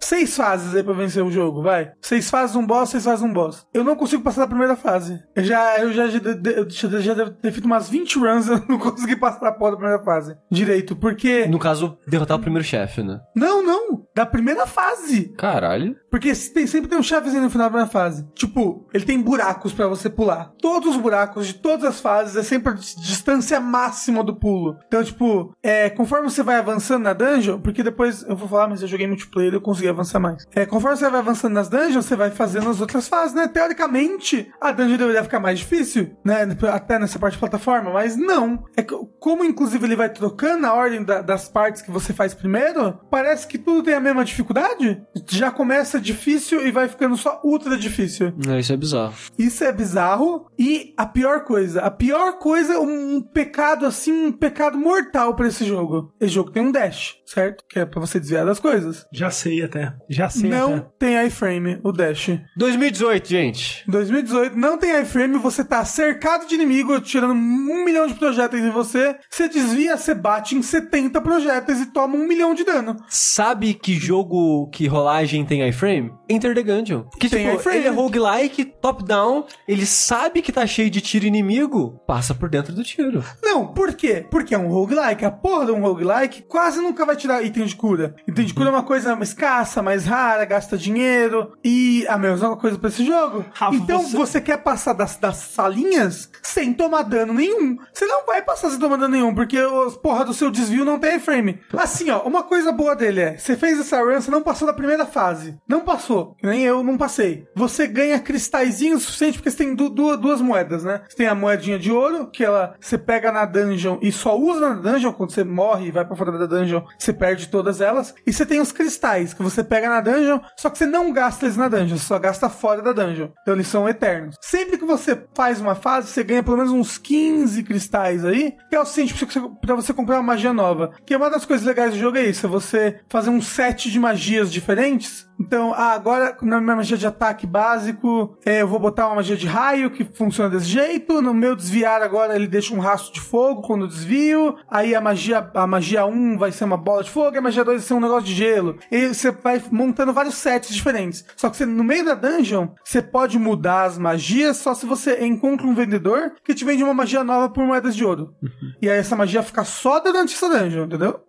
seis 0.02 0.36
fases 0.36 0.76
aí 0.76 0.84
pra 0.84 0.94
vencer 0.94 1.23
o 1.23 1.32
jogo, 1.32 1.61
vai. 1.61 1.91
Seis 2.02 2.30
fases 2.30 2.56
um 2.56 2.65
boss, 2.65 2.90
seis 2.90 3.03
fases 3.06 3.23
um 3.23 3.32
boss. 3.32 3.65
Eu 3.73 3.84
não 3.84 3.95
consigo 3.95 4.23
passar 4.23 4.41
da 4.41 4.48
primeira 4.48 4.76
fase. 4.76 5.19
Eu 5.36 5.44
já, 5.44 5.78
eu 5.80 5.94
já, 5.94 6.07
já, 6.07 6.19
eu 6.19 6.69
já, 6.69 6.99
já 6.99 7.14
devo 7.14 7.32
ter 7.32 7.52
feito 7.52 7.65
umas 7.65 7.90
20 7.90 8.19
runs, 8.19 8.48
eu 8.49 8.61
não 8.68 8.78
consegui 8.80 9.15
passar 9.15 9.48
a 9.48 9.52
porra 9.52 9.72
da 9.72 9.78
primeira 9.78 10.03
fase. 10.03 10.36
Direito, 10.52 10.95
porque... 10.95 11.45
No 11.48 11.60
caso, 11.60 11.98
derrotar 12.07 12.38
o 12.38 12.41
primeiro 12.41 12.65
chefe, 12.68 13.02
né? 13.03 13.19
Não, 13.36 13.64
não, 13.64 14.06
da 14.15 14.26
primeira 14.26 14.65
fase. 14.68 15.30
Caralho. 15.38 15.95
Porque 16.10 16.34
tem- 16.53 16.68
sempre 16.68 16.90
tem 16.90 16.99
um 16.99 17.03
chefezinho 17.03 17.44
no 17.44 17.49
final 17.49 17.68
da 17.68 17.72
primeira 17.72 17.91
fase. 17.91 18.28
Tipo, 18.34 18.88
ele 18.94 19.06
tem 19.06 19.22
buracos 19.22 19.72
pra 19.73 19.88
você 19.88 20.10
pular. 20.10 20.52
Todos 20.61 20.95
os 20.95 21.02
buracos 21.02 21.48
de 21.48 21.53
todas 21.53 21.86
as 21.86 21.99
fases 22.02 22.36
é 22.36 22.44
sempre 22.44 22.73
a 22.73 22.76
dis- 22.76 22.95
distância 22.95 23.60
máxima 23.60 24.23
do 24.23 24.36
pulo. 24.36 24.78
Então, 24.88 25.03
tipo, 25.03 25.56
é, 25.64 25.90
conforme 25.90 26.30
você 26.30 26.44
vai 26.44 26.57
avançando 26.57 27.03
na 27.03 27.14
dungeon, 27.14 27.60
porque 27.60 27.84
depois 27.84 28.23
eu 28.23 28.36
vou 28.36 28.48
falar, 28.48 28.68
mas 28.68 28.82
eu 28.82 28.88
joguei 28.88 29.07
multiplayer 29.07 29.53
eu 29.53 29.61
consegui 29.61 29.88
avançar 29.91 30.19
mais. 30.19 30.45
É, 30.55 30.65
conforme 30.65 30.97
você 30.97 31.09
vai 31.09 31.19
avançando 31.19 31.53
nas 31.53 31.69
dungeons, 31.69 32.05
você 32.05 32.15
vai 32.15 32.31
fazendo 32.31 32.69
as 32.69 32.81
outras 32.81 33.07
fases, 33.07 33.34
né? 33.35 33.47
Teoricamente, 33.47 34.51
a 34.59 34.72
dungeon 34.72 34.97
deveria 34.97 35.23
ficar 35.23 35.39
mais 35.39 35.59
difícil, 35.59 36.15
né? 36.23 36.47
Até 36.72 36.99
nessa 36.99 37.18
parte 37.19 37.34
de 37.34 37.39
plataforma, 37.39 37.91
mas 37.91 38.15
não. 38.15 38.63
É 38.76 38.81
que, 38.84 38.95
como 39.19 39.43
inclusive 39.43 39.85
ele 39.85 39.95
vai 39.95 40.09
trocando 40.09 40.65
a 40.68 40.73
ordem 40.73 41.03
da- 41.03 41.22
das 41.22 41.47
partes 41.49 41.81
que 41.81 41.91
você 41.91 42.13
faz 42.13 42.34
primeiro, 42.34 42.99
parece 43.09 43.47
que 43.47 43.57
tudo 43.57 43.84
tem 43.84 43.93
a 43.93 43.99
mesma 43.99 44.23
dificuldade. 44.23 45.01
Já 45.30 45.51
começa 45.51 45.99
difícil 45.99 46.65
e 46.65 46.72
vai 46.72 46.88
ficando 46.88 47.18
só 47.18 47.41
ultra 47.43 47.77
difícil. 47.77 48.34
É, 48.47 48.59
isso 48.59 48.73
é 48.73 48.77
bizarro. 48.77 49.13
Isso 49.38 49.63
é 49.63 49.72
bizarro. 49.72 50.47
E 50.57 50.93
a 50.97 51.05
pior 51.05 51.43
coisa, 51.43 51.81
a 51.81 51.91
pior 51.91 52.38
coisa, 52.39 52.80
um 52.80 53.22
pecado 53.22 53.85
assim, 53.85 54.27
um 54.27 54.31
pecado 54.31 54.77
mortal 54.77 55.35
pra 55.35 55.47
esse 55.47 55.65
jogo. 55.65 56.13
Esse 56.19 56.34
jogo 56.34 56.51
tem 56.51 56.63
um 56.63 56.72
dash, 56.72 57.15
certo? 57.26 57.63
Que 57.69 57.80
é 57.80 57.85
pra 57.85 57.99
você 57.99 58.19
desviar 58.19 58.45
das 58.45 58.59
coisas. 58.59 59.05
Já 59.11 59.30
sei 59.31 59.63
até. 59.63 59.80
Já 60.09 60.29
sei 60.29 60.49
Não 60.49 60.75
até. 60.75 60.87
tem 60.99 61.25
iframe, 61.27 61.79
o 61.83 61.91
dash. 61.91 62.29
2018, 62.57 63.27
gente. 63.29 63.83
2018 63.87 64.57
não 64.57 64.77
tem 64.77 64.99
iframe, 65.01 65.37
você 65.37 65.63
tá 65.63 65.83
cercado 65.85 66.47
de 66.47 66.55
inimigo, 66.55 66.99
tirando 67.01 67.33
um 67.33 67.83
milhão 67.85 68.07
de 68.07 68.13
projéteis 68.13 68.63
em 68.63 68.69
você. 68.71 69.15
Você 69.29 69.47
desvia, 69.47 69.97
você 69.97 70.13
bate 70.13 70.55
em 70.55 70.61
70 70.61 71.19
projéteis 71.21 71.79
e 71.81 71.85
toma 71.87 72.15
um 72.15 72.27
milhão 72.27 72.53
de 72.53 72.63
dano. 72.63 72.95
Sabe 73.09 73.73
que 73.73 73.93
jogo 73.93 74.69
que 74.69 74.87
rolagem 74.87 75.45
tem 75.45 75.67
iframe? 75.67 76.11
Enter 76.29 76.53
the 76.53 76.63
Gungeon. 76.63 77.03
Que 77.19 77.29
Tem 77.29 77.45
tipo, 77.45 77.59
iframe. 77.59 77.77
ele 77.79 77.87
é 77.87 77.91
roguelike, 77.91 78.65
top-down, 78.65 79.45
ele 79.67 79.85
sabe 79.85 80.41
que 80.41 80.51
tá 80.51 80.65
cheio 80.65 80.89
de 80.89 81.01
tiro 81.01 81.25
inimigo, 81.25 82.01
passa 82.07 82.33
por 82.33 82.49
dentro 82.49 82.73
do 82.73 82.83
tiro. 82.83 83.23
Não, 83.43 83.67
por 83.67 83.93
quê? 83.93 84.25
Porque 84.29 84.53
é 84.53 84.57
um 84.57 84.67
roguelike. 84.67 85.23
A 85.25 85.31
porra 85.31 85.65
de 85.67 85.71
um 85.71 85.81
roguelike 85.81 86.41
quase 86.43 86.79
nunca 86.81 87.05
vai 87.05 87.15
tirar 87.15 87.43
item 87.43 87.65
de 87.65 87.75
cura. 87.75 88.15
Item 88.27 88.45
de 88.45 88.53
cura 88.53 88.69
é 88.69 88.71
uma 88.71 88.83
coisa 88.83 89.17
escassa, 89.21 89.70
mais 89.80 90.06
rara, 90.07 90.43
gasta 90.43 90.76
dinheiro. 90.76 91.53
E 91.64 92.03
a 92.07 92.18
mesma 92.18 92.57
coisa 92.57 92.80
pra 92.80 92.89
esse 92.89 93.06
jogo. 93.06 93.45
Rafa, 93.53 93.76
então 93.76 94.02
você- 94.02 94.18
você... 94.18 94.41
quer 94.41 94.57
passar 94.57 94.93
das, 94.93 95.18
das 95.18 95.38
salinhas 95.38 96.31
sem 96.41 96.73
tomar 96.73 97.03
dano 97.03 97.31
nenhum. 97.34 97.77
Você 97.93 98.06
não 98.07 98.26
vai 98.26 98.41
passar 98.41 98.72
sem 98.72 98.80
tomar 98.80 98.98
dano 98.98 99.14
nenhum, 99.14 99.35
porque 99.35 99.61
os 99.61 99.95
porra 99.98 100.26
do 100.26 100.34
seu 100.34 100.49
desvio 100.49 100.84
não 100.84 100.98
tem 100.98 101.19
frame. 101.19 101.60
Assim, 101.77 102.10
ó, 102.10 102.23
uma 102.23 102.41
coisa 102.41 102.72
boa 102.72 102.95
dele 102.95 103.22
é: 103.22 103.38
você 103.38 103.56
fez 103.56 103.80
essa 103.80 103.99
run, 103.99 104.19
você 104.19 104.31
não 104.31 104.41
passou 104.41 104.65
da 104.68 104.73
primeira 104.73 105.06
fase. 105.06 105.56
Não 105.68 105.81
passou. 105.81 106.35
Nem 106.41 106.64
eu 106.64 106.84
não 106.84 106.98
passei. 106.98 107.45
Você 107.56 107.85
ganha 107.85 108.19
cristalzinhos 108.19 109.03
o 109.03 109.06
suficiente, 109.06 109.38
porque 109.38 109.52
você 109.52 109.57
tem 109.57 109.76
du- 109.76 109.89
du- 109.89 110.18
duas 110.18 110.41
moedas, 110.41 110.84
né? 110.84 111.02
Você 111.07 111.18
tem 111.18 111.27
a 111.27 111.35
moedinha 111.35 111.77
de 111.77 111.91
ouro, 111.91 112.27
que 112.31 112.43
ela 112.43 112.76
você 112.80 112.98
pega 112.98 113.31
na 113.31 113.45
dungeon 113.45 113.98
e 114.02 114.11
só 114.11 114.35
usa 114.38 114.73
na 114.73 114.76
dungeon 114.91 115.14
quando 115.14 115.31
você 115.31 115.43
morre 115.43 115.88
e 115.88 115.91
vai 115.91 116.06
pra 116.06 116.15
fora 116.15 116.31
da 116.31 116.45
dungeon, 116.45 116.81
você 116.98 117.14
perde 117.14 117.48
todas 117.49 117.81
elas. 117.81 118.14
E 118.26 118.34
você 118.34 118.45
tem 118.45 118.60
os 118.60 118.72
cristais, 118.72 119.34
que 119.34 119.43
você 119.43 119.60
pega 119.63 119.89
na 119.89 120.01
dungeon, 120.01 120.39
só 120.57 120.69
que 120.69 120.77
você 120.77 120.85
não 120.85 121.11
gasta 121.11 121.45
eles 121.45 121.57
na 121.57 121.67
dungeon, 121.67 121.97
você 121.97 122.05
só 122.05 122.19
gasta 122.19 122.49
fora 122.49 122.81
da 122.81 122.93
dungeon. 122.93 123.29
Então 123.41 123.53
eles 123.53 123.67
são 123.67 123.88
eternos. 123.88 124.35
Sempre 124.41 124.77
que 124.77 124.85
você 124.85 125.25
faz 125.35 125.59
uma 125.59 125.75
fase, 125.75 126.07
você 126.07 126.23
ganha 126.23 126.43
pelo 126.43 126.57
menos 126.57 126.71
uns 126.71 126.97
15 126.97 127.63
cristais 127.63 128.25
aí, 128.25 128.53
que 128.69 128.75
é 128.75 128.79
o 128.79 128.85
suficiente 128.85 129.13
pra 129.13 129.25
você, 129.25 129.55
pra 129.61 129.75
você 129.75 129.93
comprar 129.93 130.15
uma 130.15 130.23
magia 130.23 130.53
nova. 130.53 130.91
Que 131.05 131.15
uma 131.15 131.29
das 131.29 131.45
coisas 131.45 131.65
legais 131.65 131.93
do 131.93 131.99
jogo 131.99 132.17
é 132.17 132.25
isso, 132.25 132.45
é 132.45 132.49
você 132.49 132.99
fazer 133.09 133.29
um 133.29 133.41
set 133.41 133.89
de 133.89 133.99
magias 133.99 134.51
diferentes. 134.51 135.29
Então, 135.41 135.73
ah, 135.73 135.93
agora 135.93 136.38
na 136.43 136.61
minha 136.61 136.76
magia 136.76 136.95
de 136.95 137.07
ataque 137.07 137.47
básico, 137.47 138.38
é, 138.45 138.61
eu 138.61 138.68
vou 138.68 138.80
botar 138.80 139.07
uma 139.07 139.15
magia 139.15 139.35
de 139.35 139.47
raio 139.47 139.89
que 139.89 140.03
funciona 140.03 140.51
desse 140.51 140.68
jeito. 140.68 141.19
No 141.19 141.34
meu 141.34 141.55
desviar 141.55 142.03
agora 142.03 142.35
ele 142.35 142.47
deixa 142.47 142.76
um 142.76 142.80
rastro 142.80 143.11
de 143.11 143.19
fogo 143.19 143.63
quando 143.63 143.85
eu 143.85 143.88
desvio. 143.88 144.55
Aí 144.69 144.93
a 144.93 145.01
magia, 145.01 145.49
a 145.53 145.65
magia 145.65 146.05
1 146.05 146.38
vai 146.38 146.51
ser 146.51 146.65
uma 146.65 146.77
bola 146.77 147.03
de 147.03 147.09
fogo, 147.09 147.35
e 147.35 147.39
a 147.39 147.41
magia 147.41 147.63
2 147.63 147.80
vai 147.80 147.88
ser 147.88 147.93
um 147.95 147.99
negócio 147.99 148.26
de 148.26 148.35
gelo. 148.35 148.77
E 148.91 149.07
você 149.07 149.31
vai 149.31 149.61
montando 149.72 150.13
vários 150.13 150.35
sets 150.35 150.73
diferentes. 150.73 151.26
Só 151.35 151.49
que 151.49 151.57
você, 151.57 151.65
no 151.65 151.84
meio 151.84 152.05
da 152.05 152.13
dungeon, 152.13 152.68
você 152.84 153.01
pode 153.01 153.39
mudar 153.39 153.85
as 153.85 153.97
magias 153.97 154.57
só 154.57 154.76
se 154.76 154.85
você 154.85 155.26
encontra 155.26 155.65
um 155.65 155.73
vendedor 155.73 156.34
que 156.43 156.53
te 156.53 156.63
vende 156.63 156.84
uma 156.84 156.93
magia 156.93 157.23
nova 157.23 157.49
por 157.49 157.65
moedas 157.65 157.95
de 157.95 158.05
ouro. 158.05 158.35
E 158.80 158.88
aí 158.88 158.99
essa 158.99 159.15
magia 159.15 159.41
fica 159.41 159.63
só 159.63 159.99
durante 159.99 160.35
essa 160.35 160.47
dungeon, 160.47 160.85
entendeu? 160.85 161.19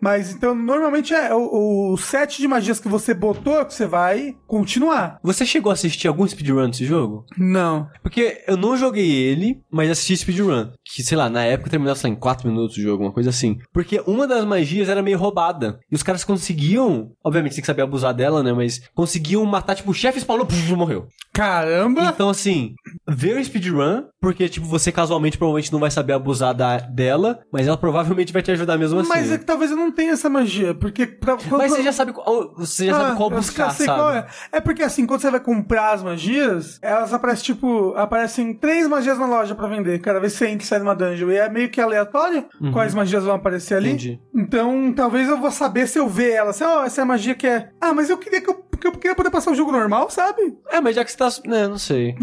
Mas 0.00 0.32
então, 0.32 0.54
normalmente 0.54 1.12
é 1.12 1.34
o, 1.34 1.92
o 1.92 1.96
set 1.96 2.38
de 2.38 2.46
magias 2.46 2.78
que 2.78 2.88
você 2.88 3.12
botou 3.12 3.47
que 3.66 3.74
você 3.74 3.86
vai 3.86 4.36
continuar. 4.46 5.18
Você 5.22 5.44
chegou 5.46 5.70
a 5.70 5.72
assistir 5.74 6.08
algum 6.08 6.26
speedrun 6.26 6.68
desse 6.70 6.84
jogo? 6.84 7.24
Não. 7.36 7.88
Porque 8.02 8.42
eu 8.46 8.56
não 8.56 8.76
joguei 8.76 9.10
ele, 9.10 9.60
mas 9.70 9.90
assisti 9.90 10.16
speedrun. 10.16 10.68
Que, 10.84 11.02
sei 11.02 11.16
lá, 11.16 11.28
na 11.28 11.44
época 11.44 11.70
terminava, 11.70 11.98
sei 11.98 12.10
lá, 12.10 12.16
em 12.16 12.18
4 12.20 12.48
minutos 12.48 12.76
o 12.76 12.80
jogo, 12.82 13.04
uma 13.04 13.12
coisa 13.12 13.30
assim. 13.30 13.58
Porque 13.72 14.02
uma 14.06 14.26
das 14.26 14.44
magias 14.44 14.88
era 14.88 15.02
meio 15.02 15.18
roubada. 15.18 15.78
E 15.90 15.94
os 15.94 16.02
caras 16.02 16.24
conseguiam, 16.24 17.12
obviamente 17.24 17.52
tem 17.54 17.60
que 17.60 17.66
saber 17.66 17.82
abusar 17.82 18.14
dela, 18.14 18.42
né? 18.42 18.52
Mas 18.52 18.80
conseguiam 18.94 19.44
matar, 19.44 19.74
tipo, 19.74 19.90
o 19.90 19.94
chefe 19.94 20.20
spawnou, 20.20 20.46
puf, 20.46 20.72
morreu. 20.74 21.06
Caramba! 21.32 22.02
Então, 22.12 22.28
assim, 22.28 22.74
ver 23.08 23.38
o 23.38 23.44
speedrun, 23.44 24.02
porque, 24.20 24.48
tipo, 24.48 24.66
você 24.66 24.90
casualmente 24.90 25.38
provavelmente 25.38 25.72
não 25.72 25.78
vai 25.78 25.90
saber 25.90 26.12
abusar 26.12 26.52
da, 26.54 26.78
dela, 26.78 27.40
mas 27.52 27.66
ela 27.68 27.76
provavelmente 27.76 28.32
vai 28.32 28.42
te 28.42 28.50
ajudar 28.50 28.76
mesmo 28.76 28.98
assim. 29.00 29.08
Mas 29.08 29.30
é 29.30 29.38
que 29.38 29.44
talvez 29.44 29.70
eu 29.70 29.76
não 29.76 29.92
tenha 29.92 30.12
essa 30.12 30.28
magia, 30.28 30.74
porque... 30.74 31.06
Pra, 31.06 31.36
quando- 31.36 31.58
Mas 31.58 31.70
você 31.72 31.82
já 31.82 31.92
sabe 31.92 32.12
qual, 32.12 32.54
você 32.56 32.86
já 32.86 32.96
Ah, 32.96 33.00
sabe 33.00 33.16
qual 33.16 33.30
eu 33.30 33.36
buscar, 33.38 33.70
sei 33.70 33.86
sabe? 33.86 33.98
qual 33.98 34.12
é. 34.14 34.26
É 34.52 34.60
porque 34.60 34.82
assim, 34.82 35.06
quando 35.06 35.20
você 35.20 35.30
vai 35.30 35.40
comprar 35.40 35.92
as 35.92 36.02
magias, 36.02 36.78
elas 36.82 37.12
aparecem 37.12 37.44
tipo, 37.44 37.94
aparecem 37.96 38.54
três 38.54 38.86
magias 38.86 39.18
na 39.18 39.26
loja 39.26 39.54
pra 39.54 39.68
vender. 39.68 40.00
Cada 40.00 40.20
vez 40.20 40.32
que 40.32 40.38
você 40.38 40.48
entra 40.48 40.64
e 40.64 40.66
sai 40.66 40.78
de 40.78 40.84
uma 40.84 40.94
dungeon. 40.94 41.30
E 41.30 41.36
é 41.36 41.48
meio 41.48 41.70
que 41.70 41.80
aleatório 41.80 42.46
quais 42.72 42.94
magias 42.94 43.24
vão 43.24 43.34
aparecer 43.34 43.74
ali. 43.74 43.88
Uhum. 43.88 43.94
Entendi. 43.94 44.20
Então, 44.34 44.92
talvez 44.94 45.28
eu 45.28 45.38
vou 45.38 45.50
saber 45.50 45.86
se 45.86 45.98
eu 45.98 46.08
ver 46.08 46.32
ela. 46.32 46.50
Assim, 46.50 46.64
ó, 46.64 46.84
essa 46.84 47.00
é 47.00 47.02
a 47.02 47.06
magia 47.06 47.34
que 47.34 47.46
é. 47.46 47.70
Ah, 47.80 47.92
mas 47.92 48.10
eu 48.10 48.18
queria 48.18 48.40
que 48.40 48.48
eu 48.48 48.68
porque 48.78 48.86
eu 48.86 48.92
queria 48.92 49.14
poder 49.14 49.30
passar 49.30 49.50
o 49.50 49.54
jogo 49.54 49.72
normal, 49.72 50.08
sabe? 50.08 50.56
É, 50.70 50.80
mas 50.80 50.94
já 50.94 51.04
que 51.04 51.10
você 51.10 51.18
tá. 51.18 51.28
Né, 51.44 51.66
não 51.66 51.78
sei. 51.78 52.14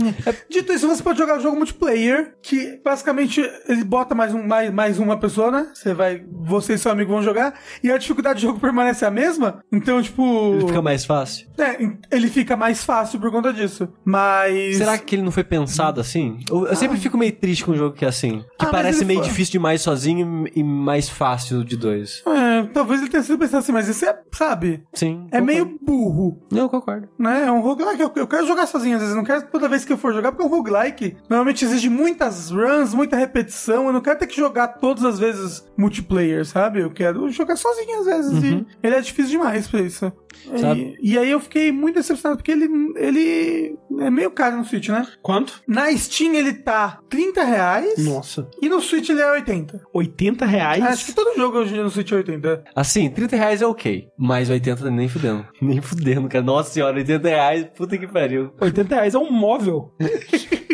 Dito 0.49 0.71
isso, 0.71 0.87
você 0.87 1.03
pode 1.03 1.19
jogar 1.19 1.37
o 1.37 1.41
jogo 1.41 1.57
multiplayer, 1.57 2.35
que 2.41 2.79
basicamente 2.83 3.41
ele 3.67 3.83
bota 3.83 4.15
mais, 4.15 4.33
um, 4.33 4.41
mais, 4.41 4.71
mais 4.71 4.97
uma 4.97 5.19
pessoa, 5.19 5.51
né? 5.51 5.67
Você 5.73 5.93
vai. 5.93 6.23
Você 6.45 6.73
e 6.73 6.77
seu 6.77 6.91
amigo 6.91 7.11
vão 7.11 7.21
jogar, 7.21 7.59
e 7.83 7.91
a 7.91 7.97
dificuldade 7.97 8.39
do 8.39 8.47
jogo 8.47 8.59
permanece 8.59 9.05
a 9.05 9.11
mesma. 9.11 9.63
Então, 9.71 10.01
tipo. 10.01 10.53
Ele 10.55 10.67
fica 10.67 10.81
mais 10.81 10.94
fácil. 11.03 11.47
É, 11.57 11.77
ele 12.15 12.27
fica 12.29 12.55
mais 12.55 12.83
fácil 12.83 13.19
por 13.19 13.31
conta 13.31 13.51
disso. 13.51 13.89
Mas. 14.05 14.77
Será 14.77 14.97
que 14.97 15.15
ele 15.15 15.23
não 15.23 15.31
foi 15.31 15.43
pensado 15.43 15.99
assim? 15.99 16.37
Eu, 16.49 16.67
eu 16.67 16.75
sempre 16.75 16.97
fico 16.97 17.17
meio 17.17 17.31
triste 17.33 17.65
com 17.65 17.71
um 17.71 17.75
jogo 17.75 17.95
que 17.95 18.05
é 18.05 18.07
assim. 18.07 18.45
Que 18.59 18.65
Ah, 18.65 18.69
parece 18.69 19.03
meio 19.03 19.19
foi- 19.19 19.27
difícil 19.29 19.53
demais 19.53 19.81
sozinho 19.81 20.45
e 20.55 20.63
mais 20.63 21.09
fácil 21.09 21.63
de 21.63 21.75
dois. 21.75 22.23
É, 22.27 22.63
talvez 22.73 23.01
ele 23.01 23.09
tenha 23.09 23.23
sido 23.23 23.37
pensado 23.39 23.57
assim, 23.59 23.71
mas 23.71 23.87
isso 23.87 24.05
é, 24.05 24.17
sabe? 24.31 24.83
Sim. 24.93 25.27
É 25.31 25.39
concordo. 25.39 25.45
meio 25.45 25.79
burro. 25.81 26.39
Não, 26.51 26.59
eu 26.61 26.69
concordo. 26.69 27.09
né? 27.17 27.45
É 27.47 27.51
um 27.51 27.61
roguelike. 27.61 28.01
Eu, 28.01 28.11
eu 28.15 28.27
quero 28.27 28.45
jogar 28.45 28.67
sozinho, 28.67 28.95
às 28.95 29.01
vezes. 29.01 29.15
Eu 29.15 29.17
não 29.17 29.25
quero 29.25 29.47
toda 29.47 29.67
vez 29.67 29.83
que 29.83 29.91
eu 29.91 29.97
for 29.97 30.13
jogar, 30.13 30.31
porque 30.31 30.43
é 30.43 30.47
um 30.47 30.55
roguelike. 30.55 31.17
Normalmente 31.29 31.65
exige 31.65 31.89
muitas 31.89 32.51
runs, 32.51 32.93
muita 32.93 33.15
repetição. 33.17 33.87
Eu 33.87 33.93
não 33.93 34.01
quero 34.01 34.19
ter 34.19 34.27
que 34.27 34.35
jogar 34.37 34.67
todas 34.67 35.03
as 35.03 35.17
vezes 35.17 35.65
multiplayer, 35.77 36.45
sabe? 36.45 36.81
Eu 36.81 36.91
quero 36.91 37.29
jogar 37.31 37.55
sozinho 37.55 37.99
às 38.01 38.05
vezes. 38.05 38.43
E 38.43 38.65
ele 38.83 38.95
é 38.95 39.01
difícil 39.01 39.31
demais 39.31 39.67
pra 39.67 39.81
isso. 39.81 40.11
Sabe? 40.57 40.97
E, 41.01 41.13
e 41.13 41.17
aí 41.17 41.31
eu 41.31 41.39
fiquei 41.39 41.71
muito 41.71 41.95
decepcionado, 41.95 42.37
porque 42.37 42.51
ele, 42.51 42.67
ele 42.95 43.77
é 43.99 44.09
meio 44.09 44.31
caro 44.31 44.57
no 44.57 44.65
Switch, 44.65 44.89
né? 44.89 45.05
Quanto? 45.21 45.61
Na 45.67 45.91
Steam 45.95 46.33
ele 46.33 46.53
tá 46.53 46.99
30 47.09 47.43
reais. 47.43 47.97
Nossa. 48.05 48.47
E 48.61 48.69
no 48.69 48.81
Switch 48.81 49.09
ele 49.09 49.21
é 49.21 49.31
80. 49.31 49.81
80 49.93 50.45
reais? 50.45 50.83
Acho 50.83 51.05
que 51.07 51.13
todo 51.13 51.35
jogo 51.35 51.57
hoje 51.57 51.71
em 51.71 51.73
dia 51.73 51.83
no 51.83 51.89
Switch 51.89 52.11
é 52.11 52.15
80. 52.15 52.63
Assim, 52.75 53.09
30 53.09 53.35
reais 53.35 53.61
é 53.61 53.67
ok. 53.67 54.07
Mas 54.17 54.49
80 54.49 54.89
nem 54.91 55.07
fudendo. 55.07 55.45
Nem 55.61 55.81
fudendo, 55.81 56.27
cara. 56.29 56.43
Nossa 56.43 56.71
senhora, 56.71 56.97
80 56.97 57.27
reais, 57.27 57.67
puta 57.75 57.97
que 57.97 58.07
pariu. 58.07 58.51
80 58.59 58.95
reais 58.95 59.15
é 59.15 59.17
um 59.17 59.31
móvel. 59.31 59.93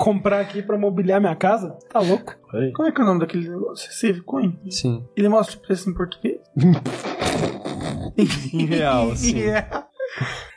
pra 0.00 0.04
comprar 0.04 0.40
aqui 0.40 0.62
pra 0.62 0.78
mobiliar 0.78 1.20
minha 1.20 1.36
casa? 1.36 1.76
Tá 1.90 2.00
louco? 2.00 2.34
Como 2.74 2.88
é 2.88 2.92
que 2.92 3.00
é 3.00 3.04
o 3.04 3.06
nome 3.06 3.20
daquele 3.20 3.48
negócio? 3.48 3.92
Save 3.92 4.22
Coin? 4.22 4.58
Sim. 4.70 5.04
Ele 5.16 5.28
mostra 5.28 5.56
o 5.56 5.60
preço 5.60 5.90
em 5.90 5.94
português? 5.94 6.38
Em 8.52 8.66
real, 8.66 9.14
sim. 9.16 9.40
É. 9.40 9.66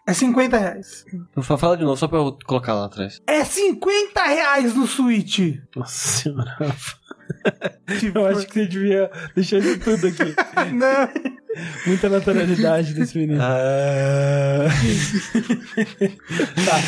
É 0.08 0.14
50 0.14 0.58
reais. 0.58 1.06
Fa- 1.42 1.58
Fala 1.58 1.78
de 1.78 1.84
novo, 1.84 1.96
só 1.96 2.08
pra 2.08 2.18
eu 2.18 2.38
colocar 2.46 2.74
lá 2.74 2.86
atrás. 2.86 3.22
É 3.28 3.44
50 3.44 4.22
reais 4.24 4.76
no 4.76 4.88
Switch. 4.88 5.40
Nossa 5.76 5.94
senhora. 6.24 6.58
Eu 8.14 8.26
acho 8.28 8.48
que 8.48 8.54
você 8.54 8.66
devia 8.68 9.10
deixar 9.36 9.60
isso 9.60 9.80
tudo 9.80 10.08
aqui. 10.08 10.36
Não. 10.74 11.43
Muita 11.86 12.10
naturalidade 12.10 12.94
desse 12.94 13.18
menino. 13.18 13.42
Ah. 13.42 14.68
Tá. 16.66 16.80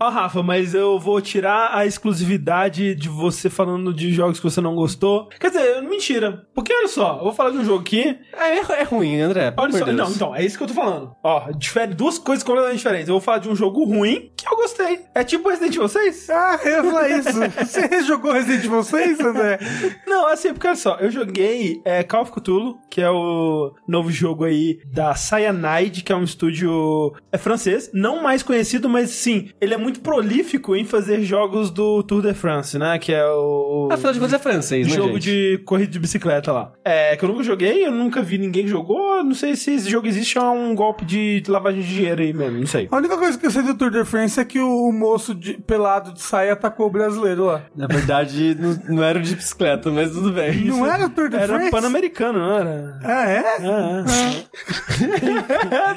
Ó, 0.00 0.08
Rafa, 0.08 0.42
mas 0.42 0.74
eu 0.74 0.98
vou 0.98 1.20
tirar 1.20 1.70
a 1.74 1.86
exclusividade 1.86 2.94
de 2.94 3.08
você 3.08 3.48
falando 3.50 3.92
de 3.92 4.12
jogos 4.12 4.38
que 4.38 4.44
você 4.44 4.60
não 4.60 4.74
gostou. 4.74 5.28
Quer 5.40 5.48
dizer, 5.48 5.82
mentira. 5.82 6.46
Porque 6.54 6.72
olha 6.72 6.88
só, 6.88 7.16
eu 7.18 7.24
vou 7.24 7.32
falar 7.32 7.50
de 7.50 7.58
um 7.58 7.64
jogo 7.64 7.80
aqui. 7.80 8.18
É, 8.32 8.58
é 8.58 8.82
ruim, 8.82 9.20
André. 9.20 9.52
Olha 9.56 9.72
só, 9.72 9.78
amor 9.78 9.90
de 9.90 9.96
não, 9.96 10.04
Deus. 10.06 10.16
então, 10.16 10.34
é 10.34 10.44
isso 10.44 10.56
que 10.56 10.64
eu 10.64 10.68
tô 10.68 10.74
falando. 10.74 11.14
Ó, 11.22 11.50
difere, 11.52 11.94
duas 11.94 12.18
coisas 12.18 12.44
completamente 12.44 12.78
diferentes. 12.78 13.08
Eu 13.08 13.14
vou 13.14 13.20
falar 13.20 13.38
de 13.38 13.48
um 13.48 13.56
jogo 13.56 13.84
ruim 13.84 14.30
que 14.36 14.46
eu 14.46 14.56
gostei. 14.56 15.00
É 15.14 15.24
tipo 15.24 15.48
Resident 15.48 15.74
Evil 15.74 15.88
6? 15.88 16.30
Ah, 16.30 16.60
eu 16.64 16.70
ia 16.70 16.84
falar 16.84 17.08
isso. 17.08 17.40
Você 17.58 18.02
jogou 18.04 18.32
Resident 18.32 18.64
Evil 18.64 18.82
6, 18.82 19.20
André? 19.20 19.58
Não, 20.06 20.26
assim, 20.26 20.52
porque 20.52 20.66
olha 20.66 20.76
só, 20.76 20.96
eu 20.96 21.10
joguei 21.10 21.80
é, 21.84 22.02
Call 22.02 22.22
of 22.22 22.32
Cthulhu, 22.32 22.78
que 22.90 23.00
é 23.00 23.10
o 23.10 23.63
novo 23.86 24.10
jogo 24.10 24.44
aí 24.44 24.78
da 24.86 25.14
Cyanide, 25.14 26.02
que 26.02 26.12
é 26.12 26.16
um 26.16 26.24
estúdio 26.24 27.12
é 27.32 27.38
francês, 27.38 27.90
não 27.92 28.22
mais 28.22 28.42
conhecido, 28.42 28.88
mas 28.88 29.10
sim, 29.10 29.50
ele 29.60 29.74
é 29.74 29.76
muito 29.76 30.00
prolífico 30.00 30.74
em 30.76 30.84
fazer 30.84 31.22
jogos 31.22 31.70
do 31.70 32.02
Tour 32.02 32.22
de 32.22 32.34
France, 32.34 32.78
né? 32.78 32.98
Que 32.98 33.12
é 33.12 33.24
o 33.26 33.88
Afinal 33.92 34.12
de 34.12 34.18
contas 34.18 34.34
é 34.34 34.38
francês, 34.38 34.86
né, 34.88 34.94
jogo 34.94 35.14
gente? 35.14 35.22
de 35.24 35.58
corrida 35.64 35.90
de 35.92 35.98
bicicleta 35.98 36.52
lá. 36.52 36.72
É, 36.84 37.16
que 37.16 37.24
eu 37.24 37.28
nunca 37.28 37.42
joguei, 37.42 37.86
eu 37.86 37.92
nunca 37.92 38.22
vi 38.22 38.38
ninguém 38.38 38.66
jogou, 38.66 39.22
não 39.24 39.34
sei 39.34 39.56
se 39.56 39.72
esse 39.74 39.90
jogo 39.90 40.06
existe 40.06 40.38
ou 40.38 40.44
é 40.44 40.50
um 40.50 40.74
golpe 40.74 41.04
de 41.04 41.42
lavagem 41.48 41.82
de 41.82 41.88
dinheiro 41.94 42.22
aí 42.22 42.32
mesmo, 42.32 42.58
não 42.58 42.66
sei. 42.66 42.88
A 42.90 42.96
única 42.96 43.16
coisa 43.16 43.38
que 43.38 43.46
eu 43.46 43.50
sei 43.50 43.62
do 43.62 43.74
Tour 43.74 43.90
de 43.90 44.04
France 44.04 44.38
é 44.40 44.44
que 44.44 44.58
o 44.60 44.92
moço 44.92 45.34
de- 45.34 45.54
pelado 45.54 46.12
de 46.12 46.20
saia 46.22 46.52
atacou 46.52 46.86
o 46.86 46.90
brasileiro 46.90 47.44
lá. 47.44 47.62
Na 47.74 47.86
verdade, 47.86 48.56
não, 48.58 48.96
não 48.96 49.02
era 49.04 49.20
de 49.20 49.34
bicicleta, 49.34 49.90
mas 49.90 50.10
tudo 50.10 50.32
bem. 50.32 50.64
Não 50.64 50.86
era 50.86 51.06
o 51.06 51.10
Tour 51.10 51.28
de 51.28 51.36
Era 51.36 51.46
France? 51.54 51.70
pan-americano, 51.70 52.38
não 52.38 52.52
era? 52.56 52.98
Ah, 53.02 53.28
é? 53.28 53.53
Ah, 53.60 54.04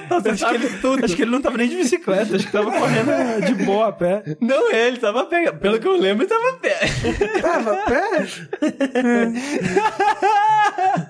Você 0.22 0.30
acho, 0.30 0.48
que 0.50 0.56
ele, 0.56 0.68
acho 1.06 1.16
que 1.16 1.22
ele 1.22 1.32
não 1.32 1.42
tava 1.42 1.58
nem 1.58 1.70
de 1.70 1.78
bicicleta, 1.78 2.36
acho 2.36 2.46
que 2.46 2.52
tava 2.52 2.72
correndo 2.72 3.46
de 3.46 3.66
boa 3.66 3.88
a 3.90 3.92
pé. 3.92 4.24
Não, 4.40 4.72
ele 4.72 4.98
tava 4.98 5.26
pegando. 5.26 5.60
Pelo 5.60 5.80
que 5.80 5.88
eu 5.88 5.98
lembro, 5.98 6.24
ele 6.24 6.30
tava 6.30 6.50
a 6.50 6.54
pé. 6.54 6.80
Tava 7.42 7.74
a 7.74 7.78
pé? 7.86 8.28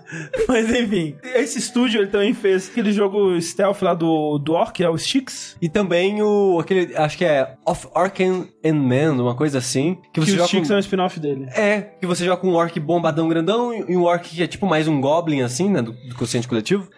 Mas 0.48 0.70
enfim, 0.74 1.16
esse 1.36 1.60
estúdio 1.60 2.02
ele 2.02 2.08
também 2.08 2.34
fez 2.34 2.70
aquele 2.70 2.92
jogo 2.92 3.40
stealth 3.42 3.82
lá 3.82 3.94
do, 3.94 4.38
do 4.38 4.54
Orc, 4.54 4.82
é 4.82 4.90
o 4.90 4.96
Styx. 4.96 5.58
E 5.62 5.70
também 5.70 6.22
o. 6.22 6.60
aquele. 6.60 6.96
Acho 6.96 7.18
que 7.18 7.26
é 7.26 7.56
Of 7.66 7.88
Arkham 7.94 8.48
and 8.64 8.76
Man, 8.76 9.22
uma 9.22 9.36
coisa 9.36 9.58
assim. 9.58 9.98
Que 10.14 10.20
você 10.20 10.36
Que 10.36 10.42
o 10.42 10.46
Styx 10.46 10.68
com... 10.68 10.74
é 10.74 10.78
um 10.78 10.80
spin-off 10.80 11.20
dele. 11.20 11.48
É, 11.54 11.82
que 11.82 12.08
você 12.08 12.26
joga 12.26 12.42
com 12.42 12.50
um 12.50 12.56
orc 12.56 12.80
bombadão 12.80 13.28
grandão 13.28 13.74
e 13.74 13.96
um 13.96 14.04
orc 14.04 14.28
que 14.28 14.44
é 14.44 14.48
tipo 14.48 14.66
mais 14.66 14.88
um 14.88 15.02
goblin, 15.02 15.42
assim, 15.42 15.70
né? 15.70 15.82
Do, 15.82 15.92
do 15.92 16.16
consciente 16.16 16.48
coletivo. 16.48 16.90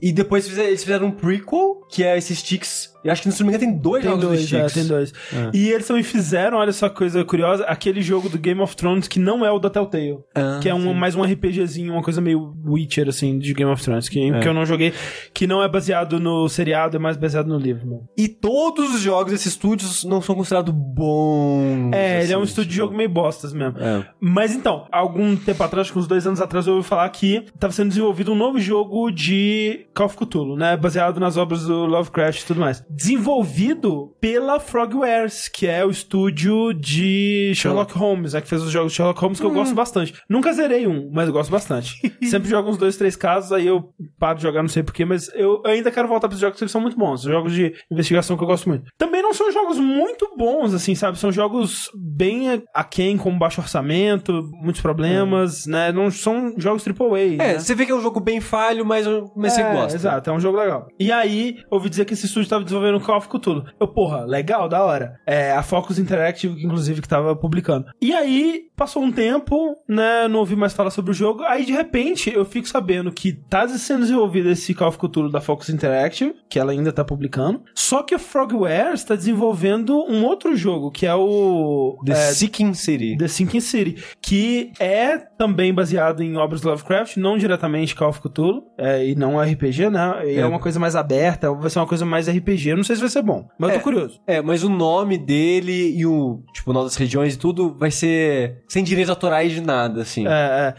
E 0.00 0.12
depois 0.12 0.46
eles 0.58 0.82
fizeram 0.82 1.08
um 1.08 1.10
prequel, 1.10 1.80
que 1.90 2.02
é 2.02 2.16
esse 2.16 2.34
Sticks. 2.34 2.95
Eu 3.06 3.12
acho 3.12 3.22
que 3.22 3.28
no 3.28 3.34
se 3.34 3.40
não 3.42 3.50
me 3.50 3.56
engano 3.56 3.72
tem 3.72 3.80
dois 3.80 4.02
Tem 4.02 4.10
jogos 4.10 4.24
do 4.24 4.28
dois, 4.28 4.52
é, 4.52 4.66
tem 4.66 4.86
dois. 4.86 5.12
E 5.52 5.68
eles 5.70 5.86
também 5.86 6.02
fizeram, 6.02 6.58
olha 6.58 6.72
só 6.72 6.88
coisa 6.88 7.24
curiosa, 7.24 7.64
aquele 7.64 8.02
jogo 8.02 8.28
do 8.28 8.38
Game 8.38 8.60
of 8.60 8.76
Thrones 8.76 9.08
que 9.08 9.18
não 9.18 9.44
é 9.44 9.50
o 9.50 9.58
da 9.58 9.70
Telltale. 9.70 10.18
Ah, 10.34 10.58
que 10.60 10.68
é 10.68 10.74
um, 10.74 10.92
mais 10.94 11.14
um 11.14 11.22
RPGzinho, 11.22 11.92
uma 11.92 12.02
coisa 12.02 12.20
meio 12.20 12.54
Witcher, 12.64 13.08
assim, 13.08 13.38
de 13.38 13.52
Game 13.54 13.70
of 13.70 13.82
Thrones, 13.82 14.08
que, 14.08 14.40
que 14.40 14.48
eu 14.48 14.54
não 14.54 14.64
joguei, 14.64 14.92
que 15.32 15.46
não 15.46 15.62
é 15.62 15.68
baseado 15.68 16.18
no 16.20 16.48
seriado, 16.48 16.96
é 16.96 16.98
mais 16.98 17.16
baseado 17.16 17.46
no 17.46 17.58
livro. 17.58 17.86
Mano. 17.86 18.08
E 18.16 18.28
todos 18.28 18.94
os 18.94 19.00
jogos 19.00 19.32
desses 19.32 19.46
estúdios 19.46 20.04
não 20.04 20.20
são 20.20 20.34
considerados 20.34 20.74
bons. 20.74 21.92
É, 21.92 22.22
ele 22.22 22.32
é 22.32 22.36
um 22.36 22.42
assim, 22.42 22.50
estúdio 22.50 22.70
de 22.70 22.74
tipo. 22.74 22.86
jogo 22.86 22.96
meio 22.96 23.08
bostas 23.08 23.52
mesmo. 23.52 23.78
É. 23.78 24.04
Mas 24.20 24.54
então, 24.54 24.86
algum 24.90 25.36
tempo 25.36 25.62
atrás, 25.62 25.86
acho 25.86 25.92
que 25.92 25.98
uns 25.98 26.06
dois 26.06 26.26
anos 26.26 26.40
atrás, 26.40 26.66
eu 26.66 26.74
ouvi 26.74 26.86
falar 26.86 27.08
que 27.10 27.44
estava 27.54 27.72
sendo 27.72 27.88
desenvolvido 27.88 28.32
um 28.32 28.36
novo 28.36 28.58
jogo 28.58 29.10
de 29.10 29.86
Call 29.94 30.06
of 30.06 30.16
Cthulhu, 30.16 30.56
né? 30.56 30.76
Baseado 30.76 31.18
nas 31.20 31.36
obras 31.36 31.64
do 31.64 31.86
Lovecraft 31.86 32.40
e 32.40 32.46
tudo 32.46 32.60
mais. 32.60 32.84
Desenvolvido 32.96 34.14
pela 34.20 34.58
Frogwares, 34.60 35.48
que 35.48 35.66
é 35.66 35.84
o 35.84 35.90
estúdio 35.90 36.72
de 36.72 37.52
Sherlock 37.54 37.92
Holmes, 37.96 38.32
né? 38.32 38.40
Que 38.40 38.48
fez 38.48 38.62
os 38.62 38.70
jogos 38.70 38.92
de 38.92 38.96
Sherlock 38.96 39.20
Holmes 39.20 39.40
que 39.40 39.44
eu 39.46 39.50
gosto 39.50 39.74
bastante. 39.74 40.14
Nunca 40.28 40.52
zerei 40.52 40.86
um, 40.86 41.10
mas 41.12 41.26
eu 41.26 41.32
gosto 41.32 41.50
bastante. 41.50 41.94
Sempre 42.24 42.48
jogo 42.48 42.70
uns 42.70 42.78
dois, 42.78 42.96
três 42.96 43.16
casos, 43.16 43.52
aí 43.52 43.66
eu 43.66 43.90
paro 44.18 44.36
de 44.36 44.42
jogar, 44.42 44.62
não 44.62 44.68
sei 44.68 44.82
porquê, 44.82 45.04
mas 45.04 45.28
eu 45.34 45.62
ainda 45.66 45.90
quero 45.90 46.08
voltar 46.08 46.28
para 46.28 46.34
os 46.34 46.40
jogos 46.40 46.58
que 46.58 46.68
são 46.68 46.80
muito 46.80 46.96
bons. 46.96 47.22
Jogos 47.22 47.52
de 47.52 47.74
investigação 47.90 48.36
que 48.36 48.42
eu 48.42 48.46
gosto 48.46 48.68
muito. 48.68 48.90
Também 48.96 49.20
não 49.20 49.34
são 49.34 49.50
jogos 49.52 49.78
muito 49.78 50.34
bons, 50.36 50.72
assim, 50.72 50.94
sabe? 50.94 51.18
São 51.18 51.30
jogos 51.30 51.90
bem 51.94 52.62
aquém, 52.72 53.18
com 53.18 53.36
baixo 53.36 53.60
orçamento, 53.60 54.48
muitos 54.62 54.80
problemas, 54.80 55.66
né? 55.66 55.92
Não 55.92 56.10
são 56.10 56.54
jogos 56.56 56.84
AAA. 56.86 57.18
É, 57.18 57.36
né? 57.36 57.58
você 57.58 57.74
vê 57.74 57.84
que 57.84 57.92
é 57.92 57.94
um 57.94 58.00
jogo 58.02 58.20
bem 58.20 58.40
falho, 58.40 58.86
mas, 58.86 59.06
mas 59.36 59.52
você 59.52 59.60
É, 59.62 59.72
gosta. 59.72 59.96
Exato, 59.96 60.30
é 60.30 60.32
um 60.32 60.40
jogo 60.40 60.58
legal. 60.58 60.86
E 60.98 61.10
aí, 61.12 61.56
ouvi 61.70 61.90
dizer 61.90 62.04
que 62.04 62.14
esse 62.14 62.26
estúdio 62.26 62.48
tava 62.48 62.64
desenvolvendo 62.64 62.85
Call 63.00 63.18
of 63.18 63.28
Cthulhu. 63.28 63.64
Eu, 63.78 63.86
porra, 63.86 64.24
legal, 64.24 64.68
da 64.68 64.82
hora. 64.82 65.20
É, 65.26 65.52
a 65.52 65.62
Focus 65.62 65.98
Interactive, 65.98 66.64
inclusive, 66.64 67.02
que 67.02 67.08
tava 67.08 67.36
publicando. 67.36 67.86
E 68.00 68.12
aí, 68.12 68.64
passou 68.76 69.02
um 69.02 69.12
tempo, 69.12 69.76
né, 69.88 70.26
não 70.28 70.40
ouvi 70.40 70.56
mais 70.56 70.72
falar 70.72 70.90
sobre 70.90 71.10
o 71.10 71.14
jogo. 71.14 71.42
Aí, 71.44 71.64
de 71.64 71.72
repente, 71.72 72.32
eu 72.32 72.44
fico 72.44 72.68
sabendo 72.68 73.12
que 73.12 73.32
tá 73.32 73.66
sendo 73.68 74.00
desenvolvido 74.00 74.50
esse 74.50 74.74
Call 74.74 74.88
of 74.88 74.98
Cthulhu 74.98 75.30
da 75.30 75.40
Focus 75.40 75.68
Interactive, 75.68 76.34
que 76.48 76.58
ela 76.58 76.72
ainda 76.72 76.92
tá 76.92 77.04
publicando. 77.04 77.62
Só 77.74 78.02
que 78.02 78.14
a 78.14 78.18
Frogwares 78.18 79.00
está 79.00 79.14
desenvolvendo 79.14 80.04
um 80.08 80.24
outro 80.24 80.56
jogo, 80.56 80.90
que 80.90 81.06
é 81.06 81.14
o... 81.14 81.98
The 82.04 82.12
é, 82.12 82.16
Seeking 82.16 82.74
City. 82.74 83.16
The 83.16 83.28
Sinking 83.28 83.60
City, 83.60 84.02
que 84.20 84.72
é 84.78 85.18
também 85.18 85.72
baseado 85.72 86.22
em 86.22 86.36
obras 86.36 86.60
do 86.60 86.68
Lovecraft, 86.68 87.16
não 87.16 87.38
diretamente 87.38 87.94
Call 87.94 88.08
of 88.08 88.20
Cthulhu, 88.20 88.64
é, 88.78 89.06
e 89.06 89.14
não 89.14 89.40
RPG, 89.40 89.90
né? 89.90 90.22
E 90.24 90.38
é. 90.38 90.46
É. 90.46 90.48
uma 90.48 90.58
coisa 90.58 90.78
mais 90.78 90.96
aberta, 90.96 91.52
vai 91.52 91.70
ser 91.70 91.78
uma 91.78 91.86
coisa 91.86 92.04
mais 92.04 92.28
RPG. 92.28 92.65
Eu 92.68 92.76
não 92.76 92.84
sei 92.84 92.96
se 92.96 93.00
vai 93.00 93.10
ser 93.10 93.22
bom, 93.22 93.46
mas 93.58 93.70
eu 93.70 93.76
É. 93.76 93.78
tô 93.78 93.84
curioso. 93.84 94.20
É, 94.26 94.40
mas 94.42 94.62
o 94.64 94.68
nome 94.68 95.16
dele 95.18 95.96
e 95.96 96.04
o, 96.06 96.42
tipo, 96.52 96.70
o 96.70 96.74
nome 96.74 96.86
das 96.86 96.96
regiões 96.96 97.34
e 97.34 97.38
tudo 97.38 97.74
vai 97.78 97.90
ser 97.90 98.62
sem 98.68 98.82
direitos 98.84 99.10
autorais 99.10 99.52
de 99.52 99.60
nada, 99.60 100.02
assim. 100.02 100.26
É, 100.26 100.30
é. 100.30 100.74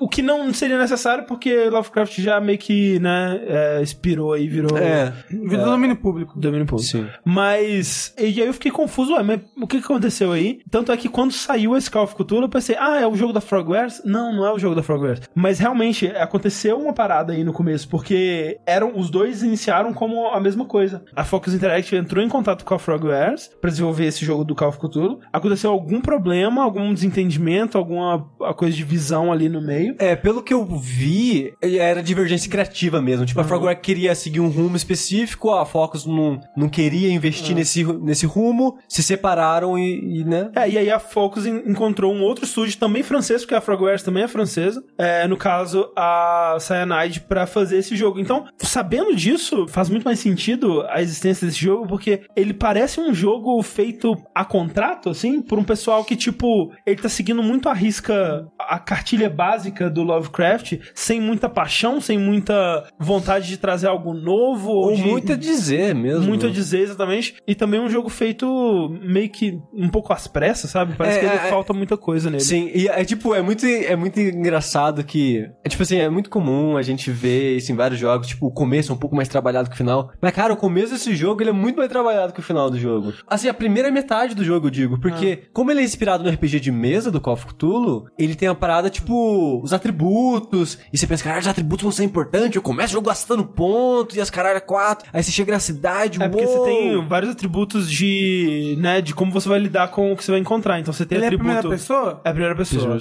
O 0.00 0.08
que 0.08 0.22
não 0.22 0.52
seria 0.52 0.78
necessário 0.78 1.24
porque 1.26 1.68
Lovecraft 1.70 2.18
já 2.20 2.40
meio 2.40 2.58
que, 2.58 2.98
né, 3.00 3.40
é, 3.46 3.82
expirou 3.82 4.32
aí, 4.32 4.48
virou 4.48 4.76
É, 4.78 5.12
Vida 5.30 5.58
do 5.58 5.70
domínio 5.70 5.96
público. 5.96 6.38
domínio 6.38 6.66
público. 6.66 6.88
sim. 6.90 7.06
Mas, 7.24 8.14
e 8.18 8.24
aí 8.40 8.46
eu 8.46 8.52
fiquei 8.54 8.70
confuso, 8.70 9.14
ué, 9.14 9.22
mas 9.22 9.40
o 9.60 9.66
que 9.66 9.78
que 9.78 9.84
aconteceu 9.84 10.32
aí? 10.32 10.60
Tanto 10.70 10.92
é 10.92 10.96
que 10.96 11.08
quando 11.08 11.32
saiu 11.32 11.76
esse 11.76 11.90
Call 11.90 12.04
of 12.04 12.14
Cthulhu, 12.14 12.44
eu 12.44 12.48
pensei, 12.48 12.76
ah, 12.78 13.00
é 13.00 13.06
o 13.06 13.14
jogo 13.16 13.32
da 13.32 13.40
Frogwares? 13.40 14.02
Não, 14.04 14.32
não 14.32 14.46
é 14.46 14.52
o 14.52 14.58
jogo 14.58 14.74
da 14.74 14.82
Frogwares. 14.82 15.22
Mas 15.34 15.58
realmente, 15.58 16.06
aconteceu 16.08 16.78
uma 16.78 16.92
parada 16.92 17.32
aí 17.32 17.42
no 17.44 17.52
começo, 17.52 17.88
porque 17.88 18.58
eram, 18.66 18.92
os 18.96 19.10
dois 19.10 19.42
iniciaram 19.42 19.92
como 19.92 20.28
a 20.28 20.40
mesma 20.40 20.64
coisa. 20.64 21.04
A 21.14 21.23
Focus 21.24 21.54
Interactive 21.54 21.96
entrou 22.00 22.22
em 22.22 22.28
contato 22.28 22.64
com 22.64 22.74
a 22.74 22.78
Frogwares 22.78 23.50
pra 23.60 23.70
desenvolver 23.70 24.06
esse 24.06 24.24
jogo 24.24 24.44
do 24.44 24.54
Call 24.54 24.68
of 24.68 24.78
Cthulhu. 24.78 25.20
Aconteceu 25.32 25.70
algum 25.70 26.00
problema, 26.00 26.62
algum 26.62 26.92
desentendimento, 26.92 27.78
alguma 27.78 28.20
coisa 28.56 28.76
de 28.76 28.84
visão 28.84 29.32
ali 29.32 29.48
no 29.48 29.60
meio. 29.60 29.94
É, 29.98 30.14
pelo 30.16 30.42
que 30.42 30.52
eu 30.54 30.64
vi, 30.66 31.52
era 31.62 32.02
divergência 32.02 32.50
criativa 32.50 33.00
mesmo. 33.00 33.24
Tipo, 33.26 33.40
a 33.40 33.44
Frogware 33.44 33.80
queria 33.80 34.14
seguir 34.14 34.40
um 34.40 34.48
rumo 34.48 34.76
específico, 34.76 35.50
a 35.52 35.64
Focus 35.64 36.04
não, 36.06 36.40
não 36.56 36.68
queria 36.68 37.10
investir 37.12 37.54
nesse, 37.54 37.82
ru- 37.82 37.98
nesse 37.98 38.26
rumo, 38.26 38.76
se 38.88 39.02
separaram 39.02 39.78
e, 39.78 40.20
e, 40.20 40.24
né? 40.24 40.50
É, 40.54 40.68
e 40.68 40.78
aí 40.78 40.90
a 40.90 40.98
Focus 40.98 41.46
en- 41.46 41.62
encontrou 41.66 42.12
um 42.14 42.22
outro 42.22 42.44
estúdio 42.44 42.76
também 42.78 43.02
francês, 43.02 43.42
porque 43.42 43.54
a 43.54 43.60
Frogwares 43.60 44.02
também 44.02 44.22
é 44.24 44.28
francesa. 44.28 44.82
É, 44.98 45.26
no 45.26 45.36
caso, 45.36 45.90
a 45.96 46.56
Cyanide, 46.60 47.20
pra 47.20 47.46
fazer 47.46 47.78
esse 47.78 47.96
jogo. 47.96 48.18
Então, 48.20 48.44
sabendo 48.58 49.14
disso, 49.14 49.66
faz 49.68 49.88
muito 49.88 50.04
mais 50.04 50.18
sentido 50.18 50.82
a 50.88 51.00
existência 51.14 51.46
desse 51.46 51.60
jogo, 51.60 51.86
porque 51.86 52.22
ele 52.36 52.52
parece 52.52 53.00
um 53.00 53.14
jogo 53.14 53.62
feito 53.62 54.14
a 54.34 54.44
contrato, 54.44 55.08
assim, 55.08 55.40
por 55.40 55.58
um 55.58 55.64
pessoal 55.64 56.04
que, 56.04 56.16
tipo, 56.16 56.72
ele 56.84 57.00
tá 57.00 57.08
seguindo 57.08 57.42
muito 57.42 57.68
a 57.68 57.72
risca, 57.72 58.46
a 58.68 58.78
cartilha 58.78 59.28
básica 59.30 59.88
do 59.90 60.02
Lovecraft, 60.02 60.78
sem 60.94 61.20
muita 61.20 61.48
paixão, 61.48 62.00
sem 62.00 62.18
muita 62.18 62.84
vontade 62.98 63.48
de 63.48 63.56
trazer 63.56 63.86
algo 63.86 64.14
novo. 64.14 64.70
Ou 64.70 64.94
de... 64.94 65.02
muito 65.02 65.32
a 65.32 65.36
dizer 65.36 65.94
mesmo. 65.94 66.26
Muito 66.26 66.46
a 66.46 66.50
dizer, 66.50 66.80
exatamente. 66.80 67.36
E 67.46 67.54
também 67.54 67.80
um 67.80 67.88
jogo 67.88 68.08
feito 68.08 68.88
meio 69.02 69.28
que 69.30 69.58
um 69.72 69.88
pouco 69.88 70.12
às 70.12 70.26
pressas, 70.26 70.70
sabe? 70.70 70.94
Parece 70.96 71.18
É, 71.18 71.20
que 71.20 71.26
ele 71.26 71.34
é, 71.34 71.50
falta 71.50 71.72
muita 71.72 71.96
coisa 71.96 72.30
nele. 72.30 72.42
Sim, 72.42 72.70
e 72.74 72.88
é 72.88 73.04
tipo, 73.04 73.34
é 73.34 73.42
muito, 73.42 73.66
é 73.66 73.96
muito 73.96 74.20
engraçado 74.20 75.04
que. 75.04 75.48
É 75.64 75.68
tipo 75.68 75.82
assim, 75.82 75.98
é 75.98 76.08
muito 76.08 76.30
comum 76.30 76.76
a 76.76 76.82
gente 76.82 77.10
ver 77.10 77.56
isso 77.56 77.72
em 77.72 77.74
vários 77.74 77.98
jogos. 77.98 78.28
Tipo, 78.28 78.46
o 78.46 78.50
começo 78.50 78.92
é 78.92 78.94
um 78.94 78.98
pouco 78.98 79.16
mais 79.16 79.28
trabalhado 79.28 79.68
que 79.68 79.74
o 79.74 79.78
final. 79.78 80.10
Mas, 80.20 80.32
cara, 80.32 80.52
o 80.52 80.56
começo 80.56 80.92
desse 80.92 81.14
jogo 81.14 81.42
ele 81.42 81.50
é 81.50 81.52
muito 81.52 81.76
mais 81.76 81.88
trabalhado 81.88 82.32
que 82.32 82.40
o 82.40 82.42
final 82.42 82.70
do 82.70 82.78
jogo. 82.78 83.12
Assim, 83.26 83.48
a 83.48 83.54
primeira 83.54 83.90
metade 83.90 84.34
do 84.34 84.44
jogo, 84.44 84.66
eu 84.66 84.70
digo. 84.70 85.00
Porque, 85.00 85.42
como 85.52 85.70
ele 85.70 85.80
é 85.80 85.84
inspirado 85.84 86.24
no 86.24 86.30
RPG 86.30 86.60
de 86.60 86.70
mesa 86.70 87.10
do 87.10 87.20
Call 87.20 87.34
of 87.34 87.46
Cthulhu, 87.46 88.06
ele 88.18 88.34
tem 88.34 88.48
a 88.48 88.53
parada, 88.54 88.90
tipo, 88.90 89.60
os 89.62 89.72
atributos. 89.72 90.78
E 90.92 90.98
você 90.98 91.06
pensa, 91.06 91.24
caralho, 91.24 91.42
os 91.42 91.48
atributos 91.48 91.82
vão 91.82 91.92
ser 91.92 92.04
importantes. 92.04 92.54
Eu 92.56 92.62
começo 92.62 92.90
o 92.90 92.94
jogo 92.94 93.08
gastando 93.08 93.44
pontos 93.44 94.16
e 94.16 94.20
as 94.20 94.30
caralho 94.30 94.60
quatro. 94.62 95.08
Aí 95.12 95.22
você 95.22 95.30
chega 95.30 95.52
na 95.52 95.58
cidade, 95.58 96.22
É 96.22 96.28
porque 96.28 96.46
você 96.46 96.64
tem 96.64 97.06
vários 97.06 97.30
atributos 97.30 97.90
de, 97.90 98.76
né, 98.78 99.00
de 99.00 99.14
como 99.14 99.32
você 99.32 99.48
vai 99.48 99.58
lidar 99.58 99.88
com 99.88 100.12
o 100.12 100.16
que 100.16 100.24
você 100.24 100.30
vai 100.30 100.40
encontrar. 100.40 100.80
Então 100.80 100.92
você 100.92 101.04
tem 101.04 101.16
Ele 101.16 101.24
é 101.24 101.26
a 101.26 101.28
atributo... 101.28 101.48
primeira 101.48 101.76
pessoa? 101.76 102.20
É 102.24 102.28
a 102.28 102.32
primeira 102.32 102.56
pessoa. 102.56 102.98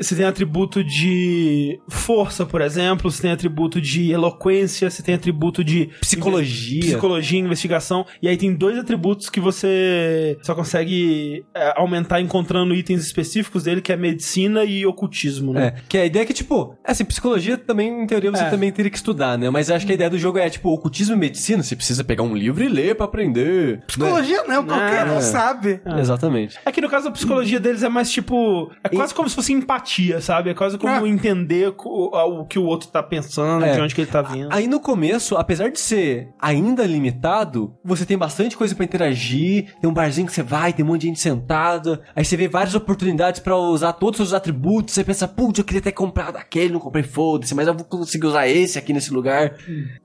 Você 0.00 0.16
tem 0.16 0.24
atributo 0.24 0.82
de 0.84 1.80
força, 1.88 2.46
por 2.46 2.60
exemplo, 2.60 3.10
você 3.10 3.22
tem 3.22 3.32
atributo 3.32 3.80
de 3.80 4.10
eloquência, 4.10 4.88
você 4.88 5.02
tem 5.02 5.14
atributo 5.14 5.62
de 5.62 5.90
Psicologia. 6.00 6.80
psicologia, 6.80 7.38
investigação, 7.38 8.06
e 8.22 8.28
aí 8.28 8.36
tem 8.36 8.54
dois 8.54 8.78
atributos 8.78 9.28
que 9.28 9.40
você 9.40 10.38
só 10.42 10.54
consegue 10.54 11.44
é, 11.54 11.74
aumentar 11.76 12.20
encontrando 12.20 12.74
itens 12.74 13.04
específicos 13.04 13.64
dele, 13.64 13.80
que 13.80 13.92
é 13.92 13.96
medicina 13.96 14.64
e 14.64 14.86
ocultismo, 14.90 15.52
né? 15.52 15.66
É, 15.68 15.74
que 15.88 15.98
a 15.98 16.04
ideia 16.04 16.22
é 16.22 16.26
que, 16.26 16.32
tipo, 16.34 16.74
assim, 16.84 17.04
psicologia 17.04 17.56
também, 17.56 18.02
em 18.02 18.06
teoria, 18.06 18.30
você 18.30 18.44
É. 18.44 18.50
também 18.50 18.70
teria 18.72 18.90
que 18.90 18.96
estudar, 18.96 19.38
né? 19.38 19.48
Mas 19.50 19.70
acho 19.70 19.86
que 19.86 19.92
a 19.92 19.94
ideia 19.94 20.10
do 20.10 20.18
jogo 20.18 20.38
é, 20.38 20.48
tipo, 20.50 20.70
ocultismo 20.70 21.14
e 21.14 21.18
medicina, 21.18 21.62
você 21.62 21.74
precisa 21.76 22.04
pegar 22.04 22.22
um 22.22 22.34
livro 22.34 22.62
e 22.62 22.68
ler 22.68 22.94
pra 22.94 23.06
aprender. 23.06 23.76
né? 23.78 23.82
Psicologia 23.86 24.44
não, 24.44 24.64
qualquer 24.64 25.06
um 25.06 25.16
É. 25.16 25.20
sabe. 25.20 25.80
Exatamente. 25.98 26.58
É 26.64 26.72
que 26.72 26.80
no 26.80 26.88
caso 26.88 27.08
a 27.08 27.10
psicologia 27.10 27.58
deles 27.60 27.82
é 27.82 27.88
mais 27.88 28.10
tipo. 28.10 28.70
É 28.82 28.88
quase 28.88 29.14
como 29.14 29.28
se 29.28 29.34
fosse 29.34 29.52
empatia, 29.52 30.20
sabe? 30.20 30.50
É 30.50 30.54
quase 30.54 30.76
como 30.78 31.06
É. 31.06 31.08
entender 31.08 31.72
co- 31.72 32.10
o, 32.12 32.44
que 32.44 32.58
o 32.58 32.64
outro 32.64 32.88
tá 32.88 33.02
pensando, 33.02 33.64
É. 33.64 33.74
de 33.74 33.80
onde 33.80 33.94
que 33.94 34.00
ele 34.00 34.10
tá 34.10 34.22
vindo. 34.22 34.48
Aí 34.50 34.66
no 34.66 34.80
começo, 34.80 35.36
apesar 35.36 35.70
de 35.70 35.78
ser 35.80 36.28
ainda 36.40 36.84
limitado, 36.84 37.74
você 37.84 38.04
tem 38.04 38.16
bastante 38.16 38.56
coisa 38.56 38.74
pra 38.74 38.84
interagir, 38.84 39.74
tem 39.80 39.88
um 39.90 39.92
barzinho 39.94 40.26
que 40.26 40.32
você 40.32 40.42
vai, 40.42 40.72
tem 40.72 40.84
um 40.84 40.88
monte 40.88 41.02
de 41.02 41.06
gente 41.08 41.20
sentada, 41.20 42.00
aí 42.14 42.24
você 42.24 42.36
vê 42.36 42.48
várias 42.48 42.74
oportunidades 42.74 43.40
pra 43.40 43.56
usar 43.56 43.92
todos 43.94 44.20
os 44.20 44.28
seus 44.28 44.34
atributos, 44.36 44.79
você 44.88 45.04
pensa, 45.04 45.26
putz, 45.26 45.58
eu 45.58 45.64
queria 45.64 45.82
ter 45.82 45.92
comprado 45.92 46.36
aquele, 46.36 46.72
não 46.72 46.80
comprei, 46.80 47.02
foda-se, 47.02 47.54
mas 47.54 47.66
eu 47.66 47.74
vou 47.74 47.84
conseguir 47.84 48.26
usar 48.26 48.46
esse 48.48 48.78
aqui 48.78 48.92
nesse 48.92 49.12
lugar. 49.12 49.56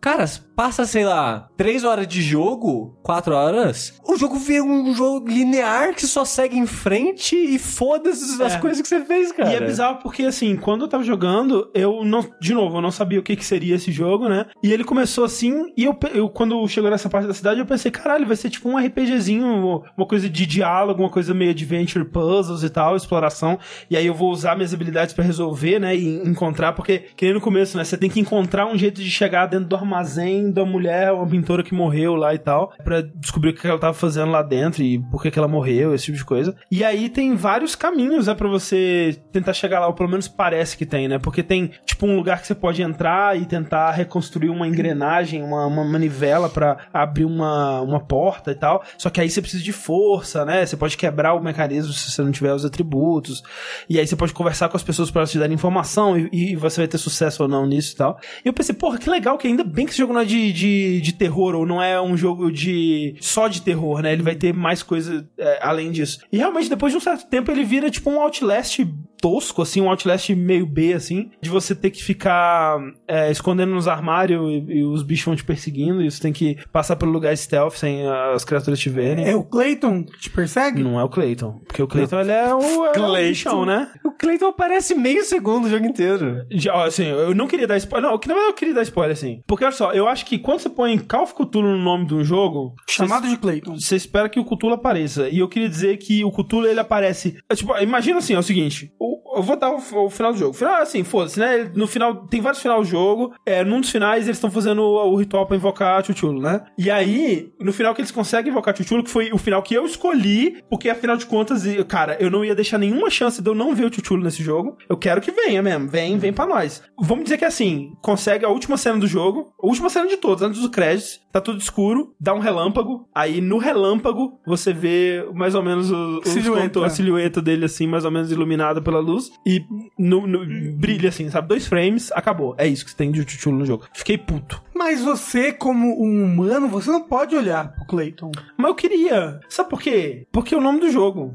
Cara, 0.02 0.26
passa, 0.56 0.86
sei 0.86 1.06
lá, 1.06 1.48
três 1.57 1.84
horas 1.84 2.07
de 2.07 2.22
jogo, 2.22 2.98
quatro 3.03 3.36
horas, 3.36 3.99
o 4.07 4.15
jogo 4.18 4.36
vira 4.36 4.64
um 4.64 4.94
jogo 4.94 5.27
linear 5.27 5.94
que 5.94 6.06
só 6.07 6.23
segue 6.23 6.57
em 6.57 6.65
frente 6.65 7.36
e 7.36 7.60
foda-se 7.60 8.41
as 8.41 8.56
É. 8.56 8.60
coisas 8.60 8.82
que 8.82 8.88
você 8.88 9.03
fez, 9.03 9.32
cara. 9.32 9.52
E 9.52 9.56
é 9.56 9.60
bizarro 9.61 9.99
porque, 10.02 10.23
assim, 10.23 10.56
quando 10.56 10.82
eu 10.84 10.88
tava 10.88 11.03
jogando, 11.03 11.69
eu 11.73 12.03
não. 12.06 12.26
De 12.41 12.53
novo, 12.53 12.77
eu 12.77 12.82
não 12.82 12.91
sabia 12.91 13.19
o 13.19 13.23
que, 13.23 13.36
que 13.36 13.44
seria 13.45 13.76
esse 13.76 13.91
jogo, 13.91 14.30
né? 14.30 14.45
E 14.64 14.72
ele 14.72 14.84
começou 14.84 15.23
assim, 15.26 15.72
e 15.77 15.84
eu, 15.84 15.98
eu, 16.14 16.30
quando 16.30 16.65
chegou 16.68 16.90
nessa 16.90 17.10
parte 17.10 17.27
da 17.27 17.34
cidade, 17.34 17.60
eu 17.60 17.65
pensei, 17.65 17.91
caralho, 17.91 18.26
vai 18.26 18.36
ser 18.36 18.49
tipo 18.49 18.69
um 18.69 18.77
RPGzinho, 18.77 19.84
uma 19.98 20.07
coisa 20.07 20.30
de 20.30 20.45
diálogo, 20.45 21.02
uma 21.03 21.10
coisa 21.10 21.34
meio 21.34 21.52
adventure 21.52 22.06
puzzles 22.06 22.64
e 22.64 22.69
tal, 22.69 22.95
exploração. 22.95 23.60
E 23.90 23.98
aí 23.98 24.06
eu 24.06 24.14
vou 24.14 24.32
usar 24.32 24.56
minhas 24.56 24.73
habilidades 24.73 25.14
pra 25.14 25.23
resolver, 25.23 25.80
né? 25.80 25.95
E 25.95 26.27
encontrar, 26.27 26.73
porque, 26.73 26.99
que 27.15 27.26
nem 27.26 27.34
no 27.34 27.41
começo, 27.41 27.77
né? 27.77 27.84
Você 27.84 27.98
tem 27.98 28.10
que 28.10 28.19
encontrar 28.19 28.65
um 28.68 28.77
jeito 28.77 29.02
de 29.02 29.10
chegar 29.10 29.45
dentro 29.48 29.65
do 29.68 29.76
armazém 29.76 30.45
da 30.52 30.66
mulher, 30.66 31.12
uma 31.12 31.28
pintora 31.28 31.64
que 31.64 31.74
morreu 31.74 32.16
lá 32.16 32.34
e 32.34 32.40
tal, 32.40 32.74
pra 32.84 33.02
descobrir 33.02 33.50
o 33.52 33.54
que 33.54 33.68
ela 33.68 33.80
tava 33.80 33.94
fazendo 33.94 34.32
lá 34.32 34.42
dentro 34.42 34.84
e 34.84 35.00
por 35.12 35.22
que, 35.22 35.38
ela 35.38 35.48
morreu, 35.48 35.94
esse 35.94 36.06
tipo 36.06 36.18
de 36.18 36.26
coisa. 36.26 36.56
E 36.72 36.84
aí 36.84 37.10
tem 37.10 37.36
vários 37.36 37.76
caminhos, 37.76 38.28
né, 38.28 38.34
pra 38.34 38.48
você 38.48 39.18
tentar 39.32 39.54
chegar 39.54 39.80
lá, 39.80 39.88
ou 39.88 39.94
pelo 39.94 40.10
menos 40.10 40.28
parece 40.28 40.78
que 40.78 40.86
tem, 40.86 41.08
né? 41.08 41.20
Porque 41.20 41.44
tem, 41.44 41.72
tipo, 41.86 42.06
um 42.06 42.16
lugar 42.16 42.42
que 42.42 42.48
você 42.48 42.56
pode 42.56 42.82
entrar 42.82 43.38
e 43.40 43.46
tentar 43.46 43.92
reconstruir 43.92 44.50
uma 44.50 44.68
engrenagem, 44.68 45.44
uma, 45.44 45.66
uma 45.66 45.84
manivela 45.84 46.50
pra 46.50 46.88
abrir 46.94 47.26
uma, 47.26 47.82
uma 47.82 48.00
porta 48.00 48.52
e 48.52 48.56
tal. 48.56 48.84
Só 48.98 49.10
que 49.10 49.20
aí 49.20 49.30
você 49.30 49.42
precisa 49.42 49.64
de 49.64 49.74
força, 49.74 50.46
né? 50.46 50.66
Você 50.66 50.78
pode 50.78 50.98
quebrar 50.98 51.34
o 51.34 51.44
mecanismo 51.44 51.92
se 51.92 52.12
você 52.12 52.22
não 52.22 52.32
tiver 52.32 52.54
os 52.54 52.66
atributos. 52.66 53.44
E 53.90 54.00
aí 54.00 54.08
você 54.08 54.16
pode 54.16 54.34
conversar 54.34 54.70
com 54.70 54.78
as 54.78 54.84
pessoas 54.84 55.12
para 55.12 55.22
elas 55.22 55.32
te 55.32 55.40
darem 55.40 55.56
informação 55.56 56.18
e, 56.18 56.30
e 56.32 56.56
você 56.56 56.82
vai 56.82 56.88
ter 56.88 56.98
sucesso 56.98 57.44
ou 57.44 57.50
não 57.50 57.66
nisso 57.66 57.94
e 57.94 57.98
tal. 57.98 58.20
E 58.44 58.48
eu 58.48 58.54
pensei, 58.54 58.76
porra, 58.76 58.98
que 58.98 59.10
legal 59.10 59.38
que 59.38 59.48
ainda 59.48 59.64
bem 59.64 59.86
que 59.86 59.92
esse 59.92 60.00
jogo 60.00 60.14
não 60.14 60.22
é 60.22 60.26
de, 60.26 60.35
de, 60.52 61.02
de 61.02 61.14
terror 61.14 61.56
ou 61.56 61.66
não 61.66 61.82
é 61.82 62.02
um 62.02 62.16
jogo 62.16 62.52
de 62.52 63.16
só 63.20 63.48
de 63.48 63.62
terror, 63.62 64.02
né? 64.02 64.14
Ele 64.14 64.24
vai 64.24 64.36
ter 64.36 64.53
mais 64.53 64.84
coisa 64.84 65.28
é, 65.38 65.60
além 65.62 65.91
disso. 65.91 66.20
E 66.32 66.38
realmente, 66.38 66.70
depois 66.70 66.91
de 66.91 66.98
um 66.98 67.02
certo 67.02 67.28
tempo, 67.28 67.52
ele 67.52 67.64
vira 67.64 67.90
tipo 67.90 68.10
um 68.10 68.20
Outlast 68.20 68.80
tosco, 69.26 69.64
assim, 69.64 69.82
um 69.82 69.90
Outlast 69.90 70.30
meio 70.36 70.68
B, 70.68 70.94
assim, 70.94 71.32
de 71.42 71.50
você 71.50 71.74
ter 71.74 71.90
que 71.90 72.04
ficar 72.04 72.78
é, 73.08 73.32
escondendo 73.32 73.74
nos 73.74 73.88
armários 73.88 74.40
e, 74.70 74.74
e 74.74 74.84
os 74.84 75.02
bichos 75.02 75.26
vão 75.26 75.36
te 75.36 75.44
perseguindo 75.44 76.00
e 76.00 76.12
você 76.12 76.22
tem 76.22 76.32
que 76.32 76.60
passar 76.72 76.96
pelo 76.96 77.12
lugar 77.12 77.36
stealth 77.36 77.74
sem 77.74 78.08
as 78.08 78.46
criaturas 78.46 78.80
te 78.80 78.88
verem. 78.88 79.28
É 79.28 79.36
o 79.36 79.44
Clayton 79.44 80.04
que 80.04 80.20
te 80.20 80.30
persegue? 80.30 80.84
Não 80.84 81.00
é 81.00 81.04
o 81.04 81.10
Clayton. 81.10 81.60
Porque 81.66 81.82
o 81.82 81.88
Clayton, 81.88 82.20
ele 82.20 82.32
é 82.32 82.54
o, 82.54 82.62
é 82.86 82.90
o 82.92 82.94
Clayton. 82.94 83.30
bichão, 83.30 83.66
né? 83.66 83.92
O 84.04 84.12
Clayton 84.12 84.46
aparece 84.46 84.94
meio 84.94 85.26
segundo 85.26 85.66
o 85.66 85.70
jogo 85.72 85.88
inteiro. 85.88 86.46
Já, 86.52 86.86
assim, 86.86 87.06
eu 87.06 87.34
não 87.34 87.48
queria 87.48 87.66
dar 87.66 87.78
spoiler. 87.78 88.12
Não, 88.12 88.20
que 88.20 88.28
na 88.28 88.36
verdade 88.36 88.52
eu 88.52 88.56
queria 88.56 88.76
dar 88.76 88.84
spoiler, 88.84 89.14
assim. 89.14 89.42
Porque, 89.48 89.66
olha 89.66 89.74
só, 89.74 89.92
eu 89.92 90.08
acho 90.08 90.24
que 90.28 90.38
quando 90.38 90.60
você 90.60 90.70
põe 90.70 91.00
Call 91.00 91.24
of 91.24 91.34
Cthulhu 91.34 91.76
no 91.76 91.84
nome 91.84 92.06
de 92.06 92.14
um 92.14 92.24
jogo... 92.24 92.76
Chamado 92.88 93.28
de 93.28 93.38
Clayton. 93.38 93.80
Você 93.80 93.96
espera 93.96 94.30
que 94.30 94.40
o 94.40 94.46
Cthulhu 94.46 94.76
apareça. 94.76 95.28
E 95.30 95.40
eu 95.40 95.50
queria 95.50 95.68
dizer 95.68 95.98
que 95.98 96.24
o 96.24 96.32
Cthulhu, 96.32 96.68
ele 96.68 96.80
aparece... 96.80 97.38
é, 97.50 97.56
tipo, 97.56 97.76
imagina 97.80 98.20
assim, 98.20 98.36
é 98.36 98.38
o 98.38 98.44
seguinte. 98.44 98.94
o- 99.00 99.15
eu 99.36 99.44
vou 99.44 99.58
dar 99.58 99.72
o, 99.72 99.78
o 99.78 100.10
final 100.10 100.34
do 100.34 100.40
jogo. 100.40 100.52
O 100.52 100.54
final, 100.54 100.76
assim, 100.82 101.04
foda-se, 101.04 101.40
né? 101.40 101.72
No 101.76 101.88
final, 101.88 102.28
tem 102.28 102.42
vários 102.42 102.62
finais 102.62 102.80
do 102.82 102.86
jogo. 102.86 103.34
É, 103.46 103.64
num 103.64 103.82
dos 103.82 103.90
finais, 103.90 104.26
eles 104.26 104.38
estão 104.38 104.52
fazendo 104.52 104.82
o, 104.82 105.14
o 105.14 105.16
ritual 105.16 105.46
pra 105.46 105.56
invocar 105.56 106.04
Chuchulo, 106.06 106.42
né? 106.42 106.62
E 106.78 106.90
aí, 106.90 107.52
no 107.60 107.74
final 107.74 107.94
que 107.94 108.02
eles 108.02 108.12
conseguem 108.12 108.52
invocar 108.52 108.76
Chuchulo, 108.76 109.04
que 109.04 109.10
foi 109.10 109.32
o 109.32 109.38
final 109.38 109.62
que 109.62 109.74
eu 109.74 109.86
escolhi, 109.86 110.64
porque 110.70 110.90
afinal 110.90 111.18
de 111.18 111.26
contas, 111.26 111.64
cara, 111.88 112.18
eu 112.20 112.30
não 112.30 112.44
ia 112.44 112.56
deixar 112.56 112.78
nenhuma 112.78 113.10
chance 113.10 113.42
de 113.42 113.50
eu 113.50 113.56
não 113.56 113.74
ver 113.76 113.86
o 113.86 113.94
Chuchulo 113.94 114.24
nesse 114.24 114.44
jogo. 114.44 114.78
Eu 114.90 114.98
quero 114.98 115.22
que 115.22 115.32
venha 115.32 115.62
mesmo. 115.62 115.88
Vem, 115.88 116.18
vem 116.18 116.34
pra 116.34 116.46
nós. 116.46 116.84
Vamos 117.00 117.26
dizer 117.26 117.38
que 117.38 117.46
assim, 117.46 117.92
consegue 118.02 118.46
a 118.46 118.50
última 118.50 118.78
cena 118.78 119.00
do 119.00 119.08
jogo, 119.08 119.54
a 119.62 119.68
última 119.68 119.90
cena 119.90 120.08
de 120.08 120.18
todos, 120.18 120.44
antes 120.44 120.60
dos 120.62 120.70
créditos, 120.70 121.20
tá 121.32 121.42
tudo 121.42 121.60
escuro, 121.60 122.14
dá 122.20 122.34
um 122.34 122.40
relâmpago. 122.40 123.08
Aí 123.14 123.42
no 123.42 123.58
relâmpago, 123.58 124.40
você 124.46 124.74
vê 124.74 125.28
mais 125.34 125.56
ou 125.56 125.64
menos 125.64 125.92
o, 125.92 126.20
os 126.20 126.30
Silhueta. 126.30 126.86
a 126.86 126.90
silhueta 126.90 127.42
dele, 127.42 127.66
assim, 127.66 127.88
mais 127.88 128.06
ou 128.06 128.12
menos 128.12 128.32
iluminada 128.32 128.82
pela 128.82 128.95
luz. 129.00 129.32
E 129.46 129.64
no, 129.98 130.26
no- 130.28 130.46
brilha, 130.74 131.10
assim, 131.10 131.30
sabe? 131.30 131.48
Dois 131.48 131.68
frames, 131.68 132.12
acabou. 132.14 132.56
É 132.58 132.68
isso 132.68 132.84
que 132.86 132.92
você 132.92 132.98
tem 132.98 133.12
de 133.12 133.22
Chuchulo 133.30 133.58
no 133.58 133.66
jogo. 133.66 133.86
Fiquei 133.94 134.18
puto. 134.18 134.62
Mas 134.76 135.02
você, 135.02 135.52
como 135.54 136.04
um 136.04 136.24
humano, 136.26 136.68
você 136.68 136.92
não 136.92 137.02
pode 137.02 137.36
olhar 137.36 137.74
pro 137.74 137.86
Clayton. 137.86 138.32
Mas 138.58 138.68
eu 138.68 138.76
queria. 138.76 139.40
Sabe 139.50 139.70
por 139.70 139.82
quê? 139.82 140.26
Porque 140.32 140.54
é 140.54 140.58
o 140.58 140.62
nome 140.62 140.80
do 140.82 140.92
jogo. 140.92 141.34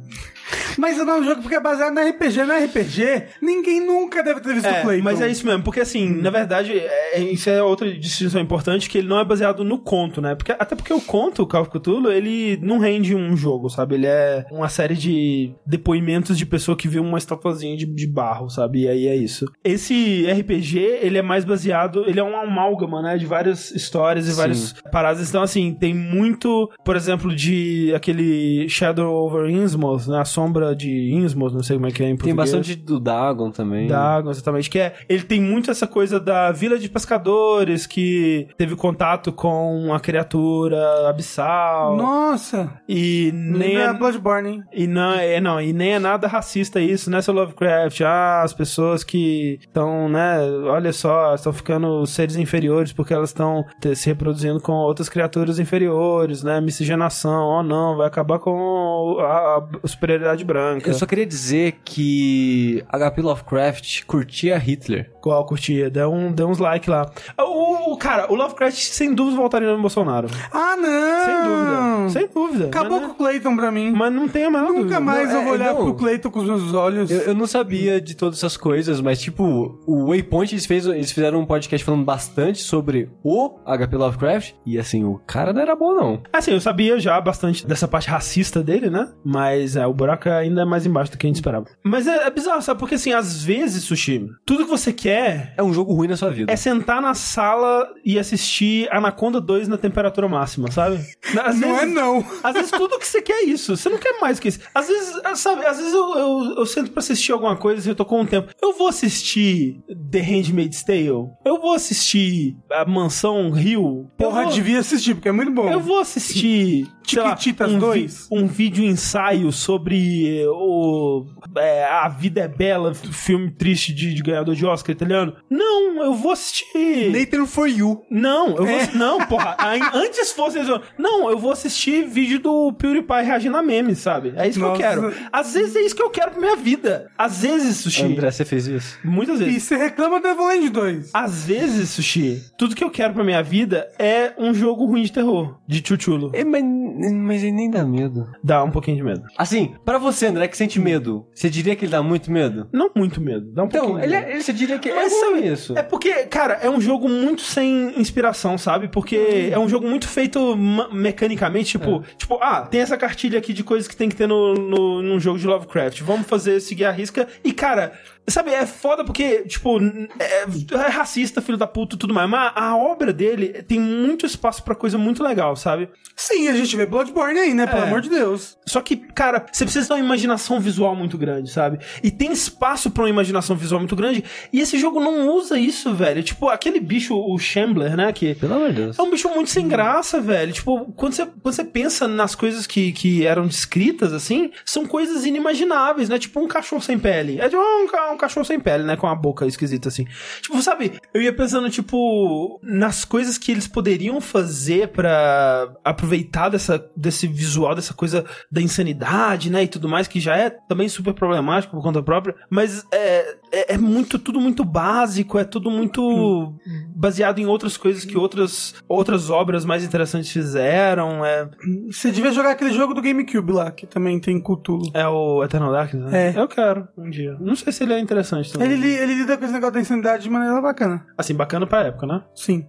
Mas 0.76 0.96
não 0.98 1.14
é 1.14 1.20
um 1.20 1.24
jogo 1.24 1.42
porque 1.42 1.54
é 1.56 1.60
baseado 1.60 1.94
na 1.94 2.02
RPG. 2.02 2.44
Na 2.44 2.58
RPG, 2.58 3.22
ninguém 3.40 3.84
nunca 3.84 4.22
deve 4.22 4.40
ter 4.40 4.52
visto 4.54 4.66
o 4.66 4.68
É, 4.68 4.82
Clayton. 4.82 5.04
mas 5.04 5.20
é 5.20 5.28
isso 5.28 5.46
mesmo, 5.46 5.62
porque 5.62 5.80
assim, 5.80 6.08
na 6.08 6.30
verdade, 6.30 6.76
é- 6.76 7.20
isso 7.20 7.48
é 7.48 7.62
outra 7.62 7.90
distinção 7.92 8.40
importante, 8.40 8.88
que 8.90 8.98
ele 8.98 9.06
não 9.08 9.18
é 9.20 9.24
baseado 9.24 9.62
no 9.64 9.78
conto, 9.78 10.20
né? 10.20 10.34
Porque, 10.34 10.50
até 10.52 10.74
porque 10.74 10.92
o 10.92 11.00
conto, 11.00 11.42
o 11.42 11.46
Call 11.46 11.62
of 11.62 11.70
Cthulhu, 11.70 12.10
ele 12.10 12.58
não 12.62 12.78
rende 12.78 13.14
um 13.14 13.36
jogo, 13.36 13.68
sabe? 13.70 13.94
Ele 13.94 14.06
é 14.06 14.44
uma 14.50 14.68
série 14.68 14.94
de 14.96 15.52
depoimentos 15.64 16.36
de 16.36 16.44
pessoa 16.46 16.76
que 16.76 16.88
viu 16.88 17.02
uma 17.02 17.18
estatuazinha 17.18 17.76
de, 17.76 17.86
de 17.86 18.06
barro, 18.08 18.50
sabe? 18.50 18.82
E 18.82 18.88
aí 18.88 19.06
é 19.06 19.14
isso. 19.14 19.46
Esse 19.62 20.26
RPG, 20.30 20.78
ele 21.00 21.18
é 21.18 21.22
mais 21.22 21.44
baseado, 21.44 22.04
ele 22.08 22.18
é 22.18 22.24
um 22.24 22.36
amálgama, 22.36 23.00
né? 23.02 23.16
De 23.16 23.26
várias 23.30 23.70
histórias 23.70 24.26
e 24.26 24.30
Sim. 24.32 24.36
várias 24.36 24.74
paradas. 24.92 25.28
Então, 25.28 25.42
assim, 25.42 25.72
tem 25.72 25.94
muito, 25.94 26.70
por 26.84 26.96
exemplo, 26.96 27.34
de 27.34 27.92
aquele 27.94 28.68
Shadow 28.68 29.10
over 29.14 29.48
Innsmouth, 29.48 30.06
né? 30.08 30.20
A 30.20 30.24
sombra 30.24 30.74
de 30.76 31.12
Innsmouth, 31.14 31.52
não 31.54 31.62
sei 31.62 31.76
como 31.76 31.86
é 31.86 31.90
que 31.90 32.02
é 32.02 32.06
em 32.06 32.08
Tem 32.10 32.34
português. 32.34 32.36
bastante 32.36 32.76
do 32.76 33.00
Dagon 33.00 33.50
também. 33.50 33.86
Dagon, 33.86 34.30
exatamente. 34.30 34.68
Que 34.68 34.78
é, 34.80 34.94
ele 35.08 35.22
tem 35.22 35.40
muito 35.40 35.70
essa 35.70 35.86
coisa 35.86 36.20
da 36.20 36.52
vila 36.52 36.78
de 36.78 36.88
pescadores 36.88 37.86
que 37.86 38.48
teve 38.58 38.76
contato 38.76 39.32
com 39.32 39.94
a 39.94 40.00
criatura 40.00 41.08
abissal. 41.08 41.96
Nossa. 41.96 42.72
E 42.88 43.30
nem 43.32 43.70
Nem 43.70 43.76
é 43.76 43.82
é, 43.84 43.92
Bloodborne, 43.92 44.48
hein? 44.50 44.64
e 44.72 44.86
não, 44.86 45.12
é, 45.14 45.40
não, 45.40 45.60
e 45.60 45.72
nem 45.72 45.92
é 45.94 45.98
nada 45.98 46.26
racista 46.26 46.80
isso, 46.80 47.10
né, 47.10 47.22
seu 47.22 47.32
Lovecraft? 47.34 48.00
Ah, 48.02 48.42
as 48.42 48.52
pessoas 48.52 49.04
que 49.04 49.58
estão, 49.60 50.08
né, 50.08 50.40
olha 50.64 50.92
só, 50.92 51.34
estão 51.34 51.52
ficando 51.52 52.04
seres 52.06 52.36
inferiores 52.36 52.92
porque 52.92 53.14
elas 53.20 53.30
estão 53.30 53.64
se 53.94 54.06
reproduzindo 54.06 54.60
com 54.60 54.72
outras 54.72 55.08
criaturas 55.08 55.58
inferiores, 55.58 56.42
né? 56.42 56.60
Miscigenação, 56.60 57.46
oh 57.48 57.62
não, 57.62 57.96
vai 57.96 58.06
acabar 58.06 58.38
com 58.38 59.16
a, 59.20 59.62
a 59.82 59.88
superioridade 59.88 60.44
branca. 60.44 60.88
Eu 60.90 60.94
só 60.94 61.06
queria 61.06 61.26
dizer 61.26 61.78
que 61.84 62.82
HP 62.92 63.20
Lovecraft 63.22 64.04
curtia 64.06 64.58
Hitler. 64.58 65.10
Qual 65.20 65.44
curtia? 65.44 65.90
Deu, 65.90 66.12
um, 66.12 66.32
deu 66.32 66.48
uns 66.48 66.58
like 66.58 66.88
lá. 66.88 67.10
O, 67.38 67.92
o- 67.92 67.96
cara, 67.96 68.30
o 68.32 68.34
Lovecraft 68.34 68.76
sem 68.76 69.14
dúvida 69.14 69.36
voltaria 69.36 69.70
no 69.72 69.80
Bolsonaro. 69.80 70.28
Ah, 70.52 70.76
não! 70.76 71.24
Sem 71.26 71.42
dúvida. 71.44 72.08
Sem 72.10 72.28
dúvida. 72.28 72.66
Acabou 72.66 72.98
mas, 73.00 73.06
com 73.08 73.12
o 73.12 73.16
Clayton 73.16 73.56
pra 73.56 73.70
mim. 73.70 73.92
mas 73.92 74.12
não 74.12 74.28
tem 74.28 74.44
a 74.44 74.50
menor 74.50 74.68
Nunca 74.68 74.78
dúvida. 74.80 75.00
mais 75.00 75.28
Não, 75.28 75.34
eu 75.34 75.40
é, 75.40 75.44
vou 75.44 75.52
olhar 75.52 75.74
não. 75.74 75.84
pro 75.84 75.94
Clayton 75.94 76.30
com 76.30 76.40
os 76.40 76.46
meus 76.46 76.74
olhos. 76.74 77.10
Eu, 77.10 77.18
eu 77.20 77.34
não 77.34 77.46
sabia 77.46 78.00
de 78.00 78.14
todas 78.16 78.38
essas 78.38 78.56
coisas, 78.56 79.00
mas 79.00 79.20
tipo, 79.20 79.78
o 79.86 80.06
Waypoint 80.08 80.54
eles, 80.54 80.64
fez, 80.66 80.86
eles 80.86 81.12
fizeram 81.12 81.40
um 81.40 81.46
podcast 81.46 81.84
falando 81.84 82.04
bastante 82.04 82.62
sobre 82.62 83.09
o 83.22 83.58
HP 83.66 83.96
Lovecraft. 83.96 84.54
E 84.66 84.78
assim, 84.78 85.04
o 85.04 85.18
cara 85.26 85.52
não 85.52 85.60
era 85.60 85.74
bom, 85.76 85.94
não. 85.94 86.22
Assim, 86.32 86.52
eu 86.52 86.60
sabia 86.60 86.98
já 86.98 87.20
bastante 87.20 87.66
dessa 87.66 87.86
parte 87.88 88.08
racista 88.08 88.62
dele, 88.62 88.90
né? 88.90 89.08
Mas 89.24 89.76
é, 89.76 89.86
o 89.86 89.94
buraco 89.94 90.28
ainda 90.28 90.62
é 90.62 90.64
mais 90.64 90.86
embaixo 90.86 91.12
do 91.12 91.18
que 91.18 91.26
a 91.26 91.28
gente 91.28 91.36
esperava. 91.36 91.66
Mas 91.84 92.06
é, 92.06 92.26
é 92.26 92.30
bizarro, 92.30 92.62
sabe? 92.62 92.78
Porque 92.80 92.94
assim, 92.94 93.12
às 93.12 93.42
vezes, 93.44 93.84
Sushi, 93.84 94.26
tudo 94.46 94.64
que 94.64 94.70
você 94.70 94.92
quer 94.92 95.54
É 95.56 95.62
um 95.62 95.72
jogo 95.72 95.92
ruim 95.92 96.08
na 96.08 96.16
sua 96.16 96.30
vida. 96.30 96.52
é 96.52 96.56
sentar 96.56 97.00
na 97.02 97.14
sala 97.14 97.88
e 98.04 98.18
assistir 98.18 98.88
Anaconda 98.92 99.40
2 99.40 99.68
na 99.68 99.76
temperatura 99.78 100.28
máxima, 100.28 100.70
sabe? 100.70 100.98
Às 101.44 101.56
não 101.60 101.76
é 101.76 101.80
vezes- 101.80 101.94
não. 101.94 102.24
Às 102.42 102.54
vezes 102.54 102.70
tudo 102.70 102.98
que 102.98 103.06
você 103.06 103.22
quer 103.22 103.32
é 103.40 103.44
isso. 103.44 103.76
Você 103.76 103.88
não 103.88 103.98
quer 103.98 104.20
mais 104.20 104.38
que 104.40 104.48
isso. 104.48 104.60
Às 104.74 104.88
vezes, 104.88 105.20
ah, 105.24 105.34
sabe, 105.34 105.64
às 105.66 105.76
vezes 105.78 105.92
eu, 105.92 106.14
eu, 106.18 106.54
eu 106.58 106.66
sento 106.66 106.90
pra 106.90 107.00
assistir 107.00 107.32
alguma 107.32 107.56
coisa 107.56 107.86
e 107.86 107.90
eu 107.90 107.94
tô 107.94 108.04
com 108.04 108.20
um 108.20 108.26
tempo. 108.26 108.52
Eu 108.62 108.72
vou 108.76 108.88
assistir 108.88 109.80
The 110.10 110.20
Handmaid's 110.20 110.82
Tale. 110.82 111.28
Eu 111.44 111.60
vou 111.60 111.74
assistir 111.74 112.56
A 112.70 112.84
Mansão 113.00 113.50
Rio. 113.50 114.10
Porra, 114.16 114.42
eu 114.42 114.44
vou, 114.46 114.54
devia 114.54 114.78
assistir, 114.78 115.14
porque 115.14 115.28
é 115.28 115.32
muito 115.32 115.50
bom. 115.52 115.70
eu 115.70 115.80
vou 115.80 115.98
assistir. 115.98 116.86
Chiquititas 117.06 117.72
um, 117.72 117.78
2. 117.78 118.28
um 118.30 118.46
vídeo 118.46 118.84
ensaio 118.84 119.50
sobre 119.50 120.44
o 120.46 121.26
é, 121.56 121.84
A 121.84 122.08
Vida 122.08 122.42
é 122.42 122.48
Bela, 122.48 122.94
filme 122.94 123.50
triste 123.50 123.92
de, 123.92 124.14
de 124.14 124.22
ganhador 124.22 124.54
de 124.54 124.64
Oscar 124.64 124.94
italiano. 124.94 125.34
Não, 125.48 126.04
eu 126.04 126.14
vou 126.14 126.32
assistir. 126.32 127.10
Nathan 127.10 127.46
for 127.46 127.68
You. 127.68 128.04
Não, 128.10 128.50
eu 128.50 128.64
vou. 128.64 128.68
É. 128.68 128.90
Não, 128.94 129.26
porra. 129.26 129.56
antes 129.94 130.32
fosse. 130.32 130.58
Não, 130.98 131.28
eu 131.30 131.38
vou 131.38 131.50
assistir 131.50 132.06
vídeo 132.06 132.38
do 132.38 132.72
PewDiePie 132.74 133.24
reagindo 133.24 133.56
a 133.56 133.62
memes, 133.62 133.98
sabe? 133.98 134.32
É 134.36 134.48
isso 134.48 134.60
Nossa. 134.60 134.76
que 134.76 134.82
eu 134.82 134.88
quero. 134.88 135.14
Às 135.32 135.54
vezes 135.54 135.76
é 135.76 135.80
isso 135.80 135.96
que 135.96 136.02
eu 136.02 136.10
quero 136.10 136.30
pra 136.32 136.40
minha 136.40 136.56
vida. 136.56 137.10
Às 137.18 137.42
vezes, 137.42 137.78
Sushi. 137.78 138.04
André, 138.04 138.30
você 138.30 138.44
fez 138.44 138.66
isso? 138.66 138.98
Muitas 139.02 139.40
E 139.40 139.44
vezes. 139.44 139.62
você 139.64 139.76
reclama 139.76 140.20
do 140.20 140.28
Evoland 140.28 140.68
2. 140.68 141.10
Às 141.12 141.44
vezes, 141.44 141.90
Sushi, 141.90 142.44
tudo 142.56 142.74
que 142.74 142.84
eu 142.84 142.89
quero 142.90 143.14
pra 143.14 143.24
minha 143.24 143.42
vida 143.42 143.88
é 143.98 144.32
um 144.38 144.52
jogo 144.52 144.84
ruim 144.84 145.02
de 145.02 145.12
terror, 145.12 145.58
de 145.66 145.82
chuchulo. 145.86 146.30
É, 146.34 146.44
mas, 146.44 146.62
mas 146.62 147.42
ele 147.42 147.52
nem 147.52 147.70
dá 147.70 147.84
medo. 147.84 148.26
Dá 148.42 148.62
um 148.64 148.70
pouquinho 148.70 148.96
de 148.98 149.02
medo. 149.02 149.22
Assim, 149.38 149.74
pra 149.84 149.98
você, 149.98 150.26
André, 150.26 150.48
que 150.48 150.56
sente 150.56 150.78
medo, 150.80 151.26
você 151.34 151.48
diria 151.48 151.74
que 151.76 151.84
ele 151.84 151.92
dá 151.92 152.02
muito 152.02 152.30
medo? 152.30 152.68
Não 152.72 152.90
muito 152.94 153.20
medo, 153.20 153.50
dá 153.52 153.62
um 153.62 153.66
Então, 153.66 153.80
pouquinho 153.86 154.00
de 154.00 154.06
ele, 154.06 154.16
medo. 154.16 154.28
é- 154.28 154.32
ele, 154.34 154.42
você 154.42 154.52
diria 154.52 154.78
que 154.78 154.92
Mas 154.92 155.12
é 155.12 155.16
sabe, 155.20 155.46
isso. 155.48 155.78
É 155.78 155.82
porque, 155.82 156.12
cara, 156.26 156.54
é 156.62 156.68
um 156.68 156.80
jogo 156.80 157.08
muito 157.08 157.42
sem 157.42 157.98
inspiração, 157.98 158.58
sabe? 158.58 158.88
Porque 158.88 159.50
é 159.52 159.58
um 159.58 159.68
jogo 159.68 159.86
muito 159.88 160.08
feito 160.08 160.56
mecanicamente, 160.92 161.70
tipo, 161.78 162.02
tipo, 162.16 162.38
ah, 162.42 162.62
tem 162.62 162.80
essa 162.80 162.96
cartilha 162.96 163.38
aqui 163.38 163.52
de 163.52 163.64
coisas 163.64 163.88
que 163.88 163.96
tem 163.96 164.08
que 164.08 164.16
ter 164.16 164.26
no, 164.26 164.54
no, 164.54 165.02
num 165.02 165.20
jogo 165.20 165.38
de 165.38 165.46
Lovecraft. 165.46 166.00
Vamos 166.02 166.26
fazer, 166.26 166.60
seguir 166.60 166.84
a 166.84 166.90
risca. 166.90 167.26
E, 167.44 167.52
cara, 167.52 167.92
sabe, 168.28 168.50
é 168.52 168.64
foda 168.66 169.04
porque, 169.04 169.42
tipo, 169.42 169.78
é, 170.18 170.44
é 170.74 170.88
racista, 170.88 171.40
filho 171.42 171.58
da 171.58 171.66
puta 171.66 171.96
e 171.96 171.98
tudo 171.98 172.14
mais. 172.14 172.28
Mas 172.28 172.52
a 172.54 172.76
obra 172.76 173.12
dele 173.12 173.62
tem 173.62 173.80
muito 173.80 174.24
espaço 174.26 174.62
pra 174.62 174.74
coisa 174.74 174.96
muito 174.98 175.22
legal, 175.22 175.56
sabe? 175.56 175.88
Sim, 176.16 176.48
a 176.48 176.54
gente 176.54 176.76
vê 176.76 176.86
Bloodborne 176.86 177.38
aí, 177.38 177.54
né? 177.54 177.66
Pelo 177.66 177.82
É. 177.82 177.86
amor 177.86 178.00
de 178.00 178.08
Deus. 178.10 178.56
Só 178.66 178.80
que, 178.80 178.96
cara, 178.96 179.46
você 179.50 179.64
precisa 179.64 179.88
ter 179.88 179.94
uma 179.94 180.00
imaginação 180.04 180.60
visual 180.60 180.94
muito 180.94 181.16
grande, 181.18 181.50
sabe? 181.50 181.78
E 182.02 182.10
tem 182.10 182.30
espaço 182.32 182.90
pra 182.90 183.02
uma 183.04 183.10
imaginação 183.10 183.56
visual 183.56 183.80
muito 183.80 183.96
grande. 183.96 184.22
E 184.52 184.60
esse 184.60 184.78
jogo 184.78 185.00
não 185.00 185.28
usa 185.28 185.58
isso, 185.58 185.92
velho. 185.94 186.22
Tipo, 186.22 186.48
aquele 186.48 186.78
bicho, 186.78 187.14
o 187.16 187.38
Shambler, 187.38 187.96
né? 187.96 188.12
Que 188.12 188.34
Pelo 188.34 188.54
amor 188.54 188.68
de 188.68 188.74
Deus. 188.74 188.98
é 188.98 189.02
um 189.02 189.10
bicho 189.10 189.28
muito 189.30 189.50
sem 189.50 189.66
graça, 189.66 190.20
velho. 190.20 190.52
Tipo, 190.52 190.92
quando 190.92 191.14
você, 191.14 191.26
quando 191.26 191.54
você 191.54 191.64
pensa 191.64 192.06
nas 192.06 192.34
coisas 192.34 192.66
que, 192.66 192.92
que 192.92 193.26
eram 193.26 193.46
descritas, 193.46 194.12
assim, 194.12 194.50
são 194.64 194.84
coisas 194.86 195.24
inimagináveis, 195.24 196.08
né? 196.08 196.18
Tipo 196.18 196.40
um 196.40 196.46
cachorro 196.48 196.82
sem 196.82 196.98
pele. 196.98 197.40
É 197.40 197.48
tipo 197.48 197.60
um, 197.60 197.86
ca- 197.88 198.09
um 198.10 198.16
cachorro 198.16 198.44
sem 198.44 198.58
pele, 198.60 198.84
né? 198.84 198.96
Com 198.96 199.06
a 199.06 199.14
boca 199.14 199.46
esquisita, 199.46 199.88
assim. 199.88 200.06
Tipo, 200.40 200.60
sabe? 200.62 200.92
Eu 201.12 201.22
ia 201.22 201.32
pensando, 201.32 201.68
tipo, 201.70 202.60
nas 202.62 203.04
coisas 203.04 203.38
que 203.38 203.50
eles 203.52 203.66
poderiam 203.68 204.20
fazer 204.20 204.88
pra 204.88 205.72
aproveitar 205.84 206.48
dessa, 206.48 206.84
desse 206.96 207.26
visual, 207.26 207.74
dessa 207.74 207.94
coisa 207.94 208.24
da 208.50 208.60
insanidade, 208.60 209.50
né? 209.50 209.62
E 209.64 209.68
tudo 209.68 209.88
mais, 209.88 210.08
que 210.08 210.20
já 210.20 210.36
é 210.36 210.50
também 210.50 210.88
super 210.88 211.14
problemático 211.14 211.74
por 211.76 211.82
conta 211.82 212.02
própria. 212.02 212.34
Mas 212.48 212.84
é, 212.92 213.36
é, 213.52 213.74
é 213.74 213.78
muito, 213.78 214.18
tudo 214.18 214.40
muito 214.40 214.64
básico, 214.64 215.38
é 215.38 215.44
tudo 215.44 215.70
muito 215.70 216.54
baseado 216.94 217.38
em 217.38 217.46
outras 217.46 217.76
coisas 217.76 218.04
que 218.04 218.16
outras, 218.16 218.74
outras 218.88 219.30
obras 219.30 219.64
mais 219.64 219.84
interessantes 219.84 220.30
fizeram. 220.30 221.24
É, 221.24 221.48
Você 221.90 222.10
devia 222.10 222.32
jogar 222.32 222.50
aquele 222.52 222.72
jogo 222.72 222.94
do 222.94 223.02
GameCube 223.02 223.52
lá, 223.52 223.70
que 223.70 223.86
também 223.86 224.18
tem 224.20 224.40
Cthulhu. 224.40 224.90
é 224.94 225.06
o 225.06 225.42
Eternal 225.44 225.72
Darkness, 225.72 226.10
né? 226.10 226.28
É. 226.34 226.40
Eu 226.40 226.48
quero, 226.48 226.88
um 226.96 227.08
dia. 227.10 227.36
Não 227.40 227.54
sei 227.54 227.72
se 227.72 227.82
ele 227.82 227.92
é 227.94 227.99
interessante 228.00 228.52
também. 228.52 228.70
Ele, 228.70 228.88
ele 228.94 229.14
lida 229.14 229.36
com 229.36 229.44
esse 229.44 229.52
negócio 229.52 229.74
da 229.74 229.80
insanidade 229.80 230.22
de 230.22 230.30
maneira 230.30 230.60
bacana. 230.60 231.06
Assim, 231.16 231.34
bacana 231.34 231.66
pra 231.66 231.82
época, 231.86 232.06
né? 232.06 232.22
Sim. 232.34 232.66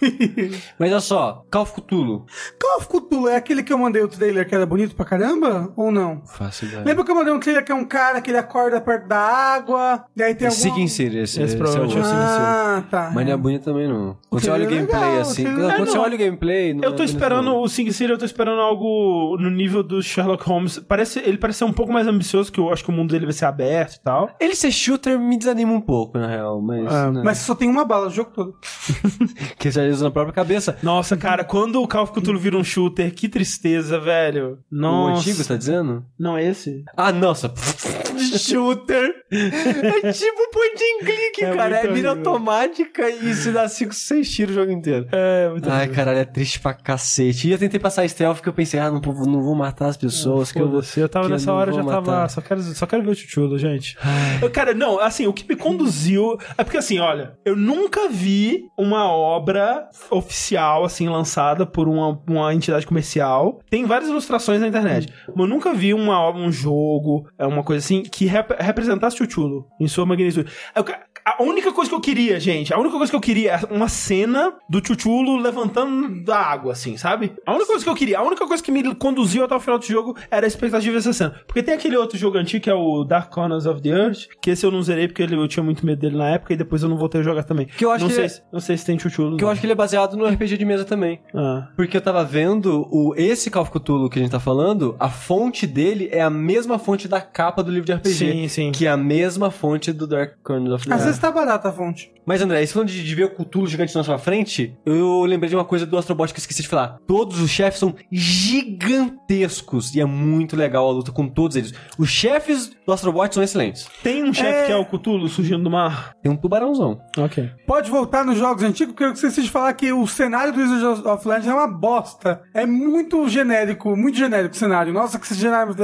Mas 0.78 0.90
olha 0.92 1.00
só, 1.00 1.44
Call 1.50 1.62
of 1.62 1.72
Cthulhu. 1.72 2.26
Call 2.60 2.78
of 2.78 2.88
Cthulhu 2.88 3.28
é 3.28 3.36
aquele 3.36 3.62
que 3.62 3.72
eu 3.72 3.78
mandei 3.78 4.02
o 4.02 4.08
trailer 4.08 4.48
que 4.48 4.54
era 4.54 4.66
bonito 4.66 4.94
pra 4.94 5.04
caramba? 5.04 5.72
Ou 5.76 5.90
não? 5.90 6.22
Faço 6.26 6.64
ideia. 6.64 6.82
Lembra 6.84 7.04
que 7.04 7.10
eu 7.10 7.14
mandei 7.14 7.32
um 7.32 7.40
trailer 7.40 7.64
que 7.64 7.72
é 7.72 7.74
um 7.74 7.84
cara 7.84 8.20
que 8.20 8.30
ele 8.30 8.38
acorda 8.38 8.80
perto 8.80 9.08
da 9.08 9.18
água, 9.18 10.04
e 10.16 10.22
aí 10.22 10.34
tem 10.34 10.46
algum... 10.48 10.58
Seeking 10.58 10.88
City, 10.88 11.18
esse, 11.18 11.40
Esse 11.40 11.42
esse 11.42 11.54
é 11.54 11.58
provavelmente 11.58 11.96
é 11.96 12.00
o 12.00 12.04
City. 12.04 12.16
Ah, 12.16 12.84
tá. 12.90 13.10
Mas 13.14 13.26
não 13.26 13.32
é 13.32 13.36
bonito 13.36 13.64
também, 13.64 13.88
não. 13.88 14.16
Quando 14.28 14.42
você 14.42 14.50
olha 14.50 14.64
o 14.68 14.72
é 14.72 14.74
gameplay 14.74 15.00
legal, 15.00 15.20
assim. 15.20 15.42
o 15.46 15.50
Quando, 15.54 15.70
É, 15.70 15.76
quando 15.76 15.88
você 15.88 15.96
não. 15.96 16.04
olha 16.04 16.14
o 16.14 16.18
gameplay. 16.18 16.74
não 16.74 16.82
Eu 16.82 16.88
é 16.88 16.92
tô 16.92 16.96
bonito, 16.98 17.08
esperando, 17.14 17.44
não. 17.46 17.62
o 17.62 17.68
Sing 17.68 17.90
City, 17.90 18.10
eu 18.10 18.18
tô 18.18 18.24
esperando 18.24 18.60
algo 18.60 19.36
no 19.40 19.50
nível 19.50 19.82
do 19.82 20.02
Sherlock 20.02 20.44
Holmes. 20.44 20.78
Parece, 20.78 21.18
ele 21.20 21.38
parece 21.38 21.58
ser 21.60 21.64
um 21.64 21.72
pouco 21.72 21.92
mais 21.92 22.06
ambicioso, 22.06 22.52
que 22.52 22.60
eu 22.60 22.72
acho 22.72 22.84
que 22.84 22.90
o 22.90 22.92
mundo 22.92 23.10
dele 23.12 23.24
vai 23.26 23.32
ser 23.32 23.44
aberto 23.46 23.96
e 23.96 24.00
tal. 24.00 24.30
Ele 24.40 24.54
ser 24.58 24.70
shooter 24.72 25.18
me 25.18 25.36
desanima 25.38 25.72
um 25.72 25.80
pouco, 25.80 26.18
na 26.18 26.26
real. 26.26 26.60
Mas. 26.60 26.86
Ah, 26.92 27.10
né, 27.10 27.22
Mas 27.24 27.38
só 27.38 27.54
tem 27.54 27.68
uma 27.68 27.84
bala 27.84 28.08
o 28.08 28.10
jogo 28.10 28.30
todo. 28.34 28.54
Que 29.58 29.72
você 29.72 29.88
usa 29.88 30.04
na 30.04 30.10
própria 30.10 30.32
cabeça. 30.32 30.78
Nossa, 30.82 31.16
cara, 31.16 31.42
quando 31.44 31.82
o 31.82 31.88
Call 31.88 32.04
of 32.04 32.12
Cthulhu 32.12 32.38
vira 32.38 32.56
um 32.56 32.62
shooter, 32.62 33.12
que 33.12 33.28
tristeza, 33.28 33.98
velho. 33.98 34.58
O 34.70 34.76
Nossa. 34.76 35.20
antigo, 35.20 35.36
você 35.38 35.48
tá 35.48 35.56
dizendo? 35.56 36.04
Não 36.18 36.36
é 36.36 36.44
esse? 36.46 36.84
Ah, 36.96 37.10
nossa. 37.12 37.52
shooter. 38.38 39.14
É 39.30 40.12
tipo 40.12 40.50
point 40.52 40.80
and 40.82 41.04
click, 41.04 41.44
É 41.44 41.54
cara. 41.56 41.76
É 41.76 41.90
mira 41.90 42.10
automática 42.10 43.08
e 43.10 43.34
se 43.34 43.50
dá 43.52 43.68
5, 43.68 43.94
6 43.94 44.30
tiros 44.30 44.56
o 44.56 44.60
jogo 44.60 44.72
inteiro. 44.72 45.06
É, 45.12 45.48
muito 45.50 45.68
Ai, 45.68 45.78
horrível. 45.78 45.94
caralho, 45.96 46.18
é 46.18 46.24
triste 46.24 46.60
pra 46.60 46.74
cacete. 46.74 47.48
E 47.48 47.52
eu 47.52 47.58
tentei 47.58 47.78
passar 47.80 48.08
stealth 48.08 48.40
que 48.40 48.48
eu 48.48 48.52
pensei, 48.52 48.78
ah, 48.80 48.90
não, 48.90 49.00
vou- 49.00 49.26
não 49.26 49.42
vou 49.42 49.54
matar 49.54 49.86
as 49.88 49.96
pessoas. 49.96 50.52
que 50.52 50.60
eu, 50.60 50.68
Foda-se, 50.70 51.00
eu 51.00 51.08
tava 51.08 51.26
que 51.26 51.32
nessa 51.32 51.46
não 51.50 51.54
hora, 51.58 51.72
já 51.72 51.84
tava. 51.84 52.28
Só 52.28 52.40
quero, 52.40 52.62
só 52.62 52.86
quero 52.86 53.02
ver 53.02 53.10
o 53.10 53.14
Chuchulo, 53.14 53.58
gente. 53.58 53.96
Eu, 54.40 54.47
cara, 54.50 54.74
não, 54.74 54.98
assim, 55.00 55.26
o 55.26 55.32
que 55.32 55.48
me 55.48 55.56
conduziu. 55.56 56.36
É 56.56 56.64
porque, 56.64 56.78
assim, 56.78 56.98
olha, 56.98 57.36
eu 57.44 57.54
nunca 57.56 58.08
vi 58.08 58.64
uma 58.78 59.10
obra 59.10 59.88
oficial, 60.10 60.84
assim, 60.84 61.08
lançada 61.08 61.64
por 61.66 61.88
uma, 61.88 62.20
uma 62.28 62.54
entidade 62.54 62.86
comercial. 62.86 63.60
Tem 63.70 63.84
várias 63.84 64.10
ilustrações 64.10 64.60
na 64.60 64.68
internet, 64.68 65.12
mas 65.28 65.38
eu 65.38 65.46
nunca 65.46 65.72
vi 65.74 65.92
uma 65.94 66.20
obra, 66.20 66.40
um 66.42 66.52
jogo, 66.52 67.28
é 67.38 67.46
uma 67.46 67.62
coisa 67.62 67.84
assim, 67.84 68.02
que 68.02 68.26
rep- 68.26 68.56
representasse 68.60 69.16
Chuchulo 69.16 69.66
em 69.80 69.88
sua 69.88 70.06
magnitude. 70.06 70.50
Eu, 70.74 70.84
ca- 70.84 71.00
a 71.38 71.42
única 71.42 71.72
coisa 71.72 71.88
que 71.90 71.94
eu 71.94 72.00
queria, 72.00 72.38
gente, 72.40 72.72
a 72.72 72.78
única 72.78 72.96
coisa 72.96 73.10
que 73.10 73.16
eu 73.16 73.20
queria 73.20 73.52
é 73.52 73.74
uma 73.74 73.88
cena 73.88 74.52
do 74.68 74.84
Chuchulo 74.86 75.36
levantando 75.36 76.22
da 76.24 76.38
água, 76.38 76.72
assim, 76.72 76.96
sabe? 76.96 77.32
A 77.46 77.52
única 77.52 77.66
coisa 77.66 77.84
que 77.84 77.90
eu 77.90 77.94
queria, 77.94 78.18
a 78.18 78.22
única 78.22 78.46
coisa 78.46 78.62
que 78.62 78.70
me 78.70 78.94
conduziu 78.94 79.44
até 79.44 79.54
o 79.54 79.60
final 79.60 79.78
do 79.78 79.84
jogo 79.84 80.16
era 80.30 80.46
a 80.46 80.48
expectativa 80.48 80.94
dessa 80.94 81.12
cena. 81.12 81.34
Porque 81.46 81.62
tem 81.62 81.74
aquele 81.74 81.96
outro 81.96 82.16
jogo 82.18 82.38
antigo 82.38 82.62
que 82.64 82.70
é 82.70 82.74
o 82.74 83.04
Dark 83.04 83.30
Corners 83.32 83.66
of 83.66 83.80
the 83.82 83.88
Earth, 83.90 84.26
que 84.40 84.50
esse 84.50 84.64
eu 84.64 84.70
não 84.70 84.82
zerei 84.82 85.08
porque 85.08 85.22
ele- 85.22 85.34
eu 85.36 85.48
tinha 85.48 85.62
muito 85.62 85.84
medo 85.84 86.00
dele 86.00 86.16
na 86.16 86.28
época 86.30 86.52
e 86.52 86.56
depois 86.56 86.82
eu 86.82 86.88
não 86.88 86.96
voltei 86.96 87.20
a 87.20 87.24
jogar 87.24 87.42
também. 87.44 87.66
Que 87.66 87.84
eu 87.84 87.90
acho 87.90 88.02
não 88.04 88.08
que 88.08 88.14
sei, 88.14 88.24
ele- 88.24 88.30
se, 88.30 88.42
não 88.52 88.60
sei 88.60 88.76
se 88.76 88.84
tem 88.86 88.98
Chuchulo. 88.98 89.36
Que 89.36 89.44
eu 89.44 89.48
acho 89.50 89.60
que 89.60 89.66
ele 89.66 89.72
é 89.72 89.76
baseado 89.76 90.16
no 90.16 90.26
RPG 90.26 90.56
de 90.56 90.64
mesa 90.64 90.84
também. 90.84 91.20
Ah. 91.34 91.68
Porque 91.76 91.96
eu 91.96 92.00
tava 92.00 92.24
vendo 92.24 92.86
o, 92.90 93.14
esse 93.16 93.50
Call 93.50 93.62
of 93.62 93.70
Cthulhu 93.70 94.08
que 94.10 94.18
a 94.18 94.22
gente 94.22 94.30
tá 94.30 94.40
falando, 94.40 94.96
a 94.98 95.08
fonte 95.08 95.66
dele 95.66 96.08
é 96.12 96.20
a 96.20 96.30
mesma 96.30 96.78
fonte 96.78 97.08
da 97.08 97.20
capa 97.20 97.62
do 97.62 97.70
livro 97.70 97.86
de 97.86 97.92
RPG. 97.92 98.14
Sim, 98.14 98.48
sim. 98.48 98.72
Que 98.72 98.86
é 98.86 98.90
a 98.90 98.96
mesma 98.96 99.50
fonte 99.50 99.92
do 99.92 100.06
Dark 100.06 100.34
Corner 100.42 100.72
of 100.72 100.84
the 100.86 100.90
Earth. 100.94 101.17
Vezes 101.18 101.20
tá 101.20 101.30
barata 101.30 101.68
a 101.68 101.72
fonte. 101.72 102.12
Mas 102.24 102.42
André, 102.42 102.62
esse 102.62 102.72
falando 102.74 102.88
de, 102.90 103.02
de 103.02 103.14
ver 103.14 103.24
o 103.24 103.30
Cthulhu 103.30 103.66
gigante 103.66 103.94
na 103.94 104.04
sua 104.04 104.18
frente, 104.18 104.76
eu 104.84 105.22
lembrei 105.24 105.48
de 105.48 105.56
uma 105.56 105.64
coisa 105.64 105.86
do 105.86 105.96
Astrobot 105.96 106.32
que 106.32 106.38
eu 106.38 106.42
esqueci 106.42 106.62
de 106.62 106.68
falar. 106.68 106.98
Todos 107.06 107.40
os 107.40 107.50
chefes 107.50 107.80
são 107.80 107.94
gigantescos 108.10 109.94
e 109.94 110.00
é 110.00 110.04
muito 110.04 110.54
legal 110.56 110.86
a 110.88 110.92
luta 110.92 111.10
com 111.10 111.26
todos 111.28 111.56
eles. 111.56 111.72
Os 111.98 112.08
chefes 112.10 112.70
do 112.86 112.92
Astrobot 112.92 113.32
são 113.34 113.42
excelentes. 113.42 113.88
Tem 114.02 114.22
um 114.24 114.32
chefe 114.34 114.50
É. 114.50 114.66
que 114.66 114.72
é 114.72 114.76
o 114.76 114.84
Cthulhu 114.84 115.26
surgindo 115.28 115.62
do 115.64 115.70
mar. 115.70 116.12
Tem 116.22 116.30
um 116.30 116.36
tubarãozão. 116.36 117.00
Ok. 117.16 117.50
Pode 117.66 117.90
voltar 117.90 118.24
nos 118.24 118.36
jogos 118.38 118.62
antigos, 118.62 118.92
porque 118.92 119.04
eu 119.04 119.12
esqueci 119.12 119.42
de 119.42 119.50
falar 119.50 119.72
que 119.72 119.90
o 119.92 120.06
cenário 120.06 120.52
do 120.52 120.60
Wizards 120.60 121.04
of 121.06 121.26
Legends 121.26 121.48
é 121.48 121.54
uma 121.54 121.66
bosta. 121.68 122.42
É 122.52 122.66
muito 122.66 123.26
genérico, 123.28 123.96
muito 123.96 124.18
genérico 124.18 124.54
o 124.54 124.58
cenário. 124.58 124.92
Nossa, 124.92 125.18
que 125.18 125.26
cenário. 125.26 125.74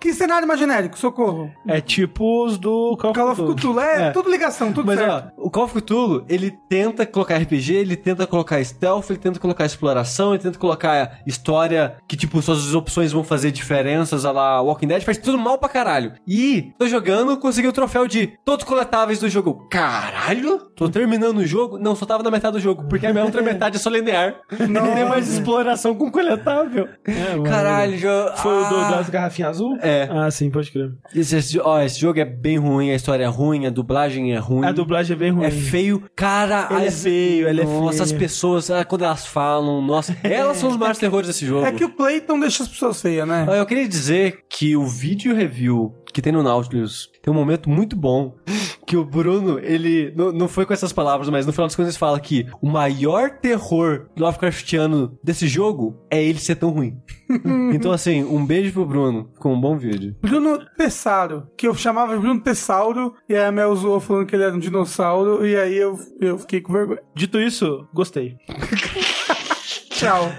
Que 0.00 0.12
cenário 0.14 0.48
mais 0.48 0.58
genérico, 0.58 0.98
socorro. 0.98 1.50
É 1.68 1.80
tipo 1.80 2.44
os 2.46 2.56
do 2.58 2.96
Call, 2.96 3.12
Call 3.12 3.30
of 3.32 3.42
Cthulhu, 3.42 3.80
é, 3.80 4.08
É. 4.08 4.10
tudo 4.12 4.30
ligação, 4.30 4.72
tudo 4.72 4.79
Mas 4.84 4.98
certo. 4.98 5.32
ó, 5.36 5.46
o 5.46 5.50
Call 5.50 5.64
of 5.64 5.74
Cthulhu, 5.74 6.24
ele 6.28 6.50
tenta 6.68 7.04
colocar 7.06 7.36
RPG, 7.36 7.74
ele 7.74 7.96
tenta 7.96 8.26
colocar 8.26 8.62
stealth, 8.64 9.10
ele 9.10 9.18
tenta 9.18 9.38
colocar 9.40 9.64
exploração, 9.64 10.34
ele 10.34 10.42
tenta 10.42 10.58
colocar 10.58 11.20
história 11.26 11.96
que, 12.08 12.16
tipo, 12.16 12.40
suas 12.42 12.74
opções 12.74 13.12
vão 13.12 13.24
fazer 13.24 13.50
diferenças, 13.50 14.24
a 14.24 14.30
lá 14.32 14.60
Walking 14.60 14.86
Dead, 14.88 15.02
faz 15.02 15.18
tudo 15.18 15.38
mal 15.38 15.58
pra 15.58 15.68
caralho. 15.68 16.12
E 16.26 16.72
tô 16.78 16.86
jogando, 16.86 17.36
consegui 17.38 17.68
o 17.68 17.72
troféu 17.72 18.06
de 18.06 18.32
todos 18.44 18.64
coletáveis 18.64 19.18
do 19.18 19.28
jogo. 19.28 19.66
Caralho? 19.70 20.58
Tô 20.76 20.88
terminando 20.88 21.38
o 21.38 21.46
jogo? 21.46 21.78
Não, 21.78 21.94
só 21.94 22.06
tava 22.06 22.22
na 22.22 22.30
metade 22.30 22.54
do 22.56 22.60
jogo, 22.60 22.84
porque 22.88 23.06
a 23.06 23.12
minha 23.12 23.24
outra 23.24 23.42
metade 23.42 23.76
é 23.76 23.78
só 23.78 23.90
linear. 23.90 24.34
Não 24.68 24.94
tem 24.94 25.04
mais 25.08 25.28
exploração 25.32 25.94
com 25.94 26.10
coletável. 26.10 26.88
É, 27.06 27.38
Caralho, 27.48 27.98
jogo. 27.98 28.36
Foi 28.36 28.52
o 28.62 28.68
do, 28.68 28.76
Ah. 28.76 28.90
das 28.92 29.10
garrafinhas 29.10 29.50
azul? 29.50 29.76
É. 29.82 30.08
Ah, 30.10 30.30
sim, 30.30 30.50
pode 30.50 30.70
crer. 30.70 30.90
Esse, 31.14 31.36
esse- 31.36 31.60
ó, 31.60 31.80
esse 31.80 31.98
jogo 32.00 32.18
é 32.20 32.24
bem 32.24 32.58
ruim, 32.58 32.90
a 32.90 32.94
história 32.94 33.24
é 33.24 33.26
ruim, 33.26 33.66
a 33.66 33.70
dublagem 33.70 34.32
é 34.32 34.38
ruim. 34.38 34.59
A 34.64 34.72
dublagem 34.72 35.14
é 35.14 35.18
bem 35.18 35.30
ruim. 35.30 35.44
É 35.46 35.50
feio. 35.50 36.02
Cara, 36.14 36.68
Ele 36.70 36.86
é 36.86 36.90
feio, 36.90 37.48
ele 37.48 37.60
é 37.62 37.64
Nossa, 37.64 37.92
feio. 37.92 38.02
as 38.04 38.12
pessoas, 38.12 38.70
ah, 38.70 38.84
quando 38.84 39.04
elas 39.04 39.26
falam, 39.26 39.80
nossa, 39.82 40.16
elas 40.22 40.56
são 40.56 40.70
os 40.70 40.76
maiores 40.76 40.98
terrores 40.98 41.26
desse 41.28 41.46
jogo. 41.46 41.64
É 41.66 41.72
que 41.72 41.84
o 41.84 41.90
Clayton 41.94 42.38
deixa 42.40 42.62
as 42.62 42.68
pessoas 42.68 43.00
feias, 43.00 43.26
né? 43.26 43.46
Ah, 43.48 43.56
Eu 43.56 43.66
queria 43.66 43.88
dizer 43.88 44.40
que 44.48 44.76
o 44.76 44.86
vídeo 44.86 45.34
review 45.34 45.94
que 46.12 46.20
tem 46.20 46.32
no 46.32 46.42
Nautilus 46.42 47.08
tem 47.22 47.32
um 47.32 47.36
momento 47.36 47.70
muito 47.70 47.94
bom 47.94 48.34
que 48.86 48.96
o 48.96 49.04
Bruno, 49.04 49.60
ele 49.60 50.12
não, 50.16 50.32
não 50.32 50.48
foi 50.48 50.66
com 50.66 50.72
essas 50.72 50.92
palavras, 50.92 51.28
mas 51.28 51.46
no 51.46 51.52
final 51.52 51.68
das 51.68 51.76
contas 51.76 51.94
ele 51.94 51.98
fala 51.98 52.18
que 52.18 52.46
o 52.60 52.68
maior 52.68 53.30
terror 53.30 54.08
Lovecraftiano 54.18 55.16
desse 55.22 55.46
jogo 55.46 55.96
é 56.10 56.22
ele 56.22 56.40
ser 56.40 56.56
tão 56.56 56.70
ruim. 56.70 56.96
então 57.74 57.92
assim, 57.92 58.24
um 58.24 58.44
beijo 58.44 58.72
pro 58.72 58.84
Bruno, 58.84 59.30
ficou 59.34 59.52
um 59.52 59.60
bom 59.60 59.76
vídeo. 59.76 60.16
Bruno 60.20 60.58
Tessaro, 60.76 61.46
que 61.56 61.66
eu 61.66 61.74
chamava 61.74 62.14
de 62.14 62.20
Bruno 62.20 62.40
Tessauro, 62.40 63.14
e 63.28 63.34
aí 63.34 63.44
a 63.44 63.52
Mel 63.52 63.74
zoou 63.76 64.00
falando 64.00 64.26
que 64.26 64.34
ele 64.34 64.44
era 64.44 64.54
um 64.54 64.58
dinossauro, 64.58 65.46
e 65.46 65.56
aí 65.56 65.76
eu, 65.76 65.98
eu 66.20 66.38
fiquei 66.38 66.60
com 66.60 66.72
vergonha. 66.72 67.00
Dito 67.14 67.38
isso, 67.40 67.86
gostei. 67.92 68.36
Tchau. 70.00 70.32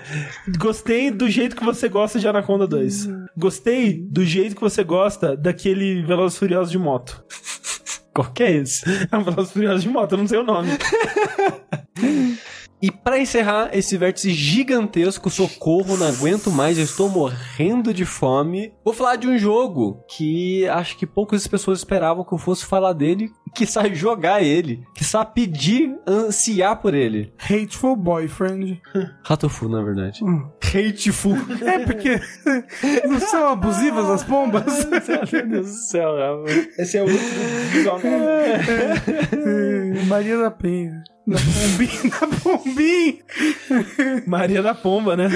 Gostei 0.57 1.11
do 1.11 1.29
jeito 1.29 1.55
que 1.55 1.63
você 1.63 1.87
gosta 1.87 2.17
de 2.19 2.27
Anaconda 2.27 2.65
2. 2.65 3.07
Gostei 3.37 3.93
do 3.93 4.25
jeito 4.25 4.55
que 4.55 4.61
você 4.61 4.83
gosta 4.83 5.37
daquele 5.37 6.01
Velozes 6.01 6.35
e 6.35 6.39
Furiosos 6.39 6.71
de 6.71 6.79
moto. 6.79 7.23
Qual 8.11 8.31
que 8.31 8.41
é 8.41 8.51
esse? 8.53 8.83
É 9.11 9.15
um 9.15 9.23
Velozes 9.23 9.51
e 9.51 9.53
Furiosos 9.53 9.83
de 9.83 9.89
moto, 9.89 10.13
eu 10.13 10.17
não 10.17 10.27
sei 10.27 10.39
o 10.39 10.43
nome. 10.43 10.69
E 12.81 12.91
pra 12.91 13.19
encerrar 13.19 13.69
esse 13.73 13.95
vértice 13.95 14.31
gigantesco, 14.31 15.29
socorro, 15.29 15.97
não 15.97 16.07
aguento 16.07 16.49
mais, 16.49 16.77
eu 16.77 16.83
estou 16.83 17.09
morrendo 17.09 17.93
de 17.93 18.05
fome. 18.05 18.73
Vou 18.83 18.93
falar 18.93 19.17
de 19.17 19.27
um 19.27 19.37
jogo 19.37 20.03
que 20.09 20.67
acho 20.67 20.97
que 20.97 21.05
poucas 21.05 21.45
pessoas 21.45 21.79
esperavam 21.79 22.23
que 22.23 22.33
eu 22.33 22.39
fosse 22.39 22.65
falar 22.65 22.93
dele, 22.93 23.29
que 23.53 23.65
sabe 23.65 23.93
jogar 23.93 24.41
ele, 24.41 24.83
que 24.95 25.03
sabe 25.03 25.33
pedir, 25.35 25.95
ansiar 26.07 26.81
por 26.81 26.93
ele. 26.93 27.31
Hateful 27.37 27.95
Boyfriend. 27.95 28.81
Ratofu, 29.23 29.69
na 29.69 29.83
verdade. 29.83 30.23
Hum. 30.23 30.49
Hateful. 30.63 31.35
É 31.63 31.79
porque 31.79 32.19
não 33.07 33.19
são 33.19 33.49
abusivas 33.49 34.09
as 34.09 34.23
pombas? 34.23 34.85
Meu 35.31 35.47
Deus 35.47 35.67
do 35.67 35.73
céu, 35.73 36.15
Rafa. 36.15 36.69
Esse 36.79 36.97
é 36.97 37.03
o 37.03 37.05
último 37.05 37.43
visual 37.71 37.99
É, 38.01 40.03
Maria 40.05 40.37
da 40.37 40.49
Penha. 40.49 41.03
Da 41.31 41.37
Pombim, 41.39 42.09
da 42.09 42.37
Pombim. 42.37 43.19
Maria 44.27 44.61
da 44.61 44.75
Pomba, 44.75 45.15
né? 45.15 45.29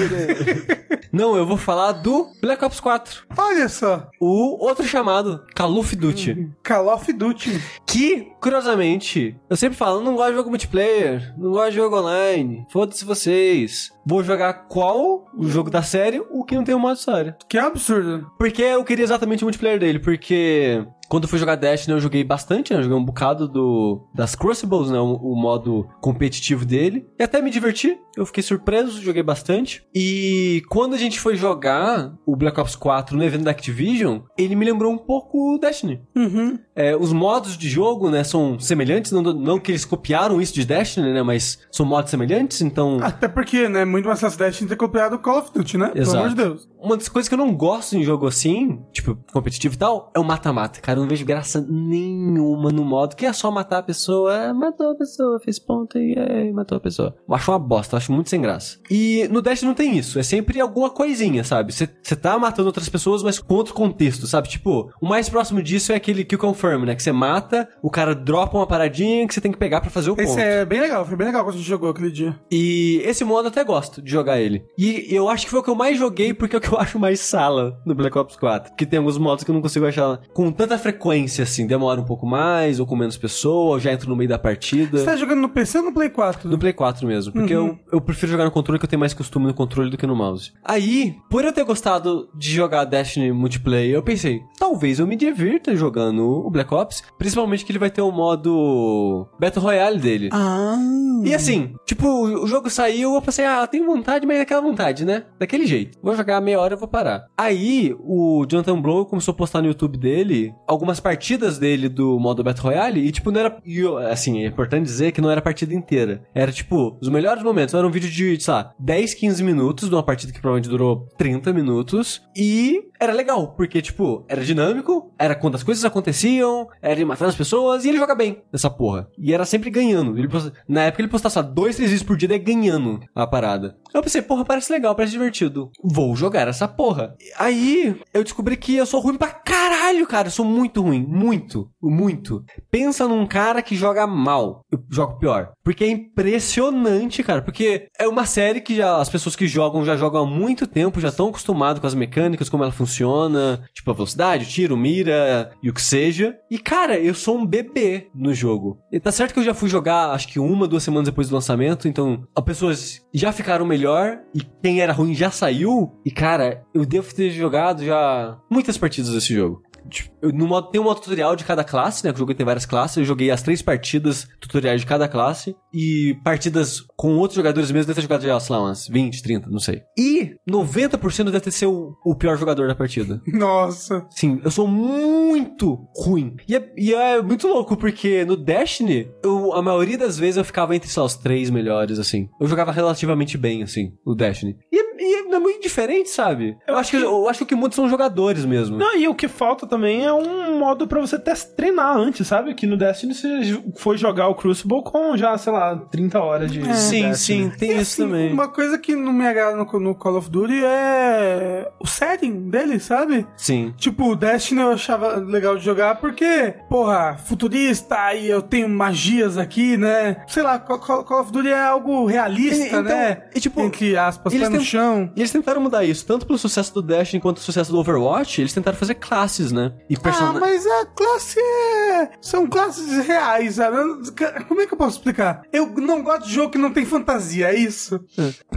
Não, 1.12 1.34
eu 1.34 1.46
vou 1.46 1.56
falar 1.56 1.92
do 1.92 2.28
Black 2.42 2.62
Ops 2.62 2.78
4. 2.80 3.24
Olha 3.38 3.68
só. 3.70 4.10
O 4.20 4.62
outro 4.62 4.84
chamado 4.84 5.42
Call 5.54 5.78
of 5.78 5.96
Duty. 5.96 6.50
Call 6.62 6.92
of 6.92 7.10
Duty. 7.10 7.58
Que, 7.86 8.28
curiosamente, 8.40 9.34
eu 9.48 9.56
sempre 9.56 9.78
falo, 9.78 10.02
não 10.02 10.14
gosto 10.14 10.30
de 10.30 10.36
jogo 10.36 10.50
multiplayer, 10.50 11.34
não 11.38 11.52
gosto 11.52 11.70
de 11.70 11.76
jogo 11.76 11.98
online, 11.98 12.66
foda-se 12.70 13.04
vocês. 13.04 13.90
Vou 14.04 14.22
jogar 14.22 14.66
qual 14.68 15.26
o 15.34 15.48
jogo 15.48 15.70
da 15.70 15.82
série, 15.82 16.22
o 16.30 16.44
que 16.44 16.54
não 16.54 16.62
tem 16.64 16.74
o 16.74 16.78
modo 16.78 16.96
história. 16.96 17.36
Que 17.48 17.56
absurdo. 17.58 18.30
Porque 18.38 18.62
eu 18.62 18.84
queria 18.84 19.04
exatamente 19.04 19.42
o 19.42 19.46
multiplayer 19.46 19.80
dele, 19.80 19.98
porque 19.98 20.86
quando 21.08 21.24
eu 21.24 21.28
fui 21.28 21.38
jogar 21.38 21.56
Destiny 21.56 21.94
eu 21.94 22.00
joguei 22.00 22.24
bastante, 22.24 22.72
né? 22.72 22.78
Eu 22.78 22.84
joguei 22.84 22.98
um 22.98 23.04
bocado 23.04 23.48
do, 23.48 24.06
das 24.14 24.34
Crucibles, 24.34 24.90
né? 24.90 24.98
O, 24.98 25.14
o 25.14 25.36
modo 25.36 25.88
competitivo 26.00 26.64
dele. 26.64 27.06
E 27.18 27.22
até 27.22 27.40
me 27.40 27.50
diverti, 27.50 27.98
eu 28.16 28.24
fiquei 28.24 28.42
surpreso, 28.42 29.02
joguei 29.02 29.22
bastante. 29.22 29.84
E 29.94 30.62
quando 30.68 30.94
a 30.94 30.98
gente 30.98 31.20
foi 31.20 31.36
jogar 31.36 32.14
o 32.24 32.34
Black 32.34 32.58
Ops 32.58 32.74
4 32.74 33.16
no 33.16 33.22
evento 33.22 33.44
da 33.44 33.50
Activision, 33.50 34.20
ele 34.38 34.56
me 34.56 34.64
lembrou 34.64 34.92
um 34.92 34.98
pouco 34.98 35.54
o 35.54 35.58
Destiny. 35.58 36.00
Uhum. 36.16 36.58
É, 36.74 36.96
os 36.96 37.12
modos 37.12 37.56
de 37.56 37.68
jogo, 37.68 38.10
né, 38.10 38.24
são 38.24 38.58
semelhantes, 38.58 39.12
não, 39.12 39.22
não 39.22 39.58
que 39.58 39.70
eles 39.70 39.84
copiaram 39.84 40.40
isso 40.40 40.54
de 40.54 40.64
Destiny, 40.64 41.12
né, 41.12 41.22
mas 41.22 41.58
são 41.70 41.84
modos 41.84 42.10
semelhantes, 42.10 42.60
então... 42.62 42.98
Até 43.02 43.28
porque, 43.28 43.68
né? 43.68 43.84
Muito 43.84 44.06
mais 44.06 44.20
fácil 44.20 44.38
Destiny 44.38 44.68
ter 44.68 44.76
copiado 44.76 45.16
o 45.16 45.18
Call 45.18 45.38
of 45.38 45.52
Duty, 45.52 45.78
né? 45.78 45.88
Pelo 45.88 46.02
Exato. 46.02 46.18
amor 46.18 46.28
de 46.30 46.34
Deus. 46.36 46.68
Uma 46.80 46.96
das 46.96 47.08
coisas 47.08 47.28
que 47.28 47.34
eu 47.34 47.38
não 47.38 47.54
gosto 47.54 47.96
em 47.96 48.02
jogo 48.02 48.26
assim, 48.26 48.82
tipo, 48.92 49.18
competitivo 49.32 49.74
e 49.74 49.78
tal, 49.78 50.10
é 50.14 50.18
o 50.18 50.24
mata-mata. 50.24 50.80
Cara, 50.80 50.95
eu 50.96 51.02
não 51.02 51.08
vejo 51.08 51.24
graça 51.24 51.64
nenhuma 51.68 52.70
no 52.70 52.84
modo 52.84 53.16
que 53.16 53.26
é 53.26 53.32
só 53.32 53.50
matar 53.50 53.78
a 53.78 53.82
pessoa, 53.82 54.34
é, 54.34 54.52
matou 54.52 54.90
a 54.90 54.94
pessoa, 54.94 55.40
fez 55.40 55.58
ponta 55.58 55.98
e 55.98 56.14
é, 56.14 56.50
matou 56.52 56.76
a 56.76 56.80
pessoa. 56.80 57.14
Eu 57.28 57.34
acho 57.34 57.50
uma 57.50 57.58
bosta, 57.58 57.94
eu 57.94 57.98
acho 57.98 58.12
muito 58.12 58.30
sem 58.30 58.40
graça. 58.40 58.78
E 58.90 59.28
no 59.30 59.42
Dash 59.42 59.62
não 59.62 59.74
tem 59.74 59.96
isso, 59.96 60.18
é 60.18 60.22
sempre 60.22 60.60
alguma 60.60 60.90
coisinha, 60.90 61.44
sabe? 61.44 61.72
Você 61.72 61.86
tá 62.16 62.38
matando 62.38 62.68
outras 62.68 62.88
pessoas, 62.88 63.22
mas 63.22 63.38
com 63.38 63.54
outro 63.54 63.74
contexto, 63.74 64.26
sabe? 64.26 64.48
Tipo, 64.48 64.90
o 65.00 65.06
mais 65.06 65.28
próximo 65.28 65.62
disso 65.62 65.92
é 65.92 65.96
aquele 65.96 66.24
kill 66.24 66.38
confirm, 66.38 66.84
né? 66.84 66.94
Que 66.94 67.02
você 67.02 67.12
mata, 67.12 67.68
o 67.82 67.90
cara 67.90 68.14
dropa 68.14 68.56
uma 68.56 68.66
paradinha 68.66 69.26
que 69.26 69.34
você 69.34 69.40
tem 69.40 69.52
que 69.52 69.58
pegar 69.58 69.80
pra 69.80 69.90
fazer 69.90 70.10
o 70.10 70.16
ponto. 70.16 70.28
Esse 70.28 70.40
é 70.40 70.64
bem 70.64 70.80
legal, 70.80 71.04
foi 71.04 71.16
bem 71.16 71.26
legal 71.26 71.44
quando 71.44 71.54
a 71.54 71.58
gente 71.58 71.68
jogou 71.68 71.90
aquele 71.90 72.10
dia. 72.10 72.38
E 72.50 73.00
esse 73.04 73.24
modo 73.24 73.46
eu 73.46 73.50
até 73.50 73.64
gosto 73.64 74.00
de 74.00 74.10
jogar 74.10 74.40
ele. 74.40 74.64
E 74.78 75.06
eu 75.10 75.28
acho 75.28 75.44
que 75.44 75.50
foi 75.50 75.60
o 75.60 75.62
que 75.62 75.70
eu 75.70 75.74
mais 75.74 75.98
joguei 75.98 76.32
porque 76.32 76.56
é 76.56 76.58
o 76.58 76.62
que 76.62 76.72
eu 76.72 76.78
acho 76.80 76.98
mais 76.98 77.20
sala 77.20 77.80
no 77.84 77.94
Black 77.94 78.16
Ops 78.16 78.36
4. 78.36 78.74
Que 78.74 78.86
tem 78.86 78.98
alguns 78.98 79.18
modos 79.18 79.44
que 79.44 79.50
eu 79.50 79.54
não 79.54 79.62
consigo 79.62 79.86
achar 79.86 80.20
com 80.32 80.50
tanta 80.50 80.78
frequência, 80.86 81.42
assim. 81.42 81.66
Demora 81.66 82.00
um 82.00 82.04
pouco 82.04 82.26
mais, 82.26 82.78
ou 82.78 82.86
com 82.86 82.94
menos 82.94 83.16
pessoa, 83.16 83.74
ou 83.74 83.80
já 83.80 83.92
entro 83.92 84.08
no 84.08 84.16
meio 84.16 84.28
da 84.28 84.38
partida. 84.38 84.98
Você 84.98 85.04
tá 85.04 85.16
jogando 85.16 85.40
no 85.40 85.48
PC 85.48 85.78
ou 85.78 85.84
no 85.84 85.92
Play 85.92 86.10
4? 86.10 86.48
No 86.48 86.58
Play 86.58 86.72
4 86.72 87.06
mesmo, 87.06 87.32
porque 87.32 87.52
eu, 87.52 87.78
eu 87.92 88.00
prefiro 88.00 88.30
jogar 88.32 88.44
no 88.44 88.50
controle, 88.50 88.78
que 88.78 88.84
eu 88.84 88.88
tenho 88.88 89.00
mais 89.00 89.12
costume 89.12 89.46
no 89.46 89.54
controle 89.54 89.90
do 89.90 89.96
que 89.96 90.06
no 90.06 90.14
mouse. 90.14 90.52
Aí, 90.64 91.16
por 91.28 91.44
eu 91.44 91.52
ter 91.52 91.64
gostado 91.64 92.28
de 92.34 92.50
jogar 92.50 92.84
Destiny 92.84 93.32
multiplayer, 93.32 93.94
eu 93.94 94.02
pensei, 94.02 94.40
talvez 94.58 94.98
eu 94.98 95.06
me 95.06 95.16
divirta 95.16 95.74
jogando 95.74 96.22
o 96.22 96.50
Black 96.50 96.72
Ops, 96.72 97.02
principalmente 97.18 97.64
que 97.64 97.72
ele 97.72 97.78
vai 97.78 97.90
ter 97.90 98.02
o 98.02 98.12
modo 98.12 99.26
Battle 99.40 99.64
Royale 99.64 99.98
dele. 99.98 100.28
Ah. 100.32 100.76
E 101.24 101.34
assim, 101.34 101.74
tipo, 101.84 102.06
o 102.08 102.46
jogo 102.46 102.70
saiu, 102.70 103.14
eu 103.14 103.22
pensei, 103.22 103.44
ah, 103.44 103.66
tenho 103.66 103.86
vontade, 103.86 104.26
mas 104.26 104.38
é 104.38 104.42
aquela 104.42 104.60
vontade, 104.60 105.04
né? 105.04 105.24
Daquele 105.38 105.66
jeito. 105.66 105.98
Vou 106.02 106.14
jogar 106.14 106.40
meia 106.40 106.60
hora 106.60 106.74
e 106.74 106.78
vou 106.78 106.88
parar. 106.88 107.26
Aí, 107.36 107.96
o 108.00 108.46
Jonathan 108.48 108.80
Blow 108.80 109.06
começou 109.06 109.32
a 109.32 109.36
postar 109.36 109.62
no 109.62 109.68
YouTube 109.68 109.98
dele 109.98 110.54
algumas 110.76 111.00
partidas 111.00 111.58
dele 111.58 111.88
do 111.88 112.18
modo 112.20 112.44
Battle 112.44 112.64
Royale 112.64 113.00
e, 113.00 113.10
tipo, 113.10 113.30
não 113.30 113.40
era. 113.40 113.56
e 113.64 113.82
assim, 114.10 114.44
é 114.44 114.46
importante 114.46 114.84
dizer 114.84 115.12
que 115.12 115.20
não 115.20 115.30
era 115.30 115.42
partida 115.42 115.74
inteira. 115.74 116.22
Era, 116.34 116.52
tipo, 116.52 116.96
os 117.00 117.08
melhores 117.08 117.42
momentos. 117.42 117.74
Era 117.74 117.86
um 117.86 117.90
vídeo 117.90 118.10
de, 118.10 118.40
sei 118.40 118.54
lá, 118.54 118.72
10, 118.78 119.14
15 119.14 119.42
minutos 119.42 119.88
de 119.88 119.94
uma 119.94 120.02
partida 120.02 120.32
que 120.32 120.40
provavelmente 120.40 120.68
durou 120.70 121.08
30 121.18 121.52
minutos. 121.52 122.22
E 122.36 122.84
era 123.00 123.12
legal, 123.12 123.48
porque, 123.56 123.80
tipo, 123.82 124.24
era 124.28 124.44
dinâmico, 124.44 125.12
era 125.18 125.34
quando 125.34 125.54
as 125.56 125.62
coisas 125.62 125.84
aconteciam, 125.84 126.68
era 126.80 126.92
ele 126.94 127.04
matando 127.04 127.28
as 127.30 127.36
pessoas, 127.36 127.84
e 127.84 127.88
ele 127.88 127.98
joga 127.98 128.14
bem 128.14 128.42
nessa 128.52 128.70
porra. 128.70 129.08
E 129.18 129.32
era 129.34 129.44
sempre 129.44 129.70
ganhando. 129.70 130.16
Ele 130.18 130.28
posta- 130.28 130.52
na 130.68 130.82
época 130.84 131.02
ele 131.02 131.08
postava 131.08 131.32
só 131.32 131.42
dois, 131.42 131.76
três 131.76 131.90
vídeos 131.90 132.06
por 132.06 132.16
dia, 132.16 132.28
daí 132.28 132.38
ganhando 132.38 133.00
a 133.14 133.26
parada. 133.26 133.76
Eu 133.96 134.02
pensei, 134.02 134.20
porra, 134.20 134.44
parece 134.44 134.70
legal, 134.70 134.94
parece 134.94 135.12
divertido. 135.12 135.70
Vou 135.82 136.14
jogar 136.14 136.46
essa 136.48 136.68
porra. 136.68 137.14
Aí 137.38 137.98
eu 138.12 138.22
descobri 138.22 138.54
que 138.54 138.76
eu 138.76 138.84
sou 138.84 139.00
ruim 139.00 139.16
pra 139.16 139.28
caralho, 139.28 140.06
cara. 140.06 140.28
Eu 140.28 140.32
sou 140.32 140.44
muito 140.44 140.82
ruim. 140.82 141.02
Muito. 141.08 141.70
Muito. 141.82 142.44
Pensa 142.70 143.08
num 143.08 143.26
cara 143.26 143.62
que 143.62 143.74
joga 143.74 144.06
mal. 144.06 144.60
Eu 144.70 144.80
jogo 144.90 145.18
pior. 145.18 145.52
Porque 145.64 145.82
é 145.82 145.88
impressionante, 145.88 147.22
cara. 147.22 147.40
Porque 147.40 147.88
é 147.98 148.06
uma 148.06 148.26
série 148.26 148.60
que 148.60 148.76
já, 148.76 149.00
as 149.00 149.08
pessoas 149.08 149.34
que 149.34 149.46
jogam 149.46 149.82
já 149.82 149.96
jogam 149.96 150.24
há 150.24 150.26
muito 150.26 150.66
tempo, 150.66 151.00
já 151.00 151.08
estão 151.08 151.28
acostumadas 151.28 151.80
com 151.80 151.86
as 151.86 151.94
mecânicas, 151.94 152.50
como 152.50 152.64
ela 152.64 152.72
funciona. 152.72 153.66
Tipo, 153.86 153.92
a 153.92 153.94
velocidade, 153.94 154.44
o 154.44 154.48
tiro, 154.48 154.76
mira 154.76 155.52
e 155.62 155.70
o 155.70 155.72
que 155.72 155.80
seja. 155.80 156.36
E, 156.50 156.58
cara, 156.58 156.98
eu 156.98 157.14
sou 157.14 157.38
um 157.38 157.46
bebê 157.46 158.08
no 158.12 158.34
jogo. 158.34 158.80
E 158.90 158.98
tá 158.98 159.12
certo 159.12 159.32
que 159.32 159.38
eu 159.38 159.44
já 159.44 159.54
fui 159.54 159.68
jogar, 159.68 160.10
acho 160.10 160.26
que 160.26 160.40
uma, 160.40 160.66
duas 160.66 160.82
semanas 160.82 161.08
depois 161.08 161.28
do 161.28 161.36
lançamento. 161.36 161.86
Então, 161.86 162.26
as 162.34 162.44
pessoas 162.44 163.00
já 163.14 163.30
ficaram 163.30 163.64
melhor. 163.64 164.18
E 164.34 164.40
quem 164.60 164.80
era 164.80 164.92
ruim 164.92 165.14
já 165.14 165.30
saiu. 165.30 165.92
E, 166.04 166.10
cara, 166.10 166.64
eu 166.74 166.84
devo 166.84 167.14
ter 167.14 167.30
jogado 167.30 167.84
já 167.84 168.36
muitas 168.50 168.76
partidas 168.76 169.12
desse 169.12 169.32
jogo. 169.32 169.62
Tipo, 169.88 170.10
eu- 170.22 170.32
no 170.32 170.46
modo, 170.46 170.70
tem 170.70 170.80
um 170.80 170.84
modo 170.84 171.00
tutorial 171.00 171.34
de 171.36 171.44
cada 171.44 171.62
classe, 171.64 172.04
né? 172.04 172.10
Que 172.12 172.16
o 172.16 172.20
jogo 172.20 172.34
tem 172.34 172.44
várias 172.46 172.66
classes. 172.66 172.96
Eu 172.96 173.04
joguei 173.04 173.30
as 173.30 173.42
três 173.42 173.62
partidas 173.62 174.26
tutoriais 174.40 174.80
de 174.80 174.86
cada 174.86 175.08
classe. 175.08 175.54
E 175.72 176.16
partidas 176.24 176.80
com 176.96 177.16
outros 177.16 177.36
jogadores 177.36 177.70
mesmo, 177.70 177.86
deve 177.86 177.96
ter 177.96 178.02
jogado 178.02 178.22
já, 178.22 178.40
sei 178.40 178.56
lá, 178.56 178.62
umas 178.62 178.88
20, 178.88 179.22
30, 179.22 179.50
não 179.50 179.58
sei. 179.58 179.82
E 179.98 180.34
90% 180.48 181.24
deve 181.26 181.40
ter 181.40 181.50
ser 181.50 181.66
o, 181.66 181.94
o 182.04 182.14
pior 182.14 182.36
jogador 182.38 182.66
da 182.68 182.74
partida. 182.74 183.20
Nossa. 183.28 184.06
Sim, 184.10 184.40
eu 184.44 184.50
sou 184.50 184.66
muito 184.66 185.86
ruim. 185.96 186.36
E 186.48 186.56
é, 186.56 186.72
e 186.76 186.94
é 186.94 187.20
muito 187.22 187.46
louco, 187.46 187.76
porque 187.76 188.24
no 188.24 188.36
Destiny, 188.36 189.08
eu, 189.22 189.52
a 189.52 189.62
maioria 189.62 189.98
das 189.98 190.18
vezes 190.18 190.36
eu 190.36 190.44
ficava 190.44 190.74
entre, 190.74 190.88
sei 190.88 191.00
lá, 191.00 191.06
os 191.06 191.16
três 191.16 191.50
melhores, 191.50 191.98
assim. 191.98 192.28
Eu 192.40 192.46
jogava 192.48 192.72
relativamente 192.72 193.36
bem, 193.36 193.62
assim, 193.62 193.92
no 194.06 194.14
Destiny. 194.14 194.56
E, 194.72 194.76
e 195.02 195.25
é 195.36 195.38
muito 195.40 195.62
diferente, 195.62 196.08
sabe? 196.10 196.56
Eu, 196.66 196.76
acho 196.76 196.90
que, 196.90 196.96
eu 196.96 197.28
acho 197.28 197.38
que 197.38 197.44
o 197.44 197.46
que 197.46 197.54
muda 197.54 197.74
são 197.74 197.84
os 197.84 197.90
jogadores 197.90 198.44
mesmo. 198.44 198.76
Não, 198.76 198.96
e 198.96 199.06
o 199.08 199.14
que 199.14 199.28
falta 199.28 199.66
também 199.66 200.04
é 200.04 200.12
um 200.12 200.58
modo 200.58 200.86
pra 200.86 201.00
você 201.00 201.18
treinar 201.18 201.96
antes, 201.96 202.26
sabe? 202.26 202.54
Que 202.54 202.66
no 202.66 202.76
Destiny 202.76 203.14
você 203.14 203.62
foi 203.76 203.96
jogar 203.96 204.28
o 204.28 204.34
Crucible 204.34 204.82
com 204.82 205.16
já, 205.16 205.36
sei 205.38 205.52
lá, 205.52 205.76
30 205.76 206.20
horas 206.20 206.50
de. 206.52 206.60
sim, 206.76 207.08
Destiny. 207.08 207.14
sim, 207.16 207.52
tem 207.58 207.70
E, 207.70 207.80
isso 207.80 208.02
assim, 208.02 208.10
também. 208.10 208.32
Uma 208.32 208.48
coisa 208.48 208.78
que 208.78 208.94
não 208.94 209.12
me 209.12 209.26
agrada 209.26 209.56
no, 209.56 209.64
no 209.80 209.94
Call 209.94 210.16
of 210.16 210.30
Duty 210.30 210.62
é 210.64 211.68
o 211.80 211.86
setting 211.86 212.48
dele, 212.50 212.78
sabe? 212.80 213.26
Sim. 213.36 213.74
Tipo, 213.76 214.10
o 214.12 214.16
Destiny 214.16 214.60
eu 214.60 214.70
achava 214.72 215.16
legal 215.16 215.56
de 215.56 215.64
jogar 215.64 215.96
porque, 215.96 216.54
porra, 216.68 217.16
futurista 217.16 218.14
e 218.14 218.28
eu 218.28 218.42
tenho 218.42 218.68
magias 218.68 219.38
aqui, 219.38 219.76
né? 219.76 220.24
Sei 220.26 220.42
lá, 220.42 220.58
Call, 220.58 220.78
Call- 221.04 221.20
of 221.20 221.32
Duty 221.32 221.48
é 221.48 221.60
algo 221.60 222.06
realista, 222.06 222.62
E- 222.64 222.66
então, 222.68 222.82
né? 222.82 223.22
e, 223.34 223.40
tipo, 223.40 223.60
Entre 223.60 223.96
aspas, 223.96 224.32
eles 224.32 224.48
pé 224.48 224.54
no 224.56 224.62
chão. 224.62 225.10
E 225.16 225.22
eles 225.26 225.32
tentaram 225.32 225.60
mudar 225.60 225.84
isso, 225.84 226.06
tanto 226.06 226.24
pelo 226.26 226.38
sucesso 226.38 226.72
do 226.74 226.82
Destiny 226.82 227.20
quanto 227.20 227.36
pelo 227.36 227.44
sucesso 227.46 227.70
do 227.72 227.78
Overwatch, 227.78 228.40
eles 228.40 228.52
tentaram 228.52 228.76
fazer 228.78 228.94
classes, 228.94 229.52
né? 229.52 229.72
E 229.90 229.96
Ah, 230.04 230.32
mas 230.40 230.64
a 230.66 230.86
classe 230.86 231.38
é... 231.40 232.10
São 232.20 232.46
classes 232.46 233.04
reais, 233.06 233.54
sabe? 233.56 233.76
Eu- 233.76 234.00
Como 234.46 234.60
é 234.60 234.66
que 234.66 234.74
eu 234.74 234.78
posso 234.78 234.98
explicar? 234.98 235.42
Eu 235.52 235.66
não 235.76 236.02
gosto 236.02 236.26
de 236.26 236.32
jogo 236.34 236.50
que 236.50 236.58
não 236.58 236.72
tem 236.72 236.84
fantasia, 236.84 237.48
é 237.48 237.56
isso? 237.58 238.00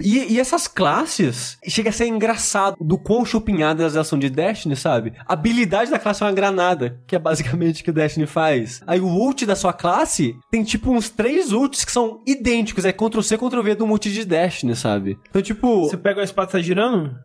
E, 0.01 0.33
e 0.33 0.39
essas 0.39 0.67
classes 0.67 1.57
chega 1.67 1.89
a 1.89 1.93
ser 1.93 2.07
engraçado 2.07 2.75
do 2.79 2.97
quão 2.97 3.25
chupinhadas 3.25 3.95
elas 3.95 4.07
são 4.07 4.19
de 4.19 4.29
Destiny, 4.29 4.75
sabe? 4.75 5.13
A 5.27 5.33
habilidade 5.33 5.89
da 5.91 5.99
classe 5.99 6.21
é 6.23 6.25
uma 6.25 6.31
granada, 6.31 6.99
que 7.07 7.15
é 7.15 7.19
basicamente 7.19 7.81
o 7.81 7.83
que 7.83 7.89
o 7.89 7.93
Destiny 7.93 8.25
faz. 8.25 8.81
Aí 8.85 8.99
o 8.99 9.07
ult 9.07 9.45
da 9.45 9.55
sua 9.55 9.73
classe 9.73 10.35
tem 10.51 10.63
tipo 10.63 10.91
uns 10.91 11.09
três 11.09 11.51
ults 11.51 11.83
que 11.85 11.91
são 11.91 12.21
idênticos, 12.25 12.85
é 12.85 12.91
Ctrl 12.91 13.21
C, 13.21 13.37
Ctrl 13.37 13.61
V 13.61 13.75
do 13.75 13.85
ult 13.85 14.11
de 14.11 14.25
Destiny, 14.25 14.75
sabe? 14.75 15.17
Então, 15.29 15.41
tipo, 15.41 15.89
Você 15.89 15.97
pega 15.97 16.21
a 16.21 16.23
espada 16.23 16.51
tá 16.59 16.61
girando? 16.61 17.15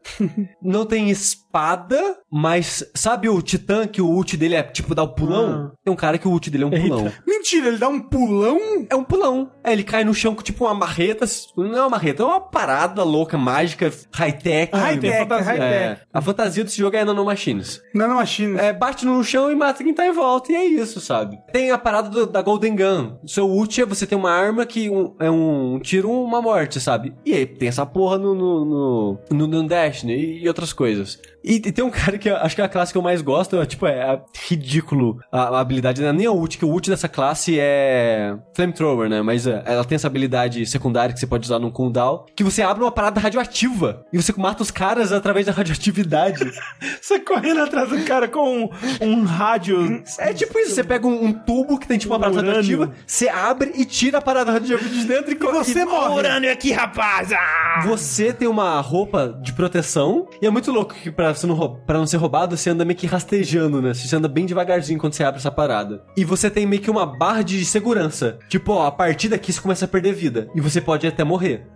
não 0.63 0.87
tem 0.87 1.11
espada, 1.59 2.17
mas 2.31 2.85
sabe 2.95 3.29
o 3.29 3.41
Titã 3.41 3.87
que 3.87 4.03
o 4.03 4.09
ult 4.09 4.37
dele 4.37 4.57
é 4.57 4.63
tipo 4.65 4.95
dar 4.95 5.05
o 5.05 5.09
pulão? 5.15 5.71
Tem 5.85 5.93
um 5.93 5.97
cara 5.97 6.19
que 6.19 6.27
o 6.27 6.31
ult 6.33 6.51
dele 6.51 6.65
é 6.65 6.67
um 6.67 6.73
Eita. 6.73 6.89
pulão. 6.89 7.13
Mentira, 7.27 7.69
ele 7.69 7.79
dá 7.79 7.89
um 7.89 8.01
pulão? 8.01 8.59
É 8.91 8.95
um 8.97 9.05
pulão. 9.05 9.51
É, 9.63 9.73
ele 9.73 9.85
cai 9.85 10.03
no 10.05 10.13
chão 10.13 10.35
com 10.35 10.43
tipo 10.43 10.65
uma 10.65 10.75
marreta. 10.75 11.25
Não 11.57 11.77
é 11.77 11.81
uma 11.83 11.91
marreta, 11.91 12.23
é 12.23 12.27
uma 12.27 12.41
parada 12.41 13.03
louca, 13.05 13.39
mágica, 13.39 13.93
high-tech. 14.13 14.75
High-tech, 14.75 15.19
fantasia. 15.19 15.45
high-tech. 15.45 15.75
É, 15.75 15.99
a 16.13 16.21
fantasia 16.21 16.65
desse 16.65 16.79
jogo 16.79 16.97
é 16.97 17.05
nanomachines. 17.05 17.81
Nanomachines. 17.95 18.59
É, 18.61 18.73
bate 18.73 19.07
no 19.07 19.23
chão 19.23 19.51
e 19.51 19.55
mata 19.55 19.85
quem 19.85 19.95
tá 19.95 20.07
em 20.07 20.13
volta, 20.13 20.51
e 20.53 20.57
é 20.57 20.65
isso, 20.65 21.01
sabe? 21.01 21.39
Tem 21.53 21.71
a 21.71 21.79
parada 21.79 22.09
do- 22.09 22.27
da 22.27 22.43
Golden 22.43 22.75
Gun. 22.75 23.17
O 23.23 23.29
seu 23.29 23.49
ult 23.49 23.81
é 23.81 23.87
você 23.87 24.07
tem 24.07 24.19
uma 24.19 24.31
arma 24.33 24.67
que 24.67 24.91
um- 24.91 25.15
é 25.21 25.31
um 25.31 25.79
tiro, 25.81 26.11
uma 26.11 26.43
morte, 26.43 26.81
sabe? 26.81 27.15
E 27.25 27.33
aí 27.33 27.47
tem 27.47 27.69
essa 27.69 27.87
porra 27.87 28.19
no, 28.19 28.35
no, 28.35 28.65
no, 28.65 29.19
no, 29.31 29.47
no 29.47 29.69
Destiny 29.69 30.41
e 30.43 30.49
outras 30.49 30.73
coisas. 30.73 31.19
E, 31.45 31.57
e 31.57 31.61
tem 31.73 31.85
um 31.85 31.91
cara 31.91 32.17
que 32.17 32.29
eu- 32.31 32.37
acho 32.37 32.55
que 32.55 32.63
é 32.63 32.65
a 32.65 32.69
classe 32.69 32.91
que 32.91 32.97
eu 32.99 33.03
mais 33.03 33.21
gosto, 33.21 33.61
é, 33.61 33.67
tipo, 33.67 33.87
é, 33.87 33.93
é 34.15 34.21
ridículo 34.49 35.19
a, 35.31 35.43
a 35.57 35.61
habilidade, 35.61 36.01
não 36.01 36.09
é 36.09 36.13
nem 36.13 36.27
a 36.27 36.33
ult, 36.33 36.57
que 36.57 36.65
o 36.65 36.69
ult 36.69 36.89
dessa 36.89 37.09
classe 37.09 37.59
é 37.61 38.35
Flamethrower, 38.55 39.09
né? 39.09 39.21
Mas 39.23 39.47
é, 39.47 39.63
ela 39.67 39.85
tem 39.85 39.97
essa 39.97 40.07
habilidade 40.07 40.65
secundária 40.67 41.13
que 41.13 41.21
você 41.21 41.27
pode 41.27 41.45
usar 41.45 41.59
num 41.59 41.71
cooldown, 41.71 42.25
que 42.35 42.43
você 42.43 42.63
abre 42.63 42.83
uma 42.83 42.91
parada 42.93 43.21
radioativa 43.21 44.05
e 44.13 44.21
você 44.21 44.33
mata 44.37 44.63
os 44.63 44.71
caras 44.71 45.13
através 45.13 45.47
da 45.47 45.53
radioatividade. 45.53 46.45
Você 47.01 47.21
correndo 47.21 47.61
atrás 47.61 47.89
do 47.91 48.03
cara 48.05 48.27
com 48.29 48.65
um, 48.65 48.71
um 49.03 49.25
rádio. 49.25 50.03
É 50.19 50.33
tipo 50.33 50.59
isso, 50.59 50.75
você 50.75 50.83
pega 50.85 51.07
um, 51.07 51.27
um 51.27 51.33
tubo 51.33 51.79
que 51.79 51.87
tem 51.87 51.99
tipo 51.99 52.13
uma 52.15 52.19
parada 52.21 52.39
Urânio. 52.39 52.57
radioativa, 52.57 52.93
você 53.07 53.29
abre 53.29 53.73
e 53.75 53.85
tira 53.85 54.19
a 54.19 54.23
parada 54.23 54.51
radioativa 54.53 54.89
de 54.91 55.05
dentro 55.05 55.33
e, 55.33 55.35
você 55.35 55.81
e- 55.81 55.85
morre. 55.85 56.15
Urânio 56.15 56.51
aqui, 56.51 56.73
rapaz! 56.73 57.31
Ah! 57.33 57.83
Você 57.87 58.33
tem 58.33 58.49
uma 58.49 58.81
roupa 58.81 59.39
de 59.43 59.53
proteção 59.53 60.27
e 60.41 60.47
é 60.47 60.51
muito 60.51 60.71
louco 60.73 60.95
que 60.95 61.11
pra, 61.11 61.34
você 61.35 61.47
não, 61.47 61.77
pra 61.87 61.99
não 61.99 62.07
ser 62.07 62.17
roubado, 62.17 62.57
você 62.57 62.71
anda 62.71 62.85
meio 62.85 62.99
que 62.99 63.07
rastejando, 63.07 63.81
né? 63.83 63.93
Você 63.95 64.15
anda 64.15 64.29
bem 64.29 64.47
devagarzinho 64.47 64.99
quando 64.99 65.13
você 65.15 65.25
abre 65.25 65.39
essa 65.41 65.51
parada. 65.51 66.03
E 66.17 66.25
você 66.25 66.51
tem 66.51 66.67
meio 66.67 66.81
que 66.83 66.91
uma 66.91 67.07
barra 67.07 67.43
de 67.43 67.65
segurança. 67.65 68.39
Tipo, 68.49 68.73
ó, 68.73 68.87
a 68.87 68.93
partir 68.93 69.29
daqui 69.29 69.53
você 69.53 69.61
começa 69.61 69.85
a 69.85 69.89
perder 69.89 70.13
vida. 70.15 70.49
E 70.55 70.61
você 70.61 70.81
pode 70.81 71.07
até 71.07 71.25
morrer. 71.25 71.67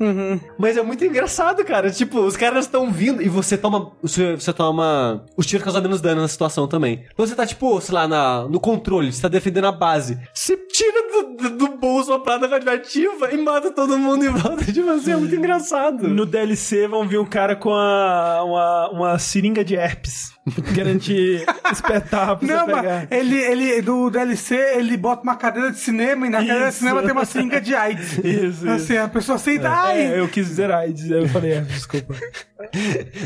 Mas 0.58 0.76
é 0.76 0.82
muito 0.82 1.04
engraçado, 1.04 1.64
cara. 1.64 1.90
Tipo, 1.90 2.20
os 2.20 2.36
caras 2.36 2.64
estão 2.66 2.90
vindo 2.90 3.22
e 3.22 3.28
você 3.28 3.56
toma. 3.56 3.92
Você, 4.02 4.34
você 4.36 4.52
toma. 4.52 5.24
Os 5.36 5.46
tiros 5.46 5.64
causam 5.64 5.82
menos 5.82 6.00
dano 6.00 6.20
na 6.22 6.28
situação 6.28 6.66
também. 6.66 7.04
Então 7.12 7.26
você 7.26 7.34
tá, 7.34 7.46
tipo, 7.46 7.80
sei 7.80 7.94
lá, 7.94 8.06
na, 8.08 8.44
no 8.48 8.60
controle, 8.60 9.12
você 9.12 9.22
tá 9.22 9.28
defendendo 9.28 9.66
a 9.66 9.72
base. 9.72 10.18
Você 10.34 10.56
tira 10.56 10.98
do, 11.08 11.36
do, 11.50 11.56
do 11.56 11.76
bolso 11.78 12.10
uma 12.10 12.22
parada 12.22 12.46
radioativa 12.46 13.32
e 13.32 13.36
mata 13.38 13.70
todo 13.70 13.98
mundo 13.98 14.24
em 14.24 14.28
volta 14.28 14.64
de 14.70 14.82
você. 14.82 15.12
É 15.12 15.16
muito 15.16 15.34
engraçado. 15.34 16.08
No 16.08 16.26
DLC 16.26 16.86
vão 16.88 17.06
vir 17.06 17.18
um 17.18 17.24
cara 17.24 17.56
com 17.56 17.72
a- 17.72 18.42
uma, 18.44 18.90
uma 18.90 19.18
seringa 19.18 19.47
de 19.52 19.74
herpes. 19.76 20.32
Espetar 21.72 22.36
pra 22.38 22.48
Não, 22.48 22.66
mas 22.66 23.06
ele, 23.10 23.36
ele, 23.36 23.82
do 23.82 24.08
DLC, 24.10 24.54
ele 24.76 24.96
bota 24.96 25.22
uma 25.22 25.36
cadeira 25.36 25.70
de 25.70 25.78
cinema 25.78 26.26
e 26.26 26.30
na 26.30 26.38
cadeira 26.38 26.62
de 26.64 26.68
Isso. 26.68 26.78
cinema 26.78 27.02
tem 27.02 27.12
uma 27.12 27.24
seringa 27.24 27.60
de 27.60 27.74
AIDS. 27.74 28.18
Isso, 28.24 28.68
Assim, 28.68 28.96
a 28.96 29.08
pessoa 29.08 29.38
senta, 29.38 29.68
ai, 29.68 30.14
É, 30.14 30.20
eu 30.20 30.28
quis 30.28 30.46
dizer 30.46 30.70
AIDS, 30.70 31.10
eu 31.10 31.28
falei, 31.28 31.52
é, 31.52 31.60
desculpa. 31.60 32.14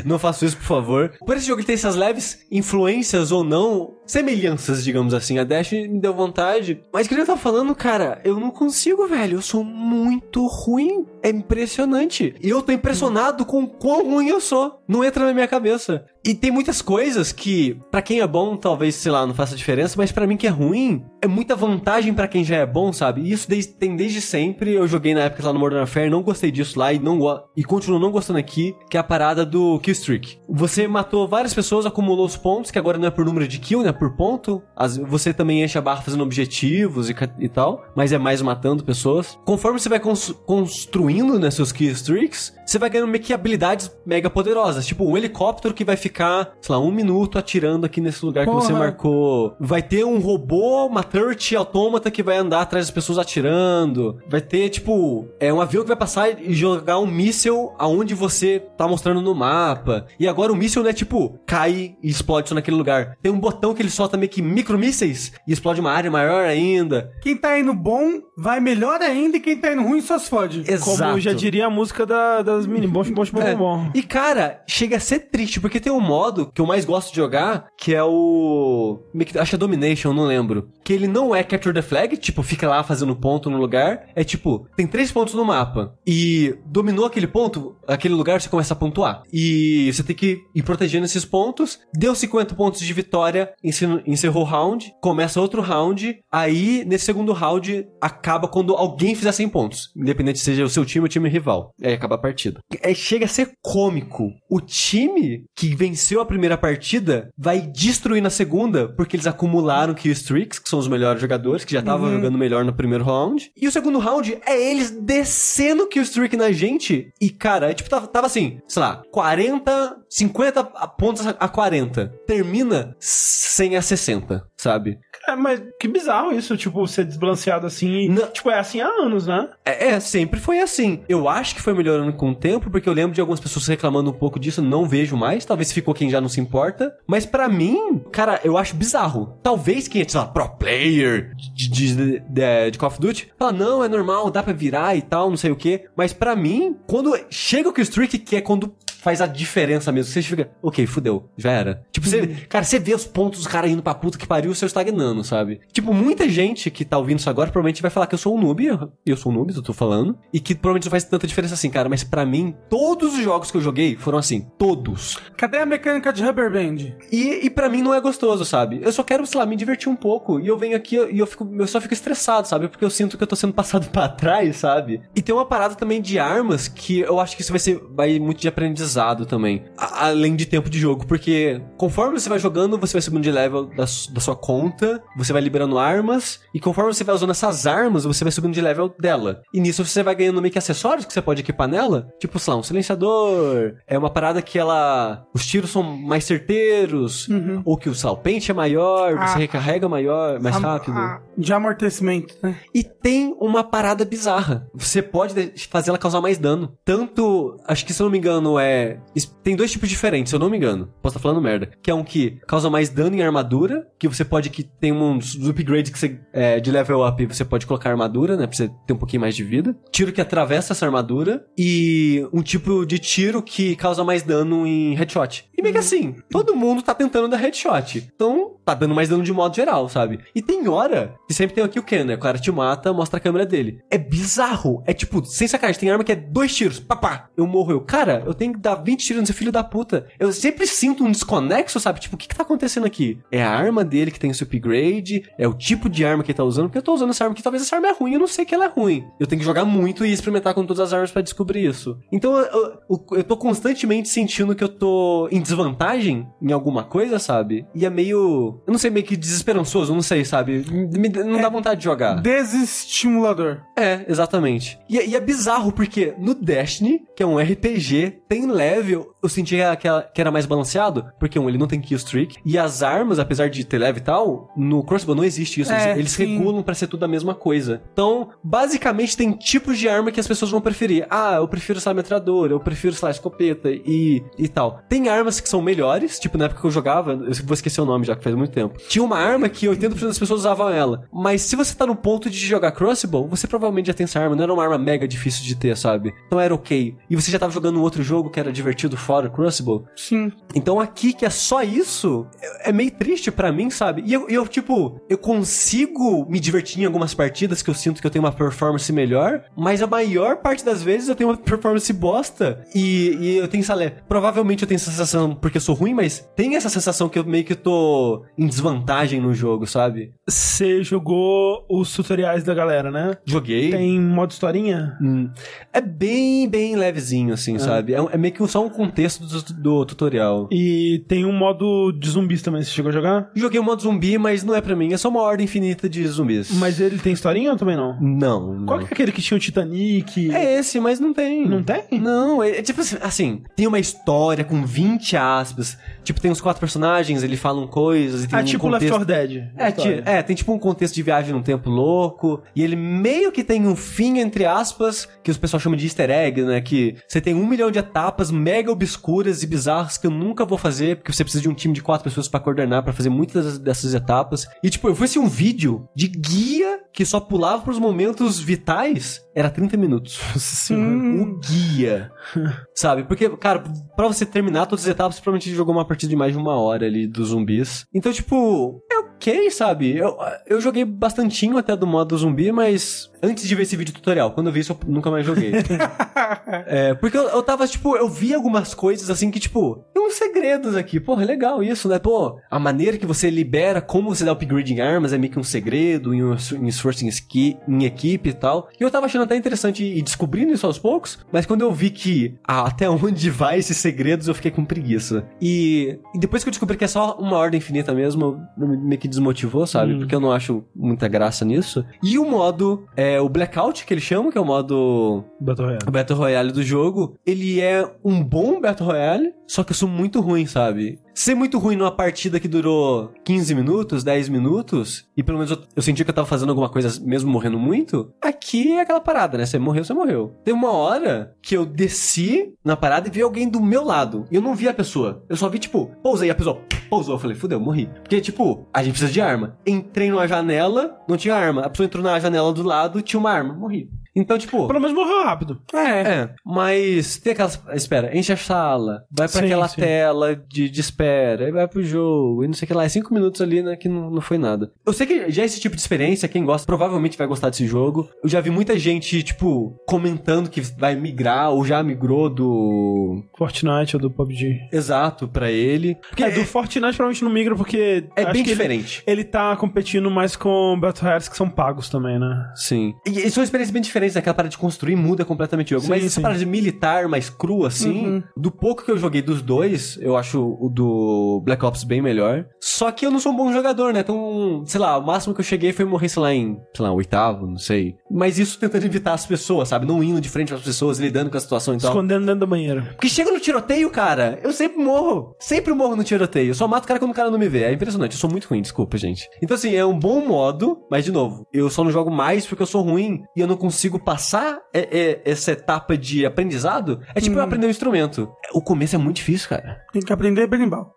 Não 0.05 0.19
faço 0.19 0.45
isso, 0.45 0.57
por 0.57 0.65
favor. 0.67 1.13
Por 1.25 1.37
esse 1.37 1.47
jogo 1.47 1.61
ele 1.61 1.67
tem 1.67 1.75
essas 1.75 1.97
leves 1.97 2.41
influências 2.51 3.33
ou 3.33 3.43
não, 3.43 3.95
semelhanças, 4.07 4.85
digamos 4.85 5.15
assim. 5.15 5.39
A 5.39 5.45
Dash 5.45 5.73
me 5.73 6.01
deu 6.01 6.15
vontade. 6.15 6.81
Mas 6.93 7.09
que 7.09 7.15
eu 7.15 7.27
tava 7.27 7.39
falando, 7.39 7.75
cara, 7.75 8.21
eu 8.25 8.39
não 8.39 8.51
consigo, 8.51 9.07
velho. 9.07 9.39
Eu 9.39 9.43
sou 9.43 9.65
muito 9.65 10.47
ruim. 10.47 11.07
É 11.23 11.31
impressionante. 11.31 12.35
E 12.43 12.49
eu 12.49 12.63
tô 12.63 12.73
impressionado 12.73 13.45
com 13.45 13.63
o 13.63 13.69
quão 13.69 14.05
ruim 14.05 14.29
eu 14.29 14.41
sou. 14.41 14.81
Não 14.89 15.05
entra 15.05 15.25
na 15.27 15.33
minha 15.33 15.49
cabeça. 15.49 16.05
E 16.25 16.35
tem 16.35 16.51
muitas 16.51 16.81
coisas 16.81 17.33
que, 17.33 17.77
pra 17.91 18.01
quem 18.03 18.21
é 18.21 18.27
bom, 18.27 18.57
talvez, 18.57 18.95
sei 18.95 19.11
lá, 19.11 19.27
não 19.27 19.35
faça 19.35 19.57
diferença, 19.57 19.95
mas 19.97 20.13
pra 20.13 20.27
mim 20.27 20.37
que 20.37 20.47
é 20.47 20.51
ruim, 20.51 21.05
é 21.21 21.27
muita 21.27 21.57
vantagem 21.57 22.15
pra 22.15 22.29
quem 22.29 22.45
já 22.45 22.57
é 22.57 22.67
bom, 22.67 22.93
sabe? 22.93 23.23
E 23.23 23.33
isso 23.33 23.49
desde- 23.49 23.73
tem 23.73 23.97
desde 23.97 24.21
sempre. 24.21 24.73
Eu 24.73 24.87
joguei 24.87 25.15
na 25.15 25.23
época 25.23 25.45
lá 25.45 25.53
no 25.53 25.59
Modern 25.59 25.81
Warfare, 25.81 26.09
não 26.11 26.23
gostei 26.23 26.51
disso 26.53 26.79
lá 26.79 26.93
e 26.93 26.99
não 26.99 27.19
e 27.57 27.65
continuo 27.65 27.99
não 27.99 28.11
gostando 28.13 28.39
aqui, 28.39 28.75
que 28.89 28.97
é 28.97 29.01
a 29.01 29.05
parada 29.05 29.45
do 29.45 29.79
kill 29.81 29.93
streak. 29.93 30.39
Você 30.49 30.87
matou 30.87 31.27
várias 31.27 31.55
pessoas, 31.55 31.87
acumulou 31.87 32.27
os 32.27 32.37
pontos, 32.37 32.71
que 32.71 32.79
agora 32.79 32.99
não 32.99 33.09
é 33.09 33.11
por 33.11 33.25
número 33.25 33.47
de 33.49 33.59
kill, 33.59 33.83
né? 33.83 33.92
É 33.93 33.99
por 33.99 34.17
ponto. 34.17 34.63
As- 34.77 34.97
você 34.97 35.33
também 35.33 35.63
enche 35.63 35.77
a 35.79 35.81
barra 35.83 36.03
fazendo 36.03 36.23
objetivos 36.23 37.09
e, 37.11 37.15
e 37.39 37.49
tal, 37.49 37.85
mas 37.95 38.13
é 38.13 38.19
mais 38.19 38.41
matando 38.43 38.83
pessoas. 38.85 39.39
Conforme 39.45 39.79
você 39.79 39.89
vai 39.89 40.01
cons- 40.01 40.35
construindo, 40.47 41.39
né, 41.39 41.51
seus 41.51 41.73
kill 41.73 41.93
streaks, 41.93 42.55
você 42.67 42.79
vai 42.79 42.89
ganhando 42.89 43.09
meio 43.09 43.23
que 43.23 43.33
habilidades 43.33 43.91
mega 44.07 44.31
poderosas. 44.31 44.87
Tipo, 44.87 45.05
um 45.05 45.17
helicóptero 45.17 45.75
que 45.75 45.85
vai 45.85 45.97
ficar, 45.97 46.53
sei 46.61 46.75
lá, 46.75 46.81
um 46.81 46.91
minuto 46.91 47.39
atirando 47.39 47.85
aqui 47.87 48.01
nesse 48.01 48.25
lugar 48.25 48.47
que 48.47 48.53
você 48.53 48.69
Porra. 48.69 48.79
marcou. 48.79 49.57
Vai 49.61 49.83
ter 49.83 50.05
um 50.05 50.19
robô, 50.19 50.87
uma 50.87 51.03
turret 51.03 51.55
autômata 51.57 52.11
que 52.11 52.23
vai 52.23 52.37
andar 52.39 52.63
atrás 52.63 52.87
das 52.87 52.91
pessoas 52.95 53.19
atirando. 53.19 54.19
Vai 54.29 54.41
ter, 54.41 54.69
tipo, 54.71 55.27
é 55.39 55.53
um 55.53 55.61
avião 55.61 55.83
que 55.83 55.89
vai 55.89 55.97
passar 55.97 56.41
e 56.41 56.55
jogar 56.55 56.99
um 56.99 57.07
míssil 57.07 57.73
aonde 57.79 58.15
você 58.15 58.61
tá 58.77 58.87
mostrando 58.89 59.21
no 59.21 59.35
mapa. 59.35 60.07
E 60.19 60.27
agora 60.27 60.53
o 60.53 60.57
míssil 60.57 60.83
não 60.83 60.91
é 60.91 60.93
tipo, 60.93 61.39
cai 61.47 61.97
e 62.03 62.09
explode 62.09 62.49
só 62.49 62.55
naquele 62.55 62.77
lugar. 62.77 63.17
Tem 63.23 63.31
um 63.33 63.39
botão 63.41 63.75
que 63.75 63.82
ele 63.83 63.91
solta 63.91 64.17
meio 64.17 64.31
que 64.31 64.41
micromísseis 64.41 65.33
e 65.47 65.53
explode 65.53 65.81
uma 65.81 65.91
área 65.93 66.11
maior 66.11 66.45
ainda. 66.47 67.13
Quem 67.23 67.37
tá 67.37 67.59
indo 67.59 67.75
bom 67.75 68.21
vai 68.37 68.61
melhor 68.61 69.01
ainda 69.01 69.37
e 69.37 69.41
quem 69.41 69.57
tá 69.57 69.73
indo 69.73 69.83
ruim 69.83 70.01
só 70.01 70.19
se 70.19 70.29
fode. 70.31 70.65
Como 70.85 71.21
já 71.21 71.33
diria 71.33 71.67
a 71.67 71.71
música 71.71 72.07
da- 72.07 72.43
das 72.43 72.67
mini 72.67 72.87
bom, 72.87 73.03
bom, 73.05 73.25
bom, 73.33 73.43
É. 73.43 73.55
bom. 73.55 73.91
E 73.95 74.03
cara, 74.03 74.63
chega 74.67 74.97
a 74.97 75.01
ser 75.01 75.21
triste, 75.31 75.61
porque 75.61 75.81
tem 75.81 75.93
um 75.93 76.01
modo 76.01 76.51
que 76.55 76.61
eu 76.61 76.67
mais 76.67 76.85
gosto 76.85 77.11
de 77.11 77.17
jogar, 77.17 77.67
que 77.79 77.95
é 77.95 78.03
o. 78.03 79.01
meio 79.13 79.27
que- 79.31 79.39
Acho 79.39 79.51
que 79.51 79.57
é 79.57 79.59
Domination, 79.59 80.13
não 80.13 80.25
lembro. 80.25 80.69
Que 80.85 80.93
ele 80.93 81.07
não 81.09 81.35
é 81.35 81.43
Capture 81.43 81.75
the 81.75 81.83
Flag, 81.83 82.17
tipo, 82.17 82.43
fica 82.43 82.69
lá 82.69 82.83
fazendo 82.83 83.15
ponto 83.17 83.49
no 83.51 83.57
lugar. 83.59 84.07
É 84.15 84.25
tipo, 84.25 84.67
tem 84.77 84.87
três 84.87 85.11
pontos 85.13 85.35
no 85.35 85.45
mapa. 85.45 85.95
E 86.07 86.55
dominou 86.67 87.07
aquele 87.07 87.27
ponto, 87.27 87.77
aquele 87.87 88.15
lugar, 88.15 88.41
você 88.41 88.49
começa 88.49 88.75
a 88.75 88.77
pontuar. 88.77 89.23
E 89.33 89.91
você 89.93 90.03
tem 90.03 90.17
que 90.17 90.39
ir 90.55 90.63
protegendo 90.63 91.05
esses 91.05 91.25
pontos. 91.25 91.81
Deu 91.95 92.15
50 92.15 92.55
pontos 92.55 92.81
de 92.81 92.93
vitória, 92.93 93.53
encerrou 93.63 94.43
o 94.43 94.47
round, 94.47 94.93
começa 95.01 95.41
outro 95.41 95.61
round. 95.61 96.19
Aí, 96.31 96.85
nesse 96.87 97.05
segundo 97.05 97.33
round, 97.33 97.87
acaba 98.01 98.49
quando 98.49 98.75
alguém 98.75 99.15
fizer 99.15 99.33
100 99.33 99.49
pontos. 99.49 99.91
Independente 99.97 100.39
seja 100.39 100.65
o 100.65 100.69
seu 100.69 100.85
time 100.85 101.03
ou 101.03 101.07
o 101.07 101.09
time 101.09 101.29
rival. 101.29 101.73
Aí 101.83 101.93
acaba 101.93 102.17
a 102.17 102.19
partida. 102.19 102.61
É, 102.81 102.95
chega 102.95 103.25
a 103.25 103.29
ser 103.29 103.53
cômico. 103.63 104.31
O 104.49 104.61
time 104.61 105.45
que 105.57 105.75
venceu 105.75 106.21
a 106.21 106.27
primeira 106.27 106.57
partida 106.57 107.31
vai 107.37 107.61
destruir 107.61 108.23
na 108.23 108.31
segunda, 108.31 108.89
porque 108.89 109.17
eles 109.17 109.27
acumularam 109.27 109.95
kill 109.95 110.13
streaks, 110.13 110.59
que 110.59 110.69
são 110.69 110.79
os 110.79 110.89
melhores 110.89 111.21
jogadores, 111.21 111.65
que 111.65 111.73
já 111.73 111.81
estavam 111.81 112.13
jogando 112.13 112.39
melhor 112.39 112.65
no 112.65 112.73
primeiro 112.73 113.05
round. 113.05 113.51
E 113.57 113.67
o 113.67 113.73
segundo 113.73 113.99
round 113.99 114.39
é 114.47 114.71
eles 114.71 114.91
descendo 114.91 115.89
kill 115.89 116.03
streak 116.03 116.37
na 116.37 116.53
gente. 116.53 117.13
E, 117.21 117.31
cara, 117.31 117.71
é 117.71 117.75
tipo, 117.75 117.82
tava, 117.89 118.07
tava 118.07 118.27
assim, 118.27 118.61
sei 118.67 118.81
lá, 118.81 119.03
40, 119.11 120.05
50 120.09 120.65
pontos 120.99 121.27
a 121.27 121.49
40. 121.49 122.09
Termina 122.27 122.97
100 122.99 123.77
a 123.77 123.83
60, 123.83 124.47
sabe? 124.57 124.99
É, 125.29 125.37
mas 125.37 125.63
que 125.79 125.87
bizarro 125.89 126.33
isso, 126.33 126.57
tipo, 126.57 126.87
ser 126.87 127.05
desbalanceado 127.05 127.67
assim. 127.67 127.89
e, 127.93 128.09
Não. 128.09 128.27
Tipo, 128.29 128.51
é 128.51 128.59
assim 128.59 128.81
há 128.81 128.89
anos, 128.89 129.27
né? 129.27 129.49
É, 129.65 129.89
é, 129.91 130.01
sempre 130.01 130.41
foi 130.41 130.61
assim. 130.61 131.03
Eu 131.09 131.29
acho 131.29 131.55
que 131.55 131.63
foi 131.63 131.73
melhorando 131.75 132.13
com 132.13 132.31
o 132.31 132.35
tempo, 132.35 132.71
porque 132.71 132.89
eu 132.89 132.93
lembro 132.93 133.15
de 133.15 133.21
algumas 133.21 133.41
pessoas 133.41 133.67
reclamando 133.67 134.11
um 134.11 134.15
pouco 134.15 134.39
disso, 134.41 134.61
não 134.63 134.87
vejo 134.87 135.17
mais. 135.17 135.45
Talvez 135.45 135.71
ficou 135.73 135.95
quem 135.95 136.11
já 136.11 136.21
não 136.21 136.29
se 136.29 136.41
importa. 136.41 136.95
Mas 137.07 137.25
pra 137.25 137.49
mim, 137.49 138.01
cara, 138.11 138.41
eu 138.45 138.57
acho 138.59 138.75
bizarro. 138.75 139.39
Talvez 139.43 139.87
quem 139.89 140.03
é, 140.03 140.09
sei 140.09 140.21
lá, 140.21 140.27
pro 140.27 140.49
player 140.49 141.33
de, 141.55 141.69
de, 141.69 141.95
de- 141.95 142.71
de 142.71 142.79
Call 142.79 142.89
of 142.89 143.01
Duty, 143.01 143.33
fala, 143.39 143.53
não, 143.53 143.85
é 143.85 143.89
normal, 143.89 144.31
dá 144.31 144.43
pra 144.43 144.53
virar 144.53 144.97
e 144.97 145.03
tal, 145.03 145.31
não 145.31 145.37
sei 145.37 145.51
o 145.51 145.57
quê. 145.57 145.87
Mas 145.97 146.13
pra 146.13 146.35
mim, 146.35 146.77
quando 146.87 147.17
chega 147.31 147.69
o 147.69 147.73
Killstreak, 147.73 148.19
que 148.19 148.37
é 148.37 148.41
quando 148.41 148.75
faz 149.03 149.21
a 149.21 149.27
diferença 149.27 149.91
mesmo. 149.93 150.13
Você 150.13 150.23
fica, 150.23 150.51
ok, 150.63 150.87
fudeu, 150.87 151.29
já 151.37 151.51
era. 151.51 151.85
Tipo, 151.91 152.07
você, 152.07 152.27
cara, 152.49 152.65
você 152.65 152.79
vê 152.79 152.95
os 152.95 153.05
pontos 153.05 153.41
dos 153.41 153.49
caras 153.49 153.71
indo 153.71 153.83
pra 153.83 153.95
puta 153.95 154.17
que 154.17 154.27
pariu, 154.27 154.51
o 154.51 154.55
seu 154.55 154.67
estagnando, 154.67 155.25
sabe? 155.25 155.61
Tipo, 155.73 155.93
muita 155.93 156.29
gente 156.29 156.71
que 156.71 156.85
tá 156.85 156.97
ouvindo 156.99 157.19
isso 157.19 157.29
agora 157.29 157.51
provavelmente 157.51 157.83
vai 157.83 157.91
falar 157.91 158.07
que 158.07 158.15
eu 158.15 158.19
sou 158.19 158.37
um 158.37 158.41
noob, 158.41 158.65
eu- 158.65 158.93
eu 159.05 159.17
sou 159.17 159.33
um 159.33 159.35
noob, 159.35 159.53
eu 159.55 159.63
tô 159.63 159.73
falando, 159.73 160.17
e 160.33 160.39
que 160.41 160.55
provavelmente 160.55 160.85
não 160.87 160.91
faz 160.91 161.05
tanta 161.05 161.27
diferença 161.27 161.55
assim, 161.55 161.69
cara, 161.71 161.89
mas 161.89 162.05
pra 162.05 162.25
mim, 162.25 162.55
todos 162.71 163.15
os 163.15 163.23
jogos 163.23 163.51
que 163.51 163.57
eu 163.57 163.61
joguei 163.61 163.97
foram 163.97 164.19
assim, 164.19 164.47
todos. 164.59 165.19
Cadê 165.37 165.59
a 165.59 165.67
mecânica 165.67 166.13
de 166.13 166.23
Rubber 166.23 166.51
Band? 166.51 166.95
E, 167.11 167.45
e 167.47 167.51
para 167.51 167.69
mim 167.69 167.83
não 167.83 167.93
é 167.93 168.01
gostoso, 168.01 168.45
sabe? 168.45 168.81
Eu 168.83 168.93
só 168.93 169.03
quero, 169.03 169.27
sei 169.27 169.39
lá, 169.41 169.47
me 169.47 169.57
divertir 169.57 169.89
um 169.89 169.97
pouco. 169.97 170.39
E 170.41 170.47
eu 170.47 170.57
venho 170.57 170.77
aqui 170.77 170.97
e 171.11 171.19
eu, 171.19 171.27
fico, 171.27 171.49
eu 171.59 171.67
só 171.67 171.81
fico 171.81 171.93
estressado, 171.95 172.47
sabe? 172.47 172.69
Porque 172.69 172.85
eu 172.85 172.91
sinto 172.91 173.17
que 173.17 173.23
eu 173.23 173.27
tô 173.27 173.35
sendo 173.37 173.53
passado 173.55 173.91
pra 173.91 174.09
trás, 174.09 174.57
sabe? 174.57 175.03
E 175.15 175.21
tem 175.23 175.35
uma 175.35 175.45
parada 175.47 175.75
também 175.75 176.01
de 176.01 176.19
armas 176.19 176.69
que 176.69 177.01
eu 177.01 177.19
acho 177.21 177.35
que 177.37 177.43
isso 177.43 177.53
vai 177.53 177.59
ser 177.59 177.81
vai 177.95 178.19
muito 178.19 178.41
de 178.41 178.49
aprendizado 178.97 179.27
também. 179.27 179.65
A- 179.77 180.07
além 180.07 180.37
de 180.37 180.47
tempo 180.47 180.69
de 180.71 180.79
jogo. 180.79 181.07
Porque 181.07 181.61
conforme 181.77 182.19
você 182.19 182.29
vai 182.29 182.39
jogando, 182.39 182.79
você 182.79 182.93
vai 182.95 183.03
subindo 183.03 183.23
de 183.23 183.31
level 183.31 183.67
da, 183.67 183.85
da 183.85 184.21
sua 184.21 184.37
conta, 184.37 185.03
você 185.17 185.33
vai 185.33 185.43
liberando 185.43 185.79
armas. 185.79 186.41
E 186.55 186.61
conforme 186.61 186.93
você 186.93 187.05
vai 187.05 187.15
usando 187.15 187.31
essas 187.31 187.67
armas, 187.67 188.05
você 188.05 188.25
vai 188.25 188.33
subindo 188.33 188.55
de 188.55 188.61
level 188.61 188.95
dela. 188.99 189.43
E 189.53 189.61
nisso 189.61 189.85
você 189.85 190.03
vai 190.03 190.15
ganhando 190.15 190.41
meio 190.41 190.53
que 190.53 190.59
acessórios 190.59 191.05
que 191.05 191.13
você 191.13 191.23
pode 191.23 191.41
equipar 191.41 191.69
nela. 191.69 192.09
Tipo, 192.19 192.39
sei 192.39 192.53
lá, 192.53 192.59
um 192.61 192.63
silenciador. 192.63 193.75
É 193.87 193.97
uma 193.99 194.11
parada 194.11 194.43
que 194.43 194.59
ela. 194.59 195.25
Os 195.35 195.47
tiros 195.47 195.71
são 195.71 195.83
mais 195.83 196.25
certeiros. 196.25 197.29
Ou 197.65 197.77
que 197.77 197.89
o 197.89 197.95
salpente 197.95 198.51
é 198.51 198.55
maior, 198.55 199.13
você 199.15 199.35
Ah. 199.35 199.39
recarrega 199.39 199.89
maior, 199.89 200.41
mais 200.41 200.57
A- 200.57 200.59
rápido. 200.59 200.97
a- 200.97 201.21
de 201.37 201.53
amortecimento, 201.53 202.35
né? 202.43 202.57
E 202.75 202.83
tem 202.85 203.35
uma 203.41 203.65
parada 203.65 204.05
bizarra. 204.05 204.67
Você 204.75 205.01
pode 205.01 205.35
de- 205.35 205.67
fazer 205.69 205.91
ela 205.91 205.99
causar 205.99 206.21
mais 206.21 206.39
dano. 206.39 206.73
Tanto, 206.85 207.57
acho 207.67 207.85
que 207.87 207.93
se 207.93 208.03
eu 208.03 208.05
não 208.05 208.11
me 208.13 208.19
engano, 208.19 208.59
é. 208.59 208.82
Es- 209.15 209.33
Tem 209.43 209.57
dois 209.57 209.73
tipos 209.73 209.89
diferentes, 209.89 210.31
se 210.31 210.37
eu 210.37 210.41
não 210.41 210.49
me 210.49 210.57
engano. 210.57 210.89
Posso 211.03 211.17
estar 211.17 211.21
falando 211.29 211.43
merda. 211.43 211.71
Que 211.83 211.91
é 211.91 211.95
um 211.95 212.05
que 212.05 212.39
causa 212.47 212.71
mais 212.71 212.89
dano 212.89 213.17
em 213.17 213.23
armadura. 213.23 213.89
Que 213.99 214.07
você 214.09 214.25
pode. 214.25 214.51
que 214.51 214.63
tem 214.63 214.93
uns 214.93 215.35
upgrades 215.35 215.91
que 215.91 215.99
você. 215.99 216.21
É, 216.33 216.61
de 216.61 216.71
level 216.71 217.07
up, 217.07 217.25
você 217.27 217.45
pode 217.45 217.67
colocar 217.67 217.91
armadura, 217.91 218.37
né? 218.37 218.47
Pra 218.47 218.57
você 218.57 218.71
ter 218.87 218.93
um 218.93 218.97
pouquinho 218.99 219.21
mais 219.21 219.35
de 219.35 219.43
vida. 219.45 219.77
Tiro 219.91 220.13
que 220.13 220.21
atravessa 220.21 220.73
essa 220.73 220.85
armadura. 220.87 221.45
E 221.59 222.27
um 222.33 222.43
tipo 222.43 222.85
de 222.87 222.99
tiro 222.99 223.43
que 223.43 223.75
causa 223.77 224.05
mais 224.05 224.23
dano 224.23 224.67
em 224.67 224.95
headshot. 224.95 225.45
E 225.57 225.63
meio 225.63 225.73
que 225.75 225.79
assim, 225.81 226.15
todo 226.31 226.55
mundo 226.55 226.83
tá 226.83 226.95
tentando 226.95 227.29
dar 227.29 227.37
headshot. 227.37 228.09
Então, 228.15 228.57
tá 228.65 228.75
dando 228.75 228.95
mais 228.95 229.09
dano 229.09 229.23
de 229.23 229.33
modo 229.33 229.55
geral, 229.57 229.89
sabe? 229.89 230.21
E 230.35 230.41
tem 230.43 230.69
hora 230.69 231.15
que 231.27 231.35
sempre 231.35 231.55
tem 231.55 231.65
aqui 231.65 231.79
o 231.79 231.83
Ken, 231.83 232.05
né? 232.05 232.15
O 232.15 232.19
cara 232.19 232.39
te 232.39 232.51
mata, 232.53 232.93
mostra 232.93 233.17
a 233.19 233.21
câmera 233.21 233.45
dele. 233.47 233.79
É 233.91 233.99
bizarro. 233.99 234.83
É 234.87 234.93
tipo, 234.93 235.25
sem 235.25 235.47
sacanagem, 235.49 235.81
tem 235.81 235.91
arma 235.91 236.05
que 236.05 236.13
é 236.13 236.17
dois 236.17 236.55
tiros, 236.55 236.79
papá. 236.81 237.29
Eu 237.37 237.47
morro. 237.47 237.73
Eu, 237.73 237.81
cara, 237.81 238.23
eu 238.27 238.35
tenho 238.35 238.53
que 238.53 238.59
dar 238.61 238.72
20 238.75 239.05
tiros 239.05 239.21
nesse 239.23 239.33
filho 239.33 239.53
da 239.53 239.63
puta. 239.65 240.07
Eu 240.19 240.33
sempre 240.33 240.67
sinto 240.67 241.05
um 241.05 241.11
desconexo, 241.11 241.79
sabe? 241.81 242.01
Tipo, 242.01 242.15
o 242.17 242.19
que 242.19 242.29
que 242.29 242.35
tá 242.37 242.43
acontecendo 242.43 242.87
aqui? 242.87 243.19
É 243.31 243.43
a 243.43 243.51
arma 243.51 243.85
dele 243.85 244.11
que 244.11 244.19
tem 244.21 244.31
esse 244.31 244.43
upgrade, 244.43 245.23
é 245.39 245.47
o 245.49 245.55
tipo 245.55 245.89
de 245.89 246.05
arma 246.05 246.23
que 246.23 246.31
ele 246.31 246.37
tá 246.37 246.45
usando, 246.45 246.65
porque 246.67 246.79
eu 246.79 246.83
tô 246.83 246.95
usando 246.95 247.11
essa 247.11 247.25
arma 247.25 247.35
que 247.35 247.43
talvez 247.43 247.63
essa 247.63 247.77
arma 247.77 247.89
é 247.89 247.93
ruim, 247.93 248.13
eu 248.15 248.21
não 248.21 248.27
sei 248.27 248.45
que 248.45 248.55
ela 248.55 248.65
é 248.65 248.69
ruim. 248.69 249.05
Eu 249.19 249.27
tenho 249.27 249.39
que 249.41 249.45
jogar 249.47 249.65
muito 249.65 250.05
e 250.05 250.13
experimentar 250.13 250.55
com 250.55 250.65
todas 250.67 250.81
as 250.81 250.93
armas 250.93 251.11
pra 251.11 251.23
descobrir 251.23 251.65
isso. 251.67 251.99
Então, 252.11 252.37
eu, 252.37 252.79
eu, 252.91 253.07
eu 253.13 253.25
tô 253.25 253.37
constantemente 253.37 254.09
sentindo 254.09 254.55
que 254.55 254.63
eu 254.65 254.69
tô 254.69 255.29
em 255.31 255.41
desvantagem 255.41 256.27
em 256.41 256.53
alguma 256.53 256.85
coisa, 256.85 257.19
sabe? 257.19 257.67
E 257.75 257.85
é 257.87 257.91
meio. 257.91 258.61
Eu 258.67 258.73
não 258.73 258.79
sei, 258.79 258.91
meio 258.91 259.05
que 259.07 259.17
desesperançoso, 259.17 259.95
não 259.95 260.03
sei, 260.03 260.25
sabe? 260.25 260.65
Me- 260.71 261.09
não 261.09 261.41
dá 261.41 261.49
vontade 261.49 261.79
de 261.81 261.85
jogar. 261.85 262.21
Desestimulador. 262.67 263.61
É, 263.77 264.05
exatamente. 264.09 264.79
E, 264.89 264.99
é- 264.99 265.07
e 265.07 265.17
é 265.17 265.21
bizarro, 265.21 265.73
porque 265.73 266.15
no 266.19 266.35
Destiny, 266.35 267.03
que 267.17 267.23
é 267.23 267.27
um 267.27 267.39
RPG, 267.39 268.21
tem 268.29 268.47
level, 268.63 269.15
eu 269.23 269.29
senti 269.29 269.57
que 269.81 269.89
era, 269.89 270.03
que 270.03 270.21
era 270.21 270.31
mais 270.31 270.47
balanceado, 270.47 271.07
porque 271.19 271.39
um, 271.39 271.49
ele 271.49 271.59
não 271.59 271.67
tem 271.67 271.81
kill 271.81 271.97
streak, 271.97 272.37
e 272.45 272.59
as 272.59 272.83
armas, 272.83 273.19
apesar 273.19 273.49
de 273.51 273.65
ter 273.65 273.79
level 273.79 274.01
e 274.01 274.05
tal, 274.05 274.53
no 274.57 274.83
Crossbow 274.83 275.15
não 275.15 275.25
existe 275.25 275.61
isso, 275.61 275.73
É, 275.73 275.99
eles, 275.99 276.13
sim. 276.13 276.37
regulam 276.37 276.63
pra 276.63 276.75
ser 276.75 276.87
tudo 276.87 277.05
a 277.05 277.09
mesma 277.09 277.35
coisa. 277.35 277.83
Então, 277.93 278.31
basicamente, 278.43 279.17
tem 279.17 279.33
tipos 279.33 279.79
de 279.79 279.89
arma 279.89 280.11
que 280.11 280.21
as 280.21 280.27
pessoas 280.27 280.51
vão 280.51 280.61
preferir. 280.61 281.07
Ah, 281.11 281.35
eu 281.37 281.49
prefiro, 281.49 281.81
lá, 281.85 281.95
metralhadora, 281.95 282.53
eu 282.53 282.61
prefiro, 282.61 282.95
sei 282.95 283.07
lá, 283.07 283.11
escopeta 283.11 283.71
e, 283.71 284.23
e 284.39 284.49
tal. 284.49 284.81
Tem 284.89 285.09
armas 285.09 285.41
que 285.41 285.49
são 285.49 285.61
melhores, 285.61 286.19
tipo, 286.19 286.39
na 286.39 286.45
época 286.47 286.61
que 286.61 286.67
eu 286.67 286.71
jogava, 286.71 287.13
eu 287.13 287.35
vou 287.45 287.55
esquecer 287.55 287.81
o 287.81 287.85
nome 287.85 288.05
já, 288.05 288.15
que 288.15 288.23
faz 288.23 288.37
muito 288.37 288.53
tempo. 288.53 288.79
Tinha 288.89 289.05
uma 289.05 289.19
arma 289.19 289.49
que 289.49 289.67
80% 289.67 290.07
das 290.07 290.19
pessoas 290.19 290.41
usavam 290.41 290.69
ela. 290.69 291.05
Mas 291.13 291.43
se 291.43 291.57
você 291.57 291.75
tá 291.75 291.87
no 291.87 291.97
ponto 291.97 292.31
de 292.31 292.39
jogar 292.39 292.73
Crossbow, 292.73 293.27
você 293.29 293.47
provavelmente 293.47 293.87
já 293.87 293.95
tem 293.95 294.05
essa 294.05 294.21
arma. 294.21 294.37
Não 294.37 294.43
era 294.45 294.53
uma 294.53 294.63
arma 294.63 294.79
mega 294.79 295.07
difícil 295.09 295.45
de 295.45 295.55
ter, 295.55 295.77
sabe? 295.77 296.13
Então 296.27 296.39
era 296.41 296.55
ok. 296.55 296.97
E 297.09 297.17
você 297.17 297.31
já 297.31 297.39
tava 297.39 297.53
jogando 297.53 297.79
um 297.79 297.83
outro 297.83 298.03
jogo 298.03 298.31
que 298.31 298.39
era 298.41 298.52
era 298.53 298.55
divertido 298.55 298.97
fora 298.97 299.27
o 299.27 299.31
Crucible. 299.31 299.85
Sim. 299.97 300.31
Então 300.55 300.79
aqui 300.79 301.13
que 301.13 301.25
é 301.25 301.31
só 301.31 301.63
isso, 301.63 302.27
é 302.61 302.73
é 302.73 302.75
meio 302.75 302.91
triste 302.91 303.31
pra 303.31 303.53
mim, 303.53 303.69
sabe? 303.69 304.03
E 304.07 304.13
eu, 304.13 304.29
eu, 304.29 304.49
tipo, 304.49 305.01
eu 305.09 305.19
consigo 305.19 306.27
me 306.29 306.41
divertir 306.41 306.83
em 306.83 306.87
algumas 306.87 307.13
partidas 307.13 307.63
que 307.63 307.69
eu 307.69 307.75
sinto 307.75 308.01
que 308.01 308.07
eu 308.07 308.11
tenho 308.11 308.25
uma 308.25 308.33
performance 308.33 308.91
melhor, 308.93 309.45
mas 309.57 309.83
a 309.83 309.87
maior 309.87 310.39
parte 310.39 310.65
das 310.65 310.83
vezes 310.83 311.09
eu 311.09 311.15
tenho 311.15 311.31
uma 311.31 311.37
performance 311.39 311.93
bosta. 311.93 312.65
E, 312.75 313.17
e 313.21 313.37
eu 313.37 313.47
tenho, 313.47 313.63
sabe, 313.63 313.93
provavelmente 314.09 314.63
eu 314.63 314.69
tenho 314.69 314.77
essa 314.77 314.91
sensação 314.91 315.35
porque 315.35 315.59
eu 315.59 315.61
sou 315.61 315.75
ruim, 315.75 315.93
mas 315.93 316.27
tem 316.35 316.57
essa 316.57 316.71
sensação 316.71 317.09
que 317.09 317.19
eu 317.19 317.25
meio 317.25 317.45
que 317.45 317.55
tô 317.55 318.25
em 318.39 318.47
desvantagem 318.47 319.21
no 319.21 319.35
jogo, 319.35 319.67
sabe? 319.67 320.15
Você 320.27 320.83
jogou 320.83 321.67
os 321.69 321.93
tutoriais 321.93 322.43
da 322.43 322.55
galera, 322.55 322.91
né? 322.91 323.17
Joguei. 323.27 323.71
Tem 323.71 324.01
modo 324.01 324.31
historinha? 324.31 324.97
Hum. 325.03 325.31
É 325.73 325.81
bem, 325.81 326.49
bem 326.49 326.75
levezinho, 326.75 327.35
assim, 327.35 327.59
sabe? 327.59 327.95
É, 327.95 327.99
é 327.99 328.17
meio 328.17 328.32
que 328.33 328.47
só 328.49 328.65
um 328.65 328.69
contexto 328.69 329.25
do, 329.25 329.43
do 329.55 329.87
tutorial. 329.87 330.49
E 330.51 331.05
tem 331.09 331.25
um 331.25 331.33
modo 331.33 331.93
de 331.93 332.09
zumbis 332.11 332.43
também. 332.43 332.63
Você 332.63 332.71
chegou 332.71 332.91
a 332.91 332.93
jogar? 332.93 333.31
Joguei 333.35 333.61
o 333.61 333.65
modo 333.65 333.83
zumbi, 333.83 334.19
mas 334.19 334.43
não 334.43 334.55
é 334.55 334.61
pra 334.61 334.75
mim. 334.75 334.93
É 334.93 334.97
só 334.97 335.09
uma 335.09 335.21
ordem 335.21 335.45
infinita 335.45 335.89
de 335.89 336.07
zumbis. 336.07 336.51
Mas 336.53 336.81
ele 336.81 336.99
tem 336.99 337.13
historinha 337.13 337.53
ou 337.53 337.57
também 337.57 337.77
não? 337.77 337.99
Não, 338.01 338.55
não. 338.55 338.67
Qual 338.67 338.79
que 338.79 338.87
é 338.87 338.89
aquele 338.93 339.13
que 339.13 339.23
tinha 339.23 339.37
o 339.37 339.41
Titanic? 339.41 340.35
É 340.35 340.59
esse, 340.59 340.81
mas 340.81 340.99
não 340.99 341.13
tem. 341.13 341.47
Não 341.47 341.63
tem? 341.63 341.85
Não, 341.93 342.43
é, 342.43 342.59
é 342.59 342.63
tipo 342.63 342.81
assim, 342.81 342.97
assim, 343.01 343.43
tem 343.55 343.67
uma 343.67 343.79
história 343.79 344.45
com 344.45 344.65
20 344.65 345.17
aspas. 345.17 345.77
Tipo, 346.03 346.21
tem 346.21 346.31
os 346.31 346.41
quatro 346.41 346.59
personagens, 346.61 347.23
eles 347.23 347.39
falam 347.39 347.67
coisas 347.67 348.25
e 348.25 348.29
tem 348.29 348.39
Ah, 348.39 348.43
um 348.43 348.45
tipo 348.45 348.63
contexto... 348.65 348.97
Left 348.99 349.07
4 349.07 349.29
Dead. 349.29 349.49
É, 349.57 349.71
ti- 349.71 350.03
é, 350.05 350.23
tem 350.23 350.35
tipo 350.37 350.53
um 350.53 350.59
contexto 350.59 350.95
de 350.95 351.03
viagem 351.03 351.33
num 351.33 351.43
tempo 351.43 351.71
louco. 351.71 352.43
E 352.57 352.63
ele 352.63 352.75
meio 352.77 353.31
que 353.31 353.45
tem 353.45 353.67
um 353.67 353.77
fim, 353.77 354.19
entre 354.19 354.45
aspas, 354.45 355.09
que 355.23 355.31
os 355.31 355.39
pessoal 355.39 355.61
chamam 355.61 355.77
de 355.77 355.85
easter 355.87 356.11
egg, 356.11 356.43
né? 356.43 356.61
Que 356.61 356.97
você 357.07 357.21
tem 357.21 357.35
um 357.35 357.47
milhão 357.47 357.71
de 357.71 357.79
etapas 357.79 358.31
mega 358.31 358.71
obscuras 358.71 359.43
e 359.43 359.47
bizarras 359.47 359.97
que 359.97 360.07
eu 360.07 360.11
nunca 360.11 360.45
vou 360.45 360.59
fazer, 360.59 360.97
porque 360.97 361.13
você 361.13 361.23
precisa 361.25 361.43
de 361.43 361.49
um 361.49 361.55
time 361.55 361.75
de 361.75 361.83
quatro 361.83 362.05
pessoas 362.05 362.29
pra 362.29 362.41
coordenar, 362.41 362.83
pra 362.83 362.93
fazer 362.93 363.09
muitas 363.09 363.45
dessas- 363.45 363.59
dessas 363.59 363.95
etapas. 363.95 364.47
E 364.63 364.69
tipo, 364.71 364.89
eu 364.89 364.95
fui 364.95 365.05
assistir 365.05 365.19
um 365.21 365.29
vídeo 365.29 365.89
de 365.95 366.09
guia 366.09 366.81
que 366.93 367.05
só 367.05 367.21
pulava 367.21 367.63
pros 367.63 367.79
momentos 367.79 368.39
vitais, 368.41 369.21
era 369.35 369.51
30 369.51 369.77
minutos. 369.77 370.21
Senhora. 370.37 371.23
O 371.23 371.39
guia. 371.39 372.13
Sabe? 372.75 373.05
Porque, 373.05 373.29
cara, 373.37 373.63
pra 373.97 374.07
você 374.07 374.27
terminar 374.27 374.67
todas 374.67 374.85
as 374.85 374.91
etapas, 374.91 375.17
você 375.17 375.23
provavelmente 375.23 375.55
jogou 375.55 375.75
uma 375.75 375.85
partida 375.85 376.11
de 376.11 376.17
mais 376.17 376.33
de 376.33 376.39
uma 376.39 376.55
hora 376.55 376.87
ali 376.87 377.07
dos 377.07 377.29
zumbis. 377.29 377.87
Então, 377.95 378.13
tipo, 378.13 378.83
ok, 379.23 379.51
sabe? 379.51 379.97
Eu, 379.97 380.19
eu 380.47 380.61
joguei 380.61 380.85
bastantinho 380.85 381.57
até 381.57 381.77
do 381.77 381.87
modo 381.87 382.17
zumbi, 382.19 382.51
mas 382.51 383.09
antes 383.23 383.47
de 383.47 383.55
ver 383.55 383.63
esse 383.63 383.77
vídeo 383.77 383.95
tutorial, 383.95 384.33
quando 384.33 384.49
eu 384.49 384.53
vi 384.53 384.61
isso, 384.61 384.73
eu 384.73 384.93
nunca 384.93 385.11
mais 385.11 385.25
joguei. 385.25 385.53
é, 386.67 386.93
porque 386.95 387.17
eu, 387.17 387.29
eu 387.29 387.43
tava, 387.43 387.67
tipo, 387.69 387.97
eu 387.97 388.09
vi 388.09 388.35
algumas 388.35 388.75
coisas 388.75 389.09
assim 389.09 389.31
que, 389.31 389.39
tipo, 389.39 389.85
tem 389.95 390.03
uns 390.05 390.15
segredos 390.15 390.75
aqui. 390.77 390.99
Porra, 390.99 391.23
é 391.23 391.27
legal 391.27 391.63
isso, 391.63 391.89
né? 391.89 391.99
Pô, 392.01 392.39
a 392.51 392.59
maneira 392.59 392.99
que 392.99 393.07
você 393.07 393.31
libera, 393.31 393.81
como 393.81 394.13
você 394.15 394.25
dá 394.25 394.33
upgrade 394.33 394.75
em 394.75 394.81
armas 394.81 395.13
é 395.13 395.19
meio 395.19 395.33
que 395.33 395.39
um 395.39 395.45
segredo, 395.45 396.13
em, 396.13 396.25
um, 396.25 396.35
em 396.61 396.67
esforço 396.67 397.05
em, 397.05 397.09
esqui, 397.09 397.57
em 397.69 397.85
equipe 397.85 398.31
e 398.31 398.33
tal. 398.33 398.69
E 398.79 398.83
eu 398.83 398.91
tava 398.91 399.07
achando 399.07 399.23
até 399.23 399.37
interessante 399.37 399.85
ir 399.85 400.03
descobrindo 400.03 400.53
isso 400.53 400.67
aos 400.67 400.79
poucos, 400.79 401.19
mas 401.31 401.47
quando 401.47 401.61
eu 401.61 401.71
vi 401.73 401.91
que 401.91 402.35
ah, 402.47 402.67
até 402.67 402.91
onde 402.91 403.31
vai 403.31 403.59
esses 403.61 403.77
segredos, 403.77 404.27
eu 404.27 404.35
fiquei 404.35 404.51
com 404.51 404.65
preguiça. 404.65 405.25
E, 405.41 405.99
e 406.13 406.19
depois 406.19 406.43
que 406.43 406.49
eu 406.49 406.53
descobri 406.53 406.77
que 406.77 406.85
é 406.85 406.89
só 406.89 407.17
uma 407.19 407.37
ordem 407.37 407.59
infinita 407.59 407.95
mesmo, 407.95 408.25
eu- 408.59 408.69
meio 408.83 408.99
que 409.01 409.12
desmotivou, 409.13 409.67
sabe? 409.67 409.95
Hum. 409.95 409.99
Porque 409.99 410.15
eu 410.15 410.21
não 410.21 410.33
acho 410.33 410.65
muita 410.75 411.07
graça 411.09 411.45
nisso. 411.45 411.85
E 412.03 412.19
o 412.19 412.29
modo, 412.29 412.87
é 412.97 413.21
o 413.21 413.29
Blackout, 413.29 413.85
que 413.85 413.95
eles 413.95 414.03
chamam, 414.03 414.31
que 414.31 414.39
é 414.39 414.41
o 414.41 414.45
modo 414.45 415.25
Battle 415.41 415.67
Royale. 415.67 415.85
Battle 415.91 416.19
Royale 416.19 416.53
do 416.53 416.63
jogo, 416.63 417.17
ele 417.25 417.61
é 417.61 417.89
um 418.05 418.23
bom 418.23 418.61
Battle 418.61 418.89
Royale, 418.89 419.33
só 419.53 419.63
que 419.63 419.73
eu 419.73 419.77
sou 419.77 419.87
muito 419.87 420.19
ruim, 420.23 420.47
sabe? 420.47 420.99
Ser 421.13 421.35
muito 421.35 421.59
ruim 421.59 421.77
numa 421.77 421.95
partida 421.95 422.41
que 422.41 422.49
durou 422.49 423.13
15 423.23 423.55
minutos, 423.55 424.03
10 424.03 424.31
minutos, 424.31 425.07
e 425.15 425.23
pelo 425.23 425.37
menos 425.37 425.51
eu, 425.51 425.59
eu 425.77 425.83
senti 425.83 426.03
que 426.03 426.09
eu 426.09 426.15
tava 426.15 426.27
fazendo 426.27 426.49
alguma 426.49 426.71
coisa 426.71 426.99
mesmo 427.05 427.31
morrendo 427.31 427.59
muito, 427.59 428.11
aqui 428.19 428.73
é 428.73 428.81
aquela 428.81 428.99
parada, 428.99 429.37
né? 429.37 429.45
Você 429.45 429.59
morreu, 429.59 429.85
você 429.85 429.93
morreu. 429.93 430.35
Tem 430.43 430.55
uma 430.55 430.73
hora 430.73 431.37
que 431.43 431.55
eu 431.55 431.67
desci 431.67 432.55
na 432.65 432.79
parada 432.79 433.09
e 433.09 433.11
vi 433.11 433.21
alguém 433.21 433.47
do 433.47 433.61
meu 433.61 433.85
lado. 433.85 434.27
E 434.31 434.37
eu 434.37 434.41
não 434.41 434.55
vi 434.55 434.69
a 434.69 434.73
pessoa. 434.73 435.23
Eu 435.29 435.37
só 435.37 435.51
vi, 435.51 435.59
tipo, 435.59 435.91
pousei, 436.03 436.31
a 436.31 436.35
pessoa 436.35 436.59
pousou. 436.89 437.17
Eu 437.17 437.19
falei, 437.19 437.37
fudeu, 437.37 437.61
morri. 437.61 437.91
Porque, 438.01 438.23
tipo, 438.23 438.67
a 438.73 438.83
gente 438.83 438.93
precisa 438.93 439.13
de 439.13 439.21
arma. 439.21 439.59
Entrei 439.67 440.11
numa 440.11 440.27
janela, 440.27 440.99
não 441.07 441.19
tinha 441.19 441.35
arma. 441.35 441.61
A 441.61 441.69
pessoa 441.69 441.85
entrou 441.85 442.03
na 442.03 442.19
janela 442.19 442.55
do 442.55 442.63
lado, 442.63 443.03
tinha 443.03 443.21
uma 443.21 443.31
arma, 443.31 443.53
morri. 443.53 443.91
Então, 444.15 444.37
tipo. 444.39 444.67
Pelo 444.67 444.81
menos 444.81 444.95
morreu 444.95 445.25
rápido. 445.25 445.61
É. 445.75 445.79
É, 446.23 446.31
mas 446.45 447.17
tem 447.19 447.33
aquelas. 447.33 447.61
Espera, 447.75 448.17
enche 448.17 448.33
a 448.33 448.37
sala, 448.37 449.05
vai 449.11 449.29
pra 449.29 449.41
Sim, 449.41 449.47
aquela 449.47 449.69
sim. 449.69 449.81
tela 449.81 450.37
de, 450.49 450.69
de 450.69 450.81
espera, 450.81 451.47
aí 451.47 451.53
vai 451.53 451.67
pro 451.67 451.83
jogo, 451.83 452.45
e 452.45 452.47
não 452.47 452.55
sei 452.55 452.67
o 452.67 452.69
que 452.69 452.75
lá. 452.75 452.85
É 452.85 452.89
cinco 452.89 453.13
minutos 453.15 453.41
ali, 453.41 453.63
né, 453.63 453.77
que 453.77 453.89
não, 453.89 454.11
não 454.11 454.21
foi 454.21 454.39
nada. 454.39 454.71
Eu 454.85 454.93
sei 454.93 455.07
que 455.07 455.31
já 455.31 455.45
esse 455.45 455.61
tipo 455.61 455.75
de 455.75 455.81
experiência, 455.81 456.29
quem 456.29 456.45
gosta 456.45 456.67
provavelmente 456.67 457.17
vai 457.17 457.27
gostar 457.27 457.51
desse 457.51 457.67
jogo. 457.67 458.09
Eu 458.23 458.29
já 458.29 458.41
vi 458.41 458.51
muita 458.51 458.79
gente, 458.79 459.23
tipo, 459.23 459.77
comentando 459.87 460.51
que 460.51 460.61
vai 460.61 460.95
migrar 460.95 461.51
ou 461.51 461.65
já 461.65 461.83
migrou 461.83 462.29
do. 462.29 463.23
Fortnite 463.37 463.97
ou 463.97 464.03
do 464.03 464.11
PUBG. 464.11 464.69
Exato, 464.73 465.27
pra 465.29 465.51
ele. 465.51 465.97
Porque 466.09 466.23
é, 466.23 466.31
do 466.31 466.45
Fortnite 466.45 466.97
provavelmente 466.97 467.25
não 467.25 467.31
migra 467.33 467.55
porque. 467.57 468.07
é 468.17 468.25
bem 468.27 468.43
que 468.43 468.51
ele- 468.51 468.57
diferente. 468.57 469.03
Ele, 469.07 469.25
tá 469.25 469.57
competindo 469.57 470.11
mais 470.11 470.37
com 470.37 470.79
Battle 470.79 471.05
Royales 471.05 471.29
que 471.29 471.37
são 471.37 471.49
pagos 471.49 471.89
também, 471.89 472.19
né? 472.19 472.51
Sim. 472.55 472.95
E, 473.07 473.11
e 473.27 473.31
são 473.31 473.43
experiências 473.43 473.73
bem 473.73 473.81
diferentes, 473.83 474.02
aquela 474.17 474.35
parada 474.35 474.51
de 474.51 474.59
construir 474.59 474.97
muda 474.97 475.25
completamente 475.25 475.69
o 475.75 475.77
jogo. 475.77 475.85
Sim, 475.85 475.91
mas 475.91 476.05
essa 476.05 476.17
sim. 476.17 476.23
parada 476.23 476.39
de 476.39 476.47
militar 476.47 477.09
mais 477.09 477.29
crua, 477.31 477.69
assim, 477.69 478.07
Uhum. 478.07 478.23
do 478.37 478.51
pouco 478.51 478.85
que 478.85 478.91
eu 478.91 478.97
joguei 478.99 479.23
dos 479.23 479.43
dois, 479.43 479.99
eu 480.01 480.17
acho 480.17 480.57
o 480.61 480.69
do 480.69 481.41
Black 481.45 481.65
Ops 481.65 481.85
bem 481.85 482.01
melhor. 482.03 482.45
Só 482.61 482.91
que 482.91 483.07
eu 483.07 483.11
não 483.11 483.19
sou 483.21 483.33
um 483.33 483.37
bom 483.37 483.53
jogador, 483.53 483.93
né? 483.93 484.01
Então, 484.01 484.63
sei 484.67 484.81
lá, 484.81 484.99
o 484.99 485.07
máximo 485.07 485.35
que 485.35 485.41
eu 485.41 485.45
cheguei 485.45 485.73
foi 485.73 485.85
morrer, 485.85 486.09
sei 486.09 486.23
lá, 486.23 486.35
em, 486.35 486.57
sei 486.75 486.85
lá, 486.85 486.93
oitavo, 486.93 487.47
não 487.47 487.59
sei. 487.59 487.95
Mas 488.11 488.39
isso 488.39 488.59
tentando 488.59 488.85
evitar 488.85 489.13
as 489.15 489.27
pessoas, 489.27 489.69
sabe? 489.69 489.87
Não 489.87 490.03
indo 490.03 490.21
de 490.21 490.29
frente 490.29 490.53
às 490.55 490.61
pessoas, 490.63 490.99
lidando 490.99 491.31
com 491.31 491.37
a 491.37 491.41
situação 491.41 491.75
e 491.75 491.79
tal. 491.79 491.91
Escondendo 491.91 492.27
dentro 492.27 492.41
da 492.41 492.47
banheira. 492.47 492.83
Porque 492.93 493.09
chega 493.09 493.31
no 493.31 493.41
tiroteio, 493.41 493.91
cara, 493.91 494.39
eu 494.43 494.53
sempre 494.53 494.83
morro. 494.83 495.35
Sempre 495.39 495.73
morro 495.75 495.97
no 495.97 496.05
tiroteio. 496.05 496.51
Eu 496.51 496.55
só 496.55 496.67
mato 496.67 496.85
o 496.85 496.89
cara 496.89 496.99
quando 496.99 497.11
o 497.13 497.15
cara 497.15 497.31
não 497.31 497.39
me 497.39 497.49
vê. 497.49 497.63
É 497.65 497.73
impressionante. 497.73 498.13
Eu 498.13 498.19
sou 498.19 498.31
muito 498.31 498.47
ruim, 498.49 498.63
desculpa, 498.63 498.97
gente. 498.97 499.29
Então, 499.43 499.55
assim, 499.55 499.75
é 499.75 499.85
um 499.85 499.99
bom 499.99 500.27
modo, 500.27 500.79
mas, 500.91 501.05
de 501.05 501.13
novo, 501.13 501.47
eu 501.53 501.69
só 501.71 501.85
não 501.85 501.91
jogo 501.91 502.11
mais 502.11 502.47
porque 502.47 502.63
eu 502.63 502.67
sou 502.67 502.83
ruim 502.83 503.23
e 503.37 503.41
eu 503.41 503.47
não 503.47 503.57
consigo 503.57 503.92
passar 503.99 504.59
é- 504.73 505.21
é- 505.25 505.31
essa 505.31 505.53
etapa 505.53 505.97
de 505.97 506.25
aprendizado. 506.27 507.01
É 507.15 507.21
tipo 507.21 507.37
eu 507.37 507.43
aprender 507.43 507.67
um 507.67 507.71
instrumento. 507.71 508.31
O 508.53 508.61
começo 508.63 508.95
é 508.95 508.99
muito 508.99 509.17
difícil, 509.17 509.49
cara. 509.49 509.81
Tem 509.93 510.03
que 510.03 510.13
aprender 510.13 510.47
berimbau. 510.47 510.95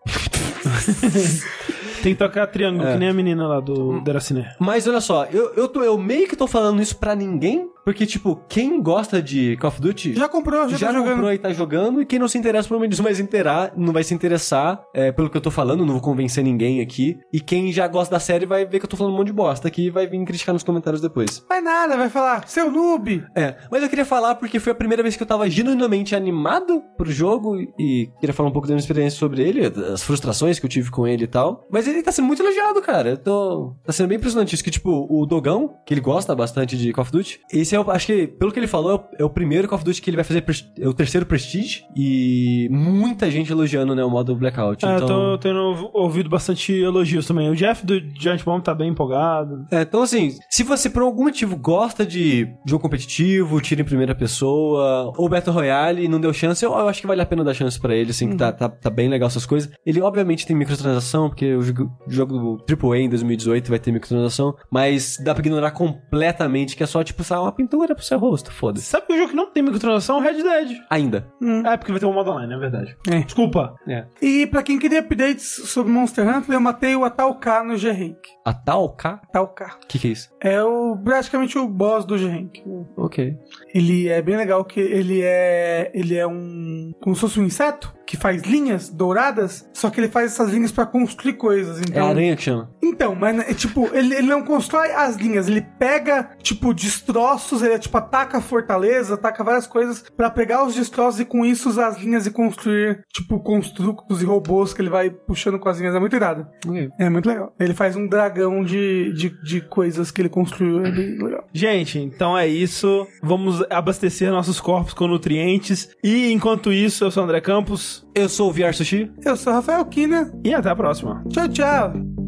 Tem 2.03 2.14
que 2.14 2.19
tocar 2.19 2.45
triângulo, 2.48 2.88
É. 2.88 2.93
que 2.93 2.99
nem 2.99 3.09
a 3.09 3.14
menina 3.14 3.48
lá 3.48 3.59
do 3.59 3.99
Deracine. 4.01 4.45
Mas 4.59 4.88
olha 4.88 5.01
só, 5.01 5.25
eu, 5.25 5.53
eu, 5.56 5.67
tô, 5.67 5.82
eu 5.83 5.98
meio 5.98 6.27
que 6.27 6.35
tô 6.35 6.45
falando 6.48 6.82
isso 6.82 6.95
pra 6.98 7.15
ninguém, 7.15 7.67
porque, 7.86 8.06
tipo, 8.06 8.42
quem 8.50 8.82
gosta 8.82 9.22
de 9.22 9.56
Call 9.58 9.68
of 9.70 9.80
Duty 9.80 10.16
Já 10.16 10.28
comprou, 10.28 10.68
já, 10.68 10.76
já 10.76 10.88
tá 10.88 10.94
jogando. 10.94 11.12
comprou 11.14 11.32
e 11.32 11.38
tá 11.38 11.54
jogando, 11.54 12.02
e 12.02 12.06
quem 12.06 12.18
não 12.18 12.28
se 12.28 12.36
interessa 12.36 12.68
provavelmente 12.68 12.98
não 12.98 13.04
vai 13.04 13.14
se 13.14 13.22
interar, 13.22 13.74
não 13.78 13.94
vai 13.94 14.04
se 14.04 14.12
interessar 14.14 14.82
é, 14.92 15.12
pelo 15.12 15.30
que 15.30 15.38
eu 15.38 15.42
tô 15.42 15.52
falando, 15.52 15.86
não 15.86 15.94
vou 15.94 16.02
convencer 16.02 16.44
ninguém 16.44 16.82
aqui. 16.82 17.20
E 17.32 17.40
quem 17.40 17.72
já 17.72 17.88
gosta 17.88 18.16
da 18.16 18.20
série 18.20 18.48
vai 18.48 18.66
ver 18.66 18.80
que 18.80 18.86
eu 18.86 18.90
tô 18.90 18.98
falando 18.98 19.14
um 19.14 19.18
monte 19.18 19.28
de 19.28 19.34
bosta 19.34 19.68
aqui 19.68 19.86
e 19.86 19.90
vai 19.92 20.08
vir 20.08 20.26
criticar 20.26 20.52
nos 20.54 20.64
comentários 20.64 21.00
depois. 21.00 21.46
Vai 21.48 21.62
nada, 21.62 21.96
vai 21.96 22.10
falar, 22.10 22.48
seu 22.48 22.72
noob. 22.72 23.24
É, 23.36 23.56
mas 23.70 23.84
eu 23.84 23.90
queria 23.90 24.06
falar 24.06 24.34
porque 24.34 24.60
foi 24.60 24.72
a 24.72 24.76
primeira 24.76 25.04
vez 25.04 25.16
que 25.16 25.22
eu 25.22 25.28
tava 25.28 25.48
genuinamente 25.48 26.16
animado 26.16 26.82
pro 26.98 27.12
jogo 27.12 27.56
e 27.78 28.10
queria 28.20 28.34
falar 28.34 28.50
um 28.50 28.54
pouco 28.54 28.68
da 28.68 28.74
minha 28.74 28.82
experiência 28.82 29.20
sobre 29.20 29.44
ele, 29.44 29.62
as 29.94 30.02
frustrações 30.02 30.58
que 30.58 30.66
eu 30.66 30.70
tive 30.70 30.90
com 30.90 31.06
ele 31.06 31.26
e 31.26 31.28
tal. 31.28 31.64
Mas 31.70 31.88
ele 31.88 32.02
tá 32.02 32.12
sendo 32.12 32.26
muito 32.26 32.42
elogiado, 32.42 32.82
cara. 32.82 33.10
Eu 33.12 33.18
tô... 33.18 33.76
Tá 33.84 33.94
sendo 33.94 34.08
bem 34.08 34.18
impressionante 34.18 34.56
isso, 34.56 34.64
que 34.64 34.72
tipo, 34.72 35.06
o 35.08 35.26
Dogão, 35.28 35.78
que 35.86 35.94
ele 35.94 36.02
gosta 36.02 36.34
bastante 36.34 36.76
de 36.76 36.92
Call 36.92 37.04
of 37.04 37.12
Duty, 37.12 37.42
esse 37.52 37.75
é 37.76 37.80
o, 37.80 37.90
acho 37.92 38.08
que, 38.08 38.28
pelo 38.28 38.52
que 38.52 38.60
ele 38.60 38.68
falou, 38.68 39.08
é 39.18 39.24
o, 39.24 39.28
é 39.28 39.30
primeiro 39.30 39.68
Call 39.68 39.78
of 39.78 39.86
Duty 39.86 40.02
que 40.02 40.10
ele 40.10 40.18
vai 40.18 40.24
fazer, 40.24 40.44
é 40.80 40.88
o 40.88 40.94
terceiro 40.94 41.26
Prestige 41.26 41.84
e 41.95 42.68
muita 42.72 43.30
gente 43.30 43.52
elogiando, 43.52 43.95
né, 43.95 44.04
o 44.04 44.10
modo 44.10 44.36
Blackout. 44.36 44.86
É, 44.86 44.90
eu 44.90 44.95
então... 44.95 45.08
tô 45.08 45.38
tendo 45.38 45.60
ouv- 45.60 45.90
ouvido 45.94 46.30
bastante 46.30 46.74
elogios 46.74 47.28
também. 47.28 47.50
O 47.50 47.56
Jeff 47.56 47.86
do 47.86 48.00
Giant 48.20 48.44
Bomb 48.44 48.62
tá 48.64 48.74
bem 48.74 48.90
empolgado. 48.90 49.66
É, 49.72 49.82
então 49.82 50.02
assim, 50.02 50.36
se 50.50 50.64
você 50.64 50.90
por 50.90 51.02
algum 51.02 51.24
motivo 51.24 51.56
gosta 51.58 52.06
de 52.06 52.48
jogo 52.66 52.82
competitivo, 52.82 53.60
tiro 53.62 53.82
em 53.82 53.86
primeira 53.86 54.16
pessoa, 54.16 55.14
ou 55.18 55.30
Battle 55.30 55.54
Royale 55.54 56.04
e 56.04 56.08
não 56.08 56.20
deu 56.20 56.34
chance, 56.34 56.64
eu, 56.64 56.72
eu 56.72 56.88
acho 56.88 57.02
que 57.02 57.08
vale 57.08 57.22
a 57.22 57.26
pena 57.26 57.44
dar 57.44 57.54
chance 57.54 57.80
pra 57.80 57.95
ele, 57.95 58.12
assim, 58.12 58.30
que 58.30 58.36
tá, 58.36 58.52
tá, 58.52 58.70
tá 58.70 58.90
bem 58.90 59.10
legal 59.10 59.28
essas 59.28 59.45
coisas. 59.45 59.70
Ele 59.86 60.02
obviamente 60.02 60.45
tem 60.45 60.56
microtransação, 60.56 61.30
porque 61.30 61.54
o 61.56 61.62
jogo, 61.62 61.92
jogo 62.08 62.64
do 62.66 62.88
AAA 62.90 63.00
em 63.00 63.10
2018 63.10 63.70
vai 63.70 63.80
ter 63.80 63.92
microtransação, 63.92 64.56
mas 64.72 65.18
dá 65.24 65.34
pra 65.34 65.42
ignorar 65.42 65.72
completamente 65.72 66.76
que 66.76 66.84
é 66.84 66.86
só, 66.86 67.04
tipo, 67.04 67.24
sabe, 67.24 67.42
um 67.42 67.45
mapa 67.45 67.62
pintura 67.66 67.95
pro 67.95 68.03
seu 68.03 68.19
rosto, 68.19 68.52
foda-se. 68.52 68.85
Sabe 68.85 69.08
que 69.08 69.14
o 69.14 69.18
jogo 69.18 69.30
que 69.30 69.35
não 69.35 69.48
tem 69.48 69.64
microtransação 69.64 70.18
é 70.18 70.19
o 70.19 70.22
Red 70.22 70.44
Dead. 70.44 70.77
Ainda. 70.90 71.27
É, 71.66 71.76
porque 71.77 71.92
vai 71.92 72.00
ter 72.00 72.06
um 72.06 72.14
modo 72.14 72.32
online, 72.32 72.53
é 72.53 72.58
verdade. 72.58 72.95
É. 73.10 73.19
Desculpa. 73.19 73.76
É. 73.88 74.06
E 74.22 74.45
pra 74.45 74.61
quem 74.61 74.77
queria 74.77 75.00
updates 75.00 75.48
sobre 75.69 75.92
Monster 75.92 76.27
Hunter, 76.27 76.56
eu 76.56 76.61
matei 76.61 76.95
o 76.95 77.03
Atalka 77.03 77.64
no 77.64 77.76
G-Rank. 77.76 78.19
A 78.45 78.53
Talca? 78.53 79.19
Atalka. 79.24 79.77
O 79.84 79.88
que 79.88 79.98
que 79.98 80.08
é 80.08 80.11
isso? 80.11 80.30
É 80.45 80.64
o, 80.64 80.95
praticamente 81.03 81.57
o 81.57 81.67
boss 81.67 82.06
do 82.06 82.17
G-Rank. 82.17 82.59
Ok. 82.95 83.35
Ele 83.74 84.07
é 84.07 84.22
bem 84.22 84.38
legal 84.38 84.64
que 84.64 84.80
ele 84.80 85.22
é 85.24 85.91
ele 85.93 86.15
é 86.15 86.27
um 86.27 86.91
como 87.01 87.15
se 87.15 87.22
fosse 87.22 87.40
um 87.40 87.43
inseto 87.45 87.93
que 88.06 88.15
faz 88.15 88.43
linhas 88.43 88.88
douradas, 88.88 89.67
só 89.74 89.90
que 89.90 89.99
ele 89.99 90.07
faz 90.07 90.32
essas 90.33 90.51
linhas 90.51 90.72
pra 90.72 90.85
construir 90.85 91.33
coisas. 91.33 91.80
É 91.80 91.82
Então, 91.90 92.06
a 92.06 92.09
aranha 92.09 92.35
que 92.35 92.43
chama. 92.43 92.69
então, 92.83 93.15
mas 93.15 93.40
é, 93.40 93.53
tipo, 93.56 93.90
ele, 93.95 94.14
ele 94.14 94.27
não 94.27 94.43
constrói 94.43 94.91
as 94.91 95.15
linhas, 95.15 95.48
ele 95.48 95.61
pega 95.80 96.30
tipo 96.43 96.72
destroços, 96.72 97.64
ele 97.64 97.80
tipo 97.80 97.98
ataca 97.98 98.38
a 98.38 98.41
fortaleza, 98.41 99.15
ataca 99.15 99.43
várias 99.43 99.65
coisas 99.65 100.03
pra 100.15 100.30
pegar 100.30 100.64
os 100.64 100.75
destroços 100.75 101.19
e 101.19 101.25
com 101.25 101.43
isso 101.43 101.67
usar 101.67 101.88
as 101.88 101.98
linhas 101.99 102.27
e 102.27 102.32
construir 102.32 103.01
tipo 103.11 103.40
construtos 103.40 104.22
e 104.22 104.25
robôs 104.25 104.72
que 104.72 104.83
ele 104.83 104.90
vai 104.91 105.09
puxando 105.09 105.57
com 105.57 105.67
as 105.67 105.80
linhas. 105.80 105.95
É 105.95 105.99
muito 105.99 106.15
irado. 106.15 106.45
Ok. 106.67 106.90
É 106.99 107.09
muito 107.09 107.27
legal. 107.27 107.53
Ele 107.59 107.74
faz 107.74 107.95
um 107.95 108.07
dragão 108.07 108.64
de, 108.64 109.11
de, 109.14 109.30
de 109.43 109.61
coisas 109.61 110.11
que 110.11 110.22
ele 110.22 110.30
construiu, 110.36 110.86
é 110.86 110.92
bem 110.92 111.18
legal. 111.18 111.48
Gente, 111.54 111.98
então 111.98 112.38
é 112.38 112.46
isso. 112.46 113.08
Vamos 113.24 113.64
abastecer 113.70 114.30
nossos 114.30 114.60
corpos 114.60 114.94
com 114.94 115.08
nutrientes. 115.08 115.90
E 116.04 116.32
enquanto 116.32 116.74
isso, 116.74 117.06
eu 117.06 117.12
sou 117.12 117.24
o 117.24 117.26
André 117.26 117.40
Campos. 117.40 118.06
Eu 118.14 118.28
sou 118.28 118.50
o 118.50 118.54
VR 118.54 118.74
Sushi. 118.74 119.10
Eu 119.24 119.38
sou 119.38 119.54
o 119.54 119.56
Rafael 119.56 119.86
Kina. 119.86 120.32
E 120.44 120.54
até 120.54 120.70
a 120.70 120.76
próxima. 120.76 121.24
Tchau, 121.30 121.48
tchau. 121.48 122.25